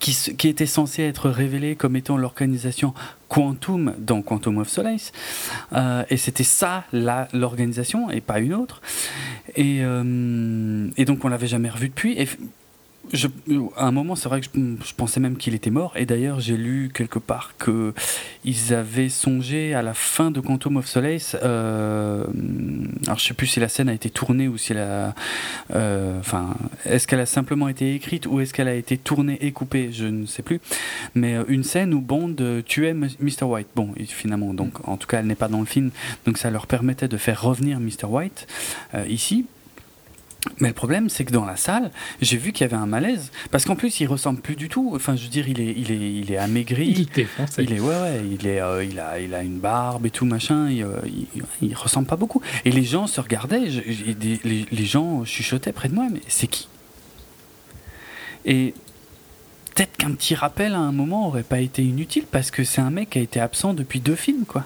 qui, 0.00 0.48
était 0.48 0.66
censé 0.66 1.02
être 1.02 1.30
révélé 1.30 1.76
comme 1.76 1.96
étant 1.96 2.16
l'organisation 2.16 2.94
Quantum 3.28 3.94
dans 3.98 4.22
Quantum 4.22 4.58
of 4.58 4.68
Solace. 4.68 5.12
Euh, 5.72 6.04
et 6.10 6.16
c'était 6.16 6.44
ça, 6.44 6.84
l'organisation, 7.32 8.10
et 8.10 8.20
pas 8.20 8.40
une 8.40 8.54
autre. 8.54 8.80
Et, 9.56 9.80
euh, 9.82 10.88
et 10.96 11.04
donc 11.04 11.24
on 11.24 11.28
l'avait 11.28 11.46
jamais 11.46 11.70
revu 11.70 11.88
depuis. 11.88 12.16
À 13.76 13.86
un 13.86 13.90
moment, 13.90 14.16
c'est 14.16 14.28
vrai 14.28 14.40
que 14.40 14.46
je, 14.54 14.94
pensais 14.96 15.20
même 15.20 15.36
qu'il 15.36 15.54
était 15.54 15.70
mort. 15.70 15.92
Et 15.96 16.06
d'ailleurs, 16.06 16.40
j'ai 16.40 16.56
lu 16.56 16.90
quelque 16.92 17.18
part 17.18 17.54
que 17.58 17.94
ils 18.44 18.74
avaient 18.74 19.08
songé 19.08 19.74
à 19.74 19.82
la 19.82 19.94
fin 19.94 20.30
de 20.30 20.40
Quantum 20.40 20.76
of 20.76 20.86
Solace. 20.86 21.36
euh, 21.42 22.24
alors, 23.06 23.18
je 23.18 23.24
sais 23.24 23.34
plus 23.34 23.46
si 23.46 23.60
la 23.60 23.68
scène 23.68 23.88
a 23.88 23.94
été 23.94 24.10
tournée 24.10 24.48
ou 24.48 24.58
si 24.58 24.72
elle 24.72 24.78
a. 24.78 25.14
euh, 25.74 26.18
Enfin, 26.20 26.54
est-ce 26.84 27.06
qu'elle 27.06 27.20
a 27.20 27.26
simplement 27.26 27.68
été 27.68 27.94
écrite 27.94 28.26
ou 28.26 28.40
est-ce 28.40 28.52
qu'elle 28.54 28.68
a 28.68 28.74
été 28.74 28.96
tournée 28.98 29.38
et 29.40 29.52
coupée 29.52 29.90
Je 29.92 30.06
ne 30.06 30.26
sais 30.26 30.42
plus. 30.42 30.60
Mais 31.14 31.34
euh, 31.34 31.44
une 31.48 31.64
scène 31.64 31.94
où 31.94 32.00
Bond 32.00 32.36
euh, 32.40 32.62
tuait 32.62 32.94
Mr. 32.94 33.44
White. 33.44 33.68
Bon, 33.76 33.92
finalement, 34.06 34.54
donc, 34.54 34.86
en 34.88 34.96
tout 34.96 35.06
cas, 35.06 35.20
elle 35.20 35.26
n'est 35.26 35.34
pas 35.34 35.48
dans 35.48 35.60
le 35.60 35.66
film. 35.66 35.90
Donc, 36.26 36.38
ça 36.38 36.50
leur 36.50 36.66
permettait 36.66 37.08
de 37.08 37.16
faire 37.16 37.42
revenir 37.42 37.80
Mr. 37.80 38.06
White 38.06 38.46
ici. 39.08 39.46
Mais 40.60 40.68
le 40.68 40.74
problème, 40.74 41.08
c'est 41.08 41.24
que 41.24 41.32
dans 41.32 41.44
la 41.46 41.56
salle, 41.56 41.90
j'ai 42.20 42.36
vu 42.36 42.52
qu'il 42.52 42.64
y 42.66 42.68
avait 42.68 42.76
un 42.80 42.86
malaise. 42.86 43.30
Parce 43.50 43.64
qu'en 43.64 43.76
plus, 43.76 43.98
il 44.00 44.06
ressemble 44.06 44.40
plus 44.40 44.56
du 44.56 44.68
tout. 44.68 44.92
Enfin, 44.94 45.16
je 45.16 45.22
veux 45.24 45.28
dire, 45.30 45.48
il 45.48 45.60
est, 45.60 45.72
il 45.76 45.90
est, 45.90 46.12
il 46.20 46.30
est 46.32 46.36
amaigri. 46.36 46.88
Il 46.88 47.06
défonce. 47.06 47.56
Il 47.58 47.72
est 47.72 47.80
ouais 47.80 47.88
ouais, 48.00 48.20
il 48.30 48.46
est 48.46 48.60
euh, 48.60 48.84
il 48.84 48.98
a 49.00 49.18
il 49.20 49.34
a 49.34 49.42
une 49.42 49.58
barbe 49.58 50.04
et 50.06 50.10
tout 50.10 50.26
machin, 50.26 50.68
il, 50.70 50.82
euh, 50.82 50.96
il, 51.06 51.42
il 51.62 51.74
ressemble 51.74 52.06
pas 52.06 52.16
beaucoup. 52.16 52.42
Et 52.66 52.70
les 52.72 52.84
gens 52.84 53.06
se 53.06 53.20
regardaient, 53.20 53.70
je- 53.70 53.80
les, 53.82 54.66
les 54.70 54.84
gens 54.84 55.24
chuchotaient 55.24 55.72
près 55.72 55.88
de 55.88 55.94
moi, 55.94 56.06
mais 56.12 56.20
c'est 56.28 56.46
qui? 56.46 56.68
Et 58.44 58.74
peut-être 59.74 59.96
qu'un 59.96 60.12
petit 60.12 60.34
rappel 60.34 60.74
à 60.74 60.78
un 60.78 60.92
moment 60.92 61.26
aurait 61.26 61.42
pas 61.42 61.60
été 61.60 61.82
inutile 61.82 62.24
parce 62.30 62.50
que 62.50 62.64
c'est 62.64 62.80
un 62.80 62.90
mec 62.90 63.10
qui 63.10 63.18
a 63.18 63.22
été 63.22 63.40
absent 63.40 63.72
depuis 63.74 64.00
deux 64.00 64.14
films 64.16 64.44
quoi. 64.46 64.64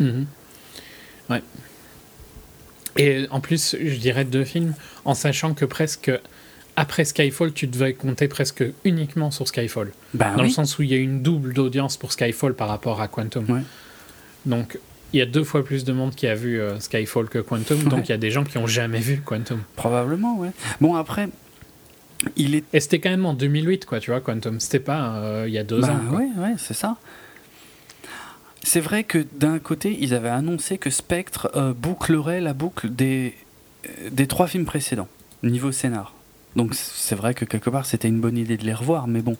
Mhm. 0.00 0.26
Ouais. 1.30 1.42
Et 2.96 3.26
en 3.30 3.40
plus, 3.40 3.76
je 3.80 3.96
dirais 3.96 4.24
deux 4.24 4.44
films, 4.44 4.74
en 5.04 5.14
sachant 5.14 5.54
que 5.54 5.64
presque 5.64 6.10
après 6.76 7.04
Skyfall, 7.04 7.52
tu 7.52 7.66
devais 7.66 7.92
compter 7.94 8.26
presque 8.28 8.64
uniquement 8.84 9.30
sur 9.30 9.46
Skyfall. 9.48 9.92
Bah 10.12 10.32
dans 10.36 10.42
le 10.42 10.48
sens 10.48 10.78
où 10.78 10.82
il 10.82 10.90
y 10.90 10.94
a 10.94 10.98
une 10.98 11.22
double 11.22 11.52
d'audience 11.54 11.96
pour 11.96 12.12
Skyfall 12.12 12.54
par 12.54 12.68
rapport 12.68 13.00
à 13.00 13.08
Quantum. 13.08 13.48
Ouais. 13.50 13.62
Donc, 14.46 14.78
il 15.12 15.18
y 15.18 15.22
a 15.22 15.26
deux 15.26 15.44
fois 15.44 15.64
plus 15.64 15.84
de 15.84 15.92
monde 15.92 16.14
qui 16.14 16.26
a 16.26 16.34
vu 16.34 16.60
euh, 16.60 16.80
Skyfall 16.80 17.28
que 17.28 17.38
Quantum, 17.38 17.78
Ouais. 17.78 17.88
donc 17.88 18.08
il 18.08 18.10
y 18.10 18.14
a 18.14 18.18
des 18.18 18.32
gens 18.32 18.42
qui 18.42 18.58
ont 18.58 18.66
jamais 18.66 18.98
vu 18.98 19.20
Quantum. 19.24 19.60
Probablement 19.76 20.36
ouais. 20.38 20.50
Bon 20.80 20.96
après 20.96 21.28
il 22.36 22.54
est 22.54 22.64
Et 22.72 22.80
c'était 22.80 22.98
quand 23.00 23.10
même 23.10 23.26
en 23.26 23.34
2008, 23.34 23.84
quoi, 23.84 24.00
tu 24.00 24.10
vois, 24.10 24.20
Quantum. 24.20 24.58
C'était 24.58 24.78
pas 24.80 25.16
euh, 25.16 25.44
il 25.46 25.52
y 25.54 25.58
a 25.58 25.62
deux 25.64 25.80
Bah 25.80 25.90
ans. 25.92 26.00
quoi. 26.10 26.18
ouais, 26.18 26.28
ouais, 26.38 26.54
c'est 26.58 26.74
ça. 26.74 26.96
C'est 28.64 28.80
vrai 28.80 29.04
que 29.04 29.24
d'un 29.38 29.58
côté, 29.60 29.96
ils 30.00 30.14
avaient 30.14 30.28
annoncé 30.30 30.78
que 30.78 30.90
Spectre 30.90 31.50
euh, 31.54 31.72
bouclerait 31.72 32.40
la 32.40 32.54
boucle 32.54 32.88
des, 32.90 33.34
euh, 33.86 34.08
des 34.10 34.26
trois 34.26 34.46
films 34.48 34.64
précédents, 34.64 35.06
niveau 35.44 35.70
scénar. 35.70 36.12
Donc 36.56 36.74
c'est 36.74 37.16
vrai 37.16 37.34
que 37.34 37.44
quelque 37.44 37.68
part 37.68 37.84
c'était 37.84 38.06
une 38.06 38.20
bonne 38.20 38.38
idée 38.38 38.56
de 38.56 38.64
les 38.64 38.74
revoir, 38.74 39.08
mais 39.08 39.22
bon, 39.22 39.36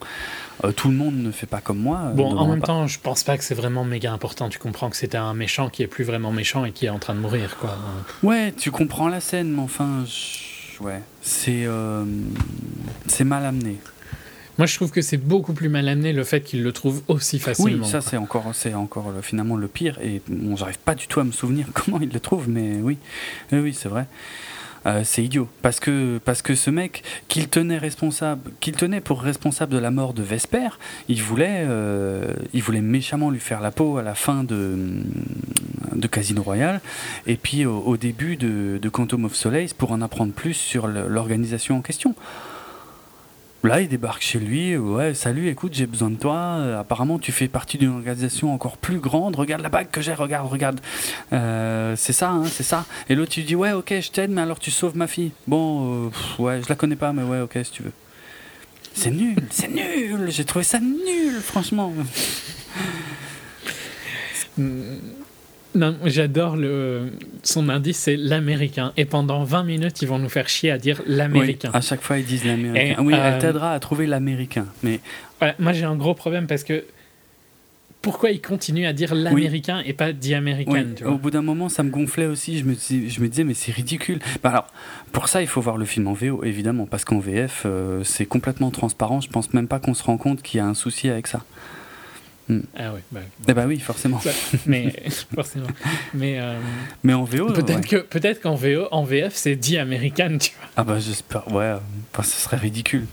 euh, 0.64 0.72
tout 0.72 0.88
le 0.88 0.94
monde 0.96 1.14
ne 1.14 1.30
fait 1.30 1.46
pas 1.46 1.60
comme 1.60 1.78
moi. 1.78 2.10
Bon, 2.12 2.36
en 2.36 2.48
même 2.48 2.58
pas. 2.60 2.66
temps, 2.66 2.86
je 2.88 2.98
pense 2.98 3.22
pas 3.22 3.38
que 3.38 3.44
c'est 3.44 3.54
vraiment 3.54 3.84
méga 3.84 4.12
important. 4.12 4.48
Tu 4.48 4.58
comprends 4.58 4.90
que 4.90 4.96
c'était 4.96 5.16
un 5.16 5.32
méchant 5.32 5.70
qui 5.70 5.84
est 5.84 5.86
plus 5.86 6.02
vraiment 6.02 6.32
méchant 6.32 6.64
et 6.64 6.72
qui 6.72 6.86
est 6.86 6.90
en 6.90 6.98
train 6.98 7.14
de 7.14 7.20
mourir, 7.20 7.56
quoi. 7.60 7.78
Ouais, 8.24 8.52
tu 8.52 8.72
comprends 8.72 9.06
la 9.08 9.20
scène, 9.20 9.52
mais 9.52 9.62
enfin, 9.62 10.04
je- 10.06 10.82
ouais, 10.82 11.02
c'est 11.22 11.62
euh, 11.66 12.04
c'est 13.06 13.24
mal 13.24 13.44
amené. 13.46 13.78
Moi, 14.58 14.66
je 14.66 14.76
trouve 14.76 14.90
que 14.90 15.02
c'est 15.02 15.16
beaucoup 15.16 15.52
plus 15.52 15.68
mal 15.68 15.88
amené 15.88 16.12
le 16.12 16.22
fait 16.24 16.40
qu'il 16.42 16.62
le 16.62 16.72
trouve 16.72 17.02
aussi 17.08 17.36
Oui, 17.36 17.42
facilement. 17.42 17.84
ça 17.86 17.98
quoi. 17.98 18.08
c'est 18.10 18.16
encore, 18.16 18.50
c'est 18.54 18.74
encore 18.74 19.08
euh, 19.08 19.22
finalement 19.22 19.56
le 19.56 19.66
pire. 19.68 19.98
Et 20.02 20.22
bon, 20.28 20.56
j'arrive 20.56 20.78
pas 20.78 20.94
du 20.94 21.06
tout 21.08 21.20
à 21.20 21.24
me 21.24 21.32
souvenir 21.32 21.66
comment 21.74 21.98
il 22.00 22.10
le 22.10 22.20
trouve, 22.20 22.48
mais 22.48 22.76
oui, 22.82 22.98
oui, 23.52 23.58
oui, 23.58 23.74
c'est 23.74 23.88
vrai. 23.88 24.06
Euh, 24.86 25.00
c'est 25.02 25.24
idiot 25.24 25.48
parce 25.62 25.80
que 25.80 26.20
parce 26.26 26.42
que 26.42 26.54
ce 26.54 26.68
mec 26.68 27.04
qu'il 27.28 27.48
tenait 27.48 27.78
responsable, 27.78 28.50
qu'il 28.60 28.74
tenait 28.76 29.00
pour 29.00 29.22
responsable 29.22 29.72
de 29.72 29.78
la 29.78 29.90
mort 29.90 30.12
de 30.12 30.22
Vesper, 30.22 30.68
il 31.08 31.22
voulait 31.22 31.64
euh, 31.64 32.34
il 32.52 32.62
voulait 32.62 32.82
méchamment 32.82 33.30
lui 33.30 33.40
faire 33.40 33.62
la 33.62 33.70
peau 33.70 33.96
à 33.96 34.02
la 34.02 34.14
fin 34.14 34.44
de 34.44 34.76
de 35.94 36.06
Casino 36.06 36.42
Royale 36.42 36.82
et 37.26 37.36
puis 37.36 37.64
au, 37.64 37.78
au 37.78 37.96
début 37.96 38.36
de, 38.36 38.76
de 38.76 38.88
Quantum 38.90 39.24
of 39.24 39.34
Solace 39.34 39.72
pour 39.72 39.90
en 39.90 40.02
apprendre 40.02 40.34
plus 40.34 40.52
sur 40.52 40.86
l'organisation 40.86 41.78
en 41.78 41.80
question. 41.80 42.14
Là, 43.64 43.80
il 43.80 43.88
débarque 43.88 44.20
chez 44.20 44.38
lui. 44.38 44.76
Ouais, 44.76 45.14
salut, 45.14 45.48
écoute, 45.48 45.72
j'ai 45.72 45.86
besoin 45.86 46.10
de 46.10 46.16
toi. 46.16 46.36
Euh, 46.36 46.78
apparemment, 46.78 47.18
tu 47.18 47.32
fais 47.32 47.48
partie 47.48 47.78
d'une 47.78 47.92
organisation 47.94 48.52
encore 48.52 48.76
plus 48.76 48.98
grande. 48.98 49.36
Regarde 49.36 49.62
la 49.62 49.70
bague 49.70 49.88
que 49.90 50.02
j'ai, 50.02 50.12
regarde, 50.12 50.46
regarde. 50.50 50.80
Euh, 51.32 51.96
c'est 51.96 52.12
ça, 52.12 52.28
hein, 52.28 52.44
c'est 52.44 52.62
ça. 52.62 52.84
Et 53.08 53.14
l'autre, 53.14 53.32
tu 53.32 53.42
dis, 53.42 53.56
ouais, 53.56 53.72
ok, 53.72 53.94
je 54.02 54.10
t'aide, 54.10 54.30
mais 54.30 54.42
alors 54.42 54.58
tu 54.58 54.70
sauves 54.70 54.98
ma 54.98 55.06
fille. 55.06 55.32
Bon, 55.46 56.08
euh, 56.08 56.10
pff, 56.10 56.38
ouais, 56.40 56.60
je 56.62 56.68
la 56.68 56.74
connais 56.74 56.94
pas, 56.94 57.14
mais 57.14 57.22
ouais, 57.22 57.40
ok, 57.40 57.58
si 57.64 57.70
tu 57.70 57.82
veux. 57.84 57.92
C'est 58.92 59.10
nul, 59.10 59.36
c'est 59.50 59.68
nul. 59.68 60.30
J'ai 60.30 60.44
trouvé 60.44 60.62
ça 60.62 60.78
nul, 60.78 61.40
franchement. 61.40 61.90
Non, 65.74 65.96
j'adore 66.04 66.56
le 66.56 67.10
son 67.42 67.68
indice, 67.68 67.98
c'est 67.98 68.16
l'américain. 68.16 68.92
Et 68.96 69.04
pendant 69.04 69.42
20 69.44 69.64
minutes, 69.64 70.02
ils 70.02 70.08
vont 70.08 70.18
nous 70.18 70.28
faire 70.28 70.48
chier 70.48 70.70
à 70.70 70.78
dire 70.78 71.02
l'américain. 71.06 71.70
Oui, 71.72 71.78
à 71.78 71.80
chaque 71.80 72.02
fois, 72.02 72.18
ils 72.18 72.24
disent 72.24 72.44
l'américain. 72.44 73.02
Oui, 73.02 73.14
euh, 73.14 73.32
elle 73.34 73.38
t'aidera 73.40 73.72
à 73.72 73.80
trouver 73.80 74.06
l'américain. 74.06 74.66
Mais 74.82 75.00
Voilà, 75.40 75.54
moi, 75.58 75.72
j'ai 75.72 75.84
un 75.84 75.96
gros 75.96 76.14
problème 76.14 76.46
parce 76.46 76.62
que 76.62 76.84
pourquoi 78.02 78.30
ils 78.30 78.40
continuent 78.40 78.86
à 78.86 78.92
dire 78.92 79.14
l'américain 79.14 79.82
et 79.86 79.94
pas 79.94 80.12
dit 80.12 80.34
américain 80.34 80.70
Oui, 80.72 80.94
tu 80.94 81.04
vois? 81.04 81.14
au 81.14 81.18
bout 81.18 81.30
d'un 81.30 81.40
moment, 81.42 81.68
ça 81.70 81.82
me 81.82 81.90
gonflait 81.90 82.26
aussi. 82.26 82.58
Je 82.58 82.64
me, 82.64 82.74
dis- 82.74 83.08
je 83.08 83.20
me 83.20 83.28
disais, 83.28 83.44
mais 83.44 83.54
c'est 83.54 83.72
ridicule. 83.72 84.18
Bah 84.42 84.50
alors, 84.50 84.66
pour 85.10 85.28
ça, 85.28 85.40
il 85.40 85.48
faut 85.48 85.62
voir 85.62 85.78
le 85.78 85.86
film 85.86 86.06
en 86.06 86.12
VO, 86.12 86.44
évidemment, 86.44 86.84
parce 86.86 87.04
qu'en 87.06 87.18
VF, 87.18 87.62
euh, 87.64 88.04
c'est 88.04 88.26
complètement 88.26 88.70
transparent. 88.70 89.20
Je 89.22 89.30
pense 89.30 89.52
même 89.54 89.68
pas 89.68 89.78
qu'on 89.80 89.94
se 89.94 90.02
rend 90.02 90.18
compte 90.18 90.42
qu'il 90.42 90.58
y 90.58 90.60
a 90.60 90.66
un 90.66 90.74
souci 90.74 91.08
avec 91.08 91.26
ça. 91.26 91.42
Ah 92.76 92.92
oui, 92.94 93.00
bah, 93.10 93.20
Eh 93.48 93.54
bah 93.54 93.64
oui, 93.66 93.78
forcément. 93.80 94.20
ça- 94.20 94.30
mais 94.66 94.92
forcément. 95.34 95.66
Mais 96.12 96.38
euh, 96.40 96.58
Mais 97.02 97.14
en 97.14 97.24
VO, 97.24 97.52
peut-être 97.52 97.76
ouais. 97.76 97.86
que 97.88 97.96
peut-être 97.96 98.40
qu'en 98.42 98.54
VO, 98.54 98.86
en 98.90 99.02
VF, 99.04 99.34
c'est 99.34 99.56
dit 99.56 99.78
américain, 99.78 100.36
tu 100.38 100.50
vois, 100.58 100.68
ah 100.76 100.84
bah 100.84 100.98
j'espère, 101.00 101.50
ouais, 101.52 101.72
bah, 102.16 102.22
ce 102.22 102.36
serait 102.42 102.58
ridicule. 102.58 103.06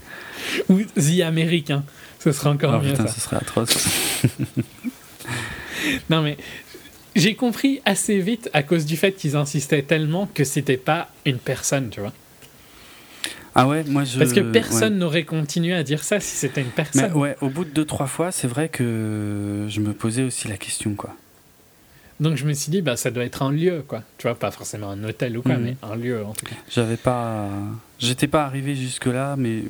ou 0.68 0.80
the 0.82 1.20
américain. 1.22 1.82
Ce 2.18 2.30
serait 2.32 2.50
encore 2.50 2.74
Oh 2.78 2.84
mieux 2.84 2.92
putain, 2.92 3.06
ça. 3.06 3.14
ce 3.14 3.20
serait 3.20 3.36
atroce. 3.36 3.76
Non 6.10 6.22
mais 6.22 6.36
j'ai 7.16 7.34
compris 7.34 7.80
assez 7.84 8.18
vite 8.20 8.48
à 8.52 8.62
cause 8.62 8.86
du 8.86 8.96
fait 8.96 9.12
qu'ils 9.12 9.36
insistaient 9.36 9.82
tellement 9.82 10.26
que 10.32 10.44
c'était 10.44 10.76
pas 10.76 11.08
une 11.26 11.38
personne, 11.38 11.90
tu 11.90 12.00
vois. 12.00 12.12
Ah 13.54 13.68
ouais, 13.68 13.84
moi 13.84 14.04
je. 14.04 14.18
Parce 14.18 14.32
que 14.32 14.40
ouais. 14.40 14.52
personne 14.52 14.98
n'aurait 14.98 15.24
continué 15.24 15.74
à 15.74 15.82
dire 15.82 16.02
ça 16.04 16.20
si 16.20 16.36
c'était 16.36 16.62
une 16.62 16.68
Mais 16.68 16.72
personne. 16.84 17.12
ouais, 17.12 17.36
au 17.40 17.48
bout 17.50 17.64
de 17.64 17.70
deux 17.70 17.84
trois 17.84 18.06
fois, 18.06 18.32
c'est 18.32 18.48
vrai 18.48 18.68
que 18.68 19.66
je 19.68 19.80
me 19.80 19.92
posais 19.92 20.22
aussi 20.22 20.48
la 20.48 20.56
question, 20.56 20.94
quoi. 20.94 21.14
Donc 22.20 22.36
je 22.36 22.44
me 22.44 22.52
suis 22.52 22.70
dit, 22.70 22.82
bah, 22.82 22.96
ça 22.96 23.10
doit 23.10 23.24
être 23.24 23.42
un 23.42 23.50
lieu, 23.50 23.82
quoi. 23.86 24.04
Tu 24.16 24.28
vois, 24.28 24.36
pas 24.38 24.50
forcément 24.52 24.90
un 24.90 25.02
hôtel 25.04 25.36
ou 25.36 25.42
quoi, 25.42 25.56
Mhm. 25.56 25.62
mais 25.64 25.76
un 25.82 25.96
lieu 25.96 26.24
en 26.24 26.32
tout 26.34 26.46
cas. 26.46 26.54
J'avais 26.70 26.96
pas. 26.96 27.48
J'étais 27.98 28.26
pas 28.28 28.44
arrivé 28.44 28.74
jusque-là, 28.76 29.34
mais, 29.36 29.62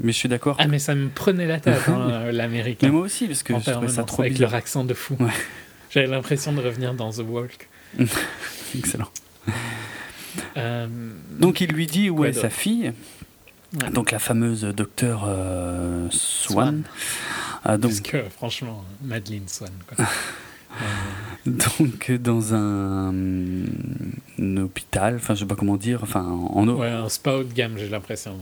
mais 0.00 0.12
je 0.12 0.16
suis 0.18 0.28
d'accord. 0.28 0.56
Ah, 0.58 0.66
mais 0.66 0.78
ça 0.78 0.94
me 0.94 1.08
prenait 1.08 1.46
la 1.46 1.60
tête, 1.60 1.80
hein, 1.88 2.24
l'américain. 2.32 2.88
Mais 2.88 2.92
moi 2.92 3.02
aussi, 3.02 3.26
parce 3.26 3.42
que 3.42 3.52
en 3.52 3.60
je 3.60 3.70
trouvais 3.70 3.88
ça 3.88 4.02
trop 4.04 4.22
avec 4.22 4.34
bizarre. 4.34 4.50
leur 4.50 4.58
accent 4.58 4.84
de 4.84 4.92
fou. 4.94 5.16
Ouais. 5.20 5.30
J'avais 5.90 6.08
l'impression 6.08 6.52
de 6.52 6.60
revenir 6.60 6.94
dans 6.94 7.10
The 7.12 7.22
Walk. 7.26 7.68
Excellent. 8.76 9.08
Euh, 10.56 10.86
Donc 11.38 11.60
il 11.60 11.70
lui 11.70 11.86
dit 11.86 12.10
où 12.10 12.24
est 12.24 12.32
sa 12.32 12.50
fille, 12.50 12.92
Ouais. 13.82 13.90
donc 13.90 14.10
la 14.12 14.18
fameuse 14.18 14.62
docteur 14.62 15.24
euh, 15.26 16.06
Swan. 16.10 16.82
Swan. 16.82 16.82
Ah, 17.64 17.76
donc, 17.78 17.90
Parce 17.90 18.00
que 18.02 18.22
franchement, 18.30 18.84
Madeleine 19.02 19.48
Swan. 19.48 19.70
Quoi. 19.88 20.06
Euh, 20.82 21.50
donc 21.52 22.10
dans 22.10 22.52
un, 22.52 23.14
un 23.14 24.56
hôpital, 24.56 25.14
enfin 25.14 25.34
je 25.36 25.40
sais 25.40 25.46
pas 25.46 25.54
comment 25.54 25.76
dire, 25.76 26.00
enfin 26.02 26.22
en 26.24 26.66
ouais, 26.66 26.88
un 26.88 27.08
spa 27.08 27.30
haut 27.34 27.44
de 27.44 27.52
gamme, 27.52 27.74
j'ai 27.78 27.88
l'impression. 27.88 28.36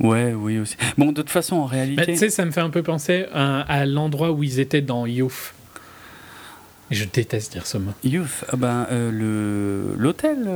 ouais, 0.00 0.32
oui 0.34 0.58
aussi. 0.58 0.76
Bon, 0.98 1.12
de 1.12 1.22
toute 1.22 1.30
façon 1.30 1.54
en 1.58 1.66
Bah, 1.66 1.70
réalité, 1.70 2.06
tu 2.06 2.16
sais, 2.18 2.30
ça 2.30 2.44
me 2.44 2.50
fait 2.50 2.60
un 2.62 2.70
peu 2.70 2.82
penser 2.82 3.26
à, 3.32 3.60
à 3.60 3.86
l'endroit 3.86 4.32
où 4.32 4.42
ils 4.42 4.58
étaient 4.58 4.80
dans 4.82 5.06
Youth. 5.06 5.54
Je 6.90 7.04
déteste 7.04 7.52
dire 7.52 7.64
ce 7.68 7.78
mot. 7.78 7.92
Youth, 8.02 8.44
ah 8.48 8.56
ben 8.56 8.88
euh, 8.90 9.12
le 9.12 9.94
l'hôtel. 9.96 10.48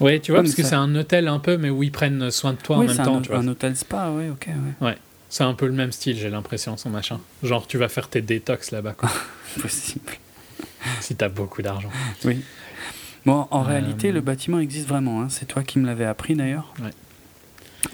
Euh, 0.00 0.04
Ouais, 0.04 0.20
tu 0.20 0.32
vois, 0.32 0.42
parce 0.42 0.54
que 0.54 0.62
ça- 0.62 0.70
c'est 0.70 0.74
un 0.76 0.94
hôtel 0.94 1.28
un 1.28 1.38
peu, 1.38 1.56
mais 1.56 1.70
où 1.70 1.82
ils 1.82 1.92
prennent 1.92 2.30
soin 2.30 2.52
de 2.52 2.58
toi 2.58 2.78
oui, 2.78 2.84
en 2.84 2.88
même 2.94 2.96
temps. 3.04 3.16
un, 3.16 3.20
tu 3.22 3.28
vois. 3.30 3.38
un 3.38 3.48
hôtel 3.48 3.76
spa, 3.76 4.10
ouais, 4.10 4.28
ok, 4.30 4.48
ouais, 4.80 4.96
C'est 5.28 5.44
un 5.44 5.54
peu 5.54 5.66
le 5.66 5.72
même 5.72 5.92
style, 5.92 6.16
j'ai 6.16 6.30
l'impression, 6.30 6.76
son 6.76 6.90
machin. 6.90 7.20
Genre, 7.42 7.66
tu 7.66 7.76
vas 7.78 7.88
faire 7.88 8.08
tes 8.08 8.22
détox 8.22 8.70
là-bas, 8.70 8.94
quoi, 8.96 9.10
possible. 9.60 10.12
si 11.00 11.14
t'as 11.16 11.28
beaucoup 11.28 11.60
d'argent. 11.62 11.90
Oui. 12.24 12.40
Bon, 13.26 13.46
en 13.50 13.60
Euh, 13.62 13.64
réalité, 13.66 14.10
le 14.12 14.20
bâtiment 14.22 14.58
existe 14.60 14.88
vraiment. 14.88 15.20
hein. 15.22 15.26
C'est 15.28 15.46
toi 15.46 15.62
qui 15.62 15.78
me 15.78 15.86
l'avais 15.86 16.06
appris 16.06 16.34
d'ailleurs. 16.34 16.72
Ouais. 16.82 16.90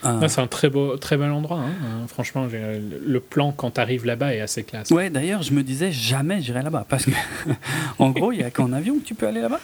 Ah. 0.03 0.17
Ouais, 0.19 0.29
c'est 0.29 0.41
un 0.41 0.47
très 0.47 0.71
beau, 0.71 0.97
très 0.97 1.17
bel 1.17 1.31
endroit. 1.31 1.59
hein. 1.59 1.73
Euh, 2.03 2.07
franchement, 2.07 2.47
le 2.47 3.21
plan 3.21 3.53
quand 3.53 3.71
t'arrives 3.73 4.05
là-bas 4.07 4.35
est 4.35 4.41
assez 4.41 4.63
classe. 4.63 4.91
Ouais, 4.91 5.11
d'ailleurs, 5.11 5.43
je 5.43 5.53
me 5.53 5.63
disais 5.63 5.91
jamais 5.93 6.41
j'irai 6.41 6.63
là-bas 6.63 6.87
parce 6.89 7.05
que, 7.07 7.11
en 7.99 8.11
gros, 8.11 8.33
il 8.33 8.41
y 8.41 8.43
a 8.45 8.51
qu'en 8.51 8.73
avion 8.73 8.99
que 8.99 9.05
tu 9.05 9.15
peux 9.15 9.27
aller 9.27 9.41
là-bas. 9.41 9.61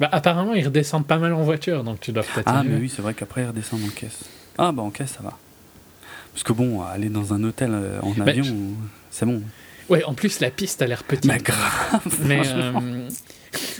Bah, 0.00 0.08
apparemment, 0.12 0.52
ils 0.54 0.64
redescendent 0.64 1.06
pas 1.06 1.18
mal 1.18 1.32
en 1.32 1.42
voiture, 1.42 1.82
donc 1.84 2.00
tu 2.00 2.12
dois 2.12 2.22
peut-être. 2.22 2.46
Ah, 2.46 2.62
mais 2.64 2.76
oui, 2.76 2.92
c'est 2.94 3.02
vrai 3.02 3.14
qu'après 3.14 3.42
ils 3.42 3.46
redescendent 3.46 3.84
en 3.84 3.88
caisse. 3.88 4.24
Ah, 4.58 4.72
bah 4.72 4.82
en 4.82 4.90
caisse, 4.90 5.12
ça 5.16 5.22
va. 5.22 5.38
Parce 6.32 6.42
que 6.42 6.52
bon, 6.52 6.82
aller 6.82 7.08
dans 7.08 7.32
un 7.32 7.42
hôtel 7.44 7.70
euh, 7.72 7.98
en 8.02 8.10
Bah, 8.12 8.24
avion, 8.26 8.44
je- 8.44 8.52
c'est 9.10 9.24
bon. 9.26 9.42
Ouais, 9.88 10.02
en 10.04 10.14
plus, 10.14 10.40
la 10.40 10.50
piste 10.50 10.82
a 10.82 10.86
l'air 10.86 11.02
petite. 11.04 11.24
Mais 11.26 11.38
grave, 11.38 12.02
Mais 12.26 12.42
euh, 12.44 13.08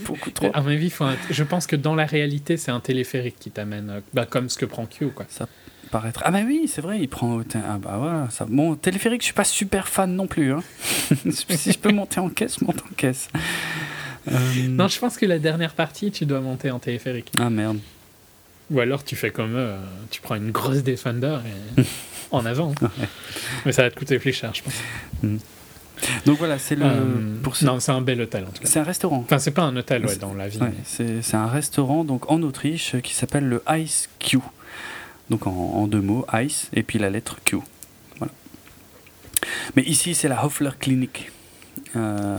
beaucoup 0.07 0.31
trop. 0.31 0.51
à 0.55 0.61
mon 0.63 0.69
avis, 0.69 0.89
faut 0.89 1.05
un- 1.05 1.17
je 1.31 1.43
pense 1.45 1.67
que 1.67 1.77
dans 1.77 1.95
la 1.95 2.07
réalité, 2.07 2.57
c'est 2.57 2.71
un 2.71 2.81
téléphérique 2.81 3.37
qui 3.39 3.51
t'amène, 3.51 3.91
euh, 3.91 4.01
bah, 4.15 4.25
comme 4.25 4.49
ce 4.49 4.57
que 4.57 4.65
prend 4.65 4.87
Q, 4.87 5.09
quoi. 5.09 5.27
Paraître. 5.91 6.23
Ah, 6.25 6.31
bah 6.31 6.41
oui, 6.47 6.67
c'est 6.67 6.81
vrai, 6.81 6.99
il 7.01 7.09
prend. 7.09 7.41
Ah, 7.55 7.79
bah 7.79 7.97
voilà, 7.99 8.29
ça. 8.31 8.47
Bon, 8.49 8.75
téléphérique, 8.75 9.21
je 9.21 9.27
suis 9.27 9.35
pas 9.35 9.45
super 9.45 9.87
fan 9.89 10.15
non 10.17 10.27
plus. 10.27 10.53
Hein. 10.53 10.63
si 11.31 11.73
je 11.73 11.79
peux 11.79 11.93
monter 11.93 12.21
en 12.21 12.29
caisse, 12.29 12.57
je 12.61 12.65
monte 12.65 12.81
en 12.91 12.95
caisse. 12.97 13.29
Euh, 14.29 14.69
Non, 14.69 14.89
je 14.89 14.99
pense 14.99 15.17
que 15.17 15.27
la 15.27 15.39
dernière 15.39 15.73
partie, 15.75 16.11
tu 16.11 16.27
dois 16.27 16.41
monter 16.41 16.71
en 16.71 16.79
téléphérique. 16.79 17.31
Ah 17.39 17.51
merde. 17.51 17.79
Ou 18.71 18.81
alors 18.81 19.05
tu 19.05 19.15
fais 19.15 19.31
comme 19.31 19.53
eux, 19.55 19.59
euh, 19.59 19.79
tu 20.11 20.21
prends 20.21 20.35
une 20.35 20.51
grosse 20.51 20.83
Defender 20.83 21.39
et 21.79 21.83
en 22.33 22.45
avant. 22.45 22.75
Mais 23.65 23.73
ça 23.73 23.83
va 23.83 23.91
te 23.91 23.99
coûter 23.99 24.19
plus 24.19 24.33
cher, 24.33 24.53
je 24.55 24.63
pense. 24.63 24.75
Donc 26.27 26.39
voilà, 26.39 26.59
c'est 26.59 26.75
le. 26.75 26.85
Euh, 26.85 27.37
pour 27.43 27.55
ce- 27.57 27.65
Non, 27.65 27.79
c'est 27.81 27.93
un 27.93 28.01
bel 28.01 28.21
hôtel 28.21 28.43
en 28.45 28.49
tout 28.49 28.63
cas. 28.63 28.69
C'est 28.69 28.81
un 28.81 28.85
restaurant. 28.85 29.19
Enfin, 29.19 29.39
c'est 29.39 29.53
pas 29.53 29.63
un 29.63 29.75
hôtel 29.77 30.05
ouais, 30.05 30.17
dans 30.17 30.35
la 30.35 30.49
ville. 30.49 30.63
Ouais, 30.63 30.73
c'est 30.85 31.23
c'est 31.23 31.37
un 31.37 31.47
restaurant 31.47 32.05
donc 32.05 32.31
en 32.31 32.43
Autriche 32.43 32.97
qui 33.03 33.15
s'appelle 33.15 33.45
le 33.49 33.63
Ice 33.79 34.09
Q. 34.19 34.39
Donc 35.31 35.47
en, 35.47 35.53
en 35.53 35.87
deux 35.87 36.01
mots, 36.03 36.27
Ice 36.35 36.69
et 36.75 36.83
puis 36.83 36.99
la 36.99 37.09
lettre 37.09 37.39
Q. 37.45 37.59
Voilà. 38.19 38.33
Mais 39.77 39.83
ici 39.85 40.15
c'est 40.15 40.29
la 40.29 40.45
Hoffler 40.45 40.71
Clinic. 40.79 41.31
Euh, 41.95 42.39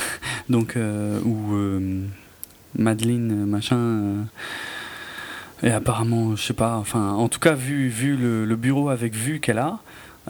donc 0.48 0.76
euh, 0.76 1.20
où 1.24 1.54
euh, 1.54 2.04
Madeleine 2.78 3.44
machin 3.46 4.26
et 5.62 5.70
apparemment 5.70 6.36
je 6.36 6.42
sais 6.42 6.54
pas 6.54 6.76
enfin 6.76 7.10
en 7.12 7.28
tout 7.28 7.40
cas 7.40 7.54
vu 7.54 7.88
vu 7.88 8.16
le, 8.16 8.44
le 8.44 8.56
bureau 8.56 8.88
avec 8.88 9.14
vue 9.14 9.40
qu'elle 9.40 9.58
a 9.58 9.80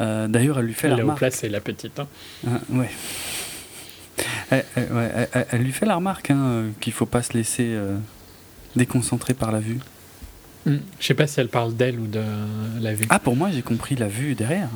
euh, 0.01 0.29
d'ailleurs 0.29 0.59
elle 0.59 0.67
lui 0.67 0.75
fait 0.75 0.89
Elle 0.89 0.95
la 0.97 1.03
remarque 1.03 1.19
place, 1.19 1.43
la 1.43 1.61
petite. 1.61 1.99
hein. 1.99 2.07
ah, 2.47 2.61
ouais. 2.71 2.91
Elle, 4.51 5.63
lui 5.63 5.73
fait 5.73 5.87
la 5.87 5.97
remarque 5.97 6.31
hein, 6.31 6.65
qu'il 6.81 6.93
faut 6.93 7.07
pas 7.07 7.23
se 7.23 7.33
laisser 7.33 7.69
euh, 7.69 7.97
déconcentrer 8.77 9.35
par 9.35 9.53
la 9.53 9.61
vue. 9.61 9.79
Hmm. 10.67 10.77
Je 11.01 11.07
sais 11.07 11.15
pas 11.15 11.27
si 11.27 11.41
elle 11.41 11.49
parle 11.49 11.75
d'elle 11.75 11.99
ou 11.99 12.07
de 12.07 12.23
la 12.81 12.95
vue. 12.95 13.07
Ah, 13.11 13.19
pour 13.19 13.37
moi, 13.37 13.51
j'ai 13.53 13.63
compris 13.63 13.97
la 13.97 14.09
vue 14.09 14.35
derrière. 14.35 14.69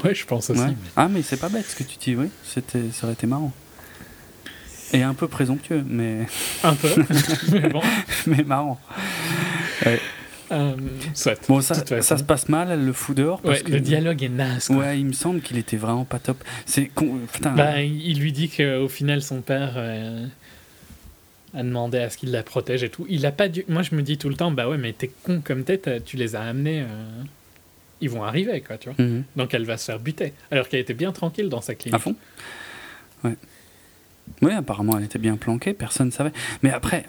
Ouais, 0.04 0.14
je 0.14 0.24
pense 0.26 0.50
aussi. 0.50 0.60
Ouais. 0.60 0.66
mais- 0.68 0.74
Ah, 0.96 1.08
mais 1.08 1.22
c'est 1.22 1.36
pas 1.38 1.48
bête 1.48 1.66
ce 1.66 1.76
que 1.76 1.82
tu 1.84 1.96
dis, 1.98 2.16
oui. 2.16 2.28
C'était, 2.44 2.90
ça 2.92 3.04
aurait 3.04 3.14
été 3.14 3.26
marrant. 3.26 3.52
Et 4.92 5.02
un 5.02 5.14
peu 5.14 5.28
présomptueux, 5.28 5.84
mais, 5.86 6.26
Un 6.64 6.74
peu. 6.74 6.88
mais 7.52 7.68
bon. 7.68 7.80
mais 8.26 8.42
marrant. 8.44 8.80
Euh, 10.52 10.74
soit. 11.14 11.40
Bon, 11.48 11.60
ça, 11.60 11.74
ça 12.02 12.18
se 12.18 12.24
passe 12.24 12.48
mal, 12.48 12.70
elle 12.72 12.84
le 12.84 12.92
fout 12.92 13.16
dehors. 13.16 13.40
Parce 13.40 13.58
Ouais, 13.60 13.64
que, 13.64 13.70
le 13.72 13.80
dialogue 13.80 14.22
est 14.24 14.28
naze. 14.28 14.66
quoi. 14.66 14.76
Ouais, 14.78 14.98
il 14.98 15.06
me 15.06 15.12
semble 15.12 15.40
qu'il 15.42 15.58
était 15.58 15.76
vraiment 15.76 16.04
pas 16.04 16.18
top. 16.18 16.42
C'est 16.66 16.86
con- 16.86 17.20
putain. 17.32 17.50
Bah, 17.52 17.80
il 17.82 18.18
lui 18.18 18.32
dit 18.32 18.48
qu'au 18.48 18.88
final, 18.88 19.22
son 19.22 19.42
père 19.42 19.74
euh, 19.76 20.26
a 21.54 21.62
demandé 21.62 21.98
à 21.98 22.10
ce 22.10 22.16
qu'il 22.16 22.32
la 22.32 22.42
protège 22.42 22.82
et 22.82 22.88
tout. 22.88 23.06
Il 23.08 23.24
a 23.26 23.32
pas 23.32 23.48
dû. 23.48 23.64
Moi, 23.68 23.82
je 23.82 23.94
me 23.94 24.02
dis 24.02 24.18
tout 24.18 24.28
le 24.28 24.34
temps, 24.34 24.50
bah 24.50 24.68
ouais, 24.68 24.76
mais 24.76 24.92
t'es 24.92 25.12
con 25.22 25.40
comme 25.44 25.62
t'es, 25.62 25.78
t'as- 25.78 26.00
tu 26.00 26.16
les 26.16 26.34
as 26.34 26.42
amenés. 26.42 26.80
euh, 26.82 27.22
Ils 28.00 28.10
vont 28.10 28.24
arriver, 28.24 28.60
quoi, 28.60 28.78
tu 28.78 28.90
vois. 28.90 29.04
Mhm. 29.04 29.24
Donc 29.36 29.54
elle 29.54 29.64
va 29.64 29.76
se 29.76 29.84
faire 29.86 29.98
buter. 30.00 30.32
Alors 30.50 30.68
qu'elle 30.68 30.80
était 30.80 30.94
bien 30.94 31.12
tranquille 31.12 31.48
dans 31.48 31.60
sa 31.60 31.74
clinique. 31.74 31.94
À 31.94 31.98
fond 31.98 32.14
Ouais. 33.24 33.36
Oui, 34.42 34.52
apparemment, 34.52 34.96
elle 34.96 35.04
était 35.04 35.18
bien 35.18 35.36
planquée, 35.36 35.74
personne 35.74 36.06
ne 36.06 36.12
savait. 36.12 36.32
Mais 36.62 36.70
après, 36.70 37.04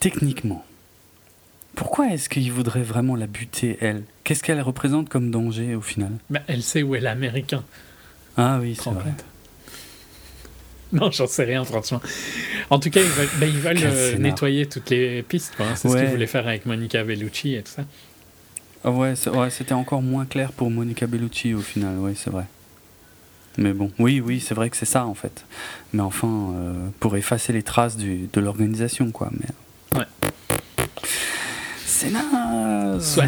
techniquement, 0.00 0.64
pourquoi 1.74 2.08
est-ce 2.12 2.28
qu'il 2.28 2.52
voudrait 2.52 2.82
vraiment 2.82 3.16
la 3.16 3.26
buter, 3.26 3.78
elle? 3.80 4.04
Qu'est-ce 4.22 4.42
qu'elle 4.42 4.60
représente 4.60 5.08
comme 5.08 5.30
danger 5.30 5.74
au 5.74 5.80
final? 5.80 6.12
Bah, 6.30 6.40
elle 6.46 6.62
sait 6.62 6.82
où 6.82 6.94
est 6.94 7.00
l'américain. 7.00 7.64
Ah 8.36 8.58
oui, 8.60 8.76
c'est 8.80 8.90
vrai. 8.90 9.12
Non, 10.92 11.10
j'en 11.10 11.26
sais 11.26 11.44
rien, 11.44 11.64
franchement. 11.64 12.00
En 12.70 12.78
tout 12.78 12.90
cas, 12.90 13.00
ils 13.00 13.08
veulent, 13.08 13.28
bah, 13.40 13.46
ils 13.46 13.58
veulent, 13.58 13.78
Quel 13.78 13.90
euh, 13.92 14.18
nettoyer 14.18 14.66
toutes 14.66 14.90
les 14.90 15.22
pistes. 15.24 15.54
quoi, 15.56 15.66
hein. 15.66 15.74
C'est 15.74 15.88
ce 15.88 15.96
qu'ils 15.96 16.06
voulaient 16.06 16.28
faire 16.28 16.46
avec 16.46 16.66
Monica 16.66 17.02
Bellucci 17.02 17.54
et 17.56 17.62
tout 17.62 17.72
ça. 17.72 17.84
Ah 18.84 18.90
ouais, 18.90 19.14
c'était 19.50 19.72
encore 19.72 20.02
moins 20.02 20.26
clair 20.26 20.52
pour 20.52 20.70
Monica 20.70 21.06
Bellucci 21.06 21.54
au 21.54 21.60
final, 21.60 21.94
oui, 21.98 22.12
c'est 22.16 22.30
vrai. 22.30 22.44
Mais 23.56 23.72
bon, 23.72 23.90
oui, 23.98 24.20
oui, 24.20 24.40
c'est 24.40 24.54
vrai 24.54 24.68
que 24.68 24.76
c'est 24.76 24.84
ça 24.84 25.06
en 25.06 25.14
fait. 25.14 25.44
Mais 25.92 26.02
enfin, 26.02 26.52
euh, 26.56 26.88
pour 27.00 27.16
effacer 27.16 27.52
les 27.52 27.62
traces 27.62 27.96
du- 27.96 28.28
de 28.32 28.40
l'organisation, 28.40 29.10
quoi. 29.10 29.30
Mais... 29.32 29.98
Ouais. 30.00 30.06
C'est 31.86 32.10
naze 32.10 33.14
Soit. 33.14 33.24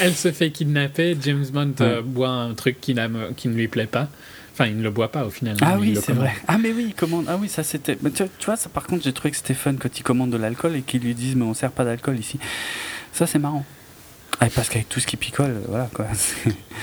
Elle 0.00 0.14
se 0.14 0.30
fait 0.32 0.50
kidnapper, 0.50 1.16
James 1.22 1.46
Bond 1.52 1.72
euh, 1.80 2.02
boit 2.02 2.28
un 2.28 2.54
truc 2.54 2.80
qui, 2.80 2.94
ne 2.94 3.54
lui 3.54 3.68
plaît 3.68 3.86
pas. 3.86 4.08
Enfin, 4.52 4.66
il 4.66 4.76
ne 4.76 4.82
le 4.82 4.90
boit 4.90 5.10
pas 5.10 5.24
au 5.24 5.30
final. 5.30 5.56
Ah 5.62 5.74
il 5.76 5.80
oui, 5.80 5.96
c'est 5.96 6.06
commande. 6.12 6.24
vrai. 6.24 6.34
Ah 6.46 6.58
mais 6.58 6.72
oui, 6.72 6.86
il 6.88 6.94
commande. 6.94 7.24
Ah 7.28 7.36
oui, 7.40 7.48
ça 7.48 7.62
c'était. 7.64 7.96
Tu, 7.96 8.10
tu 8.38 8.46
vois, 8.46 8.56
ça 8.56 8.68
par 8.68 8.84
contre, 8.86 9.02
j'ai 9.02 9.12
trouvé 9.12 9.30
que 9.32 9.36
c'était 9.36 9.54
fun 9.54 9.74
quand 9.74 9.98
ils 9.98 10.02
commandent 10.02 10.30
de 10.30 10.36
l'alcool 10.36 10.76
et 10.76 10.82
qu'ils 10.82 11.00
lui 11.02 11.14
disent 11.14 11.34
mais 11.36 11.44
on 11.44 11.54
sert 11.54 11.72
pas 11.72 11.84
d'alcool 11.84 12.18
ici. 12.18 12.38
Ça 13.12 13.26
c'est 13.26 13.38
marrant. 13.40 13.64
Ah, 14.40 14.48
parce 14.54 14.68
qu'avec 14.68 14.88
tout 14.88 15.00
ce 15.00 15.06
qui 15.06 15.16
picole, 15.16 15.50
euh, 15.50 15.64
voilà 15.68 15.88
quoi. 15.94 16.06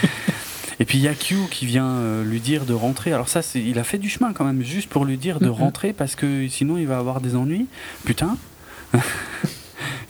et 0.80 0.86
puis 0.86 0.98
il 0.98 1.02
y 1.02 1.08
a 1.08 1.14
Q 1.14 1.36
qui 1.50 1.66
vient 1.66 1.90
euh, 1.90 2.24
lui 2.24 2.40
dire 2.40 2.66
de 2.66 2.74
rentrer. 2.74 3.14
Alors 3.14 3.30
ça, 3.30 3.42
c'est, 3.42 3.62
il 3.62 3.78
a 3.80 3.84
fait 3.84 3.98
du 3.98 4.10
chemin 4.10 4.34
quand 4.34 4.46
même, 4.46 4.64
juste 4.64 4.90
pour 4.90 5.06
lui 5.06 5.18
dire 5.18 5.40
de 5.40 5.50
rentrer 5.50 5.94
parce 5.94 6.16
que 6.16 6.48
sinon 6.48 6.78
il 6.78 6.88
va 6.88 6.98
avoir 6.98 7.22
des 7.22 7.36
ennuis. 7.36 7.68
Putain. 8.06 8.38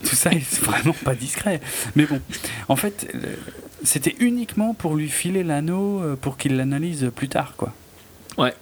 tout 0.03 0.15
ça 0.15 0.31
est 0.31 0.59
vraiment 0.63 0.95
pas 1.03 1.15
discret. 1.15 1.61
Mais 1.95 2.05
bon, 2.05 2.19
en 2.67 2.75
fait, 2.75 3.07
c'était 3.83 4.15
uniquement 4.19 4.73
pour 4.73 4.95
lui 4.95 5.09
filer 5.09 5.43
l'anneau 5.43 6.01
euh, 6.01 6.15
pour 6.15 6.37
qu'il 6.37 6.55
l'analyse 6.55 7.11
plus 7.15 7.29
tard, 7.29 7.53
quoi. 7.57 7.73
Ouais. 8.37 8.53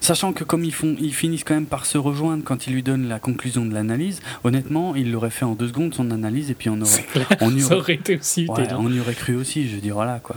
Sachant 0.00 0.32
que 0.32 0.44
comme 0.44 0.64
ils, 0.64 0.72
font, 0.72 0.96
ils 1.00 1.14
finissent 1.14 1.44
quand 1.44 1.54
même 1.54 1.66
par 1.66 1.86
se 1.86 1.98
rejoindre 1.98 2.44
quand 2.44 2.66
il 2.66 2.72
lui 2.72 2.82
donne 2.82 3.08
la 3.08 3.18
conclusion 3.18 3.66
de 3.66 3.74
l'analyse, 3.74 4.20
honnêtement, 4.44 4.94
il 4.94 5.10
l'aurait 5.10 5.30
fait 5.30 5.44
en 5.44 5.54
deux 5.54 5.68
secondes 5.68 5.94
son 5.94 6.10
analyse 6.10 6.50
et 6.50 6.54
puis 6.54 6.70
on 6.70 6.80
aurait, 6.80 7.04
on 7.40 7.54
y 7.54 7.60
ça 7.60 7.66
aurait, 7.66 7.76
aurait 7.76 7.94
été 7.94 8.16
aussi 8.16 8.46
ouais, 8.48 8.62
utile. 8.62 8.76
on 8.78 8.92
y 8.92 9.00
aurait 9.00 9.14
cru 9.14 9.34
aussi, 9.34 9.68
je 9.68 9.76
dire, 9.76 9.94
voilà 9.94 10.20
quoi. 10.20 10.36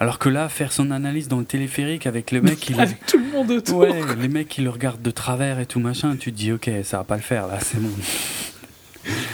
Alors 0.00 0.20
que 0.20 0.28
là, 0.28 0.48
faire 0.48 0.72
son 0.72 0.92
analyse 0.92 1.26
dans 1.26 1.40
le 1.40 1.44
téléphérique 1.44 2.06
avec 2.06 2.30
le 2.30 2.40
mec 2.40 2.60
qui 2.60 2.72
le, 2.72 2.80
Avec 2.80 3.04
tout 3.06 3.18
le 3.18 3.32
monde 3.32 3.50
autour. 3.50 3.78
ouais, 3.80 4.00
les 4.20 4.28
mecs 4.28 4.48
qui 4.48 4.60
le 4.62 4.70
regardent 4.70 5.02
de 5.02 5.10
travers 5.10 5.58
et 5.58 5.66
tout 5.66 5.80
machin, 5.80 6.16
tu 6.16 6.30
te 6.30 6.36
dis 6.36 6.52
ok, 6.52 6.70
ça 6.84 6.98
va 6.98 7.04
pas 7.04 7.16
le 7.16 7.22
faire 7.22 7.48
là, 7.48 7.58
c'est 7.60 7.80
bon. 7.80 7.90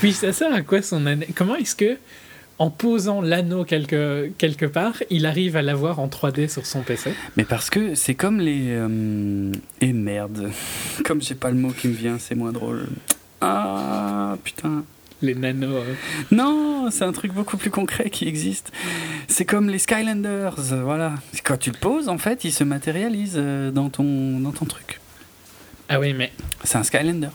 Puis 0.01 0.13
ça 0.13 0.33
sert 0.33 0.55
à 0.55 0.63
quoi 0.63 0.81
son 0.81 1.05
année 1.07 1.29
Comment 1.35 1.57
est-ce 1.57 1.77
que 1.77 1.99
en 2.59 2.71
posant 2.71 3.21
l'anneau 3.21 3.65
quelque, 3.65 4.31
quelque 4.39 4.67
part, 4.67 4.95
il 5.11 5.27
arrive 5.27 5.57
à 5.57 5.63
l'avoir 5.63 5.99
en 5.99 6.07
3D 6.09 6.49
sur 6.49 6.67
son 6.67 6.83
PC. 6.83 7.13
Mais 7.37 7.45
parce 7.45 7.69
que 7.71 7.95
c'est 7.95 8.15
comme 8.15 8.39
les. 8.41 8.67
euh, 8.69 9.53
Et 9.81 9.93
merde. 9.93 10.51
Comme 11.05 11.21
j'ai 11.21 11.35
pas 11.35 11.51
le 11.51 11.57
mot 11.57 11.71
qui 11.71 11.89
me 11.89 11.95
vient, 11.95 12.19
c'est 12.19 12.35
moins 12.37 12.53
drôle. 12.53 12.87
Ah, 13.41 14.37
putain. 14.45 14.85
Les 15.23 15.35
nanos. 15.35 15.71
euh, 15.75 15.95
Non, 16.31 16.89
c'est 16.91 17.05
un 17.05 17.13
truc 17.13 17.33
beaucoup 17.33 17.57
plus 17.57 17.71
concret 17.71 18.11
qui 18.11 18.29
existe. 18.29 18.73
C'est 19.27 19.45
comme 19.45 19.69
les 19.71 19.79
Skylanders, 19.79 20.57
voilà. 20.83 21.15
Quand 21.45 21.57
tu 21.57 21.71
le 21.71 21.79
poses, 21.79 22.09
en 22.09 22.19
fait, 22.19 22.45
il 22.45 22.53
se 22.53 22.63
matérialise 22.65 23.35
euh, 23.37 23.71
dans 23.71 23.89
ton, 23.91 24.39
dans 24.41 24.51
ton 24.53 24.65
truc. 24.67 25.01
Ah 25.89 25.99
oui, 26.01 26.13
mais 26.15 26.31
C'est 26.63 26.77
un 26.79 26.83
Skylander. 26.83 27.29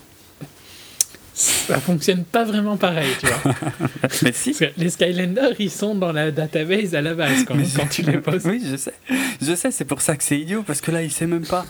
Ça 1.39 1.79
fonctionne 1.79 2.25
pas 2.25 2.43
vraiment 2.43 2.75
pareil, 2.75 3.11
tu 3.19 3.27
vois. 3.27 3.53
Mais 4.23 4.33
si. 4.33 4.51
Parce 4.51 4.59
que 4.73 4.79
les 4.81 4.89
Skylanders, 4.89 5.55
ils 5.59 5.71
sont 5.71 5.95
dans 5.95 6.11
la 6.11 6.31
database 6.31 6.93
à 6.95 7.01
la 7.01 7.13
base 7.13 7.45
quand, 7.45 7.55
quand 7.75 7.87
tu 7.89 8.01
les 8.01 8.17
poses. 8.17 8.45
Oui, 8.45 8.61
je 8.69 8.75
sais. 8.75 8.93
Je 9.41 9.55
sais, 9.55 9.71
c'est 9.71 9.85
pour 9.85 10.01
ça 10.01 10.17
que 10.17 10.23
c'est 10.23 10.37
idiot, 10.37 10.63
parce 10.67 10.81
que 10.81 10.91
là, 10.91 11.01
il 11.01 11.11
sait 11.11 11.27
même 11.27 11.45
pas 11.45 11.65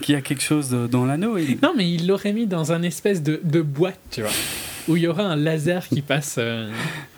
qu'il 0.00 0.14
y 0.14 0.18
a 0.18 0.22
quelque 0.22 0.42
chose 0.42 0.70
dans 0.90 1.04
l'anneau. 1.04 1.36
Il... 1.36 1.58
Non, 1.62 1.74
mais 1.76 1.90
il 1.90 2.06
l'aurait 2.06 2.32
mis 2.32 2.46
dans 2.46 2.72
un 2.72 2.82
espèce 2.82 3.22
de, 3.22 3.38
de 3.44 3.60
boîte, 3.60 3.98
tu 4.10 4.22
vois. 4.22 4.30
Où 4.88 4.96
il 4.96 5.02
y 5.02 5.06
aura 5.06 5.24
un 5.24 5.36
laser 5.36 5.86
qui 5.88 6.00
passe. 6.02 6.36
euh, 6.38 6.70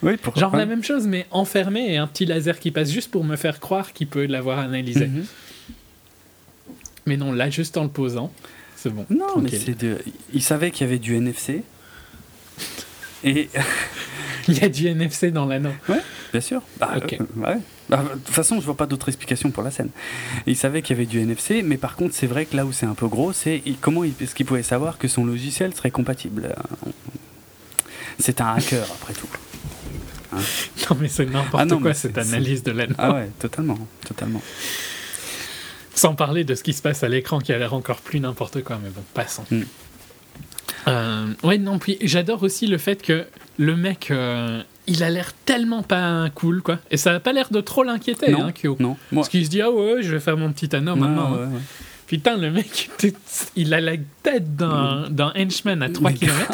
Oui, 0.03 0.17
pour 0.17 0.37
genre 0.37 0.55
la 0.57 0.67
même 0.67 0.83
chose, 0.83 1.07
mais 1.07 1.27
enfermé 1.31 1.93
et 1.95 1.97
un 1.97 2.07
petit 2.09 2.27
laser 2.27 2.59
qui 2.59 2.71
passe 2.73 2.91
juste 2.91 3.11
pour 3.11 3.23
me 3.25 3.37
faire 3.37 3.61
croire 3.61 3.93
qu'il 3.93 4.09
peut 4.09 4.27
l'avoir 4.27 4.59
analysé. 4.59 5.07
Mhm. 5.07 5.25
Mais 7.07 7.17
non, 7.17 7.33
là, 7.33 7.51
juste 7.51 7.77
en 7.77 7.85
le 7.85 7.89
posant, 7.91 8.33
c'est 8.77 8.91
bon. 8.91 9.07
Non, 9.11 9.39
mais 9.39 9.49
tranquille. 9.51 9.63
c'est 9.67 9.79
de... 9.79 9.99
Il 10.33 10.43
savait 10.43 10.71
qu'il 10.71 10.87
y 10.87 10.91
avait 10.91 10.99
du 10.99 11.15
NFC. 11.17 11.63
Et 13.25 13.49
Il 14.49 14.59
y 14.59 14.65
a 14.65 14.69
du 14.69 14.87
NFC 14.87 15.31
dans 15.31 15.47
l'anneau. 15.47 15.73
bien 16.33 16.41
sûr. 16.41 16.63
Bah, 16.79 16.95
euh, 16.97 17.17
ouais. 17.37 17.59
Bah, 17.89 18.03
de 18.03 18.19
toute 18.19 18.35
façon, 18.35 18.61
je 18.61 18.65
vois 18.65 18.77
pas 18.77 18.87
d'autre 18.87 19.09
explication 19.09 19.51
pour 19.51 19.63
la 19.63 19.71
scène. 19.71 19.91
Il 20.47 20.57
savait 20.57 20.83
qu'il 20.83 20.97
y 20.97 20.99
avait 20.99 21.07
du 21.07 21.21
NFC, 21.21 21.63
mais 21.63 21.77
par 21.77 21.97
contre, 21.97 22.15
c'est 22.15 22.27
vrai 22.27 22.47
que 22.47 22.57
là 22.57 22.67
où 22.67 22.73
c'est 22.73 22.87
un 22.87 22.95
peu 22.95 23.07
gros, 23.07 23.33
c'est 23.33 23.63
comment 23.81 24.05
est-ce 24.05 24.35
qu'il 24.35 24.47
pouvait 24.47 24.63
savoir 24.63 24.99
que 24.99 25.09
son 25.09 25.25
logiciel 25.25 25.75
serait 25.75 25.91
compatible? 25.91 26.55
C'est 28.19 28.41
un 28.41 28.55
hacker 28.55 28.87
après 28.91 29.15
tout. 29.15 29.29
Non, 30.91 30.97
mais 31.01 31.09
c'est 31.09 31.27
n'importe 31.27 31.69
Ah 31.71 31.77
quoi 31.81 31.95
cette 31.95 32.19
analyse 32.19 32.63
de 32.65 32.73
l'anneau. 32.73 32.95
Ah 32.99 33.13
ouais, 33.15 33.31
totalement, 33.39 33.79
totalement. 34.05 34.43
Sans 35.95 36.15
parler 36.15 36.43
de 36.43 36.55
ce 36.57 36.65
qui 36.65 36.73
se 36.73 36.83
passe 36.83 37.05
à 37.05 37.09
l'écran 37.09 37.39
qui 37.39 37.53
a 37.53 37.59
l'air 37.59 37.73
encore 37.73 38.01
plus 38.01 38.19
n'importe 38.19 38.63
quoi, 38.65 38.81
mais 38.83 38.91
bon, 38.91 39.03
passons. 39.15 39.45
Mm. 39.51 39.63
Euh, 40.89 41.27
ouais, 41.43 41.59
non, 41.59 41.79
puis 41.79 41.99
j'adore 42.03 42.43
aussi 42.43 42.67
le 42.67 42.79
fait 42.79 43.01
que 43.03 43.25
le 43.59 43.77
mec, 43.77 44.11
euh, 44.11 44.63
il 44.87 45.03
a 45.03 45.11
l'air 45.11 45.33
tellement 45.45 45.83
pas 45.83 46.29
cool, 46.35 46.61
quoi. 46.63 46.79
Et 46.91 46.97
ça 46.97 47.13
a 47.15 47.21
pas 47.21 47.33
l'air 47.33 47.49
de 47.51 47.61
trop 47.61 47.83
l'inquiéter, 47.85 48.31
Non. 48.33 48.45
hein, 48.47 48.53
Kyo. 48.53 48.77
Non, 48.81 48.97
moi. 49.13 49.23
Parce 49.23 49.29
qu'il 49.29 49.45
se 49.45 49.51
dit, 49.51 49.63
ah 49.63 49.71
ouais, 49.71 50.03
je 50.03 50.11
vais 50.13 50.21
faire 50.21 50.37
mon 50.37 50.53
petit 50.53 50.75
anneau 50.77 50.95
maintenant. 50.97 51.33
ouais, 51.33 51.43
hein. 51.45 51.51
ouais. 51.53 51.61
Putain, 52.07 52.37
le 52.37 52.51
mec, 52.51 52.91
il 53.57 53.73
a 53.73 53.81
la 53.81 53.95
tête 54.23 54.55
d'un 54.57 55.07
d'un 55.09 55.33
henchman 55.37 55.83
à 55.83 55.89
3 55.89 56.11
Mais 56.11 56.17
km. 56.17 56.53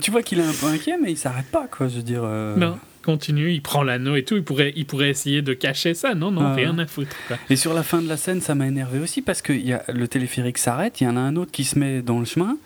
tu 0.00 0.10
vois 0.10 0.22
qu'il 0.22 0.40
est 0.40 0.44
un 0.44 0.52
peu 0.52 0.66
inquiet, 0.66 0.96
mais 1.00 1.12
il 1.12 1.16
s'arrête 1.16 1.46
pas, 1.46 1.66
quoi. 1.70 1.88
Je 1.88 1.96
veux 1.96 2.02
dire. 2.02 2.22
euh, 2.24 2.56
Non, 2.56 2.78
continue, 3.06 3.50
il 3.52 3.62
prend 3.62 3.82
l'anneau 3.82 4.16
et 4.16 4.24
tout. 4.24 4.36
Il 4.36 4.42
pourrait, 4.42 4.72
il 4.76 4.84
pourrait 4.84 5.08
essayer 5.08 5.40
de 5.40 5.54
cacher 5.54 5.94
ça. 5.94 6.14
Non, 6.14 6.30
non, 6.30 6.42
Ah, 6.42 6.54
rien 6.54 6.76
à 6.78 6.86
foutre. 6.86 7.16
quoi. 7.28 7.38
Et 7.48 7.56
sur 7.56 7.72
la 7.72 7.82
fin 7.82 8.02
de 8.02 8.08
la 8.08 8.18
scène, 8.18 8.42
ça 8.42 8.54
m'a 8.54 8.66
énervé 8.66 8.98
aussi 8.98 9.22
parce 9.22 9.40
que 9.40 9.52
y 9.54 9.72
a, 9.72 9.82
le 9.88 10.06
téléphérique 10.08 10.58
s'arrête, 10.58 11.00
il 11.00 11.04
y 11.04 11.06
en 11.06 11.16
a 11.16 11.20
un 11.20 11.36
autre 11.36 11.52
qui 11.52 11.64
se 11.64 11.78
met 11.78 12.02
dans 12.02 12.18
le 12.18 12.26
chemin, 12.26 12.58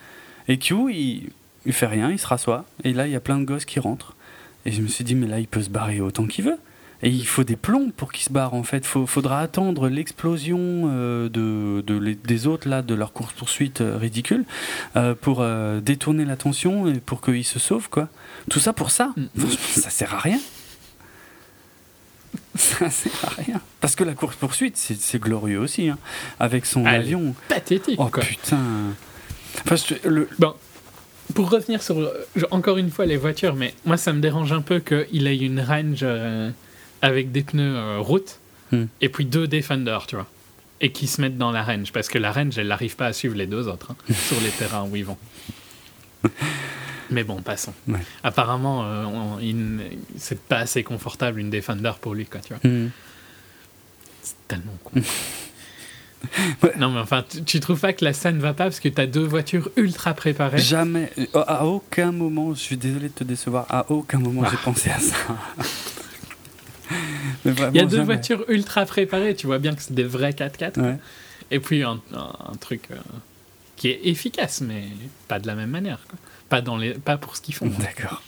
et 0.48 0.58
Q, 0.58 0.74
il, 0.92 1.28
il 1.66 1.72
fait 1.72 1.86
rien, 1.86 2.10
il 2.10 2.18
se 2.18 2.26
rassoit, 2.26 2.64
et 2.82 2.92
là, 2.92 3.06
il 3.06 3.12
y 3.12 3.16
a 3.16 3.20
plein 3.20 3.38
de 3.38 3.44
gosses 3.44 3.66
qui 3.66 3.78
rentrent. 3.78 4.16
Et 4.66 4.72
je 4.72 4.82
me 4.82 4.88
suis 4.88 5.04
dit, 5.04 5.14
mais 5.14 5.26
là, 5.28 5.38
il 5.38 5.46
peut 5.46 5.62
se 5.62 5.70
barrer 5.70 6.00
autant 6.00 6.26
qu'il 6.26 6.44
veut. 6.44 6.58
Et 7.02 7.08
il 7.08 7.26
faut 7.26 7.44
des 7.44 7.56
plombs 7.56 7.90
pour 7.96 8.12
qu'il 8.12 8.22
se 8.24 8.32
barre, 8.32 8.52
en 8.54 8.62
fait. 8.62 8.86
Il 8.94 9.06
faudra 9.06 9.40
attendre 9.40 9.88
l'explosion 9.88 10.58
euh, 10.60 11.28
de, 11.30 11.82
de 11.86 11.98
les- 11.98 12.14
des 12.14 12.46
autres, 12.46 12.68
là, 12.68 12.82
de 12.82 12.94
leur 12.94 13.12
course-poursuite 13.14 13.80
euh, 13.80 13.96
ridicule, 13.96 14.44
euh, 14.96 15.14
pour 15.18 15.44
détourner 15.80 16.24
l'attention 16.24 16.86
et 16.86 17.00
pour 17.00 17.22
qu'ils 17.22 17.44
se 17.44 17.58
sauvent, 17.58 17.88
quoi. 17.88 18.08
Tout 18.50 18.60
ça 18.60 18.72
pour 18.74 18.90
ça. 18.90 19.12
Mm. 19.16 19.24
Ça 19.72 19.90
sert 19.90 20.14
à 20.14 20.18
rien. 20.18 20.38
Ça 22.54 22.90
sert 22.90 23.12
à 23.24 23.42
rien. 23.42 23.60
Parce 23.80 23.96
que 23.96 24.04
la 24.04 24.14
course-poursuite, 24.14 24.76
c'est 24.76 24.98
c'est 25.00 25.18
glorieux 25.20 25.58
aussi, 25.58 25.88
hein, 25.88 25.98
avec 26.38 26.66
son 26.66 26.84
Allez. 26.84 26.98
avion. 26.98 27.34
Pathétique, 27.48 27.96
Oh 27.98 28.08
quoi. 28.08 28.22
putain. 28.22 28.58
Enfin, 29.64 29.76
je- 29.76 30.08
le, 30.08 30.28
Bon, 30.38 30.54
pour 31.34 31.50
revenir 31.50 31.82
sur 31.82 32.08
encore 32.50 32.78
une 32.78 32.90
fois 32.90 33.06
les 33.06 33.16
voitures, 33.16 33.54
mais 33.56 33.74
moi 33.84 33.96
ça 33.96 34.12
me 34.12 34.20
dérange 34.20 34.52
un 34.52 34.62
peu 34.62 34.80
qu'il 34.80 35.26
ait 35.26 35.36
une 35.38 35.60
range 35.60 36.00
euh, 36.02 36.50
avec 37.02 37.32
des 37.32 37.42
pneus 37.42 37.76
euh, 37.76 37.98
route 37.98 38.38
Hmm. 38.72 38.84
et 39.00 39.08
puis 39.08 39.24
deux 39.24 39.48
Defender, 39.48 39.98
tu 40.06 40.14
vois, 40.14 40.28
et 40.80 40.92
qui 40.92 41.08
se 41.08 41.20
mettent 41.20 41.36
dans 41.36 41.50
la 41.50 41.64
range 41.64 41.90
parce 41.92 42.08
que 42.08 42.18
la 42.18 42.30
range 42.30 42.56
elle 42.56 42.68
n'arrive 42.68 42.94
pas 42.94 43.06
à 43.06 43.12
suivre 43.12 43.34
les 43.34 43.48
deux 43.48 43.66
autres 43.66 43.90
hein, 43.90 44.14
sur 44.28 44.40
les 44.40 44.50
terrains 44.50 44.86
où 44.88 44.94
ils 44.94 45.04
vont. 45.04 45.18
Mais 47.10 47.24
bon, 47.24 47.42
passons. 47.42 47.74
Ouais. 47.88 47.98
Apparemment, 48.22 48.84
euh, 48.84 49.78
c'est 50.16 50.40
pas 50.40 50.58
assez 50.58 50.84
confortable 50.84 51.40
une 51.40 51.50
Defender 51.50 51.90
pour 52.00 52.14
lui, 52.14 52.26
quoi, 52.26 52.40
tu 52.40 52.54
vois. 52.54 52.70
Hmm. 52.70 52.90
C'est 54.22 54.36
tellement 54.46 54.78
con. 54.84 54.92
Ouais. 56.62 56.72
Non, 56.78 56.90
mais 56.90 57.00
enfin, 57.00 57.24
tu, 57.28 57.42
tu 57.42 57.60
trouves 57.60 57.80
pas 57.80 57.94
que 57.94 58.04
la 58.04 58.12
scène 58.12 58.38
va 58.40 58.52
pas 58.52 58.64
parce 58.64 58.78
que 58.78 58.90
t'as 58.90 59.06
deux 59.06 59.24
voitures 59.24 59.70
ultra 59.76 60.12
préparées? 60.12 60.58
Jamais, 60.58 61.10
à 61.34 61.64
aucun 61.66 62.12
moment, 62.12 62.52
je 62.54 62.60
suis 62.60 62.76
désolé 62.76 63.08
de 63.08 63.14
te 63.14 63.24
décevoir, 63.24 63.64
à 63.70 63.90
aucun 63.90 64.18
moment 64.18 64.42
j'ai 64.44 64.56
Ah. 64.58 64.64
pensé 64.64 64.90
à 64.90 64.98
ça. 65.00 65.16
Il 67.44 67.76
y 67.76 67.80
a 67.80 67.84
deux 67.84 67.96
jamais. 67.96 68.04
voitures 68.04 68.44
ultra 68.48 68.84
préparées, 68.86 69.34
tu 69.34 69.46
vois 69.46 69.58
bien 69.58 69.74
que 69.74 69.82
c'est 69.82 69.94
des 69.94 70.04
vrais 70.04 70.30
4x4. 70.32 70.80
Ouais. 70.80 70.96
Et 71.50 71.58
puis 71.60 71.82
un, 71.82 72.00
un- 72.14 72.36
un 72.52 72.56
truc 72.60 72.82
euh, 72.90 72.96
qui 73.76 73.88
est 73.88 74.00
efficace, 74.04 74.60
mais 74.60 74.84
pas 75.28 75.38
de 75.38 75.46
la 75.46 75.54
même 75.54 75.70
manière. 75.70 75.98
quoi. 76.08 76.18
Pas, 76.48 76.60
dans 76.60 76.76
les, 76.76 76.94
pas 76.94 77.16
pour 77.16 77.36
ce 77.36 77.40
qu'ils 77.42 77.54
font. 77.54 77.70
D'accord. 77.78 78.22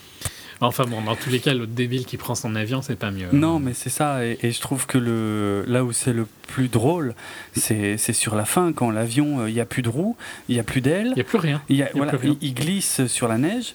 Enfin 0.60 0.84
bon, 0.84 1.02
dans 1.02 1.16
tous 1.16 1.28
les 1.28 1.40
cas, 1.40 1.54
l'autre 1.54 1.72
débile 1.72 2.06
qui 2.06 2.16
prend 2.16 2.36
son 2.36 2.54
avion, 2.54 2.82
c'est 2.82 2.94
pas 2.94 3.10
mieux. 3.10 3.26
Non, 3.32 3.58
mais 3.58 3.74
c'est 3.74 3.90
ça, 3.90 4.24
et, 4.24 4.38
et 4.44 4.52
je 4.52 4.60
trouve 4.60 4.86
que 4.86 4.96
le, 4.96 5.64
là 5.66 5.82
où 5.84 5.90
c'est 5.92 6.12
le 6.12 6.24
plus 6.46 6.68
drôle, 6.68 7.16
c'est 7.56 7.96
sur 8.12 8.36
la 8.36 8.44
fin, 8.44 8.72
quand 8.72 8.90
l'avion, 8.92 9.40
euh, 9.40 9.50
il 9.50 9.54
n'y 9.54 9.60
a 9.60 9.64
plus 9.66 9.82
de 9.82 9.88
roues, 9.88 10.16
il 10.48 10.54
n'y 10.54 10.60
a 10.60 10.62
plus 10.64 10.80
d'ailes, 10.80 11.08
Il 11.08 11.14
n'y 11.14 11.20
a 11.20 11.24
plus 11.24 11.38
rien. 11.38 11.60
y 11.68 11.82
a- 11.82 11.86
y 11.86 11.88
a 11.88 11.90
voilà, 11.94 12.12
plus 12.12 12.28
rien. 12.28 12.36
il, 12.40 12.48
il 12.50 12.54
glisse 12.54 13.04
sur 13.08 13.26
la 13.26 13.38
neige, 13.38 13.74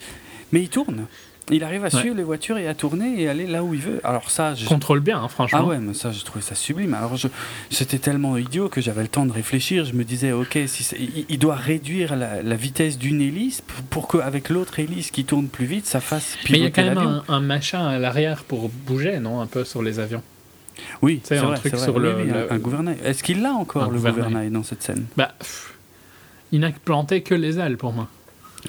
mais 0.53 0.61
il 0.61 0.69
tourne. 0.69 1.07
Il 1.49 1.63
arrive 1.63 1.85
à 1.85 1.87
Ouais. 1.87 1.99
suivre 2.01 2.15
les 2.17 2.23
voitures 2.23 2.57
et 2.57 2.67
à 2.67 2.73
tourner 2.73 3.21
et 3.21 3.29
aller 3.29 3.47
là 3.47 3.63
où 3.63 3.73
il 3.73 3.79
veut. 3.79 4.01
Alors 4.03 4.29
ça, 4.29 4.53
je, 4.53 4.65
Contrôle 4.65 4.99
bien, 4.99 5.21
hein, 5.21 5.29
franchement. 5.29 5.59
Ah 5.61 5.65
ouais, 5.65 5.77
mais 5.79 5.93
ça, 5.93 6.11
j'ai 6.11 6.23
trouvé 6.23 6.41
ça 6.43 6.55
sublime. 6.55 6.93
Alors, 6.93 7.15
je- 7.15 7.29
c'était 7.69 7.99
tellement 7.99 8.35
idiot 8.35 8.67
que 8.67 8.81
j'avais 8.81 9.01
le 9.03 9.07
temps 9.07 9.25
de 9.25 9.31
réfléchir. 9.31 9.85
Je 9.85 9.93
me 9.93 10.03
disais, 10.03 10.33
ok, 10.33 10.59
si 10.67 10.83
c'est- 10.83 10.97
il, 11.29 11.39
doit 11.39 11.55
réduire 11.55 12.17
la, 12.17 12.43
la 12.43 12.55
vitesse 12.57 12.97
d'une 12.97 13.21
hélice 13.21 13.63
pour, 13.89 14.09
qu'avec 14.09 14.49
l'autre 14.49 14.79
hélice 14.79 15.09
qui 15.09 15.23
tourne 15.23 15.47
plus 15.47 15.65
vite, 15.65 15.85
ça 15.85 16.01
fasse 16.01 16.35
pivoter 16.43 16.51
mais 16.51 16.57
il 16.59 16.63
y 16.63 16.65
a 16.65 16.71
quand 16.71 16.83
même 16.83 16.97
un, 16.97 17.23
un 17.29 17.39
machin 17.39 17.85
à 17.87 17.97
l'arrière 17.97 18.43
pour 18.43 18.67
bouger, 18.69 19.19
non 19.19 19.39
Un 19.39 19.47
peu 19.47 19.63
sur 19.63 19.81
les 19.81 19.99
avions. 19.99 20.23
Oui, 21.01 21.21
c'est 21.23 21.37
un 21.37 21.45
vrai, 21.45 21.57
truc 21.59 21.73
c'est 21.77 21.81
sur 21.83 21.97
le- 21.97 22.13
oui, 22.13 22.29
un- 22.29 22.33
le- 22.33 22.53
un, 22.53 22.57
gouvernail. 22.59 22.97
Est-ce 23.05 23.23
qu'il 23.23 23.41
l'a 23.41 23.53
encore, 23.53 23.83
Un 23.83 23.87
le 23.87 23.93
gouvernail. 23.93 24.23
gouvernail, 24.25 24.49
dans 24.51 24.63
cette 24.63 24.83
scène? 24.83 25.05
Bah, 25.15 25.31
pff, 25.39 25.75
il 26.51 26.59
n'a 26.59 26.71
planté 26.71 27.21
que 27.21 27.33
les 27.33 27.57
ailes 27.57 27.77
pour 27.77 27.93
moi. 27.93 28.09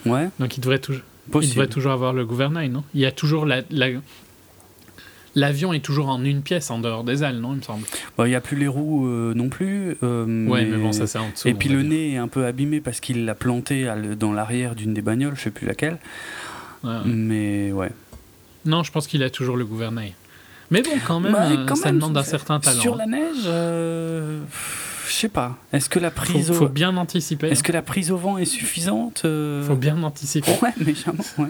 Ouais, 0.06 0.28
Donc 0.38 0.56
il 0.56 0.60
devrait, 0.60 0.78
toujours 0.78 1.02
il 1.42 1.48
devrait 1.50 1.66
toujours 1.68 1.92
avoir 1.92 2.12
le 2.12 2.24
gouvernail, 2.24 2.68
non? 2.70 2.84
Il 2.94 3.00
y 3.00 3.06
a 3.06 3.12
toujours 3.12 3.46
la. 3.46 3.62
la- 3.70 3.88
L'avion 5.34 5.72
est 5.72 5.80
toujours 5.84 6.08
en 6.08 6.24
une 6.24 6.42
pièce 6.42 6.70
en 6.70 6.80
dehors 6.80 7.04
des 7.04 7.22
ailes, 7.22 7.38
non, 7.38 7.52
il 7.52 7.58
me 7.58 7.62
semble? 7.62 7.84
Bon, 8.16 8.24
Il 8.24 8.30
n'y 8.30 8.34
a 8.34 8.40
plus 8.40 8.56
les 8.56 8.66
roues 8.66 9.06
euh, 9.06 9.34
non 9.34 9.48
plus. 9.50 9.96
euh, 10.02 10.46
Ouais, 10.48 10.64
mais 10.64 10.78
bon, 10.78 10.90
ça 10.90 11.06
c'est 11.06 11.18
en 11.18 11.30
dessous. 11.30 11.46
Et 11.46 11.54
puis 11.54 11.68
le 11.68 11.82
dire. 11.82 11.90
nez 11.90 12.12
est 12.14 12.16
un 12.16 12.26
peu 12.28 12.44
abîmé 12.46 12.80
parce 12.80 12.98
qu'il 12.98 13.24
l'a 13.24 13.34
planté 13.36 13.88
dans 14.18 14.32
l'arrière 14.32 14.74
d'une 14.74 14.94
des 14.94 15.02
bagnoles, 15.02 15.36
je 15.36 15.42
sais 15.42 15.50
plus 15.50 15.66
laquelle. 15.66 15.98
Ouais. 16.82 16.90
Mais 17.04 17.70
ouais. 17.72 17.90
Non, 18.64 18.82
je 18.82 18.90
pense 18.90 19.06
qu'il 19.06 19.22
a 19.22 19.30
toujours 19.30 19.56
le 19.56 19.64
gouvernail. 19.64 20.14
Mais 20.70 20.82
bon, 20.82 20.90
quand 21.06 21.20
même, 21.20 21.32
Bah, 21.32 21.46
euh, 21.50 21.66
quand 21.66 21.76
ça 21.76 21.86
même, 21.92 21.96
demande 22.00 22.16
un 22.16 22.22
certain 22.24 22.58
talent. 22.58 22.80
Sur 22.80 22.94
hein. 22.94 22.98
la 22.98 23.06
neige, 23.06 23.36
euh, 23.46 24.40
je 25.08 25.12
sais 25.14 25.28
pas. 25.28 25.56
Est-ce 25.72 25.88
que 25.88 25.98
la 25.98 26.10
faut, 26.10 26.16
prise 26.16 26.52
faut 26.52 26.66
au 26.66 26.68
bien 26.68 26.96
anticiper. 26.96 27.48
est-ce 27.48 27.62
que 27.62 27.72
la 27.72 27.82
prise 27.82 28.10
au 28.10 28.16
vent 28.16 28.38
est 28.38 28.44
suffisante 28.44 29.22
euh, 29.24 29.64
Faut 29.66 29.74
bien 29.74 30.02
anticiper. 30.02 30.52
Ouais, 30.62 30.72
mais 30.84 30.94
jamais. 30.94 31.18
Ouais. 31.38 31.48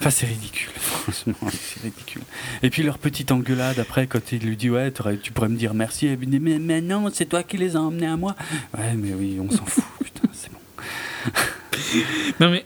Enfin, 0.00 0.10
c'est 0.10 0.26
ridicule. 0.26 0.70
Franchement, 0.76 1.34
c'est 1.50 1.82
ridicule. 1.82 2.22
Et 2.62 2.70
puis 2.70 2.82
leur 2.82 2.98
petite 2.98 3.32
engueulade 3.32 3.78
après, 3.78 4.06
quand 4.06 4.32
il 4.32 4.40
lui 4.42 4.56
dit 4.56 4.70
ouais, 4.70 4.92
tu 5.22 5.32
pourrais 5.32 5.48
me 5.48 5.56
dire 5.56 5.72
merci. 5.74 6.14
Dit 6.16 6.40
mais, 6.40 6.58
mais 6.58 6.80
non, 6.80 7.08
c'est 7.12 7.26
toi 7.26 7.42
qui 7.42 7.56
les 7.56 7.76
as 7.76 7.80
emmenés 7.80 8.06
à 8.06 8.16
moi. 8.16 8.34
Ouais, 8.76 8.94
mais 8.94 9.12
oui, 9.14 9.38
on 9.40 9.50
s'en 9.50 9.64
fout. 9.64 9.84
Putain, 10.04 10.28
c'est 10.32 10.50
bon. 10.52 10.58
Non 12.40 12.50
mais 12.50 12.64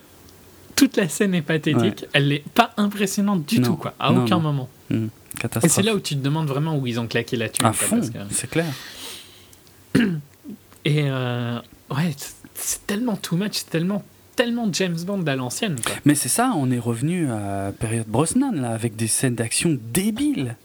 toute 0.76 0.96
la 0.96 1.08
scène 1.08 1.34
est 1.34 1.42
pathétique. 1.42 2.06
Elle 2.14 2.28
n'est 2.28 2.42
pas 2.54 2.70
impressionnante 2.78 3.44
du 3.44 3.60
Non. 3.60 3.68
tout, 3.68 3.76
quoi. 3.76 3.94
À 3.98 4.10
Non, 4.12 4.22
aucun 4.24 4.36
non. 4.36 4.40
moment. 4.42 4.68
Et 4.90 4.96
Catastrophe. 5.38 5.72
c'est 5.72 5.82
là 5.82 5.94
où 5.94 6.00
tu 6.00 6.14
te 6.16 6.20
demandes 6.22 6.46
vraiment 6.48 6.76
où 6.78 6.86
ils 6.86 6.98
ont 6.98 7.06
claqué 7.06 7.36
la 7.36 7.48
thune. 7.50 7.66
à 7.66 7.72
fond, 7.74 7.96
parce 7.98 8.10
que- 8.10 8.18
c'est 8.30 8.48
clair. 8.48 8.66
Et 10.90 11.04
euh, 11.04 11.58
ouais, 11.90 12.12
c'est- 12.54 12.86
tellement 12.86 13.16
too 13.16 13.36
much, 13.36 13.52
c'est 13.52 13.70
tellement 13.70 14.04
tellement 14.36 14.68
James 14.72 14.96
Bond 15.06 15.22
à 15.26 15.36
l'ancienne. 15.36 15.76
Mais 16.04 16.14
c'est 16.14 16.28
ça, 16.30 16.52
on 16.56 16.70
est 16.70 16.78
revenu 16.78 17.30
à 17.30 17.66
la 17.66 17.72
période 17.72 18.06
Brosnan, 18.08 18.52
là, 18.52 18.70
avec 18.70 18.96
des 18.96 19.06
scènes 19.06 19.34
d'action 19.34 19.78
débiles. 19.92 20.56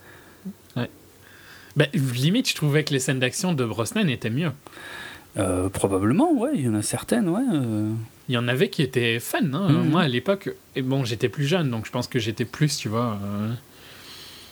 Bah, 1.75 1.85
limite, 1.93 2.47
je 2.49 2.55
trouvais 2.55 2.85
que 2.85 2.93
les 2.93 2.99
scènes 2.99 3.19
d'action 3.19 3.51
de 3.53 3.65
Brosnan 3.65 4.07
étaient 4.07 4.29
mieux. 4.29 4.51
Euh, 5.37 5.67
probablement, 5.67 6.31
ouais, 6.31 6.51
il 6.55 6.61
y 6.61 6.69
en 6.69 6.73
a 6.75 6.81
certaines, 6.81 7.27
ouais. 7.27 7.41
euh. 7.53 7.91
Il 8.29 8.35
y 8.35 8.37
en 8.37 8.47
avait 8.47 8.69
qui 8.69 8.81
étaient 8.81 9.19
fun. 9.19 9.39
hein. 9.53 9.67
Mhm. 9.69 9.89
Moi, 9.89 10.01
à 10.03 10.07
l'époque, 10.07 10.49
et 10.77 10.81
bon, 10.81 11.03
j'étais 11.03 11.27
plus 11.27 11.45
jeune, 11.45 11.69
donc 11.69 11.85
je 11.85 11.91
pense 11.91 12.07
que 12.07 12.17
j'étais 12.17 12.45
plus, 12.45 12.77
tu 12.77 12.87
vois. 12.87 13.19
euh, 13.23 13.51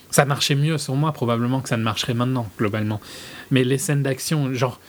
Ça 0.09 0.25
marchait 0.25 0.55
mieux 0.55 0.77
sur 0.77 0.95
moi, 0.95 1.13
probablement, 1.13 1.61
que 1.61 1.69
ça 1.69 1.77
ne 1.77 1.83
marcherait 1.83 2.13
maintenant, 2.13 2.45
globalement. 2.59 2.99
Mais 3.51 3.63
les 3.63 3.77
scènes 3.77 4.03
d'action, 4.03 4.53
genre 4.53 4.81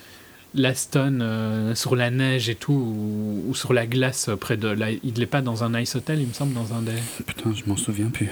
l'Aston 0.54 1.18
euh, 1.20 1.74
sur 1.74 1.96
la 1.96 2.10
neige 2.10 2.48
et 2.48 2.54
tout, 2.54 2.72
ou, 2.72 3.44
ou 3.48 3.54
sur 3.54 3.72
la 3.72 3.86
glace 3.86 4.30
près 4.40 4.56
de. 4.56 4.68
La... 4.68 4.90
Il 4.90 5.14
n'est 5.18 5.26
pas 5.26 5.40
dans 5.42 5.64
un 5.64 5.78
ice 5.80 5.94
hotel, 5.96 6.20
il 6.20 6.28
me 6.28 6.32
semble, 6.32 6.54
dans 6.54 6.72
un 6.74 6.82
des. 6.82 6.92
Putain, 7.26 7.52
je 7.54 7.62
m'en 7.66 7.76
souviens 7.76 8.08
plus. 8.10 8.28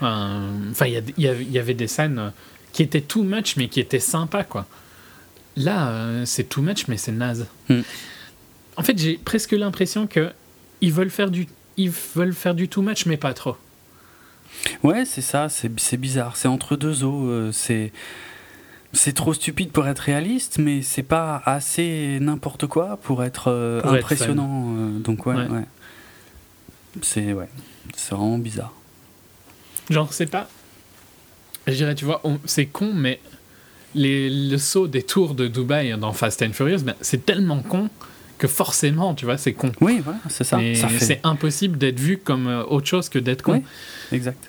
Enfin, 0.00 0.86
il 0.86 0.92
y, 0.92 0.96
avait- 0.96 1.14
il 1.46 1.50
y 1.52 1.58
avait 1.58 1.74
des 1.74 1.86
scènes 1.88 2.18
euh, 2.18 2.30
qui 2.72 2.82
étaient 2.82 3.00
too 3.00 3.22
much, 3.22 3.56
mais 3.56 3.68
qui 3.68 3.80
étaient 3.80 3.98
sympas, 4.00 4.44
quoi. 4.44 4.66
Là, 5.56 5.88
euh, 5.88 6.22
c'est 6.26 6.44
too 6.44 6.60
much, 6.62 6.86
mais 6.88 6.96
c'est 6.98 7.12
naze. 7.12 7.46
Hmm. 7.68 7.80
En 8.76 8.82
fait, 8.82 8.98
j'ai 8.98 9.16
presque 9.16 9.52
l'impression 9.52 10.06
que 10.06 10.30
ils 10.82 10.92
veulent 10.92 11.10
faire 11.10 11.30
du, 11.30 11.46
ils 11.78 11.90
veulent 12.14 12.34
faire 12.34 12.54
du 12.54 12.68
too 12.68 12.82
much, 12.82 13.06
mais 13.06 13.16
pas 13.16 13.32
trop. 13.32 13.56
Ouais, 14.82 15.04
c'est 15.06 15.22
ça, 15.22 15.48
c'est 15.48 15.96
bizarre. 15.96 16.36
C'est 16.36 16.48
entre 16.48 16.76
deux 16.76 17.04
eaux. 17.04 17.50
c'est 17.52 17.92
c'est 18.92 19.14
trop 19.14 19.34
stupide 19.34 19.70
pour 19.72 19.86
être 19.88 20.00
réaliste, 20.00 20.58
mais 20.58 20.82
c'est 20.82 21.02
pas 21.02 21.42
assez 21.44 22.18
n'importe 22.20 22.66
quoi 22.66 22.98
pour 23.02 23.22
être 23.24 23.48
euh, 23.50 23.80
Pour 23.82 23.92
impressionnant. 23.92 24.74
euh, 24.76 24.98
donc 24.98 25.26
ouais, 25.26 25.34
Ouais. 25.34 25.48
ouais. 25.48 25.64
C'est 27.02 27.32
ouais, 27.34 27.48
c'est 27.94 28.14
vraiment 28.14 28.38
bizarre. 28.38 28.72
Genre, 29.90 30.12
c'est 30.12 30.26
pas. 30.26 30.48
Je 31.66 31.72
dirais, 31.74 31.94
tu 31.94 32.04
vois, 32.04 32.20
on- 32.24 32.38
c'est 32.44 32.66
con, 32.66 32.92
mais 32.94 33.20
les, 33.94 34.30
le 34.30 34.56
saut 34.58 34.88
des 34.88 35.02
tours 35.02 35.34
de 35.34 35.46
Dubaï 35.48 35.96
dans 35.98 36.12
Fast 36.12 36.42
and 36.42 36.52
Furious, 36.52 36.82
ben, 36.82 36.94
c'est 37.00 37.26
tellement 37.26 37.60
con 37.62 37.88
que 38.38 38.48
forcément, 38.48 39.14
tu 39.14 39.24
vois, 39.24 39.36
c'est 39.38 39.52
con. 39.52 39.72
Oui, 39.80 40.00
voilà, 40.02 40.20
c'est 40.28 40.44
ça. 40.44 40.62
Et 40.62 40.74
ça 40.74 40.88
fait. 40.88 41.04
c'est 41.04 41.20
impossible 41.24 41.76
d'être 41.78 41.98
vu 41.98 42.18
comme 42.18 42.46
euh, 42.46 42.64
autre 42.64 42.86
chose 42.86 43.08
que 43.08 43.18
d'être 43.18 43.42
con. 43.42 43.62
Exact. 44.12 44.48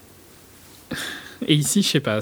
Et 1.48 1.56
ici, 1.56 1.82
je 1.82 1.88
sais 1.90 2.00
pas, 2.00 2.20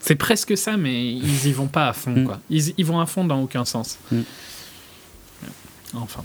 c'est 0.00 0.14
presque 0.16 0.56
ça, 0.56 0.76
mais 0.76 1.12
ils 1.12 1.46
y 1.46 1.52
vont 1.52 1.66
pas 1.68 1.88
à 1.88 1.92
fond, 1.92 2.12
Mm. 2.12 2.24
quoi. 2.24 2.40
Ils, 2.50 2.74
ils 2.78 2.84
vont 2.86 3.00
à 3.00 3.06
fond 3.06 3.24
dans 3.24 3.40
aucun 3.42 3.64
sens. 3.64 3.98
Mm. 4.12 4.20
Enfin. 5.94 6.24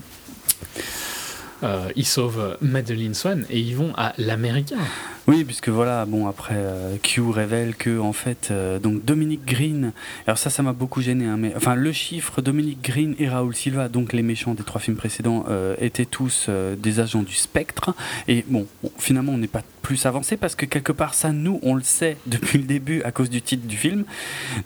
Euh, 1.64 1.90
ils 1.96 2.06
sauvent 2.06 2.58
Madeleine 2.62 3.14
Swan 3.14 3.46
et 3.50 3.60
ils 3.60 3.76
vont 3.76 3.94
à 3.96 4.14
l'américain. 4.18 4.78
Oui, 5.26 5.46
puisque 5.46 5.70
voilà, 5.70 6.06
bon 6.06 6.28
après 6.28 6.56
euh, 6.58 6.98
Q 7.02 7.22
révèle 7.22 7.76
que 7.76 7.98
en 7.98 8.12
fait 8.12 8.50
euh, 8.52 8.78
donc 8.78 9.06
Dominique 9.06 9.46
Green, 9.46 9.94
alors 10.28 10.38
ça 10.38 10.50
ça 10.50 10.64
m'a 10.64 10.74
beaucoup 10.74 11.00
gêné, 11.02 11.26
hein, 11.26 11.38
mais 11.38 11.54
enfin 11.56 11.76
le 11.76 11.94
chiffre 11.94 12.42
Dominique 12.42 12.82
Green 12.84 13.16
et 13.20 13.30
Raoul 13.30 13.56
Silva, 13.56 13.88
donc 13.88 14.12
les 14.12 14.22
méchants 14.22 14.54
des 14.54 14.64
trois 14.64 14.82
films 14.82 14.98
précédents, 14.98 15.46
euh, 15.50 15.76
étaient 15.80 16.06
tous 16.06 16.50
des 16.78 17.00
agents 17.00 17.24
du 17.24 17.36
Spectre. 17.36 17.96
Et 18.28 18.44
bon, 18.50 18.68
finalement 18.98 19.32
on 19.32 19.38
n'est 19.38 19.48
pas 19.48 19.64
plus 19.82 20.06
avancé 20.06 20.36
parce 20.36 20.56
que 20.56 20.66
quelque 20.66 20.92
part 20.92 21.14
ça 21.14 21.32
nous 21.32 21.58
on 21.64 21.76
le 21.76 21.84
sait 21.84 22.18
depuis 22.28 22.58
le 22.58 22.66
début 22.66 23.02
à 23.04 23.14
cause 23.14 23.30
du 23.30 23.42
titre 23.42 23.66
du 23.66 23.78
film, 23.78 24.04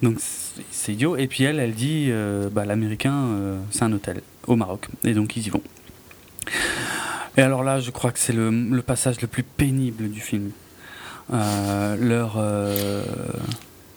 donc 0.02 0.18
c'est 0.72 0.94
idiot. 0.94 1.18
Et 1.18 1.28
puis 1.28 1.44
elle, 1.44 1.60
elle 1.60 1.74
dit 1.74 2.12
bah 2.52 2.66
l'américain 2.66 3.28
c'est 3.70 3.84
un 3.84 3.94
hôtel 3.94 4.22
au 4.48 4.56
Maroc 4.56 4.88
et 5.04 5.14
donc 5.14 5.38
ils 5.38 5.46
y 5.46 5.50
vont. 5.52 5.62
Et 7.38 7.42
alors 7.42 7.64
là, 7.64 7.80
je 7.80 7.92
crois 7.92 8.12
que 8.12 8.20
c'est 8.20 8.34
le, 8.34 8.50
le 8.50 8.82
passage 8.82 9.22
le 9.22 9.28
plus 9.28 9.44
pénible 9.44 10.10
du 10.10 10.20
film. 10.22 10.52
Euh, 11.34 11.96
leur 12.00 12.36
euh, 12.38 13.04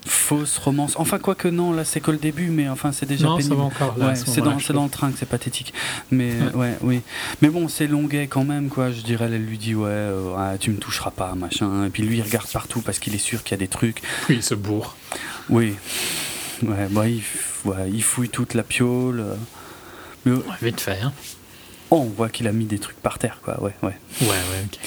fausse 0.06 0.58
romance. 0.58 0.94
Enfin, 0.96 1.18
quoique 1.18 1.46
non, 1.48 1.72
là 1.72 1.84
c'est 1.84 2.00
que 2.00 2.10
le 2.10 2.16
début, 2.18 2.48
mais 2.50 2.68
enfin 2.68 2.90
c'est 2.92 3.06
déjà 3.06 3.26
non, 3.26 3.36
ça 3.36 3.42
pénible. 3.42 3.56
va 3.56 3.62
encore 3.62 3.96
là. 3.98 4.08
Ouais, 4.08 4.16
ce 4.16 4.26
c'est 4.26 4.40
dans, 4.40 4.54
le 4.84 4.90
train 4.90 5.10
que 5.12 5.18
c'est 5.18 5.28
pathétique. 5.28 5.72
Mais 6.10 6.32
Ouais. 6.54 6.54
ouais. 6.54 6.76
oui. 6.82 7.00
Mais 7.40 7.48
bon, 7.48 7.68
c'est 7.68 7.86
longuet 7.86 8.26
quand 8.26 8.44
même, 8.44 8.68
quoi. 8.68 8.90
Je 8.90 9.00
dirais, 9.02 9.26
elle 9.32 9.44
lui 9.44 9.58
dit, 9.58 9.74
ouais, 9.74 9.88
euh, 9.88 10.34
ah, 10.36 10.54
tu 10.58 10.70
me 10.70 10.78
toucheras 10.78 11.12
pas, 11.12 11.34
machin. 11.34 11.86
Et 11.86 11.90
puis 11.90 12.02
lui, 12.02 12.18
il 12.18 12.22
regarde 12.22 12.48
partout 12.48 12.80
parce 12.80 12.98
qu'il 12.98 13.14
est 13.14 13.18
sûr 13.18 13.42
qu'il 13.44 13.52
y 13.52 13.54
a 13.54 13.58
des 13.58 13.68
trucs. 13.68 14.02
Puis 14.26 14.36
il 14.36 14.42
se 14.42 14.54
bourre. 14.54 14.96
Oui. 15.48 15.74
Ouais, 16.62 16.88
bah, 16.90 17.08
il, 17.08 17.20
f- 17.20 17.64
ouais, 17.66 17.90
il 17.92 18.02
fouille 18.02 18.28
toute 18.28 18.54
la 18.54 18.62
piole. 18.64 19.20
euh. 19.20 19.34
Mais, 20.26 20.32
vite 20.60 20.80
fait. 20.80 20.98
Hein. 21.02 21.12
Oh, 21.90 21.96
on 21.98 22.04
voit 22.04 22.28
qu'il 22.28 22.46
a 22.48 22.52
mis 22.52 22.64
des 22.64 22.78
trucs 22.78 22.96
par 23.00 23.18
terre, 23.18 23.38
quoi. 23.42 23.62
Ouais, 23.62 23.72
ouais. 23.82 23.94
Ouais, 24.22 24.26
ouais, 24.28 24.64
ok. 24.66 24.78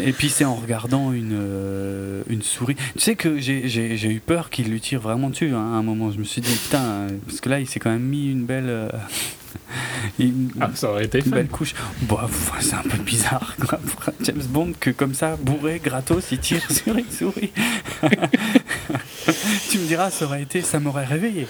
Et 0.00 0.12
puis 0.12 0.28
c'est 0.28 0.44
en 0.44 0.54
regardant 0.54 1.12
une, 1.12 1.32
euh, 1.36 2.22
une 2.28 2.42
souris. 2.42 2.76
Tu 2.94 3.00
sais 3.00 3.16
que 3.16 3.40
j'ai- 3.40 3.66
eu 4.08 4.20
peur 4.20 4.48
qu'il 4.50 4.68
lui 4.70 4.80
tire 4.80 5.00
vraiment 5.00 5.28
dessus 5.30 5.52
hein, 5.54 5.72
à 5.74 5.76
un 5.76 5.82
moment. 5.82 6.12
Je 6.12 6.18
me 6.18 6.24
suis 6.24 6.40
dit, 6.40 6.54
putain, 6.54 7.08
parce 7.26 7.40
que 7.40 7.48
là, 7.48 7.58
il 7.58 7.66
s'est 7.68 7.80
quand 7.80 7.90
même 7.90 8.02
mis 8.04 8.30
une 8.30 8.44
belle, 8.44 8.68
euh, 8.68 8.88
une, 10.20 10.50
Ah, 10.60 10.70
ça 10.74 10.90
aurait 10.90 11.06
été 11.06 11.18
une 11.18 11.24
fun. 11.24 11.30
belle 11.30 11.48
couche. 11.48 11.74
Bon, 12.02 12.16
pff, 12.16 12.52
c'est 12.60 12.74
un 12.74 12.82
peu 12.82 12.98
bizarre 12.98 13.56
quoi, 13.66 13.78
pour 13.78 14.08
un 14.08 14.12
James 14.24 14.42
Bond 14.48 14.72
que 14.78 14.90
comme 14.90 15.14
ça, 15.14 15.36
bourré, 15.36 15.80
gratos, 15.82 16.26
il 16.30 16.38
tire 16.38 16.62
sur 16.70 16.96
une 16.96 17.10
souris. 17.10 17.50
tu 19.70 19.78
me 19.78 19.86
diras, 19.86 20.10
ça 20.10 20.24
aurait 20.26 20.42
été, 20.42 20.62
ça 20.62 20.78
m'aurait 20.80 21.04
réveillé. 21.06 21.46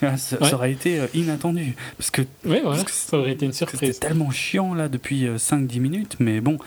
Ça, 0.16 0.36
Ouais. 0.40 0.54
aurait 0.54 0.72
été 0.72 1.00
euh, 1.00 1.06
inattendu. 1.14 1.74
Parce 1.96 2.10
que. 2.10 2.22
Parce 2.44 2.84
que 2.84 2.90
Ça 2.90 3.18
aurait 3.18 3.32
été 3.32 3.46
une 3.46 3.52
c'était 3.52 3.70
surprise. 3.70 3.98
tellement 4.00 4.30
chiant 4.30 4.74
là 4.74 4.88
depuis 4.88 5.26
euh, 5.26 5.36
5-10 5.38 5.80
minutes, 5.80 6.16
mais 6.20 6.40
bon, 6.40 6.58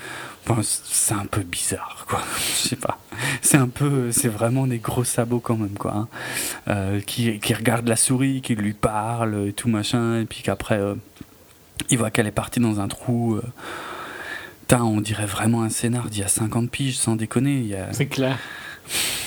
c'est 0.64 1.14
un 1.14 1.26
peu 1.26 1.41
bizarre 1.41 2.06
quoi. 2.10 2.22
Je 2.64 2.70
sais 2.70 2.76
pas. 2.76 2.99
C'est 3.41 3.58
un 3.58 3.68
peu, 3.68 4.12
c'est 4.12 4.28
vraiment 4.28 4.68
des 4.68 4.80
gros 4.80 5.03
sabots 5.03 5.40
quand 5.40 5.56
même 5.58 5.78
quoi. 5.78 5.94
hein. 5.95 6.08
Euh, 6.68 6.99
qui, 7.02 7.40
qui 7.40 7.53
regarde 7.53 7.88
la 7.88 7.95
souris, 7.95 8.41
qui 8.41 8.56
lui 8.56 8.74
parle 8.74 9.48
et 9.48 9.53
tout 9.53 9.70
machin, 9.70 10.20
et 10.22 10.26
puis 10.26 10.41
qu'après 10.44 10.80
euh, 10.80 10.95
il 11.90 11.98
voit 11.98 12.12
qu'elle 12.12 12.28
est 12.28 12.32
partie 12.32 12.60
dans 12.60 12.80
un 12.80 12.88
trou. 12.88 13.36
euh. 13.36 13.41
On 14.74 15.02
dirait 15.02 15.26
vraiment 15.26 15.64
un 15.64 15.70
scénar 15.70 16.08
d'il 16.08 16.22
y 16.22 16.24
a 16.24 16.30
50 16.30 16.70
piges, 16.72 16.98
sans 16.98 17.18
déconner. 17.18 17.76
A... 17.76 17.91
C'est 17.91 18.06
clair. 18.06 18.38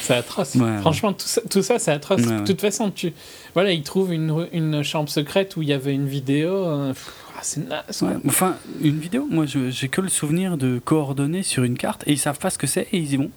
C'est 0.01 0.14
atroce. 0.14 0.55
Ouais, 0.55 0.78
Franchement, 0.78 1.12
tout 1.12 1.26
ça, 1.26 1.40
tout 1.51 1.62
ça 1.62 1.78
c'est 1.78 1.90
atroce. 1.93 2.22
Ouais, 2.22 2.28
ouais. 2.28 2.40
De 2.40 2.44
toute 2.47 2.60
façon, 2.62 2.90
tu... 2.90 3.12
voilà, 3.55 3.72
ils 3.72 3.82
trouvent 3.82 4.12
une, 4.12 4.48
une 4.52 4.82
chambre 4.82 5.09
secrète 5.09 5.56
où 5.56 5.62
il 5.62 5.68
y 5.68 5.72
avait 5.72 5.94
une 5.94 6.06
vidéo. 6.09 6.52
euh, 6.55 6.93
ah, 7.36 7.40
c'est 7.43 7.66
naze. 7.68 8.02
Ouais, 8.02 8.14
Enfin, 8.26 8.56
une 8.82 8.98
vidéo, 8.98 9.26
moi 9.31 9.44
j'ai 9.47 9.89
que 9.89 10.01
le 10.01 10.09
souvenir 10.09 10.56
de 10.56 10.78
coordonnées 10.78 11.43
sur 11.43 11.64
une 11.64 11.76
carte 11.78 12.02
et 12.06 12.12
ils 12.12 12.18
savent 12.18 12.39
pas 12.39 12.51
ce 12.51 12.59
que 12.59 12.66
c'est 12.66 12.89
et 12.93 12.98
ils 12.98 13.12
y 13.12 13.16
vont. 13.16 13.31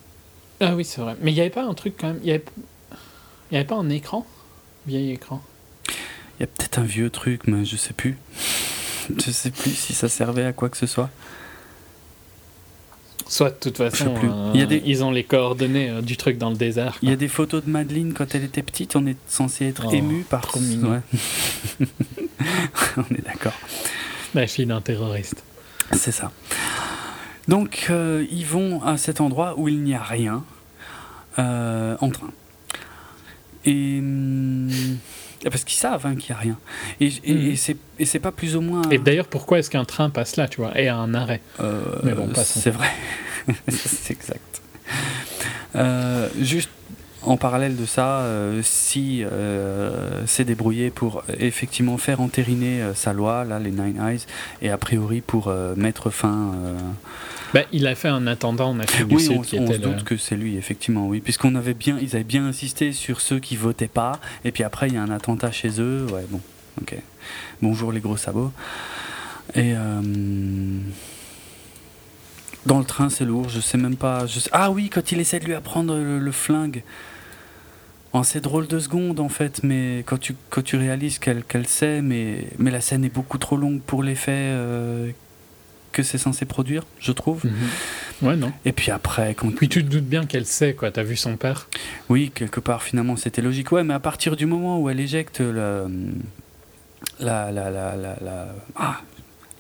Ah 0.60 0.76
oui, 0.76 0.84
c'est 0.86 1.02
vrai. 1.02 1.16
Mais 1.22 1.32
il 1.32 1.36
n'y 1.36 1.42
avait 1.42 1.50
pas 1.50 1.64
un 1.64 1.74
truc 1.74 1.96
quand 2.00 2.08
même. 2.08 2.20
Il 2.24 2.26
n'y 2.26 2.32
avait... 2.32 2.46
il 3.52 3.54
y 3.56 3.58
avait 3.58 3.68
pas 3.68 3.76
un 3.76 3.90
écran? 3.90 4.26
Vieil 4.88 5.12
écran. 5.12 5.42
Il 6.40 6.42
y 6.42 6.44
a 6.44 6.48
peut-être 6.48 6.80
un 6.80 6.84
vieux 6.84 7.10
truc, 7.10 7.48
mais 7.48 7.66
je 7.66 7.76
sais 7.76 7.94
plus. 7.94 8.18
Je 9.26 9.32
sais 9.32 9.52
plus 9.52 9.72
si 9.72 9.94
ça 9.94 10.10
servait 10.10 10.44
à 10.44 10.52
quoi 10.52 10.68
que 10.68 10.76
ce 10.76 10.86
soit. 10.86 11.10
Soit, 13.30 13.50
de 13.52 13.56
toute 13.70 13.78
façon, 13.78 14.14
euh, 14.24 14.52
Il 14.54 14.60
y 14.60 14.64
a 14.64 14.66
des- 14.66 14.82
ils 14.86 15.04
ont 15.04 15.12
les 15.12 15.24
coordonnées 15.24 15.90
euh, 15.90 16.02
du 16.02 16.16
truc 16.18 16.38
dans 16.38 16.50
le 16.50 16.56
désert. 16.56 16.98
Il 17.02 17.10
y 17.10 17.12
a 17.12 17.16
des 17.16 17.28
photos 17.28 17.64
de 17.64 17.70
Madeleine 17.70 18.14
quand 18.14 18.34
elle 18.36 18.44
était 18.44 18.62
petite, 18.64 18.96
on 18.96 19.06
est 19.06 19.18
censé 19.28 19.66
être 19.66 19.86
Oh, 19.90 19.94
ému 19.94 20.24
par 20.24 20.42
trop 20.48 20.60
mignon. 20.60 20.92
Ouais. 20.92 21.02
on 22.98 23.14
est 23.16 23.26
d'accord. 23.26 23.54
La 24.34 24.48
fille 24.48 24.66
d'un 24.66 24.82
terroriste. 24.82 25.44
C'est 25.94 26.12
ça. 26.12 26.32
Donc, 27.48 27.88
euh, 27.90 28.26
ils 28.32 28.46
vont 28.46 28.82
à 28.84 28.98
cet 28.98 29.22
endroit 29.22 29.56
où 29.58 29.68
il 29.70 29.82
n'y 29.84 29.96
a 29.96 30.04
rien 30.04 30.44
en 31.38 32.10
train. 32.12 32.32
Et. 33.66 34.02
Hum, 35.46 35.52
parce 35.52 35.64
qu'ils 35.64 35.78
savent 35.78 36.06
hein, 36.06 36.16
qu'il 36.16 36.34
n'y 36.34 36.38
a 36.38 36.42
rien. 36.42 36.58
Et, 37.00 37.08
et- 37.24 37.50
et 38.00 38.06
c'est- 38.06 38.20
pas 38.20 38.32
plus 38.32 38.56
ou 38.56 38.62
moins. 38.62 38.82
Et 38.92 38.98
d'ailleurs, 38.98 39.28
pourquoi 39.28 39.60
est-ce 39.60 39.70
qu'un 39.70 39.86
train 39.86 40.10
passe 40.10 40.36
là, 40.38 40.48
tu 40.48 40.62
vois, 40.62 40.78
et 40.80 40.88
à 40.88 40.96
un 40.98 41.14
arrêt? 41.14 41.42
Euh, 41.60 41.82
Mais 42.04 42.14
bon, 42.14 42.30
c'est 42.36 42.72
vrai. 42.72 42.90
c'est 43.70 44.14
exact. 44.14 44.62
Euh, 45.76 46.28
juste 46.40 46.70
en 47.24 47.36
parallèle 47.38 47.76
de 47.76 47.86
ça, 47.86 48.20
euh, 48.22 48.62
si 48.64 49.24
euh, 49.24 50.26
s'est 50.26 50.46
débrouillé 50.46 50.90
pour 50.92 51.24
effectivement 51.40 51.98
faire 51.98 52.22
entériner 52.22 52.82
euh, 52.82 52.94
sa 52.94 53.12
loi, 53.14 53.44
là, 53.44 53.60
les 53.60 53.72
Nine 53.72 54.00
Eyes, 54.02 54.26
et 54.62 54.70
a 54.70 54.78
priori 54.78 55.22
pour 55.22 55.54
mettre 55.76 56.10
fin. 56.10 56.52
Bah, 57.54 57.62
Il 57.72 57.88
a 57.88 57.96
fait 57.96 58.08
un 58.08 58.28
attendant 58.28 58.70
en 58.70 58.80
Afrique 58.80 59.08
du 59.08 59.16
oui, 59.16 59.24
Sud 59.24 59.38
on, 59.38 59.42
qui 59.42 59.60
on 59.60 59.66
était 59.66 59.76
se 59.76 59.80
doute 59.80 60.04
que 60.04 60.18
c'est 60.18 60.36
lui, 60.36 60.58
effectivement, 60.58 61.08
oui, 61.08 61.20
puisqu'on 61.22 61.56
avait 61.56 61.74
bien, 61.74 61.98
ils 62.02 62.16
avaient 62.16 62.24
bien 62.24 62.46
insisté 62.46 62.92
sur 62.92 63.22
ceux 63.22 63.40
qui 63.40 63.56
votaient 63.56 63.88
pas, 63.88 64.20
et 64.46 64.52
puis 64.52 64.64
après 64.64 64.88
il 64.88 64.94
y 64.96 64.98
a 64.98 65.02
un 65.04 65.10
attentat 65.12 65.52
chez 65.52 65.80
eux, 65.80 66.06
ouais, 66.12 66.26
bon, 66.30 66.42
ok. 66.82 66.96
Bonjour 67.62 67.92
les 67.92 68.00
gros 68.00 68.18
sabots. 68.18 68.52
Et 69.56 69.74
euh, 69.76 70.02
dans 72.66 72.80
le 72.80 72.86
train, 72.86 73.10
c'est 73.10 73.26
lourd, 73.26 73.48
je 73.50 73.60
sais 73.62 73.78
même 73.78 73.96
pas. 73.96 74.26
Je 74.28 74.40
sais- 74.40 74.50
Ah 74.52 74.72
oui, 74.72 74.90
quand 74.90 75.12
il 75.12 75.20
essaie 75.20 75.40
de 75.40 75.46
lui 75.46 75.54
apprendre 75.54 75.96
le, 75.96 76.20
le 76.20 76.32
flingue. 76.32 76.84
Bon, 78.14 78.24
c'est 78.24 78.42
drôle 78.42 78.68
deux 78.68 78.80
secondes 78.80 79.20
en 79.20 79.30
fait, 79.30 79.62
mais 79.64 80.04
quand 80.06 80.18
tu, 80.20 80.36
quand 80.50 80.64
tu 80.64 80.76
réalises 80.76 81.20
qu'elle 81.20 81.44
qu'elle 81.44 81.68
sait, 81.68 82.02
mais, 82.02 82.46
mais 82.58 82.72
la 82.72 82.82
scène 82.82 83.06
est 83.06 83.14
beaucoup 83.14 83.38
trop 83.38 83.58
longue 83.58 83.80
pour 83.82 84.02
l'effet 84.04 84.32
euh, 84.34 85.12
que 85.92 86.04
c'est 86.04 86.18
censé 86.18 86.46
produire, 86.46 86.84
je 87.00 87.12
trouve. 87.12 87.44
Ouais, 88.22 88.36
non. 88.36 88.52
Et 88.66 88.72
puis 88.72 88.92
après, 88.92 89.34
quand. 89.36 89.50
Puis 89.56 89.70
tu 89.70 89.84
te 89.84 89.90
doutes 89.90 90.06
bien 90.06 90.26
qu'elle 90.26 90.46
sait, 90.46 90.74
quoi. 90.74 90.92
T'as 90.92 91.04
vu 91.04 91.16
son 91.16 91.38
père? 91.38 91.68
Oui, 92.10 92.32
quelque 92.34 92.60
part, 92.60 92.84
finalement, 92.84 93.16
c'était 93.16 93.42
logique. 93.42 93.72
Ouais, 93.72 93.84
mais 93.84 93.94
à 93.94 94.00
partir 94.00 94.36
du 94.36 94.46
moment 94.46 94.80
où 94.80 94.90
elle 94.90 95.00
éjecte 95.00 95.40
le. 95.40 95.88
La, 97.20 97.52
la, 97.52 97.70
la, 97.70 97.96
la, 97.96 98.18
la- 98.22 98.56
ah, 98.76 99.02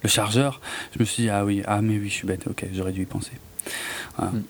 le 0.04 0.10
chargeur, 0.10 0.60
je 0.96 1.00
me 1.00 1.06
suis 1.06 1.24
dit, 1.24 1.30
ah 1.30 1.46
oui, 1.46 1.62
ah 1.66 1.82
mais 1.82 1.98
oui, 1.98 2.10
je 2.10 2.14
suis 2.14 2.28
bête, 2.28 2.48
ok, 2.48 2.66
j'aurais 2.74 2.92
dû 2.92 3.02
y 3.04 3.06
penser. 3.06 3.32
Voilà. 4.18 4.32
Mm. 4.32 4.44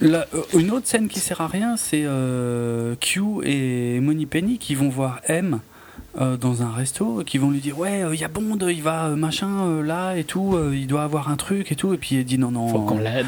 La- 0.00 0.26
euh, 0.34 0.42
une 0.58 0.70
autre 0.72 0.86
scène 0.86 1.08
qui 1.08 1.20
sert 1.20 1.40
à 1.40 1.46
rien, 1.46 1.76
c'est 1.76 2.02
euh, 2.04 2.94
Q 2.96 3.22
et 3.44 4.00
Money 4.00 4.26
Penny 4.26 4.58
qui 4.58 4.74
vont 4.74 4.88
voir 4.88 5.20
M 5.28 5.60
euh, 6.20 6.36
dans 6.36 6.62
un 6.62 6.70
resto, 6.70 7.22
qui 7.26 7.38
vont 7.38 7.50
lui 7.50 7.60
dire 7.60 7.78
ouais, 7.78 8.02
il 8.12 8.20
y 8.20 8.24
a 8.24 8.28
Bond, 8.28 8.58
il 8.68 8.82
va 8.82 9.06
euh, 9.06 9.16
machin 9.16 9.48
euh, 9.66 9.82
là 9.82 10.14
et 10.16 10.24
tout, 10.24 10.54
euh, 10.54 10.72
il 10.74 10.86
doit 10.86 11.02
avoir 11.02 11.28
un 11.30 11.36
truc 11.36 11.72
et 11.72 11.76
tout, 11.76 11.92
et 11.94 11.96
puis 11.98 12.16
il 12.16 12.24
dit 12.24 12.38
non 12.38 12.50
non. 12.50 12.68
Faut 12.68 12.80
qu'on 12.82 12.98
l'aide. 12.98 13.26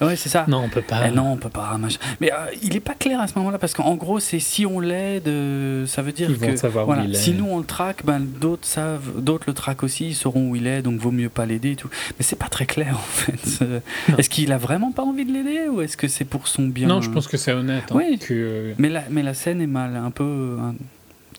Ouais, 0.00 0.16
c'est 0.16 0.28
ça. 0.28 0.44
Non, 0.48 0.58
on 0.64 0.68
peut 0.68 0.82
pas. 0.82 1.08
Eh 1.08 1.10
non, 1.10 1.32
on 1.32 1.36
peut 1.36 1.48
pas 1.50 1.76
machin. 1.78 1.98
Mais 2.20 2.32
euh, 2.32 2.36
il 2.62 2.76
est 2.76 2.80
pas 2.80 2.94
clair 2.94 3.20
à 3.20 3.26
ce 3.26 3.34
moment-là 3.38 3.58
parce 3.58 3.74
qu'en 3.74 3.94
gros, 3.96 4.20
c'est 4.20 4.38
si 4.38 4.64
on 4.66 4.78
l'aide, 4.80 5.26
euh, 5.28 5.86
ça 5.86 6.02
veut 6.02 6.12
dire 6.12 6.30
Ils 6.30 6.36
vont 6.36 6.46
que 6.48 6.56
savoir 6.56 6.88
où 6.88 6.94
il 7.04 7.14
est. 7.14 7.18
si 7.18 7.32
nous 7.32 7.46
on 7.46 7.58
le 7.58 7.64
traque, 7.64 8.04
ben 8.04 8.20
d'autres 8.20 8.66
savent, 8.66 9.20
d'autres 9.20 9.44
le 9.48 9.54
traquent 9.54 9.82
aussi, 9.82 10.08
ils 10.08 10.14
sauront 10.14 10.50
où 10.50 10.56
il 10.56 10.66
est, 10.66 10.82
donc 10.82 11.00
vaut 11.00 11.10
mieux 11.10 11.28
pas 11.28 11.46
l'aider 11.46 11.72
et 11.72 11.76
tout. 11.76 11.88
Mais 12.18 12.24
c'est 12.24 12.36
pas 12.38 12.48
très 12.48 12.66
clair 12.66 12.94
en 12.94 12.98
fait. 12.98 13.62
Euh. 13.64 13.80
Est-ce 14.16 14.30
qu'il 14.30 14.52
a 14.52 14.58
vraiment 14.58 14.92
pas 14.92 15.02
envie 15.02 15.24
de 15.24 15.32
l'aider 15.32 15.68
ou 15.68 15.80
est-ce 15.80 15.96
que 15.96 16.06
c'est 16.08 16.24
pour 16.24 16.46
son 16.48 16.62
bien? 16.68 16.86
Non, 16.88 17.00
je 17.00 17.10
pense 17.10 17.26
que 17.26 17.36
c'est 17.36 17.52
honnête. 17.52 17.84
hein, 17.90 17.94
Oui. 17.96 18.18
que, 18.18 18.32
euh, 18.32 18.72
Mais 18.78 18.88
la, 18.88 19.02
mais 19.10 19.22
la 19.22 19.34
scène 19.34 19.60
est 19.60 19.66
mal, 19.66 19.96
un 19.96 20.10
peu, 20.10 20.56
un 20.60 20.74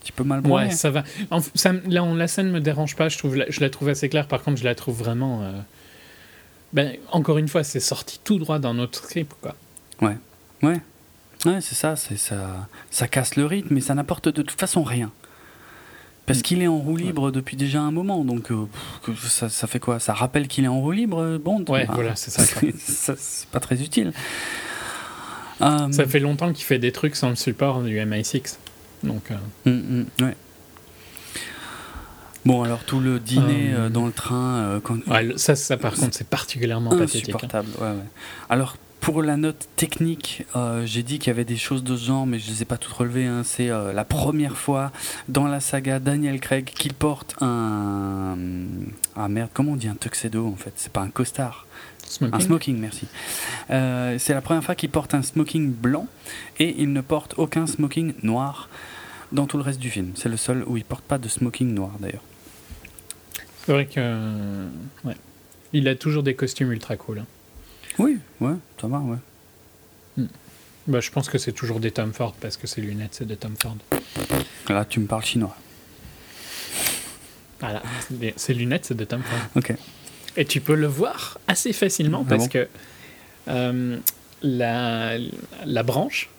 petit 0.10 0.15
peu 0.15 0.23
mal 0.23 0.45
Ouais, 0.45 0.72
ça 0.72 0.90
va. 0.90 1.03
En 1.31 1.40
ça, 1.56 1.72
là, 1.88 2.03
on- 2.03 2.15
la 2.15 2.27
scène 2.27 2.49
me 2.52 2.60
dérange 2.60 2.95
pas. 2.95 3.10
Je 3.10 3.18
trouve, 3.18 3.36
la- 3.36 3.49
je 3.49 3.60
la 3.61 3.69
trouve 3.69 3.90
assez 3.90 4.10
claire. 4.10 4.27
Par 4.27 4.41
contre, 4.44 4.57
je 4.57 4.64
la 4.64 4.76
trouve 4.76 4.98
vraiment. 4.98 5.41
euh, 5.44 5.52
Ben, 6.73 6.98
encore 7.11 7.38
une 7.40 7.48
fois, 7.48 7.64
c'est 7.64 7.80
sorti 7.80 8.19
tout 8.23 8.38
droit 8.38 8.60
dans 8.60 8.73
notre 8.76 9.03
script, 9.03 9.34
quoi. 9.41 9.56
Ouais, 10.02 11.61
c'est 11.61 11.73
ça, 11.76 11.95
c'est 11.95 12.18
ça, 12.18 12.68
ça 12.91 13.07
casse 13.07 13.36
le 13.38 13.45
rythme, 13.45 13.73
mais 13.73 13.81
ça 13.81 13.95
n'apporte 13.95 14.27
de 14.27 14.41
toute 14.44 14.60
façon 14.60 14.84
rien. 14.84 15.11
Parce 16.27 16.40
Mm. 16.40 16.41
qu'il 16.44 16.61
est 16.61 16.68
en 16.68 16.77
roue 16.77 16.95
libre 16.98 17.31
depuis 17.31 17.56
déjà 17.57 17.80
un 17.81 17.90
moment, 17.91 18.23
donc 18.26 18.52
euh, 18.52 18.68
pff, 19.06 19.26
ça, 19.30 19.49
ça 19.49 19.65
fait 19.68 19.80
quoi? 19.80 19.99
Ça 19.99 20.14
rappelle 20.14 20.48
qu'il 20.48 20.64
est 20.65 20.68
en 20.68 20.80
roue 20.80 20.91
libre, 20.91 21.19
euh, 21.23 21.38
Bond? 21.40 21.64
Ouais, 21.69 21.86
Bah, 21.88 21.94
voilà, 21.95 22.15
c'est 22.15 22.30
ça, 22.77 23.14
c'est 23.18 23.48
pas 23.49 23.60
très 23.60 23.81
utile. 23.81 24.11
Euh, 25.61 25.91
Ça 25.91 26.06
fait 26.06 26.19
longtemps 26.19 26.53
qu'il 26.53 26.65
fait 26.65 26.77
des 26.80 26.91
trucs 26.91 27.15
sans 27.15 27.30
le 27.30 27.36
support 27.36 27.81
du 27.81 27.98
MI6. 27.99 28.57
Donc, 29.03 29.31
euh, 29.31 29.35
mm, 29.69 29.71
mm, 30.21 30.26
ouais. 30.26 30.35
Bon, 32.45 32.63
alors 32.63 32.84
tout 32.84 32.99
le 32.99 33.19
dîner 33.19 33.73
Euh, 33.73 33.85
euh, 33.85 33.89
dans 33.89 34.05
le 34.05 34.11
train, 34.13 34.80
quand, 34.84 34.95
ouais, 35.07 35.23
le- 35.23 35.38
ça, 35.38 35.55
ça, 35.55 35.77
par 35.77 35.93
contre, 35.93 36.15
c'est 36.15 36.27
particulièrement 36.27 36.89
pathétique. 36.91 37.30
hein. 37.30 37.35
insupportable. 37.35 37.69
ouais. 37.81 37.93
Alors, 38.49 38.77
pour 39.01 39.21
la 39.23 39.38
note 39.38 39.67
technique, 39.76 40.45
euh, 40.55 40.85
j'ai 40.85 41.03
dit 41.03 41.19
qu'il 41.19 41.27
y 41.27 41.30
avait 41.31 41.45
des 41.45 41.57
choses 41.57 41.84
de 41.84 41.95
ce 41.95 42.05
genre, 42.05 42.26
mais 42.26 42.39
je 42.39 42.49
ne 42.49 42.55
les 42.55 42.61
ai 42.61 42.65
pas 42.65 42.77
toutes 42.77 42.93
relevées. 42.93 43.26
hein. 43.26 43.43
C'est 43.45 43.69
euh, 43.69 43.93
la 43.93 44.03
première 44.05 44.57
fois 44.57 44.91
dans 45.27 45.47
la 45.47 45.59
saga 45.59 45.99
Daniel 45.99 46.39
Craig 46.39 46.65
qu'il 46.65 46.93
porte 46.93 47.35
un. 47.41 48.35
Ah 49.15 49.27
merde, 49.27 49.49
comment 49.53 49.73
on 49.73 49.76
dit 49.77 49.88
un 49.88 49.95
tuxedo 49.95 50.47
en 50.47 50.55
fait? 50.55 50.73
C'est 50.76 50.91
pas 50.91 51.01
un 51.01 51.09
costard. 51.09 51.65
Smoking. 52.10 52.36
Un 52.36 52.40
smoking, 52.40 52.77
merci. 52.80 53.07
Euh, 53.69 54.18
c'est 54.18 54.34
la 54.34 54.41
première 54.41 54.64
fois 54.64 54.73
qu'il 54.76 54.90
porte 54.90 55.14
un 55.14 55.22
smoking 55.22 55.72
blanc 55.72 56.07
et 56.57 56.76
il 56.81 56.91
ne 56.91 57.02
porte 57.02 57.36
aucun 57.38 57.68
smoking 57.68 58.14
noir 58.23 58.68
dans 59.31 59.45
tout 59.45 59.57
le 59.57 59.64
reste 59.64 59.80
du 59.80 59.91
film. 59.91 60.14
C'est 60.15 60.27
le 60.30 60.36
seul 60.38 60.64
où 60.65 60.76
il 60.76 60.84
porte 60.84 61.03
pas 61.03 61.19
de 61.19 61.27
smoking 61.30 61.72
noir 61.73 61.91
d'ailleurs. 61.99 62.23
C'est 63.65 63.72
vrai 63.73 63.86
que. 63.86 63.94
euh, 63.99 64.68
ouais. 65.03 65.15
Il 65.72 65.88
a 65.88 65.94
toujours 65.95 66.23
des 66.23 66.34
costumes 66.34 66.72
ultra 66.72 66.98
cool. 66.98 67.19
hein. 67.19 67.26
Oui, 67.99 68.18
ouais, 68.41 68.56
ça 68.81 68.88
va, 68.88 68.98
ouais. 68.99 69.18
Bah, 70.88 70.99
je 71.02 71.11
pense 71.11 71.30
que 71.30 71.38
c'est 71.38 71.52
toujours 71.52 71.80
des 71.80 71.91
Tom 71.91 72.11
Ford 72.11 72.34
parce 72.41 72.57
que 72.57 72.65
ses 72.65 72.81
lunettes, 72.81 73.14
c'est 73.14 73.27
des 73.27 73.38
Tom 73.38 73.53
Ford. 73.56 73.77
Là, 74.68 74.84
tu 74.86 74.99
me 74.99 75.06
parles 75.06 75.23
chinois. 75.26 75.56
Voilà. 77.60 77.84
Ses 78.36 78.53
lunettes, 78.56 78.86
c'est 78.86 78.95
des 78.95 79.06
Tom 79.06 79.22
Ford. 79.22 79.40
Ok. 79.57 79.73
Et 80.38 80.45
tu 80.45 80.61
peux 80.61 80.76
le 80.76 80.88
voir 80.88 81.38
assez 81.47 81.73
facilement 81.73 82.23
Ah 82.26 82.30
parce 82.30 82.43
bon 82.43 82.49
que 82.49 82.68
euh, 83.47 83.97
la, 84.41 85.18
la 85.65 85.84
branche, 85.84 86.30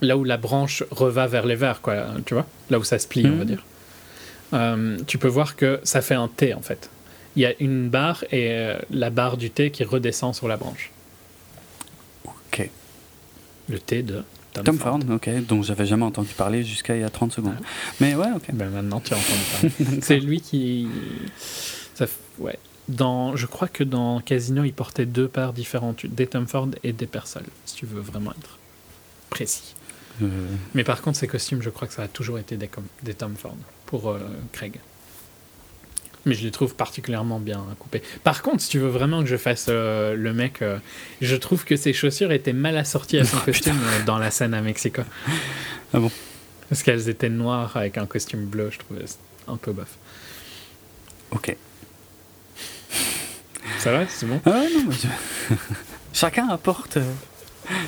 là 0.00 0.16
où 0.16 0.24
la 0.24 0.36
branche 0.36 0.82
reva 0.90 1.26
vers 1.26 1.46
les 1.46 1.56
verts, 1.56 1.80
quoi, 1.80 2.06
tu 2.24 2.34
vois, 2.34 2.46
là 2.70 2.78
où 2.78 2.84
ça 2.84 2.98
se 2.98 3.06
plie, 3.08 3.26
on 3.26 3.30
va 3.36 3.36
Mhm. 3.38 3.44
dire, 3.44 3.64
euh, 4.54 4.98
tu 5.06 5.18
peux 5.18 5.28
voir 5.28 5.56
que 5.56 5.80
ça 5.82 6.00
fait 6.00 6.14
un 6.14 6.28
T 6.28 6.54
en 6.54 6.62
fait. 6.62 6.90
Il 7.34 7.42
y 7.42 7.46
a 7.46 7.52
une 7.60 7.88
barre 7.90 8.24
et 8.30 8.50
euh, 8.52 8.78
la 8.90 9.10
barre 9.10 9.36
du 9.36 9.50
T 9.50 9.70
qui 9.70 9.84
redescend 9.84 10.34
sur 10.34 10.48
la 10.48 10.56
branche. 10.56 10.90
Ok. 12.24 12.70
Le 13.68 13.78
T 13.78 14.02
de 14.02 14.22
Tom, 14.54 14.64
Tom 14.64 14.78
Ford, 14.78 15.00
ok, 15.12 15.28
dont 15.46 15.62
j'avais 15.62 15.84
jamais 15.84 16.04
entendu 16.04 16.30
parler 16.34 16.62
jusqu'à 16.64 16.94
il 16.96 17.02
y 17.02 17.04
a 17.04 17.10
30 17.10 17.32
secondes. 17.32 17.56
Ah. 17.60 17.64
Mais 18.00 18.14
ouais, 18.14 18.28
ok. 18.34 18.44
Ben 18.54 18.70
maintenant, 18.70 19.00
tu 19.00 19.12
as 19.12 19.16
entendu 19.18 19.70
parler. 19.84 20.00
C'est 20.00 20.18
lui 20.18 20.40
qui. 20.40 20.88
Ça, 21.94 22.06
ouais. 22.38 22.58
Dans, 22.88 23.34
je 23.34 23.46
crois 23.46 23.68
que 23.68 23.82
dans 23.82 24.20
Casino, 24.20 24.64
il 24.64 24.72
portait 24.72 25.06
deux 25.06 25.28
paires 25.28 25.52
différentes, 25.52 26.06
des 26.06 26.26
Tom 26.26 26.46
Ford 26.46 26.68
et 26.84 26.92
des 26.92 27.06
Persol, 27.06 27.42
si 27.64 27.74
tu 27.74 27.86
veux 27.86 28.00
vraiment 28.00 28.30
être 28.30 28.58
précis. 29.30 29.74
Euh, 30.22 30.28
Mais 30.74 30.84
par 30.84 31.02
contre, 31.02 31.18
ces 31.18 31.26
costumes, 31.26 31.62
je 31.62 31.70
crois 31.70 31.88
que 31.88 31.94
ça 31.94 32.02
a 32.02 32.08
toujours 32.08 32.38
été 32.38 32.56
des, 32.56 33.14
Tom 33.14 33.34
Ford 33.36 33.56
pour 33.86 34.10
euh, 34.10 34.20
Craig. 34.52 34.78
Mais 36.26 36.34
je 36.34 36.42
les 36.42 36.50
trouve 36.50 36.74
particulièrement 36.74 37.38
bien 37.38 37.64
coupés. 37.78 38.02
Par 38.24 38.42
contre, 38.42 38.60
si 38.60 38.68
tu 38.68 38.80
veux 38.80 38.88
vraiment 38.88 39.20
que 39.20 39.28
je 39.28 39.36
fasse 39.36 39.66
euh, 39.68 40.14
le 40.16 40.32
mec, 40.32 40.62
je 41.20 41.36
trouve 41.36 41.64
que 41.64 41.76
ses 41.76 41.92
chaussures 41.92 42.32
étaient 42.32 42.52
mal 42.52 42.76
assorties 42.76 43.18
à 43.18 43.24
son 43.24 43.38
costume 43.38 43.78
euh, 43.80 44.04
dans 44.04 44.18
la 44.18 44.32
scène 44.32 44.52
à 44.52 44.60
Mexico. 44.60 45.02
Ah 45.94 46.00
bon 46.00 46.10
Parce 46.68 46.82
qu'elles 46.82 47.08
étaient 47.08 47.28
noires 47.28 47.76
avec 47.76 47.96
un 47.96 48.06
costume 48.06 48.44
bleu, 48.44 48.70
je 48.72 48.78
trouvais 48.78 49.04
un 49.46 49.56
peu 49.56 49.72
bof. 49.72 49.98
ok. 51.30 51.56
Ça 53.86 53.92
va, 53.92 54.04
c'est 54.08 54.26
bon 54.26 54.40
Ah 54.44 54.50
non, 54.74 54.82
mais 54.88 55.56
Chacun 56.12 56.48
apporte 56.48 56.96
euh, 56.96 57.04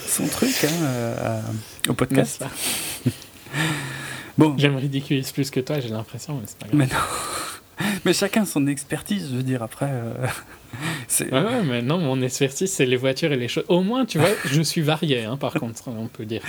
son 0.07 0.29
truc 0.29 0.55
hein, 0.63 0.69
euh, 0.85 1.41
au 1.89 1.93
podcast. 1.95 2.45
Bon, 4.37 4.57
Je 4.57 4.69
me 4.69 4.77
ridiculise 4.79 5.33
plus 5.33 5.51
que 5.51 5.59
toi, 5.59 5.81
j'ai 5.81 5.89
l'impression, 5.89 6.35
mais 6.37 6.43
c'est 6.47 6.57
pas 6.59 6.67
grave. 6.69 6.79
mais 6.79 6.87
non. 6.87 7.91
Mais 8.05 8.13
chacun 8.13 8.45
son 8.45 8.67
expertise, 8.69 9.29
je 9.31 9.37
veux 9.39 9.43
dire, 9.43 9.61
après. 9.65 9.89
euh, 9.91 10.13
Ouais, 11.21 11.31
ouais, 11.33 11.63
mais 11.65 11.83
non, 11.83 11.99
mon 11.99 12.23
expertise, 12.23 12.73
c'est 12.73 12.87
les 12.87 12.97
voitures 12.97 13.33
et 13.33 13.37
les 13.37 13.49
choses. 13.49 13.65
Au 13.69 13.83
moins, 13.83 14.05
tu 14.07 14.19
vois, 14.19 14.29
je 14.45 14.63
suis 14.63 14.83
varié, 14.83 15.25
hein, 15.25 15.37
par 15.37 15.53
contre, 15.55 15.83
on 15.89 16.07
peut 16.07 16.25
dire. 16.27 16.43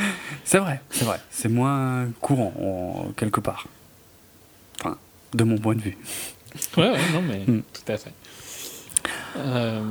C'est 0.43 0.59
vrai, 0.59 0.79
c'est 0.91 1.05
vrai. 1.05 1.19
C'est 1.31 1.49
moins 1.49 2.07
courant, 2.21 2.53
en- 2.59 3.11
quelque 3.13 3.39
part. 3.39 3.65
Enfin, 4.79 4.97
de 5.33 5.43
mon 5.43 5.57
point 5.57 5.73
de 5.75 5.81
vue. 5.81 5.97
Ouais, 6.77 6.91
ouais, 6.91 6.99
non, 7.13 7.21
mais 7.23 7.39
Mm. 7.47 7.61
tout 7.73 7.91
à 7.91 7.97
fait. 7.97 8.11
Euh, 9.37 9.81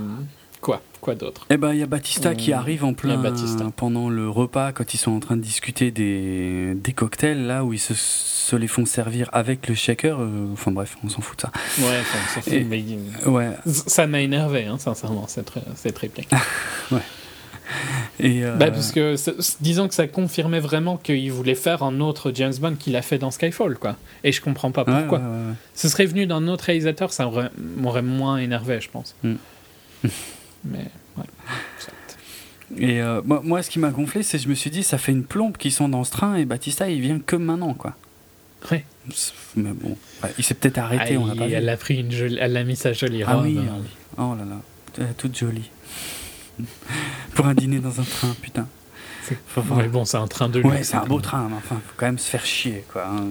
quoi 0.60 0.80
Quoi 1.00 1.14
d'autre? 1.14 1.46
Eh 1.50 1.56
ben, 1.56 1.72
il 1.72 1.78
y 1.78 1.82
a 1.84 1.86
Batista 1.86 2.34
qui 2.34 2.52
Euh, 2.52 2.56
arrive 2.56 2.84
en 2.84 2.92
plein 2.92 3.16
Batista. 3.18 3.64
pendant 3.76 4.08
le 4.10 4.28
repas, 4.28 4.72
quand 4.72 4.94
ils 4.94 4.98
sont 4.98 5.12
en 5.12 5.20
train 5.20 5.36
de 5.36 5.40
discuter 5.42 5.92
des, 5.92 6.74
des 6.74 6.92
cocktails, 6.92 7.46
là 7.46 7.64
où 7.64 7.72
ils 7.72 7.78
se, 7.78 7.94
se 7.94 8.56
les 8.56 8.66
font 8.66 8.84
servir 8.84 9.28
avec 9.32 9.68
le 9.68 9.76
shaker. 9.76 10.18
euh, 10.20 10.52
enfin 10.52 10.72
bref, 10.72 10.96
on 11.04 11.08
s'en 11.08 11.20
fout 11.20 11.36
de 11.36 11.42
ça. 11.42 11.52
Ouais, 11.78 11.98
enfin, 12.00 12.40
Et- 12.50 12.64
mais 12.64 12.84
Ouais. 13.26 13.50
ça 13.66 14.08
m'a 14.08 14.20
énervé, 14.20 14.66
hein, 14.66 14.78
sincèrement, 14.78 15.26
cette, 15.28 15.52
cette 15.76 15.98
réplique. 15.98 16.28
Et, 18.20 18.44
euh, 18.44 18.54
Bah, 18.56 18.70
parce 18.70 18.92
que, 18.92 19.14
disons 19.60 19.88
que 19.88 19.94
ça 19.94 20.06
confirmait 20.06 20.60
vraiment 20.60 20.96
qu'il 20.96 21.30
voulait 21.32 21.54
faire 21.54 21.82
un 21.82 22.00
autre 22.00 22.32
James 22.34 22.54
Bond 22.60 22.74
qu'il 22.76 22.96
a 22.96 23.02
fait 23.02 23.18
dans 23.18 23.30
Skyfall, 23.30 23.76
quoi. 23.76 23.96
Et 24.24 24.32
je 24.32 24.40
comprends 24.40 24.70
pas 24.72 24.84
pourquoi. 24.84 25.18
ouais, 25.18 25.24
ouais, 25.24 25.30
ouais. 25.48 25.54
Ce 25.74 25.88
serait 25.88 26.06
venu 26.06 26.26
d'un 26.26 26.48
autre 26.48 26.64
réalisateur, 26.64 27.12
ça 27.12 27.26
aurait- 27.26 27.50
m'aurait 27.76 28.02
moins 28.02 28.38
énervé, 28.38 28.80
je 28.80 28.88
pense. 28.90 29.14
Mm. 29.22 29.34
Mais, 30.64 30.86
ouais. 31.16 31.24
Et 32.76 33.00
euh, 33.00 33.22
moi, 33.24 33.40
moi, 33.42 33.62
ce 33.62 33.70
qui 33.70 33.78
m'a 33.78 33.90
gonflé, 33.90 34.22
c'est 34.22 34.36
que 34.38 34.44
je 34.44 34.48
me 34.48 34.54
suis 34.54 34.70
dit, 34.70 34.82
ça 34.82 34.98
fait 34.98 35.12
une 35.12 35.24
plombe 35.24 35.56
qu'ils 35.56 35.72
sont 35.72 35.88
dans 35.88 36.04
ce 36.04 36.10
train 36.10 36.34
et 36.36 36.44
Batista, 36.44 36.88
il 36.90 37.00
vient 37.00 37.18
que 37.18 37.36
maintenant, 37.36 37.72
quoi. 37.74 37.94
Ouais. 38.70 38.84
Mais 39.56 39.70
bon, 39.72 39.96
ouais, 40.22 40.30
il 40.36 40.44
s'est 40.44 40.54
peut-être 40.54 40.78
arrêté, 40.78 41.14
Ah, 41.16 41.20
on 41.20 41.26
l'a 41.26 41.34
pas 41.34 41.44
il- 41.44 41.50
vu. 41.50 41.54
elle 41.54 41.68
a 41.68 41.76
pris 41.76 41.96
une 42.00 42.10
jolie, 42.10 42.36
elle 42.40 42.56
a 42.56 42.64
mis 42.64 42.76
sa 42.76 42.92
jolie 42.92 43.22
Ah 43.22 43.36
robe. 43.36 43.46
euh, 43.46 43.60
ah 43.70 43.74
oui. 43.80 43.88
Oh 44.18 44.34
là 44.36 44.44
là, 44.44 44.60
elle 44.98 45.04
est 45.04 45.14
toute 45.16 45.38
jolie. 45.38 45.70
Pour 47.34 47.46
un 47.46 47.54
dîner 47.54 47.78
dans 47.78 48.00
un 48.00 48.04
train, 48.04 48.34
putain. 48.42 48.66
C'est- 49.22 49.38
Faut 49.48 49.60
voir. 49.62 49.80
Ouais, 49.80 49.88
bon, 49.88 50.04
c'est 50.04 50.16
un 50.16 50.26
train 50.26 50.48
de 50.48 50.60
Ouais, 50.62 50.76
luxe, 50.78 50.88
c'est 50.88 50.96
un 50.96 51.04
beau 51.04 51.20
train, 51.20 51.46
mais 51.50 51.56
enfin, 51.56 51.76
faut 51.86 51.94
quand 51.96 52.06
même 52.06 52.18
se 52.18 52.28
faire 52.30 52.44
chier, 52.46 52.84
quoi. 52.92 53.06
hein. 53.06 53.24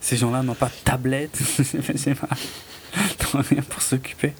Ces 0.00 0.16
gens-là 0.16 0.42
n'ont 0.42 0.54
pas 0.54 0.66
de 0.66 0.72
tablette, 0.84 1.36
sais 1.96 2.14
pas, 2.14 2.28
n'ont 3.34 3.42
rien 3.50 3.62
pour 3.62 3.80
s'occuper. 3.82 4.32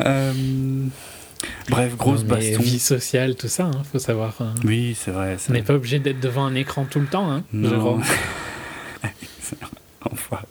Euh, 0.00 0.32
Bref, 1.68 1.96
grosse 1.96 2.22
Non, 2.22 2.28
baston. 2.36 2.62
Vie 2.62 2.78
sociale, 2.78 3.34
tout 3.36 3.48
ça, 3.48 3.64
hein, 3.64 3.82
faut 3.92 3.98
savoir. 3.98 4.34
hein. 4.40 4.54
Oui, 4.64 4.96
c'est 4.98 5.10
vrai. 5.10 5.36
c'est 5.38 5.50
On 5.50 5.54
n'est 5.54 5.62
pas 5.62 5.74
obligé 5.74 5.98
d'être 5.98 6.20
devant 6.20 6.46
un 6.46 6.54
écran 6.54 6.86
tout 6.88 7.00
le 7.00 7.06
temps. 7.06 7.30
Hein, 7.30 7.42
Non. 7.52 8.00
Enfoiré. 10.10 10.44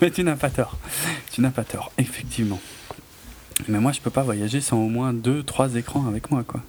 Mais 0.00 0.10
tu 0.10 0.22
n'as 0.24 0.36
pas 0.36 0.50
tort. 0.50 0.76
Tu 1.32 1.40
n'as 1.40 1.50
pas 1.50 1.64
tort, 1.64 1.92
effectivement. 1.98 2.60
Mais 3.68 3.78
moi, 3.80 3.92
je 3.92 4.00
peux 4.00 4.10
pas 4.10 4.22
voyager 4.22 4.60
sans 4.60 4.78
au 4.78 4.88
moins 4.88 5.12
deux, 5.12 5.42
trois 5.42 5.74
écrans 5.76 6.06
avec 6.06 6.30
moi, 6.30 6.44
quoi. 6.46 6.60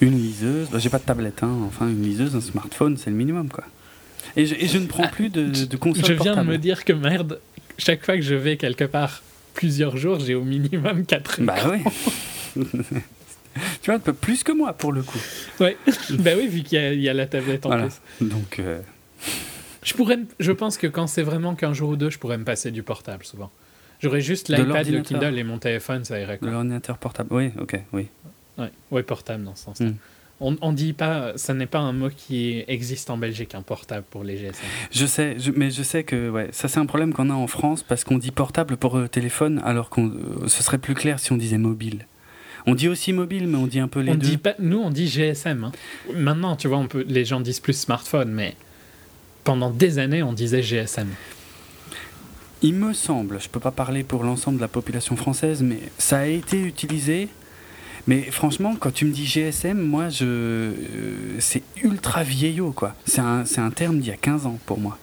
Une 0.00 0.16
liseuse, 0.16 0.68
bah, 0.70 0.78
j'ai 0.78 0.90
pas 0.90 0.98
de 0.98 1.04
tablette, 1.04 1.42
hein. 1.42 1.56
Enfin, 1.66 1.88
une 1.88 2.02
liseuse, 2.02 2.36
un 2.36 2.40
smartphone, 2.40 2.96
c'est 2.96 3.10
le 3.10 3.16
minimum, 3.16 3.48
quoi. 3.48 3.64
Et 4.36 4.46
je, 4.46 4.54
et 4.54 4.68
je 4.68 4.78
ne 4.78 4.86
prends 4.86 5.08
plus 5.08 5.28
de, 5.30 5.46
de 5.66 5.76
console 5.76 6.04
Je 6.04 6.12
viens 6.12 6.36
de 6.36 6.42
me 6.48 6.56
dire 6.58 6.84
que 6.84 6.92
merde, 6.92 7.40
chaque 7.78 8.04
fois 8.04 8.14
que 8.16 8.22
je 8.22 8.34
vais 8.34 8.56
quelque 8.56 8.84
part 8.84 9.22
plusieurs 9.54 9.96
jours, 9.96 10.20
j'ai 10.20 10.34
au 10.36 10.44
minimum 10.44 11.04
4 11.04 11.42
Bah 11.42 11.54
oui. 11.68 11.82
tu 13.82 13.86
vois, 13.86 13.94
un 13.94 13.98
peu 13.98 14.12
plus 14.12 14.44
que 14.44 14.52
moi, 14.52 14.72
pour 14.72 14.92
le 14.92 15.02
coup. 15.02 15.18
Ouais. 15.60 15.76
bah 16.10 16.30
oui, 16.36 16.46
vu 16.46 16.62
qu'il 16.62 16.78
y, 16.78 16.80
a- 16.82 16.92
il 16.92 17.00
y 17.00 17.08
a 17.08 17.14
la 17.14 17.26
tablette 17.26 17.66
en 17.66 17.70
Voilà. 17.70 17.88
plus. 17.88 18.28
Donc, 18.28 18.60
euh, 18.60 18.80
Je, 19.82 19.94
pourrais, 19.94 20.18
je 20.38 20.52
pense 20.52 20.78
que 20.78 20.86
quand 20.86 21.08
c'est 21.08 21.22
vraiment 21.22 21.54
qu'un 21.56 21.72
jour 21.72 21.90
ou 21.90 21.96
deux, 21.96 22.10
je 22.10 22.18
pourrais 22.18 22.38
me 22.38 22.44
passer 22.44 22.70
du 22.70 22.82
portable 22.84 23.24
souvent. 23.24 23.50
J'aurais 24.00 24.20
juste 24.20 24.48
l'iPad, 24.48 24.86
le. 24.88 25.00
Kindle 25.02 25.38
et 25.38 25.44
mon 25.44 25.58
téléphone, 25.58 26.04
ça 26.04 26.18
irait. 26.20 26.34
de 26.34 26.38
Quoi. 26.40 26.50
l'ordinateur 26.50 26.98
portable. 26.98 27.28
Oui, 27.32 27.50
ok, 27.60 27.80
oui. 27.92 28.06
Ouais. 28.58 28.70
ouais, 28.90 29.02
portable 29.02 29.44
dans 29.44 29.54
ce 29.54 29.64
sens-là. 29.64 29.86
Mm. 29.86 29.96
On, 30.40 30.56
on 30.60 30.72
dit 30.72 30.92
pas, 30.92 31.32
ça 31.36 31.52
n'est 31.52 31.66
pas 31.66 31.80
un 31.80 31.92
mot 31.92 32.10
qui 32.16 32.62
existe 32.68 33.10
en 33.10 33.16
Belgique, 33.18 33.56
un 33.56 33.62
portable 33.62 34.04
pour 34.08 34.22
les 34.22 34.36
GSM. 34.36 34.64
Je 34.92 35.04
sais, 35.06 35.34
je- 35.38 35.50
mais 35.50 35.72
je 35.72 35.82
sais 35.82 36.04
que 36.04 36.30
ouais, 36.30 36.48
ça 36.52 36.68
c'est 36.68 36.78
un 36.78 36.86
problème 36.86 37.12
qu'on 37.12 37.28
a 37.30 37.34
en 37.34 37.48
France 37.48 37.82
parce 37.82 38.04
qu'on 38.04 38.18
dit 38.18 38.30
portable 38.30 38.76
pour 38.76 38.96
euh, 38.96 39.08
téléphone 39.08 39.60
alors 39.64 39.90
qu'on 39.90 40.06
euh, 40.06 40.46
ce 40.46 40.62
serait 40.62 40.78
plus 40.78 40.94
clair 40.94 41.18
si 41.18 41.32
on 41.32 41.36
disait 41.36 41.58
mobile. 41.58 42.06
On 42.66 42.76
dit 42.76 42.86
aussi 42.88 43.12
mobile, 43.12 43.48
mais 43.48 43.56
on 43.56 43.66
dit 43.66 43.80
un 43.80 43.88
peu 43.88 43.98
les 44.00 44.12
On 44.12 44.14
deux. 44.14 44.28
dit 44.28 44.36
pas, 44.38 44.54
nous, 44.60 44.78
on 44.78 44.90
dit 44.90 45.08
GSM. 45.08 45.64
hein. 45.64 45.72
Maintenant, 46.14 46.54
tu 46.54 46.68
vois, 46.68 46.78
on 46.78 46.86
peut, 46.86 47.04
les 47.08 47.24
gens 47.24 47.40
disent 47.40 47.60
plus 47.60 47.76
smartphone, 47.76 48.30
mais 48.30 48.54
pendant 49.42 49.70
des 49.70 49.98
années, 49.98 50.22
on 50.22 50.32
disait 50.32 50.62
GSM. 50.62 51.08
Il 52.62 52.74
me 52.74 52.92
semble, 52.92 53.40
je 53.40 53.48
peux 53.48 53.60
pas 53.60 53.70
parler 53.70 54.02
pour 54.02 54.24
l'ensemble 54.24 54.56
de 54.58 54.62
la 54.62 54.68
population 54.68 55.14
française, 55.16 55.62
mais 55.62 55.78
ça 55.98 56.18
a 56.20 56.26
été 56.26 56.60
utilisé. 56.60 57.28
Mais 58.06 58.22
franchement, 58.22 58.74
quand 58.78 58.92
tu 58.92 59.04
me 59.04 59.12
dis 59.12 59.26
GSM, 59.26 59.78
moi, 59.80 60.08
je, 60.08 60.24
euh, 60.24 60.72
c'est 61.40 61.62
ultra 61.82 62.22
vieillot, 62.24 62.72
quoi. 62.72 62.94
C'est 63.06 63.20
un, 63.20 63.44
c'est 63.44 63.60
un 63.60 63.70
terme 63.70 63.98
d'il 64.00 64.08
y 64.08 64.12
a 64.12 64.16
15 64.16 64.46
ans 64.46 64.58
pour 64.66 64.78
moi. 64.80 64.98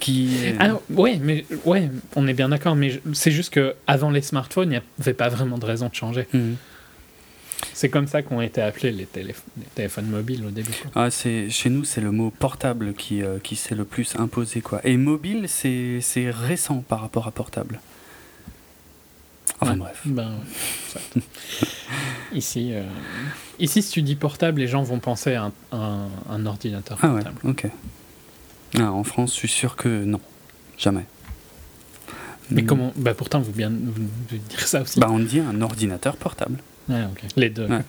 Qui, 0.00 0.36
est- 0.44 0.56
Ah 0.60 0.78
ouais, 0.90 1.18
mais 1.22 1.44
ouais, 1.64 1.90
on 2.14 2.26
est 2.26 2.34
bien 2.34 2.50
d'accord, 2.50 2.76
mais 2.76 3.00
c'est 3.14 3.30
juste 3.30 3.52
que 3.52 3.74
avant 3.86 4.10
les 4.10 4.22
smartphones, 4.22 4.68
il 4.68 4.76
n'y 4.76 4.82
avait 5.00 5.12
pas 5.14 5.28
vraiment 5.28 5.58
de 5.58 5.66
raison 5.66 5.88
de 5.88 5.94
changer. 5.94 6.26
Mhm. 6.32 6.56
C'est 7.74 7.88
comme 7.88 8.06
ça 8.06 8.22
qu'ont 8.22 8.40
été 8.40 8.60
appelés 8.60 8.92
les, 8.92 9.06
télé- 9.06 9.34
les 9.56 9.64
téléphones 9.74 10.06
mobiles 10.06 10.44
au 10.46 10.50
début. 10.50 10.72
Ah, 10.94 11.10
c'est, 11.10 11.48
chez 11.50 11.70
nous, 11.70 11.84
c'est 11.84 12.00
le 12.00 12.10
mot 12.10 12.30
portable 12.30 12.92
qui, 12.94 13.22
euh, 13.22 13.38
qui 13.38 13.56
s'est 13.56 13.74
le 13.74 13.84
plus 13.84 14.14
imposé. 14.16 14.60
Quoi. 14.60 14.80
Et 14.84 14.96
mobile, 14.96 15.46
c'est, 15.48 16.00
récent 16.30 16.84
par 16.88 17.00
rapport 17.00 17.26
à 17.26 17.30
portable. 17.30 17.80
Enfin 19.60 19.72
Ouais. 19.72 19.78
bref. 19.78 20.00
Ben, 20.06 20.32
ouais, 21.16 21.22
ici, 22.32 22.70
euh, 22.72 22.82
ici, 23.58 23.82
si 23.82 23.90
tu 23.92 24.02
dis 24.02 24.16
portable, 24.16 24.60
les 24.60 24.66
gens 24.68 24.82
vont 24.82 24.98
penser 24.98 25.34
à 25.34 25.44
un, 25.44 25.52
un- 25.72 26.08
un 26.30 26.46
ordinateur 26.46 26.98
Ah 27.02 27.08
ouais, 27.14 27.22
portable. 27.22 27.38
ok. 27.48 27.66
Ah, 28.78 28.90
en 28.92 29.04
France, 29.04 29.32
je 29.32 29.38
suis 29.38 29.48
sûr 29.48 29.76
que 29.76 30.04
non. 30.04 30.20
Jamais. 30.78 31.04
Mais 32.50 32.62
Mm. 32.62 32.66
comment 32.66 32.92
Bah 32.96 33.14
pourtant, 33.14 33.40
vous 33.40 33.52
bien 33.52 33.70
vous, 33.70 33.92
vous 34.30 34.36
dire 34.36 34.66
ça 34.66 34.82
aussi. 34.82 34.98
Bah, 34.98 35.08
on 35.10 35.18
dit 35.20 35.40
un 35.40 35.60
ordinateur 35.62 36.16
portable. 36.16 36.58
Ouais. 36.92 37.06
Les 37.36 37.50
deux. 37.50 37.66
Ouais. 37.66 37.80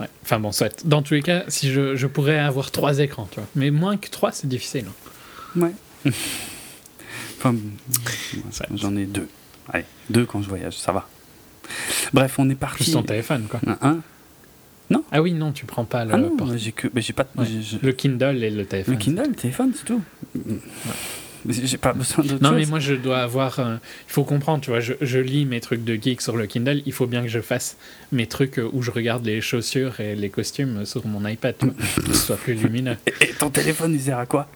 Ouais. 0.00 0.06
Enfin 0.22 0.38
bon, 0.40 0.52
soit. 0.52 0.84
Dans 0.86 1.02
tous 1.02 1.14
les 1.14 1.22
cas, 1.22 1.44
si 1.48 1.70
je, 1.72 1.96
je 1.96 2.06
pourrais 2.06 2.38
avoir 2.38 2.70
trois 2.70 2.98
écrans, 3.00 3.28
tu 3.30 3.40
vois. 3.40 3.48
Mais 3.56 3.70
moins 3.70 3.96
que 3.96 4.08
trois, 4.08 4.30
c'est 4.32 4.46
difficile. 4.46 4.84
hein. 5.56 5.60
Ouais. 5.60 5.72
enfin, 7.38 7.54
j'en 8.74 8.96
ai 8.96 9.06
deux. 9.06 9.28
Allez, 9.72 9.84
deux 10.10 10.24
quand 10.24 10.42
je 10.42 10.48
voyage, 10.48 10.76
ça 10.78 10.92
va. 10.92 11.08
Bref, 12.12 12.38
on 12.38 12.48
est 12.48 12.54
parti. 12.54 12.84
Plus 12.84 12.92
ton 12.92 13.02
téléphone, 13.02 13.46
quoi. 13.48 13.60
Un, 13.66 14.00
un 14.92 15.02
Ah 15.12 15.20
oui, 15.20 15.32
non, 15.34 15.52
tu 15.52 15.66
prends 15.66 15.84
pas 15.84 16.04
le, 16.04 16.14
Ah 16.14 16.16
non, 16.16 16.36
j'ai 16.56 16.72
que, 16.72 16.88
mais 16.94 17.02
j'ai 17.02 17.12
pas. 17.12 17.26
Ouais. 17.36 17.46
le 17.82 17.92
Kindle 17.92 18.42
et 18.42 18.50
le 18.50 18.64
téléphone. 18.64 18.94
Le 18.94 19.00
Kindle, 19.00 19.28
le 19.28 19.34
téléphone, 19.34 19.72
c'est 19.76 19.84
tout. 19.84 20.00
Mais 20.34 20.54
J'ai 21.48 21.76
pas 21.78 21.92
besoin 21.92 22.24
d'autre 22.24 22.42
Non, 22.42 22.50
chose. 22.50 22.58
mais 22.58 22.66
moi, 22.66 22.78
je 22.80 22.94
dois 22.94 23.18
avoir. 23.20 23.60
euh, 23.60 23.76
il 24.08 24.12
faut 24.12 24.24
comprendre, 24.24 24.62
tu 24.62 24.70
vois, 24.70 24.80
je, 24.80 24.94
je 25.00 25.18
lis 25.18 25.44
mes 25.46 25.60
trucs 25.60 25.84
de 25.84 25.94
geek 25.94 26.20
sur 26.20 26.36
le 26.36 26.46
Kindle. 26.46 26.82
Il 26.86 26.92
faut 26.92 27.06
bien 27.06 27.22
que 27.22 27.28
je 27.28 27.40
fasse 27.40 27.76
mes 28.12 28.26
trucs 28.26 28.60
où 28.72 28.82
je 28.82 28.90
regarde 28.90 29.24
les 29.24 29.40
chaussures 29.40 30.00
et 30.00 30.14
les 30.16 30.30
costumes 30.30 30.84
sur 30.84 31.06
mon 31.06 31.26
iPad, 31.28 31.54
tu 31.58 31.66
vois, 31.66 31.74
pour 31.74 32.04
que 32.04 32.12
ce 32.12 32.26
soit 32.26 32.36
plus 32.36 32.54
lumineux. 32.54 32.96
Et, 33.06 33.24
et 33.24 33.28
ton 33.34 33.50
téléphone, 33.50 33.92
il 33.94 34.00
sert 34.00 34.18
à 34.18 34.26
quoi? 34.26 34.48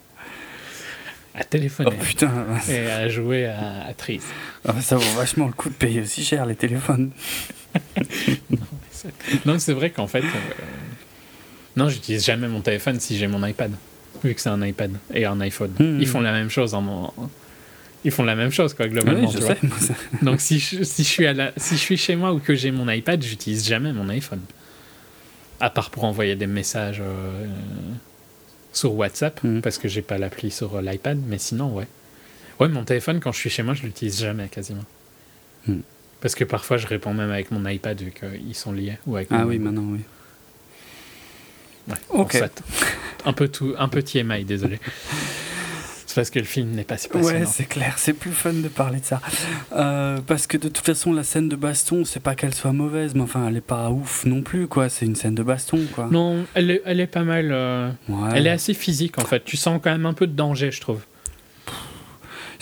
À 1.34 1.40
Oh 1.40 1.46
téléphoner 1.48 1.90
putain, 2.02 2.30
et 2.68 2.78
à 2.90 3.08
jouer 3.08 3.46
à, 3.46 3.86
à 3.88 3.94
Tris. 3.94 4.20
Ah, 4.68 4.74
ça 4.82 4.96
vaut 4.96 5.16
vachement 5.16 5.46
le 5.46 5.52
coup 5.52 5.70
de 5.70 5.74
payer 5.74 6.02
aussi 6.02 6.22
cher 6.24 6.44
les 6.46 6.56
téléphones. 6.56 7.10
Non, 9.46 9.58
c'est 9.58 9.72
vrai 9.72 9.90
qu'en 9.90 10.06
fait. 10.06 10.20
euh, 10.22 10.26
Non, 11.76 11.88
j'utilise 11.88 12.24
jamais 12.24 12.48
mon 12.48 12.60
téléphone 12.60 13.00
si 13.00 13.16
j'ai 13.18 13.26
mon 13.26 13.44
iPad. 13.46 13.72
Vu 14.24 14.34
que 14.34 14.40
c'est 14.40 14.48
un 14.50 14.62
iPad 14.64 14.92
et 15.12 15.24
un 15.24 15.40
iPhone. 15.40 15.72
Mhm. 15.78 15.98
Ils 16.00 16.06
font 16.08 16.20
la 16.20 16.32
même 16.32 16.48
chose 16.50 16.74
en 16.74 17.12
Ils 18.04 18.10
font 18.10 18.22
la 18.24 18.34
même 18.36 18.50
chose, 18.52 18.74
quoi, 18.74 18.88
globalement. 18.88 19.28
tu 19.30 19.38
vois. 19.38 19.54
Donc 20.22 20.40
si 20.40 20.58
je, 20.58 20.82
si, 20.84 21.02
je 21.04 21.08
suis 21.08 21.26
à 21.26 21.32
la, 21.32 21.52
si 21.56 21.74
je 21.74 21.80
suis 21.80 21.96
chez 21.96 22.16
moi 22.16 22.32
ou 22.32 22.38
que 22.38 22.54
j'ai 22.54 22.70
mon 22.70 22.88
iPad, 22.88 23.22
j'utilise 23.22 23.66
jamais 23.66 23.92
mon 23.92 24.08
iPhone. 24.08 24.40
À 25.60 25.70
part 25.70 25.90
pour 25.90 26.04
envoyer 26.04 26.34
des 26.36 26.46
messages 26.48 27.00
euh, 27.00 27.46
sur 28.72 28.94
WhatsApp, 28.94 29.42
Mhm. 29.44 29.60
parce 29.62 29.78
que 29.78 29.86
j'ai 29.88 30.02
pas 30.02 30.18
l'appli 30.18 30.50
sur 30.50 30.76
euh, 30.76 30.82
l'iPad, 30.82 31.18
mais 31.28 31.38
sinon, 31.38 31.72
ouais. 31.74 31.86
Ouais, 32.60 32.68
mon 32.68 32.84
téléphone, 32.84 33.20
quand 33.20 33.32
je 33.32 33.38
suis 33.38 33.50
chez 33.50 33.62
moi, 33.62 33.74
je 33.74 33.82
l'utilise 33.82 34.20
jamais 34.20 34.48
quasiment. 34.48 34.84
Mhm. 35.68 35.82
Parce 36.20 36.34
que 36.36 36.44
parfois, 36.44 36.76
je 36.76 36.86
réponds 36.86 37.14
même 37.14 37.30
avec 37.30 37.50
mon 37.50 37.66
iPad 37.68 38.00
vu 38.00 38.12
qu'ils 38.12 38.54
sont 38.54 38.70
liés. 38.72 38.98
Ou 39.06 39.16
avec 39.16 39.28
Ah 39.32 39.46
oui, 39.46 39.58
maintenant, 39.58 39.82
oui. 39.86 40.00
Ouais, 41.88 41.94
Ok. 42.10 42.40
Un 43.24 43.32
peu 43.32 43.48
tout, 43.48 43.74
un 43.78 43.88
petit 43.88 44.18
émail, 44.18 44.44
désolé. 44.44 44.78
C'est 46.06 46.16
parce 46.16 46.30
que 46.30 46.38
le 46.40 46.44
film 46.44 46.72
n'est 46.72 46.84
pas 46.84 46.98
si 46.98 47.08
passionnant. 47.08 47.40
Ouais, 47.40 47.46
c'est 47.46 47.64
clair, 47.64 47.94
c'est 47.96 48.12
plus 48.12 48.32
fun 48.32 48.52
de 48.52 48.68
parler 48.68 49.00
de 49.00 49.04
ça. 49.06 49.20
Euh, 49.74 50.18
parce 50.26 50.46
que 50.46 50.58
de 50.58 50.68
toute 50.68 50.84
façon, 50.84 51.12
la 51.12 51.22
scène 51.24 51.48
de 51.48 51.56
baston, 51.56 52.04
c'est 52.04 52.20
pas 52.20 52.34
qu'elle 52.34 52.52
soit 52.54 52.72
mauvaise, 52.72 53.14
mais 53.14 53.22
enfin, 53.22 53.46
elle 53.48 53.56
est 53.56 53.60
pas 53.62 53.88
ouf 53.90 54.26
non 54.26 54.42
plus, 54.42 54.66
quoi. 54.68 54.90
C'est 54.90 55.06
une 55.06 55.16
scène 55.16 55.34
de 55.34 55.42
baston, 55.42 55.80
quoi. 55.94 56.08
non, 56.10 56.44
elle 56.54 56.70
est, 56.70 56.82
elle 56.84 57.00
est 57.00 57.06
pas 57.06 57.22
mal. 57.22 57.48
euh, 57.52 57.90
Ouais. 58.10 58.28
Elle 58.34 58.46
est 58.46 58.50
assez 58.50 58.74
physique 58.74 59.18
en 59.18 59.24
fait. 59.24 59.42
Tu 59.44 59.56
sens 59.56 59.80
quand 59.82 59.90
même 59.90 60.04
un 60.04 60.12
peu 60.12 60.26
de 60.26 60.34
danger, 60.34 60.70
je 60.70 60.80
trouve. 60.82 61.00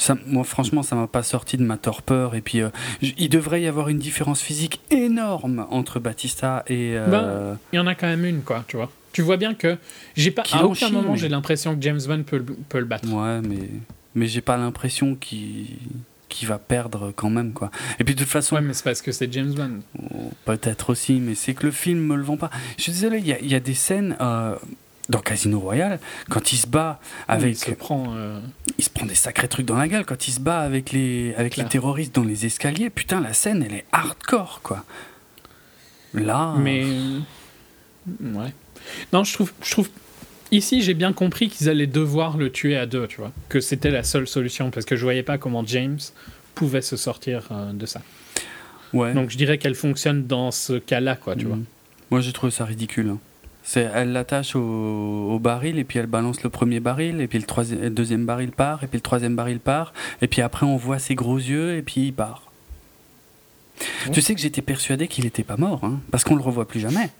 Ça, 0.00 0.16
moi, 0.26 0.44
franchement, 0.44 0.82
ça 0.82 0.96
m'a 0.96 1.06
pas 1.06 1.22
sorti 1.22 1.56
de 1.58 1.62
ma 1.62 1.76
torpeur. 1.76 2.34
Et 2.34 2.40
puis, 2.40 2.60
euh, 2.62 2.70
il 3.02 3.28
devrait 3.28 3.60
y 3.62 3.66
avoir 3.66 3.88
une 3.88 3.98
différence 3.98 4.40
physique 4.40 4.80
énorme 4.90 5.66
entre 5.70 6.00
Batista 6.00 6.64
et. 6.68 6.92
euh, 6.96 7.06
Ben, 7.06 7.58
Il 7.72 7.76
y 7.76 7.78
en 7.78 7.86
a 7.86 7.94
quand 7.94 8.06
même 8.06 8.24
une, 8.24 8.40
quoi, 8.42 8.64
tu 8.66 8.76
vois. 8.76 8.90
Tu 9.12 9.22
vois 9.22 9.36
bien 9.36 9.54
que 9.54 9.76
j'ai 10.16 10.30
pas 10.30 10.42
Qui 10.42 10.54
à 10.56 10.64
aucun 10.64 10.88
moment 10.88 11.12
mais- 11.12 11.18
j'ai 11.18 11.28
l'impression 11.28 11.74
que 11.76 11.82
James 11.82 12.00
Bond 12.06 12.22
peut, 12.22 12.38
le- 12.38 12.44
peut 12.44 12.78
le 12.78 12.84
battre. 12.84 13.08
Ouais, 13.12 13.40
mais, 13.46 13.68
mais 14.14 14.26
j'ai 14.26 14.40
pas 14.40 14.56
l'impression 14.56 15.14
qu'il 15.16 15.66
qu'il 16.28 16.46
va 16.46 16.58
perdre 16.60 17.12
quand 17.16 17.28
même, 17.28 17.52
quoi. 17.52 17.72
Et 17.98 18.04
puis, 18.04 18.14
de 18.14 18.20
toute 18.20 18.28
façon, 18.28 18.54
Ouais, 18.54 18.60
mais 18.62 18.72
c'est 18.72 18.84
parce 18.84 19.02
que 19.02 19.10
c'est 19.10 19.30
James 19.32 19.52
Bond. 19.52 19.80
Oh, 20.14 20.30
Peut-être 20.44 20.90
aussi, 20.90 21.14
mais 21.14 21.34
c'est 21.34 21.54
que 21.54 21.66
le 21.66 21.72
film 21.72 21.98
me 22.06 22.14
le 22.14 22.22
vend 22.22 22.36
pas. 22.36 22.50
Je 22.78 22.84
suis 22.84 22.92
désolé, 22.92 23.18
il 23.18 23.26
y, 23.26 23.32
a- 23.32 23.40
il 23.40 23.50
y 23.50 23.54
a 23.56 23.58
des 23.60 23.74
scènes 23.74 24.16
euh, 24.20 24.54
dans 25.08 25.20
Casino 25.20 25.58
Royale 25.58 25.98
quand 26.28 26.52
il 26.52 26.56
se 26.56 26.66
bat 26.66 27.00
avec, 27.26 27.50
Il 27.52 27.56
se 27.58 27.70
prend. 27.72 28.14
euh, 28.14 28.38
il 28.78 28.84
se 28.84 28.90
prend 28.90 29.06
des 29.06 29.14
sacrés 29.14 29.48
trucs 29.48 29.66
dans 29.66 29.76
la 29.76 29.88
gueule 29.88 30.04
quand 30.04 30.28
il 30.28 30.32
se 30.32 30.40
bat 30.40 30.60
avec 30.60 30.92
les 30.92 31.34
avec 31.36 31.56
les 31.56 31.64
terroristes 31.64 32.14
dans 32.14 32.22
les 32.24 32.46
escaliers. 32.46 32.90
Putain, 32.90 33.20
la 33.20 33.32
scène, 33.32 33.64
elle 33.66 33.74
est 33.74 33.84
hardcore, 33.92 34.60
quoi. 34.62 34.84
Là, 36.14 36.54
Mais 36.58 36.84
ouais. 38.20 38.52
Non, 39.12 39.24
je 39.24 39.32
trouve, 39.34 39.52
je 39.62 39.70
trouve. 39.70 39.88
Ici, 40.52 40.82
j'ai 40.82 40.94
bien 40.94 41.12
compris 41.12 41.48
qu'ils 41.48 41.68
allaient 41.68 41.86
devoir 41.86 42.36
le 42.36 42.50
tuer 42.50 42.76
à 42.76 42.86
deux, 42.86 43.06
tu 43.06 43.18
vois. 43.18 43.30
Que 43.48 43.60
c'était 43.60 43.90
la 43.90 44.02
seule 44.02 44.26
solution 44.26 44.70
parce 44.72 44.84
que 44.84 44.96
je 44.96 45.02
voyais 45.04 45.22
pas 45.22 45.38
comment 45.38 45.64
James 45.64 45.98
pouvait 46.56 46.82
se 46.82 46.96
sortir 46.96 47.46
euh, 47.52 47.72
de 47.72 47.86
ça. 47.86 48.02
ouais. 48.92 49.14
Donc 49.14 49.30
je 49.30 49.36
dirais 49.36 49.58
qu'elle 49.58 49.76
fonctionne 49.76 50.26
dans 50.26 50.50
ce 50.50 50.72
cas-là, 50.74 51.14
quoi, 51.14 51.36
tu 51.36 51.44
Mhm. 51.44 51.48
vois. 51.52 51.58
Moi, 52.10 52.20
j'ai 52.20 52.32
trouvé 52.32 52.50
ça 52.50 52.64
ridicule. 52.64 53.10
hein. 53.10 53.18
C'est, 53.62 53.88
elle 53.94 54.12
l'attache 54.12 54.56
au, 54.56 54.60
au 54.60 55.38
baril 55.38 55.78
et 55.78 55.84
puis 55.84 55.98
elle 55.98 56.06
balance 56.06 56.42
le 56.42 56.50
premier 56.50 56.80
baril 56.80 57.20
et 57.20 57.28
puis 57.28 57.38
le, 57.38 57.44
troisième, 57.44 57.80
le 57.80 57.90
deuxième 57.90 58.24
baril 58.24 58.50
part 58.50 58.82
et 58.82 58.86
puis 58.86 58.96
le 58.96 59.02
troisième 59.02 59.36
baril 59.36 59.60
part 59.60 59.92
et 60.22 60.28
puis 60.28 60.42
après 60.42 60.66
on 60.66 60.76
voit 60.76 60.98
ses 60.98 61.14
gros 61.14 61.36
yeux 61.36 61.76
et 61.76 61.82
puis 61.82 62.06
il 62.06 62.12
part. 62.12 62.50
Ouais. 64.06 64.12
Tu 64.12 64.20
sais 64.22 64.34
que 64.34 64.40
j'étais 64.40 64.62
persuadé 64.62 65.08
qu'il 65.08 65.26
était 65.26 65.44
pas 65.44 65.56
mort 65.56 65.84
hein, 65.84 66.00
parce 66.10 66.24
qu'on 66.24 66.36
le 66.36 66.42
revoit 66.42 66.66
plus 66.66 66.80
jamais. 66.80 67.10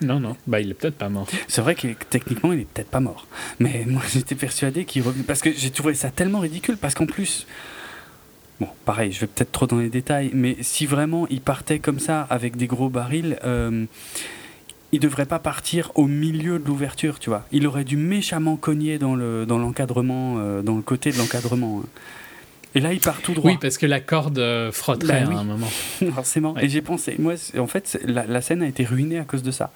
Non, 0.00 0.18
non. 0.18 0.36
Bah, 0.46 0.60
il 0.60 0.70
est 0.70 0.74
peut-être 0.74 0.96
pas 0.96 1.08
mort. 1.08 1.26
C'est 1.46 1.60
vrai 1.60 1.74
que 1.74 1.88
techniquement 2.10 2.52
il 2.52 2.60
est 2.60 2.68
peut-être 2.68 2.90
pas 2.90 3.00
mort, 3.00 3.26
mais 3.58 3.84
moi 3.86 4.02
j'étais 4.12 4.34
persuadé 4.34 4.84
qu'il 4.84 5.02
revenait 5.02 5.24
parce 5.24 5.40
que 5.40 5.52
j'ai 5.52 5.70
trouvé 5.70 5.94
ça 5.94 6.10
tellement 6.10 6.40
ridicule 6.40 6.76
parce 6.76 6.94
qu'en 6.94 7.06
plus 7.06 7.46
Bon, 8.60 8.68
pareil, 8.84 9.10
je 9.10 9.18
vais 9.18 9.26
peut-être 9.26 9.50
trop 9.50 9.66
dans 9.66 9.78
les 9.78 9.88
détails, 9.88 10.30
mais 10.32 10.56
si 10.60 10.86
vraiment 10.86 11.26
il 11.30 11.40
partait 11.40 11.80
comme 11.80 11.98
ça 11.98 12.28
avec 12.30 12.56
des 12.56 12.68
gros 12.68 12.88
barils, 12.88 13.36
euh, 13.44 13.86
il 14.92 15.00
devrait 15.00 15.26
pas 15.26 15.38
partir 15.38 15.90
au 15.94 16.06
milieu 16.06 16.58
de 16.58 16.66
l'ouverture, 16.66 17.18
tu 17.18 17.30
vois. 17.30 17.46
Il 17.50 17.66
aurait 17.66 17.84
dû 17.84 17.96
méchamment 17.96 18.56
cogner 18.56 18.98
dans 18.98 19.14
le 19.14 19.46
dans 19.46 19.58
l'encadrement, 19.58 20.36
euh, 20.38 20.62
dans 20.62 20.76
le 20.76 20.82
côté 20.82 21.10
de 21.12 21.18
l'encadrement. 21.18 21.80
hein. 21.82 21.88
Et 22.74 22.80
là, 22.80 22.92
il 22.94 23.00
part 23.00 23.20
tout 23.20 23.34
droit. 23.34 23.50
Oui, 23.50 23.58
parce 23.60 23.76
que 23.76 23.84
la 23.84 24.00
corde 24.00 24.38
euh, 24.38 24.72
frotterait 24.72 25.24
Bah 25.24 25.28
oui. 25.30 25.34
à 25.36 25.40
un 25.40 25.44
moment. 25.44 25.66
Forcément. 26.14 26.52
Ouais. 26.54 26.64
Et 26.64 26.68
j'ai 26.70 26.80
pensé, 26.80 27.16
moi, 27.18 27.36
c'est- 27.36 27.58
en 27.58 27.66
fait, 27.66 27.86
c'est- 27.86 28.02
la, 28.06 28.24
la 28.26 28.40
scène 28.40 28.62
a 28.62 28.66
été 28.66 28.84
ruinée 28.84 29.18
à 29.18 29.24
cause 29.24 29.42
de 29.42 29.50
ça. 29.50 29.72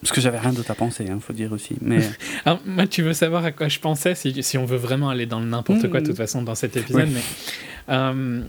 Parce 0.00 0.12
que 0.12 0.20
j'avais 0.20 0.38
rien 0.38 0.52
d'autre 0.52 0.70
à 0.70 0.74
penser, 0.74 1.06
il 1.08 1.20
faut 1.20 1.32
dire 1.32 1.52
aussi. 1.52 1.76
Mais 1.82 1.98
Alors, 2.44 2.60
moi, 2.66 2.86
tu 2.86 3.02
veux 3.02 3.12
savoir 3.14 3.44
à 3.44 3.52
quoi 3.52 3.68
je 3.68 3.78
pensais, 3.78 4.14
si, 4.14 4.42
si 4.42 4.56
on 4.58 4.64
veut 4.66 4.76
vraiment 4.76 5.08
aller 5.10 5.24
dans 5.26 5.40
le 5.40 5.46
n'importe 5.46 5.88
quoi, 5.90 6.00
de 6.00 6.04
Mhm. 6.04 6.08
toute 6.08 6.16
façon, 6.18 6.42
dans 6.42 6.54
cet 6.54 6.76
épisode, 6.76 7.08
mais 7.12 7.22
euh, 7.90 8.42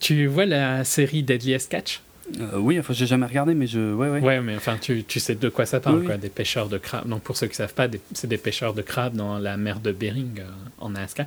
tu 0.00 0.26
vois 0.26 0.46
la 0.46 0.84
série 0.84 1.22
Deadliest 1.22 1.70
Catch? 1.70 2.00
Euh, 2.40 2.56
oui, 2.58 2.78
enfin, 2.78 2.92
j'ai 2.94 3.06
jamais 3.06 3.26
regardé, 3.26 3.54
mais 3.54 3.66
je, 3.66 3.92
ouais, 3.94 4.08
ouais. 4.08 4.20
Ouais, 4.20 4.40
mais 4.40 4.56
enfin, 4.56 4.78
tu, 4.80 5.04
tu 5.04 5.20
sais 5.20 5.34
de 5.34 5.48
quoi 5.48 5.66
ça 5.66 5.80
parle, 5.80 5.98
Oui, 5.98 6.06
quoi, 6.06 6.14
oui. 6.14 6.20
des 6.20 6.28
pêcheurs 6.28 6.68
de 6.68 6.78
crabes. 6.78 7.06
Donc, 7.08 7.22
pour 7.22 7.36
ceux 7.36 7.46
qui 7.46 7.52
ne 7.52 7.56
savent 7.56 7.74
pas, 7.74 7.88
c'est 8.14 8.26
des 8.26 8.38
pêcheurs 8.38 8.74
de 8.74 8.82
crabes 8.82 9.14
dans 9.14 9.38
la 9.38 9.56
mer 9.56 9.80
de 9.80 9.92
Bering, 9.92 10.40
euh, 10.40 10.44
en 10.78 10.94
Alaska, 10.94 11.26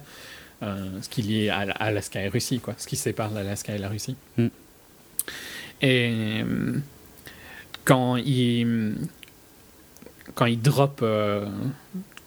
euh, 0.64 0.88
ce 1.02 1.10
qui 1.10 1.22
lie 1.22 1.50
à, 1.50 1.60
à 1.60 1.86
Alaska 1.86 2.22
et 2.22 2.28
Russie, 2.28 2.60
quoi, 2.60 2.74
ce 2.78 2.88
qui 2.88 2.96
sépare 2.96 3.32
l'Alaska 3.32 3.76
et 3.76 3.78
la 3.78 3.90
Russie. 3.90 4.16
Mm. 4.38 4.48
Et 5.82 6.44
quand 7.84 8.16
ils, 8.16 8.96
quand 10.34 10.46
ils 10.46 10.60
drop, 10.62 11.04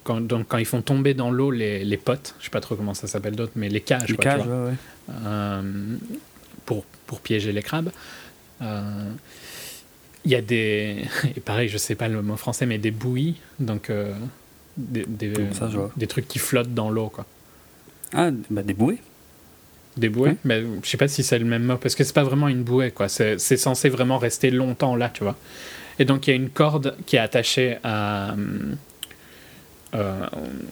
quand, 0.05 0.21
donc, 0.21 0.47
quand 0.49 0.59
ils 0.59 0.67
font 0.67 0.83
tomber 0.83 1.15
dans 1.15 1.31
l'eau 1.31 1.51
les, 1.51 1.85
les 1.85 1.97
potes, 1.97 2.35
je 2.39 2.45
sais 2.45 2.51
pas 2.51 2.61
trop 2.61 2.77
comment 2.77 2.95
ça 2.95 3.07
s'appelle 3.07 3.35
d'autres, 3.35 3.53
mais 3.57 3.69
les 3.69 3.81
cages, 3.81 4.09
Les 4.09 4.17
quoi, 4.17 4.25
tu 4.25 4.39
cages, 4.39 4.47
vois 4.47 4.65
ouais, 4.67 5.63
pour, 6.67 6.85
pour 7.07 7.21
piéger 7.21 7.53
les 7.53 7.63
crabes. 7.63 7.91
Euh, 8.62 9.10
Il 10.24 10.30
y 10.30 10.35
a 10.35 10.40
des. 10.40 11.05
Et 11.36 11.40
pareil, 11.40 11.68
je 11.68 11.78
sais 11.78 11.94
pas 11.94 12.09
le 12.09 12.22
mot 12.22 12.36
français, 12.36 12.66
mais 12.66 12.78
des 12.78 12.90
bouillies, 12.90 13.36
donc 13.59 13.90
euh, 13.90 14.12
des, 14.76 15.06
ça, 15.52 15.68
trucs 16.09 16.28
qui 16.28 16.39
flottent 16.39 16.74
dans 16.74 16.90
l'eau, 16.90 17.09
quoi. 17.09 17.26
Ah, 18.14 18.30
bah, 18.51 18.62
des 18.62 18.74
bouées. 18.74 18.98
Des 19.97 20.09
bouées? 20.09 20.36
Mais 20.44 20.62
Je 20.82 20.89
sais 20.89 20.97
pas 20.97 21.09
si 21.09 21.22
c'est 21.22 21.39
le 21.39 21.44
même 21.44 21.64
mot, 21.64 21.76
parce 21.76 21.94
que 21.94 22.05
c'est 22.05 22.14
pas 22.14 22.22
vraiment 22.24 22.48
une 22.48 22.62
bouée, 22.62 22.90
quoi. 22.90 23.09
C'est 23.09 23.39
c'est 23.39 23.56
censé 23.56 23.89
vraiment 23.89 24.18
rester 24.18 24.51
longtemps 24.51 24.97
là, 24.97 25.10
tu 25.12 25.24
vois. 25.24 25.36
Et 25.98 26.05
donc 26.05 26.26
il 26.26 26.30
y 26.30 26.32
a 26.32 26.36
une 26.36 26.51
corde 26.51 26.97
qui 27.06 27.16
est 27.16 27.20
attachée 27.20 27.78
à, 27.82 28.35
euh, 29.94 30.26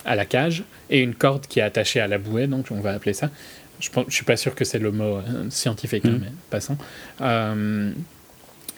à 0.04 0.14
la 0.14 0.24
cage 0.24 0.62
et 0.88 1.00
une 1.00 1.14
corde 1.14 1.46
qui 1.46 1.58
est 1.58 1.62
attachée 1.62 1.98
à 2.00 2.06
la 2.06 2.18
bouée, 2.18 2.46
donc 2.46 2.66
on 2.70 2.80
va 2.80 2.92
appeler 2.92 3.12
ça. 3.12 3.30
Je, 3.80 3.90
je 4.08 4.14
suis 4.14 4.24
pas 4.24 4.36
sûr 4.36 4.54
que 4.54 4.64
c'est 4.64 4.78
le 4.78 4.90
mot 4.92 5.16
euh, 5.18 5.50
scientifique, 5.50 6.04
hein, 6.06 6.10
Mhm. 6.12 6.18
mais 6.22 6.32
passons. 6.50 6.76
Euh, 7.20 7.92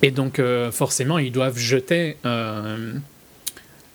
et 0.02 0.10
donc 0.10 0.38
euh, 0.38 0.70
forcément 0.70 1.18
ils 1.18 1.32
doivent 1.32 1.58
jeter 1.58 2.16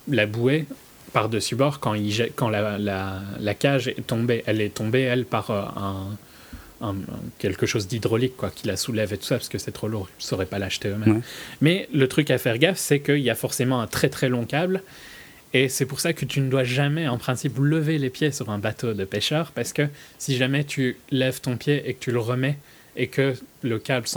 la 0.10 0.26
bouée 0.26 0.66
par-dessus 1.14 1.56
bord 1.56 1.80
quand, 1.80 1.94
la, 2.50 2.78
la, 2.78 3.22
la 3.40 3.54
cage 3.54 3.88
est 3.88 4.06
tombée. 4.08 4.44
Elle 4.48 4.62
est 4.62 4.74
tombée, 4.74 5.02
elle, 5.02 5.26
par 5.26 5.52
un, 5.52 6.18
un- 6.82 6.96
quelque 7.38 7.66
chose 7.66 7.88
d'hydraulique, 7.88 8.36
quoi, 8.36 8.50
qui 8.50 8.68
la 8.68 8.76
soulève 8.76 9.14
et 9.14 9.18
tout 9.18 9.26
ça, 9.26 9.36
parce 9.36 9.48
que 9.50 9.58
c'est 9.60 9.72
trop 9.72 9.88
lourd. 9.88 10.10
Ils 10.20 10.24
ne 10.24 10.28
sauraient 10.28 10.46
pas 10.48 10.60
l'acheter 10.60 10.90
eux-mêmes. 10.90 11.22
Mais 11.62 11.88
le 11.94 12.08
truc 12.08 12.32
à 12.32 12.38
faire 12.38 12.58
gaffe, 12.58 12.80
c'est 12.80 13.00
qu'il 13.00 13.20
y 13.20 13.30
a 13.30 13.36
forcément 13.36 13.80
un 13.80 13.88
très 13.88 14.10
très 14.10 14.28
long 14.28 14.46
câble. 14.46 14.82
Et 15.56 15.70
c'est 15.70 15.86
pour 15.86 16.00
ça 16.00 16.14
que 16.14 16.26
tu 16.26 16.42
ne 16.42 16.50
dois 16.50 16.64
jamais, 16.64 17.08
en 17.08 17.18
principe, 17.20 17.58
lever 17.60 18.00
les 18.00 18.10
pieds 18.10 18.32
sur 18.32 18.50
un 18.50 18.58
bateau 18.58 18.94
de 18.94 19.06
pêcheur, 19.06 19.52
parce 19.52 19.72
que 19.72 19.84
si 20.18 20.36
jamais 20.36 20.64
tu 20.64 20.98
lèves 21.12 21.42
ton 21.42 21.58
pied 21.58 21.84
et 21.88 21.94
que 21.94 22.00
tu 22.00 22.12
le 22.12 22.20
remets, 22.20 22.58
et 22.96 23.08
que 23.08 23.34
le 23.62 23.80
câble 23.80 24.08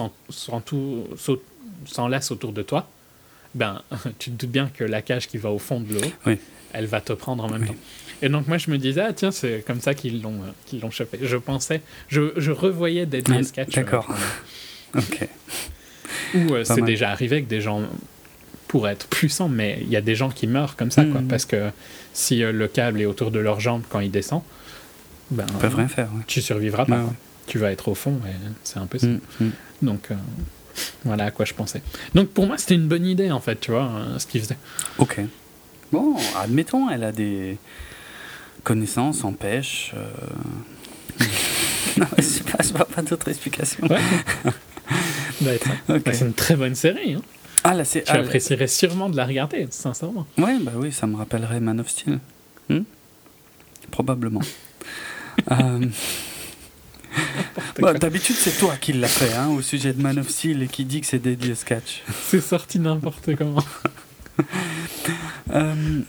s'enlace 1.86 2.30
autour 2.30 2.52
de 2.52 2.62
toi, 2.62 2.88
ben, 3.54 3.82
tu 4.18 4.30
te 4.30 4.36
doutes 4.36 4.50
bien 4.50 4.70
que 4.72 4.84
la 4.84 5.02
cage 5.02 5.28
qui 5.28 5.38
va 5.38 5.50
au 5.50 5.58
fond 5.58 5.80
de 5.80 5.94
l'eau, 5.94 6.00
Oui. 6.26 6.38
elle 6.72 6.86
va 6.86 7.00
te 7.00 7.12
prendre 7.12 7.44
en 7.44 7.48
même 7.50 7.62
Oui. 7.62 7.68
temps. 7.68 7.74
Et 8.22 8.28
donc 8.30 8.48
moi 8.48 8.56
je 8.58 8.70
me 8.70 8.78
disais, 8.78 9.02
ah 9.02 9.12
tiens, 9.12 9.30
c'est 9.30 9.62
comme 9.66 9.80
ça 9.80 9.92
qu'ils 9.94 10.22
l'ont 10.22 10.40
euh, 10.42 10.50
qu'ils 10.66 10.80
l'ont 10.80 10.90
chopé. 10.90 11.18
Je 11.22 11.36
pensais, 11.36 11.82
je, 12.08 12.32
je 12.38 12.50
revoyais 12.50 13.06
Ah, 13.28 13.42
Sketch. 13.42 13.76
euh, 13.76 13.82
d'accord. 13.82 14.08
Ok. 14.94 15.28
Où 16.34 16.54
euh, 16.54 16.64
c'est 16.64 16.80
déjà 16.82 17.10
arrivé 17.10 17.42
que 17.42 17.48
des 17.48 17.60
gens 17.60 17.82
pourraient 18.66 18.92
être 18.92 19.06
puissants, 19.08 19.48
mais 19.48 19.78
il 19.82 19.88
y 19.88 19.96
a 19.96 20.00
des 20.00 20.14
gens 20.14 20.30
qui 20.30 20.46
meurent 20.46 20.76
comme 20.76 20.90
ça, 20.90 21.04
quoi. 21.04 21.20
Mhm. 21.20 21.28
Parce 21.28 21.44
que 21.44 21.70
si 22.12 22.42
euh, 22.42 22.52
le 22.52 22.68
câble 22.68 23.00
est 23.00 23.06
autour 23.06 23.30
de 23.30 23.38
leurs 23.38 23.60
jambes 23.60 23.82
quand 23.88 24.00
il 24.00 24.10
descend, 24.10 24.42
ben, 25.30 25.44
Ils 25.48 25.58
peuvent 25.58 25.74
rien 25.74 25.88
faire. 25.88 26.08
Ouais. 26.14 26.22
tu 26.26 26.40
survivras 26.40 26.84
pas. 26.84 26.98
Ouais. 26.98 27.12
Tu 27.46 27.58
vas 27.58 27.70
être 27.70 27.88
au 27.88 27.94
fond 27.94 28.20
et 28.26 28.34
c'est 28.64 28.78
impossible. 28.78 29.20
Mm, 29.40 29.44
mm. 29.44 29.50
Donc 29.82 30.10
euh, 30.10 30.14
voilà 31.04 31.26
à 31.26 31.30
quoi 31.30 31.44
je 31.44 31.54
pensais. 31.54 31.82
Donc 32.14 32.28
pour 32.28 32.46
moi 32.46 32.58
c'était 32.58 32.74
une 32.74 32.88
bonne 32.88 33.04
idée 33.06 33.30
en 33.30 33.40
fait, 33.40 33.60
tu 33.60 33.70
vois, 33.70 33.90
euh, 33.90 34.18
ce 34.18 34.26
qu'il 34.26 34.40
faisait. 34.40 34.58
Ok. 34.98 35.20
Bon, 35.92 36.16
admettons, 36.36 36.90
elle 36.90 37.04
a 37.04 37.12
des 37.12 37.58
connaissances 38.64 39.24
en 39.24 39.32
pêche. 39.32 39.94
non, 41.96 42.06
je 42.18 42.42
pas, 42.42 42.62
je 42.62 42.72
vois 42.72 42.84
pas. 42.84 43.02
Ouais. 43.02 44.00
Ça. 45.40 45.94
Ok. 45.94 46.02
Bah, 46.04 46.12
c'est 46.12 46.24
une 46.24 46.34
très 46.34 46.56
bonne 46.56 46.74
série. 46.74 47.14
Hein. 47.14 47.22
Ah, 47.68 47.74
là, 47.74 47.84
c'est. 47.84 48.04
Tu 48.04 48.12
ah, 48.12 48.20
apprécierais 48.20 48.68
sûrement 48.68 49.08
de 49.08 49.16
la 49.16 49.26
regarder, 49.26 49.66
sincèrement. 49.70 50.24
Ouais, 50.38 50.56
bah 50.60 50.70
oui, 50.76 50.92
ça 50.92 51.08
me 51.08 51.16
rappellerait 51.16 51.58
Man 51.58 51.80
of 51.80 51.88
Steel. 51.88 52.20
Hmm? 52.68 52.82
Probablement. 53.90 54.42
Euh, 55.50 55.84
bah, 57.78 57.92
D'habitude, 57.92 58.36
c'est 58.36 58.58
toi 58.58 58.74
qui 58.80 58.94
l'as 58.94 59.06
fait 59.06 59.34
hein, 59.34 59.48
au 59.48 59.60
sujet 59.60 59.92
de 59.92 60.00
Man 60.00 60.18
of 60.18 60.30
Steel 60.30 60.62
et 60.62 60.66
qui 60.66 60.86
dit 60.86 61.02
que 61.02 61.06
c'est 61.06 61.18
Deadly 61.18 61.54
Sketch. 61.54 62.02
C'est 62.24 62.40
sorti 62.40 62.78
n'importe 62.78 63.36
comment. 63.36 63.62
Euh, 65.52 66.00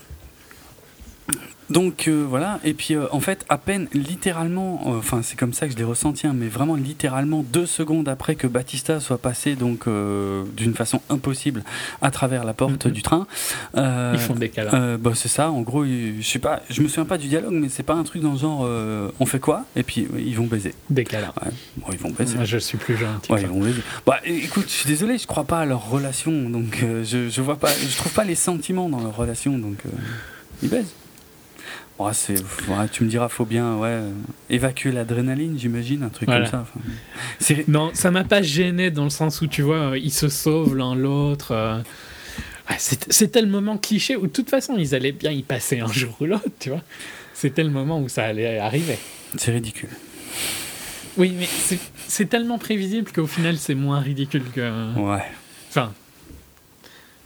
donc 1.69 2.07
euh, 2.07 2.26
voilà, 2.27 2.60
et 2.64 2.73
puis 2.73 2.95
euh, 2.95 3.07
en 3.11 3.19
fait, 3.19 3.45
à 3.49 3.57
peine 3.57 3.88
littéralement, 3.94 4.81
euh, 4.88 4.98
enfin 4.99 5.22
c'est 5.22 5.38
comme 5.38 5.52
ça 5.53 5.68
que 5.68 5.73
je 5.73 5.77
l'ai 5.77 5.84
ressenti, 5.84 6.26
hein, 6.26 6.34
mais 6.35 6.48
vraiment 6.48 6.76
littéralement 6.76 7.44
deux 7.52 7.65
secondes 7.65 8.07
après 8.07 8.35
que 8.35 8.48
Batista 8.48 8.99
soit 9.02 9.18
passé 9.18 9.56
donc 9.56 9.88
euh, 9.88 10.44
d'une 10.56 10.73
façon 10.73 11.02
impossible 11.10 11.64
à 12.02 12.10
travers 12.11 12.45
la 12.45 12.53
porte 12.53 12.85
Mhm. 12.85 12.91
du 12.94 13.02
train. 13.02 13.27
euh, 13.76 14.11
Ils 14.15 14.19
font 14.19 14.35
des 14.35 14.49
câlins. 14.49 14.73
euh, 14.73 14.98
bah, 14.98 15.11
c'est 15.14 15.27
ça, 15.27 15.52
en 15.52 15.61
gros, 15.61 15.84
je 15.85 16.22
sais 16.22 16.39
pas, 16.39 16.61
je 16.69 16.81
me 16.81 16.88
souviens 16.88 17.06
pas 17.06 17.18
du 17.18 17.27
dialogue, 17.27 17.53
mais 17.53 17.69
c'est 17.69 17.84
pas 17.84 17.95
un 17.95 18.03
truc 18.03 18.22
dans 18.22 18.31
le 18.34 18.38
genre 18.39 18.61
euh, 18.65 19.10
on 19.19 19.26
fait 19.26 19.39
quoi? 19.39 19.65
Et 19.76 19.84
puis 19.84 20.07
ils 20.18 20.35
vont 20.38 20.48
baiser. 20.48 20.73
Des 20.89 21.03
câlins. 21.03 21.34
Bon, 21.77 21.88
ils 21.91 21.98
vont 21.99 22.11
baiser. 22.11 22.35
Moi 22.35 22.45
je 22.45 22.57
suis 22.60 22.77
plus 22.77 22.95
gentil. 22.98 23.31
Ouais, 23.31 23.41
ils 23.41 23.48
vont 23.48 23.60
baiser. 23.61 23.81
Bah, 24.06 24.19
écoute, 24.26 24.65
je 24.68 24.73
suis 24.73 24.88
désolé, 24.88 25.18
je 25.18 25.27
crois 25.27 25.44
pas 25.44 25.60
à 25.60 25.65
leur 25.65 25.89
relation, 25.89 26.49
donc 26.49 26.80
euh, 26.84 27.03
je, 27.03 27.30
je 27.30 27.41
vois 27.41 27.57
pas, 27.57 27.69
je 27.69 27.98
trouve 27.98 28.14
pas 28.14 28.23
les 28.23 28.35
sentiments 28.35 28.88
dans 28.88 29.02
leur 29.02 29.15
relation, 29.15 29.57
donc 29.57 29.80
euh, 29.85 29.89
ils 30.64 30.69
baisent. 30.69 30.94
C'est, 32.14 32.36
ouais, 32.69 32.88
tu 32.91 33.03
me 33.03 33.10
diras, 33.10 33.28
faut 33.28 33.45
bien, 33.45 33.76
ouais, 33.78 33.88
euh, 33.90 34.11
évacuer 34.49 34.91
l'adrénaline, 34.91 35.57
j'imagine, 35.57 36.03
un 36.03 36.10
truc 36.10 36.30
Voilà. 36.30 36.48
comme 36.49 36.64
ça. 36.64 36.68
enfin. 37.41 37.56
Non, 37.68 37.90
ça 37.94 38.11
m'a 38.11 38.24
pas 38.24 38.41
gêné 38.41 38.91
dans 38.91 39.03
le 39.03 39.10
sens 39.10 39.41
où 39.41 39.48
tu 39.48 39.64
vois, 39.64 39.91
euh, 39.91 39.98
ils 39.98 40.11
se 40.14 40.30
sauvent 40.30 40.76
l'un 40.76 40.94
l'autre. 40.95 41.52
euh. 41.53 41.80
Ouais, 42.69 42.76
C'était 42.80 43.41
le 43.41 43.48
moment 43.48 43.78
cliché 43.78 44.15
où 44.15 44.28
de 44.28 44.32
toute 44.32 44.49
façon 44.49 44.76
ils 44.78 44.94
allaient 44.94 45.11
bien 45.11 45.32
y 45.32 45.41
passer 45.41 45.80
un 45.80 45.88
jour 45.91 46.15
ou 46.19 46.26
l'autre, 46.26 46.44
tu 46.60 46.69
vois. 46.69 46.82
C'était 47.34 47.64
le 47.64 47.69
moment 47.72 47.99
où 48.02 48.10
ça 48.10 48.26
allait 48.26 48.60
arriver. 48.60 48.98
c'est 49.38 49.52
ridicule. 49.52 49.90
Oui, 51.18 51.34
mais 51.38 51.45
c'est- 51.48 51.80
c'est 52.07 52.30
tellement 52.30 52.60
prévisible 52.60 53.11
qu'au 53.11 53.26
final 53.28 53.57
c'est 53.57 53.74
moins 53.76 53.99
ridicule 54.02 54.44
que. 54.53 54.94
Ouais. 54.99 55.24
Enfin. 55.69 55.94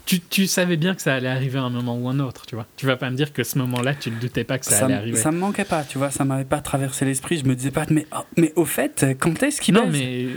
Tu, 0.06 0.20
tu 0.20 0.48
savais 0.48 0.78
bien 0.78 0.96
que 0.96 1.02
ça 1.02 1.14
allait 1.16 1.30
arriver 1.30 1.60
à 1.60 1.64
un 1.64 1.70
moment 1.70 1.98
ou 1.98 2.10
un 2.10 2.20
autre, 2.20 2.46
tu 2.46 2.56
vois. 2.56 2.66
Tu 2.76 2.86
vas 2.86 2.98
pas 2.98 3.10
me 3.10 3.16
dire 3.16 3.34
que 3.34 3.44
ce 3.44 3.58
moment-là, 3.60 3.94
tu 3.94 4.12
ne 4.12 4.20
doutais 4.20 4.44
pas 4.44 4.58
que 4.58 4.66
ça, 4.66 4.72
Ça, 4.72 4.86
allait 4.86 4.96
arriver. 4.96 5.18
ça 5.18 5.32
me 5.32 5.38
manquait 5.38 5.64
pas, 5.66 5.84
tu 5.84 5.98
vois, 5.98 6.12
ça 6.12 6.26
m'avait 6.26 6.44
pas 6.44 6.60
traversé 6.60 7.06
l'esprit, 7.06 7.38
je 7.38 7.46
me 7.46 7.56
disais 7.56 7.72
pas, 7.72 7.86
mais, 7.90 8.08
oh, 8.16 8.24
mais 8.36 8.52
au 8.56 8.66
fait, 8.66 9.06
quand 9.20 9.42
est-ce 9.44 9.62
qu'il 9.62 9.76
non, 9.76 9.88
baise 9.88 10.02
mais. 10.02 10.28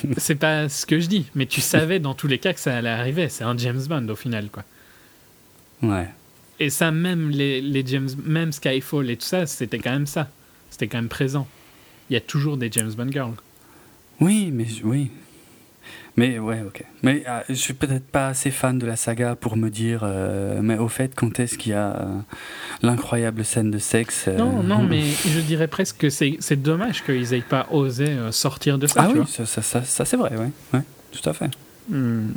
c'est 0.16 0.34
pas 0.34 0.68
ce 0.68 0.86
que 0.86 1.00
je 1.00 1.06
dis, 1.06 1.26
mais 1.34 1.46
tu 1.46 1.60
savais 1.60 2.00
dans 2.00 2.14
tous 2.14 2.26
les 2.26 2.38
cas 2.38 2.52
que 2.52 2.60
ça 2.60 2.76
allait 2.76 2.88
arriver. 2.88 3.28
C'est 3.28 3.44
un 3.44 3.56
James 3.56 3.82
Bond 3.88 4.08
au 4.08 4.16
final, 4.16 4.48
quoi. 4.50 4.64
Ouais. 5.82 6.08
Et 6.60 6.70
ça, 6.70 6.90
même 6.90 7.30
les, 7.30 7.60
les 7.60 7.84
James, 7.86 8.08
même 8.24 8.52
Skyfall 8.52 9.10
et 9.10 9.16
tout 9.16 9.26
ça, 9.26 9.46
c'était 9.46 9.78
quand 9.78 9.90
même 9.90 10.06
ça. 10.06 10.30
C'était 10.70 10.86
quand 10.86 10.98
même 10.98 11.08
présent. 11.08 11.46
Il 12.08 12.14
y 12.14 12.16
a 12.16 12.20
toujours 12.20 12.56
des 12.56 12.70
James 12.70 12.92
Bond 12.92 13.10
girls. 13.10 13.34
Oui, 14.20 14.50
mais 14.52 14.66
oui. 14.84 15.10
Mais 16.16 16.38
ouais, 16.38 16.60
ok. 16.66 16.84
Mais 17.02 17.24
euh, 17.26 17.40
je 17.48 17.54
suis 17.54 17.72
peut-être 17.72 18.04
pas 18.04 18.28
assez 18.28 18.50
fan 18.50 18.78
de 18.78 18.86
la 18.86 18.96
saga 18.96 19.34
pour 19.34 19.56
me 19.56 19.70
dire, 19.70 20.00
euh, 20.04 20.60
mais 20.62 20.76
au 20.76 20.88
fait, 20.88 21.14
quand 21.14 21.40
est-ce 21.40 21.56
qu'il 21.56 21.72
y 21.72 21.74
a 21.74 21.96
euh, 21.96 22.04
l'incroyable 22.82 23.44
scène 23.44 23.70
de 23.70 23.78
sexe 23.78 24.26
euh, 24.28 24.36
Non, 24.36 24.62
non, 24.62 24.82
mais 24.82 25.02
je 25.02 25.40
dirais 25.40 25.68
presque 25.68 25.96
que 25.96 26.10
c'est 26.10 26.36
c'est 26.40 26.60
dommage 26.60 27.02
qu'ils 27.02 27.32
aient 27.32 27.40
pas 27.40 27.66
osé 27.70 28.08
sortir 28.30 28.78
de 28.78 28.86
ça. 28.86 29.02
Ah 29.02 29.06
tu 29.06 29.12
oui, 29.12 29.18
vois. 29.20 29.26
ça, 29.26 29.46
ça, 29.46 29.62
ça, 29.62 29.82
ça, 29.82 30.04
c'est 30.04 30.18
vrai, 30.18 30.36
ouais. 30.36 30.50
ouais. 30.74 30.82
Tout 31.12 31.28
à 31.28 31.32
fait. 31.32 31.50
Hmm, 31.88 32.28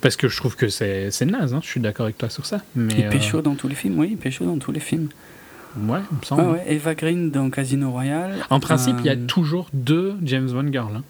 Parce 0.00 0.16
que 0.16 0.28
je 0.28 0.36
trouve 0.36 0.56
que 0.56 0.68
c'est 0.68 1.10
c'est 1.10 1.26
naze, 1.26 1.52
hein, 1.52 1.60
je 1.62 1.68
suis 1.68 1.80
d'accord 1.80 2.04
avec 2.04 2.16
toi 2.16 2.30
sur 2.30 2.46
ça. 2.46 2.62
Mais, 2.74 2.94
Il 2.96 3.08
pécho 3.08 3.42
dans 3.42 3.54
tous 3.54 3.68
les 3.68 3.74
films, 3.74 3.98
oui, 3.98 4.08
il 4.12 4.16
pécho 4.16 4.46
dans 4.46 4.58
tous 4.58 4.72
les 4.72 4.80
films. 4.80 5.08
Ouais, 5.76 6.00
il 6.10 6.18
me 6.18 6.24
semble. 6.24 6.42
Ah 6.42 6.50
ouais, 6.52 6.64
Eva 6.68 6.94
Green 6.94 7.30
dans 7.30 7.50
Casino 7.50 7.90
Royale. 7.90 8.36
En 8.48 8.60
principe, 8.60 8.96
il 9.00 9.06
y 9.06 9.10
a 9.10 9.16
toujours 9.16 9.68
deux 9.74 10.14
James 10.22 10.48
Bond 10.50 10.72
girls 10.72 10.96
hein, 10.96 11.02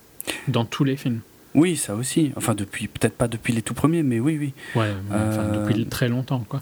dans 0.49 0.65
tous 0.65 0.85
les 0.85 0.97
films. 0.97 1.21
Oui, 1.55 1.77
ça 1.77 1.95
aussi. 1.95 2.33
Enfin, 2.37 2.55
depuis, 2.55 2.89
peut-être 2.89 3.17
pas 3.17 3.29
depuis 3.29 3.53
les 3.53 3.63
tout 3.63 3.75
premiers, 3.75 4.03
mais 4.03 4.19
oui, 4.21 4.37
oui. 4.41 4.53
Ouais, 4.75 4.91
enfin, 5.09 5.17
Euh, 5.41 5.61
depuis 5.63 5.87
très 5.87 6.09
longtemps, 6.09 6.45
quoi. 6.49 6.61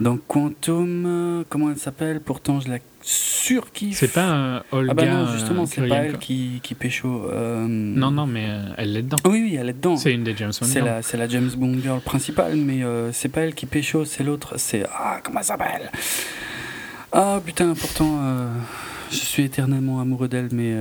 Dans 0.00 0.16
Quantum, 0.16 1.04
euh, 1.06 1.44
comment 1.48 1.70
elle 1.70 1.78
s'appelle? 1.78 2.20
Pourtant, 2.20 2.58
je 2.60 2.68
la 2.68 2.78
surkiffe. 3.00 3.96
C'est 3.96 4.12
pas 4.12 4.28
euh, 4.34 4.60
Olga. 4.72 4.90
Ah 4.92 4.94
bah 4.94 5.06
non, 5.06 5.26
justement, 5.32 5.62
euh, 5.62 5.66
c'est 5.66 5.86
pas 5.88 5.96
elle 5.96 6.18
qui, 6.18 6.58
qui 6.64 6.74
pécho. 6.74 7.30
euh, 7.30 7.64
Non, 7.68 8.10
non, 8.10 8.26
mais 8.26 8.46
euh, 8.48 8.64
elle 8.76 8.96
est 8.96 9.02
dedans. 9.02 9.16
Oui, 9.24 9.40
oui, 9.44 9.56
elle 9.58 9.68
est 9.68 9.72
dedans. 9.74 9.96
C'est 9.96 10.12
une 10.12 10.24
des 10.24 10.36
James 10.36 10.48
Bond 10.50 10.66
C'est 10.66 10.72
girls. 10.80 10.84
la, 10.86 11.02
c'est 11.02 11.16
la 11.16 11.28
James 11.28 11.50
Bond 11.56 11.76
girl 11.80 12.00
principale, 12.00 12.56
mais 12.56 12.82
euh, 12.82 13.12
c'est 13.12 13.28
pas 13.28 13.42
elle 13.42 13.54
qui 13.54 13.66
pécho, 13.66 14.04
c'est 14.04 14.24
l'autre. 14.24 14.54
C'est. 14.58 14.84
Ah, 14.92 15.20
comment 15.22 15.38
elle 15.38 15.44
s'appelle? 15.46 15.90
Ah, 17.12 17.40
putain, 17.46 17.72
pourtant, 17.74 18.18
euh, 18.20 18.48
je 19.12 19.16
suis 19.16 19.44
éternellement 19.44 20.00
amoureux 20.00 20.26
d'elle, 20.28 20.48
mais. 20.52 20.74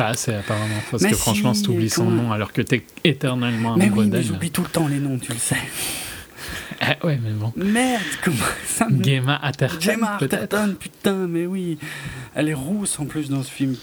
Pas 0.00 0.08
assez, 0.08 0.32
apparemment. 0.32 0.76
Parce 0.90 1.02
Mais 1.02 1.10
que 1.10 1.16
franchement, 1.16 1.52
si, 1.52 1.62
t'oublies 1.62 1.90
son 1.90 2.10
nom 2.10 2.32
alors 2.32 2.52
que 2.54 2.62
t'es 2.62 2.84
éternellement 3.04 3.76
Mais 3.76 3.84
amoureux 3.86 4.04
oui, 4.04 4.10
d'elle. 4.10 4.24
j'oublie 4.24 4.50
tout 4.50 4.62
le 4.62 4.68
temps 4.68 4.88
les 4.88 4.98
noms, 4.98 5.18
tu 5.18 5.32
le 5.32 5.38
sais. 5.38 5.56
Ah, 6.82 6.96
ouais, 7.04 7.18
mais 7.22 7.32
bon. 7.32 7.52
Merde, 7.56 8.02
comment 8.24 8.36
ça 8.64 8.88
me. 8.88 9.04
Gemma 9.04 9.36
Atherton, 9.42 9.78
Gemma. 9.80 10.12
Arterton, 10.14 10.74
putain, 10.80 11.26
mais 11.28 11.44
oui. 11.44 11.76
Elle 12.34 12.48
est 12.48 12.54
rousse 12.54 12.98
en 12.98 13.04
plus 13.04 13.28
dans 13.28 13.42
ce 13.42 13.50
film. 13.50 13.76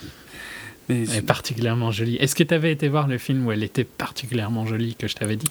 Mais 0.89 1.03
Elle 1.03 1.17
est 1.17 1.21
particulièrement 1.21 1.91
jolie. 1.91 2.15
Est-ce 2.15 2.33
que 2.33 2.43
t'avais 2.43 2.71
été 2.71 2.87
voir 2.89 3.07
le 3.07 3.19
film 3.19 3.45
où 3.45 3.51
elle 3.51 3.61
était 3.63 3.83
particulièrement 3.83 4.65
jolie 4.65 4.95
que 4.95 5.07
je 5.07 5.13
t'avais 5.15 5.35
dit? 5.35 5.47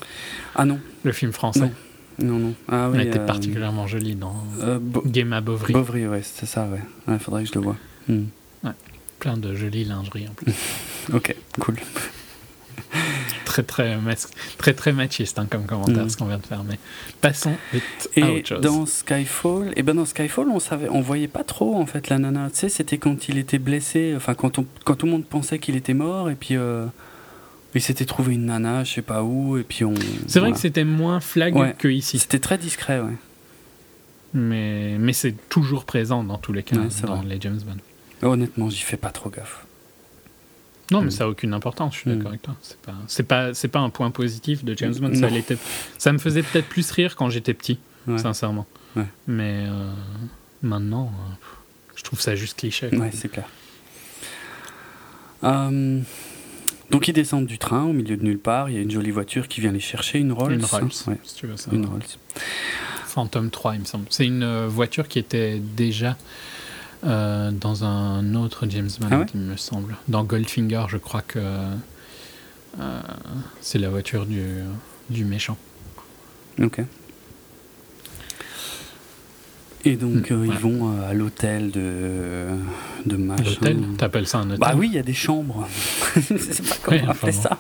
Ah 0.56 0.64
non, 0.64 0.80
Le 1.04 1.12
film 1.12 1.30
français. 1.30 1.60
Non. 1.60 1.70
non, 2.18 2.38
non. 2.40 2.54
Ah 2.68 2.88
oui. 2.90 2.98
elle 3.00 3.06
était 3.06 3.20
euh, 3.20 3.26
particulièrement 3.26 3.86
jolie 3.86 4.16
dans 4.16 4.34
euh, 4.62 4.80
Bo- 4.80 5.04
Gemma 5.14 5.40
Bovary. 5.40 5.72
Bovary, 5.72 6.08
ouais, 6.08 6.22
c'est 6.24 6.46
ça, 6.46 6.66
ouais. 6.66 6.80
Il 7.06 7.18
faudrait 7.20 7.44
que 7.44 7.48
je 7.50 7.54
le 7.54 7.60
vois. 7.60 7.76
Hmm. 8.08 8.24
Plein 9.18 9.36
de 9.36 9.54
jolies 9.54 9.84
lingeries 9.84 10.28
en 10.28 10.34
plus. 10.34 10.52
Ok, 11.14 11.34
cool. 11.60 11.76
très, 13.44 13.62
très, 13.62 13.96
très, 14.58 14.74
très 14.74 14.92
machiste 14.92 15.38
hein, 15.38 15.46
comme 15.48 15.64
commentaire 15.66 16.04
Mm. 16.04 16.08
ce 16.10 16.16
qu'on 16.16 16.26
vient 16.26 16.38
de 16.38 16.46
faire. 16.46 16.64
Mais 16.64 16.78
passons 17.20 17.54
vite 17.72 17.82
à 18.16 18.20
Et 18.20 18.38
autre 18.40 18.48
chose. 18.48 18.60
dans 18.60 18.86
Skyfall, 18.86 19.72
et 19.76 19.82
ben 19.82 19.94
dans 19.94 20.04
Skyfall, 20.04 20.48
on 20.48 20.58
savait, 20.60 20.88
on 20.88 21.00
voyait 21.00 21.28
pas 21.28 21.44
trop 21.44 21.76
en 21.76 21.86
fait 21.86 22.08
la 22.08 22.18
nana. 22.18 22.50
Tu 22.50 22.58
sais, 22.58 22.68
c'était 22.68 22.98
quand 22.98 23.28
il 23.28 23.38
était 23.38 23.58
blessé, 23.58 24.14
enfin 24.16 24.34
quand 24.34 24.58
on, 24.58 24.66
quand 24.84 24.96
tout 24.96 25.06
le 25.06 25.12
monde 25.12 25.24
pensait 25.24 25.58
qu'il 25.60 25.76
était 25.76 25.94
mort, 25.94 26.28
et 26.28 26.34
puis 26.34 26.56
euh, 26.56 26.86
il 27.74 27.80
s'était 27.80 28.04
trouvé 28.04 28.34
une 28.34 28.46
nana, 28.46 28.82
je 28.84 28.94
sais 28.94 29.02
pas 29.02 29.22
où, 29.22 29.56
et 29.58 29.62
puis 29.62 29.84
on. 29.84 29.94
C'est 30.26 30.40
vrai 30.40 30.50
que 30.52 30.58
c'était 30.58 30.84
moins 30.84 31.20
flag 31.20 31.54
Ouais. 31.54 31.74
que 31.78 31.88
ici. 31.88 32.18
C'était 32.18 32.40
très 32.40 32.58
discret, 32.58 33.00
ouais. 33.00 33.14
Mais, 34.34 34.96
mais 34.98 35.12
c'est 35.12 35.34
toujours 35.48 35.84
présent 35.84 36.22
dans 36.24 36.36
tous 36.38 36.52
les 36.52 36.62
cas 36.64 36.76
Ouais, 36.76 36.88
dans 37.04 37.16
vrai. 37.16 37.26
les 37.26 37.40
James 37.40 37.60
Bond. 37.64 37.76
Honnêtement, 38.28 38.68
j'y 38.70 38.82
fais 38.82 38.96
pas 38.96 39.10
trop 39.10 39.30
gaffe. 39.30 39.64
Non, 40.92 41.00
mais 41.00 41.06
Mm. 41.08 41.10
ça 41.10 41.24
n'a 41.24 41.30
aucune 41.30 41.52
importance, 41.52 41.94
je 41.94 41.98
suis 42.00 42.10
Mm. 42.10 42.14
d'accord 42.14 42.28
avec 42.30 42.42
toi. 42.42 42.54
C'est 42.62 42.78
pas, 42.80 42.94
c'est 43.08 43.22
pas, 43.24 43.54
c'est 43.54 43.68
pas 43.68 43.80
un 43.80 43.90
point 43.90 44.10
positif 44.10 44.64
de 44.64 44.76
James 44.76 44.94
Bond. 44.94 45.12
Ça, 45.98 46.12
me 46.12 46.18
faisait 46.18 46.42
peut-être 46.42 46.68
plus 46.68 46.88
rire 46.92 47.16
quand 47.16 47.28
j'étais 47.30 47.54
petit, 47.54 47.78
Ouais. 48.06 48.18
sincèrement. 48.18 48.66
Ouais. 48.94 49.04
Mais 49.26 49.64
euh, 49.66 49.92
maintenant, 50.62 51.06
euh, 51.12 51.32
je 51.96 52.02
trouve 52.04 52.20
ça 52.20 52.36
juste 52.36 52.58
cliché. 52.58 52.88
Ouais, 52.96 53.10
c'est 53.12 53.28
clair. 53.28 53.46
Euh, 55.44 56.00
donc 56.90 57.08
ils 57.08 57.12
descendent 57.12 57.46
du 57.46 57.58
train 57.58 57.82
au 57.84 57.92
milieu 57.92 58.16
de 58.16 58.22
nulle 58.22 58.38
part. 58.38 58.70
Il 58.70 58.76
y 58.76 58.78
a 58.78 58.80
une 58.80 58.90
jolie 58.90 59.10
voiture 59.10 59.48
qui 59.48 59.60
vient 59.60 59.72
les 59.72 59.80
chercher, 59.80 60.18
une 60.18 60.32
Rolls. 60.32 60.52
Une 60.54 60.64
Rolls, 60.64 60.84
Ouais, 61.08 61.18
si 61.24 61.34
tu 61.34 61.46
veux 61.46 61.56
ça. 61.56 61.70
une 61.72 61.84
Rolls. 61.86 62.02
Phantom 63.06 63.50
3, 63.50 63.74
il 63.74 63.80
me 63.80 63.84
semble. 63.84 64.06
C'est 64.10 64.26
une 64.26 64.42
euh, 64.42 64.68
voiture 64.68 65.08
qui 65.08 65.18
était 65.18 65.58
déjà 65.58 66.16
euh, 67.04 67.50
dans 67.50 67.84
un 67.84 68.34
autre 68.34 68.66
James 68.68 68.88
Bond, 69.00 69.08
Ah 69.10 69.18
ouais 69.20 69.26
il 69.34 69.40
me 69.40 69.56
semble. 69.56 69.96
Dans 70.08 70.24
Goldfinger, 70.24 70.84
je 70.88 70.96
crois 70.96 71.22
que 71.22 71.38
euh, 71.38 73.00
c'est 73.60 73.78
la 73.78 73.88
voiture 73.90 74.26
du, 74.26 74.42
du 75.10 75.24
méchant. 75.24 75.56
Ok. 76.62 76.80
Et 79.84 79.94
donc 79.96 80.30
Mm, 80.30 80.34
euh, 80.34 80.40
ouais. 80.40 80.48
ils 80.48 80.58
vont 80.58 81.00
à 81.08 81.12
l'hôtel 81.14 81.70
de 81.70 82.48
de 83.04 83.16
machin. 83.16 83.44
L'hôtel 83.44 83.78
T'appelles 83.96 84.26
ça 84.26 84.38
un 84.38 84.46
hôtel 84.46 84.58
Bah 84.58 84.72
oui, 84.76 84.88
il 84.90 84.94
y 84.94 84.98
a 84.98 85.02
des 85.02 85.14
chambres. 85.14 85.68
Je 86.16 86.36
sais 86.38 86.62
pas 86.62 86.74
comment 86.82 86.96
Ouais, 87.02 87.08
appeler 87.08 87.32
ça. 87.32 87.58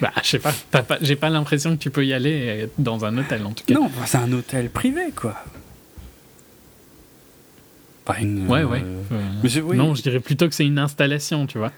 Bah, 0.00 0.10
je 0.22 0.28
sais 0.30 0.38
pas. 0.38 0.52
pas 0.70 0.98
J'ai 1.00 1.16
pas 1.16 1.28
l'impression 1.28 1.76
que 1.76 1.82
tu 1.82 1.90
peux 1.90 2.04
y 2.06 2.12
aller 2.14 2.68
dans 2.78 3.04
un 3.04 3.16
hôtel, 3.18 3.44
en 3.46 3.52
tout 3.52 3.64
cas. 3.64 3.74
Non, 3.74 3.86
bah, 3.86 4.02
c'est 4.06 4.18
un 4.18 4.32
hôtel 4.32 4.70
privé, 4.70 5.12
quoi. 5.14 5.36
Pas 8.04 8.18
une. 8.20 8.46
Ouais, 8.48 8.64
ouais. 8.64 8.82
Euh, 8.84 9.20
mais 9.42 9.48
je- 9.48 9.60
oui. 9.60 9.76
Non, 9.76 9.94
je 9.94 10.02
dirais 10.02 10.20
plutôt 10.20 10.48
que 10.48 10.54
c'est 10.54 10.66
une 10.66 10.78
installation, 10.78 11.46
tu 11.46 11.58
vois. 11.58 11.72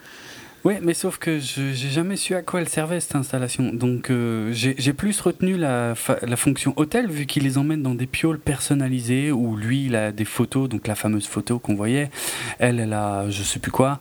Ouais, 0.65 0.79
mais 0.83 0.95
sauf 0.95 1.19
que 1.19 1.39
je 1.41 1.73
j'ai 1.75 1.91
jamais 1.91 2.17
su 2.17 2.35
à 2.35 2.41
quoi 2.41 2.63
elle 2.63 2.71
servait 2.71 2.99
cette 2.99 3.17
installation. 3.17 3.71
Donc 3.75 4.09
euh, 4.11 4.49
j'ai 4.55 4.93
plus 4.95 5.21
retenu 5.21 5.59
la, 5.59 5.95
fonction 6.37 6.73
hôtel 6.77 7.11
vu 7.11 7.27
qu'il 7.27 7.43
les 7.43 7.59
emmène 7.59 7.83
dans 7.83 7.95
des 7.95 8.07
pioles 8.07 8.39
personnalisées 8.39 9.31
où 9.31 9.57
lui 9.59 9.85
il 9.85 9.95
a 9.95 10.11
des 10.11 10.25
photos, 10.25 10.71
donc 10.71 10.87
la 10.87 10.95
fameuse 10.95 11.27
photo 11.27 11.59
qu'on 11.59 11.75
voyait. 11.75 12.11
Elle, 12.59 12.81
elle 12.81 12.95
a 12.95 13.29
je 13.29 13.43
sais 13.43 13.59
plus 13.59 13.73
quoi. 13.73 14.01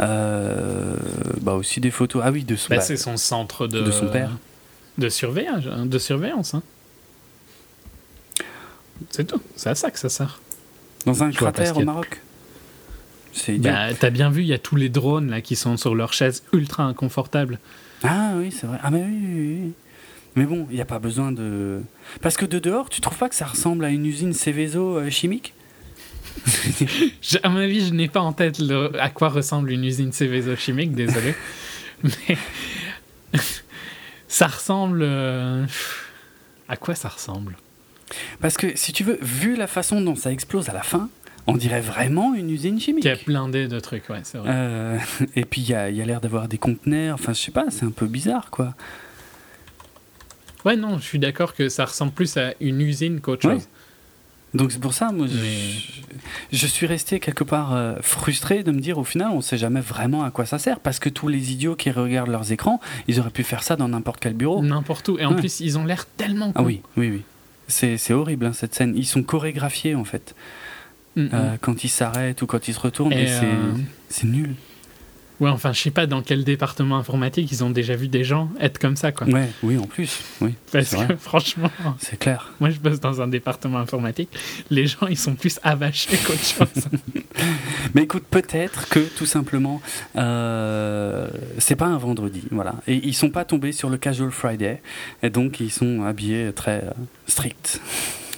Euh, 0.00 0.96
bah 1.42 1.52
aussi 1.54 1.78
des 1.80 1.92
photos. 1.92 2.22
Ah 2.24 2.32
oui, 2.32 2.42
de 2.42 2.56
son. 2.56 2.70
Bah, 2.70 2.76
bah, 2.78 2.82
c'est 2.82 2.96
son 2.96 3.16
centre 3.16 3.68
de, 3.68 3.80
de 3.80 3.90
son 3.92 4.08
père. 4.08 4.30
De 4.98 5.08
surveillance. 5.08 5.62
hein, 5.70 5.86
De 5.86 5.98
surveillance 6.00 6.54
hein. 6.54 6.62
C'est 9.10 9.28
tout. 9.28 9.40
C'est 9.54 9.70
à 9.70 9.74
ça 9.76 9.92
que 9.92 9.98
ça 10.00 10.08
sert. 10.08 10.40
Dans 11.06 11.22
un 11.22 11.30
je 11.30 11.36
cratère 11.36 11.76
au. 11.76 11.82
Maroc. 11.84 12.20
C'est 13.32 13.54
idiot. 13.56 13.70
Bah, 13.70 13.88
T'as 13.98 14.10
bien 14.10 14.30
vu, 14.30 14.42
il 14.42 14.48
y 14.48 14.52
a 14.52 14.58
tous 14.58 14.76
les 14.76 14.88
drones 14.88 15.30
là 15.30 15.40
qui 15.40 15.54
sont 15.56 15.76
sur 15.76 15.94
leurs 15.94 16.12
chaises 16.12 16.42
ultra 16.52 16.82
inconfortables. 16.84 17.58
Ah 18.02 18.32
oui, 18.36 18.50
c'est 18.50 18.66
vrai. 18.66 18.78
Ah 18.82 18.90
mais 18.90 19.02
oui, 19.02 19.18
oui, 19.22 19.60
oui. 19.64 19.72
Mais 20.36 20.44
bon, 20.44 20.66
il 20.70 20.76
n'y 20.76 20.80
a 20.80 20.84
pas 20.86 20.98
besoin 20.98 21.32
de. 21.32 21.80
Parce 22.22 22.36
que 22.36 22.46
de 22.46 22.58
dehors, 22.58 22.88
tu 22.88 23.00
trouves 23.00 23.18
pas 23.18 23.28
que 23.28 23.34
ça 23.34 23.46
ressemble 23.46 23.84
à 23.84 23.90
une 23.90 24.06
usine 24.06 24.32
Céveso 24.32 24.96
euh, 24.98 25.10
chimique? 25.10 25.54
Je- 27.22 27.38
à 27.42 27.48
mon 27.48 27.58
avis, 27.58 27.86
je 27.86 27.92
n'ai 27.92 28.08
pas 28.08 28.20
en 28.20 28.32
tête 28.32 28.58
le- 28.58 28.92
à 29.00 29.10
quoi 29.10 29.28
ressemble 29.28 29.70
une 29.72 29.84
usine 29.84 30.12
Céveso 30.12 30.54
chimique, 30.56 30.94
désolé. 30.94 31.34
Mais 32.02 32.36
ça 34.28 34.46
ressemble. 34.46 35.00
euh, 35.02 35.66
À 36.68 36.76
quoi 36.76 36.94
ça 36.94 37.08
ressemble? 37.08 37.56
Parce 38.40 38.56
que 38.56 38.76
si 38.76 38.92
tu 38.92 39.04
veux, 39.04 39.18
vu 39.22 39.56
la 39.56 39.66
façon 39.66 40.00
dont 40.00 40.16
ça 40.16 40.32
explose 40.32 40.68
à 40.68 40.72
la 40.72 40.82
fin, 40.82 41.08
on 41.46 41.56
dirait 41.56 41.80
vraiment 41.80 42.34
une 42.34 42.50
usine 42.50 42.78
chimique. 42.80 43.02
Qui 43.02 43.08
a 43.08 43.16
blindé 43.26 43.66
de 43.68 43.80
trucs, 43.80 44.08
ouais, 44.10 44.20
c'est 44.22 44.38
vrai. 44.38 44.50
Euh, 44.52 44.98
et 45.36 45.44
puis 45.44 45.62
il 45.62 45.68
y 45.68 45.74
a, 45.74 45.90
l'air 45.90 46.20
d'avoir 46.20 46.48
des 46.48 46.58
conteneurs. 46.58 47.14
Enfin, 47.14 47.32
je 47.32 47.40
sais 47.40 47.50
pas, 47.50 47.66
c'est 47.70 47.84
un 47.84 47.90
peu 47.90 48.06
bizarre, 48.06 48.50
quoi. 48.50 48.74
Ouais, 50.64 50.76
non, 50.76 50.98
je 50.98 51.04
suis 51.04 51.18
d'accord 51.18 51.54
que 51.54 51.68
ça 51.68 51.86
ressemble 51.86 52.12
plus 52.12 52.36
à 52.36 52.52
une 52.60 52.80
usine 52.80 53.20
qu'autre 53.20 53.48
Ouais. 53.48 53.54
chose. 53.54 53.68
Donc 54.52 54.72
c'est 54.72 54.80
pour 54.80 54.94
ça, 54.94 55.12
moi, 55.12 55.26
je- 55.28 55.38
Mais- 55.38 56.16
je, 56.52 56.66
suis 56.66 56.84
resté 56.86 57.20
quelque 57.20 57.44
part 57.44 57.72
euh, 57.72 57.94
frustré 58.02 58.64
de 58.64 58.72
me 58.72 58.80
dire 58.80 58.98
au 58.98 59.04
final, 59.04 59.28
on 59.32 59.40
sait 59.40 59.56
jamais 59.56 59.80
vraiment 59.80 60.24
à 60.24 60.32
quoi 60.32 60.44
ça 60.44 60.58
sert. 60.58 60.80
Parce 60.80 60.98
que 60.98 61.08
tous 61.08 61.28
les 61.28 61.52
idiots 61.52 61.76
qui 61.76 61.90
regardent 61.92 62.30
leurs 62.30 62.50
écrans, 62.50 62.80
ils 63.06 63.20
auraient 63.20 63.30
pu 63.30 63.44
faire 63.44 63.62
ça 63.62 63.76
dans 63.76 63.88
n'importe 63.88 64.18
quel 64.20 64.34
bureau. 64.34 64.60
N'importe 64.60 65.08
où. 65.08 65.18
Et 65.18 65.24
en 65.24 65.30
Ouais. 65.34 65.36
plus, 65.40 65.60
ils 65.60 65.78
ont 65.78 65.84
l'air 65.84 66.04
tellement 66.16 66.50
Ah 66.56 66.58
cons. 66.58 66.64
oui, 66.66 66.82
oui, 66.96 67.10
oui. 67.10 67.22
C'est 67.70 68.12
horrible 68.12 68.46
hein, 68.46 68.52
cette 68.52 68.74
scène. 68.74 68.94
Ils 68.96 69.06
sont 69.06 69.22
chorégraphiés 69.22 69.94
en 69.94 70.04
fait. 70.04 70.34
Mm, 71.16 71.22
mm. 71.22 71.30
Euh, 71.32 71.56
quand 71.60 71.84
ils 71.84 71.88
s'arrêtent 71.88 72.42
ou 72.42 72.46
quand 72.46 72.68
ils 72.68 72.74
se 72.74 72.80
retournent, 72.80 73.12
Et, 73.12 73.22
et, 73.22 73.26
c'est 73.26 73.44
euh, 73.44 73.72
c'est 74.08 74.26
nul. 74.26 74.54
Ouais, 75.40 75.48
enfin, 75.50 75.72
je 75.72 75.80
sais 75.80 75.90
pas 75.90 76.06
dans 76.06 76.20
quel 76.22 76.44
département 76.44 76.98
informatique 76.98 77.50
ils 77.50 77.64
ont 77.64 77.70
déjà 77.70 77.96
vu 77.96 78.08
des 78.08 78.24
gens 78.24 78.50
être 78.60 78.78
comme 78.78 78.94
ça, 78.96 79.10
quoi. 79.10 79.26
Ouais, 79.26 79.48
oui, 79.62 79.78
en 79.78 79.86
plus, 79.86 80.20
oui, 80.42 80.54
Parce 80.70 80.94
que 80.94 81.16
franchement, 81.16 81.70
c'est 81.98 82.18
clair. 82.18 82.52
moi 82.60 82.68
je 82.70 82.78
bosse 82.78 83.00
dans 83.00 83.22
un 83.22 83.26
département 83.28 83.78
informatique, 83.78 84.28
les 84.70 84.86
gens 84.86 85.06
ils 85.08 85.16
sont 85.18 85.34
plus 85.34 85.58
avachés 85.62 86.16
qu'autre 86.26 86.44
chose. 86.44 86.88
Mais 87.94 88.02
écoute, 88.02 88.24
peut-être 88.30 88.88
que 88.90 89.00
tout 89.00 89.24
simplement, 89.26 89.80
euh, 90.16 91.28
c'est 91.58 91.76
pas 91.76 91.86
un 91.86 91.96
vendredi, 91.98 92.42
voilà. 92.50 92.74
Et 92.86 92.96
ils 92.96 93.14
sont 93.14 93.30
pas 93.30 93.44
tombés 93.46 93.72
sur 93.72 93.88
le 93.90 93.96
Casual 93.96 94.30
Friday, 94.30 94.82
et 95.22 95.30
donc 95.30 95.58
ils 95.60 95.70
sont 95.72 96.02
habillés 96.04 96.52
très 96.52 96.82
euh, 96.84 96.90
stricts. 97.26 97.80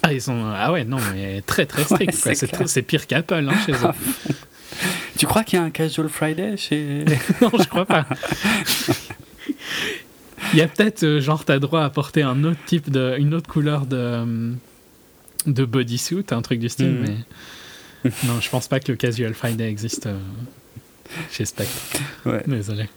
ah, 0.02 0.12
ils 0.12 0.22
sont. 0.22 0.52
Ah 0.56 0.70
ouais, 0.72 0.84
non, 0.84 0.98
mais 1.12 1.40
très 1.42 1.66
très 1.66 1.82
Ouais, 1.92 2.12
strict, 2.12 2.52
très- 2.52 2.66
c'est 2.68 2.82
pire 2.82 3.06
qu'Apple 3.08 3.48
hein, 3.50 3.54
chez 3.66 3.72
eux. 4.32 4.34
Tu 5.18 5.26
crois 5.26 5.44
qu'il 5.44 5.58
y 5.58 5.62
a 5.62 5.64
un 5.64 5.70
Casual 5.70 6.08
Friday 6.08 6.56
chez. 6.56 7.04
non, 7.40 7.50
je 7.58 7.68
crois 7.68 7.84
pas. 7.86 8.06
Il 10.52 10.58
y 10.58 10.62
a 10.62 10.68
peut-être, 10.68 11.04
euh, 11.04 11.20
genre, 11.20 11.44
t'as 11.44 11.58
droit 11.58 11.82
à 11.82 11.90
porter 11.90 12.22
un 12.22 12.42
autre 12.44 12.58
type 12.66 12.90
de. 12.90 13.14
une 13.18 13.34
autre 13.34 13.48
couleur 13.48 13.86
de. 13.86 13.96
euh, 13.96 14.52
de 15.46 15.64
bodysuit, 15.64 16.24
un 16.30 16.42
truc 16.42 16.60
du 16.60 16.68
style, 16.68 16.90
Mhm. 16.92 17.16
mais. 18.04 18.10
non, 18.24 18.40
je 18.40 18.48
pense 18.48 18.68
pas 18.68 18.80
que 18.80 18.92
le 18.92 18.96
Casual 18.96 19.34
Friday 19.34 19.68
existe 19.68 20.06
euh, 20.06 20.18
chez 21.30 21.44
Spectre. 21.44 21.72
Ouais. 22.26 22.42
Désolé. 22.46 22.88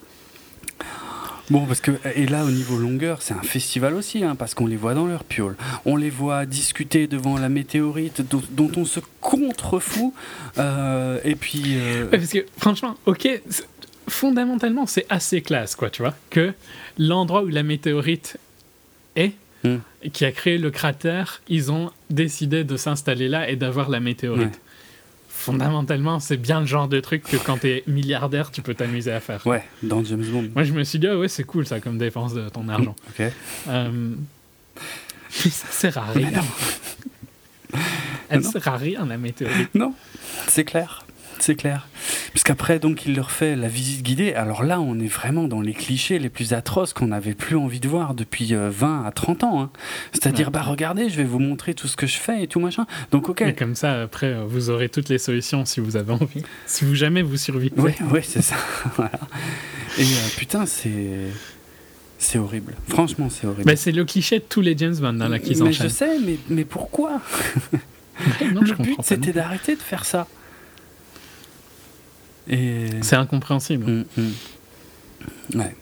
Bon, 1.50 1.66
parce 1.66 1.80
que, 1.82 1.92
et 2.16 2.26
là, 2.26 2.44
au 2.44 2.50
niveau 2.50 2.78
longueur, 2.78 3.22
c'est 3.22 3.34
un 3.36 3.42
festival 3.44 3.94
aussi, 3.94 4.24
hein, 4.24 4.36
parce 4.36 4.56
qu'on 4.56 4.66
les 4.66 4.78
voit 4.78 4.94
dans 4.96 5.06
leur 5.06 5.24
piole. 5.24 5.56
On 5.86 5.96
les 5.96 6.10
voit 6.10 6.46
discuter 6.46 7.06
devant 7.08 7.38
la 7.38 7.50
météorite 7.50 8.22
dont, 8.28 8.42
dont 8.52 8.72
on 8.78 8.86
se 8.86 9.00
contrefout. 9.22 10.14
Euh, 10.58 11.20
et 11.24 11.36
puis. 11.36 11.62
euh, 11.78 12.06
parce 12.10 12.32
que 12.32 12.46
franchement, 12.58 12.96
ok, 13.06 13.28
fondamentalement, 14.08 14.86
c'est 14.86 15.06
assez 15.10 15.42
classe, 15.42 15.76
quoi, 15.76 15.90
tu 15.90 16.02
vois, 16.02 16.16
que 16.30 16.54
l'endroit 16.98 17.44
où 17.44 17.48
la 17.48 17.64
météorite 17.64 18.38
est, 19.16 19.34
Hmm. 19.64 19.78
qui 20.14 20.26
a 20.26 20.32
créé 20.32 20.60
le 20.60 20.70
cratère, 20.70 21.42
ils 21.50 21.72
ont 21.72 21.90
décidé 22.12 22.64
de 22.64 22.78
s'installer 22.78 23.28
là 23.28 23.50
et 23.50 23.56
d'avoir 23.56 23.90
la 23.90 24.00
météorite. 24.00 24.44
Ouais. 24.44 24.52
Fondamentalement, 25.46 26.20
c'est 26.20 26.38
bien 26.38 26.60
le 26.62 26.66
genre 26.66 26.88
de 26.88 27.00
truc 27.00 27.24
que 27.24 27.38
quand 27.38 27.58
t'es 27.60 27.84
milliardaire, 27.88 28.52
tu 28.52 28.62
peux 28.62 28.74
t'amuser 28.74 29.12
à 29.12 29.20
faire. 29.20 29.46
Ouais, 29.46 29.64
dans 29.84 30.04
James 30.04 30.24
Bond. 30.26 30.50
Moi, 30.56 30.64
je 30.64 30.74
me 30.74 30.84
suis 30.84 31.00
dit, 31.00 31.08
ah 31.08 31.18
ouais, 31.18 31.28
c'est 31.28 31.44
cool 31.44 31.66
ça 31.68 31.80
comme 31.80 31.98
dépense 31.98 32.34
de 32.34 32.50
ton 32.50 32.68
argent. 32.70 32.96
Ok. 33.10 33.32
Euh, 33.68 33.90
Mais 35.44 35.52
ça 35.52 35.68
sert 35.70 35.98
à 35.98 36.06
rien. 36.12 36.30
Elle 38.30 38.42
Non. 38.42 38.52
sert 38.52 38.68
à 38.68 38.78
rien, 38.78 39.06
la 39.06 39.18
météorite. 39.18 39.74
Non, 39.76 39.94
c'est 40.48 40.64
clair. 40.64 41.05
C'est 41.40 41.56
clair. 41.56 41.88
Puisqu'après, 42.32 42.80
donc, 42.80 43.06
il 43.06 43.16
leur 43.16 43.32
fait 43.32 43.56
la 43.56 43.68
visite 43.68 44.04
guidée. 44.04 44.34
Alors 44.34 44.64
là, 44.64 44.80
on 44.80 45.00
est 45.00 45.08
vraiment 45.08 45.48
dans 45.48 45.62
les 45.62 45.74
clichés 45.74 46.18
les 46.20 46.30
plus 46.30 46.54
atroces 46.54 46.94
qu'on 46.94 47.08
n'avait 47.08 47.34
plus 47.34 47.56
envie 47.58 47.80
de 47.80 47.88
voir 47.88 48.14
depuis 48.14 48.54
euh, 48.56 48.70
20 48.72 49.04
à 49.06 49.12
30 49.12 49.44
ans. 49.44 49.62
hein. 49.62 49.70
C'est-à-dire, 50.14 50.48
Ouais. 50.48 50.54
bah 50.54 50.62
regardez, 50.62 51.10
je 51.10 51.18
vais 51.18 51.24
vous 51.24 51.40
montrer 51.40 51.74
tout 51.74 51.88
ce 51.88 51.96
que 51.98 52.08
je 52.08 52.18
fais 52.18 52.44
et 52.44 52.48
tout 52.48 52.60
machin. 52.60 52.86
Donc, 53.12 53.30
ok. 53.30 53.56
Comme 53.58 53.76
ça, 53.76 54.02
après, 54.04 54.28
euh, 54.28 54.44
vous 54.48 54.70
aurez 54.70 54.90
toutes 54.90 55.10
les 55.10 55.18
solutions 55.18 55.66
si 55.66 55.80
vous 55.80 55.98
avez 55.98 56.14
envie. 56.14 56.44
Si 56.66 56.86
vous 56.86 56.96
jamais 56.96 57.22
vous 57.22 57.38
survivez. 57.38 57.74
Oui, 57.78 57.92
ouais, 58.12 58.22
c'est 58.22 58.42
ça. 58.42 58.56
voilà. 58.96 59.20
Et 59.98 60.04
euh, 60.04 60.28
putain, 60.38 60.66
c'est. 60.66 60.92
C'est 62.18 62.38
horrible. 62.40 62.74
Franchement, 62.88 63.30
c'est 63.30 63.46
horrible. 63.46 63.66
Bah, 63.66 63.76
c'est 63.76 63.92
le 63.92 64.06
cliché 64.06 64.40
de 64.40 64.46
tous 64.48 64.62
les 64.62 64.76
James 64.78 64.96
Bond 64.96 65.20
hein, 65.20 65.30
là, 65.30 65.38
qui 65.38 65.54
mais 65.62 65.74
je 65.74 65.88
sais, 65.90 66.18
mais, 66.26 66.38
mais 66.50 66.64
pourquoi? 66.66 67.22
Non, 68.54 68.62
Le 68.62 68.74
but, 68.82 68.96
c'était 69.04 69.34
d'arrêter 69.34 69.76
de 69.76 69.82
faire 69.82 70.06
ça. 70.06 70.26
Et. 72.50 72.86
C'est 73.02 73.16
incompréhensible. 73.16 73.86
Mm, 73.86 74.06
mm. 74.18 75.60
Ouais. 75.60 75.76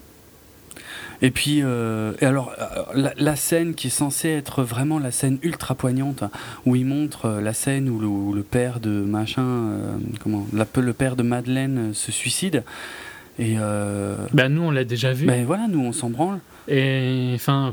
Et 1.21 1.31
puis, 1.31 1.61
euh, 1.63 2.11
et 2.19 2.25
alors, 2.25 2.51
euh, 2.59 2.65
la, 2.95 3.13
la 3.17 3.35
scène 3.37 3.75
qui 3.75 3.87
est 3.87 3.89
censée 3.91 4.27
être 4.29 4.61
vraiment 4.61 4.99
la 4.99 5.11
scène 5.11 5.37
ultra 5.41 5.73
poignante, 5.73 6.23
où 6.65 6.75
il 6.75 6.85
montre 6.85 7.25
euh, 7.27 7.41
la 7.41 7.53
scène 7.53 7.87
où 7.89 7.97
le, 7.99 8.07
où 8.07 8.33
le 8.33 8.43
père 8.43 8.81
de 8.81 8.89
machin, 8.89 9.43
euh, 9.45 9.95
comment, 10.21 10.45
la- 10.51 10.67
le 10.81 10.93
père 10.93 11.15
de 11.15 11.23
Madeleine 11.23 11.93
se 11.93 12.11
suicide. 12.11 12.63
Et 13.39 13.55
Bah, 14.33 14.47
nous, 14.49 14.61
on 14.61 14.69
l'a 14.71 14.83
déjà 14.83 15.11
vu. 15.13 15.25
ben 15.25 15.43
voilà, 15.45 15.67
nous 15.67 15.79
on 15.79 15.91
s'en 15.91 16.09
branle. 16.11 16.39
Et 16.67 17.31
enfin, 17.35 17.71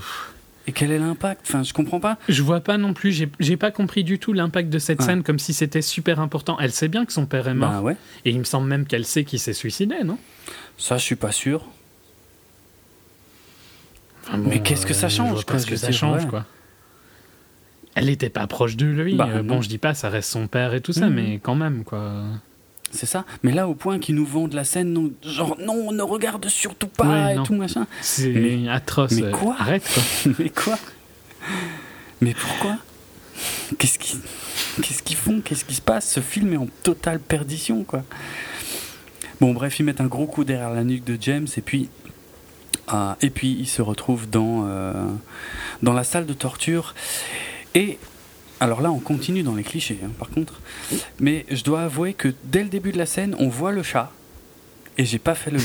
Et 0.71 0.73
quel 0.73 0.93
est 0.93 0.99
l'impact? 1.01 1.41
Enfin, 1.49 1.65
je 1.65 1.73
comprends 1.73 1.99
pas. 1.99 2.17
je 2.29 2.43
vois 2.45 2.61
pas 2.61 2.79
non 2.79 2.95
plus. 2.95 3.27
J'ai 3.41 3.57
pas 3.57 3.73
compris 3.73 4.05
du 4.05 4.21
tout 4.21 4.33
l'impact 4.33 4.71
de 4.71 4.79
cette 4.79 5.01
Ouais. 5.01 5.05
scène 5.07 5.25
comme 5.25 5.41
si 5.41 5.53
c'était 5.53 5.83
super 5.83 6.21
important. 6.21 6.57
Elle 6.61 6.71
sait 6.71 6.87
bien 6.87 7.05
que 7.05 7.13
son 7.13 7.27
père 7.27 7.49
est 7.49 7.55
mort. 7.55 7.71
Bah 7.73 7.81
ouais, 7.83 7.97
Et 8.25 8.31
il 8.31 8.39
me 8.39 8.45
semble 8.45 8.69
même 8.69 8.87
qu'elle 8.87 9.05
sait 9.05 9.25
qu'il 9.25 9.41
s'est 9.41 9.53
suicidé, 9.53 9.97
non? 10.05 10.17
Ça 10.79 10.97
je 10.97 11.03
suis 11.03 11.17
pas 11.17 11.33
sûr. 11.33 11.67
Enfin, 14.29 14.39
Mais 14.39 14.61
qu'est-ce 14.61 14.87
que 14.87 14.95
ça 14.95 15.09
je 15.09 15.17
change, 15.17 15.33
vois 15.33 15.39
pas 15.43 15.53
quoi, 15.55 15.59
ce 15.59 15.67
je 15.67 15.71
que 15.73 15.77
ça 15.77 15.91
change, 15.93 16.27
quoi. 16.29 16.47
Elle 17.97 18.09
était 18.09 18.31
pas 18.31 18.47
proche 18.47 18.77
de 18.77 18.87
lui. 18.87 19.17
Bah, 19.17 19.29
Euh, 19.29 19.43
bon, 19.43 19.61
je 19.63 19.69
dis 19.69 19.79
pas, 19.79 19.95
ça 19.95 20.09
reste 20.09 20.31
son 20.31 20.47
père 20.47 20.73
et 20.75 20.81
tout 20.81 20.93
ça, 20.93 21.09
Mhm. 21.09 21.15
mais 21.15 21.41
quand 21.43 21.57
même, 21.57 21.83
quoi. 21.83 22.23
C'est 22.93 23.07
ça. 23.07 23.25
Mais 23.43 23.53
là, 23.53 23.69
au 23.69 23.75
point 23.75 23.99
qu'ils 24.01 24.17
nous 24.17 24.27
vendent 24.27 24.53
la 24.55 24.65
scène, 24.65 24.93
non, 24.93 25.13
genre 25.23 25.57
non, 25.61 25.93
ne 25.93 26.03
regarde 26.03 26.49
surtout 26.49 26.89
pas 26.89 27.07
Ouais, 27.27 27.33
et 27.33 27.37
non. 27.37 27.43
tout 27.45 27.55
machin. 27.55 27.87
C'est 28.01 28.29
Mais- 28.31 28.69
atroce. 28.69 29.13
mais 29.13 29.25
euh, 29.25 29.31
quoi 29.31 29.55
Arrête, 29.59 29.85
quoi. 29.93 30.33
Mais 30.39 30.49
quoi 30.51 30.79
Mais 32.21 32.35
pourquoi 32.35 32.77
Qu'est-ce 33.79 33.99
qui 33.99 34.19
Qu'est-ce 34.83 35.03
qu'ils 35.03 35.17
font? 35.17 35.41
Qu'est-ce 35.41 35.65
qui 35.65 35.75
se 35.75 35.81
passe? 35.81 36.11
Ce 36.11 36.21
film 36.21 36.53
est 36.53 36.57
en 36.57 36.67
totale 36.83 37.21
perdition, 37.21 37.85
quoi. 37.85 38.03
Bon, 39.41 39.53
bref, 39.55 39.79
ils 39.81 39.85
mettent 39.85 40.01
un 40.03 40.07
gros 40.07 40.27
coup 40.27 40.45
derrière 40.45 40.71
la 40.71 40.85
nuque 40.85 41.05
de 41.05 41.17
James 41.21 41.47
et 41.57 41.61
puis. 41.63 41.89
ah, 42.89 43.17
et 43.23 43.31
puis 43.31 43.57
ils 43.59 43.69
se 43.69 43.81
retrouvent 43.83 44.29
dans, 44.29 44.65
euh, 44.67 44.93
dans 45.83 45.93
la 45.93 46.05
salle 46.05 46.27
de 46.27 46.33
torture. 46.35 46.95
Et. 47.75 47.99
Alors 48.61 48.83
là, 48.83 48.91
on 48.93 48.99
continue 48.99 49.43
dans 49.43 49.55
les 49.55 49.63
clichés, 49.65 49.99
hein, 50.05 50.11
par 50.19 50.29
contre. 50.31 50.61
Mais 51.19 51.47
je 51.51 51.65
dois 51.65 51.83
avouer 51.83 52.13
que 52.15 52.29
dès 52.45 52.63
le 52.63 52.69
début 52.69 52.93
de 52.93 52.99
la 52.99 53.07
scène, 53.07 53.35
on 53.39 53.49
voit 53.49 53.73
le 53.73 53.83
chat. 53.83 54.13
Et 54.99 55.05
j'ai 55.07 55.19
pas 55.19 55.35
fait 55.35 55.51
le 55.51 55.57
lien. 55.59 55.65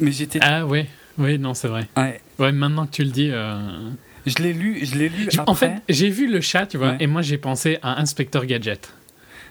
Mais 0.00 0.12
j'étais. 0.12 0.38
Ah 0.42 0.66
ouais, 0.66 0.86
ouais, 1.18 1.38
non, 1.38 1.54
c'est 1.54 1.68
vrai. 1.68 1.86
Ouais, 1.96 2.20
Ouais, 2.38 2.52
maintenant 2.52 2.86
que 2.86 2.92
tu 2.92 3.04
le 3.04 3.10
dis. 3.10 3.30
euh, 3.30 3.90
je 4.26 4.36
l'ai 4.42 4.52
lu, 4.52 4.80
je 4.84 4.96
l'ai 4.96 5.08
lu 5.08 5.28
je- 5.30 5.38
après. 5.40 5.50
En 5.50 5.54
fait, 5.54 5.72
j'ai 5.88 6.10
vu 6.10 6.30
le 6.30 6.40
chat, 6.40 6.66
tu 6.66 6.76
vois, 6.78 6.90
Ouais. 6.92 6.96
et 7.00 7.06
moi 7.06 7.22
j'ai 7.22 7.38
pensé 7.38 7.78
à 7.82 8.00
Inspecteur 8.00 8.44
Gadget. 8.46 8.92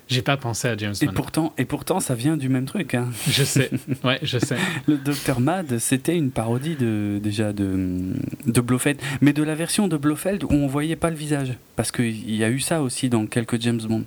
J'ai 0.09 0.22
pas 0.22 0.38
pensé 0.38 0.67
à 0.67 0.75
James 0.77 0.93
Et 1.01 1.06
Bond. 1.06 1.14
pourtant, 1.14 1.53
et 1.57 1.65
pourtant, 1.65 1.99
ça 1.99 2.14
vient 2.14 2.35
du 2.38 2.49
même 2.49 2.65
truc. 2.65 2.93
hein. 2.93 3.09
Je 3.27 3.43
sais, 3.43 3.69
ouais, 4.03 4.19
je 4.22 4.38
sais. 4.38 4.57
Le 4.88 4.98
Dr 4.98 5.40
Mad, 5.40 5.80
c'était 5.80 6.15
une 6.15 6.30
parodie 6.32 6.75
de, 6.75 7.19
déjà 7.23 7.53
de, 7.53 8.14
de 8.45 8.61
Blofeld, 8.61 8.99
mais 9.22 9.33
de 9.33 9.41
la 9.43 9.56
version 9.56 9.88
de 9.88 9.98
Blofeld 9.98 10.43
où 10.43 10.51
on 10.51 10.67
voyait 10.67 10.95
pas 10.98 11.09
le 11.09 11.15
visage, 11.15 11.53
parce 11.75 11.91
qu'il 11.91 12.35
y 12.35 12.43
a 12.43 12.49
eu 12.49 12.59
ça 12.59 12.82
aussi 12.82 13.09
dans 13.09 13.25
quelques 13.25 13.61
James 13.61 13.82
Bond. 13.82 14.03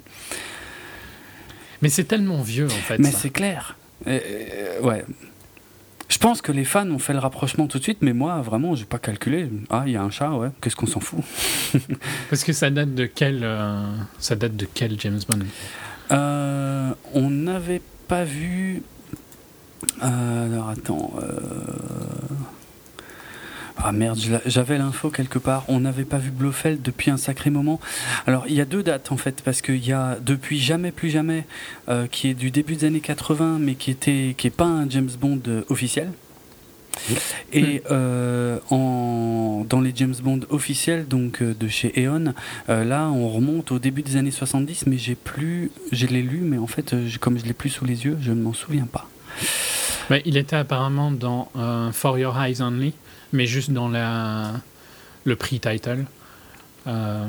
Mais 1.82 1.88
c'est 1.88 2.04
tellement 2.04 2.42
vieux 2.42 2.66
en 2.66 2.68
fait. 2.70 2.98
mais 2.98 3.10
c'est 3.10 3.30
clair. 3.30 3.76
Euh, 4.06 4.80
ouais. 4.82 5.04
Je 6.08 6.18
pense 6.18 6.40
que 6.40 6.52
les 6.52 6.64
fans 6.64 6.88
ont 6.90 6.98
fait 6.98 7.12
le 7.12 7.18
rapprochement 7.18 7.66
tout 7.66 7.78
de 7.78 7.82
suite, 7.82 7.98
mais 8.00 8.12
moi, 8.12 8.40
vraiment, 8.40 8.74
j'ai 8.74 8.84
pas 8.84 8.98
calculé. 8.98 9.50
Ah, 9.70 9.84
il 9.86 9.92
y 9.92 9.96
a 9.96 10.02
un 10.02 10.10
chat, 10.10 10.30
ouais. 10.32 10.50
Qu'est-ce 10.60 10.76
qu'on 10.76 10.86
s'en 10.86 11.00
fout? 11.00 11.20
Parce 12.30 12.44
que 12.44 12.52
ça 12.52 12.70
date 12.70 12.94
de 12.94 13.06
quel, 13.06 13.40
euh, 13.42 13.82
ça 14.18 14.36
date 14.36 14.56
de 14.56 14.66
quel 14.72 14.98
James 15.00 15.20
Bond? 15.28 15.40
Euh, 16.12 16.90
On 17.14 17.30
n'avait 17.30 17.82
pas 18.06 18.24
vu. 18.24 18.82
Euh, 20.02 20.46
alors 20.46 20.68
attends. 20.68 21.12
Ah 23.78 23.92
merde, 23.92 24.18
j'avais 24.46 24.78
l'info 24.78 25.10
quelque 25.10 25.38
part. 25.38 25.64
On 25.68 25.80
n'avait 25.80 26.04
pas 26.04 26.18
vu 26.18 26.30
Blofeld 26.30 26.82
depuis 26.82 27.10
un 27.10 27.16
sacré 27.16 27.50
moment. 27.50 27.78
Alors 28.26 28.44
il 28.48 28.54
y 28.54 28.60
a 28.60 28.64
deux 28.64 28.82
dates 28.82 29.12
en 29.12 29.16
fait, 29.16 29.42
parce 29.44 29.62
qu'il 29.62 29.84
y 29.86 29.92
a 29.92 30.18
depuis 30.20 30.58
Jamais 30.58 30.90
plus 30.90 31.10
jamais, 31.10 31.44
euh, 31.88 32.06
qui 32.06 32.28
est 32.28 32.34
du 32.34 32.50
début 32.50 32.76
des 32.76 32.86
années 32.86 33.00
80, 33.00 33.58
mais 33.60 33.74
qui 33.74 33.90
était, 33.90 34.34
qui 34.36 34.46
est 34.46 34.50
pas 34.50 34.64
un 34.64 34.88
James 34.88 35.10
Bond 35.20 35.40
euh, 35.46 35.62
officiel. 35.68 36.10
Et 37.52 37.82
euh, 37.90 38.58
en, 38.70 39.64
dans 39.68 39.80
les 39.80 39.92
James 39.94 40.14
Bond 40.22 40.40
officiels, 40.50 41.06
donc 41.06 41.42
euh, 41.42 41.54
de 41.54 41.68
chez 41.68 41.92
Eon, 42.00 42.34
euh, 42.68 42.84
là 42.84 43.08
on 43.08 43.28
remonte 43.28 43.72
au 43.72 43.78
début 43.78 44.02
des 44.02 44.16
années 44.16 44.30
70, 44.30 44.86
mais 44.86 44.98
j'ai 44.98 45.14
plus, 45.14 45.70
je 45.92 46.06
l'ai 46.06 46.22
lu, 46.22 46.40
mais 46.42 46.58
en 46.58 46.66
fait, 46.66 46.94
comme 47.20 47.38
je 47.38 47.44
l'ai 47.44 47.52
plus 47.52 47.70
sous 47.70 47.84
les 47.84 48.04
yeux, 48.04 48.18
je 48.20 48.32
ne 48.32 48.42
m'en 48.42 48.52
souviens 48.52 48.86
pas. 48.90 49.08
Il 50.24 50.36
était 50.36 50.56
apparemment 50.56 51.10
dans 51.10 51.50
For 51.92 52.18
Your 52.18 52.40
Eyes 52.40 52.62
Only, 52.62 52.94
mais 53.32 53.46
juste 53.46 53.70
dans 53.70 53.88
la, 53.88 54.52
le 55.24 55.36
pre-title. 55.36 56.04
Euh, 56.86 57.26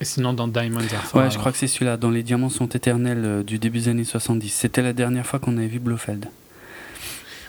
et 0.00 0.04
sinon 0.04 0.32
dans 0.32 0.48
Diamonds 0.48 0.78
Are 0.80 0.84
Ouais, 0.84 0.98
Forever. 1.08 1.30
je 1.30 1.38
crois 1.38 1.52
que 1.52 1.58
c'est 1.58 1.66
celui-là, 1.66 1.96
dans 1.96 2.10
Les 2.10 2.22
Diamants 2.22 2.48
sont 2.50 2.68
éternels 2.68 3.22
euh, 3.24 3.42
du 3.42 3.58
début 3.58 3.78
des 3.80 3.88
années 3.88 4.04
70. 4.04 4.48
C'était 4.48 4.82
la 4.82 4.92
dernière 4.92 5.26
fois 5.26 5.38
qu'on 5.38 5.56
avait 5.56 5.66
vu 5.66 5.78
Blofeld. 5.78 6.26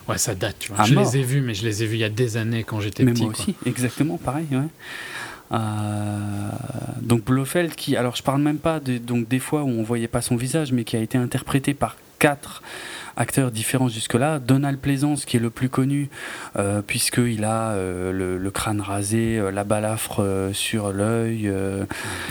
Ouais, 0.08 0.18
ça 0.18 0.34
date, 0.34 0.56
tu 0.60 0.72
vois. 0.74 0.84
Je 0.86 0.96
mort. 0.96 1.04
les 1.04 1.20
ai 1.20 1.24
vus, 1.24 1.42
mais 1.42 1.54
je 1.54 1.64
les 1.66 1.84
ai 1.84 1.86
vus 1.88 1.96
il 1.98 2.00
y 2.00 2.04
a 2.04 2.10
des 2.10 2.38
années 2.38 2.64
quand 2.64 2.80
j'étais 2.80 3.06
petit. 3.06 3.24
moi 3.24 3.34
quoi. 3.34 3.44
aussi, 3.44 3.56
exactement 3.66 4.18
pareil. 4.18 4.48
Ouais. 4.52 4.68
Euh, 5.52 6.50
donc 7.02 7.24
Blofeld, 7.24 7.76
qui, 7.76 7.96
alors 7.96 8.16
je 8.16 8.24
parle 8.24 8.42
même 8.42 8.58
pas 8.58 8.80
de, 8.80 8.98
donc 8.98 9.28
des 9.28 9.40
fois 9.40 9.64
où 9.64 9.70
on 9.70 9.84
voyait 9.84 10.08
pas 10.08 10.22
son 10.22 10.36
visage, 10.36 10.72
mais 10.72 10.84
qui 10.84 10.96
a 10.96 11.00
été 11.00 11.18
interprété 11.18 11.74
par 11.74 11.96
quatre 12.20 12.62
acteurs 13.20 13.52
différents 13.52 13.88
jusque-là. 13.90 14.40
Donald 14.40 14.80
Pleasance, 14.80 15.26
qui 15.26 15.38
est 15.38 15.40
le 15.40 15.52
plus 15.52 15.70
connu, 15.70 16.10
euh, 16.58 16.82
puisqu'il 16.82 17.44
a 17.44 17.72
euh, 17.74 18.12
le, 18.12 18.38
le 18.40 18.52
crâne 18.52 18.82
rasé, 18.82 19.38
euh, 19.38 19.52
la 19.52 19.64
balafre 19.64 20.22
euh, 20.24 20.54
sur 20.54 20.92
l'œil. 20.92 21.52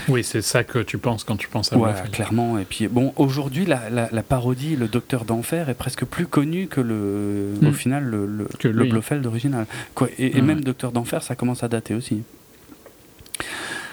Oui, 0.08 0.25
c'est 0.25 0.42
ça 0.42 0.65
que 0.65 0.81
tu 0.81 0.99
penses 0.99 1.23
quand 1.25 1.36
tu 1.36 1.47
penses 1.49 1.73
à 1.73 1.76
voilà, 1.76 1.92
Blofeld. 1.92 2.15
clairement. 2.15 2.58
Et 2.58 2.65
puis, 2.65 2.89
bon, 2.89 3.12
aujourd'hui, 3.17 3.65
la, 3.67 3.89
la- 3.91 4.08
la 4.10 4.23
parodie, 4.23 4.75
le 4.75 4.89
Docteur 4.89 5.25
d'Enfer, 5.25 5.68
est 5.68 5.75
presque 5.75 6.05
plus 6.05 6.26
connu 6.26 6.67
que 6.67 6.81
le, 6.81 7.55
Hmm. 7.60 7.67
au 7.68 7.73
final, 7.73 8.05
le, 8.05 8.26
le, 8.26 8.44
Que 8.58 8.68
le. 8.68 8.84
Blofeld 8.86 9.25
original. 9.26 9.67
Quoi, 9.94 10.08
et, 10.18 10.28
et 10.28 10.34
Ouais. 10.36 10.42
même 10.42 10.62
Docteur 10.62 10.91
d'Enfer, 10.92 11.23
ça 11.23 11.34
commence 11.34 11.62
à 11.62 11.68
dater 11.68 11.94
aussi. 11.94 12.23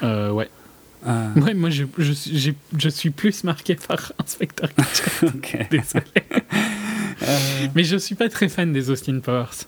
Euh, 0.04 0.32
ouais. 0.32 0.50
Euh, 1.08 1.28
Ouais, 1.36 1.54
moi 1.54 1.70
je, 1.70 1.84
je, 2.00 2.52
je 2.78 2.90
suis 2.90 3.12
plus 3.12 3.44
marqué 3.44 3.76
par 3.76 4.12
Inspector 4.24 4.70
Gadget. 4.78 5.70
Désolé. 5.72 6.06
Euh, 7.24 7.68
Mais 7.76 7.84
je 7.84 7.98
suis 7.98 8.16
pas 8.16 8.30
très 8.30 8.50
fan 8.50 8.74
des 8.74 8.90
Austin 8.90 9.20
Powers. 9.20 9.66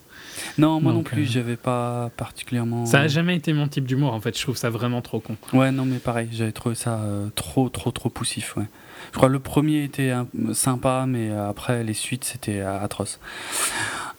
Non, 0.57 0.79
moi 0.81 0.93
non 0.93 1.03
plus, 1.03 1.23
euh, 1.23 1.27
j'avais 1.29 1.55
pas 1.55 2.11
particulièrement. 2.15 2.85
Ça 2.85 3.01
a 3.01 3.07
jamais 3.07 3.35
été 3.35 3.53
mon 3.53 3.67
type 3.67 3.85
d'humour 3.85 4.13
en 4.13 4.21
fait. 4.21 4.37
Je 4.37 4.41
trouve 4.43 4.57
ça 4.57 4.69
vraiment 4.69 5.01
trop 5.01 5.19
con. 5.19 5.35
Ouais, 5.53 5.71
non, 5.71 5.85
mais 5.85 5.97
pareil, 5.97 6.29
j'avais 6.31 6.51
trouvé 6.51 6.75
ça 6.75 6.99
euh, 6.99 7.27
trop, 7.35 7.69
trop, 7.69 7.91
trop 7.91 8.09
poussif. 8.09 8.55
Ouais. 8.55 8.65
Je 9.11 9.17
crois 9.17 9.29
que 9.29 9.33
le 9.33 9.39
premier 9.39 9.83
était 9.83 10.11
euh, 10.11 10.53
sympa, 10.53 11.05
mais 11.07 11.31
après 11.31 11.83
les 11.83 11.93
suites 11.93 12.23
c'était 12.23 12.59
euh, 12.59 12.79
atroce. 12.79 13.19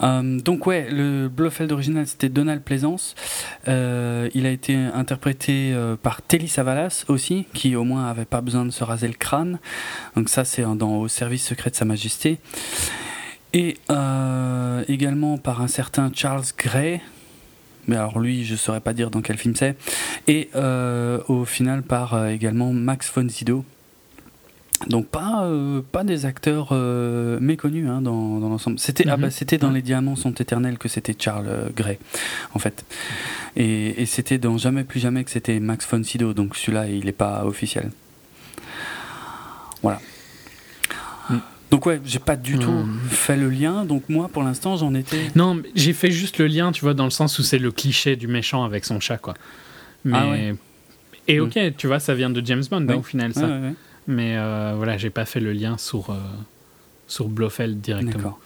Euh, 0.02 0.38
donc 0.40 0.66
ouais, 0.66 0.88
le 0.90 1.28
Blofeld 1.28 1.72
original 1.72 2.06
c'était 2.06 2.28
Donald 2.28 2.62
Pleasance. 2.62 3.14
Euh, 3.66 4.28
il 4.34 4.46
a 4.46 4.50
été 4.50 4.74
interprété 4.76 5.74
par 6.02 6.22
Telly 6.22 6.48
Savalas 6.48 7.04
aussi, 7.08 7.46
qui 7.52 7.74
au 7.76 7.84
moins 7.84 8.06
avait 8.08 8.24
pas 8.24 8.40
besoin 8.40 8.64
de 8.64 8.70
se 8.70 8.84
raser 8.84 9.08
le 9.08 9.14
crâne. 9.14 9.58
Donc 10.16 10.28
ça 10.28 10.44
c'est 10.44 10.62
dans 10.62 10.98
Au 10.98 11.08
service 11.08 11.46
secret 11.46 11.70
de 11.70 11.76
Sa 11.76 11.84
Majesté. 11.84 12.38
Et 13.54 13.76
euh, 13.90 14.84
également 14.88 15.38
par 15.38 15.62
un 15.62 15.68
certain 15.68 16.10
Charles 16.14 16.44
Gray. 16.56 17.00
Mais 17.86 17.96
alors 17.96 18.18
lui, 18.18 18.44
je 18.44 18.54
saurais 18.56 18.80
pas 18.80 18.92
dire 18.92 19.10
dans 19.10 19.22
quel 19.22 19.38
film 19.38 19.56
c'est. 19.56 19.76
Et 20.26 20.50
euh, 20.54 21.20
au 21.28 21.44
final 21.46 21.82
par 21.82 22.14
euh, 22.14 22.28
également 22.28 22.72
Max 22.72 23.10
von 23.14 23.28
Sydow. 23.28 23.64
Donc 24.86 25.08
pas, 25.08 25.50
pas 25.90 26.04
des 26.04 26.24
acteurs 26.24 26.72
méconnus 27.40 27.88
hein, 27.88 28.00
dans, 28.00 28.38
dans 28.38 28.48
l'ensemble. 28.48 28.78
C'était 28.78 29.04
ah 29.08 29.16
Mhm. 29.16 29.22
bah, 29.22 29.30
c'était 29.30 29.58
dans. 29.58 29.72
Les 29.72 29.82
Diamants 29.82 30.14
sont 30.14 30.32
éternels 30.34 30.78
que 30.78 30.86
c'était 30.88 31.16
Charles 31.18 31.72
Gray, 31.74 31.98
en 32.54 32.60
fait. 32.60 32.84
Et, 33.56 34.00
et 34.00 34.06
c'était 34.06 34.38
dans 34.38 34.56
Jamais 34.56 34.84
plus 34.84 35.00
jamais 35.00 35.24
que 35.24 35.32
c'était 35.32 35.58
Max 35.58 35.84
von 35.90 36.04
Sydow. 36.04 36.32
Donc 36.32 36.54
celui-là, 36.54 36.86
il 36.86 37.06
n'est 37.06 37.12
pas 37.12 37.44
officiel. 37.44 37.90
Voilà. 39.82 40.00
Donc 41.70 41.84
ouais, 41.86 42.00
j'ai 42.04 42.18
pas 42.18 42.36
du 42.36 42.58
tout 42.58 42.70
Mm. 42.70 42.98
fait 43.10 43.36
le 43.36 43.50
lien. 43.50 43.84
Donc 43.84 44.04
moi, 44.08 44.28
pour 44.28 44.42
l'instant, 44.42 44.76
j'en 44.76 44.94
étais. 44.94 45.28
Non, 45.34 45.60
j'ai 45.74 45.92
fait 45.92 46.10
juste 46.10 46.38
le 46.38 46.46
lien, 46.46 46.72
tu 46.72 46.80
vois, 46.82 46.94
dans 46.94 47.04
le 47.04 47.10
sens 47.10 47.38
où 47.38 47.42
c'est 47.42 47.58
le 47.58 47.70
cliché 47.70 48.16
du 48.16 48.26
méchant 48.26 48.64
avec 48.64 48.84
son 48.84 49.00
chat, 49.00 49.18
quoi. 49.18 49.34
Mais 50.04 50.16
Ah 50.18 50.30
ouais. 50.30 50.54
et 51.26 51.40
ok, 51.40 51.58
tu 51.76 51.86
vois, 51.86 51.98
ça 52.00 52.14
vient 52.14 52.30
de 52.30 52.44
James 52.44 52.64
Bond 52.70 52.86
hein, 52.88 52.94
au 52.96 53.02
final, 53.02 53.34
ça. 53.34 53.42
Ouais, 53.46 53.52
ouais, 53.52 53.60
ouais. 53.68 53.74
Mais 54.06 54.36
euh, 54.38 54.72
voilà, 54.76 54.96
j'ai 54.96 55.10
pas 55.10 55.26
fait 55.26 55.40
le 55.40 55.52
lien 55.52 55.76
sur 55.76 56.08
euh, 56.10 56.14
sur 57.06 57.28
Blofeld 57.28 57.80
directement. 57.80 58.38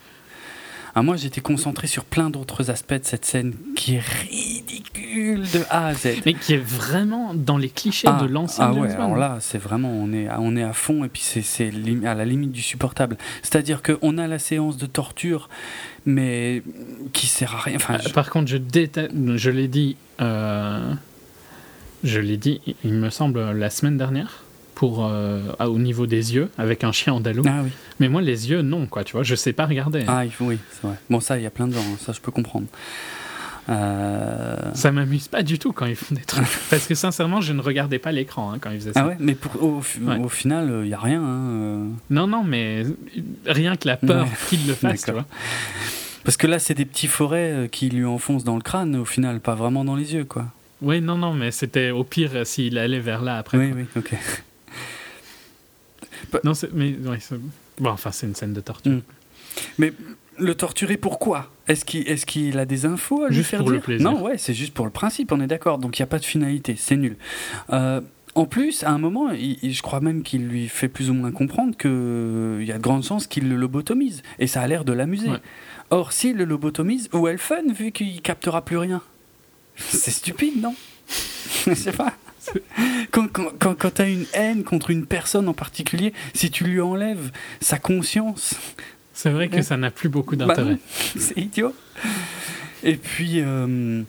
D'accord. 0.94 1.00
Ah, 1.00 1.02
moi, 1.02 1.16
j'étais 1.16 1.40
concentré 1.40 1.86
sur 1.86 2.04
plein 2.04 2.28
d'autres 2.30 2.70
aspects 2.70 2.92
de 2.94 3.04
cette 3.04 3.24
scène 3.24 3.54
qui 3.76 3.94
est 3.96 4.00
ridicule 4.00 5.40
de 5.52 5.60
A 5.70 5.86
à 5.88 5.94
Z. 5.94 6.08
Mais 6.26 6.34
qui 6.34 6.54
est 6.54 6.62
vraiment 6.64 7.32
dans 7.34 7.56
les 7.56 7.70
clichés 7.70 8.08
de 8.20 8.26
l'ancien 8.26 8.66
ah 8.66 8.72
James 8.74 8.82
ouais, 8.82 8.88
Bond. 8.96 9.04
alors 9.04 9.16
là, 9.16 9.38
c'est 9.40 9.58
vraiment, 9.58 9.90
on 9.90 10.12
est, 10.12 10.28
on 10.38 10.54
est 10.56 10.62
à 10.62 10.72
fond 10.72 11.04
et 11.04 11.08
puis 11.08 11.22
c'est, 11.22 11.70
à 12.06 12.14
la 12.14 12.24
limite 12.24 12.52
du 12.52 12.62
supportable. 12.62 13.16
C'est-à-dire 13.42 13.82
qu'on 13.82 14.18
a 14.18 14.26
la 14.26 14.38
séance 14.38 14.76
de 14.76 14.86
torture, 14.86 15.48
mais 16.06 16.62
qui 17.12 17.26
sert 17.26 17.54
à 17.54 17.58
rien. 17.60 17.76
Enfin, 17.76 17.94
Euh, 17.94 17.98
je- 18.06 18.12
Par 18.12 18.30
contre, 18.30 18.48
je 18.48 18.56
déteste, 18.58 19.12
je 19.36 19.50
l'ai 19.50 19.68
dit, 19.68 19.96
euh, 20.20 20.92
je 22.04 22.18
l'ai 22.20 22.36
dit, 22.36 22.60
il 22.84 22.92
me 22.92 23.10
semble, 23.10 23.40
la 23.52 23.70
semaine 23.70 23.96
dernière, 23.96 24.44
pour, 24.74 25.06
euh, 25.06 25.40
au 25.60 25.78
niveau 25.78 26.06
des 26.06 26.34
yeux, 26.34 26.50
avec 26.58 26.84
un 26.84 26.92
chien 26.92 27.12
andalou. 27.12 27.42
Ah 27.46 27.60
oui. 27.64 27.70
Mais 28.00 28.08
moi, 28.08 28.22
les 28.22 28.50
yeux, 28.50 28.62
non, 28.62 28.86
quoi, 28.86 29.04
tu 29.04 29.12
vois, 29.12 29.22
je 29.22 29.34
sais 29.34 29.52
pas 29.52 29.66
regarder. 29.66 30.04
Ah, 30.08 30.22
oui, 30.40 30.58
c'est 30.72 30.86
vrai. 30.86 30.96
Bon, 31.10 31.20
ça, 31.20 31.38
il 31.38 31.42
y 31.42 31.46
a 31.46 31.50
plein 31.50 31.66
de 31.68 31.72
gens, 31.74 31.80
hein, 31.80 31.96
ça, 32.00 32.12
je 32.12 32.20
peux 32.20 32.32
comprendre. 32.32 32.66
Euh, 33.68 34.56
Ça 34.74 34.90
m'amuse 34.90 35.28
pas 35.28 35.42
du 35.42 35.58
tout 35.58 35.72
quand 35.72 35.86
ils 35.86 35.94
font 35.94 36.14
des 36.14 36.22
trucs. 36.22 36.44
Parce 36.70 36.86
que 36.86 36.94
sincèrement, 36.94 37.40
je 37.40 37.52
ne 37.52 37.60
regardais 37.60 37.98
pas 38.00 38.10
l'écran 38.10 38.52
hein, 38.52 38.58
quand 38.60 38.70
ils 38.70 38.78
faisaient 38.80 38.92
ça. 38.92 39.02
Ah 39.04 39.08
ouais, 39.08 39.16
mais 39.20 39.34
pour, 39.34 39.62
au, 39.62 39.80
fi- 39.80 40.00
Ouais. 40.00 40.18
au 40.18 40.28
final, 40.28 40.80
il 40.82 40.88
n'y 40.88 40.94
a 40.94 40.98
rien. 40.98 41.22
hein, 41.22 41.48
euh. 41.50 41.86
Non, 42.10 42.26
non, 42.26 42.42
mais 42.42 42.84
rien 43.46 43.76
que 43.76 43.86
la 43.86 43.96
peur 43.96 44.24
Ouais. 44.24 44.30
qu'ils 44.48 44.66
le 44.66 44.74
fassent, 44.74 45.04
tu 45.04 45.12
vois. 45.12 45.26
Parce 46.24 46.36
que 46.36 46.46
là, 46.46 46.58
c'est 46.58 46.74
des 46.74 46.84
petits 46.84 47.06
forêts 47.06 47.52
euh, 47.52 47.66
qui 47.68 47.88
lui 47.88 48.04
enfoncent 48.04 48.44
dans 48.44 48.56
le 48.56 48.62
crâne, 48.62 48.96
au 48.96 49.04
final, 49.04 49.40
pas 49.40 49.54
vraiment 49.54 49.84
dans 49.84 49.96
les 49.96 50.14
yeux, 50.14 50.24
quoi. 50.24 50.46
Oui, 50.80 51.00
non, 51.00 51.16
non, 51.16 51.32
mais 51.32 51.52
c'était 51.52 51.90
au 51.92 52.02
pire 52.02 52.30
euh, 52.34 52.44
s'il 52.44 52.78
allait 52.78 52.98
vers 52.98 53.22
là 53.22 53.38
après. 53.38 53.58
Oui, 53.58 53.72
oui, 53.74 53.84
ok. 53.96 54.12
Non, 56.44 56.54
c'est- 56.54 56.72
mais 56.72 56.94
ouais, 57.06 57.18
bon, 57.78 57.90
enfin, 57.90 58.10
c'est 58.12 58.26
une 58.26 58.34
scène 58.34 58.52
de 58.52 58.60
torture. 58.60 58.92
Mm. 58.92 59.02
Mais 59.78 59.92
le 60.38 60.54
torturer, 60.54 60.96
pourquoi 60.96 61.50
Est-ce 61.68 61.84
qu'il 61.84 62.08
est 62.08 62.58
a 62.58 62.64
des 62.64 62.86
infos 62.86 63.24
à 63.24 63.28
lui 63.28 63.36
Juste 63.36 63.50
faire 63.50 63.60
pour 63.60 63.70
le 63.70 63.80
plaisir. 63.80 64.10
Non, 64.10 64.22
ouais, 64.22 64.38
c'est 64.38 64.54
juste 64.54 64.72
pour 64.74 64.84
le 64.86 64.90
principe, 64.90 65.30
on 65.32 65.40
est 65.40 65.46
d'accord. 65.46 65.78
Donc 65.78 65.98
il 65.98 66.02
n'y 66.02 66.04
a 66.04 66.08
pas 66.08 66.18
de 66.18 66.24
finalité, 66.24 66.74
c'est 66.78 66.96
nul. 66.96 67.16
Euh, 67.70 68.00
en 68.34 68.46
plus, 68.46 68.82
à 68.82 68.90
un 68.90 68.98
moment, 68.98 69.30
il- 69.30 69.58
il- 69.62 69.74
je 69.74 69.82
crois 69.82 70.00
même 70.00 70.22
qu'il 70.22 70.46
lui 70.48 70.68
fait 70.68 70.88
plus 70.88 71.10
ou 71.10 71.14
moins 71.14 71.30
comprendre 71.32 71.76
qu'il 71.76 72.64
y 72.66 72.72
a 72.72 72.78
de 72.78 72.82
grandes 72.82 73.04
chances 73.04 73.26
qu'il 73.26 73.48
le 73.48 73.56
lobotomise. 73.56 74.22
Et 74.38 74.46
ça 74.46 74.62
a 74.62 74.66
l'air 74.66 74.84
de 74.86 74.92
l'amuser. 74.94 75.28
Ouais. 75.28 75.40
Or, 75.90 76.12
s'il 76.12 76.36
le 76.36 76.46
lobotomise, 76.46 77.10
où 77.12 77.28
est 77.28 77.32
le 77.32 77.38
fun 77.38 77.60
vu 77.74 77.92
qu'il 77.92 78.22
captera 78.22 78.64
plus 78.64 78.78
rien? 78.78 79.02
C'est 79.76 80.10
stupide, 80.10 80.60
non? 80.62 80.74
Je 81.66 81.74
sais 81.74 81.92
pas. 81.92 82.14
Quand, 83.10 83.28
quand, 83.28 83.50
quand, 83.58 83.74
quand 83.78 83.94
tu 83.94 84.02
as 84.02 84.08
une 84.08 84.26
haine 84.34 84.64
contre 84.64 84.90
une 84.90 85.06
personne 85.06 85.48
en 85.48 85.52
particulier, 85.54 86.12
si 86.34 86.50
tu 86.50 86.64
lui 86.64 86.80
enlèves 86.80 87.30
sa 87.60 87.78
conscience, 87.78 88.54
C'est 89.14 89.30
vrai 89.30 89.48
que 89.48 89.56
Ouais. 89.56 89.62
ça 89.62 89.76
n'a 89.76 89.90
plus 89.90 90.08
beaucoup 90.08 90.36
bah 90.36 90.46
d'intérêt. 90.46 90.78
c'est 91.18 91.36
idiot. 91.38 91.74
Et 92.82 92.96
puis, 92.96 93.34
euh, 93.40 94.02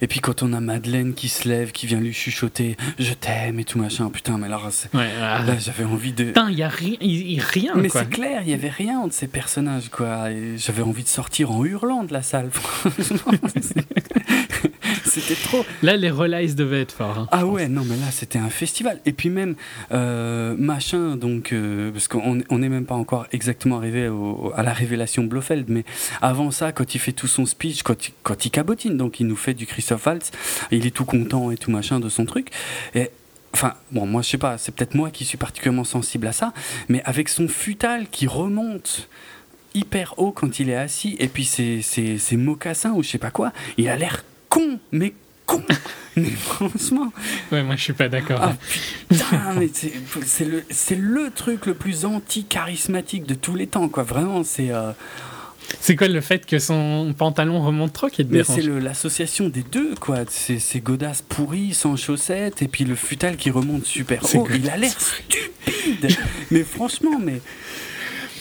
et 0.00 0.06
puis 0.06 0.20
quand 0.20 0.42
on 0.42 0.52
a 0.52 0.60
Madeleine 0.60 1.14
qui 1.14 1.28
se 1.28 1.48
lève, 1.48 1.72
qui 1.72 1.86
vient 1.86 1.98
lui 1.98 2.12
chuchoter 2.12 2.76
"Je 2.98 3.12
t'aime" 3.14 3.58
et 3.58 3.64
tout 3.64 3.78
machin, 3.78 4.10
putain, 4.10 4.38
mais 4.38 4.48
là, 4.48 4.60
ouais, 4.92 5.08
ah, 5.20 5.42
là 5.44 5.56
j'avais 5.58 5.84
envie 5.84 6.12
de. 6.12 6.24
Putain, 6.26 6.50
il 6.50 6.58
y 6.58 6.62
a 6.62 6.68
rien, 6.68 6.96
y 7.00 7.40
Mais 7.74 7.88
c'est 7.88 8.08
clair, 8.10 8.42
il 8.44 8.50
y 8.50 8.54
avait 8.54 8.68
rien 8.68 9.00
entre 9.00 9.14
ces 9.14 9.26
personnages, 9.26 9.88
quoi. 9.88 10.28
J'avais 10.56 10.82
envie 10.82 11.02
de 11.02 11.08
sortir 11.08 11.50
en 11.50 11.64
hurlant 11.64 12.04
de 12.04 12.12
la 12.12 12.22
salle. 12.22 12.50
C'était 15.14 15.40
trop. 15.40 15.64
Là, 15.82 15.96
les 15.96 16.10
relays 16.10 16.54
devaient 16.54 16.80
être 16.82 16.92
forts. 16.92 17.18
hein. 17.18 17.28
Ah 17.30 17.46
ouais, 17.46 17.68
non, 17.68 17.82
mais 17.84 17.96
là, 17.96 18.10
c'était 18.10 18.38
un 18.38 18.50
festival. 18.50 19.00
Et 19.06 19.12
puis 19.12 19.30
même, 19.30 19.54
euh, 19.92 20.54
machin, 20.58 21.16
donc, 21.16 21.52
euh, 21.52 21.92
parce 21.92 22.08
qu'on 22.08 22.40
on 22.48 22.58
n'est 22.58 22.68
même 22.68 22.84
pas 22.86 22.94
encore 22.96 23.26
exactement 23.32 23.76
arrivé 23.76 24.08
au- 24.08 24.52
à 24.56 24.62
la 24.62 24.72
révélation 24.72 25.24
Blofeld, 25.24 25.66
mais 25.68 25.84
avant 26.20 26.50
ça, 26.50 26.72
quand 26.72 26.94
il 26.94 26.98
fait 26.98 27.12
tout 27.12 27.28
son 27.28 27.46
speech, 27.46 27.82
quand 27.82 28.08
il, 28.08 28.12
quand 28.24 28.44
il 28.44 28.50
cabotine, 28.50 28.96
donc 28.96 29.20
il 29.20 29.26
nous 29.26 29.36
fait 29.36 29.54
du 29.54 29.66
Christophe 29.66 30.06
Waltz, 30.06 30.30
il 30.70 30.86
est 30.86 30.90
tout 30.90 31.04
content 31.04 31.50
et 31.50 31.56
tout 31.56 31.70
machin 31.70 32.00
de 32.00 32.08
son 32.08 32.24
truc. 32.24 32.48
Et 32.94 33.10
Enfin, 33.56 33.74
bon, 33.92 34.04
moi, 34.04 34.20
je 34.22 34.30
sais 34.30 34.36
pas, 34.38 34.58
c'est 34.58 34.74
peut-être 34.74 34.96
moi 34.96 35.10
qui 35.10 35.24
suis 35.24 35.38
particulièrement 35.38 35.84
sensible 35.84 36.26
à 36.26 36.32
ça, 36.32 36.52
mais 36.88 37.00
avec 37.04 37.28
son 37.28 37.46
futal 37.46 38.08
qui 38.10 38.26
remonte 38.26 39.08
hyper 39.74 40.14
haut 40.18 40.32
quand 40.32 40.58
il 40.58 40.70
est 40.70 40.74
assis, 40.74 41.14
et 41.20 41.28
puis 41.28 41.44
ses, 41.44 41.80
ses, 41.80 42.18
ses 42.18 42.36
mocassins 42.36 42.90
ou 42.94 43.04
je 43.04 43.10
sais 43.10 43.18
pas 43.18 43.30
quoi, 43.30 43.52
il 43.78 43.88
a 43.88 43.96
l'air 43.96 44.24
con, 44.54 44.78
mais 44.92 45.12
con. 45.46 45.62
mais 46.16 46.30
franchement, 46.30 47.12
Ouais, 47.52 47.62
moi 47.62 47.76
je 47.76 47.82
suis 47.82 47.92
pas 47.92 48.08
d'accord. 48.08 48.38
ah 48.42 48.54
putain, 49.08 49.54
mais 49.58 49.68
c'est 50.24 50.44
le, 50.44 50.62
le 51.24 51.30
truc 51.30 51.66
le 51.66 51.74
plus 51.74 52.04
anti-charismatique 52.04 53.26
de 53.26 53.34
tous 53.34 53.54
les 53.56 53.66
temps, 53.66 53.88
quoi. 53.88 54.02
Vraiment, 54.04 54.44
c'est. 54.44 54.70
euh, 54.70 54.92
C'est 55.80 55.96
quoi 55.96 56.08
le 56.08 56.20
fait 56.20 56.46
que 56.46 56.58
son 56.58 57.14
pantalon 57.16 57.60
remonte 57.64 57.92
trop 57.92 58.08
qui 58.08 58.24
te 58.24 58.30
mais 58.32 58.42
dérange 58.42 58.56
c'est 58.60 58.80
l'association 58.80 59.48
des 59.48 59.62
deux, 59.64 59.94
quoi. 60.00 60.18
C'est 60.28 60.58
ces 60.58 60.80
godasses 60.80 61.22
pourries 61.22 61.74
sans 61.74 61.96
chaussettes 61.96 62.62
et 62.62 62.68
puis 62.68 62.84
le 62.84 62.94
futal 62.94 63.36
qui 63.36 63.50
remonte 63.50 63.84
super 63.84 64.22
haut. 64.34 64.46
Il 64.54 64.70
a 64.70 64.76
l'air 64.76 64.92
stupide. 64.98 66.16
mais 66.50 66.62
franchement, 66.62 67.18
mais. 67.20 67.40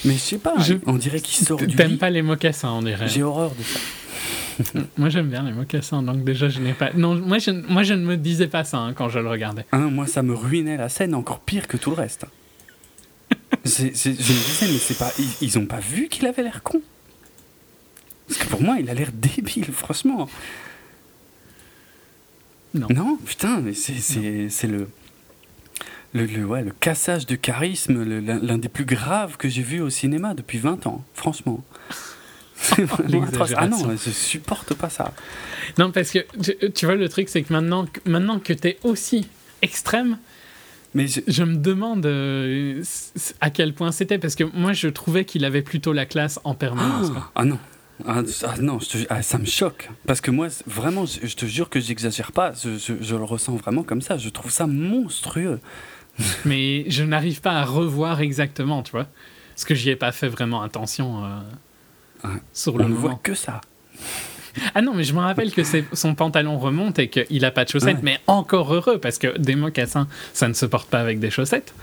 Mais 0.06 0.14
je 0.14 0.20
sais 0.20 0.38
pas, 0.38 0.56
Je- 0.60 0.74
on 0.86 0.96
dirait 0.96 1.22
qu'il 1.22 1.46
sort 1.48 1.58
du 1.58 1.76
T'aimes 1.76 1.98
pas 1.98 2.10
les 2.10 2.22
mocassins, 2.22 2.72
on 2.72 2.82
dirait. 2.84 3.08
J'ai 3.08 3.24
horreur 3.24 3.52
de 3.56 3.64
ça. 3.64 3.80
Moi 4.98 5.10
j'aime 5.10 5.30
bien 5.30 5.44
les 5.44 5.52
mocassins, 5.52 6.04
donc 6.04 6.24
déjà 6.24 6.50
je 6.50 6.60
n'ai 6.60 6.74
pas. 6.74 6.92
Non, 6.94 7.16
moi 7.16 7.38
je, 7.40 7.52
moi 7.52 7.84
je 7.84 7.94
ne 7.94 8.06
me 8.06 8.18
disais 8.18 8.48
pas 8.48 8.64
ça 8.64 8.78
hein, 8.80 8.94
quand 8.94 9.10
je 9.10 9.20
le 9.20 9.30
regardais. 9.30 9.66
Hein, 9.72 9.90
moi, 9.90 10.08
ça 10.08 10.24
me 10.24 10.34
ruinait 10.34 10.78
la 10.78 10.90
scène 10.90 11.16
encore 11.16 11.40
pire 11.40 11.68
que 11.68 11.78
tout 11.78 11.90
le 11.90 11.96
reste. 11.96 12.26
Je 13.66 13.84
me 13.84 13.90
disais, 13.90 14.68
mais 14.68 14.78
c'est 14.78 14.98
pas, 14.98 15.12
ils, 15.18 15.48
ils 15.48 15.60
ont 15.60 15.66
pas 15.66 15.80
vu 15.80 16.08
qu'il 16.10 16.26
avait 16.28 16.44
l'air 16.44 16.64
con. 16.64 16.82
Parce 18.28 18.40
que 18.40 18.48
pour 18.48 18.62
moi, 18.62 18.78
il 18.80 18.90
a 18.90 18.94
l'air 18.94 19.12
débile, 19.14 19.72
franchement. 19.72 20.28
Non. 22.74 22.88
Non, 22.90 23.18
putain, 23.24 23.62
mais 23.62 23.74
c'est, 23.74 24.68
le, 24.68 24.90
le, 26.14 26.26
le, 26.26 26.46
ouais, 26.46 26.64
le 26.64 26.72
cassage 26.72 27.28
de 27.28 27.36
charisme, 27.36 28.04
l'un 28.04 28.58
des 28.58 28.70
plus 28.70 28.86
graves 28.86 29.38
que 29.38 29.48
j'ai 29.48 29.62
vu 29.62 29.82
au 29.82 29.90
cinéma 29.90 30.34
depuis 30.34 30.58
20 30.58 30.88
ans, 30.88 31.04
franchement. 31.14 31.64
C'est 32.56 32.84
vraiment 32.86 33.24
atroce. 33.24 33.54
Ah 33.58 33.68
non, 33.68 33.90
je 33.92 34.10
supporte 34.12 34.74
pas 34.74 34.90
ça. 34.90 35.14
Non, 35.78 35.92
parce 35.92 36.12
que 36.12 36.20
tu, 36.42 36.72
tu 36.72 36.86
vois, 36.86 36.96
le 36.96 37.10
truc 37.10 37.30
c'est 37.30 37.42
que 37.44 37.52
maintenant, 37.54 37.86
que- 37.86 38.10
maintenant 38.10 38.40
que 38.40 38.54
t'es 38.54 38.78
aussi 38.84 39.28
extrême, 39.62 40.18
Mais 40.96 41.08
je- 41.08 41.22
je 41.28 41.44
me 41.44 41.56
demande 41.56 42.06
euh, 42.06 42.84
à 43.42 43.50
quel 43.50 43.74
point 43.74 43.92
c'était, 43.92 44.20
parce 44.20 44.36
que 44.36 44.44
moi 44.44 44.74
je 44.74 44.88
trouvais 44.90 45.26
qu'il 45.26 45.44
avait 45.46 45.64
plutôt 45.64 45.92
la 45.94 46.06
classe 46.06 46.40
en 46.44 46.54
permanence. 46.54 47.12
Ah, 47.16 47.32
ah 47.36 47.46
non. 47.46 47.60
Ah, 48.08 48.22
ah 48.46 48.56
non, 48.60 48.80
je 48.80 48.90
te- 48.90 49.08
ah, 49.10 49.22
ça 49.24 49.38
me 49.40 49.46
choque. 49.46 49.90
Parce 50.06 50.20
que 50.22 50.30
moi, 50.32 50.48
vraiment, 50.68 51.06
je, 51.08 51.26
je 51.26 51.36
te 51.36 51.46
jure 51.46 51.70
que 51.70 51.80
j'exagère 51.80 52.32
pas. 52.32 52.52
Je 52.64 53.16
le 53.16 53.24
ressens 53.24 53.56
vraiment 53.56 53.84
comme 53.84 54.02
ça. 54.02 54.18
Je 54.18 54.30
trouve 54.30 54.52
ça 54.52 54.68
monstrueux. 54.68 55.60
Mais 56.46 56.86
je 56.90 57.04
n'arrive 57.04 57.42
pas 57.42 57.54
à 57.54 57.64
revoir 57.66 58.22
exactement, 58.22 58.84
tu 58.84 58.92
vois. 58.92 59.08
Parce 59.56 59.66
que 59.66 59.74
j'y 59.76 59.90
ai 59.90 59.96
pas 59.96 60.12
fait 60.12 60.28
vraiment 60.28 60.62
attention 60.64 61.24
euh, 61.24 61.40
Sur 62.54 62.76
On 62.76 62.78
le 62.80 62.86
ne 62.86 62.94
voit 62.94 63.20
que 63.22 63.34
ça. 63.34 63.62
Ah 64.76 64.82
non, 64.82 64.94
mais 64.94 65.04
je 65.04 65.14
me 65.14 65.20
rappelle 65.20 65.52
que 65.52 65.64
c'est- 65.64 65.86
son 65.94 66.14
pantalon 66.16 66.60
remonte 66.60 67.00
et 67.00 67.10
qu'il 67.10 67.44
a 67.44 67.52
pas 67.52 67.66
de 67.66 67.70
chaussettes, 67.70 67.96
Ouais. 67.98 68.02
mais 68.04 68.20
encore 68.28 68.74
heureux 68.74 69.00
parce 69.00 69.18
que 69.18 69.38
des 69.38 69.56
mocassins, 69.56 70.08
ça 70.34 70.48
ne 70.48 70.54
se 70.54 70.66
porte 70.66 70.90
pas 70.90 71.00
avec 71.00 71.20
des 71.20 71.32
chaussettes. 71.32 71.74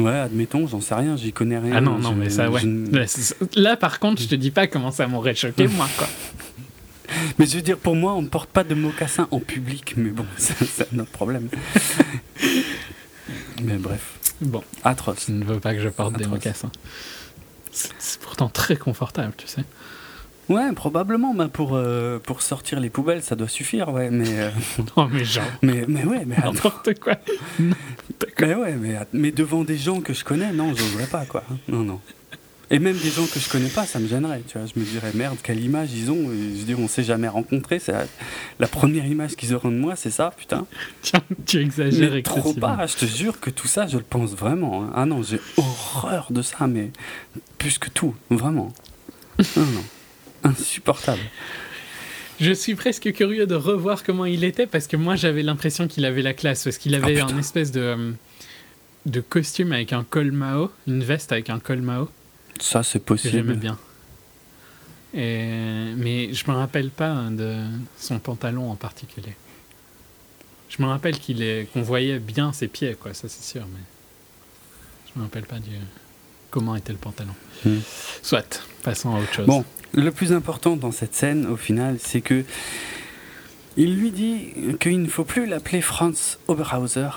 Ouais, 0.00 0.10
admettons, 0.18 0.66
j'en 0.66 0.80
sais 0.80 0.94
rien, 0.96 1.16
j'y 1.16 1.32
connais 1.32 1.58
rien. 1.58 1.74
Ah 1.76 1.80
non, 1.80 1.98
non, 1.98 2.10
je- 2.10 2.14
mais 2.16 2.30
ça, 2.30 2.50
ouais. 2.50 2.60
je 2.62 3.60
Là, 3.60 3.76
par 3.76 4.00
contre, 4.00 4.20
je 4.22 4.26
te 4.26 4.34
dis 4.34 4.50
pas 4.50 4.66
comment 4.66 4.90
ça 4.90 5.06
m'aurait 5.06 5.36
choqué, 5.36 5.68
moi, 5.68 5.88
quoi. 5.96 6.08
Mais 7.38 7.46
je 7.46 7.56
veux 7.56 7.62
dire, 7.62 7.76
pour 7.78 7.94
moi, 7.94 8.14
on 8.14 8.22
ne 8.22 8.28
porte 8.28 8.48
pas 8.50 8.64
de 8.64 8.74
mocassins 8.74 9.28
en 9.30 9.38
public, 9.38 9.94
mais 9.96 10.08
bon, 10.10 10.24
c'est 10.36 10.88
un 10.92 10.98
autre 11.00 11.10
problème. 11.12 11.48
mais 13.62 13.76
bref, 13.76 14.18
Bon, 14.40 14.64
atroce. 14.82 15.26
je 15.28 15.32
ne 15.32 15.44
veux 15.44 15.60
pas 15.60 15.74
que 15.74 15.80
je 15.80 15.88
porte 15.90 16.16
des 16.16 16.26
mocassins. 16.26 16.72
C'est 17.74 18.20
pourtant 18.20 18.48
très 18.48 18.76
confortable, 18.76 19.32
tu 19.36 19.46
sais. 19.46 19.64
Ouais, 20.48 20.72
probablement, 20.72 21.32
bah, 21.34 21.48
pour, 21.50 21.74
euh, 21.74 22.18
pour 22.18 22.42
sortir 22.42 22.78
les 22.78 22.90
poubelles, 22.90 23.22
ça 23.22 23.34
doit 23.34 23.48
suffire, 23.48 23.88
ouais, 23.88 24.10
mais, 24.10 24.28
euh, 24.28 24.50
Oh, 24.96 25.06
mais 25.10 25.24
genre, 25.24 25.44
mais, 25.62 25.84
mais 25.88 26.04
ouais, 26.04 26.24
mais, 26.26 26.36
n'importe 26.36 26.98
quoi. 27.00 27.14
mais 28.40 28.54
ouais, 28.54 28.74
mais, 28.74 28.98
mais 29.12 29.32
devant 29.32 29.64
des 29.64 29.78
gens 29.78 30.00
que 30.02 30.12
je 30.12 30.22
connais, 30.22 30.52
non, 30.52 30.74
j'oserais 30.74 31.06
pas, 31.06 31.24
quoi. 31.24 31.44
Non, 31.66 31.82
non. 31.82 32.00
Et 32.74 32.78
même 32.80 32.96
des 32.96 33.10
gens 33.10 33.24
que 33.26 33.38
je 33.38 33.48
connais 33.48 33.68
pas, 33.68 33.86
ça 33.86 33.98
me 34.00 34.08
gênerait, 34.08 34.42
tu 34.48 34.58
vois. 34.58 34.66
Je 34.66 34.78
me 34.80 34.84
dirais, 34.84 35.12
merde, 35.14 35.36
quelle 35.42 35.60
image 35.62 35.90
ils 35.94 36.10
ont. 36.10 36.30
Et 36.32 36.36
Je 36.54 36.58
veux 36.58 36.64
dire, 36.64 36.80
on 36.80 36.88
s'est 36.88 37.04
jamais 37.04 37.28
rencontrés. 37.28 37.78
C'est 37.78 37.92
la, 37.92 38.04
la 38.58 38.66
première 38.66 39.06
image 39.06 39.36
qu'ils 39.36 39.54
auront 39.54 39.70
de 39.70 39.76
moi, 39.76 39.94
c'est 39.96 40.10
ça, 40.10 40.32
putain. 40.36 40.66
Tiens, 41.02 41.22
tu 41.46 41.60
exagères 41.60 42.12
Mais 42.12 42.22
trop 42.22 42.52
pas, 42.52 42.86
je 42.86 42.96
te 42.96 43.04
jure 43.06 43.38
que 43.38 43.50
tout 43.50 43.68
ça, 43.68 43.86
je 43.86 43.96
le 43.96 44.02
pense 44.02 44.32
vraiment. 44.34 44.84
hein. 44.84 44.92
Ah 44.94 45.06
non, 45.06 45.22
j'ai 45.22 45.40
horreur 45.56 46.26
de 46.30 46.42
ça, 46.42 46.66
mais 46.66 46.90
plus 47.58 47.78
que 47.78 47.88
tout, 47.90 48.14
vraiment. 48.30 48.72
Non, 49.56 49.66
non. 49.66 49.84
Insupportable. 50.44 51.20
Je 52.40 52.52
suis 52.52 52.74
presque 52.74 53.12
curieux 53.12 53.46
de 53.46 53.54
revoir 53.54 54.02
comment 54.02 54.24
il 54.26 54.42
était 54.44 54.66
parce 54.66 54.86
que 54.88 54.96
moi 54.96 55.14
j'avais 55.14 55.42
l'impression 55.42 55.86
qu'il 55.86 56.04
avait 56.04 56.22
la 56.22 56.34
classe 56.34 56.64
parce 56.64 56.78
qu'il 56.78 56.94
avait 56.96 57.22
Oh, 57.22 57.26
un 57.32 57.38
espèce 57.38 57.70
de, 57.70 57.80
euh, 57.80 58.10
de 59.06 59.20
costume 59.20 59.72
avec 59.72 59.92
un 59.92 60.02
col 60.04 60.32
Mao, 60.32 60.70
une 60.88 61.04
veste 61.04 61.30
avec 61.32 61.48
un 61.50 61.60
col 61.60 61.80
Mao 61.80 62.08
Ça, 62.60 62.82
c'est 62.82 63.04
que 63.04 63.16
j'aimais 63.16 63.42
possible. 63.42 63.54
bien. 63.54 63.78
Et, 65.14 65.94
mais 65.96 66.32
je 66.34 66.50
me 66.50 66.56
rappelle 66.56 66.90
pas 66.90 67.14
de 67.30 67.56
son 67.98 68.18
pantalon 68.18 68.70
en 68.70 68.76
particulier. 68.76 69.34
Je 70.68 70.82
me 70.82 70.88
rappelle 70.88 71.18
qu'il 71.18 71.42
est 71.42 71.68
qu'on 71.72 71.82
voyait 71.82 72.18
bien 72.18 72.52
ses 72.52 72.66
pieds 72.66 72.96
quoi, 73.00 73.14
ça 73.14 73.28
c'est 73.28 73.44
sûr, 73.44 73.62
mais 73.72 73.80
je 75.06 75.18
me 75.18 75.24
rappelle 75.24 75.46
pas 75.46 75.60
du 75.60 75.70
comment 76.50 76.74
était 76.74 76.92
le 76.92 76.98
pantalon. 76.98 77.34
Hmm. 77.64 77.78
Soit, 78.22 78.62
passons 78.82 79.14
à 79.14 79.20
autre 79.20 79.32
chose. 79.32 79.46
Bon, 79.46 79.64
le 79.92 80.10
plus 80.10 80.32
important 80.32 80.76
dans 80.76 80.92
cette 80.92 81.14
scène, 81.14 81.46
au 81.46 81.56
final, 81.56 81.98
c'est 82.00 82.20
que 82.20 82.44
il 83.76 83.96
lui 83.96 84.10
dit 84.10 84.76
qu'il 84.78 85.02
ne 85.02 85.08
faut 85.08 85.24
plus 85.24 85.46
l'appeler 85.46 85.80
Franz 85.80 86.38
Oberhauser. 86.48 87.10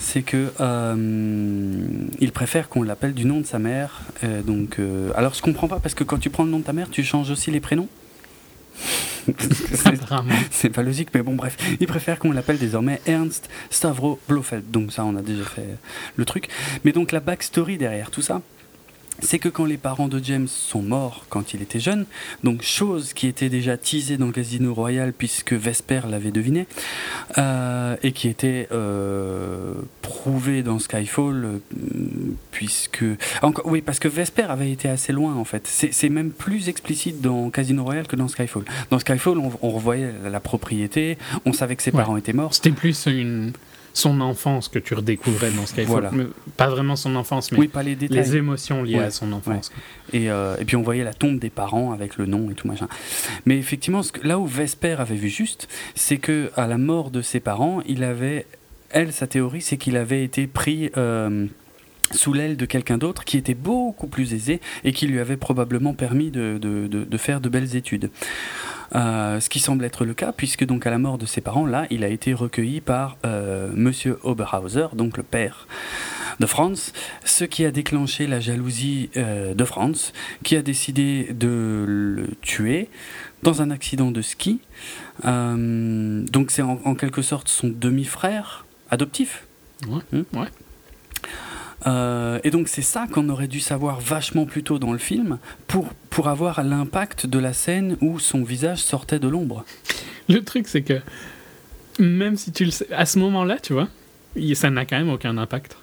C'est 0.00 0.22
que 0.22 0.52
euh, 0.60 1.82
il 2.20 2.32
préfère 2.32 2.68
qu'on 2.68 2.82
l'appelle 2.82 3.14
du 3.14 3.24
nom 3.24 3.40
de 3.40 3.46
sa 3.46 3.58
mère. 3.58 4.00
Euh, 4.24 4.42
donc, 4.42 4.78
euh, 4.78 5.10
alors 5.16 5.34
je 5.34 5.42
comprends 5.42 5.68
pas 5.68 5.80
parce 5.80 5.94
que 5.94 6.04
quand 6.04 6.18
tu 6.18 6.30
prends 6.30 6.44
le 6.44 6.50
nom 6.50 6.60
de 6.60 6.64
ta 6.64 6.72
mère, 6.72 6.88
tu 6.90 7.02
changes 7.04 7.30
aussi 7.30 7.50
les 7.50 7.60
prénoms. 7.60 7.88
C'est- 10.50 10.70
pas 10.70 10.82
logique, 10.82 11.08
mais 11.12 11.22
bon, 11.22 11.34
bref. 11.34 11.56
Il 11.80 11.86
préfère 11.86 12.18
qu'on 12.18 12.32
l'appelle 12.32 12.58
désormais 12.58 13.00
Ernst 13.06 13.50
Stavro 13.70 14.18
Blofeld. 14.28 14.70
Donc, 14.70 14.92
ça, 14.92 15.04
on 15.04 15.16
a 15.16 15.22
déjà 15.22 15.44
fait 15.44 15.66
le 16.16 16.24
truc. 16.24 16.48
Mais 16.84 16.92
donc, 16.92 17.12
la 17.12 17.20
backstory 17.20 17.76
derrière 17.76 18.10
tout 18.10 18.22
ça, 18.22 18.40
c'est 19.20 19.38
que 19.38 19.48
quand 19.48 19.64
les 19.64 19.76
parents 19.76 20.08
de 20.08 20.22
James 20.22 20.48
sont 20.48 20.82
morts 20.82 21.24
quand 21.28 21.54
il 21.54 21.62
était 21.62 21.80
jeune, 21.80 22.06
donc 22.44 22.62
chose 22.62 23.12
qui 23.12 23.26
était 23.26 23.48
déjà 23.48 23.76
teasée 23.76 24.16
dans 24.16 24.30
Casino 24.30 24.74
Royale 24.74 25.12
puisque 25.12 25.52
Vesper 25.52 26.02
l'avait 26.08 26.30
deviné, 26.30 26.66
euh, 27.36 27.96
et 28.02 28.12
qui 28.12 28.28
était 28.28 28.68
euh, 28.72 29.74
prouvée 30.02 30.62
dans 30.62 30.78
Skyfall, 30.78 31.44
euh, 31.44 31.58
puisque... 32.50 33.04
Encore, 33.42 33.66
oui, 33.66 33.82
parce 33.82 33.98
que 33.98 34.08
Vesper 34.08 34.42
avait 34.48 34.70
été 34.70 34.88
assez 34.88 35.12
loin 35.12 35.34
en 35.34 35.44
fait. 35.44 35.66
C'est 35.66 36.08
même 36.08 36.30
plus 36.30 36.68
explicite 36.68 37.20
dans 37.20 37.50
Casino 37.50 37.84
Royale 37.84 38.06
que 38.06 38.16
dans 38.16 38.28
Skyfall. 38.28 38.64
Dans 38.90 38.98
Skyfall, 38.98 39.38
on, 39.38 39.52
on 39.62 39.70
revoyait 39.70 40.12
la, 40.22 40.30
la 40.30 40.40
propriété, 40.40 41.18
on 41.44 41.52
savait 41.52 41.76
que 41.76 41.82
ses 41.82 41.88
Ouais. 41.88 41.96
parents 41.96 42.16
étaient 42.18 42.34
morts. 42.34 42.54
C'était 42.54 42.70
plus 42.70 43.06
une 43.06 43.52
son 43.98 44.20
enfance 44.20 44.68
que 44.68 44.78
tu 44.78 44.94
redécouvrais 44.94 45.50
dans 45.50 45.66
Skyfall. 45.66 45.86
Voilà. 45.86 46.10
Pas 46.56 46.68
vraiment 46.68 46.94
son 46.96 47.16
enfance, 47.16 47.50
mais 47.52 47.58
Oui, 47.58 47.68
pas 47.68 47.82
les 47.82 47.96
les 47.96 48.36
émotions 48.36 48.82
liées 48.82 48.96
Ouais, 48.98 49.04
à 49.04 49.10
son 49.10 49.32
enfance. 49.32 49.72
Et, 50.12 50.30
euh, 50.30 50.56
et 50.60 50.64
puis 50.64 50.76
on 50.76 50.82
voyait 50.82 51.04
la 51.04 51.12
tombe 51.14 51.38
des 51.38 51.50
parents 51.50 51.92
avec 51.92 52.16
le 52.16 52.26
nom 52.26 52.50
et 52.50 52.54
tout 52.54 52.68
machin. 52.68 52.88
Mais 53.46 53.58
effectivement, 53.58 54.02
ce 54.02 54.12
que- 54.12 54.26
là 54.26 54.38
où 54.38 54.46
Vesper 54.46 54.96
avait 54.98 55.16
vu 55.16 55.28
juste, 55.28 55.68
c'est 55.94 56.18
que 56.18 56.50
à 56.56 56.66
la 56.66 56.78
mort 56.78 57.10
de 57.10 57.22
ses 57.22 57.40
parents, 57.40 57.82
il 57.86 58.04
avait, 58.04 58.46
elle, 58.90 59.12
sa 59.12 59.26
théorie, 59.26 59.62
c'est 59.62 59.76
qu'il 59.76 59.96
avait 59.96 60.22
été 60.24 60.46
pris. 60.46 60.90
euh, 60.96 61.46
sous 62.10 62.32
l'aile 62.32 62.56
de 62.56 62.64
quelqu'un 62.64 62.96
d'autre 62.96 63.22
qui 63.26 63.36
était 63.36 63.52
beaucoup 63.52 64.06
plus 64.06 64.32
aisé 64.32 64.62
et 64.82 64.92
qui 64.94 65.06
lui 65.06 65.18
avait 65.20 65.36
probablement 65.36 65.92
permis 65.92 66.30
de, 66.30 66.56
de- 66.58 66.86
de- 66.86 67.04
de 67.04 67.16
faire 67.18 67.38
de 67.42 67.50
belles 67.50 67.76
études. 67.76 68.08
Euh, 68.94 69.38
ce 69.40 69.48
qui 69.50 69.60
semble 69.60 69.84
être 69.84 70.04
le 70.04 70.14
cas, 70.14 70.32
puisque 70.32 70.64
donc 70.64 70.86
à 70.86 70.90
la 70.90 70.98
mort 70.98 71.18
de 71.18 71.26
ses 71.26 71.40
parents, 71.40 71.66
là, 71.66 71.86
il 71.90 72.04
a 72.04 72.08
été 72.08 72.32
recueilli 72.32 72.80
par 72.80 73.16
euh, 73.26 73.70
Monsieur 73.74 74.18
Oberhauser, 74.22 74.86
donc 74.94 75.16
le 75.16 75.22
père 75.22 75.66
de 76.40 76.46
Franz, 76.46 76.92
ce 77.24 77.44
qui 77.44 77.64
a 77.64 77.70
déclenché 77.70 78.26
la 78.26 78.40
jalousie 78.40 79.10
euh, 79.16 79.54
de 79.54 79.64
Franz, 79.64 80.12
qui 80.42 80.56
a 80.56 80.62
décidé 80.62 81.28
de 81.32 81.84
le 81.86 82.28
tuer 82.40 82.88
dans 83.42 83.60
un 83.60 83.70
accident 83.70 84.10
de 84.10 84.22
ski. 84.22 84.60
Euh, 85.24 86.24
donc 86.26 86.50
c'est 86.50 86.62
en, 86.62 86.80
en 86.84 86.94
quelque 86.94 87.22
sorte 87.22 87.48
son 87.48 87.68
demi-frère 87.68 88.64
adoptif. 88.90 89.46
Ouais, 89.86 90.00
Hmm. 90.12 90.22
ouais. 90.38 90.48
Euh, 91.86 92.40
et 92.42 92.50
donc 92.50 92.66
c'est 92.68 92.82
ça 92.82 93.06
qu'on 93.12 93.28
aurait 93.28 93.46
dû 93.46 93.60
savoir 93.60 94.00
vachement 94.00 94.46
plus 94.46 94.64
tôt 94.64 94.78
dans 94.80 94.92
le 94.92 94.98
film 94.98 95.38
pour, 95.68 95.86
pour 96.10 96.28
avoir 96.28 96.62
l'impact 96.64 97.26
de 97.26 97.38
la 97.38 97.52
scène 97.52 97.96
où 98.00 98.18
son 98.18 98.42
visage 98.42 98.78
sortait 98.78 99.20
de 99.20 99.28
l'ombre. 99.28 99.64
Le 100.28 100.42
truc, 100.44 100.66
c'est 100.68 100.82
que 100.82 101.00
même 102.00 102.36
si 102.36 102.52
tu 102.52 102.64
le 102.64 102.70
sais, 102.70 102.92
à 102.92 103.06
ce 103.06 103.18
moment-là, 103.20 103.58
tu 103.62 103.72
vois, 103.72 103.88
ça 104.54 104.70
n'a 104.70 104.84
quand 104.86 104.96
même 104.98 105.10
aucun 105.10 105.36
impact. 105.38 105.76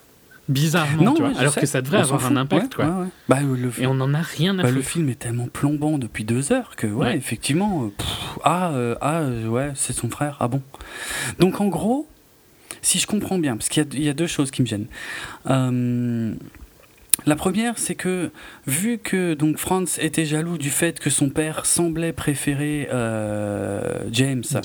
Bizarrement, 0.48 1.14
tu 1.14 1.22
vois, 1.22 1.30
ouais, 1.30 1.34
je 1.36 1.40
alors 1.40 1.54
sais. 1.54 1.62
que 1.62 1.66
ça 1.66 1.82
devrait 1.82 1.98
On 1.98 2.02
avoir 2.04 2.28
un 2.28 2.36
impact, 2.36 2.78
Ouais, 2.78 2.86
quoi. 2.86 2.94
ouais, 2.94 3.02
ouais. 3.02 3.08
Bah, 3.28 3.40
le, 3.42 3.72
Et 3.82 3.88
on 3.88 3.96
n'en 3.96 4.14
a 4.14 4.22
rien 4.22 4.60
à 4.60 4.64
Bah, 4.64 4.70
le 4.72 4.82
film 4.84 5.10
est 5.10 5.18
tellement 5.18 5.48
plombant 5.48 5.98
depuis 5.98 6.24
deux 6.24 6.52
heures 6.52 6.76
que, 6.76 6.86
ouais, 6.86 7.18
effectivement, 7.18 7.86
euh, 7.86 7.88
pff, 7.98 8.38
ah, 8.44 8.70
euh, 8.74 8.96
ah, 9.02 9.24
ouais, 9.50 9.72
c'est 9.74 9.94
son 9.94 10.08
frère, 10.10 10.38
ah 10.40 10.48
bon. 10.48 10.62
Donc, 11.40 11.62
en 11.62 11.66
gros, 11.68 12.08
si 12.86 13.00
je 13.00 13.08
comprends 13.08 13.40
bien, 13.40 13.58
parce 13.58 13.68
qu'il 13.70 13.84
y 13.84 13.86
a- 13.86 13.90
il 13.94 14.04
y, 14.04 14.10
a 14.10 14.14
deux 14.14 14.28
choses 14.28 14.52
qui 14.52 14.62
me 14.62 14.68
gênent. 14.68 14.86
Euh, 15.50 16.34
la 17.26 17.36
première, 17.38 17.78
c'est 17.80 17.96
que, 17.96 18.30
vu 18.68 18.98
que 18.98 19.34
donc 19.36 19.58
Franz 19.58 19.98
était 20.02 20.26
jaloux 20.26 20.58
du 20.58 20.70
fait 20.70 21.00
que 21.00 21.10
son 21.10 21.30
père 21.30 21.66
semblait 21.66 22.12
préférer 22.12 22.90
euh, 22.94 24.04
James, 24.12 24.44
James. 24.62 24.64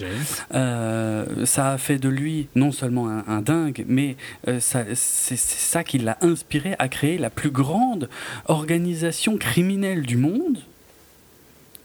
euh, 0.54 1.46
ça 1.46 1.72
a 1.72 1.78
fait 1.78 1.98
de 1.98 2.08
lui 2.08 2.48
non 2.56 2.72
seulement 2.72 3.08
un, 3.08 3.24
un 3.28 3.40
dingue, 3.40 3.84
mais 3.88 4.16
euh, 4.48 4.58
c'est 4.60 4.94
ça 5.38 5.84
qui 5.84 5.98
l'a 5.98 6.18
inspiré 6.22 6.74
à 6.80 6.88
créer 6.88 7.18
la 7.18 7.30
plus 7.30 7.50
grande 7.50 8.08
organisation 8.46 9.38
criminelle 9.38 10.02
du 10.02 10.16
monde. 10.16 10.58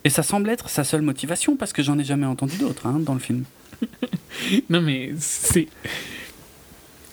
Et 0.03 0.09
ça 0.09 0.23
semble 0.23 0.49
être 0.49 0.67
sa 0.69 0.83
seule 0.83 1.01
motivation, 1.03 1.55
parce 1.55 1.73
que 1.73 1.81
j'en 1.83 1.97
ai 1.99 2.03
jamais 2.03 2.25
entendu 2.27 2.57
d'autre 2.57 2.87
hein, 2.87 2.99
dans 2.99 3.13
le 3.13 3.19
film. 3.19 3.43
Non, 4.69 4.81
mais 4.81 5.11
c'est. 5.17 5.67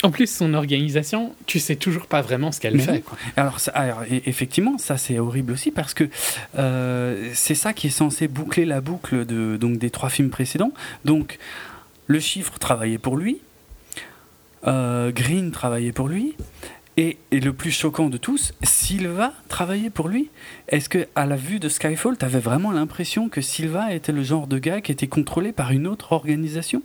En 0.03 0.11
plus, 0.11 0.27
son 0.35 0.55
organisation, 0.55 1.35
tu 1.47 1.61
sais 1.61 1.77
toujours 1.77 2.07
pas 2.07 2.23
vraiment 2.23 2.51
ce 2.51 2.59
qu'elle 2.61 2.81
fait. 2.81 3.01
quoi. 3.03 3.17
Alors, 3.37 3.61
ça- 3.61 3.71
alors, 3.73 4.03
effectivement, 4.11 4.77
ça 4.79 4.97
c'est 4.99 5.19
horrible 5.21 5.53
aussi 5.53 5.71
parce 5.71 5.95
que 5.95 6.09
euh, 6.59 7.31
c'est 7.35 7.55
ça 7.55 7.73
qui 7.73 7.87
est 7.87 7.91
censé 7.91 8.27
boucler 8.27 8.65
la 8.65 8.81
boucle 8.81 9.25
de, 9.25 9.57
donc, 9.57 9.79
des 9.79 9.91
trois 9.91 10.09
films 10.11 10.31
précédents. 10.31 10.73
Donc, 11.05 11.39
le 12.09 12.19
chiffre 12.19 12.59
travaillait 12.59 12.99
pour 12.99 13.17
lui, 13.17 13.39
euh, 14.67 15.13
Green 15.13 15.51
travaillait 15.53 15.93
pour 15.93 16.09
lui, 16.09 16.35
et, 16.97 17.17
et 17.31 17.41
le 17.41 17.53
plus 17.53 17.71
choquant 17.71 18.09
de 18.11 18.17
tous, 18.19 18.53
Silva 18.65 19.33
travaillait 19.49 19.89
pour 19.89 20.09
lui. 20.09 20.29
Est-ce 20.69 20.89
que 20.89 21.07
à 21.15 21.27
la 21.27 21.37
vue 21.37 21.59
de 21.61 21.69
Skyfall, 21.69 22.19
tu 22.19 22.25
avais 22.25 22.41
vraiment 22.41 22.71
l'impression 22.73 23.29
que 23.29 23.41
Silva 23.41 23.95
était 23.95 24.13
le 24.13 24.23
genre 24.25 24.47
de 24.49 24.59
gars 24.59 24.81
qui 24.81 24.91
était 24.93 25.07
contrôlé 25.07 25.53
par 25.53 25.71
une 25.71 25.87
autre 25.87 26.13
organisation? 26.13 26.83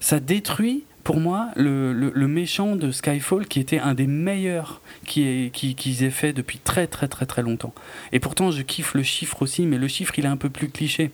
Ça 0.00 0.20
détruit 0.20 0.84
pour 1.04 1.20
moi 1.20 1.50
le, 1.54 1.92
le- 1.92 2.12
le 2.14 2.28
méchant 2.28 2.74
de 2.76 2.90
Skyfall 2.90 3.46
qui 3.46 3.60
était 3.60 3.78
un 3.78 3.94
des 3.94 4.06
meilleurs 4.06 4.80
qui 5.06 5.22
est- 5.22 5.50
qui- 5.54 5.74
qu'ils 5.74 6.02
aient 6.02 6.10
fait 6.10 6.32
depuis 6.32 6.58
très 6.58 6.86
très 6.86 7.06
très 7.08 7.26
très 7.26 7.42
longtemps. 7.42 7.74
Et 8.12 8.20
pourtant 8.20 8.50
je 8.50 8.62
kiffe 8.62 8.94
le 8.94 9.02
chiffre 9.02 9.42
aussi, 9.42 9.66
mais 9.66 9.78
le 9.78 9.86
chiffre 9.88 10.18
il 10.18 10.24
est 10.24 10.28
un 10.28 10.36
peu 10.38 10.48
plus 10.50 10.68
cliché. 10.70 11.10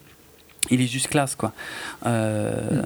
Il 0.70 0.81
est 0.81 0.86
juste 0.86 1.09
classe 1.09 1.35
quoi. 1.35 1.52
Euh, 2.07 2.83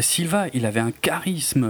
Silva, 0.00 0.46
il 0.54 0.64
avait 0.64 0.80
un 0.80 0.90
charisme 0.92 1.68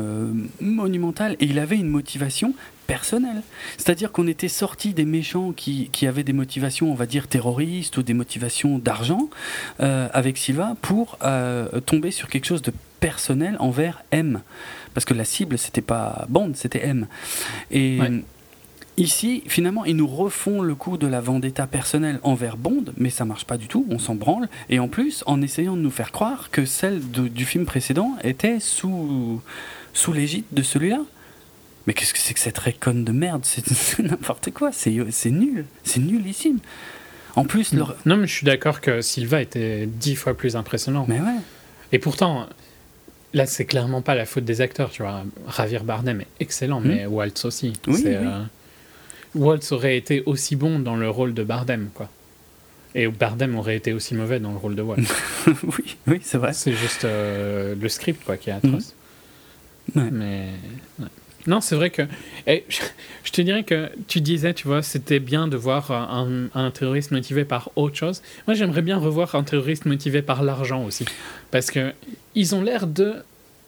monumental 0.60 1.34
et 1.40 1.46
il 1.46 1.58
avait 1.58 1.76
une 1.76 1.88
motivation 1.88 2.54
personnelle. 2.86 3.42
C'est-à-dire 3.78 4.12
qu'on 4.12 4.28
était 4.28 4.48
sorti 4.48 4.92
des 4.94 5.06
méchants 5.06 5.50
qui, 5.52 5.88
qui, 5.90 6.06
avaient 6.06 6.22
des 6.22 6.34
motivations, 6.34 6.92
on 6.92 6.94
va 6.94 7.06
dire, 7.06 7.26
terroristes 7.26 7.96
ou 7.96 8.02
des 8.04 8.14
motivations 8.14 8.78
d'argent 8.78 9.28
avec 9.80 10.38
Silva 10.38 10.76
pour 10.82 11.18
tomber 11.86 12.12
sur 12.12 12.28
quelque 12.28 12.44
chose 12.46 12.62
de 12.62 12.72
personnel 13.02 13.56
envers 13.58 14.02
M. 14.12 14.40
Parce 14.94 15.04
que 15.04 15.12
la 15.12 15.24
cible, 15.24 15.58
c'était 15.58 15.82
pas 15.82 16.24
Bond, 16.30 16.52
c'était 16.54 16.86
M. 16.86 17.06
Et. 17.70 17.98
Ici, 18.98 19.42
finalement, 19.46 19.86
ils 19.86 19.96
nous 19.96 20.06
refont 20.06 20.60
le 20.60 20.74
coup 20.74 20.98
de 20.98 21.06
la 21.06 21.22
vendetta 21.22 21.66
personnelle 21.66 22.20
envers 22.22 22.58
Bond, 22.58 22.84
mais 22.98 23.08
ça 23.08 23.24
marche 23.24 23.46
pas 23.46 23.56
du 23.56 23.66
tout, 23.66 23.86
on 23.88 23.98
s'en 23.98 24.14
branle. 24.14 24.50
Et 24.68 24.78
en 24.80 24.88
plus, 24.88 25.24
en 25.26 25.40
essayant 25.40 25.76
de 25.76 25.80
nous 25.80 25.90
faire 25.90 26.12
croire 26.12 26.50
que 26.50 26.66
celle 26.66 27.00
du 27.00 27.46
film 27.46 27.64
précédent 27.64 28.18
était 28.22 28.60
sous, 28.60 29.40
sous 29.94 30.12
l'égide 30.12 30.44
de 30.52 30.62
celui-là. 30.62 31.00
Mais 31.86 31.94
qu'est-ce 31.94 32.12
que 32.12 32.18
c'est 32.18 32.34
que 32.34 32.40
cette 32.40 32.58
réconne 32.58 33.02
de 33.02 33.12
merde? 33.12 33.46
C'est 33.46 33.98
n'importe 33.98 34.50
quoi, 34.50 34.72
c'est 34.72 34.90
nul, 35.30 35.64
c'est 35.84 36.00
nullissime. 36.00 36.58
En 37.34 37.44
plus, 37.44 37.72
leur... 37.72 37.96
Non, 38.04 38.16
mais 38.16 38.26
je 38.26 38.34
suis 38.34 38.44
d'accord 38.44 38.82
que 38.82 39.00
Silva 39.00 39.40
était 39.40 39.86
dix 39.86 40.16
fois 40.16 40.34
plus 40.34 40.54
impressionnant. 40.54 41.06
Mais 41.08 41.18
ouais. 41.18 41.40
Et 41.92 41.98
pourtant, 41.98 42.46
là, 43.32 43.46
c'est 43.46 43.64
clairement 43.64 44.02
pas 44.02 44.14
la 44.14 44.26
faute 44.26 44.44
des 44.44 44.60
acteurs, 44.60 44.90
tu 44.90 45.02
vois. 45.02 45.24
Javier 45.56 45.80
Bardem 45.80 46.20
est 46.20 46.26
excellent, 46.40 46.80
hmm. 46.80 46.88
mais 46.88 47.06
Waltz 47.06 47.44
aussi. 47.44 47.72
Oui, 47.86 48.02
oui. 48.04 48.14
Euh, 48.14 48.42
Waltz 49.34 49.72
aurait 49.72 49.96
été 49.96 50.22
aussi 50.26 50.56
bon 50.56 50.78
dans 50.78 50.96
le 50.96 51.08
rôle 51.08 51.34
de 51.34 51.42
Bardem, 51.42 51.88
quoi. 51.94 52.08
Et 52.94 53.08
Bardem 53.08 53.56
aurait 53.56 53.76
été 53.76 53.94
aussi 53.94 54.14
mauvais 54.14 54.38
dans 54.38 54.52
le 54.52 54.58
rôle 54.58 54.74
de 54.74 54.82
Waltz. 54.82 55.08
oui, 55.46 55.96
oui, 56.06 56.20
c'est 56.22 56.36
vrai. 56.36 56.52
C'est 56.52 56.74
juste 56.74 57.04
euh, 57.04 57.74
le 57.80 57.88
script, 57.88 58.22
quoi, 58.24 58.36
qui 58.36 58.50
est 58.50 58.54
atroce. 58.54 58.94
Hmm. 59.94 60.08
Mais 60.12 60.48
non, 61.46 61.60
c'est 61.60 61.74
vrai 61.74 61.90
que. 61.90 62.02
Et 62.46 62.64
je 63.24 63.32
te 63.32 63.40
dirais 63.40 63.64
que 63.64 63.90
tu 64.06 64.20
disais, 64.20 64.54
tu 64.54 64.68
vois, 64.68 64.82
c'était 64.82 65.18
bien 65.18 65.48
de 65.48 65.56
voir 65.56 65.90
un, 65.90 66.48
un, 66.54 66.70
terroriste 66.70 67.10
motivé 67.10 67.44
par 67.44 67.70
autre 67.76 67.96
chose. 67.96 68.22
Moi, 68.46 68.54
j'aimerais 68.54 68.82
bien 68.82 68.98
revoir 68.98 69.34
un 69.34 69.42
terroriste 69.42 69.86
motivé 69.86 70.22
par 70.22 70.42
l'argent 70.42 70.84
aussi. 70.84 71.04
Parce 71.50 71.70
que 71.70 71.92
ils 72.34 72.54
ont 72.54 72.62
l'air 72.62 72.86
de 72.86 73.16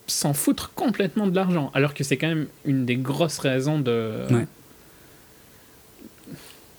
s'en 0.07 0.33
foutre 0.33 0.71
complètement 0.73 1.27
de 1.27 1.35
l'argent. 1.35 1.71
Alors 1.73 1.93
que 1.93 2.03
c'est 2.03 2.17
quand 2.17 2.27
même 2.27 2.47
une 2.65 2.85
des 2.85 2.95
grosses 2.95 3.39
raisons 3.39 3.79
de. 3.79 4.25
Ouais. 4.29 4.47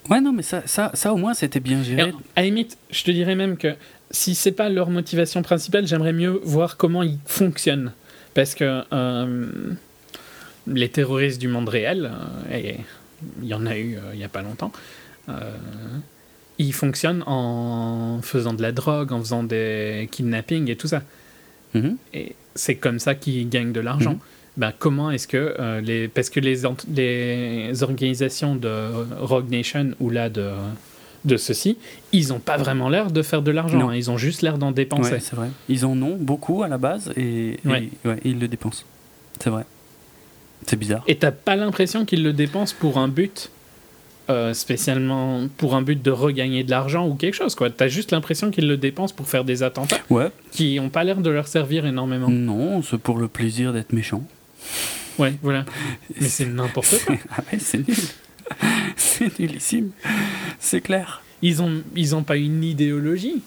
Ouais, 0.08 0.20
non, 0.20 0.32
mais 0.32 0.42
ça, 0.42 0.62
ça, 0.66 0.92
ça 0.94 1.12
au 1.12 1.16
moins, 1.16 1.34
c'était 1.34 1.58
bien 1.60 1.82
géré. 1.82 2.12
à 2.36 2.40
la 2.40 2.46
limite, 2.46 2.78
je 2.90 3.02
te 3.02 3.10
dirais 3.10 3.34
même 3.34 3.56
que 3.56 3.74
si 4.12 4.36
c'est 4.36 4.52
pas 4.52 4.68
leur 4.68 4.88
motivation 4.88 5.42
principale, 5.42 5.86
j'aimerais 5.86 6.12
mieux 6.12 6.40
voir 6.44 6.76
comment 6.76 7.02
ils 7.02 7.18
fonctionnent. 7.26 7.92
Parce 8.32 8.54
que. 8.54 8.82
Euh, 8.92 9.74
les 10.66 10.88
terroristes 10.88 11.40
du 11.40 11.48
monde 11.48 11.68
réel, 11.68 12.10
euh, 12.12 12.56
et 12.56 12.76
il 13.42 13.48
y 13.48 13.54
en 13.54 13.66
a 13.66 13.76
eu 13.76 13.96
euh, 13.96 14.00
il 14.12 14.18
n'y 14.18 14.24
a 14.24 14.28
pas 14.28 14.42
longtemps, 14.42 14.72
euh, 15.28 15.32
ils 16.58 16.72
fonctionnent 16.72 17.22
en 17.26 18.20
faisant 18.22 18.54
de 18.54 18.62
la 18.62 18.72
drogue, 18.72 19.12
en 19.12 19.20
faisant 19.20 19.42
des 19.42 20.08
kidnappings 20.10 20.70
et 20.70 20.76
tout 20.76 20.88
ça. 20.88 21.02
Mhm. 21.74 21.96
Et 22.14 22.34
c'est 22.54 22.76
comme 22.76 22.98
ça 22.98 23.14
qu'ils 23.14 23.48
gagnent 23.48 23.72
de 23.72 23.80
l'argent. 23.80 24.18
Ben, 24.56 24.72
comment 24.78 25.10
est-ce 25.10 25.28
que 25.28 25.80
les 25.80 26.08
parce 26.08 26.30
que 26.30 26.40
les, 26.40 26.62
les 26.94 27.82
organisations 27.82 28.56
de 28.56 28.88
Rogue 29.20 29.50
Nation 29.50 29.90
ou 30.00 30.08
là 30.08 30.30
de 30.30 30.50
de 31.26 31.36
ceci, 31.36 31.76
ils 32.12 32.28
n'ont 32.28 32.38
pas 32.38 32.56
vraiment 32.56 32.88
l'air 32.88 33.10
de 33.10 33.22
faire 33.22 33.42
de 33.42 33.50
l'argent. 33.50 33.88
Hein. 33.88 33.94
ils 33.94 34.10
ont 34.10 34.16
juste 34.16 34.42
l'air 34.42 34.58
d'en 34.58 34.70
dépenser. 34.70 35.18
c'est 35.20 35.34
vrai. 35.34 35.50
Ils 35.68 35.84
en 35.84 36.00
ont 36.00 36.16
beaucoup 36.16 36.62
à 36.62 36.68
la 36.68 36.78
base 36.78 37.12
et, 37.16 37.58
ils 38.24 38.38
le 38.38 38.48
dépensent. 38.48 38.84
C'est 39.40 39.50
vrai. 39.50 39.66
C'est 40.66 40.76
bizarre. 40.76 41.02
Et 41.06 41.16
t'as 41.16 41.32
pas 41.32 41.56
l'impression 41.56 42.04
qu'ils 42.04 42.22
le 42.22 42.32
dépensent 42.32 42.74
pour 42.78 42.98
un 42.98 43.08
but 43.08 43.50
euh, 44.28 44.54
spécialement 44.54 45.46
pour 45.56 45.76
un 45.76 45.82
but 45.82 46.02
de 46.02 46.10
regagner 46.10 46.64
de 46.64 46.70
l'argent 46.70 47.06
ou 47.06 47.14
quelque 47.14 47.34
chose 47.34 47.54
quoi. 47.54 47.70
T'as 47.70 47.86
juste 47.86 48.10
l'impression 48.10 48.50
qu'ils 48.50 48.66
le 48.66 48.76
dépensent 48.76 49.14
pour 49.14 49.28
faire 49.28 49.44
des 49.44 49.62
attentats. 49.62 50.00
Ouais. 50.10 50.30
Qui 50.50 50.78
ont 50.80 50.88
pas 50.88 51.04
l'air 51.04 51.18
de 51.18 51.30
leur 51.30 51.46
servir 51.46 51.86
énormément. 51.86 52.28
Non, 52.28 52.82
c'est 52.82 52.98
pour 52.98 53.18
le 53.18 53.28
plaisir 53.28 53.72
d'être 53.72 53.92
méchant. 53.92 54.24
Ouais, 55.18 55.34
voilà. 55.42 55.64
Mais 56.20 56.26
c'est 56.26 56.46
n'importe 56.46 57.04
quoi. 57.06 57.14
ah 57.30 57.42
ouais, 57.52 57.58
c'est 57.60 57.86
nul. 57.86 57.96
c'est 58.96 59.38
nullissime. 59.38 59.90
C'est 60.58 60.80
clair. 60.80 61.22
Ils 61.42 61.62
ont, 61.62 61.82
ils 61.94 62.16
ont 62.16 62.24
pas 62.24 62.36
une 62.36 62.64
idéologie. 62.64 63.42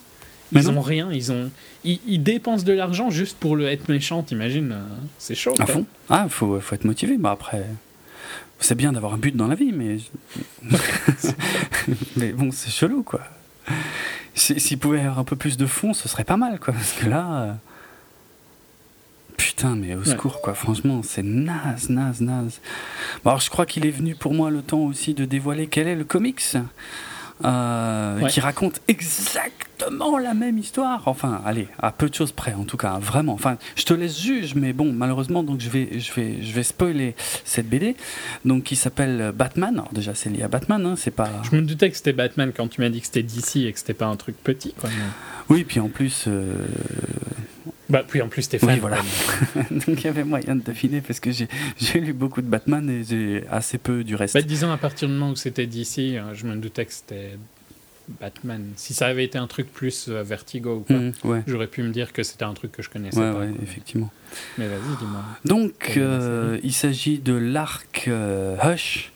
Ils 0.51 0.69
ont 0.69 0.81
rien. 0.81 1.11
Ils 1.11 1.31
ont, 1.31 1.51
ils, 1.83 2.23
dépensent 2.23 2.65
de 2.65 2.73
l'argent 2.73 3.09
juste 3.09 3.37
pour 3.37 3.55
le 3.55 3.67
être 3.67 3.89
méchant, 3.89 4.23
t'imagines 4.23 4.71
euh, 4.71 4.95
C'est 5.17 5.35
chaud. 5.35 5.53
À 5.59 5.65
fond. 5.65 5.85
Ah, 6.09 6.27
faut, 6.29 6.59
faut 6.59 6.75
être 6.75 6.85
motivé. 6.85 7.17
Bah 7.17 7.31
après, 7.31 7.65
c'est 8.59 8.75
bien 8.75 8.91
d'avoir 8.91 9.13
un 9.13 9.17
but 9.17 9.35
dans 9.35 9.47
la 9.47 9.55
vie, 9.55 9.71
mais. 9.71 9.97
mais 12.17 12.31
bon, 12.33 12.51
c'est 12.51 12.71
chelou, 12.71 13.03
quoi. 13.03 13.21
S'il 14.33 14.79
pouvait 14.79 14.97
y 14.97 15.01
avoir 15.01 15.19
un 15.19 15.23
peu 15.23 15.35
plus 15.35 15.57
de 15.57 15.65
fond, 15.65 15.93
ce 15.93 16.07
serait 16.09 16.23
pas 16.23 16.37
mal, 16.37 16.59
quoi. 16.59 16.73
Parce 16.73 16.93
que 16.93 17.07
là. 17.07 17.57
Putain, 19.37 19.75
mais 19.75 19.95
au 19.95 20.03
secours, 20.03 20.41
quoi. 20.41 20.53
Franchement, 20.53 21.01
c'est 21.03 21.23
naze, 21.23 21.89
naze, 21.89 22.19
naze. 22.21 22.59
Bon, 23.23 23.31
alors, 23.31 23.39
je 23.39 23.49
crois 23.49 23.65
qu'il 23.65 23.85
est 23.85 23.91
venu 23.91 24.15
pour 24.15 24.33
moi 24.33 24.49
le 24.49 24.61
temps 24.61 24.79
aussi 24.79 25.13
de 25.13 25.25
dévoiler 25.25 25.67
quel 25.67 25.87
est 25.87 25.95
le 25.95 26.03
comics. 26.03 26.43
Euh, 27.45 28.27
qui 28.27 28.41
raconte 28.41 28.81
exactement 28.89 30.17
la 30.17 30.33
même 30.33 30.57
histoire. 30.57 31.03
Enfin, 31.07 31.41
allez, 31.45 31.69
à 31.79 31.91
peu 31.91 32.09
de 32.09 32.13
choses 32.13 32.33
près, 32.33 32.53
en 32.53 32.65
tout 32.65 32.75
cas, 32.75 32.99
vraiment. 32.99 33.33
Enfin, 33.33 33.57
je 33.75 33.85
te 33.85 33.93
laisse 33.93 34.19
juge, 34.19 34.55
mais 34.55 34.73
bon, 34.73 34.91
malheureusement, 34.91 35.41
donc 35.41 35.61
je 35.61 35.69
vais, 35.69 35.99
je 35.99 36.11
vais, 36.13 36.41
je 36.41 36.51
vais 36.51 36.63
spoiler 36.63 37.15
cette 37.45 37.69
BD, 37.69 37.95
donc 38.43 38.63
qui 38.63 38.75
s'appelle 38.75 39.31
Batman. 39.33 39.75
Alors 39.75 39.93
déjà, 39.93 40.15
c'est 40.15 40.29
lié 40.29 40.43
à 40.43 40.49
Batman, 40.49 40.85
hein, 40.85 40.95
c'est 40.97 41.11
pas. 41.11 41.29
Je 41.49 41.55
me 41.55 41.61
doutais 41.61 41.89
que 41.89 41.95
c'était 41.95 42.13
Batman 42.13 42.51
quand 42.55 42.67
tu 42.67 42.81
m'as 42.81 42.89
dit 42.89 42.99
que 42.99 43.05
c'était 43.05 43.23
DC 43.23 43.67
et 43.67 43.71
que 43.71 43.79
c'était 43.79 43.93
pas 43.93 44.07
un 44.07 44.17
truc 44.17 44.35
petit, 44.43 44.73
quoi. 44.73 44.89
Oui, 45.49 45.63
puis 45.63 45.79
en 45.79 45.89
plus. 45.89 46.25
Euh, 46.27 46.53
bah, 47.89 48.03
puis 48.07 48.21
en 48.21 48.27
plus, 48.27 48.43
Stéphane. 48.43 48.69
Oui, 48.69 48.79
voilà. 48.79 48.97
Donc 49.71 50.01
il 50.01 50.03
y 50.03 50.07
avait 50.07 50.23
moyen 50.23 50.55
de 50.55 50.61
deviner 50.61 51.01
parce 51.01 51.19
que 51.19 51.31
j'ai 51.31 51.99
lu 51.99 52.13
beaucoup 52.13 52.41
de 52.41 52.47
Batman 52.47 52.87
et 52.89 53.03
j'ai 53.03 53.43
assez 53.49 53.77
peu 53.77 54.03
du 54.03 54.15
reste. 54.15 54.35
Bah, 54.35 54.41
disons, 54.41 54.71
à 54.71 54.77
partir 54.77 55.07
du 55.07 55.15
moment 55.15 55.31
où 55.31 55.35
c'était 55.35 55.65
DC, 55.65 55.97
euh, 55.99 56.33
je 56.33 56.45
me 56.45 56.55
doutais 56.55 56.85
que 56.85 56.93
c'était 56.93 57.31
Batman. 58.21 58.63
Si 58.75 58.93
ça 58.93 59.07
avait 59.07 59.23
été 59.23 59.39
un 59.39 59.47
truc 59.47 59.73
plus 59.73 60.07
euh, 60.07 60.21
Vertigo 60.21 60.77
ou 60.77 60.79
quoi, 60.81 60.97
mmh, 60.97 61.13
ouais. 61.23 61.43
j'aurais 61.47 61.67
pu 61.67 61.81
me 61.81 61.89
dire 61.89 62.13
que 62.13 62.21
c'était 62.21 62.43
un 62.45 62.53
truc 62.53 62.71
que 62.71 62.83
je 62.83 62.89
connaissais 62.91 63.19
ouais, 63.19 63.31
pas. 63.31 63.39
Ouais, 63.39 63.51
effectivement. 63.63 64.11
Mais 64.59 64.67
vas-y, 64.67 64.97
dis-moi. 64.99 65.23
Donc, 65.45 65.93
euh, 65.97 66.59
il 66.63 66.73
s'agit 66.73 67.17
de 67.17 67.33
l'arc 67.33 68.07
Hush, 68.63 69.11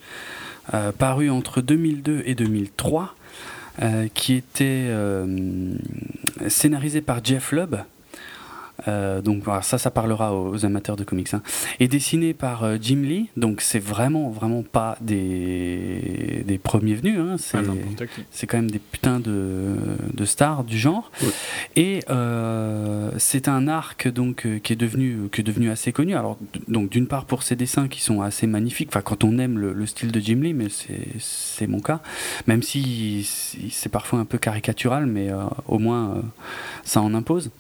paru 0.98 1.30
entre 1.30 1.62
2002 1.62 2.24
et 2.26 2.34
2003. 2.34 3.16
qui 4.16 4.34
était 4.34 4.90
scénarisé 6.48 7.02
par 7.02 7.24
Jeff 7.24 7.52
Lubb, 7.52 7.84
euh, 8.88 9.22
donc 9.22 9.44
voilà, 9.44 9.62
ça, 9.62 9.78
ça 9.78 9.92
parlera 9.92 10.36
aux, 10.36 10.66
amateurs 10.66 10.96
de 10.96 11.04
comics. 11.04 11.34
Hein. 11.34 11.42
Et 11.80 11.88
dessiné 11.88 12.34
par 12.34 12.64
euh, 12.64 12.78
Jim 12.82 13.02
Lee, 13.04 13.30
donc 13.38 13.62
c'est 13.62 13.80
vraiment, 13.80 14.30
vraiment 14.30 14.64
pas 14.64 14.98
des, 15.02 16.44
des 16.46 16.58
premiers 16.58 16.96
venus. 16.96 17.20
Hein. 17.20 17.36
C'est, 17.38 17.58
ah, 17.58 18.04
c'est 18.32 18.48
quand 18.48 18.58
même 18.58 18.72
des 18.72 18.80
putains 18.80 19.20
de, 19.20 19.76
de 20.14 20.26
stars 20.26 20.64
du 20.64 20.78
genre. 20.78 21.12
Et 21.76 22.02
euh, 22.10 23.12
c'est 23.18 23.48
un 23.48 23.68
arc 23.68 24.08
donc 24.08 24.48
qui 24.62 24.74
est 24.74 24.78
devenu, 24.78 25.30
qui 25.32 25.42
est 25.42 25.46
devenu 25.46 25.70
assez 25.70 25.92
connu. 25.92 26.16
Alors 26.16 26.38
donc 26.68 26.90
d'une 26.90 27.08
part 27.08 27.26
pour 27.26 27.44
ses 27.44 27.56
dessins 27.56 27.88
qui 27.88 28.02
sont 28.02 28.22
assez 28.22 28.48
magnifiques. 28.48 28.90
Enfin 28.90 29.02
quand 29.02 29.24
on 29.24 29.38
aime 29.38 29.58
le, 29.58 29.86
style 29.86 30.12
de 30.12 30.20
Jim 30.20 30.40
Lee, 30.42 30.54
mais 30.54 30.70
c'est, 30.70 31.08
c'est 31.20 31.68
mon 31.68 31.80
cas. 31.80 32.00
Même 32.48 32.64
si 32.64 33.28
c'est 33.72 33.90
parfois 33.90 34.20
un 34.20 34.26
peu 34.26 34.38
caricatural, 34.38 35.06
mais 35.06 35.30
au 35.68 35.78
moins 35.78 36.22
ça 36.84 37.02
en 37.02 37.14
impose. 37.14 37.52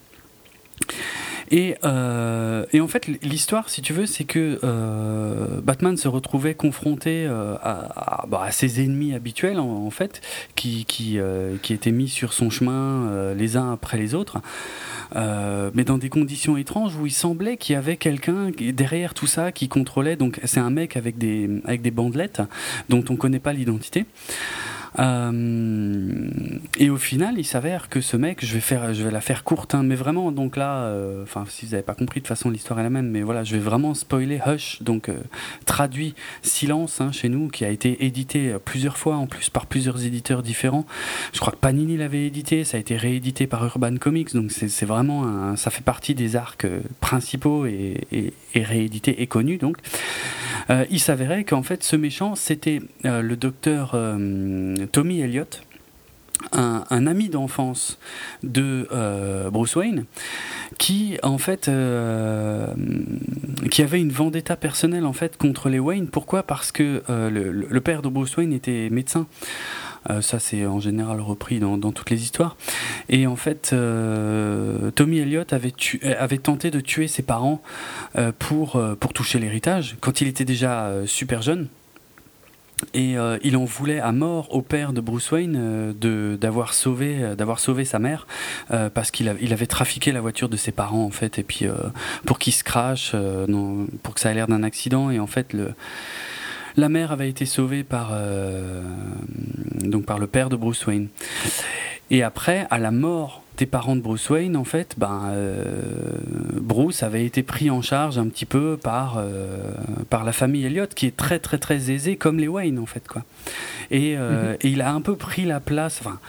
Et, 1.52 1.76
euh, 1.84 2.66
et, 2.74 2.82
en 2.82 2.88
fait, 2.88 3.08
l'histoire, 3.22 3.70
si 3.70 3.82
tu 3.82 3.94
veux, 3.94 4.08
c'est 4.08 4.24
que 4.24 4.60
euh, 4.64 5.62
Batman 5.62 5.98
se 5.98 6.08
retrouvait 6.08 6.56
confronté 6.56 7.26
euh, 7.28 7.56
à, 7.62 8.26
bah, 8.28 8.42
à, 8.46 8.52
ses 8.52 8.84
ennemis 8.84 9.14
habituels, 9.14 9.60
en, 9.60 9.90
fait, 9.92 10.22
qui, 10.56 10.86
étaient 11.70 11.92
mis 11.92 12.10
sur 12.10 12.34
son 12.34 12.50
chemin 12.50 13.34
les 13.36 13.56
uns 13.56 13.72
après 13.72 13.98
les 13.98 14.16
autres, 14.16 14.40
mais 15.16 15.84
dans 15.84 16.00
des 16.00 16.10
conditions 16.10 16.58
étranges 16.58 16.96
où 16.96 17.06
il 17.06 17.12
semblait 17.12 17.58
qu'il 17.58 17.74
y 17.74 17.76
avait 17.76 17.98
quelqu'un 17.98 18.50
derrière 18.74 19.14
tout 19.14 19.28
ça 19.28 19.52
qui 19.52 19.68
contrôlait. 19.68 20.16
Donc, 20.16 20.40
c'est 20.46 20.60
un 20.60 20.72
mec 20.72 20.98
avec 20.98 21.18
des, 21.18 21.50
avec 21.66 21.82
des 21.82 21.92
bandelettes 21.92 22.42
dont 22.90 23.04
on 23.10 23.14
ne 23.14 23.18
connaît 23.18 23.40
pas 23.40 23.54
l'identité. 23.54 24.06
Euh, 25.00 26.30
et 26.78 26.90
au 26.90 26.98
final, 26.98 27.36
il 27.38 27.46
s'avère 27.46 27.90
que 27.90 28.02
ce 28.02 28.18
mec, 28.18 28.46
je 28.46 28.54
vais, 28.54 28.60
faire, 28.60 28.94
je 28.94 29.04
vais 29.04 29.12
la 29.12 29.22
faire 29.22 29.44
courte, 29.44 29.76
hein, 29.76 29.84
mais 29.84 29.96
vraiment, 29.96 30.32
donc 30.32 30.56
là, 30.56 30.84
euh, 30.84 31.24
enfin, 31.24 31.46
si 31.50 31.66
vous 31.66 31.72
n'avez 31.72 31.84
pas 31.84 31.96
compris, 31.96 32.20
de 32.20 32.26
toute 32.26 32.30
façon, 32.30 32.50
l'histoire 32.50 32.80
est 32.80 32.84
la 32.84 32.90
même, 32.90 33.10
mais 33.10 33.22
voilà, 33.22 33.44
je 33.44 33.54
vais 33.56 33.62
vraiment 33.62 33.94
spoiler 33.94 34.40
Hush, 34.46 34.82
donc 34.82 35.10
euh, 35.10 35.16
traduit 35.66 36.14
Silence 36.42 37.02
hein, 37.02 37.12
chez 37.12 37.30
nous, 37.30 37.48
qui 37.48 37.66
a 37.66 37.70
été 37.70 38.06
édité 38.06 38.56
plusieurs 38.64 38.98
fois 38.98 39.16
en 39.16 39.28
plus 39.28 39.50
par 39.50 39.66
plusieurs 39.66 40.06
éditeurs 40.06 40.44
différents. 40.44 40.86
Je 41.34 41.40
crois 41.40 41.54
que 41.54 41.58
Panini 41.58 41.98
l'avait 41.98 42.28
édité, 42.28 42.64
ça 42.64 42.78
a 42.78 42.80
été 42.80 42.96
réédité 42.96 43.48
par 43.48 43.66
Urban 43.66 43.98
Comics, 43.98 44.34
donc 44.34 44.52
c'est 44.52 44.86
vraiment, 44.86 45.56
ça 45.56 45.72
fait 45.72 45.84
partie 45.84 46.16
des 46.16 46.36
arcs 46.36 46.68
principaux 47.00 47.66
et, 47.66 48.02
et, 48.12 48.34
et 48.54 48.64
réédité 48.64 49.22
et 49.22 49.28
connu, 49.28 49.58
donc. 49.58 49.78
il 50.90 51.00
s'avérait 51.00 51.44
qu'en 51.44 51.64
fait, 51.64 51.84
ce 51.84 51.96
méchant, 51.96 52.36
c'était 52.36 52.82
le 53.04 53.36
docteur 53.36 53.96
Tommy 54.92 55.22
Elliott, 55.22 55.64
un, 56.52 57.08
ami 57.08 57.30
d'enfance 57.30 57.98
de 58.44 58.88
euh, 58.92 59.50
Bruce 59.50 59.76
Wayne, 59.76 60.06
euh, 61.68 62.68
qui 63.70 63.82
avait 63.82 64.00
une 64.00 64.12
vendetta 64.12 64.56
personnelle 64.56 65.06
en 65.06 65.14
fait 65.14 65.38
contre 65.38 65.70
les 65.70 65.80
Wayne. 65.80 66.08
Pourquoi? 66.08 66.44
Parce 66.44 66.72
que 66.72 67.04
euh, 67.10 67.30
le, 67.30 67.82
père 67.82 68.02
de 68.02 68.10
Bruce 68.10 68.36
Wayne 68.38 68.54
était 68.54 68.90
médecin. 68.90 69.28
ça, 70.22 70.40
c'est 70.40 70.66
en 70.66 70.80
général 70.80 71.22
repris 71.22 71.60
dans, 71.60 71.78
toutes 71.92 72.10
les 72.10 72.22
histoires. 72.22 72.58
Et 73.10 73.26
en 73.28 73.36
fait, 73.36 73.70
Tommy 74.96 75.20
Elliott 75.20 75.54
avait, 75.54 76.38
tenté 76.38 76.72
de 76.72 76.80
tuer 76.80 77.08
ses 77.08 77.24
parents 77.24 77.62
pour 78.40 78.82
toucher 79.14 79.40
l'héritage 79.40 79.96
quand 80.02 80.22
il 80.22 80.28
était 80.28 80.46
déjà 80.46 80.92
super 81.06 81.42
jeune. 81.42 81.68
Et 82.94 83.18
euh, 83.18 83.38
il 83.44 83.58
en 83.58 83.66
voulait 83.66 84.00
à 84.00 84.12
mort 84.12 84.54
au 84.54 84.62
père 84.62 84.94
de 84.94 85.02
Bruce 85.02 85.32
Wayne 85.32 85.56
euh, 85.58 85.94
de 85.94 86.38
d'avoir 86.40 86.74
sauvé 86.74 87.18
euh, 87.20 87.36
d'avoir 87.36 87.60
sauvé 87.60 87.86
sa 87.86 88.00
mère 88.00 88.28
parce 88.94 89.12
qu'il 89.12 89.36
il 89.42 89.54
avait 89.54 89.68
trafiqué 89.68 90.12
la 90.12 90.22
voiture 90.22 90.50
de 90.50 90.58
ses 90.58 90.72
parents 90.72 91.04
en 91.04 91.12
fait. 91.12 91.40
Et 91.40 91.44
puis 91.44 91.66
pour 92.26 92.40
qu'il 92.40 92.54
se 92.54 92.64
crache 92.64 93.16
pour 94.02 94.14
que 94.14 94.20
ça 94.20 94.32
ait 94.32 94.34
l'air 94.34 94.48
d'un 94.48 94.64
accident. 94.64 95.12
Et 95.12 95.20
en 95.20 95.28
fait 95.28 95.54
le 95.54 95.74
la 96.76 96.90
mère 96.90 97.12
avait 97.12 97.30
été 97.30 97.46
sauvée 97.46 97.84
par 97.84 98.12
donc 99.76 100.06
par 100.06 100.18
le 100.18 100.28
père 100.28 100.50
de 100.50 100.56
Bruce 100.56 100.86
Wayne. 100.88 101.10
Et 102.10 102.24
après 102.24 102.68
à 102.70 102.80
la 102.80 102.92
mort 102.92 103.43
des 103.58 103.66
parents 103.66 103.96
de 103.96 104.02
Bruce 104.02 104.30
Wayne, 104.30 104.58
en 104.58 104.64
fait, 104.64 104.96
ben, 104.98 105.30
euh, 105.32 105.56
Bruce 106.60 107.04
avait 107.04 107.26
été 107.26 107.44
pris 107.44 107.70
en 107.70 107.82
charge 107.82 108.18
un 108.18 108.28
petit 108.28 108.46
peu 108.46 108.78
par, 108.82 109.18
euh, 109.18 109.74
par 110.10 110.24
la 110.24 110.32
famille 110.32 110.66
Elliott, 110.66 110.94
qui 110.94 111.06
est 111.06 111.16
très 111.16 111.40
très 111.40 111.60
très 111.60 111.92
aisée, 111.92 112.16
comme 112.16 112.40
les 112.40 112.48
Wayne, 112.48 112.80
en 112.80 112.86
fait. 112.86 113.08
Quoi. 113.08 113.24
Et, 113.92 114.16
euh, 114.18 114.52
mhm. 114.52 114.58
et 114.62 114.70
il 114.70 114.82
a 114.82 114.92
un 114.92 115.02
peu 115.02 115.16
pris 115.16 115.46
la 115.46 115.60
place, 115.60 116.00
enfin, 116.02 116.20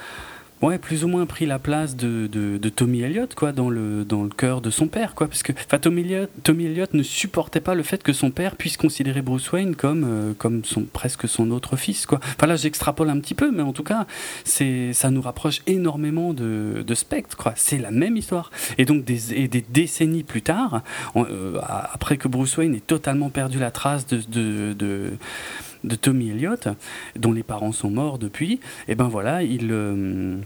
ouais, 0.65 0.79
plus 0.79 1.05
ou 1.05 1.09
moins 1.09 1.27
pris 1.27 1.47
la 1.47 1.59
place 1.59 1.97
de, 1.97 2.27
de, 2.27 2.69
Tommy 2.69 3.03
Elliott 3.03 3.35
quoi, 3.35 3.53
dans 3.53 3.69
le, 3.69 4.05
dans 4.05 4.23
le 4.23 4.31
cœur 4.31 4.61
de 4.61 4.71
son 4.71 4.89
père. 4.89 5.15
Quoi, 5.15 5.29
parce 5.29 5.43
que 5.43 5.53
Tommy 5.77 6.01
Elliott, 6.01 6.31
Tommy 6.43 6.65
Elliott 6.65 6.95
ne 6.95 7.03
supportait 7.03 7.61
pas 7.61 7.75
le 7.75 7.83
fait 7.83 8.03
que 8.03 8.13
son 8.13 8.31
père 8.31 8.57
puisse 8.57 8.77
considérer 8.77 9.23
Bruce 9.23 9.53
Wayne 9.53 9.77
comme, 9.77 10.05
euh, 10.05 10.33
comme 10.37 10.65
son, 10.65 10.83
presque 10.83 11.29
son 11.29 11.51
autre 11.51 11.77
fils. 11.77 12.07
Quoi. 12.07 12.21
Enfin 12.23 12.47
là, 12.47 12.57
j'extrapole 12.57 13.11
un 13.11 13.21
petit 13.21 13.35
peu, 13.35 13.51
mais 13.51 13.63
en 13.63 13.73
tout 13.73 13.85
cas, 13.85 14.07
c'est, 14.45 14.93
ça 14.93 15.11
nous 15.11 15.23
rapproche 15.23 15.61
énormément 15.67 16.33
de, 16.33 16.83
de 16.87 16.95
Spectre. 16.95 17.37
Quoi. 17.37 17.53
C'est 17.57 17.79
la 17.79 17.91
même 17.91 18.17
histoire. 18.17 18.51
Et 18.79 18.85
donc, 18.85 19.05
des, 19.05 19.49
des 19.49 19.65
décennies 19.69 20.25
plus 20.25 20.43
tard, 20.43 20.83
euh, 21.17 21.59
après 21.93 22.17
que 22.17 22.29
Bruce 22.29 22.57
Wayne 22.57 22.75
ait 22.75 22.81
totalement 22.81 23.29
perdu 23.29 23.59
la 23.59 23.71
trace 23.71 24.07
de, 24.07 24.73
de 24.73 25.13
Tommy 25.97 26.31
Elliott, 26.31 26.69
dont 27.17 27.33
les 27.33 27.43
parents 27.43 27.73
sont 27.73 27.91
morts 27.91 28.19
depuis, 28.19 28.61
et 28.89 28.95
ben 28.95 29.09
voilà, 29.09 29.43
il, 29.43 29.69
euh, 29.71 30.37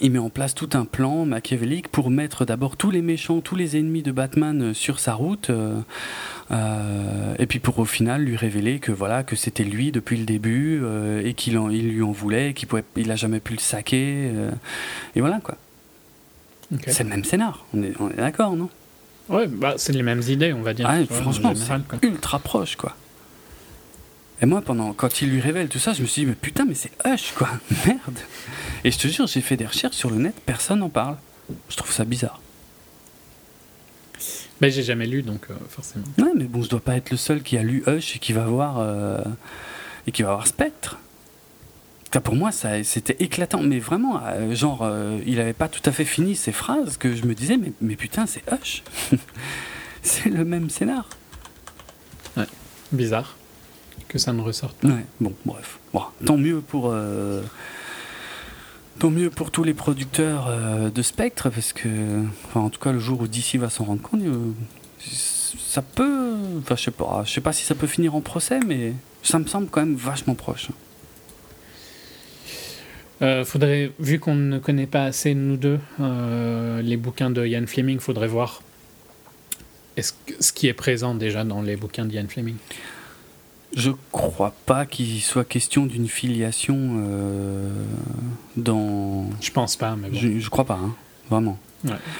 il 0.00 0.10
met 0.10 0.18
en 0.18 0.30
place 0.30 0.54
tout 0.54 0.70
un 0.74 0.84
plan 0.84 1.24
machiavélique 1.24 1.88
pour 1.88 2.10
mettre 2.10 2.44
d'abord 2.44 2.76
tous 2.76 2.90
les 2.90 3.02
méchants, 3.02 3.40
tous 3.40 3.56
les 3.56 3.76
ennemis 3.76 4.02
de 4.02 4.12
Batman 4.12 4.72
sur 4.74 5.00
sa 5.00 5.14
route, 5.14 5.50
euh, 5.50 5.80
euh, 6.50 7.34
et 7.38 7.46
puis 7.46 7.58
pour 7.58 7.78
au 7.78 7.84
final 7.84 8.22
lui 8.22 8.36
révéler 8.36 8.78
que 8.78 8.92
voilà 8.92 9.22
que 9.22 9.36
c'était 9.36 9.64
lui 9.64 9.92
depuis 9.92 10.16
le 10.16 10.24
début 10.24 10.82
et 11.24 11.34
qu'il 11.34 11.58
il 11.72 11.88
lui 11.88 12.02
en 12.02 12.12
voulait, 12.12 12.54
qu'il 12.54 12.68
pouvait, 12.68 12.84
il 12.96 13.10
a 13.10 13.16
jamais 13.16 13.40
pu 13.40 13.52
le 13.54 13.60
saquer, 13.60 14.32
et 15.14 15.20
voilà 15.20 15.40
quoi. 15.40 15.56
C'est 16.86 17.04
le 17.04 17.10
même 17.10 17.24
scénar, 17.24 17.64
on 17.74 17.82
est, 17.82 17.90
est 17.90 18.16
d'accord, 18.16 18.54
non? 18.54 18.68
Ouais, 19.28 19.46
bah, 19.46 19.74
c'est 19.76 19.92
les 19.92 20.02
mêmes 20.02 20.22
idées, 20.26 20.52
on 20.52 20.62
va 20.62 20.72
dire. 20.72 20.86
Ah, 20.88 21.04
franchement, 21.04 21.52
c'est 21.54 22.06
ultra 22.06 22.38
proche, 22.38 22.76
quoi. 22.76 22.96
Et 24.40 24.46
moi, 24.46 24.62
pendant, 24.62 24.92
quand 24.92 25.20
il 25.20 25.30
lui 25.30 25.40
révèle 25.40 25.68
tout 25.68 25.80
ça, 25.80 25.92
je 25.92 26.02
me 26.02 26.06
suis 26.06 26.22
dit, 26.22 26.26
mais 26.26 26.34
putain, 26.34 26.64
mais 26.64 26.74
c'est 26.74 26.92
Hush, 27.04 27.32
quoi. 27.32 27.48
Merde. 27.86 28.18
Et 28.84 28.90
je 28.90 28.98
te 28.98 29.08
jure, 29.08 29.26
j'ai 29.26 29.40
fait 29.40 29.56
des 29.56 29.66
recherches 29.66 29.96
sur 29.96 30.10
le 30.10 30.16
net, 30.16 30.34
personne 30.46 30.78
n'en 30.78 30.88
parle. 30.88 31.16
Je 31.68 31.76
trouve 31.76 31.90
ça 31.90 32.04
bizarre. 32.04 32.40
Mais 34.60 34.70
j'ai 34.70 34.82
jamais 34.82 35.06
lu, 35.06 35.22
donc 35.22 35.46
euh, 35.50 35.54
forcément. 35.68 36.04
Ouais, 36.18 36.32
mais 36.34 36.44
bon, 36.44 36.62
je 36.62 36.68
dois 36.68 36.80
pas 36.80 36.96
être 36.96 37.10
le 37.10 37.16
seul 37.16 37.42
qui 37.42 37.56
a 37.56 37.62
lu 37.62 37.82
Hush 37.86 38.16
et 38.16 38.18
qui 38.18 38.32
va 38.32 38.44
voir, 38.44 38.78
euh, 38.78 39.22
et 40.06 40.12
qui 40.12 40.22
va 40.22 40.32
voir 40.34 40.46
Spectre. 40.46 40.98
pour 42.22 42.34
moi, 42.36 42.52
ça, 42.52 42.82
c'était 42.84 43.16
éclatant. 43.20 43.62
Mais 43.62 43.78
vraiment, 43.80 44.20
euh, 44.24 44.54
genre, 44.54 44.88
il 45.26 45.40
avait 45.40 45.52
pas 45.52 45.68
tout 45.68 45.82
à 45.84 45.92
fait 45.92 46.04
fini 46.04 46.36
ses 46.36 46.52
phrases 46.52 46.96
que 46.96 47.14
je 47.14 47.24
me 47.24 47.34
disais, 47.34 47.56
mais, 47.56 47.72
mais 47.80 47.96
putain, 47.96 48.26
c'est 48.26 48.42
Hush. 48.52 48.82
c'est 50.02 50.30
le 50.30 50.44
même 50.44 50.70
scénar. 50.70 51.08
Ouais, 52.36 52.46
bizarre 52.92 53.37
que 54.08 54.18
ça 54.18 54.32
ne 54.32 54.40
ressorte 54.40 54.76
pas. 54.78 54.88
Ouais, 54.88 55.04
bon, 55.20 55.32
bref. 55.44 55.78
Bon, 55.92 56.02
tant 56.24 56.36
mieux 56.36 56.60
pour. 56.60 56.90
Euh, 56.90 57.42
tant 58.98 59.10
mieux 59.10 59.30
pour 59.30 59.50
tous 59.50 59.62
les 59.62 59.74
producteurs 59.74 60.48
euh, 60.48 60.90
de 60.90 61.02
Spectre, 61.02 61.50
parce 61.50 61.72
que, 61.72 61.88
enfin, 62.46 62.60
en 62.60 62.70
tout 62.70 62.80
cas, 62.80 62.90
le 62.90 62.98
jour 62.98 63.20
où 63.20 63.28
DC 63.28 63.56
va 63.56 63.70
s'en 63.70 63.84
rendre 63.84 64.02
compte, 64.02 64.22
euh, 64.22 64.50
ça 64.98 65.82
peut, 65.82 66.34
enfin, 66.58 66.74
je 66.74 66.84
sais 66.84 66.90
pas, 66.90 67.22
je 67.24 67.32
sais 67.32 67.40
pas 67.40 67.52
si 67.52 67.64
ça 67.64 67.74
peut 67.74 67.86
finir 67.86 68.14
en 68.14 68.20
procès, 68.20 68.58
mais 68.66 68.94
ça 69.22 69.38
me 69.38 69.46
semble 69.46 69.68
quand 69.68 69.80
même 69.80 69.94
vachement 69.94 70.34
proche. 70.34 70.68
faudrait, 73.44 73.92
vu 73.98 74.18
qu'on 74.18 74.34
ne 74.34 74.58
connaît 74.58 74.86
pas 74.86 75.04
assez 75.04 75.34
nous 75.34 75.56
deux 75.56 75.78
les 76.82 76.96
bouquins 76.96 77.30
de 77.30 77.44
Ian 77.44 77.66
Fleming, 77.66 77.98
faudrait 77.98 78.28
voir 78.28 78.62
ce 80.02 80.52
qui 80.52 80.68
est 80.68 80.72
présent 80.72 81.14
déjà 81.14 81.44
dans 81.44 81.60
les 81.60 81.76
bouquins 81.76 82.04
de 82.04 82.14
Ian 82.14 82.28
Fleming. 82.28 82.56
Je 83.76 83.90
crois 84.12 84.54
pas 84.66 84.86
qu'il 84.86 85.20
soit 85.20 85.44
question 85.44 85.84
d'une 85.84 86.08
filiation 86.08 86.76
euh, 86.78 87.70
dans. 88.56 89.28
Je 89.42 89.50
pense 89.50 89.76
pas, 89.76 89.94
mais 89.94 90.08
bon. 90.08 90.18
je, 90.18 90.38
je, 90.38 90.50
crois 90.50 90.64
pas, 90.64 90.78
hein, 90.82 90.94
vraiment. 91.28 91.58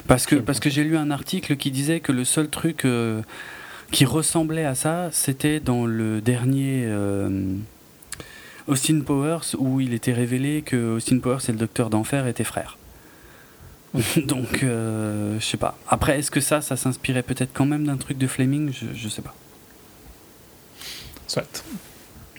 parce 0.07 0.25
que, 0.27 0.35
parce 0.35 0.59
que 0.59 0.69
j'ai 0.69 0.83
lu 0.83 0.95
un 0.95 1.09
article 1.09 1.57
qui 1.57 1.71
disait 1.71 2.01
que 2.01 2.11
le 2.11 2.23
seul 2.23 2.49
truc 2.49 2.85
euh, 2.85 3.23
qui 3.91 4.05
ressemblait 4.05 4.65
à 4.65 4.75
ça, 4.75 5.09
c'était 5.11 5.59
dans 5.59 5.87
le 5.87 6.21
dernier 6.21 6.83
euh, 6.85 7.55
Austin 8.67 9.01
Powers, 9.01 9.55
où 9.57 9.81
il 9.81 9.95
était 9.95 10.13
révélé 10.13 10.61
que 10.61 10.97
Austin 10.97 11.17
Powers 11.17 11.49
et 11.49 11.51
le 11.51 11.57
Docteur 11.57 11.89
d'Enfer 11.89 12.27
étaient 12.27 12.43
frères. 12.43 12.77
Donc, 14.27 14.59
je 14.61 15.39
sais 15.41 15.57
pas. 15.57 15.79
Après, 15.87 16.19
est-ce 16.19 16.29
que 16.29 16.41
ça, 16.41 16.61
ça 16.61 16.77
s'inspirait 16.77 17.23
peut-être 17.23 17.53
quand 17.53 17.65
même 17.65 17.85
d'un 17.85 17.97
truc 17.97 18.19
de 18.19 18.27
Fleming? 18.27 18.71
Je, 18.71 18.85
je 18.93 19.09
sais 19.09 19.23
pas. 19.23 19.33
Soit. 21.29 21.63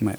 Ouais. 0.02 0.16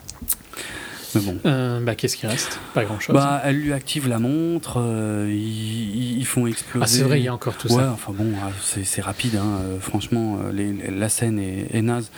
Mais 1.14 1.22
bon. 1.22 1.38
Euh, 1.46 1.82
bah, 1.82 1.96
qu'est-ce 1.96 2.16
qui 2.16 2.26
reste? 2.26 2.58
Pas 2.74 2.86
grand-chose. 2.86 3.14
Bah, 3.14 3.42
elle 3.44 3.58
lui 3.58 3.74
active 3.74 4.08
la 4.08 4.18
montre, 4.18 4.78
euh, 4.78 5.30
ils, 5.30 6.26
font 6.26 6.48
exploser. 6.48 6.84
Ah, 6.84 6.88
c'est 6.88 7.04
vrai, 7.04 7.20
il 7.20 7.26
y 7.26 7.28
a 7.28 7.34
encore 7.34 7.58
tout 7.58 7.68
ouais, 7.68 7.84
ça. 7.84 7.92
enfin 7.92 8.14
bon, 8.14 8.32
ah, 8.42 8.50
c'est 8.62 9.02
rapide, 9.02 9.36
hein, 9.36 9.60
euh, 9.62 9.80
franchement, 9.82 10.40
les, 10.54 10.72
la 10.90 11.10
scène 11.10 11.38
est, 11.38 11.82
naze. 11.82 12.12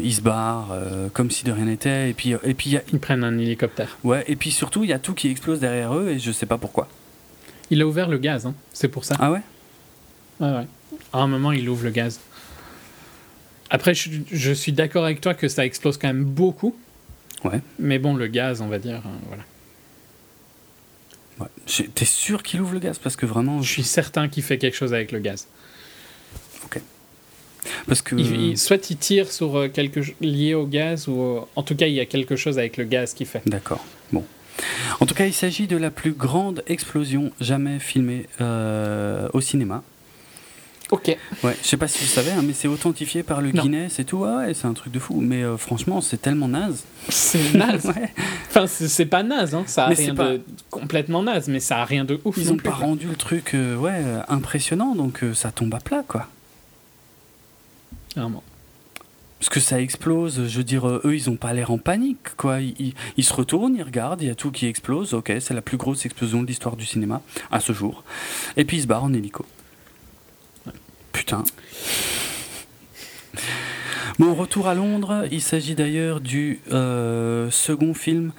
ils 0.00 0.14
se 0.14 0.20
barrent 0.20 0.76
comme 1.12 1.32
si 1.32 1.44
de 1.44 1.50
rien 1.50 1.64
n'était, 1.64 2.10
et 2.10 2.14
puis, 2.14 2.34
et 2.44 2.54
puis 2.54 2.70
y 2.70 2.76
a... 2.76 2.82
ils 2.92 3.00
prennent 3.00 3.24
un 3.24 3.36
hélicoptère. 3.36 3.98
Ouais, 4.04 4.24
et 4.28 4.36
puis 4.36 4.52
surtout, 4.52 4.84
il 4.84 4.90
y 4.90 4.92
a 4.92 5.00
tout 5.00 5.14
qui 5.14 5.28
explose 5.28 5.58
derrière 5.58 5.92
eux, 5.96 6.10
et 6.10 6.20
je 6.20 6.30
sais 6.30 6.46
pas 6.46 6.58
pourquoi. 6.58 6.86
Il 7.70 7.82
a 7.82 7.86
ouvert 7.86 8.08
le 8.08 8.18
gaz, 8.18 8.46
hein, 8.46 8.54
c'est 8.72 8.88
pour 8.88 9.04
ça. 9.04 9.16
Ah 9.18 9.32
ouais? 9.32 9.42
Ouais, 10.38 10.52
ouais. 10.52 10.66
À 11.12 11.18
un 11.18 11.26
moment, 11.26 11.50
il 11.50 11.68
ouvre 11.68 11.82
le 11.82 11.90
gaz. 11.90 12.20
Après, 13.70 13.94
je, 13.94 14.52
suis 14.52 14.72
d'accord 14.72 15.04
avec 15.04 15.20
toi 15.20 15.34
que 15.34 15.48
ça 15.48 15.64
explose 15.64 15.98
quand 15.98 16.08
même 16.08 16.24
beaucoup. 16.24 16.74
Ouais. 17.44 17.60
Mais 17.78 17.98
bon, 17.98 18.14
le 18.14 18.26
gaz, 18.26 18.60
on 18.60 18.68
va 18.68 18.78
dire, 18.78 19.02
euh, 19.04 19.26
voilà. 19.26 19.44
Ouais. 21.40 21.88
T'es 21.94 22.04
sûr 22.04 22.42
qu'il 22.42 22.60
ouvre 22.60 22.72
le 22.72 22.80
gaz? 22.80 22.98
Parce 22.98 23.16
que 23.16 23.26
vraiment. 23.26 23.62
Je 23.62 23.70
suis 23.70 23.84
certain 23.84 24.28
qu'il 24.28 24.42
fait 24.42 24.58
quelque 24.58 24.76
chose 24.76 24.94
avec 24.94 25.12
le 25.12 25.18
gaz. 25.18 25.46
Ok. 26.64 26.80
Parce 27.86 28.00
que. 28.00 28.16
soit 28.56 28.90
il 28.90 28.96
tire 28.96 29.30
sur 29.30 29.56
euh, 29.56 29.68
quelque 29.68 30.02
chose 30.02 30.14
lié 30.20 30.54
au 30.54 30.66
gaz, 30.66 31.06
ou 31.06 31.20
euh, 31.20 31.40
en 31.54 31.62
tout 31.62 31.76
cas, 31.76 31.86
il 31.86 31.94
y 31.94 32.00
a 32.00 32.06
quelque 32.06 32.36
chose 32.36 32.58
avec 32.58 32.78
le 32.78 32.84
gaz 32.84 33.12
qui 33.12 33.26
fait. 33.26 33.42
D'accord. 33.46 33.84
Bon. 34.12 34.24
En 34.98 35.06
tout 35.06 35.14
cas, 35.14 35.26
il 35.26 35.34
s'agit 35.34 35.66
de 35.66 35.76
la 35.76 35.90
plus 35.90 36.12
grande 36.12 36.64
explosion 36.66 37.30
jamais 37.40 37.78
filmée 37.78 38.26
au 38.40 39.40
cinéma. 39.40 39.84
Ok. 40.90 41.14
Ouais, 41.44 41.54
je 41.62 41.68
sais 41.68 41.76
pas 41.76 41.86
si 41.86 41.98
vous 42.02 42.08
savez, 42.10 42.30
hein, 42.30 42.40
mais 42.42 42.54
c'est 42.54 42.66
authentifié 42.68 43.22
par 43.22 43.42
le 43.42 43.52
Non. 43.52 43.62
Guinness 43.62 43.98
et 43.98 44.04
tout. 44.06 44.24
Ah 44.24 44.38
ouais, 44.38 44.54
c'est 44.54 44.66
un 44.66 44.72
truc 44.72 44.90
de 44.92 44.98
fou. 44.98 45.20
Mais 45.20 45.42
euh, 45.42 45.58
franchement, 45.58 46.00
c'est 46.00 46.16
tellement 46.22 46.48
naze. 46.48 46.84
C'est 47.10 47.52
naze. 47.54 47.84
Ouais. 47.94 48.10
Enfin, 48.48 48.66
c'est 48.66 49.04
pas 49.06 49.22
naze, 49.22 49.54
hein. 49.54 49.64
ça 49.66 49.84
a 49.84 49.88
Mais 49.90 49.94
rien 49.96 50.14
pas- 50.14 50.30
de 50.32 50.40
complètement 50.70 51.22
naze, 51.22 51.48
mais 51.48 51.60
ça 51.60 51.78
a 51.78 51.84
rien 51.84 52.04
de 52.06 52.18
ouf. 52.24 52.36
Ils 52.38 52.50
ont 52.50 52.56
plus, 52.56 52.70
pas 52.70 52.76
quoi. 52.76 52.86
rendu 52.86 53.06
le 53.06 53.16
truc 53.16 53.54
euh, 53.54 53.76
ouais, 53.76 53.92
euh, 53.94 54.22
impressionnant, 54.28 54.94
donc 54.94 55.22
euh, 55.22 55.34
ça 55.34 55.50
tombe 55.52 55.74
à 55.74 55.78
plat, 55.80 56.02
quoi. 56.08 56.26
Vraiment. 58.16 58.42
Parce 59.38 59.50
que 59.50 59.60
ça 59.60 59.80
explose, 59.80 60.48
je 60.48 60.56
veux 60.58 60.64
dire, 60.64 60.86
eux, 60.88 61.14
ils 61.14 61.30
ont 61.30 61.36
pas 61.36 61.52
l'air 61.52 61.70
en 61.70 61.78
panique, 61.78 62.34
quoi. 62.36 62.60
Ils, 62.60 62.74
ils- 62.80 62.94
ils 63.18 63.24
se 63.24 63.32
retournent, 63.34 63.76
ils 63.76 63.82
regardent, 63.84 64.22
il 64.22 64.28
y 64.28 64.30
a 64.30 64.34
tout 64.34 64.50
qui 64.50 64.66
explose. 64.66 65.12
Ok, 65.14 65.30
c'est 65.40 65.54
la 65.54 65.62
plus 65.62 65.76
grosse 65.76 66.04
explosion 66.06 66.42
de 66.42 66.46
l'histoire 66.48 66.76
du 66.76 66.86
cinéma, 66.86 67.20
à 67.52 67.60
ce 67.60 67.72
jour. 67.72 68.02
Et 68.56 68.64
puis 68.64 68.78
ils 68.78 68.82
se 68.82 68.86
barrent 68.86 69.04
en 69.04 69.12
hélico. 69.12 69.44
Putain. 71.18 71.42
Bon, 74.20 74.34
retour 74.34 74.68
à 74.68 74.74
Londres, 74.74 75.24
il 75.32 75.42
s'agit 75.42 75.74
d'ailleurs 75.74 76.20
du 76.20 76.60
euh, 76.70 77.50
second 77.50 77.92
film 77.92 78.30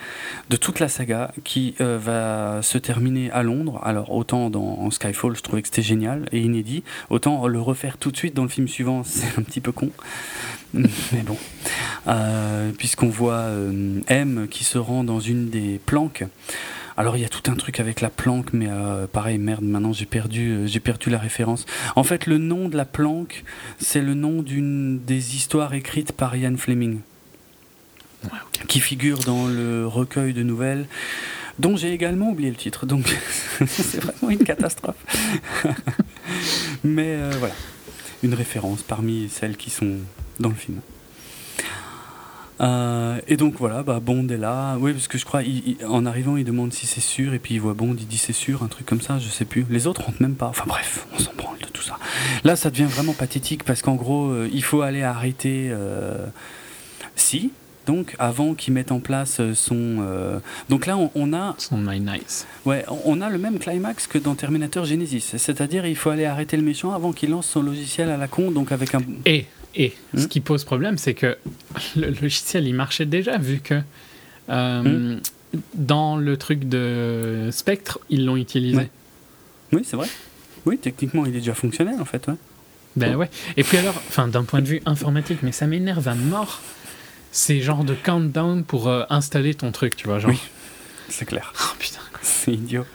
de 0.50 0.56
toute 0.56 0.80
la 0.80 0.88
saga 0.88 1.34
qui 1.44 1.76
euh, 1.82 2.00
va 2.02 2.62
se 2.62 2.78
terminer 2.78 3.32
à 3.32 3.44
Londres. 3.44 3.82
Alors 3.84 4.14
autant 4.14 4.50
dans 4.50 4.90
Skyfall, 4.92 5.36
je 5.36 5.42
trouvais 5.42 5.62
que 5.62 5.68
c'était 5.68 5.82
génial 5.82 6.30
et 6.32 6.40
inédit, 6.40 6.86
autant 7.10 7.48
le 7.48 7.60
refaire 7.60 7.98
tout 7.98 8.12
de 8.12 8.18
suite 8.18 8.34
dans 8.34 8.44
le 8.44 8.50
film 8.50 8.70
suivant, 8.70 9.04
c'est 9.06 9.38
un 9.38 9.44
petit 9.44 9.60
peu 9.60 9.74
con. 9.74 9.92
Mais 10.74 10.88
bon, 11.26 11.38
Euh, 12.08 12.72
puisqu'on 12.78 13.10
voit 13.10 13.48
M 14.08 14.48
qui 14.50 14.64
se 14.64 14.78
rend 14.78 15.04
dans 15.04 15.20
une 15.20 15.50
des 15.50 15.82
planques. 15.86 16.24
Alors 17.00 17.16
il 17.16 17.22
y 17.22 17.26
a 17.26 17.30
tout 17.30 17.50
un 17.50 17.56
truc 17.56 17.80
avec 17.80 18.02
la 18.02 18.10
planque, 18.10 18.52
mais 18.52 18.68
euh, 18.70 19.08
pareil, 19.08 19.38
merde, 19.38 19.64
maintenant 19.64 19.94
j'ai 19.94 20.06
perdu, 20.06 20.50
euh, 20.50 20.68
j'ai 20.68 20.82
perdu 20.82 21.10
la 21.10 21.18
référence. 21.18 21.66
En 21.96 22.04
fait, 22.04 22.26
le 22.26 22.38
nom 22.38 22.68
de 22.68 22.76
la 22.76 22.84
planque, 22.84 23.46
c'est 23.80 24.02
le 24.02 24.16
nom 24.16 24.42
d'une 24.42 25.00
des 25.00 25.38
histoires 25.38 25.74
écrites 25.74 26.12
par 26.12 26.36
Ian 26.36 26.58
Fleming, 26.58 27.00
Ouais, 28.26 28.32
qui 28.68 28.82
figure 28.82 29.20
dans 29.20 29.48
le 29.48 29.88
recueil 29.88 30.34
de 30.34 30.44
nouvelles, 30.44 30.88
dont 31.58 31.78
j'ai 31.78 31.94
également 31.94 32.32
oublié 32.32 32.50
le 32.50 32.58
titre. 32.58 32.86
Donc 32.86 33.06
c'est 33.66 34.04
vraiment 34.04 34.30
une 34.32 34.44
catastrophe. 34.44 34.98
mais 36.84 37.16
euh, 37.16 37.32
voilà, 37.40 37.56
une 38.24 38.34
référence 38.34 38.84
parmi 38.84 39.30
celles 39.30 39.56
qui 39.56 39.70
sont 39.70 40.00
dans 40.42 40.50
le 40.50 40.56
film. 40.56 40.82
Euh, 42.62 43.20
et 43.28 43.38
donc 43.38 43.56
voilà, 43.58 43.84
bah 43.84 44.00
Bond 44.02 44.28
est 44.30 44.38
là. 44.38 44.76
Oui, 44.80 44.92
parce 44.94 45.08
que 45.08 45.18
je 45.18 45.26
crois, 45.26 45.44
il- 45.44 45.78
il- 45.80 45.86
en 45.86 46.06
arrivant, 46.06 46.36
il 46.38 46.44
demande 46.44 46.74
si 46.74 46.88
c'est 46.88 47.00
sûr, 47.02 47.34
et 47.34 47.40
puis 47.40 47.56
il 47.56 47.62
voit 47.62 47.74
Bond, 47.74 47.96
il 47.98 48.08
dit 48.08 48.18
c'est 48.18 48.34
sûr, 48.34 48.64
un 48.64 48.68
truc 48.68 48.86
comme 48.86 49.02
ça, 49.02 49.18
je 49.20 49.30
sais 49.30 49.46
plus. 49.46 49.66
Les 49.70 49.88
autres 49.88 50.02
rentrent 50.04 50.22
même 50.22 50.36
pas. 50.36 50.48
Enfin 50.48 50.66
bref, 50.68 51.08
on 51.16 51.20
s'en 51.20 51.32
branle 51.38 51.58
de 51.60 51.68
tout 51.68 51.82
ça. 51.84 51.98
Là, 52.44 52.56
ça 52.56 52.70
devient 52.70 52.84
vraiment 52.84 53.14
pathétique 53.14 53.64
parce 53.64 53.82
qu'en 53.82 53.96
gros, 53.96 54.28
euh, 54.30 54.50
il 54.54 54.64
faut 54.64 54.82
aller 54.82 55.04
arrêter. 55.04 55.70
Euh, 55.72 56.26
si, 57.16 57.52
donc 57.86 58.16
avant 58.20 58.54
qu'il 58.54 58.74
mette 58.74 58.92
en 58.92 59.00
place 59.00 59.40
euh, 59.40 59.54
son. 59.54 59.98
euh, 60.02 60.40
Donc 60.70 60.86
là, 60.86 60.98
on, 60.98 61.12
on 61.16 61.34
a, 61.34 61.56
Son 61.58 61.78
My 61.78 62.00
Nice. 62.00 62.46
ouais, 62.66 62.86
on 63.06 63.22
a 63.22 63.30
le 63.30 63.38
même 63.38 63.58
climax 63.60 64.06
que 64.06 64.18
dans 64.18 64.36
Terminator 64.36 64.84
Genesis. 64.86 65.34
C'est-à-dire, 65.38 65.86
il 65.86 65.96
faut 65.96 66.10
aller 66.10 66.26
arrêter 66.26 66.58
le 66.58 66.64
méchant 66.64 66.92
avant 66.94 67.14
qu'il 67.14 67.30
lance 67.30 67.48
son 67.48 67.62
logiciel 67.62 68.10
à 68.10 68.18
la 68.18 68.28
con, 68.28 68.52
donc 68.52 68.72
avec 68.74 68.94
un. 68.96 69.00
Et, 69.26 69.46
et 69.76 69.94
ce 70.16 70.26
Hmm. 70.26 70.28
qui 70.28 70.40
pose 70.40 70.64
problème, 70.64 70.98
c'est 70.98 71.14
que 71.14 71.38
le 71.96 72.10
logiciel, 72.22 72.68
il 72.68 72.74
marchait 72.74 73.06
déjà, 73.06 73.38
vu 73.38 73.60
que 73.60 73.82
euh, 74.50 74.82
Hmm. 75.18 75.20
dans 75.76 76.18
le 76.18 76.38
truc 76.38 76.68
de 76.68 77.50
Spectre, 77.52 78.00
ils 78.10 78.26
l'ont 78.26 78.38
utilisé. 78.38 78.78
Ouais. 78.78 78.90
Oui, 79.74 79.82
c'est 79.86 79.96
vrai. 79.96 80.08
Oui, 80.66 80.78
techniquement, 80.78 81.26
il 81.26 81.32
est 81.36 81.40
déjà 81.40 81.54
fonctionnel 81.54 81.96
en 82.02 82.06
fait. 82.06 82.28
Ouais. 82.28 82.34
Ben 82.96 83.16
ouais. 83.16 83.30
Et 83.56 83.64
puis 83.64 83.78
alors, 83.78 83.96
enfin, 84.10 84.28
d'un 84.28 84.44
point 84.44 84.62
de 84.62 84.68
vue 84.68 84.82
informatique, 84.86 85.40
mais 85.44 85.52
ça 85.52 85.68
m'énerve 85.68 86.08
à 86.08 86.16
mort. 86.16 86.62
C'est 87.32 87.62
genre 87.62 87.84
de 87.84 87.94
countdown 87.94 88.64
pour 88.64 88.88
euh, 88.88 89.04
installer 89.12 89.54
ton 89.54 89.72
truc, 89.72 89.96
tu 89.96 90.08
vois. 90.08 90.18
Genre, 90.20 90.32
Oui. 90.32 90.40
C'est 91.10 91.26
clair. 91.26 91.54
oh 91.62 91.76
putain. 91.80 92.00
C'est 92.24 92.54
idiot. 92.54 92.86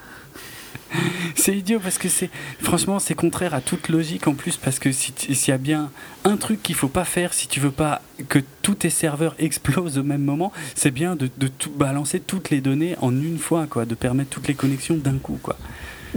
C'est 1.36 1.56
idiot 1.56 1.80
parce 1.80 1.98
que 1.98 2.08
c'est 2.08 2.30
franchement 2.62 2.98
c'est 2.98 3.14
contraire 3.14 3.54
à 3.54 3.60
toute 3.60 3.88
logique 3.88 4.26
en 4.28 4.34
plus 4.34 4.56
parce 4.56 4.78
que 4.78 4.92
si 4.92 5.12
s'il 5.16 5.48
y 5.48 5.52
a 5.52 5.58
bien 5.58 5.90
un 6.24 6.36
truc 6.36 6.62
qu'il 6.62 6.74
faut 6.74 6.88
pas 6.88 7.04
faire 7.04 7.34
si 7.34 7.48
tu 7.48 7.60
veux 7.60 7.70
pas 7.72 8.00
que 8.28 8.38
tous 8.62 8.74
tes 8.76 8.90
serveurs 8.90 9.34
explosent 9.38 9.98
au 9.98 10.02
même 10.04 10.22
moment, 10.22 10.52
c'est 10.74 10.90
bien 10.92 11.16
de, 11.16 11.28
de 11.36 11.48
tout 11.48 11.70
balancer 11.70 12.20
toutes 12.20 12.50
les 12.50 12.60
données 12.60 12.96
en 13.00 13.10
une 13.10 13.38
fois 13.38 13.66
quoi, 13.66 13.84
de 13.84 13.94
permettre 13.94 14.30
toutes 14.30 14.48
les 14.48 14.54
connexions 14.54 14.96
d'un 14.96 15.18
coup 15.18 15.38
quoi. 15.42 15.56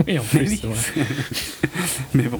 Oui, 0.05 0.19
en 0.19 0.23
Mais 0.33 0.39
plus, 0.39 0.49
oui. 0.49 0.59
c'est 0.61 0.67
vrai. 0.67 1.07
Mais 2.13 2.23
bon, 2.23 2.39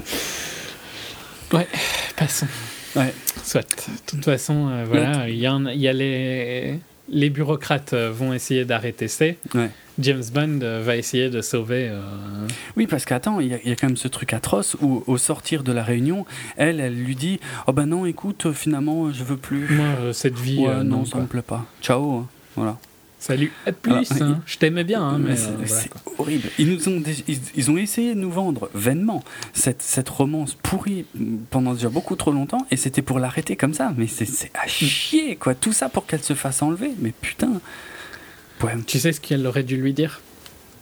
Ouais, 1.53 1.67
passons. 2.15 2.47
ouais. 2.95 3.13
Soit. 3.43 3.61
De 3.87 3.99
toute 4.05 4.25
façon, 4.25 4.67
euh, 4.69 4.85
voilà, 4.87 5.27
il 5.29 5.35
y, 5.35 5.39
y 5.81 5.87
a 5.87 5.93
les. 5.93 6.79
Les 7.09 7.29
bureaucrates 7.29 7.93
euh, 7.93 8.11
vont 8.11 8.33
essayer 8.33 8.65
d'arrêter 8.65 9.07
C. 9.07 9.37
Ouais. 9.55 9.69
James 9.99 10.23
Bond 10.33 10.59
euh, 10.61 10.81
va 10.83 10.95
essayer 10.97 11.29
de 11.29 11.41
sauver. 11.41 11.87
euh, 11.89 12.01
Oui, 12.75 12.85
parce 12.85 13.05
qu'attends, 13.05 13.39
il 13.39 13.47
y, 13.47 13.53
a- 13.53 13.59
il 13.63 13.69
y 13.69 13.71
a 13.71 13.75
quand 13.75 13.87
même 13.87 13.97
ce 13.97 14.07
truc 14.07 14.33
atroce 14.33 14.75
où, 14.81 15.03
au 15.07 15.17
sortir 15.17 15.63
de 15.63 15.71
la 15.71 15.83
réunion, 15.83 16.25
elle, 16.57 16.79
elle 16.79 16.95
lui 16.95 17.15
dit 17.15 17.39
Oh 17.65 17.71
ben 17.73 17.85
non, 17.87 18.05
écoute, 18.05 18.51
finalement, 18.53 19.11
je 19.11 19.23
veux 19.23 19.37
plus. 19.37 19.67
Moi, 19.73 19.85
cette 20.13 20.37
vie, 20.37 20.59
Ouais, 20.59 20.67
euh, 20.69 20.83
non, 20.83 21.05
ça 21.05 21.17
me 21.19 21.25
plaît 21.27 21.41
pas. 21.41 21.65
Ciao. 21.81 22.11
hein. 22.17 22.27
Voilà. 22.55 22.77
Salut, 23.19 23.51
à 23.65 23.71
plus. 23.71 23.91
Alors, 24.11 24.29
hein. 24.29 24.41
Je 24.45 24.57
t'aimais 24.57 24.83
bien, 24.83 25.01
hein, 25.01 25.17
mais, 25.17 25.31
euh, 25.31 25.35
c'est 25.35 25.65
voilà, 25.65 25.83
quoi. 25.87 26.13
horrible. 26.19 26.49
Ils, 26.59 26.71
nous 26.71 26.87
ont, 26.87 26.99
dé- 27.01 27.23
ils, 27.27 27.39
ils 27.55 27.71
ont 27.71 27.77
essayé 27.77 28.13
de 28.13 28.19
nous 28.19 28.29
vendre 28.31 28.69
vainement 28.75 29.23
cette, 29.53 29.81
cette 29.81 30.07
romance 30.07 30.53
pourrie 30.53 31.05
pendant 31.49 31.73
déjà 31.73 31.89
beaucoup 31.89 32.15
trop 32.15 32.31
longtemps 32.31 32.65
et 32.69 32.77
c'était 32.77 33.01
pour 33.01 33.17
l'arrêter 33.19 33.55
comme 33.55 33.73
ça. 33.73 33.91
Mais 33.97 34.05
c'est 34.07 34.51
à 34.53 34.67
chier, 34.67 35.35
quoi. 35.35 35.55
Tout 35.55 35.73
ça 35.73 35.89
pour 35.89 36.05
qu'elle 36.05 36.21
se 36.23 36.35
fasse 36.35 36.61
enlever. 36.61 36.91
Mais 36.99 37.11
putain. 37.19 37.59
Ouais, 38.63 38.73
Tu 38.85 38.99
sais 38.99 39.11
ce 39.11 39.19
qu'elle 39.19 39.45
aurait 39.47 39.63
dû 39.63 39.77
lui 39.77 39.93
dire? 39.93 40.21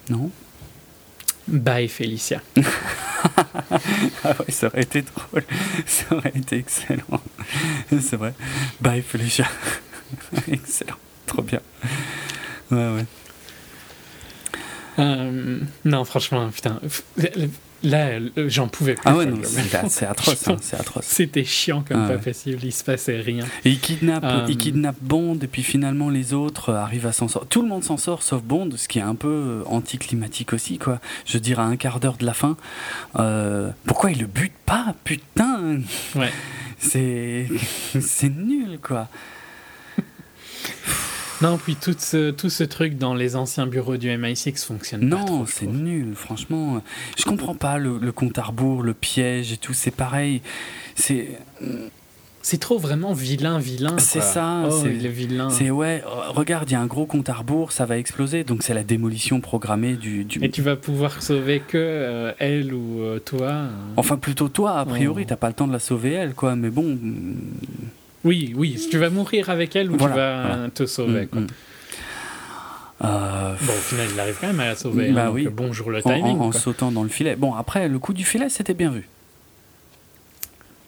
Non 0.09 0.29
Bye, 1.47 1.87
Félicia. 1.87 2.41
Ah 4.23 4.35
ouais, 4.39 4.51
ça 4.51 4.67
aurait 4.67 4.83
été 4.83 5.01
drôle. 5.01 5.43
Ça 5.87 6.15
aurait 6.15 6.31
été 6.35 6.57
excellent. 6.57 7.21
C'est 7.89 8.15
vrai. 8.17 8.33
Bye, 8.81 9.01
Felicia. 9.01 9.47
excellent. 10.47 10.95
Trop 11.25 11.41
bien. 11.41 11.59
Ouais, 12.71 12.89
ouais. 12.89 13.05
Euh, 14.99 15.59
non, 15.83 16.05
franchement, 16.05 16.49
putain. 16.49 16.79
Là, 17.83 18.07
euh, 18.07 18.29
j'en 18.47 18.67
pouvais 18.67 18.95
plus. 18.95 19.03
Ah 19.05 19.15
ouais, 19.15 19.25
non, 19.25 19.37
c'est 19.89 20.05
atroce. 20.05 20.47
hein, 20.47 20.57
c'est 20.61 20.75
atroce. 20.79 21.05
C'était 21.05 21.43
chiant 21.43 21.83
comme 21.87 22.05
Ah 22.05 22.13
pas 22.13 22.17
possible, 22.17 22.59
il 22.63 22.71
se 22.71 22.83
passait 22.83 23.19
rien. 23.19 23.45
Et 23.63 23.71
il 23.71 23.79
kidnappe, 23.79 24.23
Euh, 24.23 24.45
il 24.47 24.57
kidnappe 24.57 24.95
Bond, 25.01 25.37
et 25.41 25.47
puis 25.47 25.61
finalement 25.61 26.09
les 26.09 26.33
autres 26.33 26.69
euh, 26.69 26.77
arrivent 26.77 27.05
à 27.05 27.11
s'en 27.11 27.27
sortir. 27.27 27.49
Tout 27.49 27.61
le 27.61 27.67
monde 27.67 27.83
s'en 27.83 27.97
sort 27.97 28.23
sauf 28.23 28.41
Bond, 28.41 28.69
ce 28.75 28.87
qui 28.87 28.99
est 28.99 29.03
un 29.03 29.13
peu 29.13 29.27
euh, 29.27 29.63
anticlimatique 29.67 30.53
aussi, 30.53 30.79
quoi. 30.79 30.99
Je 31.25 31.33
veux 31.33 31.41
dire, 31.41 31.59
à 31.59 31.65
un 31.65 31.75
quart 31.75 31.99
d'heure 31.99 32.17
de 32.17 32.25
la 32.25 32.33
fin. 32.33 32.57
Euh, 33.17 33.69
pourquoi 33.85 34.11
il 34.11 34.19
le 34.19 34.27
bute 34.27 34.53
pas 34.65 34.95
Putain? 35.03 35.81
Ouais. 36.15 36.31
C'est. 36.79 37.47
C'est 37.99 38.29
nul, 38.29 38.79
quoi. 38.81 39.09
Non, 41.41 41.57
puis 41.57 41.75
tout 41.75 41.93
ce, 41.97 42.31
tout 42.31 42.49
ce 42.49 42.63
truc 42.63 42.97
dans 42.97 43.13
les 43.13 43.35
anciens 43.35 43.67
bureaux 43.67 43.97
du 43.97 44.07
MI6 44.07 44.65
fonctionne 44.65 45.09
pas 45.09 45.17
trop. 45.17 45.39
Non, 45.39 45.45
c'est 45.45 45.67
nul, 45.67 46.13
franchement. 46.15 46.81
Je 47.17 47.25
comprends 47.25 47.55
pas 47.55 47.77
le, 47.77 47.97
le 47.97 48.11
compte 48.13 48.37
à 48.37 48.43
rebours, 48.43 48.83
le 48.83 48.93
piège 48.93 49.51
et 49.51 49.57
tout, 49.57 49.73
c'est 49.73 49.91
pareil. 49.91 50.41
C'est. 50.95 51.27
C'est 52.41 52.59
trop 52.59 52.77
vraiment 52.77 53.11
vilain, 53.13 53.57
vilain. 53.57 53.97
C'est 53.97 54.21
ça, 54.21 54.65
Oh, 54.67 54.79
c'est- 54.83 54.89
est 54.93 55.07
vilain. 55.09 55.49
C'est 55.49 55.71
ouais, 55.71 56.03
regarde, 56.29 56.69
il 56.69 56.73
y 56.73 56.75
a 56.75 56.79
un 56.79 56.85
gros 56.85 57.07
compte 57.07 57.27
à 57.27 57.33
rebours, 57.33 57.71
ça 57.71 57.85
va 57.87 57.97
exploser, 57.97 58.43
donc 58.43 58.61
c'est 58.61 58.75
la 58.75 58.83
démolition 58.83 59.41
programmée 59.41 59.95
du. 59.95 60.25
du... 60.25 60.43
Et 60.45 60.51
tu 60.51 60.61
vas 60.61 60.75
pouvoir 60.75 61.23
sauver 61.23 61.59
que 61.59 61.71
euh, 61.75 62.31
elle 62.37 62.71
ou 62.73 63.01
euh, 63.01 63.17
toi. 63.19 63.47
euh. 63.49 63.69
Enfin, 63.97 64.17
plutôt 64.17 64.47
toi, 64.47 64.77
a 64.79 64.85
priori, 64.85 65.23
Oh. 65.25 65.29
t'as 65.29 65.37
pas 65.37 65.47
le 65.47 65.55
temps 65.55 65.65
de 65.67 65.73
la 65.73 65.79
sauver 65.79 66.11
elle, 66.13 66.33
quoi, 66.35 66.55
mais 66.55 66.69
bon. 66.69 66.97
Oui, 68.25 68.53
oui, 68.57 68.87
tu 68.91 68.97
vas 68.97 69.09
mourir 69.09 69.49
avec 69.49 69.75
elle 69.75 69.89
ou 69.91 69.97
Voilà, 69.97 70.13
tu 70.13 70.19
vas 70.19 70.47
voilà. 70.55 70.69
te 70.71 70.85
sauver. 70.85 71.21
mm, 71.23 71.27
quoi. 71.27 71.41
mm. 71.41 71.47
Euh, 73.03 73.53
Bon, 73.61 73.73
au 73.73 73.75
final, 73.75 74.07
il 74.13 74.19
arrive 74.19 74.37
quand 74.41 74.47
même 74.47 74.59
à 74.59 74.65
la 74.67 74.75
sauver. 74.75 75.11
Bah 75.11 75.27
hein, 75.27 75.31
oui. 75.31 75.47
bonjour 75.51 75.91
le 75.91 76.01
timing. 76.01 76.39
en- 76.39 76.51
sautant 76.51 76.91
dans 76.91 77.03
le 77.03 77.09
filet. 77.09 77.35
Bon, 77.35 77.53
après, 77.53 77.87
le 77.87 77.99
coup 77.99 78.13
du 78.13 78.23
filet, 78.25 78.49
c'était 78.49 78.73
bien 78.73 78.89
vu. 78.89 79.07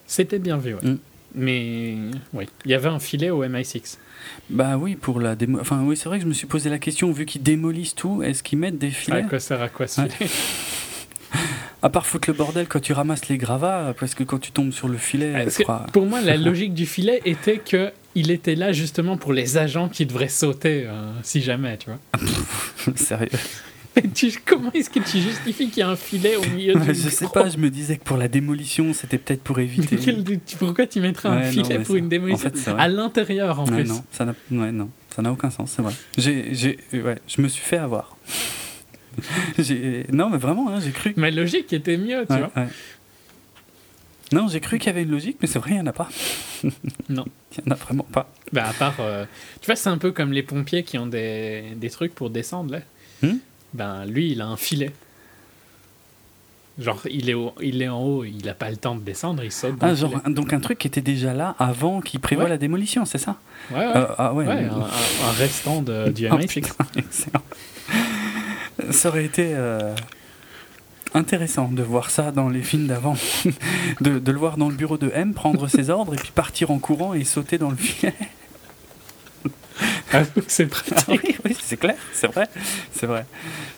C'était 0.08 0.40
bien 0.40 0.58
vu, 0.58 0.74
ouais. 0.74 0.82
Mm. 0.90 0.98
Mais 1.36 1.96
oui, 2.34 2.46
il 2.66 2.72
y 2.72 2.74
avait 2.74 2.88
un 2.90 3.00
filet 3.00 3.30
au 3.30 3.44
MI6. 3.44 3.98
Bah 4.50 4.78
oui, 4.78 4.96
pour 4.96 5.20
la 5.20 5.36
démo. 5.36 5.60
Enfin, 5.60 5.84
oui, 5.84 5.96
c'est 5.96 6.10
vrai 6.10 6.18
que 6.18 6.24
je 6.24 6.30
me 6.30 6.34
suis 6.34 6.48
posé 6.48 6.70
la 6.70 6.80
question, 6.80 7.12
vu 7.12 7.26
qu'ils 7.26 7.44
démolissent 7.44 7.94
tout, 7.96 8.24
est-ce 8.24 8.42
qu'ils 8.42 8.58
mettent 8.58 8.80
des 8.80 8.90
filets? 8.90 9.18
À 9.20 9.24
quoi 9.24 9.40
sert 9.40 9.62
à 9.62 9.70
quoi 9.70 9.86
ce 9.88 10.02
Ouais. 10.02 10.10
filet 10.10 10.30
À 11.84 11.90
part 11.90 12.06
foutre 12.08 12.30
le 12.30 12.34
bordel 12.36 12.68
quand 12.68 12.80
tu 12.80 12.92
ramasses 12.94 13.28
les 13.30 13.38
gravats, 13.38 13.94
parce 14.00 14.16
que 14.16 14.24
quand 14.24 14.40
tu 14.40 14.52
tombes 14.52 14.72
sur 14.72 14.88
le 14.88 14.98
filet, 14.98 15.34
Parce 15.34 15.54
je 15.54 15.58
que 15.60 15.64
crois- 15.64 15.86
Pour 15.94 16.06
moi, 16.08 16.22
la 16.22 16.36
logique 16.38 16.74
du 16.74 16.86
filet 16.86 17.22
était 17.26 17.60
que 17.60 17.92
il 18.16 18.32
était 18.32 18.56
là 18.56 18.72
justement 18.72 19.16
pour 19.16 19.32
les 19.32 19.58
agents 19.58 19.88
qui 19.90 20.08
devraient 20.08 20.28
sauter 20.28 20.86
euh, 20.88 21.12
si 21.22 21.40
jamais, 21.42 21.78
tu 21.78 21.92
vois. 21.92 22.00
Sérieux. 22.96 23.30
Tu- 24.14 24.32
comment 24.46 24.72
est-ce 24.74 24.90
que 24.92 25.00
tu 25.00 25.20
justifies 25.20 25.70
qu'il 25.70 25.80
y 25.80 25.82
a 25.84 25.90
un 25.90 25.96
filet 25.96 26.36
au 26.36 26.44
milieu 26.56 26.74
du 26.76 26.88
je 26.94 27.10
sais 27.10 27.28
pas, 27.34 27.50
je 27.50 27.58
me 27.58 27.70
disais 27.70 27.98
que 27.98 28.04
pour 28.04 28.18
la 28.18 28.28
démolition, 28.28 28.94
c'était 28.94 29.18
peut-être 29.18 29.44
pour 29.44 29.60
éviter. 29.60 29.98
Quel- 30.04 30.24
Pourquoi 30.60 30.86
tu 30.88 31.00
mettrais 31.00 31.30
un 31.30 31.38
Ouais, 31.38 31.46
non, 31.52 31.64
filet 31.64 31.76
pour 31.80 31.94
ça- 31.94 32.00
une 32.00 32.10
démolition 32.10 32.50
en 32.50 32.58
fait. 32.58 32.72
À 32.78 32.88
l'intérieur, 32.88 33.60
en 33.60 33.66
Ouais, 33.68 33.82
plus? 33.84 33.90
non, 33.90 34.04
ça 34.12 34.26
n'a 34.26 34.34
ouais, 34.52 34.72
non, 34.72 34.90
aucun 35.32 35.50
sens, 35.52 35.76
c'est 35.76 35.82
vrai. 35.82 35.94
Ouais, 36.94 37.18
je 37.28 37.42
me 37.42 37.48
suis 37.48 37.64
fait 37.64 37.78
avoir. 37.78 38.16
non, 40.12 40.30
mais 40.30 40.38
vraiment, 40.38 40.70
hein, 40.70 40.80
j'ai 40.80 40.92
cru. 40.92 41.14
Ma 41.18 41.32
logique 41.32 41.72
était 41.74 41.98
mieux, 41.98 42.26
tu 42.28 42.34
Ouais, 42.34 42.40
vois. 42.40 42.52
ouais. 42.56 42.68
Non, 44.34 44.48
j'ai 44.50 44.60
cru 44.60 44.78
qu'il 44.78 44.88
y 44.88 44.90
avait 44.90 45.04
une 45.04 45.12
logique, 45.12 45.38
mais 45.42 45.48
c'est 45.48 45.58
vrai, 45.60 45.72
il 45.72 45.74
n'y 45.76 45.80
en 45.82 45.88
a 45.88 45.94
pas. 45.94 46.10
Non. 47.10 47.26
Il 47.58 47.64
n'y 47.66 47.72
en 47.72 47.76
a 47.76 47.78
vraiment 47.78 48.04
pas. 48.12 48.30
Bah, 48.52 48.66
à 48.68 48.74
part. 48.74 48.96
euh, 49.00 49.26
tu 49.62 49.66
vois, 49.68 49.76
c'est 49.76 49.90
un 49.90 49.98
peu 49.98 50.12
comme 50.12 50.34
les 50.34 50.44
pompiers 50.44 50.84
qui 50.84 50.98
ont 50.98 51.08
des, 51.08 51.64
des 51.76 51.90
trucs 51.90 52.14
pour 52.14 52.30
descendre, 52.30 52.72
là. 52.74 52.80
Hmm? 53.24 53.38
Ben, 53.74 54.06
lui, 54.06 54.32
il 54.32 54.42
a 54.42 54.48
un 54.48 54.58
filet. 54.58 54.92
Genre, 56.80 57.02
il 57.10 57.30
est, 57.30 57.34
au- 57.34 57.56
il 57.62 57.82
est 57.82 57.88
en 57.88 58.04
haut, 58.04 58.24
il 58.24 58.46
n'a 58.46 58.54
pas 58.54 58.70
le 58.70 58.78
temps 58.78 58.96
de 58.96 59.02
descendre, 59.02 59.44
il 59.44 59.52
saute. 59.52 59.78
dans 59.80 59.88
Ah, 59.88 59.96
genre, 59.96 60.22
donc 60.30 60.54
un 60.54 60.60
truc 60.60 60.78
qui 60.78 60.88
était 60.88 61.02
déjà 61.02 61.34
là 61.34 61.56
avant 61.58 62.02
qu'il 62.02 62.20
prévoit 62.20 62.44
Ouais. 62.44 62.50
la 62.52 62.58
démolition, 62.58 63.04
c'est 63.06 63.18
ça? 63.18 63.38
Ouais, 63.72 63.78
ouais. 63.80 63.92
Euh, 63.96 64.06
Ah 64.20 64.34
ouais. 64.34 64.46
Ouais, 64.46 64.66
un, 64.66 65.32
restant 65.38 65.82
de, 65.82 66.12
du 66.12 66.28
Oh, 66.32 66.36
MI6. 66.36 66.48
putain, 66.62 66.86
excellent. 66.96 67.42
Ça 68.92 69.10
aurait 69.10 69.26
été 69.26 69.52
euh, 69.54 69.96
intéressant 71.14 71.70
de 71.70 71.82
voir 71.84 72.10
ça 72.10 72.32
dans 72.32 72.50
les 72.50 72.62
films 72.62 72.88
d'avant. 72.88 73.16
de, 74.02 74.20
de 74.20 74.32
le 74.32 74.38
voir 74.38 74.58
dans 74.58 74.70
le 74.70 74.76
bureau 74.76 74.98
de 74.98 75.12
M, 75.14 75.34
prendre 75.34 75.68
ses 75.70 75.90
ordres 75.90 76.14
et 76.14 76.18
puis 76.18 76.32
partir 76.34 76.72
en 76.72 76.80
courant 76.80 77.14
et 77.14 77.24
sauter 77.24 77.58
dans 77.58 77.70
le 77.70 77.78
filet. 77.78 78.14
Ah, 80.12 80.24
c'est 80.48 80.68
Ah 80.96 81.02
oui, 81.10 81.36
oui, 81.46 81.56
c'est 81.62 81.78
clair, 81.78 81.98
c'est 82.14 82.28
vrai. 82.28 82.48
C'est 82.92 83.06
vrai. 83.06 83.26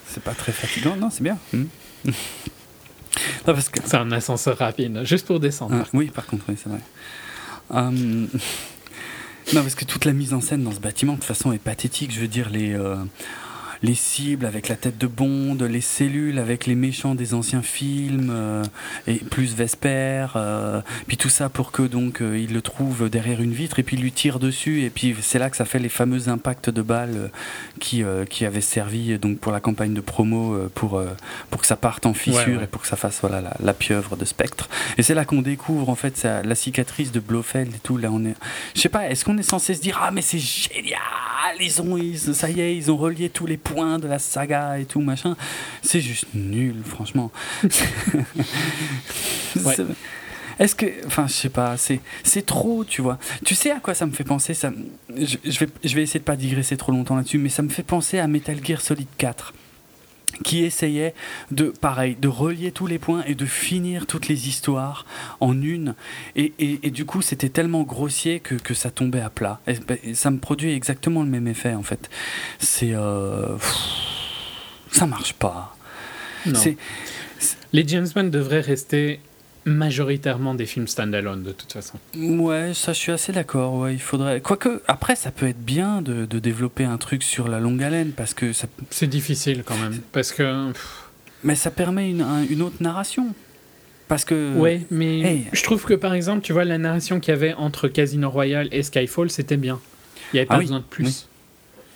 C'est 0.06 0.22
pas 0.22 0.32
très 0.32 0.52
fatigant, 0.52 0.96
non, 0.96 1.10
c'est 1.10 1.22
bien. 1.22 1.38
Hmm. 1.52 1.64
Non, 2.06 2.12
parce 3.54 3.68
que 3.68 3.80
C'est 3.84 3.96
un 3.96 4.10
ascenseur 4.12 4.56
rapide, 4.58 5.00
juste 5.04 5.26
pour 5.26 5.40
descendre. 5.40 5.76
Ah, 5.84 5.88
oui, 5.92 6.06
par 6.06 6.26
contre, 6.26 6.44
oui, 6.48 6.56
c'est 6.62 6.68
vrai. 6.70 6.80
Hum, 7.70 8.28
Non, 9.52 9.62
parce 9.62 9.74
que 9.74 9.84
toute 9.84 10.04
la 10.04 10.12
mise 10.12 10.32
en 10.32 10.40
scène 10.40 10.62
dans 10.62 10.72
ce 10.72 10.80
bâtiment, 10.80 11.12
de 11.14 11.18
toute 11.18 11.26
façon, 11.26 11.52
est 11.52 11.58
pathétique. 11.58 12.12
Je 12.14 12.20
veux 12.20 12.28
dire, 12.28 12.48
les, 12.50 12.72
euh, 12.72 12.96
les 13.82 13.94
cibles 13.94 14.44
avec 14.46 14.68
la 14.68 14.76
tête 14.76 14.98
de 14.98 15.06
Bond, 15.06 15.56
les 15.68 15.80
cellules 15.80 16.38
avec 16.38 16.66
les 16.66 16.74
méchants 16.74 17.14
des 17.14 17.32
anciens 17.34 17.62
films, 17.62 18.30
euh, 18.30 18.62
et 19.06 19.14
plus 19.16 19.54
Vesper, 19.54 20.26
euh, 20.36 20.82
puis 21.06 21.16
tout 21.16 21.28
ça 21.30 21.48
pour 21.48 21.72
que 21.72 21.82
donc 21.82 22.20
euh, 22.20 22.38
il 22.38 22.52
le 22.52 22.60
trouve 22.62 23.08
derrière 23.08 23.40
une 23.40 23.52
vitre 23.52 23.78
et 23.78 23.82
puis 23.82 23.96
il 23.96 24.02
lui 24.02 24.12
tire 24.12 24.38
dessus 24.38 24.82
et 24.82 24.90
puis 24.90 25.14
c'est 25.22 25.38
là 25.38 25.48
que 25.50 25.56
ça 25.56 25.64
fait 25.64 25.78
les 25.78 25.88
fameux 25.88 26.28
impacts 26.28 26.68
de 26.70 26.82
balles 26.82 27.14
euh, 27.16 27.28
qui, 27.80 28.02
euh, 28.02 28.24
qui 28.26 28.44
avaient 28.44 28.60
servi 28.60 29.18
donc 29.18 29.38
pour 29.38 29.52
la 29.52 29.60
campagne 29.60 29.94
de 29.94 30.00
promo 30.00 30.54
euh, 30.54 30.70
pour, 30.74 30.98
euh, 30.98 31.08
pour 31.50 31.60
que 31.62 31.66
ça 31.66 31.76
parte 31.76 32.04
en 32.06 32.12
fissure 32.14 32.40
Ouais, 32.48 32.56
ouais. 32.58 32.64
et 32.64 32.66
pour 32.66 32.82
que 32.82 32.88
ça 32.88 32.96
fasse 32.96 33.18
voilà 33.20 33.40
la, 33.40 33.56
la 33.62 33.72
pieuvre 33.74 34.16
de 34.16 34.24
Spectre. 34.24 34.68
Et 34.98 35.02
c'est 35.02 35.14
là 35.14 35.24
qu'on 35.24 35.42
découvre 35.42 35.88
en 35.88 35.94
fait 35.94 36.16
ça- 36.16 36.42
la 36.42 36.54
cicatrice 36.54 37.12
de 37.12 37.20
Blofeld 37.20 37.74
et 37.74 37.78
tout. 37.82 37.96
Là 37.96 38.08
on 38.12 38.24
est, 38.24 38.34
je 38.74 38.80
sais 38.82 38.88
pas, 38.88 39.08
est-ce 39.08 39.24
qu'on 39.24 39.38
est 39.38 39.42
censé 39.42 39.74
se 39.74 39.80
dire 39.80 39.98
ah 40.02 40.10
mais 40.10 40.22
c'est 40.22 40.38
génial, 40.38 40.98
ils 41.60 41.80
ont, 41.80 41.96
ils- 41.96 42.34
ça 42.34 42.50
y 42.50 42.60
est, 42.60 42.76
ils 42.76 42.90
ont 42.90 42.96
relié 42.96 43.28
tous 43.30 43.46
les 43.46 43.56
points 43.56 43.69
de 43.74 44.08
la 44.08 44.18
saga 44.18 44.78
et 44.78 44.84
tout 44.84 45.00
machin. 45.00 45.36
C'est 45.82 46.00
juste 46.00 46.26
nul, 46.34 46.76
franchement. 46.84 47.30
Ouais. 49.64 49.74
Est-ce 50.60 50.76
que, 50.76 50.86
enfin, 51.06 51.26
je 51.26 51.32
sais 51.32 51.48
pas, 51.48 51.76
c'est 51.76 52.00
c'est 52.22 52.46
trop, 52.46 52.84
tu 52.84 53.02
vois. 53.02 53.18
Tu 53.44 53.56
sais 53.56 53.72
à 53.72 53.80
quoi 53.80 53.94
ça 53.94 54.06
me 54.06 54.12
fait 54.12 54.24
penser 54.24 54.54
ça 54.54 54.70
je, 55.16 55.36
je 55.42 55.58
vais 55.58 55.68
je 55.82 55.94
vais 55.94 56.02
essayer 56.02 56.20
de 56.20 56.24
pas 56.24 56.36
digresser 56.36 56.76
trop 56.76 56.92
longtemps 56.92 57.16
là-dessus, 57.16 57.38
mais 57.38 57.48
ça 57.48 57.62
me 57.62 57.68
fait 57.68 57.82
penser 57.82 58.20
à 58.20 58.28
Metal 58.28 58.56
Gear 58.64 58.80
Solid 58.80 59.08
4 59.18 59.54
qui 60.44 60.64
essayait 60.64 61.14
de, 61.50 61.64
pareil, 61.80 62.16
de 62.20 62.28
relier 62.28 62.72
tous 62.72 62.86
les 62.86 62.98
points 62.98 63.22
et 63.26 63.34
de 63.34 63.46
finir 63.46 64.06
toutes 64.06 64.28
les 64.28 64.48
histoires 64.48 65.04
en 65.40 65.60
une. 65.60 65.94
Et, 66.36 66.52
et- 66.58 66.80
et 66.84 66.90
du 66.90 67.04
coup, 67.04 67.20
c'était 67.22 67.48
tellement 67.48 67.82
grossier 67.82 68.40
que, 68.40 68.54
que 68.54 68.72
ça 68.74 68.90
tombait 68.90 69.20
à 69.20 69.30
plat. 69.30 69.60
Et, 69.66 69.74
ben, 69.74 69.98
ça 70.14 70.30
me 70.30 70.38
produit 70.38 70.72
exactement 70.72 71.22
le 71.22 71.28
même 71.28 71.46
effet, 71.48 71.74
en 71.74 71.82
fait. 71.82 72.08
C'est... 72.58 72.92
euh, 72.94 73.56
ça 74.92 75.06
marche 75.06 75.32
pas. 75.34 75.76
Non. 76.46 76.58
Les 77.72 77.86
James 77.86 78.08
Bond 78.14 78.24
devraient 78.24 78.60
rester 78.60 79.20
majoritairement 79.64 80.54
des 80.54 80.66
films 80.66 80.88
standalone, 80.88 81.42
de 81.42 81.52
toute 81.52 81.72
façon. 81.72 81.98
Ouais, 82.16 82.72
ça 82.74 82.92
je 82.92 82.98
suis 82.98 83.12
assez 83.12 83.32
d'accord. 83.32 83.74
Ouais, 83.74 83.94
il 83.94 84.00
faudrait. 84.00 84.40
Quoique, 84.40 84.82
après, 84.88 85.16
ça 85.16 85.30
peut 85.30 85.46
être 85.46 85.62
bien 85.64 86.02
de, 86.02 86.24
de 86.26 86.38
développer 86.38 86.84
un 86.84 86.96
truc 86.98 87.22
sur 87.22 87.48
la 87.48 87.60
longue 87.60 87.82
haleine 87.82 88.12
parce 88.12 88.34
que 88.34 88.52
ça, 88.52 88.66
C'est 88.90 89.06
difficile 89.06 89.62
quand 89.64 89.76
même, 89.76 90.00
parce 90.12 90.32
que... 90.32 90.72
mais 91.44 91.54
ça 91.54 91.70
permet 91.70 92.10
une, 92.10 92.22
un- 92.22 92.44
une 92.44 92.62
autre 92.62 92.76
narration. 92.80 93.34
Parce 94.08 94.24
que. 94.24 94.56
Ouais, 94.56 94.82
mais 94.90 95.20
hey. 95.20 95.46
je 95.52 95.62
trouve 95.62 95.84
que 95.84 95.94
par 95.94 96.14
exemple, 96.14 96.42
tu 96.42 96.52
vois, 96.52 96.64
la 96.64 96.78
narration 96.78 97.20
qu'il 97.20 97.32
y 97.32 97.36
avait 97.36 97.54
entre 97.54 97.86
Casino 97.88 98.28
Royale 98.28 98.68
et 98.72 98.82
Skyfall, 98.82 99.30
c'était 99.30 99.56
bien. 99.56 99.78
Il 100.32 100.36
n'y 100.36 100.40
avait 100.40 100.46
Ah 100.50 100.54
pas 100.54 100.58
oui, 100.58 100.64
besoin 100.64 100.78
de 100.80 100.84
plus. 100.84 101.04
oui. 101.04 101.24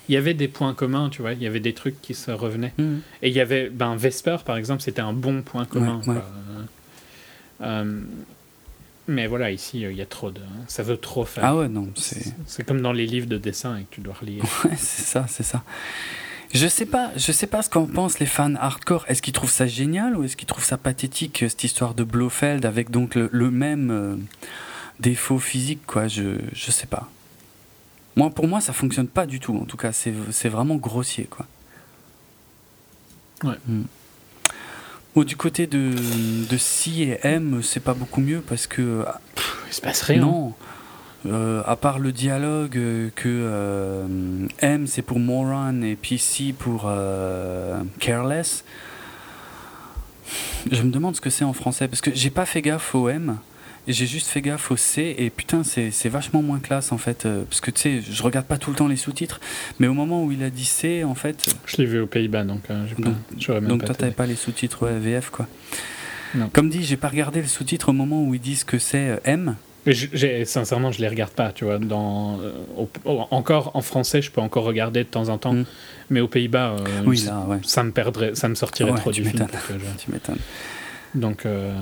Il 0.08 0.14
y 0.14 0.18
avait 0.18 0.34
des 0.34 0.48
points 0.48 0.74
communs, 0.74 1.08
tu 1.08 1.22
vois, 1.22 1.32
il 1.32 1.42
y 1.42 1.46
avait 1.46 1.60
des 1.60 1.72
trucs 1.72 1.98
qui 2.02 2.12
se 2.12 2.30
revenaient. 2.30 2.74
Mhm. 2.78 3.00
Et 3.22 3.30
il 3.30 3.34
y 3.34 3.40
avait, 3.40 3.70
ben, 3.70 3.96
Vesper, 3.96 4.36
par 4.44 4.58
exemple, 4.58 4.82
c'était 4.82 5.00
un 5.00 5.14
bon 5.14 5.40
point 5.40 5.64
commun. 5.64 6.02
Ouais, 6.06 6.14
ouais. 6.14 6.20
Euh, 7.60 8.00
mais 9.06 9.26
voilà, 9.26 9.50
ici, 9.50 9.84
euh, 9.84 9.92
il 9.92 9.98
y 9.98 10.02
a 10.02 10.06
trop 10.06 10.30
de. 10.30 10.40
Ça 10.66 10.82
veut 10.82 10.96
trop 10.96 11.24
faire. 11.24 11.44
Ah 11.44 11.56
ouais, 11.56 11.68
non, 11.68 11.88
c'est. 11.94 12.34
C'est 12.46 12.64
comme 12.64 12.80
dans 12.80 12.92
les 12.92 13.06
livres 13.06 13.26
de 13.26 13.36
dessin 13.36 13.76
et 13.76 13.82
que 13.82 13.94
tu 13.94 14.00
dois 14.00 14.14
relire. 14.14 14.44
Ouais, 14.64 14.76
c'est 14.76 15.02
ça, 15.02 15.26
c'est 15.28 15.42
ça. 15.42 15.62
Je 16.54 16.68
sais 16.68 16.86
pas, 16.86 17.10
je 17.16 17.32
sais 17.32 17.48
pas 17.48 17.62
ce 17.62 17.68
qu'en 17.68 17.86
pensent 17.86 18.20
les 18.20 18.26
fans 18.26 18.54
hardcore. 18.54 19.04
Est-ce 19.08 19.20
qu'ils 19.20 19.32
trouvent 19.32 19.50
ça 19.50 19.66
génial 19.66 20.16
ou 20.16 20.22
est-ce 20.22 20.36
qu'ils 20.36 20.46
trouvent 20.46 20.64
ça 20.64 20.78
pathétique 20.78 21.42
euh, 21.42 21.48
cette 21.48 21.64
histoire 21.64 21.94
de 21.94 22.04
Blofeld 22.04 22.64
avec 22.64 22.90
donc 22.92 23.16
le, 23.16 23.28
le 23.32 23.50
même 23.50 23.90
euh, 23.90 24.16
défaut 25.00 25.40
physique 25.40 25.84
quoi? 25.84 26.06
Je 26.06 26.38
je 26.52 26.70
sais 26.70 26.86
pas. 26.86 27.10
Moi 28.14 28.30
pour 28.30 28.46
moi 28.46 28.60
ça 28.60 28.72
fonctionne 28.72 29.08
pas 29.08 29.26
du 29.26 29.40
tout. 29.40 29.56
En 29.56 29.64
tout 29.64 29.76
cas 29.76 29.90
c'est 29.90 30.14
c'est 30.30 30.48
vraiment 30.48 30.76
grossier 30.76 31.24
quoi. 31.24 31.44
Ouais. 33.42 33.58
Hmm. 33.66 33.82
Bon, 35.14 35.22
du 35.22 35.36
côté 35.36 35.66
de, 35.66 35.92
de 36.50 36.56
C 36.56 36.90
et 37.22 37.26
M, 37.26 37.60
c'est 37.62 37.80
pas 37.80 37.94
beaucoup 37.94 38.20
mieux 38.20 38.40
parce 38.40 38.66
que 38.66 39.04
Il 39.68 39.72
se 39.72 39.80
passe 39.80 40.02
rien. 40.02 40.20
non. 40.20 40.54
Euh, 41.26 41.62
à 41.64 41.76
part 41.76 41.98
le 41.98 42.12
dialogue 42.12 42.76
euh, 42.76 43.08
que 43.14 43.28
euh, 43.30 44.06
M 44.58 44.86
c'est 44.86 45.00
pour 45.00 45.18
moron 45.18 45.80
et 45.80 45.96
puis 45.96 46.18
C 46.18 46.54
pour 46.58 46.84
euh, 46.86 47.80
careless. 47.98 48.62
Je 50.70 50.82
me 50.82 50.90
demande 50.90 51.16
ce 51.16 51.22
que 51.22 51.30
c'est 51.30 51.44
en 51.44 51.54
français 51.54 51.88
parce 51.88 52.02
que 52.02 52.10
j'ai 52.14 52.28
pas 52.28 52.44
fait 52.44 52.60
gaffe 52.60 52.94
au 52.94 53.08
M 53.08 53.38
j'ai 53.88 54.06
juste 54.06 54.28
fait 54.28 54.40
gaffe 54.40 54.70
au 54.70 54.76
C 54.76 55.14
et 55.18 55.30
putain 55.30 55.62
c'est 55.64 55.90
c'est 55.90 56.08
vachement 56.08 56.42
moins 56.42 56.58
classe 56.58 56.92
en 56.92 56.98
fait 56.98 57.26
euh, 57.26 57.42
parce 57.48 57.60
que 57.60 57.70
tu 57.70 57.80
sais 57.80 58.00
je 58.00 58.22
regarde 58.22 58.46
pas 58.46 58.56
tout 58.58 58.70
le 58.70 58.76
temps 58.76 58.88
les 58.88 58.96
sous-titres 58.96 59.40
mais 59.78 59.86
au 59.86 59.94
moment 59.94 60.24
où 60.24 60.32
il 60.32 60.42
a 60.42 60.50
dit 60.50 60.64
C 60.64 61.04
en 61.04 61.14
fait 61.14 61.44
Je 61.66 61.76
l'ai 61.76 61.84
vu 61.86 62.00
aux 62.00 62.06
Pays-Bas, 62.06 62.44
donc 62.44 62.62
euh, 62.70 62.86
j'ai 62.88 62.94
pas- 62.94 63.60
même 63.60 63.68
donc 63.68 63.80
pas 63.80 63.86
toi 63.88 63.94
t'avais 63.94 64.12
pas 64.12 64.26
les 64.26 64.36
sous-titres 64.36 64.84
ouais, 64.86 64.98
VF 64.98 65.30
quoi. 65.30 65.46
Non. 66.34 66.48
Comme 66.52 66.68
dit 66.70 66.82
j'ai 66.82 66.96
pas 66.96 67.08
regardé 67.08 67.40
le 67.42 67.46
sous-titre 67.46 67.90
au 67.90 67.92
moment 67.92 68.24
où 68.24 68.34
ils 68.34 68.40
disent 68.40 68.64
que 68.64 68.78
c'est 68.78 69.08
euh, 69.10 69.16
M 69.24 69.54
Mais 69.86 70.44
sincèrement, 70.46 70.90
je 70.90 71.00
les 71.00 71.08
regarde 71.08 71.30
pas, 71.32 71.52
tu 71.52 71.64
vois. 71.66 71.78
Dans, 71.78 72.40
euh, 72.40 72.52
au- 73.04 73.26
encore 73.30 73.70
en 73.76 73.82
français, 73.82 74.22
je 74.22 74.30
peux 74.30 74.40
encore 74.40 74.64
regarder 74.64 75.04
de 75.04 75.08
temps 75.08 75.28
en 75.28 75.36
temps, 75.38 75.52
Mm. 75.52 75.64
mais 76.10 76.20
aux 76.20 76.26
Pays-Bas, 76.26 76.70
euh, 76.80 77.02
oui 77.06 77.18
ça, 77.18 77.30
là 77.32 77.44
ouais 77.48 77.58
ça 77.62 77.84
me 77.84 77.90
perdrait, 77.92 78.34
ça 78.34 78.48
me 78.48 78.54
sortirait 78.56 78.90
Ouais, 78.92 78.98
trop 78.98 79.12
du 79.12 79.22
film. 79.24 79.46
Donc, 81.14 81.46
euh, 81.46 81.72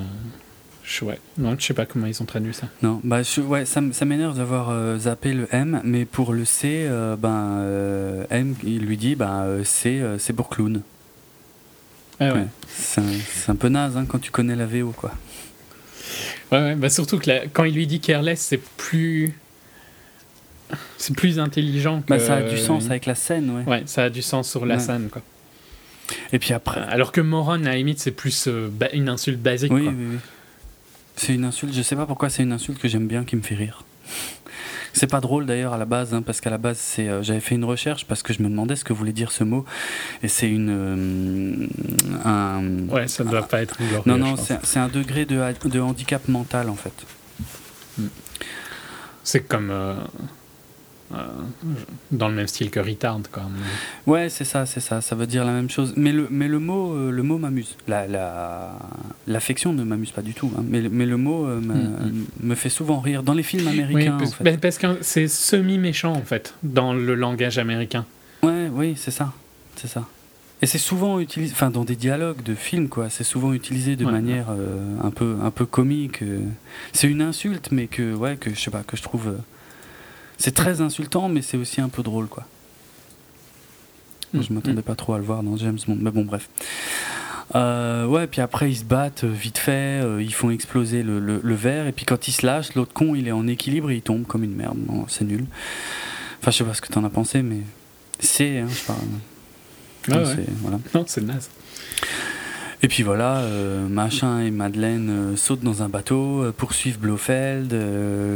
je, 0.84 1.04
ouais. 1.04 1.18
non, 1.38 1.54
je 1.58 1.64
sais 1.64 1.74
pas 1.74 1.86
comment 1.86 2.06
ils 2.06 2.20
ont 2.22 2.24
traduit 2.26 2.52
ça. 2.54 2.66
Non, 2.82 3.00
bah 3.04 3.22
je- 3.22 3.40
ouais, 3.40 3.64
ça, 3.64 3.80
m'énerve 3.80 4.36
d'avoir 4.36 4.70
euh, 4.70 4.98
zappé 4.98 5.32
le 5.32 5.46
M, 5.52 5.80
mais 5.84 6.04
pour 6.04 6.32
le 6.32 6.44
C, 6.44 6.86
euh, 6.88 7.16
ben 7.16 7.58
euh, 7.60 8.24
M, 8.30 8.54
il 8.64 8.80
lui 8.84 8.96
dit, 8.96 9.14
ben 9.14 9.42
euh, 9.44 9.64
C, 9.64 10.00
euh, 10.00 10.18
c'est 10.18 10.32
pour 10.32 10.48
clown. 10.48 10.82
Ah 12.20 12.26
ouais. 12.26 12.40
Ouais. 12.40 12.46
C'est 12.68 13.00
un, 13.00 13.04
c'est 13.32 13.50
un 13.50 13.56
peu 13.56 13.68
naze 13.68 13.96
hein, 13.96 14.04
quand 14.06 14.18
tu 14.18 14.30
connais 14.30 14.56
la 14.56 14.66
VO, 14.66 14.90
quoi. 14.96 15.12
Ouais, 16.50 16.58
ouais, 16.58 16.74
bah 16.74 16.90
surtout 16.90 17.18
que 17.18 17.30
la- 17.30 17.46
quand 17.46 17.64
il 17.64 17.74
lui 17.74 17.86
dit 17.86 18.00
careless, 18.00 18.40
c'est 18.40 18.60
plus. 18.76 19.34
C'est 20.98 21.14
plus 21.16 21.38
intelligent 21.38 22.00
que. 22.02 22.06
Bah, 22.08 22.18
ça 22.18 22.36
a 22.36 22.42
du 22.42 22.56
sens 22.58 22.86
avec 22.86 23.06
la 23.06 23.14
scène, 23.14 23.50
ouais. 23.50 23.64
Ouais, 23.70 23.82
ça 23.86 24.04
a 24.04 24.10
du 24.10 24.22
sens 24.22 24.48
sur 24.50 24.64
la 24.66 24.76
Ouais. 24.76 24.80
scène, 24.80 25.08
quoi. 25.10 25.22
Et 26.32 26.38
puis 26.38 26.52
après, 26.52 26.80
Alors 26.80 27.12
que 27.12 27.20
Moron, 27.20 27.52
à 27.52 27.58
la 27.58 27.76
limite, 27.76 27.98
c'est 28.00 28.10
plus 28.10 28.48
une 28.92 29.08
insulte 29.08 29.40
basique, 29.40 29.72
oui, 29.72 29.84
quoi. 29.84 29.92
oui, 29.92 30.06
oui. 30.12 30.18
C'est 31.16 31.34
une 31.34 31.44
insulte, 31.44 31.74
je 31.74 31.82
sais 31.82 31.96
pas 31.96 32.06
pourquoi 32.06 32.30
c'est 32.30 32.42
une 32.42 32.52
insulte 32.52 32.78
que 32.78 32.88
j'aime 32.88 33.06
bien, 33.06 33.24
qui 33.24 33.36
me 33.36 33.42
fait 33.42 33.54
rire. 33.54 33.84
C'est 34.94 35.06
pas 35.06 35.20
drôle 35.20 35.46
d'ailleurs 35.46 35.72
à 35.72 35.78
la 35.78 35.84
base, 35.86 36.12
hein, 36.12 36.20
parce 36.20 36.40
qu'à 36.42 36.50
la 36.50 36.58
base, 36.58 36.76
c'est, 36.78 37.08
euh, 37.08 37.22
j'avais 37.22 37.40
fait 37.40 37.54
une 37.54 37.64
recherche 37.64 38.04
parce 38.04 38.22
que 38.22 38.32
je 38.34 38.42
me 38.42 38.48
demandais 38.50 38.76
ce 38.76 38.84
que 38.84 38.92
voulait 38.92 39.12
dire 39.12 39.32
ce 39.32 39.42
mot, 39.44 39.64
et 40.22 40.28
c'est 40.28 40.50
une. 40.50 40.68
euh, 40.70 41.66
un, 42.24 42.88
Ouais, 42.88 43.08
ça 43.08 43.24
doit 43.24 43.42
pas 43.48 43.62
être 43.62 43.78
glorieux. 43.78 44.02
non, 44.04 44.18
non, 44.18 44.34
c'est 44.36 44.78
un 44.78 44.88
degré 44.88 45.24
de, 45.24 45.38
ha- 45.40 45.52
de 45.54 45.80
handicap 45.80 46.28
mental 46.28 46.68
en 46.68 46.74
fait. 46.76 46.92
C'est 49.24 49.42
comme. 49.46 49.70
euh, 49.70 49.94
dans 52.10 52.28
le 52.28 52.34
même 52.34 52.46
style 52.46 52.70
que 52.70 52.80
retard, 52.80 53.18
quoi. 53.30 53.44
Ouais, 54.06 54.28
c'est 54.28 54.44
ça, 54.44 54.66
c'est 54.66 54.80
ça. 54.80 55.00
Ça 55.00 55.14
veut 55.14 55.26
dire 55.26 55.44
la 55.44 55.52
même 55.52 55.70
chose. 55.70 55.92
Mais 55.96 56.12
le, 56.12 56.28
mais 56.30 56.48
le 56.48 56.58
mot, 56.58 56.92
euh, 56.94 57.10
le 57.10 57.22
mot 57.22 57.38
m'amuse. 57.38 57.76
La, 57.88 58.06
la, 58.06 58.72
l'affection 59.26 59.72
ne 59.72 59.84
m'amuse 59.84 60.10
pas 60.10 60.22
du 60.22 60.34
tout. 60.34 60.50
hein. 60.58 60.64
Mais, 60.68 60.80
le- 60.80 60.90
mais 60.90 61.06
le 61.06 61.16
mot 61.16 61.46
euh, 61.46 61.60
me, 61.60 61.74
Mm, 61.74 62.24
me 62.40 62.54
fait 62.54 62.68
souvent 62.68 63.00
rire 63.00 63.22
dans 63.22 63.34
les 63.34 63.42
films 63.42 63.66
Oui, 63.66 63.80
américains. 63.82 64.16
parce, 64.18 64.30
en 64.30 64.34
fait. 64.36 64.44
ben, 64.44 64.58
parce 64.58 64.78
que 64.78 64.98
c'est 65.02 65.28
semi-méchant, 65.28 66.12
en 66.14 66.22
fait, 66.22 66.54
dans 66.62 66.92
le 66.94 67.14
langage 67.14 67.58
américain. 67.58 68.04
Ouais, 68.42 68.68
oui, 68.72 68.94
c'est 68.96 69.10
ça, 69.12 69.32
c'est 69.76 69.88
ça. 69.88 70.06
Et 70.60 70.66
c'est 70.66 70.78
souvent 70.78 71.18
utilisé, 71.18 71.52
enfin 71.54 71.70
dans 71.70 71.84
des 71.84 71.96
dialogues 71.96 72.42
de 72.44 72.54
films, 72.54 72.88
quoi. 72.88 73.10
C'est 73.10 73.24
souvent 73.24 73.52
utilisé 73.52 73.96
de 73.96 74.04
Ouais. 74.04 74.12
manière 74.12 74.46
euh, 74.50 74.94
un 75.02 75.10
peu, 75.10 75.36
un 75.42 75.50
peu 75.50 75.66
comique. 75.66 76.22
euh. 76.22 76.40
C'est 76.92 77.08
une 77.08 77.20
insulte, 77.22 77.70
mais 77.72 77.88
que, 77.88 78.14
ouais, 78.14 78.36
que 78.36 78.50
je 78.54 78.60
sais 78.60 78.70
pas, 78.70 78.82
que 78.84 78.96
je 78.96 79.02
trouve. 79.02 79.26
euh, 79.28 79.36
c'est 80.42 80.52
très 80.54 80.80
insultant, 80.80 81.28
mais 81.28 81.40
c'est 81.42 81.56
aussi 81.56 81.80
un 81.80 81.88
peu 81.88 82.02
drôle, 82.02 82.26
quoi. 82.26 82.44
Mm, 84.34 84.42
Je 84.42 84.52
m'attendais 84.52 84.82
pas 84.82 84.94
trop 84.94 85.14
à 85.14 85.18
le 85.18 85.24
voir 85.24 85.42
dans 85.42 85.56
James 85.56 85.78
Bond, 85.86 85.98
mais 86.00 86.10
bon, 86.10 86.24
bref. 86.24 86.48
Euh, 87.54 88.06
ouais, 88.06 88.26
puis 88.26 88.40
après 88.40 88.70
ils 88.70 88.76
se 88.76 88.84
battent 88.84 89.24
euh, 89.24 89.30
vite 89.30 89.58
fait, 89.58 90.00
euh, 90.02 90.22
ils 90.22 90.32
font 90.32 90.48
exploser 90.50 91.02
le, 91.02 91.18
le- 91.20 91.40
le 91.42 91.54
verre, 91.54 91.86
et 91.86 91.92
puis 91.92 92.06
quand 92.06 92.26
ils 92.28 92.32
se 92.32 92.46
lâchent, 92.46 92.74
l'autre 92.74 92.94
con 92.94 93.14
il 93.14 93.28
est 93.28 93.32
en 93.32 93.46
équilibre 93.46 93.90
et 93.90 93.96
il 93.96 94.02
tombe 94.02 94.24
comme 94.26 94.42
une 94.42 94.54
merde. 94.54 94.78
Bon, 94.78 95.04
c'est 95.08 95.24
nul. 95.24 95.44
Enfin, 96.40 96.50
je 96.50 96.56
sais 96.58 96.64
pas 96.64 96.72
ce 96.72 96.80
que 96.80 96.88
t'en 96.88 97.04
as 97.04 97.10
pensé, 97.10 97.42
mais 97.42 97.58
c'est, 98.20 98.58
hein, 98.60 98.68
je 98.70 98.82
parle. 98.86 98.98
Ah 100.10 100.16
ouais. 100.18 100.24
C'est- 100.34 100.52
voilà. 100.62 100.78
Non, 100.94 101.04
c'est 101.06 101.20
naze. 101.20 101.50
Et 102.84 102.88
puis 102.88 103.04
voilà, 103.04 103.38
euh, 103.38 103.86
Machin 103.86 104.40
et 104.40 104.50
Madeleine 104.50 105.08
euh, 105.10 105.36
sautent 105.36 105.62
dans 105.62 105.82
un 105.84 105.88
bateau, 105.88 106.42
euh, 106.42 106.52
poursuivent 106.52 106.98
Blofeld, 106.98 107.72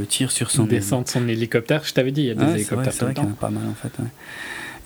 tirent 0.09 0.31
sur 0.31 0.51
son 0.53 0.65
Descend 0.67 1.03
de 1.05 1.09
son 1.09 1.27
hélicoptère, 1.27 1.83
je 1.85 1.93
t'avais 1.93 2.13
dit, 2.13 2.23
il 2.23 2.27
y 2.27 2.31
a 2.31 2.35
des 2.35 2.41
Ouais, 2.43 2.47
c'est 2.51 2.55
hélicoptères 2.55 2.85
vrai, 2.85 2.93
c'est 2.93 3.01
le 3.01 3.07
vrai 3.07 3.15
qu'il 3.15 3.25
y 3.25 3.27
en 3.27 3.31
a 3.31 3.35
pas 3.35 3.51
mal 3.51 3.65
en 3.69 3.75
fait. 3.75 3.91
ouais. 4.01 4.09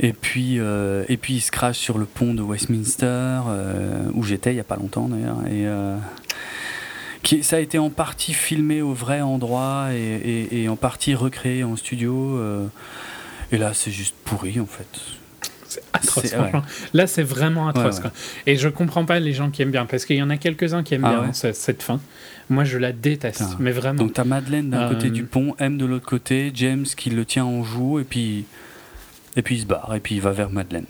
Et 0.03 0.15
puis, 0.15 0.55
et 0.57 1.17
puis 1.19 1.35
il 1.35 1.41
se 1.41 1.51
crache 1.51 1.77
sur 1.77 1.99
le 1.99 2.07
pont 2.07 2.33
de 2.33 2.41
Westminster, 2.41 3.41
où 4.15 4.23
j'étais 4.23 4.55
il 4.55 4.57
y 4.57 4.61
a 4.61 4.65
pas 4.65 4.77
longtemps 4.77 5.09
d'ailleurs. 5.09 5.47
Et 5.47 5.67
qui, 7.23 7.43
ça 7.43 7.57
a 7.57 7.59
été 7.59 7.79
en 7.79 7.91
partie 7.91 8.33
filmé 8.33 8.81
au 8.81 8.95
vrai 8.95 9.21
endroit 9.21 9.89
et, 9.93 9.99
et- 10.55 10.63
et 10.63 10.69
en 10.71 10.77
partie 10.77 11.15
recréé 11.15 11.65
en 11.65 11.77
studio. 11.77 12.41
et 13.53 13.59
là, 13.59 13.75
c'est 13.75 13.91
juste 13.91 14.15
pourri 14.25 14.59
en 14.59 14.65
fait. 14.65 14.89
C'est 15.71 15.83
atroce, 15.93 16.25
C'est- 16.25 16.37
franchement. 16.37 16.63
Là, 16.95 17.07
c'est 17.07 17.23
vraiment 17.23 17.69
atroce. 17.69 17.97
Ouais, 17.97 18.03
quoi. 18.03 18.11
Et 18.47 18.57
je 18.57 18.69
comprends 18.69 19.05
pas 19.05 19.19
les 19.21 19.33
gens 19.33 19.51
qui 19.51 19.63
aiment 19.63 19.71
bien, 19.71 19.87
parce 19.87 20.05
qu'il 20.05 20.17
y 20.17 20.23
en 20.23 20.29
a 20.31 20.37
quelques-uns 20.37 20.83
qui 20.83 20.95
aiment 20.95 21.05
Ah 21.05 21.11
bien 21.11 21.21
ouais 21.29 21.33
cette, 21.33 21.55
cette 21.57 21.83
fin. 21.83 22.01
Moi, 22.49 22.65
je 22.65 22.77
la 22.77 22.91
déteste, 22.93 23.57
mais 23.61 23.71
vraiment. 23.71 23.99
Donc 24.03 24.13
t'as 24.13 24.25
Madeleine 24.25 24.71
d'un 24.71 24.83
Euh, 24.87 24.89
côté 24.91 25.11
du 25.11 25.23
pont, 25.25 25.55
M 25.61 25.79
de 25.79 25.87
l'autre 25.87 26.07
côté, 26.07 26.51
James 26.55 26.85
qui 26.85 27.11
le 27.11 27.25
tient 27.25 27.45
en 27.45 27.63
joue 27.63 28.01
et 28.01 28.05
puis 28.05 28.45
et 29.37 29.43
puis 29.43 29.55
il 29.55 29.61
se 29.61 29.67
barre 29.67 29.95
et 29.95 30.01
puis 30.01 30.17
il 30.17 30.21
va 30.21 30.33
vers 30.33 30.51
Madeleine. 30.51 30.87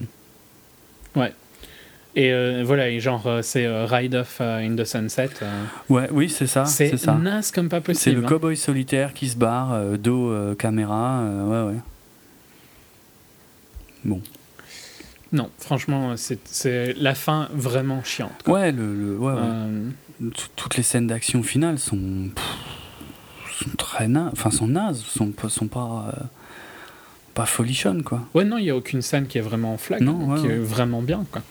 Et 2.16 2.32
euh, 2.32 2.64
voilà, 2.66 2.88
et 2.88 2.98
genre, 2.98 3.24
euh, 3.28 3.40
c'est 3.40 3.64
euh, 3.66 3.84
Ride 3.86 4.16
Off 4.16 4.38
euh, 4.40 4.58
in 4.58 4.74
the 4.74 4.84
Sunset. 4.84 5.30
euh, 5.42 5.64
Ouais, 5.88 6.08
oui, 6.10 6.28
c'est 6.28 6.48
ça, 6.48 6.64
c'est 6.64 6.88
c'est 6.88 6.96
ça. 6.96 7.14
naze 7.14 7.52
comme 7.52 7.68
pas 7.68 7.76
C'est 7.76 7.82
possible. 7.84 8.16
le 8.22 8.24
hein. 8.26 8.28
cowboy 8.28 8.56
solitaire 8.56 9.14
qui 9.14 9.28
se 9.28 9.36
barre, 9.36 9.72
euh, 9.74 9.96
dos 9.96 10.28
euh, 10.32 10.56
caméra, 10.56 11.20
euh, 11.20 11.68
ouais, 11.68 11.72
ouais. 11.74 11.80
Bon. 14.04 14.20
Non, 15.32 15.48
franchement, 15.58 16.14
c'est 16.16 16.92
la 16.96 17.14
fin 17.14 17.48
vraiment 17.54 18.02
chiante. 18.02 18.42
quoi. 18.44 18.54
Ouais, 18.60 18.72
le, 18.72 18.94
le- 18.94 19.16
ouais. 19.18 19.32
Euh, 19.36 19.88
Tout- 20.34 20.48
Toutes 20.56 20.76
les 20.76 20.82
scènes 20.82 21.06
d'action 21.06 21.42
finales 21.42 21.78
sont, 21.78 22.28
pff, 22.34 23.62
sont 23.64 23.70
très 23.78 24.08
nazes, 24.08 24.30
enfin 24.32 24.50
sont 24.50 24.66
nazes, 24.68 24.98
sont, 25.02 25.28
pas- 25.30 25.48
sont 25.48 25.66
pas, 25.68 26.12
euh, 26.16 26.22
pas 27.34 27.46
folichonnes 27.46 28.02
quoi. 28.02 28.22
ouais, 28.34 28.44
non, 28.44 28.58
il 28.58 28.64
n'y 28.64 28.70
a 28.70 28.76
aucune 28.76 29.00
scène 29.02 29.26
qui 29.28 29.38
est 29.38 29.42
vraiment 29.42 29.78
flag, 29.78 30.02
Non, 30.02 30.26
ouais, 30.32 30.40
qui 30.40 30.46
est 30.48 30.58
vraiment 30.58 31.00
bien. 31.00 31.24
Quoi. 31.30 31.42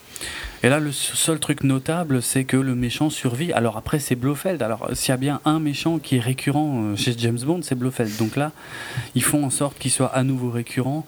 Et 0.62 0.68
là, 0.68 0.78
le 0.78 0.92
seul 0.92 1.40
truc 1.40 1.64
notable, 1.64 2.20
c'est 2.22 2.44
que 2.44 2.58
le 2.58 2.74
méchant 2.74 3.08
survit. 3.08 3.50
Alors 3.54 3.78
après, 3.78 3.98
c'est 3.98 4.14
Blofeld. 4.14 4.62
Alors 4.62 4.90
s'il 4.92 5.08
y 5.08 5.12
a 5.12 5.16
bien 5.16 5.40
un 5.46 5.58
méchant 5.58 5.98
qui 5.98 6.16
est 6.16 6.20
récurrent 6.20 6.82
euh, 6.92 6.96
chez 6.96 7.14
James 7.18 7.38
Bond, 7.42 7.60
c'est 7.62 7.74
Blofeld. 7.74 8.14
Donc 8.18 8.36
là, 8.36 8.52
ils 9.14 9.22
font 9.24 9.42
en 9.44 9.50
sorte 9.50 9.78
qu'il 9.78 9.90
soit 9.90 10.14
à 10.14 10.22
nouveau 10.22 10.50
récurrent. 10.50 11.06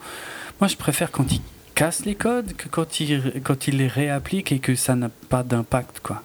Moi, 0.61 0.69
je 0.69 0.77
préfère 0.77 1.11
quand 1.11 1.31
il 1.31 1.41
casse 1.83 2.05
les 2.05 2.15
codes 2.15 2.53
que 2.53 2.69
quand 2.69 3.01
il, 3.01 3.41
quand 3.43 3.67
il 3.67 3.79
les 3.79 3.89
réapplique 3.89 4.53
et 4.53 4.61
que 4.61 4.77
ça 4.77 4.95
n'a 4.95 5.09
pas 5.09 5.43
d'impact, 5.43 5.99
quoi. 6.01 6.23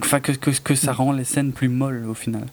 Enfin, 0.00 0.20
que, 0.20 0.30
que, 0.30 0.50
que 0.52 0.74
ça 0.76 0.92
rend 0.92 1.10
les 1.10 1.24
scènes 1.24 1.52
plus 1.52 1.68
molles 1.68 2.06
au 2.08 2.14
final. 2.14 2.46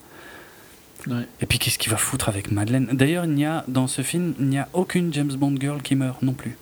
Ouais. 1.05 1.27
Et 1.41 1.45
puis, 1.45 1.59
qu'est-ce 1.59 1.77
qu'il 1.77 1.91
va 1.91 1.97
foutre 1.97 2.29
avec 2.29 2.49
Madeleine? 2.51 2.87
D'ailleurs, 2.91 3.25
il 3.25 3.33
n'y 3.35 3.45
a, 3.45 3.63
dans 3.67 3.85
ce 3.85 4.01
film, 4.01 4.33
il 4.39 4.47
n'y 4.47 4.57
a 4.57 4.67
aucune 4.73 5.13
James 5.13 5.31
Bond 5.33 5.57
girl 5.59 5.83
qui 5.83 5.93
meurt 5.95 6.23
non 6.23 6.33
plus. 6.33 6.57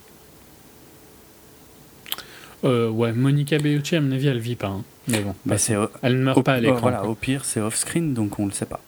Euh, 2.66 2.90
ouais, 2.90 3.14
Monica 3.14 3.58
Bellucci, 3.58 3.95
à 3.95 4.01
mon 4.01 4.11
avis, 4.11 4.27
elle 4.27 4.40
vit 4.40 4.58
pas. 4.58 4.67
hein. 4.67 4.83
Mais 5.08 5.22
bon, 5.22 5.33
Bah, 5.45 5.58
c'est 5.58 5.77
au- 5.77 5.88
elle 6.01 6.17
ne 6.19 6.24
meurt 6.24 6.38
au- 6.40 6.43
pas 6.43 6.56
à 6.56 6.59
l'écran. 6.59 6.80
Voilà, 6.82 7.06
au 7.06 7.16
pire, 7.16 7.45
c'est 7.45 7.61
off-screen, 7.61 8.14
donc 8.14 8.40
on 8.40 8.45
le 8.45 8.51
sait 8.51 8.66
pas. 8.66 8.82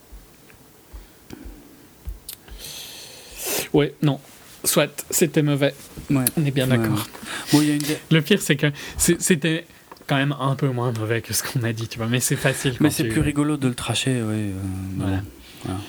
Ouais, 3.71 3.95
non. 4.01 4.19
Soit, 4.63 5.05
c'était 5.09 5.41
mauvais. 5.43 5.73
Ouais. 6.09 6.23
On 6.37 6.45
est 6.45 6.51
bien 6.51 6.69
Ouais. 6.69 6.77
d'accord. 6.77 7.05
Bon, 7.51 7.61
une. 7.61 7.79
Le 8.11 8.21
pire, 8.21 8.41
c'est 8.41 8.55
que 8.55 8.67
c'était 8.97 9.65
quand 10.07 10.15
même 10.15 10.33
un 10.39 10.55
peu 10.55 10.67
moins 10.69 10.91
mauvais 10.97 11.21
que 11.21 11.33
ce 11.33 11.43
qu'on 11.43 11.63
a 11.63 11.73
dit, 11.73 11.87
tu 11.87 11.97
vois. 11.97 12.07
Mais 12.07 12.19
c'est 12.19 12.35
facile. 12.35 12.75
Mais 12.79 12.89
c'est 12.89 13.03
tu- 13.03 13.09
plus 13.09 13.21
rigolo 13.21 13.57
de 13.57 13.67
le 13.67 13.73
tracher, 13.75 14.21
oui. 14.21 14.35
euh, 14.35 14.51
Voilà. 14.97 15.21
voilà. 15.65 15.79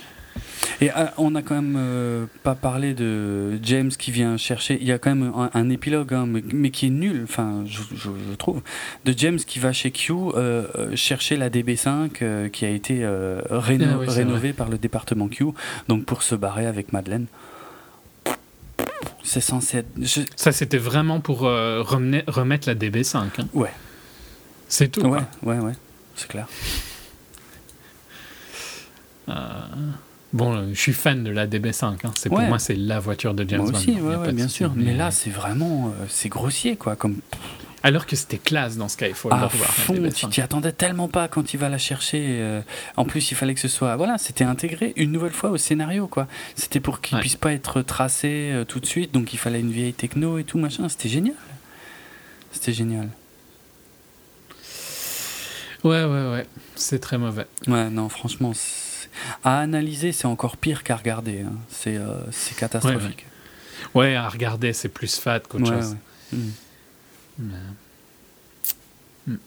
Et 0.80 0.90
euh, 0.90 1.06
on 1.18 1.34
a 1.36 1.42
quand 1.42 1.54
même 1.54 1.76
euh, 1.78 2.26
pas 2.42 2.56
parlé 2.56 2.94
de 2.94 3.60
James 3.62 3.90
qui 3.90 4.10
vient 4.10 4.36
chercher. 4.36 4.76
Il 4.80 4.86
y 4.88 4.92
a 4.92 4.98
quand 4.98 5.14
même 5.14 5.32
un, 5.36 5.50
un 5.54 5.70
épilogue, 5.70 6.12
hein, 6.12 6.26
mais, 6.26 6.42
mais 6.52 6.70
qui 6.70 6.86
est 6.86 6.90
nul, 6.90 7.20
enfin, 7.24 7.62
je, 7.66 7.80
je- 7.94 8.10
je 8.30 8.34
trouve, 8.34 8.60
de 9.04 9.14
James 9.16 9.36
qui 9.38 9.60
va 9.60 9.72
chez 9.72 9.92
Q 9.92 10.12
euh, 10.34 10.64
chercher 10.96 11.36
la 11.36 11.48
DB5 11.48 12.10
euh, 12.22 12.48
qui 12.48 12.64
a 12.64 12.70
été 12.70 13.04
réno- 13.04 13.86
Ah 13.88 13.98
oui, 14.00 14.06
rénovée 14.08 14.52
par 14.52 14.68
le 14.68 14.76
département 14.78 15.28
Q, 15.28 15.44
donc 15.88 16.04
pour 16.06 16.22
se 16.24 16.34
barrer 16.34 16.66
avec 16.66 16.92
Madeleine. 16.92 17.26
C'est 19.22 19.40
censé 19.40 19.78
être. 19.78 19.88
je- 20.00 20.20
Ça, 20.36 20.52
c'était 20.52 20.78
vraiment 20.78 21.20
pour 21.20 21.46
euh, 21.46 21.82
remener- 21.82 22.24
remettre 22.26 22.68
la 22.68 22.74
DB5. 22.74 23.18
hein. 23.38 23.46
Ouais. 23.54 23.72
C'est 24.68 24.88
tout. 24.88 25.02
Ouais, 25.06 25.20
ouais, 25.42 25.58
ouais, 25.58 25.72
c'est 26.16 26.28
clair. 26.28 26.46
Bon, 30.32 30.52
euh, 30.56 30.68
je 30.74 30.80
suis 30.80 30.92
fan 30.92 31.22
de 31.22 31.30
la 31.30 31.46
DB5. 31.46 31.84
hein. 32.04 32.10
C'est 32.18 32.28
Ouais. 32.28 32.38
pour 32.40 32.48
moi, 32.48 32.58
c'est 32.58 32.74
la 32.74 32.98
voiture 32.98 33.34
de 33.34 33.48
James 33.48 33.60
Moi 33.62 33.70
Bond. 33.70 33.78
aussi, 33.78 33.92
Il 33.92 33.98
y 33.98 34.00
a 34.00 34.18
ouais, 34.18 34.32
bien 34.32 34.48
sûr. 34.48 34.72
Mais 34.74 34.92
là, 34.94 35.10
c'est 35.12 35.30
vraiment. 35.30 35.88
euh, 36.00 36.04
c'est 36.08 36.28
grossier, 36.28 36.74
quoi. 36.76 36.96
Comme 36.96 37.18
Alors 37.86 38.06
que 38.06 38.16
c'était 38.16 38.38
classe 38.38 38.76
dans 38.78 38.88
Skyfall 38.88 39.30
la 39.30 39.48
fond, 39.50 39.92
tu 39.94 40.00
DB5. 40.00 40.30
t'y 40.30 40.40
attendais 40.40 40.72
tellement 40.72 41.06
pas 41.06 41.28
quand 41.28 41.52
il 41.52 41.58
va 41.58 41.68
la 41.68 41.76
chercher. 41.78 42.24
euh, 42.40 42.62
en 42.96 43.04
plus, 43.04 43.30
il 43.30 43.34
fallait 43.36 43.52
que 43.54 43.60
ce 43.60 43.68
soit. 43.68 43.94
Voilà, 43.96 44.16
c'était 44.18 44.42
intégré 44.44 44.94
une 44.96 45.12
nouvelle 45.12 45.32
fois 45.34 45.50
au 45.50 45.58
scénario, 45.58 46.06
quoi. 46.08 46.26
C'était 46.56 46.80
pour 46.80 47.00
qu'il 47.02 47.16
Ouais. 47.16 47.20
puisse 47.20 47.36
pas 47.36 47.52
être 47.52 47.82
tracé 47.82 48.50
euh, 48.52 48.64
tout 48.64 48.80
de 48.80 48.86
suite, 48.86 49.12
donc 49.12 49.34
il 49.34 49.38
fallait 49.38 49.60
une 49.60 49.70
vieille 49.70 49.92
techno 49.92 50.38
et 50.38 50.44
tout, 50.44 50.58
machin. 50.58 50.88
C'était 50.88 51.10
génial. 51.10 51.34
C'était 52.52 52.72
génial. 52.72 53.10
Ouais, 55.84 56.04
ouais, 56.04 56.30
ouais. 56.32 56.46
C'est 56.76 56.98
très 57.00 57.18
mauvais. 57.18 57.46
Ouais, 57.66 57.90
non, 57.90 58.08
franchement, 58.08 58.52
à 59.44 59.58
analyser, 59.60 60.12
c'est 60.12 60.26
encore 60.26 60.56
pire 60.56 60.82
qu'à 60.82 60.96
regarder. 60.96 61.42
hein. 61.42 61.52
C'est 61.68 61.96
euh, 61.98 62.14
c'est 62.30 62.56
catastrophique. 62.56 63.26
Ouais, 63.94 64.14
à 64.16 64.26
regarder, 64.28 64.72
c'est 64.72 64.88
plus 64.88 65.16
fat 65.20 65.40
qu'autre 65.40 65.66
chose. 65.66 65.96
ouais. 66.32 66.38
Mm. 67.38 67.44
Mais- 69.26 69.34
Hmm. 69.34 69.38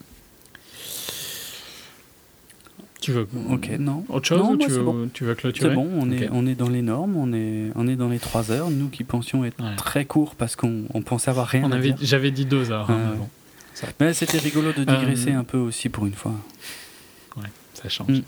Tu 2.99 3.11
veux 3.11 3.27
Ok, 3.51 3.69
non. 3.79 4.03
autre 4.09 4.25
chose 4.27 4.39
Non, 4.41 4.51
ou 4.53 4.57
tu, 4.57 4.69
veux, 4.69 4.81
bon. 4.83 5.09
tu 5.13 5.23
veux 5.23 5.35
clôturer 5.35 5.69
C'est 5.69 5.75
bon, 5.75 5.87
on 5.97 6.11
est, 6.11 6.29
on 6.31 6.45
est 6.47 6.55
dans 6.55 6.67
les 6.67 6.81
normes, 6.81 7.15
on 7.15 7.31
est, 7.31 7.71
on 7.75 7.87
est 7.87 7.95
dans 7.95 8.09
les 8.09 8.17
3 8.19 8.51
heures. 8.51 8.69
Nous 8.71 8.89
qui 8.89 9.03
pensions 9.03 9.45
être 9.45 9.63
Ouais. 9.63 9.75
très 9.75 10.05
court 10.05 10.35
parce 10.35 10.55
qu'on 10.55 10.85
on 10.93 11.01
pensait 11.03 11.29
avoir 11.29 11.47
rien 11.47 11.63
On 11.63 11.71
à 11.71 11.75
avait, 11.75 11.91
dire. 11.93 11.97
j'avais 12.01 12.31
dit 12.31 12.45
deux 12.45 12.71
heures. 12.71 12.89
hein, 12.89 12.95
Ouais, 12.95 13.03
mais 13.05 13.11
ouais. 13.11 13.17
bon, 13.17 13.29
Mais 13.99 14.13
c'était 14.13 14.39
rigolo 14.39 14.73
de 14.73 14.83
digresser 14.83 15.31
Euh, 15.31 15.39
un 15.39 15.43
peu 15.43 15.57
aussi 15.57 15.89
pour 15.89 16.05
une 16.07 16.13
fois. 16.15 16.33
ça 17.75 17.87
change. 17.89 18.09
Mm. 18.09 18.21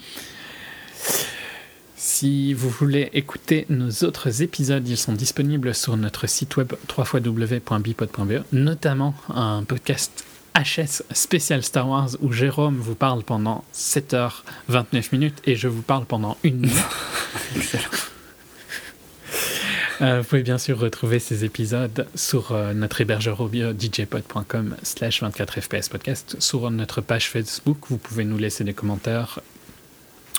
Si 2.11 2.55
vous 2.55 2.69
voulez 2.69 3.11
écouter 3.13 3.67
nos 3.69 3.91
autres 4.03 4.41
épisodes, 4.41 4.85
ils 4.87 4.97
sont 4.97 5.13
disponibles 5.13 5.75
sur 5.75 5.95
notre 5.95 6.25
site 6.25 6.57
web 6.57 6.73
www.bipod.be, 6.97 8.43
notamment 8.51 9.13
un 9.29 9.63
podcast 9.63 10.25
HS 10.55 11.03
spécial 11.13 11.61
Star 11.61 11.87
Wars 11.87 12.09
où 12.19 12.31
Jérôme 12.33 12.77
vous 12.77 12.95
parle 12.95 13.23
pendant 13.23 13.63
7h29 13.75 15.09
minutes 15.11 15.37
et 15.45 15.55
je 15.55 15.67
vous 15.67 15.83
parle 15.83 16.05
pendant 16.05 16.35
une 16.43 16.61
minute. 16.61 16.75
Euh, 20.01 20.21
vous 20.21 20.29
pouvez 20.29 20.43
bien 20.43 20.57
sûr 20.57 20.79
retrouver 20.79 21.19
ces 21.19 21.43
épisodes 21.43 22.07
sur 22.15 22.53
euh, 22.53 22.73
notre 22.73 23.01
hébergeur 23.01 23.41
audio 23.41 23.73
djpod.com 23.77 24.77
slash 24.81 25.21
24fps 25.21 25.89
podcast. 25.89 26.37
Sur 26.39 26.71
notre 26.71 27.01
page 27.01 27.29
Facebook, 27.29 27.79
vous 27.89 27.97
pouvez 27.97 28.23
nous 28.23 28.37
laisser 28.37 28.63
des 28.63 28.71
commentaires 28.71 29.41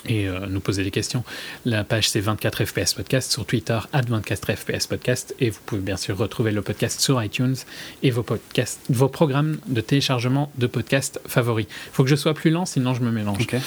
et 0.07 0.27
euh, 0.27 0.47
nous 0.47 0.59
poser 0.59 0.83
des 0.83 0.91
questions. 0.91 1.23
La 1.65 1.83
page 1.83 2.09
c'est 2.09 2.19
24 2.19 2.65
FPS 2.65 2.93
Podcast 2.93 3.31
sur 3.31 3.45
Twitter, 3.45 3.79
at 3.93 4.01
24 4.01 4.55
FPS 4.55 4.87
Podcast, 4.87 5.35
et 5.39 5.49
vous 5.49 5.59
pouvez 5.65 5.81
bien 5.81 5.97
sûr 5.97 6.17
retrouver 6.17 6.51
le 6.51 6.61
podcast 6.61 6.99
sur 6.99 7.21
iTunes 7.23 7.55
et 8.03 8.11
vos, 8.11 8.23
podcasts, 8.23 8.79
vos 8.89 9.07
programmes 9.07 9.57
de 9.67 9.81
téléchargement 9.81 10.51
de 10.57 10.67
podcasts 10.67 11.19
favoris. 11.27 11.67
Il 11.69 11.93
faut 11.93 12.03
que 12.03 12.09
je 12.09 12.15
sois 12.15 12.33
plus 12.33 12.51
lent, 12.51 12.65
sinon 12.65 12.93
je 12.93 13.01
me 13.01 13.11
mélange. 13.11 13.45
Hein. 13.53 13.59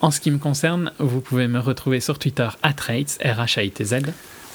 En 0.00 0.10
ce 0.10 0.20
qui 0.20 0.30
me 0.30 0.38
concerne, 0.38 0.92
vous 0.98 1.20
pouvez 1.20 1.48
me 1.48 1.58
retrouver 1.58 2.00
sur 2.00 2.18
Twitter, 2.18 2.48
at 2.62 2.76
Rates, 2.86 3.18
R-H-A-I-T-Z. 3.22 3.94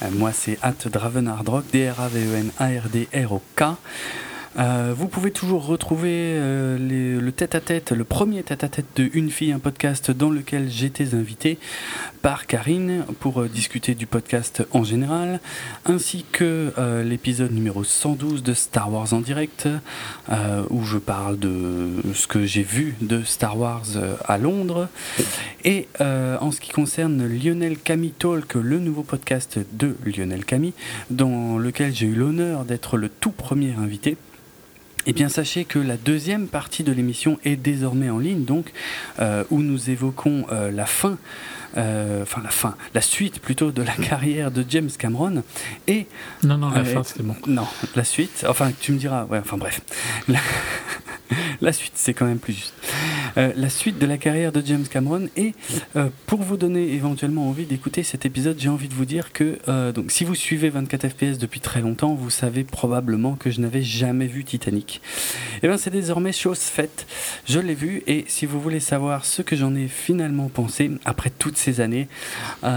Euh, 0.02 0.10
moi 0.14 0.32
c'est 0.32 0.58
at 0.62 0.74
Dravenardrock, 0.86 1.66
D-R-A-V-E-N-A-R-D-R-O-K. 1.72 3.64
Euh, 4.60 4.94
vous 4.96 5.08
pouvez 5.08 5.32
toujours 5.32 5.66
retrouver 5.66 6.12
euh, 6.12 7.20
le 7.22 7.32
tête-à-tête, 7.32 7.92
le 7.92 8.04
premier 8.04 8.44
tête-à-tête 8.44 8.86
de 8.98 9.10
Une 9.14 9.30
fille, 9.30 9.52
un 9.54 9.60
podcast 9.60 10.12
dans 10.12 10.30
lequel 10.30 10.70
j'étais 10.70 11.16
invité 11.16 11.58
par 12.22 12.48
Karine 12.48 13.06
pour 13.20 13.42
euh, 13.42 13.48
discuter 13.48 13.96
du 13.96 14.08
podcast 14.08 14.64
en 14.72 14.84
général, 14.84 15.40
ainsi 15.86 16.26
que 16.32 16.74
l'épisode 17.06 17.52
numéro 17.52 17.84
112 17.84 18.44
de 18.44 18.54
Star 18.54 18.92
Wars 18.92 19.14
en 19.14 19.20
direct, 19.20 19.68
où 20.70 20.84
je 20.84 20.98
parle 20.98 21.40
de 21.40 21.90
ce 22.14 22.28
que 22.28 22.46
j'ai 22.46 22.64
vu 22.64 22.96
de 23.02 23.24
Star 23.24 23.58
Wars 23.58 23.86
à 24.26 24.38
Londres. 24.38 24.88
Et 25.64 25.88
en 26.00 26.52
ce 26.52 26.60
qui 26.60 26.72
concerne 26.72 27.26
Lionel 27.26 27.78
Camille 27.78 28.12
Talk, 28.12 28.56
le 28.56 28.80
nouveau 28.80 29.04
podcast 29.04 29.60
de 29.74 29.96
Lionel 30.06 30.46
Camille, 30.46 30.74
dans 31.10 31.58
lequel 31.58 31.94
j'ai 31.94 32.08
eu 32.08 32.16
l'honneur 32.16 32.66
d'être 32.66 32.98
le 32.98 33.10
tout 33.10 33.32
premier 33.32 33.74
invité. 33.74 34.18
Eh 35.08 35.14
bien, 35.14 35.30
sachez 35.30 35.66
que 35.66 35.80
la 35.80 35.98
deuxième 35.98 36.48
partie 36.48 36.84
de 36.84 36.92
l'émission 36.92 37.40
est 37.44 37.56
désormais 37.56 38.12
en 38.12 38.20
ligne, 38.20 38.46
donc 38.46 38.72
euh, 39.20 39.44
où 39.50 39.62
nous 39.62 39.90
évoquons 39.90 40.46
euh, 40.52 40.70
la 40.70 40.86
fin, 40.86 41.18
euh, 41.78 42.24
enfin 42.24 42.42
la 42.44 42.50
fin, 42.50 42.76
la 42.94 43.02
suite 43.02 43.40
plutôt 43.40 43.72
de 43.72 43.82
la 43.82 43.94
carrière 44.10 44.52
de 44.52 44.66
James 44.68 44.90
Cameron 44.98 45.44
et 45.88 46.08
non 46.44 46.58
non 46.58 46.70
la 46.70 46.84
fin 46.84 47.04
c'est 47.04 47.24
bon. 47.24 47.36
Non, 47.48 47.68
la 47.96 48.04
suite. 48.04 48.46
Enfin, 48.48 48.72
tu 48.80 48.92
me 48.92 48.98
diras. 48.98 49.26
Ouais, 49.26 49.40
enfin 49.40 49.58
bref. 49.58 49.82
la 51.62 51.74
suite, 51.74 51.94
c'est 51.96 52.14
quand 52.14 52.26
même 52.26 52.40
plus 52.40 52.54
juste. 52.54 52.74
Euh, 53.38 53.54
la 53.56 53.70
suite 53.70 53.98
de 54.00 54.06
la 54.06 54.18
carrière 54.18 54.52
de 54.52 54.62
James 54.66 54.86
Cameron. 54.90 55.28
Et 55.38 55.54
euh, 55.96 56.10
pour 56.26 56.42
vous 56.42 56.58
donner 56.58 56.94
éventuellement 56.94 57.48
envie 57.48 57.66
d'écouter 57.66 58.04
cet 58.04 58.26
épisode, 58.26 58.58
j'ai 58.60 58.70
envie 58.70 58.88
de 58.88 58.94
vous 58.94 59.06
dire 59.06 59.32
que 59.32 59.60
euh, 59.68 59.92
donc, 59.92 60.12
si 60.12 60.24
vous 60.24 60.36
suivez 60.36 60.70
24 60.70 61.10
FPS 61.10 61.38
depuis 61.38 61.60
très 61.60 61.82
longtemps, 61.82 62.14
vous 62.14 62.30
savez 62.30 62.64
probablement 62.64 63.36
que 63.36 63.50
je 63.50 63.62
n'avais 63.62 63.82
jamais 63.82 64.28
vu 64.28 64.44
Titanic. 64.44 65.02
Et 65.56 65.60
eh 65.64 65.68
bien 65.68 65.78
c'est 65.78 65.90
désormais 65.90 66.34
chose 66.34 66.60
faite. 66.60 67.06
Je 67.48 67.60
l'ai 67.60 67.76
vu 67.76 68.04
et 68.08 68.26
si 68.28 68.46
vous 68.46 68.60
voulez 68.60 68.80
savoir 68.80 69.26
ce 69.26 69.42
que 69.42 69.56
j'en 69.56 69.76
ai 69.76 69.88
finalement 69.88 70.50
pensé 70.50 70.92
après 71.06 71.30
toutes 71.30 71.58
ces 71.62 71.80
années, 71.82 72.08
et 72.64 72.68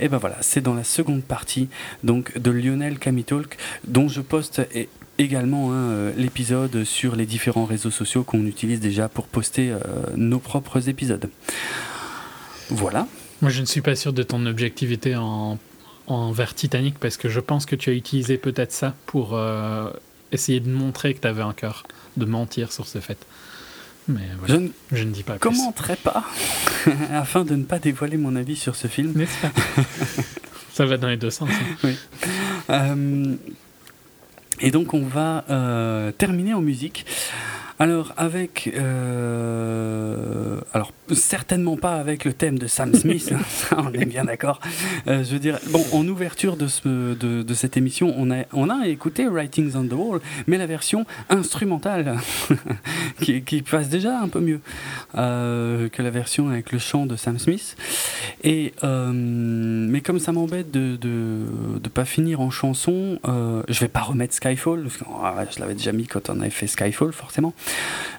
eh 0.00 0.08
ben 0.08 0.18
voilà, 0.18 0.36
c'est 0.40 0.60
dans 0.60 0.74
la 0.74 0.84
seconde 0.84 1.22
partie 1.22 1.68
donc 2.04 2.36
de 2.38 2.50
Lionel 2.50 2.98
Camitalk 2.98 3.58
dont 3.86 4.08
je 4.08 4.20
poste 4.20 4.62
et 4.72 4.88
également 5.18 5.72
hein, 5.72 5.74
euh, 5.74 6.12
l'épisode 6.16 6.84
sur 6.84 7.16
les 7.16 7.26
différents 7.26 7.64
réseaux 7.64 7.90
sociaux 7.90 8.22
qu'on 8.22 8.46
utilise 8.46 8.80
déjà 8.80 9.08
pour 9.08 9.26
poster 9.26 9.70
euh, 9.70 9.78
nos 10.16 10.38
propres 10.38 10.88
épisodes. 10.88 11.28
Voilà. 12.70 13.06
Moi, 13.42 13.50
je 13.50 13.60
ne 13.60 13.66
suis 13.66 13.80
pas 13.80 13.96
sûr 13.96 14.12
de 14.12 14.22
ton 14.22 14.46
objectivité 14.46 15.16
en, 15.16 15.58
envers 16.06 16.54
Titanic 16.54 16.98
parce 16.98 17.16
que 17.16 17.28
je 17.28 17.40
pense 17.40 17.66
que 17.66 17.76
tu 17.76 17.90
as 17.90 17.92
utilisé 17.92 18.38
peut-être 18.38 18.72
ça 18.72 18.94
pour 19.06 19.34
euh, 19.34 19.90
essayer 20.32 20.60
de 20.60 20.70
montrer 20.70 21.14
que 21.14 21.20
tu 21.20 21.28
avais 21.28 21.42
un 21.42 21.52
cœur, 21.52 21.84
de 22.16 22.24
mentir 22.24 22.72
sur 22.72 22.86
ce 22.86 23.00
fait. 23.00 23.18
Mais 24.08 24.22
je, 24.46 24.56
ne, 24.56 24.68
je, 24.90 25.04
ne, 25.04 25.12
dis 25.12 25.22
pas. 25.22 25.38
Commenterai 25.38 25.96
pas 25.96 26.24
afin 27.12 27.44
de 27.44 27.54
ne 27.54 27.64
pas 27.64 27.78
dévoiler 27.78 28.16
mon 28.16 28.36
avis 28.36 28.56
sur 28.56 28.74
ce 28.74 28.88
film. 28.88 29.12
N'est-ce 29.14 29.38
pas? 29.40 29.52
Ça 30.72 30.86
va 30.86 30.96
dans 30.96 31.08
les 31.08 31.16
deux 31.16 31.30
sens. 31.30 31.50
Hein. 31.50 31.76
Oui. 31.84 33.38
Et 34.60 34.70
donc 34.70 34.94
on 34.94 35.02
va 35.02 35.44
euh, 35.50 36.12
terminer 36.12 36.54
en 36.54 36.60
musique. 36.60 37.06
Alors 37.80 38.12
avec, 38.16 38.72
euh, 38.76 40.60
alors 40.74 40.92
certainement 41.12 41.76
pas 41.76 41.94
avec 41.94 42.24
le 42.24 42.32
thème 42.32 42.58
de 42.58 42.66
Sam 42.66 42.92
Smith, 42.92 43.32
hein, 43.70 43.76
on 43.78 43.92
est 43.92 44.04
bien 44.04 44.24
d'accord. 44.24 44.58
Euh, 45.06 45.22
je 45.22 45.32
veux 45.32 45.38
dire, 45.38 45.60
bon, 45.70 45.84
en 45.92 46.06
ouverture 46.08 46.56
de, 46.56 46.66
ce, 46.66 47.14
de, 47.14 47.42
de, 47.42 47.54
cette 47.54 47.76
émission, 47.76 48.12
on 48.18 48.32
a, 48.32 48.42
on 48.52 48.68
a 48.68 48.88
écouté 48.88 49.28
Writings 49.28 49.76
on 49.76 49.86
the 49.86 49.92
Wall, 49.92 50.20
mais 50.48 50.58
la 50.58 50.66
version 50.66 51.06
instrumentale, 51.30 52.16
qui, 53.20 53.42
qui, 53.42 53.62
passe 53.62 53.88
déjà 53.88 54.18
un 54.18 54.28
peu 54.28 54.40
mieux 54.40 54.60
euh, 55.16 55.88
que 55.88 56.02
la 56.02 56.10
version 56.10 56.48
avec 56.48 56.72
le 56.72 56.80
chant 56.80 57.06
de 57.06 57.14
Sam 57.14 57.38
Smith. 57.38 57.76
Et, 58.42 58.74
euh, 58.82 59.12
mais 59.12 60.00
comme 60.00 60.18
ça 60.18 60.32
m'embête 60.32 60.72
de, 60.72 60.96
de, 60.96 61.44
de, 61.80 61.88
pas 61.88 62.04
finir 62.04 62.40
en 62.40 62.50
chanson, 62.50 63.20
je 63.24 63.80
vais 63.80 63.88
pas 63.88 64.00
remettre 64.00 64.34
Skyfall, 64.34 64.82
parce 64.82 64.96
que 64.96 65.04
oh, 65.08 65.22
je 65.54 65.60
l'avais 65.60 65.74
déjà 65.74 65.92
mis 65.92 66.06
quand 66.08 66.28
on 66.28 66.40
avait 66.40 66.50
fait 66.50 66.66
Skyfall, 66.66 67.12
forcément. 67.12 67.54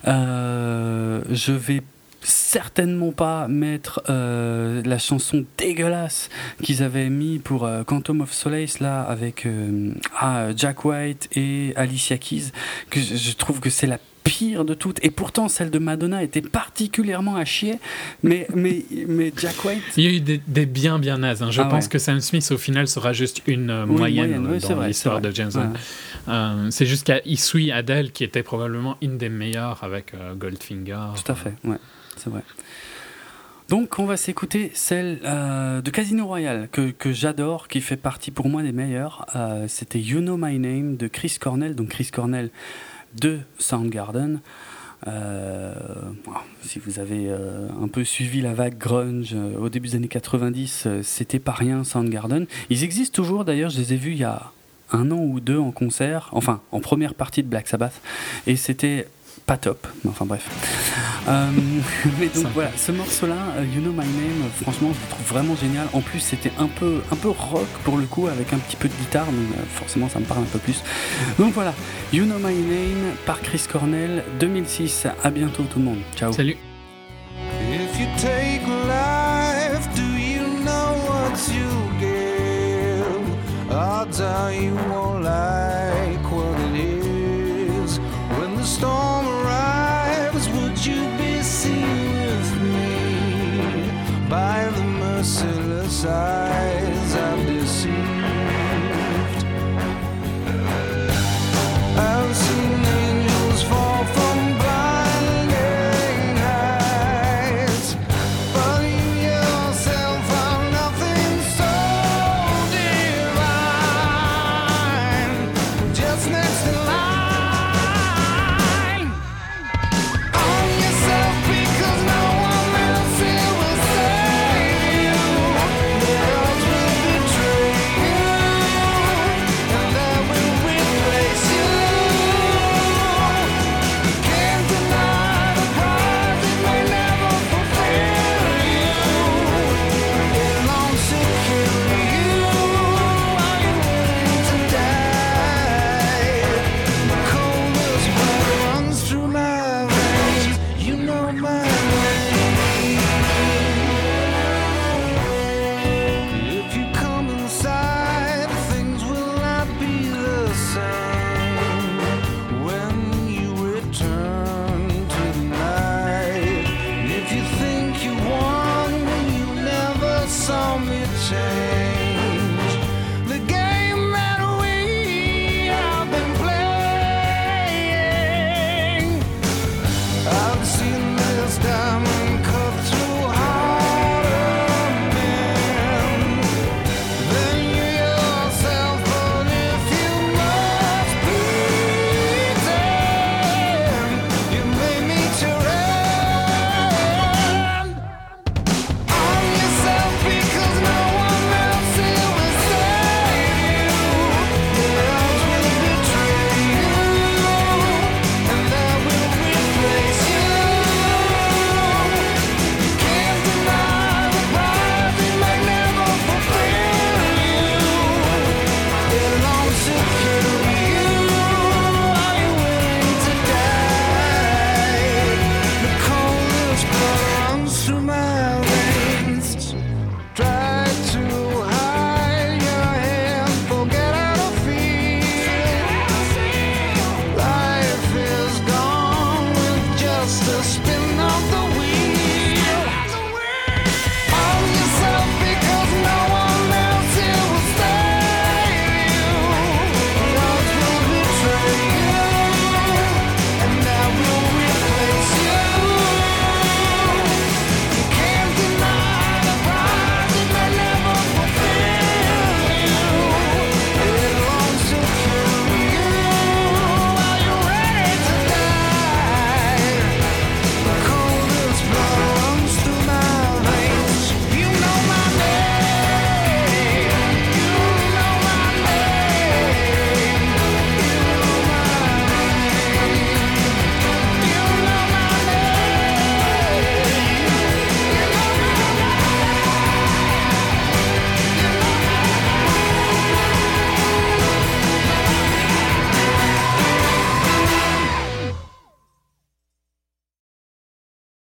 Euh, 0.08 1.22
je 1.30 1.52
vais 1.52 1.82
certainement 2.22 3.12
pas 3.12 3.48
mettre 3.48 4.02
euh, 4.10 4.82
la 4.86 4.98
chanson 4.98 5.46
dégueulasse 5.58 6.30
qu'ils 6.62 6.84
avaient 6.84 7.10
mis 7.10 7.40
pour 7.40 7.66
euh, 7.66 7.84
Quantum 7.84 8.22
of 8.22 8.34
Solace 8.34 8.80
là 8.80 9.02
avec 9.02 9.48
ah, 10.20 10.48
Jack 10.56 10.86
White 10.86 11.30
et 11.36 11.74
Alicia 11.76 12.18
Keys 12.18 12.52
que 12.90 13.00
je, 13.00 13.36
trouve 13.36 13.60
que 13.60 13.70
c'est 13.70 13.88
la 13.88 14.00
pire 14.24 14.66
de 14.66 14.74
toutes. 14.74 15.04
Et 15.04 15.12
pourtant 15.12 15.48
celle 15.48 15.72
de 15.72 15.80
Madonna 15.80 16.24
était 16.24 16.42
particulièrement 16.42 17.36
à 17.36 17.46
chier. 17.46 17.80
Mais 18.24 18.48
mais 18.54 18.86
mais 19.08 19.32
Jack 19.36 19.64
White 19.66 19.84
il 19.98 20.04
y 20.04 20.08
a 20.08 20.12
eu 20.12 20.20
des, 20.20 20.66
bien 20.66 21.00
bien 21.00 21.18
nazes 21.18 21.42
hein. 21.42 21.52
je 21.52 21.62
ah 21.62 21.66
pense 21.66 21.88
que 21.88 22.00
Sam 22.00 22.20
Smith 22.20 22.50
au 22.52 22.58
final 22.58 22.88
sera 22.88 23.14
juste 23.14 23.42
une 23.48 23.86
moyenne, 23.86 24.44
dans 24.44 24.82
l'histoire 24.84 25.22
de 25.22 25.32
James 25.32 25.52
Bond. 25.54 26.70
C'est 26.72 26.86
juste 26.86 27.12
qu'il 27.12 27.40
suit 27.40 27.72
Adele 27.72 28.12
qui 28.12 28.24
était 28.24 28.44
probablement 28.44 28.98
une 29.02 29.18
des 29.18 29.30
meilleures 29.30 29.84
avec 29.84 30.14
Goldfinger. 30.38 31.14
Tout 31.24 31.32
à 31.32 31.36
fait 31.36 31.54
ouais 31.64 31.78
c'est 32.20 32.30
vrai. 32.30 32.44
Donc 33.70 34.00
on 34.00 34.06
va 34.06 34.18
s'écouter 34.18 34.72
celle 34.74 35.20
euh, 35.24 35.82
de 35.82 35.92
Casino 35.92 36.26
Royale 36.26 36.70
que, 36.72 36.90
que 36.90 37.12
j'adore, 37.12 37.68
qui 37.68 37.82
fait 37.82 37.98
partie 37.98 38.32
pour 38.32 38.50
moi 38.50 38.64
des 38.64 38.72
meilleures. 38.72 39.28
Euh, 39.36 39.66
c'était 39.68 40.00
You 40.00 40.22
Know 40.22 40.38
My 40.38 40.58
Name 40.58 40.98
de 40.98 41.08
Chris 41.08 41.38
Cornell, 41.40 41.76
donc 41.76 41.90
Chris 41.90 42.10
Cornell 42.12 42.50
de 43.16 43.40
Soundgarden. 43.58 44.40
Euh, 45.08 45.74
si 46.62 46.80
vous 46.80 47.00
avez 47.00 47.32
un 47.32 47.88
peu 47.88 48.04
suivi 48.04 48.42
la 48.42 48.54
vague 48.54 48.78
grunge 48.78 49.36
au 49.60 49.70
début 49.70 49.90
des 49.90 49.96
années 49.96 50.08
90, 50.08 50.88
c'était 51.04 51.40
pas 51.40 51.54
rien 51.54 51.84
Soundgarden. 51.84 52.46
Ils 52.70 52.84
existent 52.84 53.16
toujours 53.16 53.46
d'ailleurs, 53.46 53.70
je 53.70 53.80
les 53.80 53.94
ai 53.94 53.98
vus 53.98 54.12
il 54.12 54.20
y 54.20 54.24
a 54.26 54.52
un 54.92 55.12
an 55.12 55.20
ou 55.20 55.40
deux 55.40 55.58
en 55.58 55.72
concert, 55.72 56.30
enfin 56.32 56.62
en 56.72 56.80
première 56.80 57.14
partie 57.14 57.44
de 57.44 57.48
Black 57.48 57.68
Sabbath, 57.68 58.02
et 58.48 58.56
c'était 58.56 59.08
pas 59.50 59.58
top. 59.58 59.88
Enfin 60.08 60.26
bref. 60.26 60.46
Euh, 61.28 61.50
mais 62.20 62.28
donc 62.28 62.52
voilà, 62.54 62.70
ce 62.78 62.92
morceau-là, 62.92 63.36
euh, 63.58 63.66
You 63.66 63.82
Know 63.82 63.92
My 63.92 64.06
Name, 64.06 64.44
euh, 64.44 64.62
franchement, 64.62 64.90
je 64.94 65.00
le 65.00 65.10
trouve 65.10 65.26
vraiment 65.26 65.56
génial. 65.56 65.88
En 65.94 66.02
plus, 66.02 66.20
c'était 66.20 66.52
un 66.60 66.68
peu, 66.68 67.02
un 67.12 67.16
peu 67.16 67.30
rock 67.30 67.66
pour 67.84 67.98
le 67.98 68.06
coup, 68.06 68.28
avec 68.28 68.54
un 68.54 68.60
petit 68.60 68.76
peu 68.76 68.88
de 68.88 68.94
guitare, 68.94 69.26
donc 69.26 69.66
forcément, 69.74 70.08
ça 70.08 70.20
me 70.20 70.26
parle 70.26 70.42
un 70.42 70.52
peu 70.54 70.60
plus. 70.60 70.84
Donc 71.40 71.54
voilà, 71.56 71.74
You 72.14 72.26
Know 72.26 72.38
My 72.38 72.54
Name 72.54 73.16
par 73.26 73.42
Chris 73.42 73.64
Cornell, 73.72 74.24
2006. 74.40 75.08
À 75.24 75.32
bientôt 75.32 75.64
tout 75.64 75.80
le 75.80 75.86
monde. 75.86 76.00
Ciao. 76.16 76.32
Salut. 76.32 76.58
If 77.72 78.00
you 78.00 78.06
take 78.18 78.68
life, 78.88 79.90
do 79.96 80.04
you 80.04 80.44
know 80.64 80.94
what 81.10 81.40
you 81.50 81.66
give? 82.00 82.20
You 84.62 84.76
like 85.24 85.80
when 88.38 88.56
the 88.56 88.64
storm. 88.64 89.09
merciless 95.20 96.06
eye. 96.06 96.89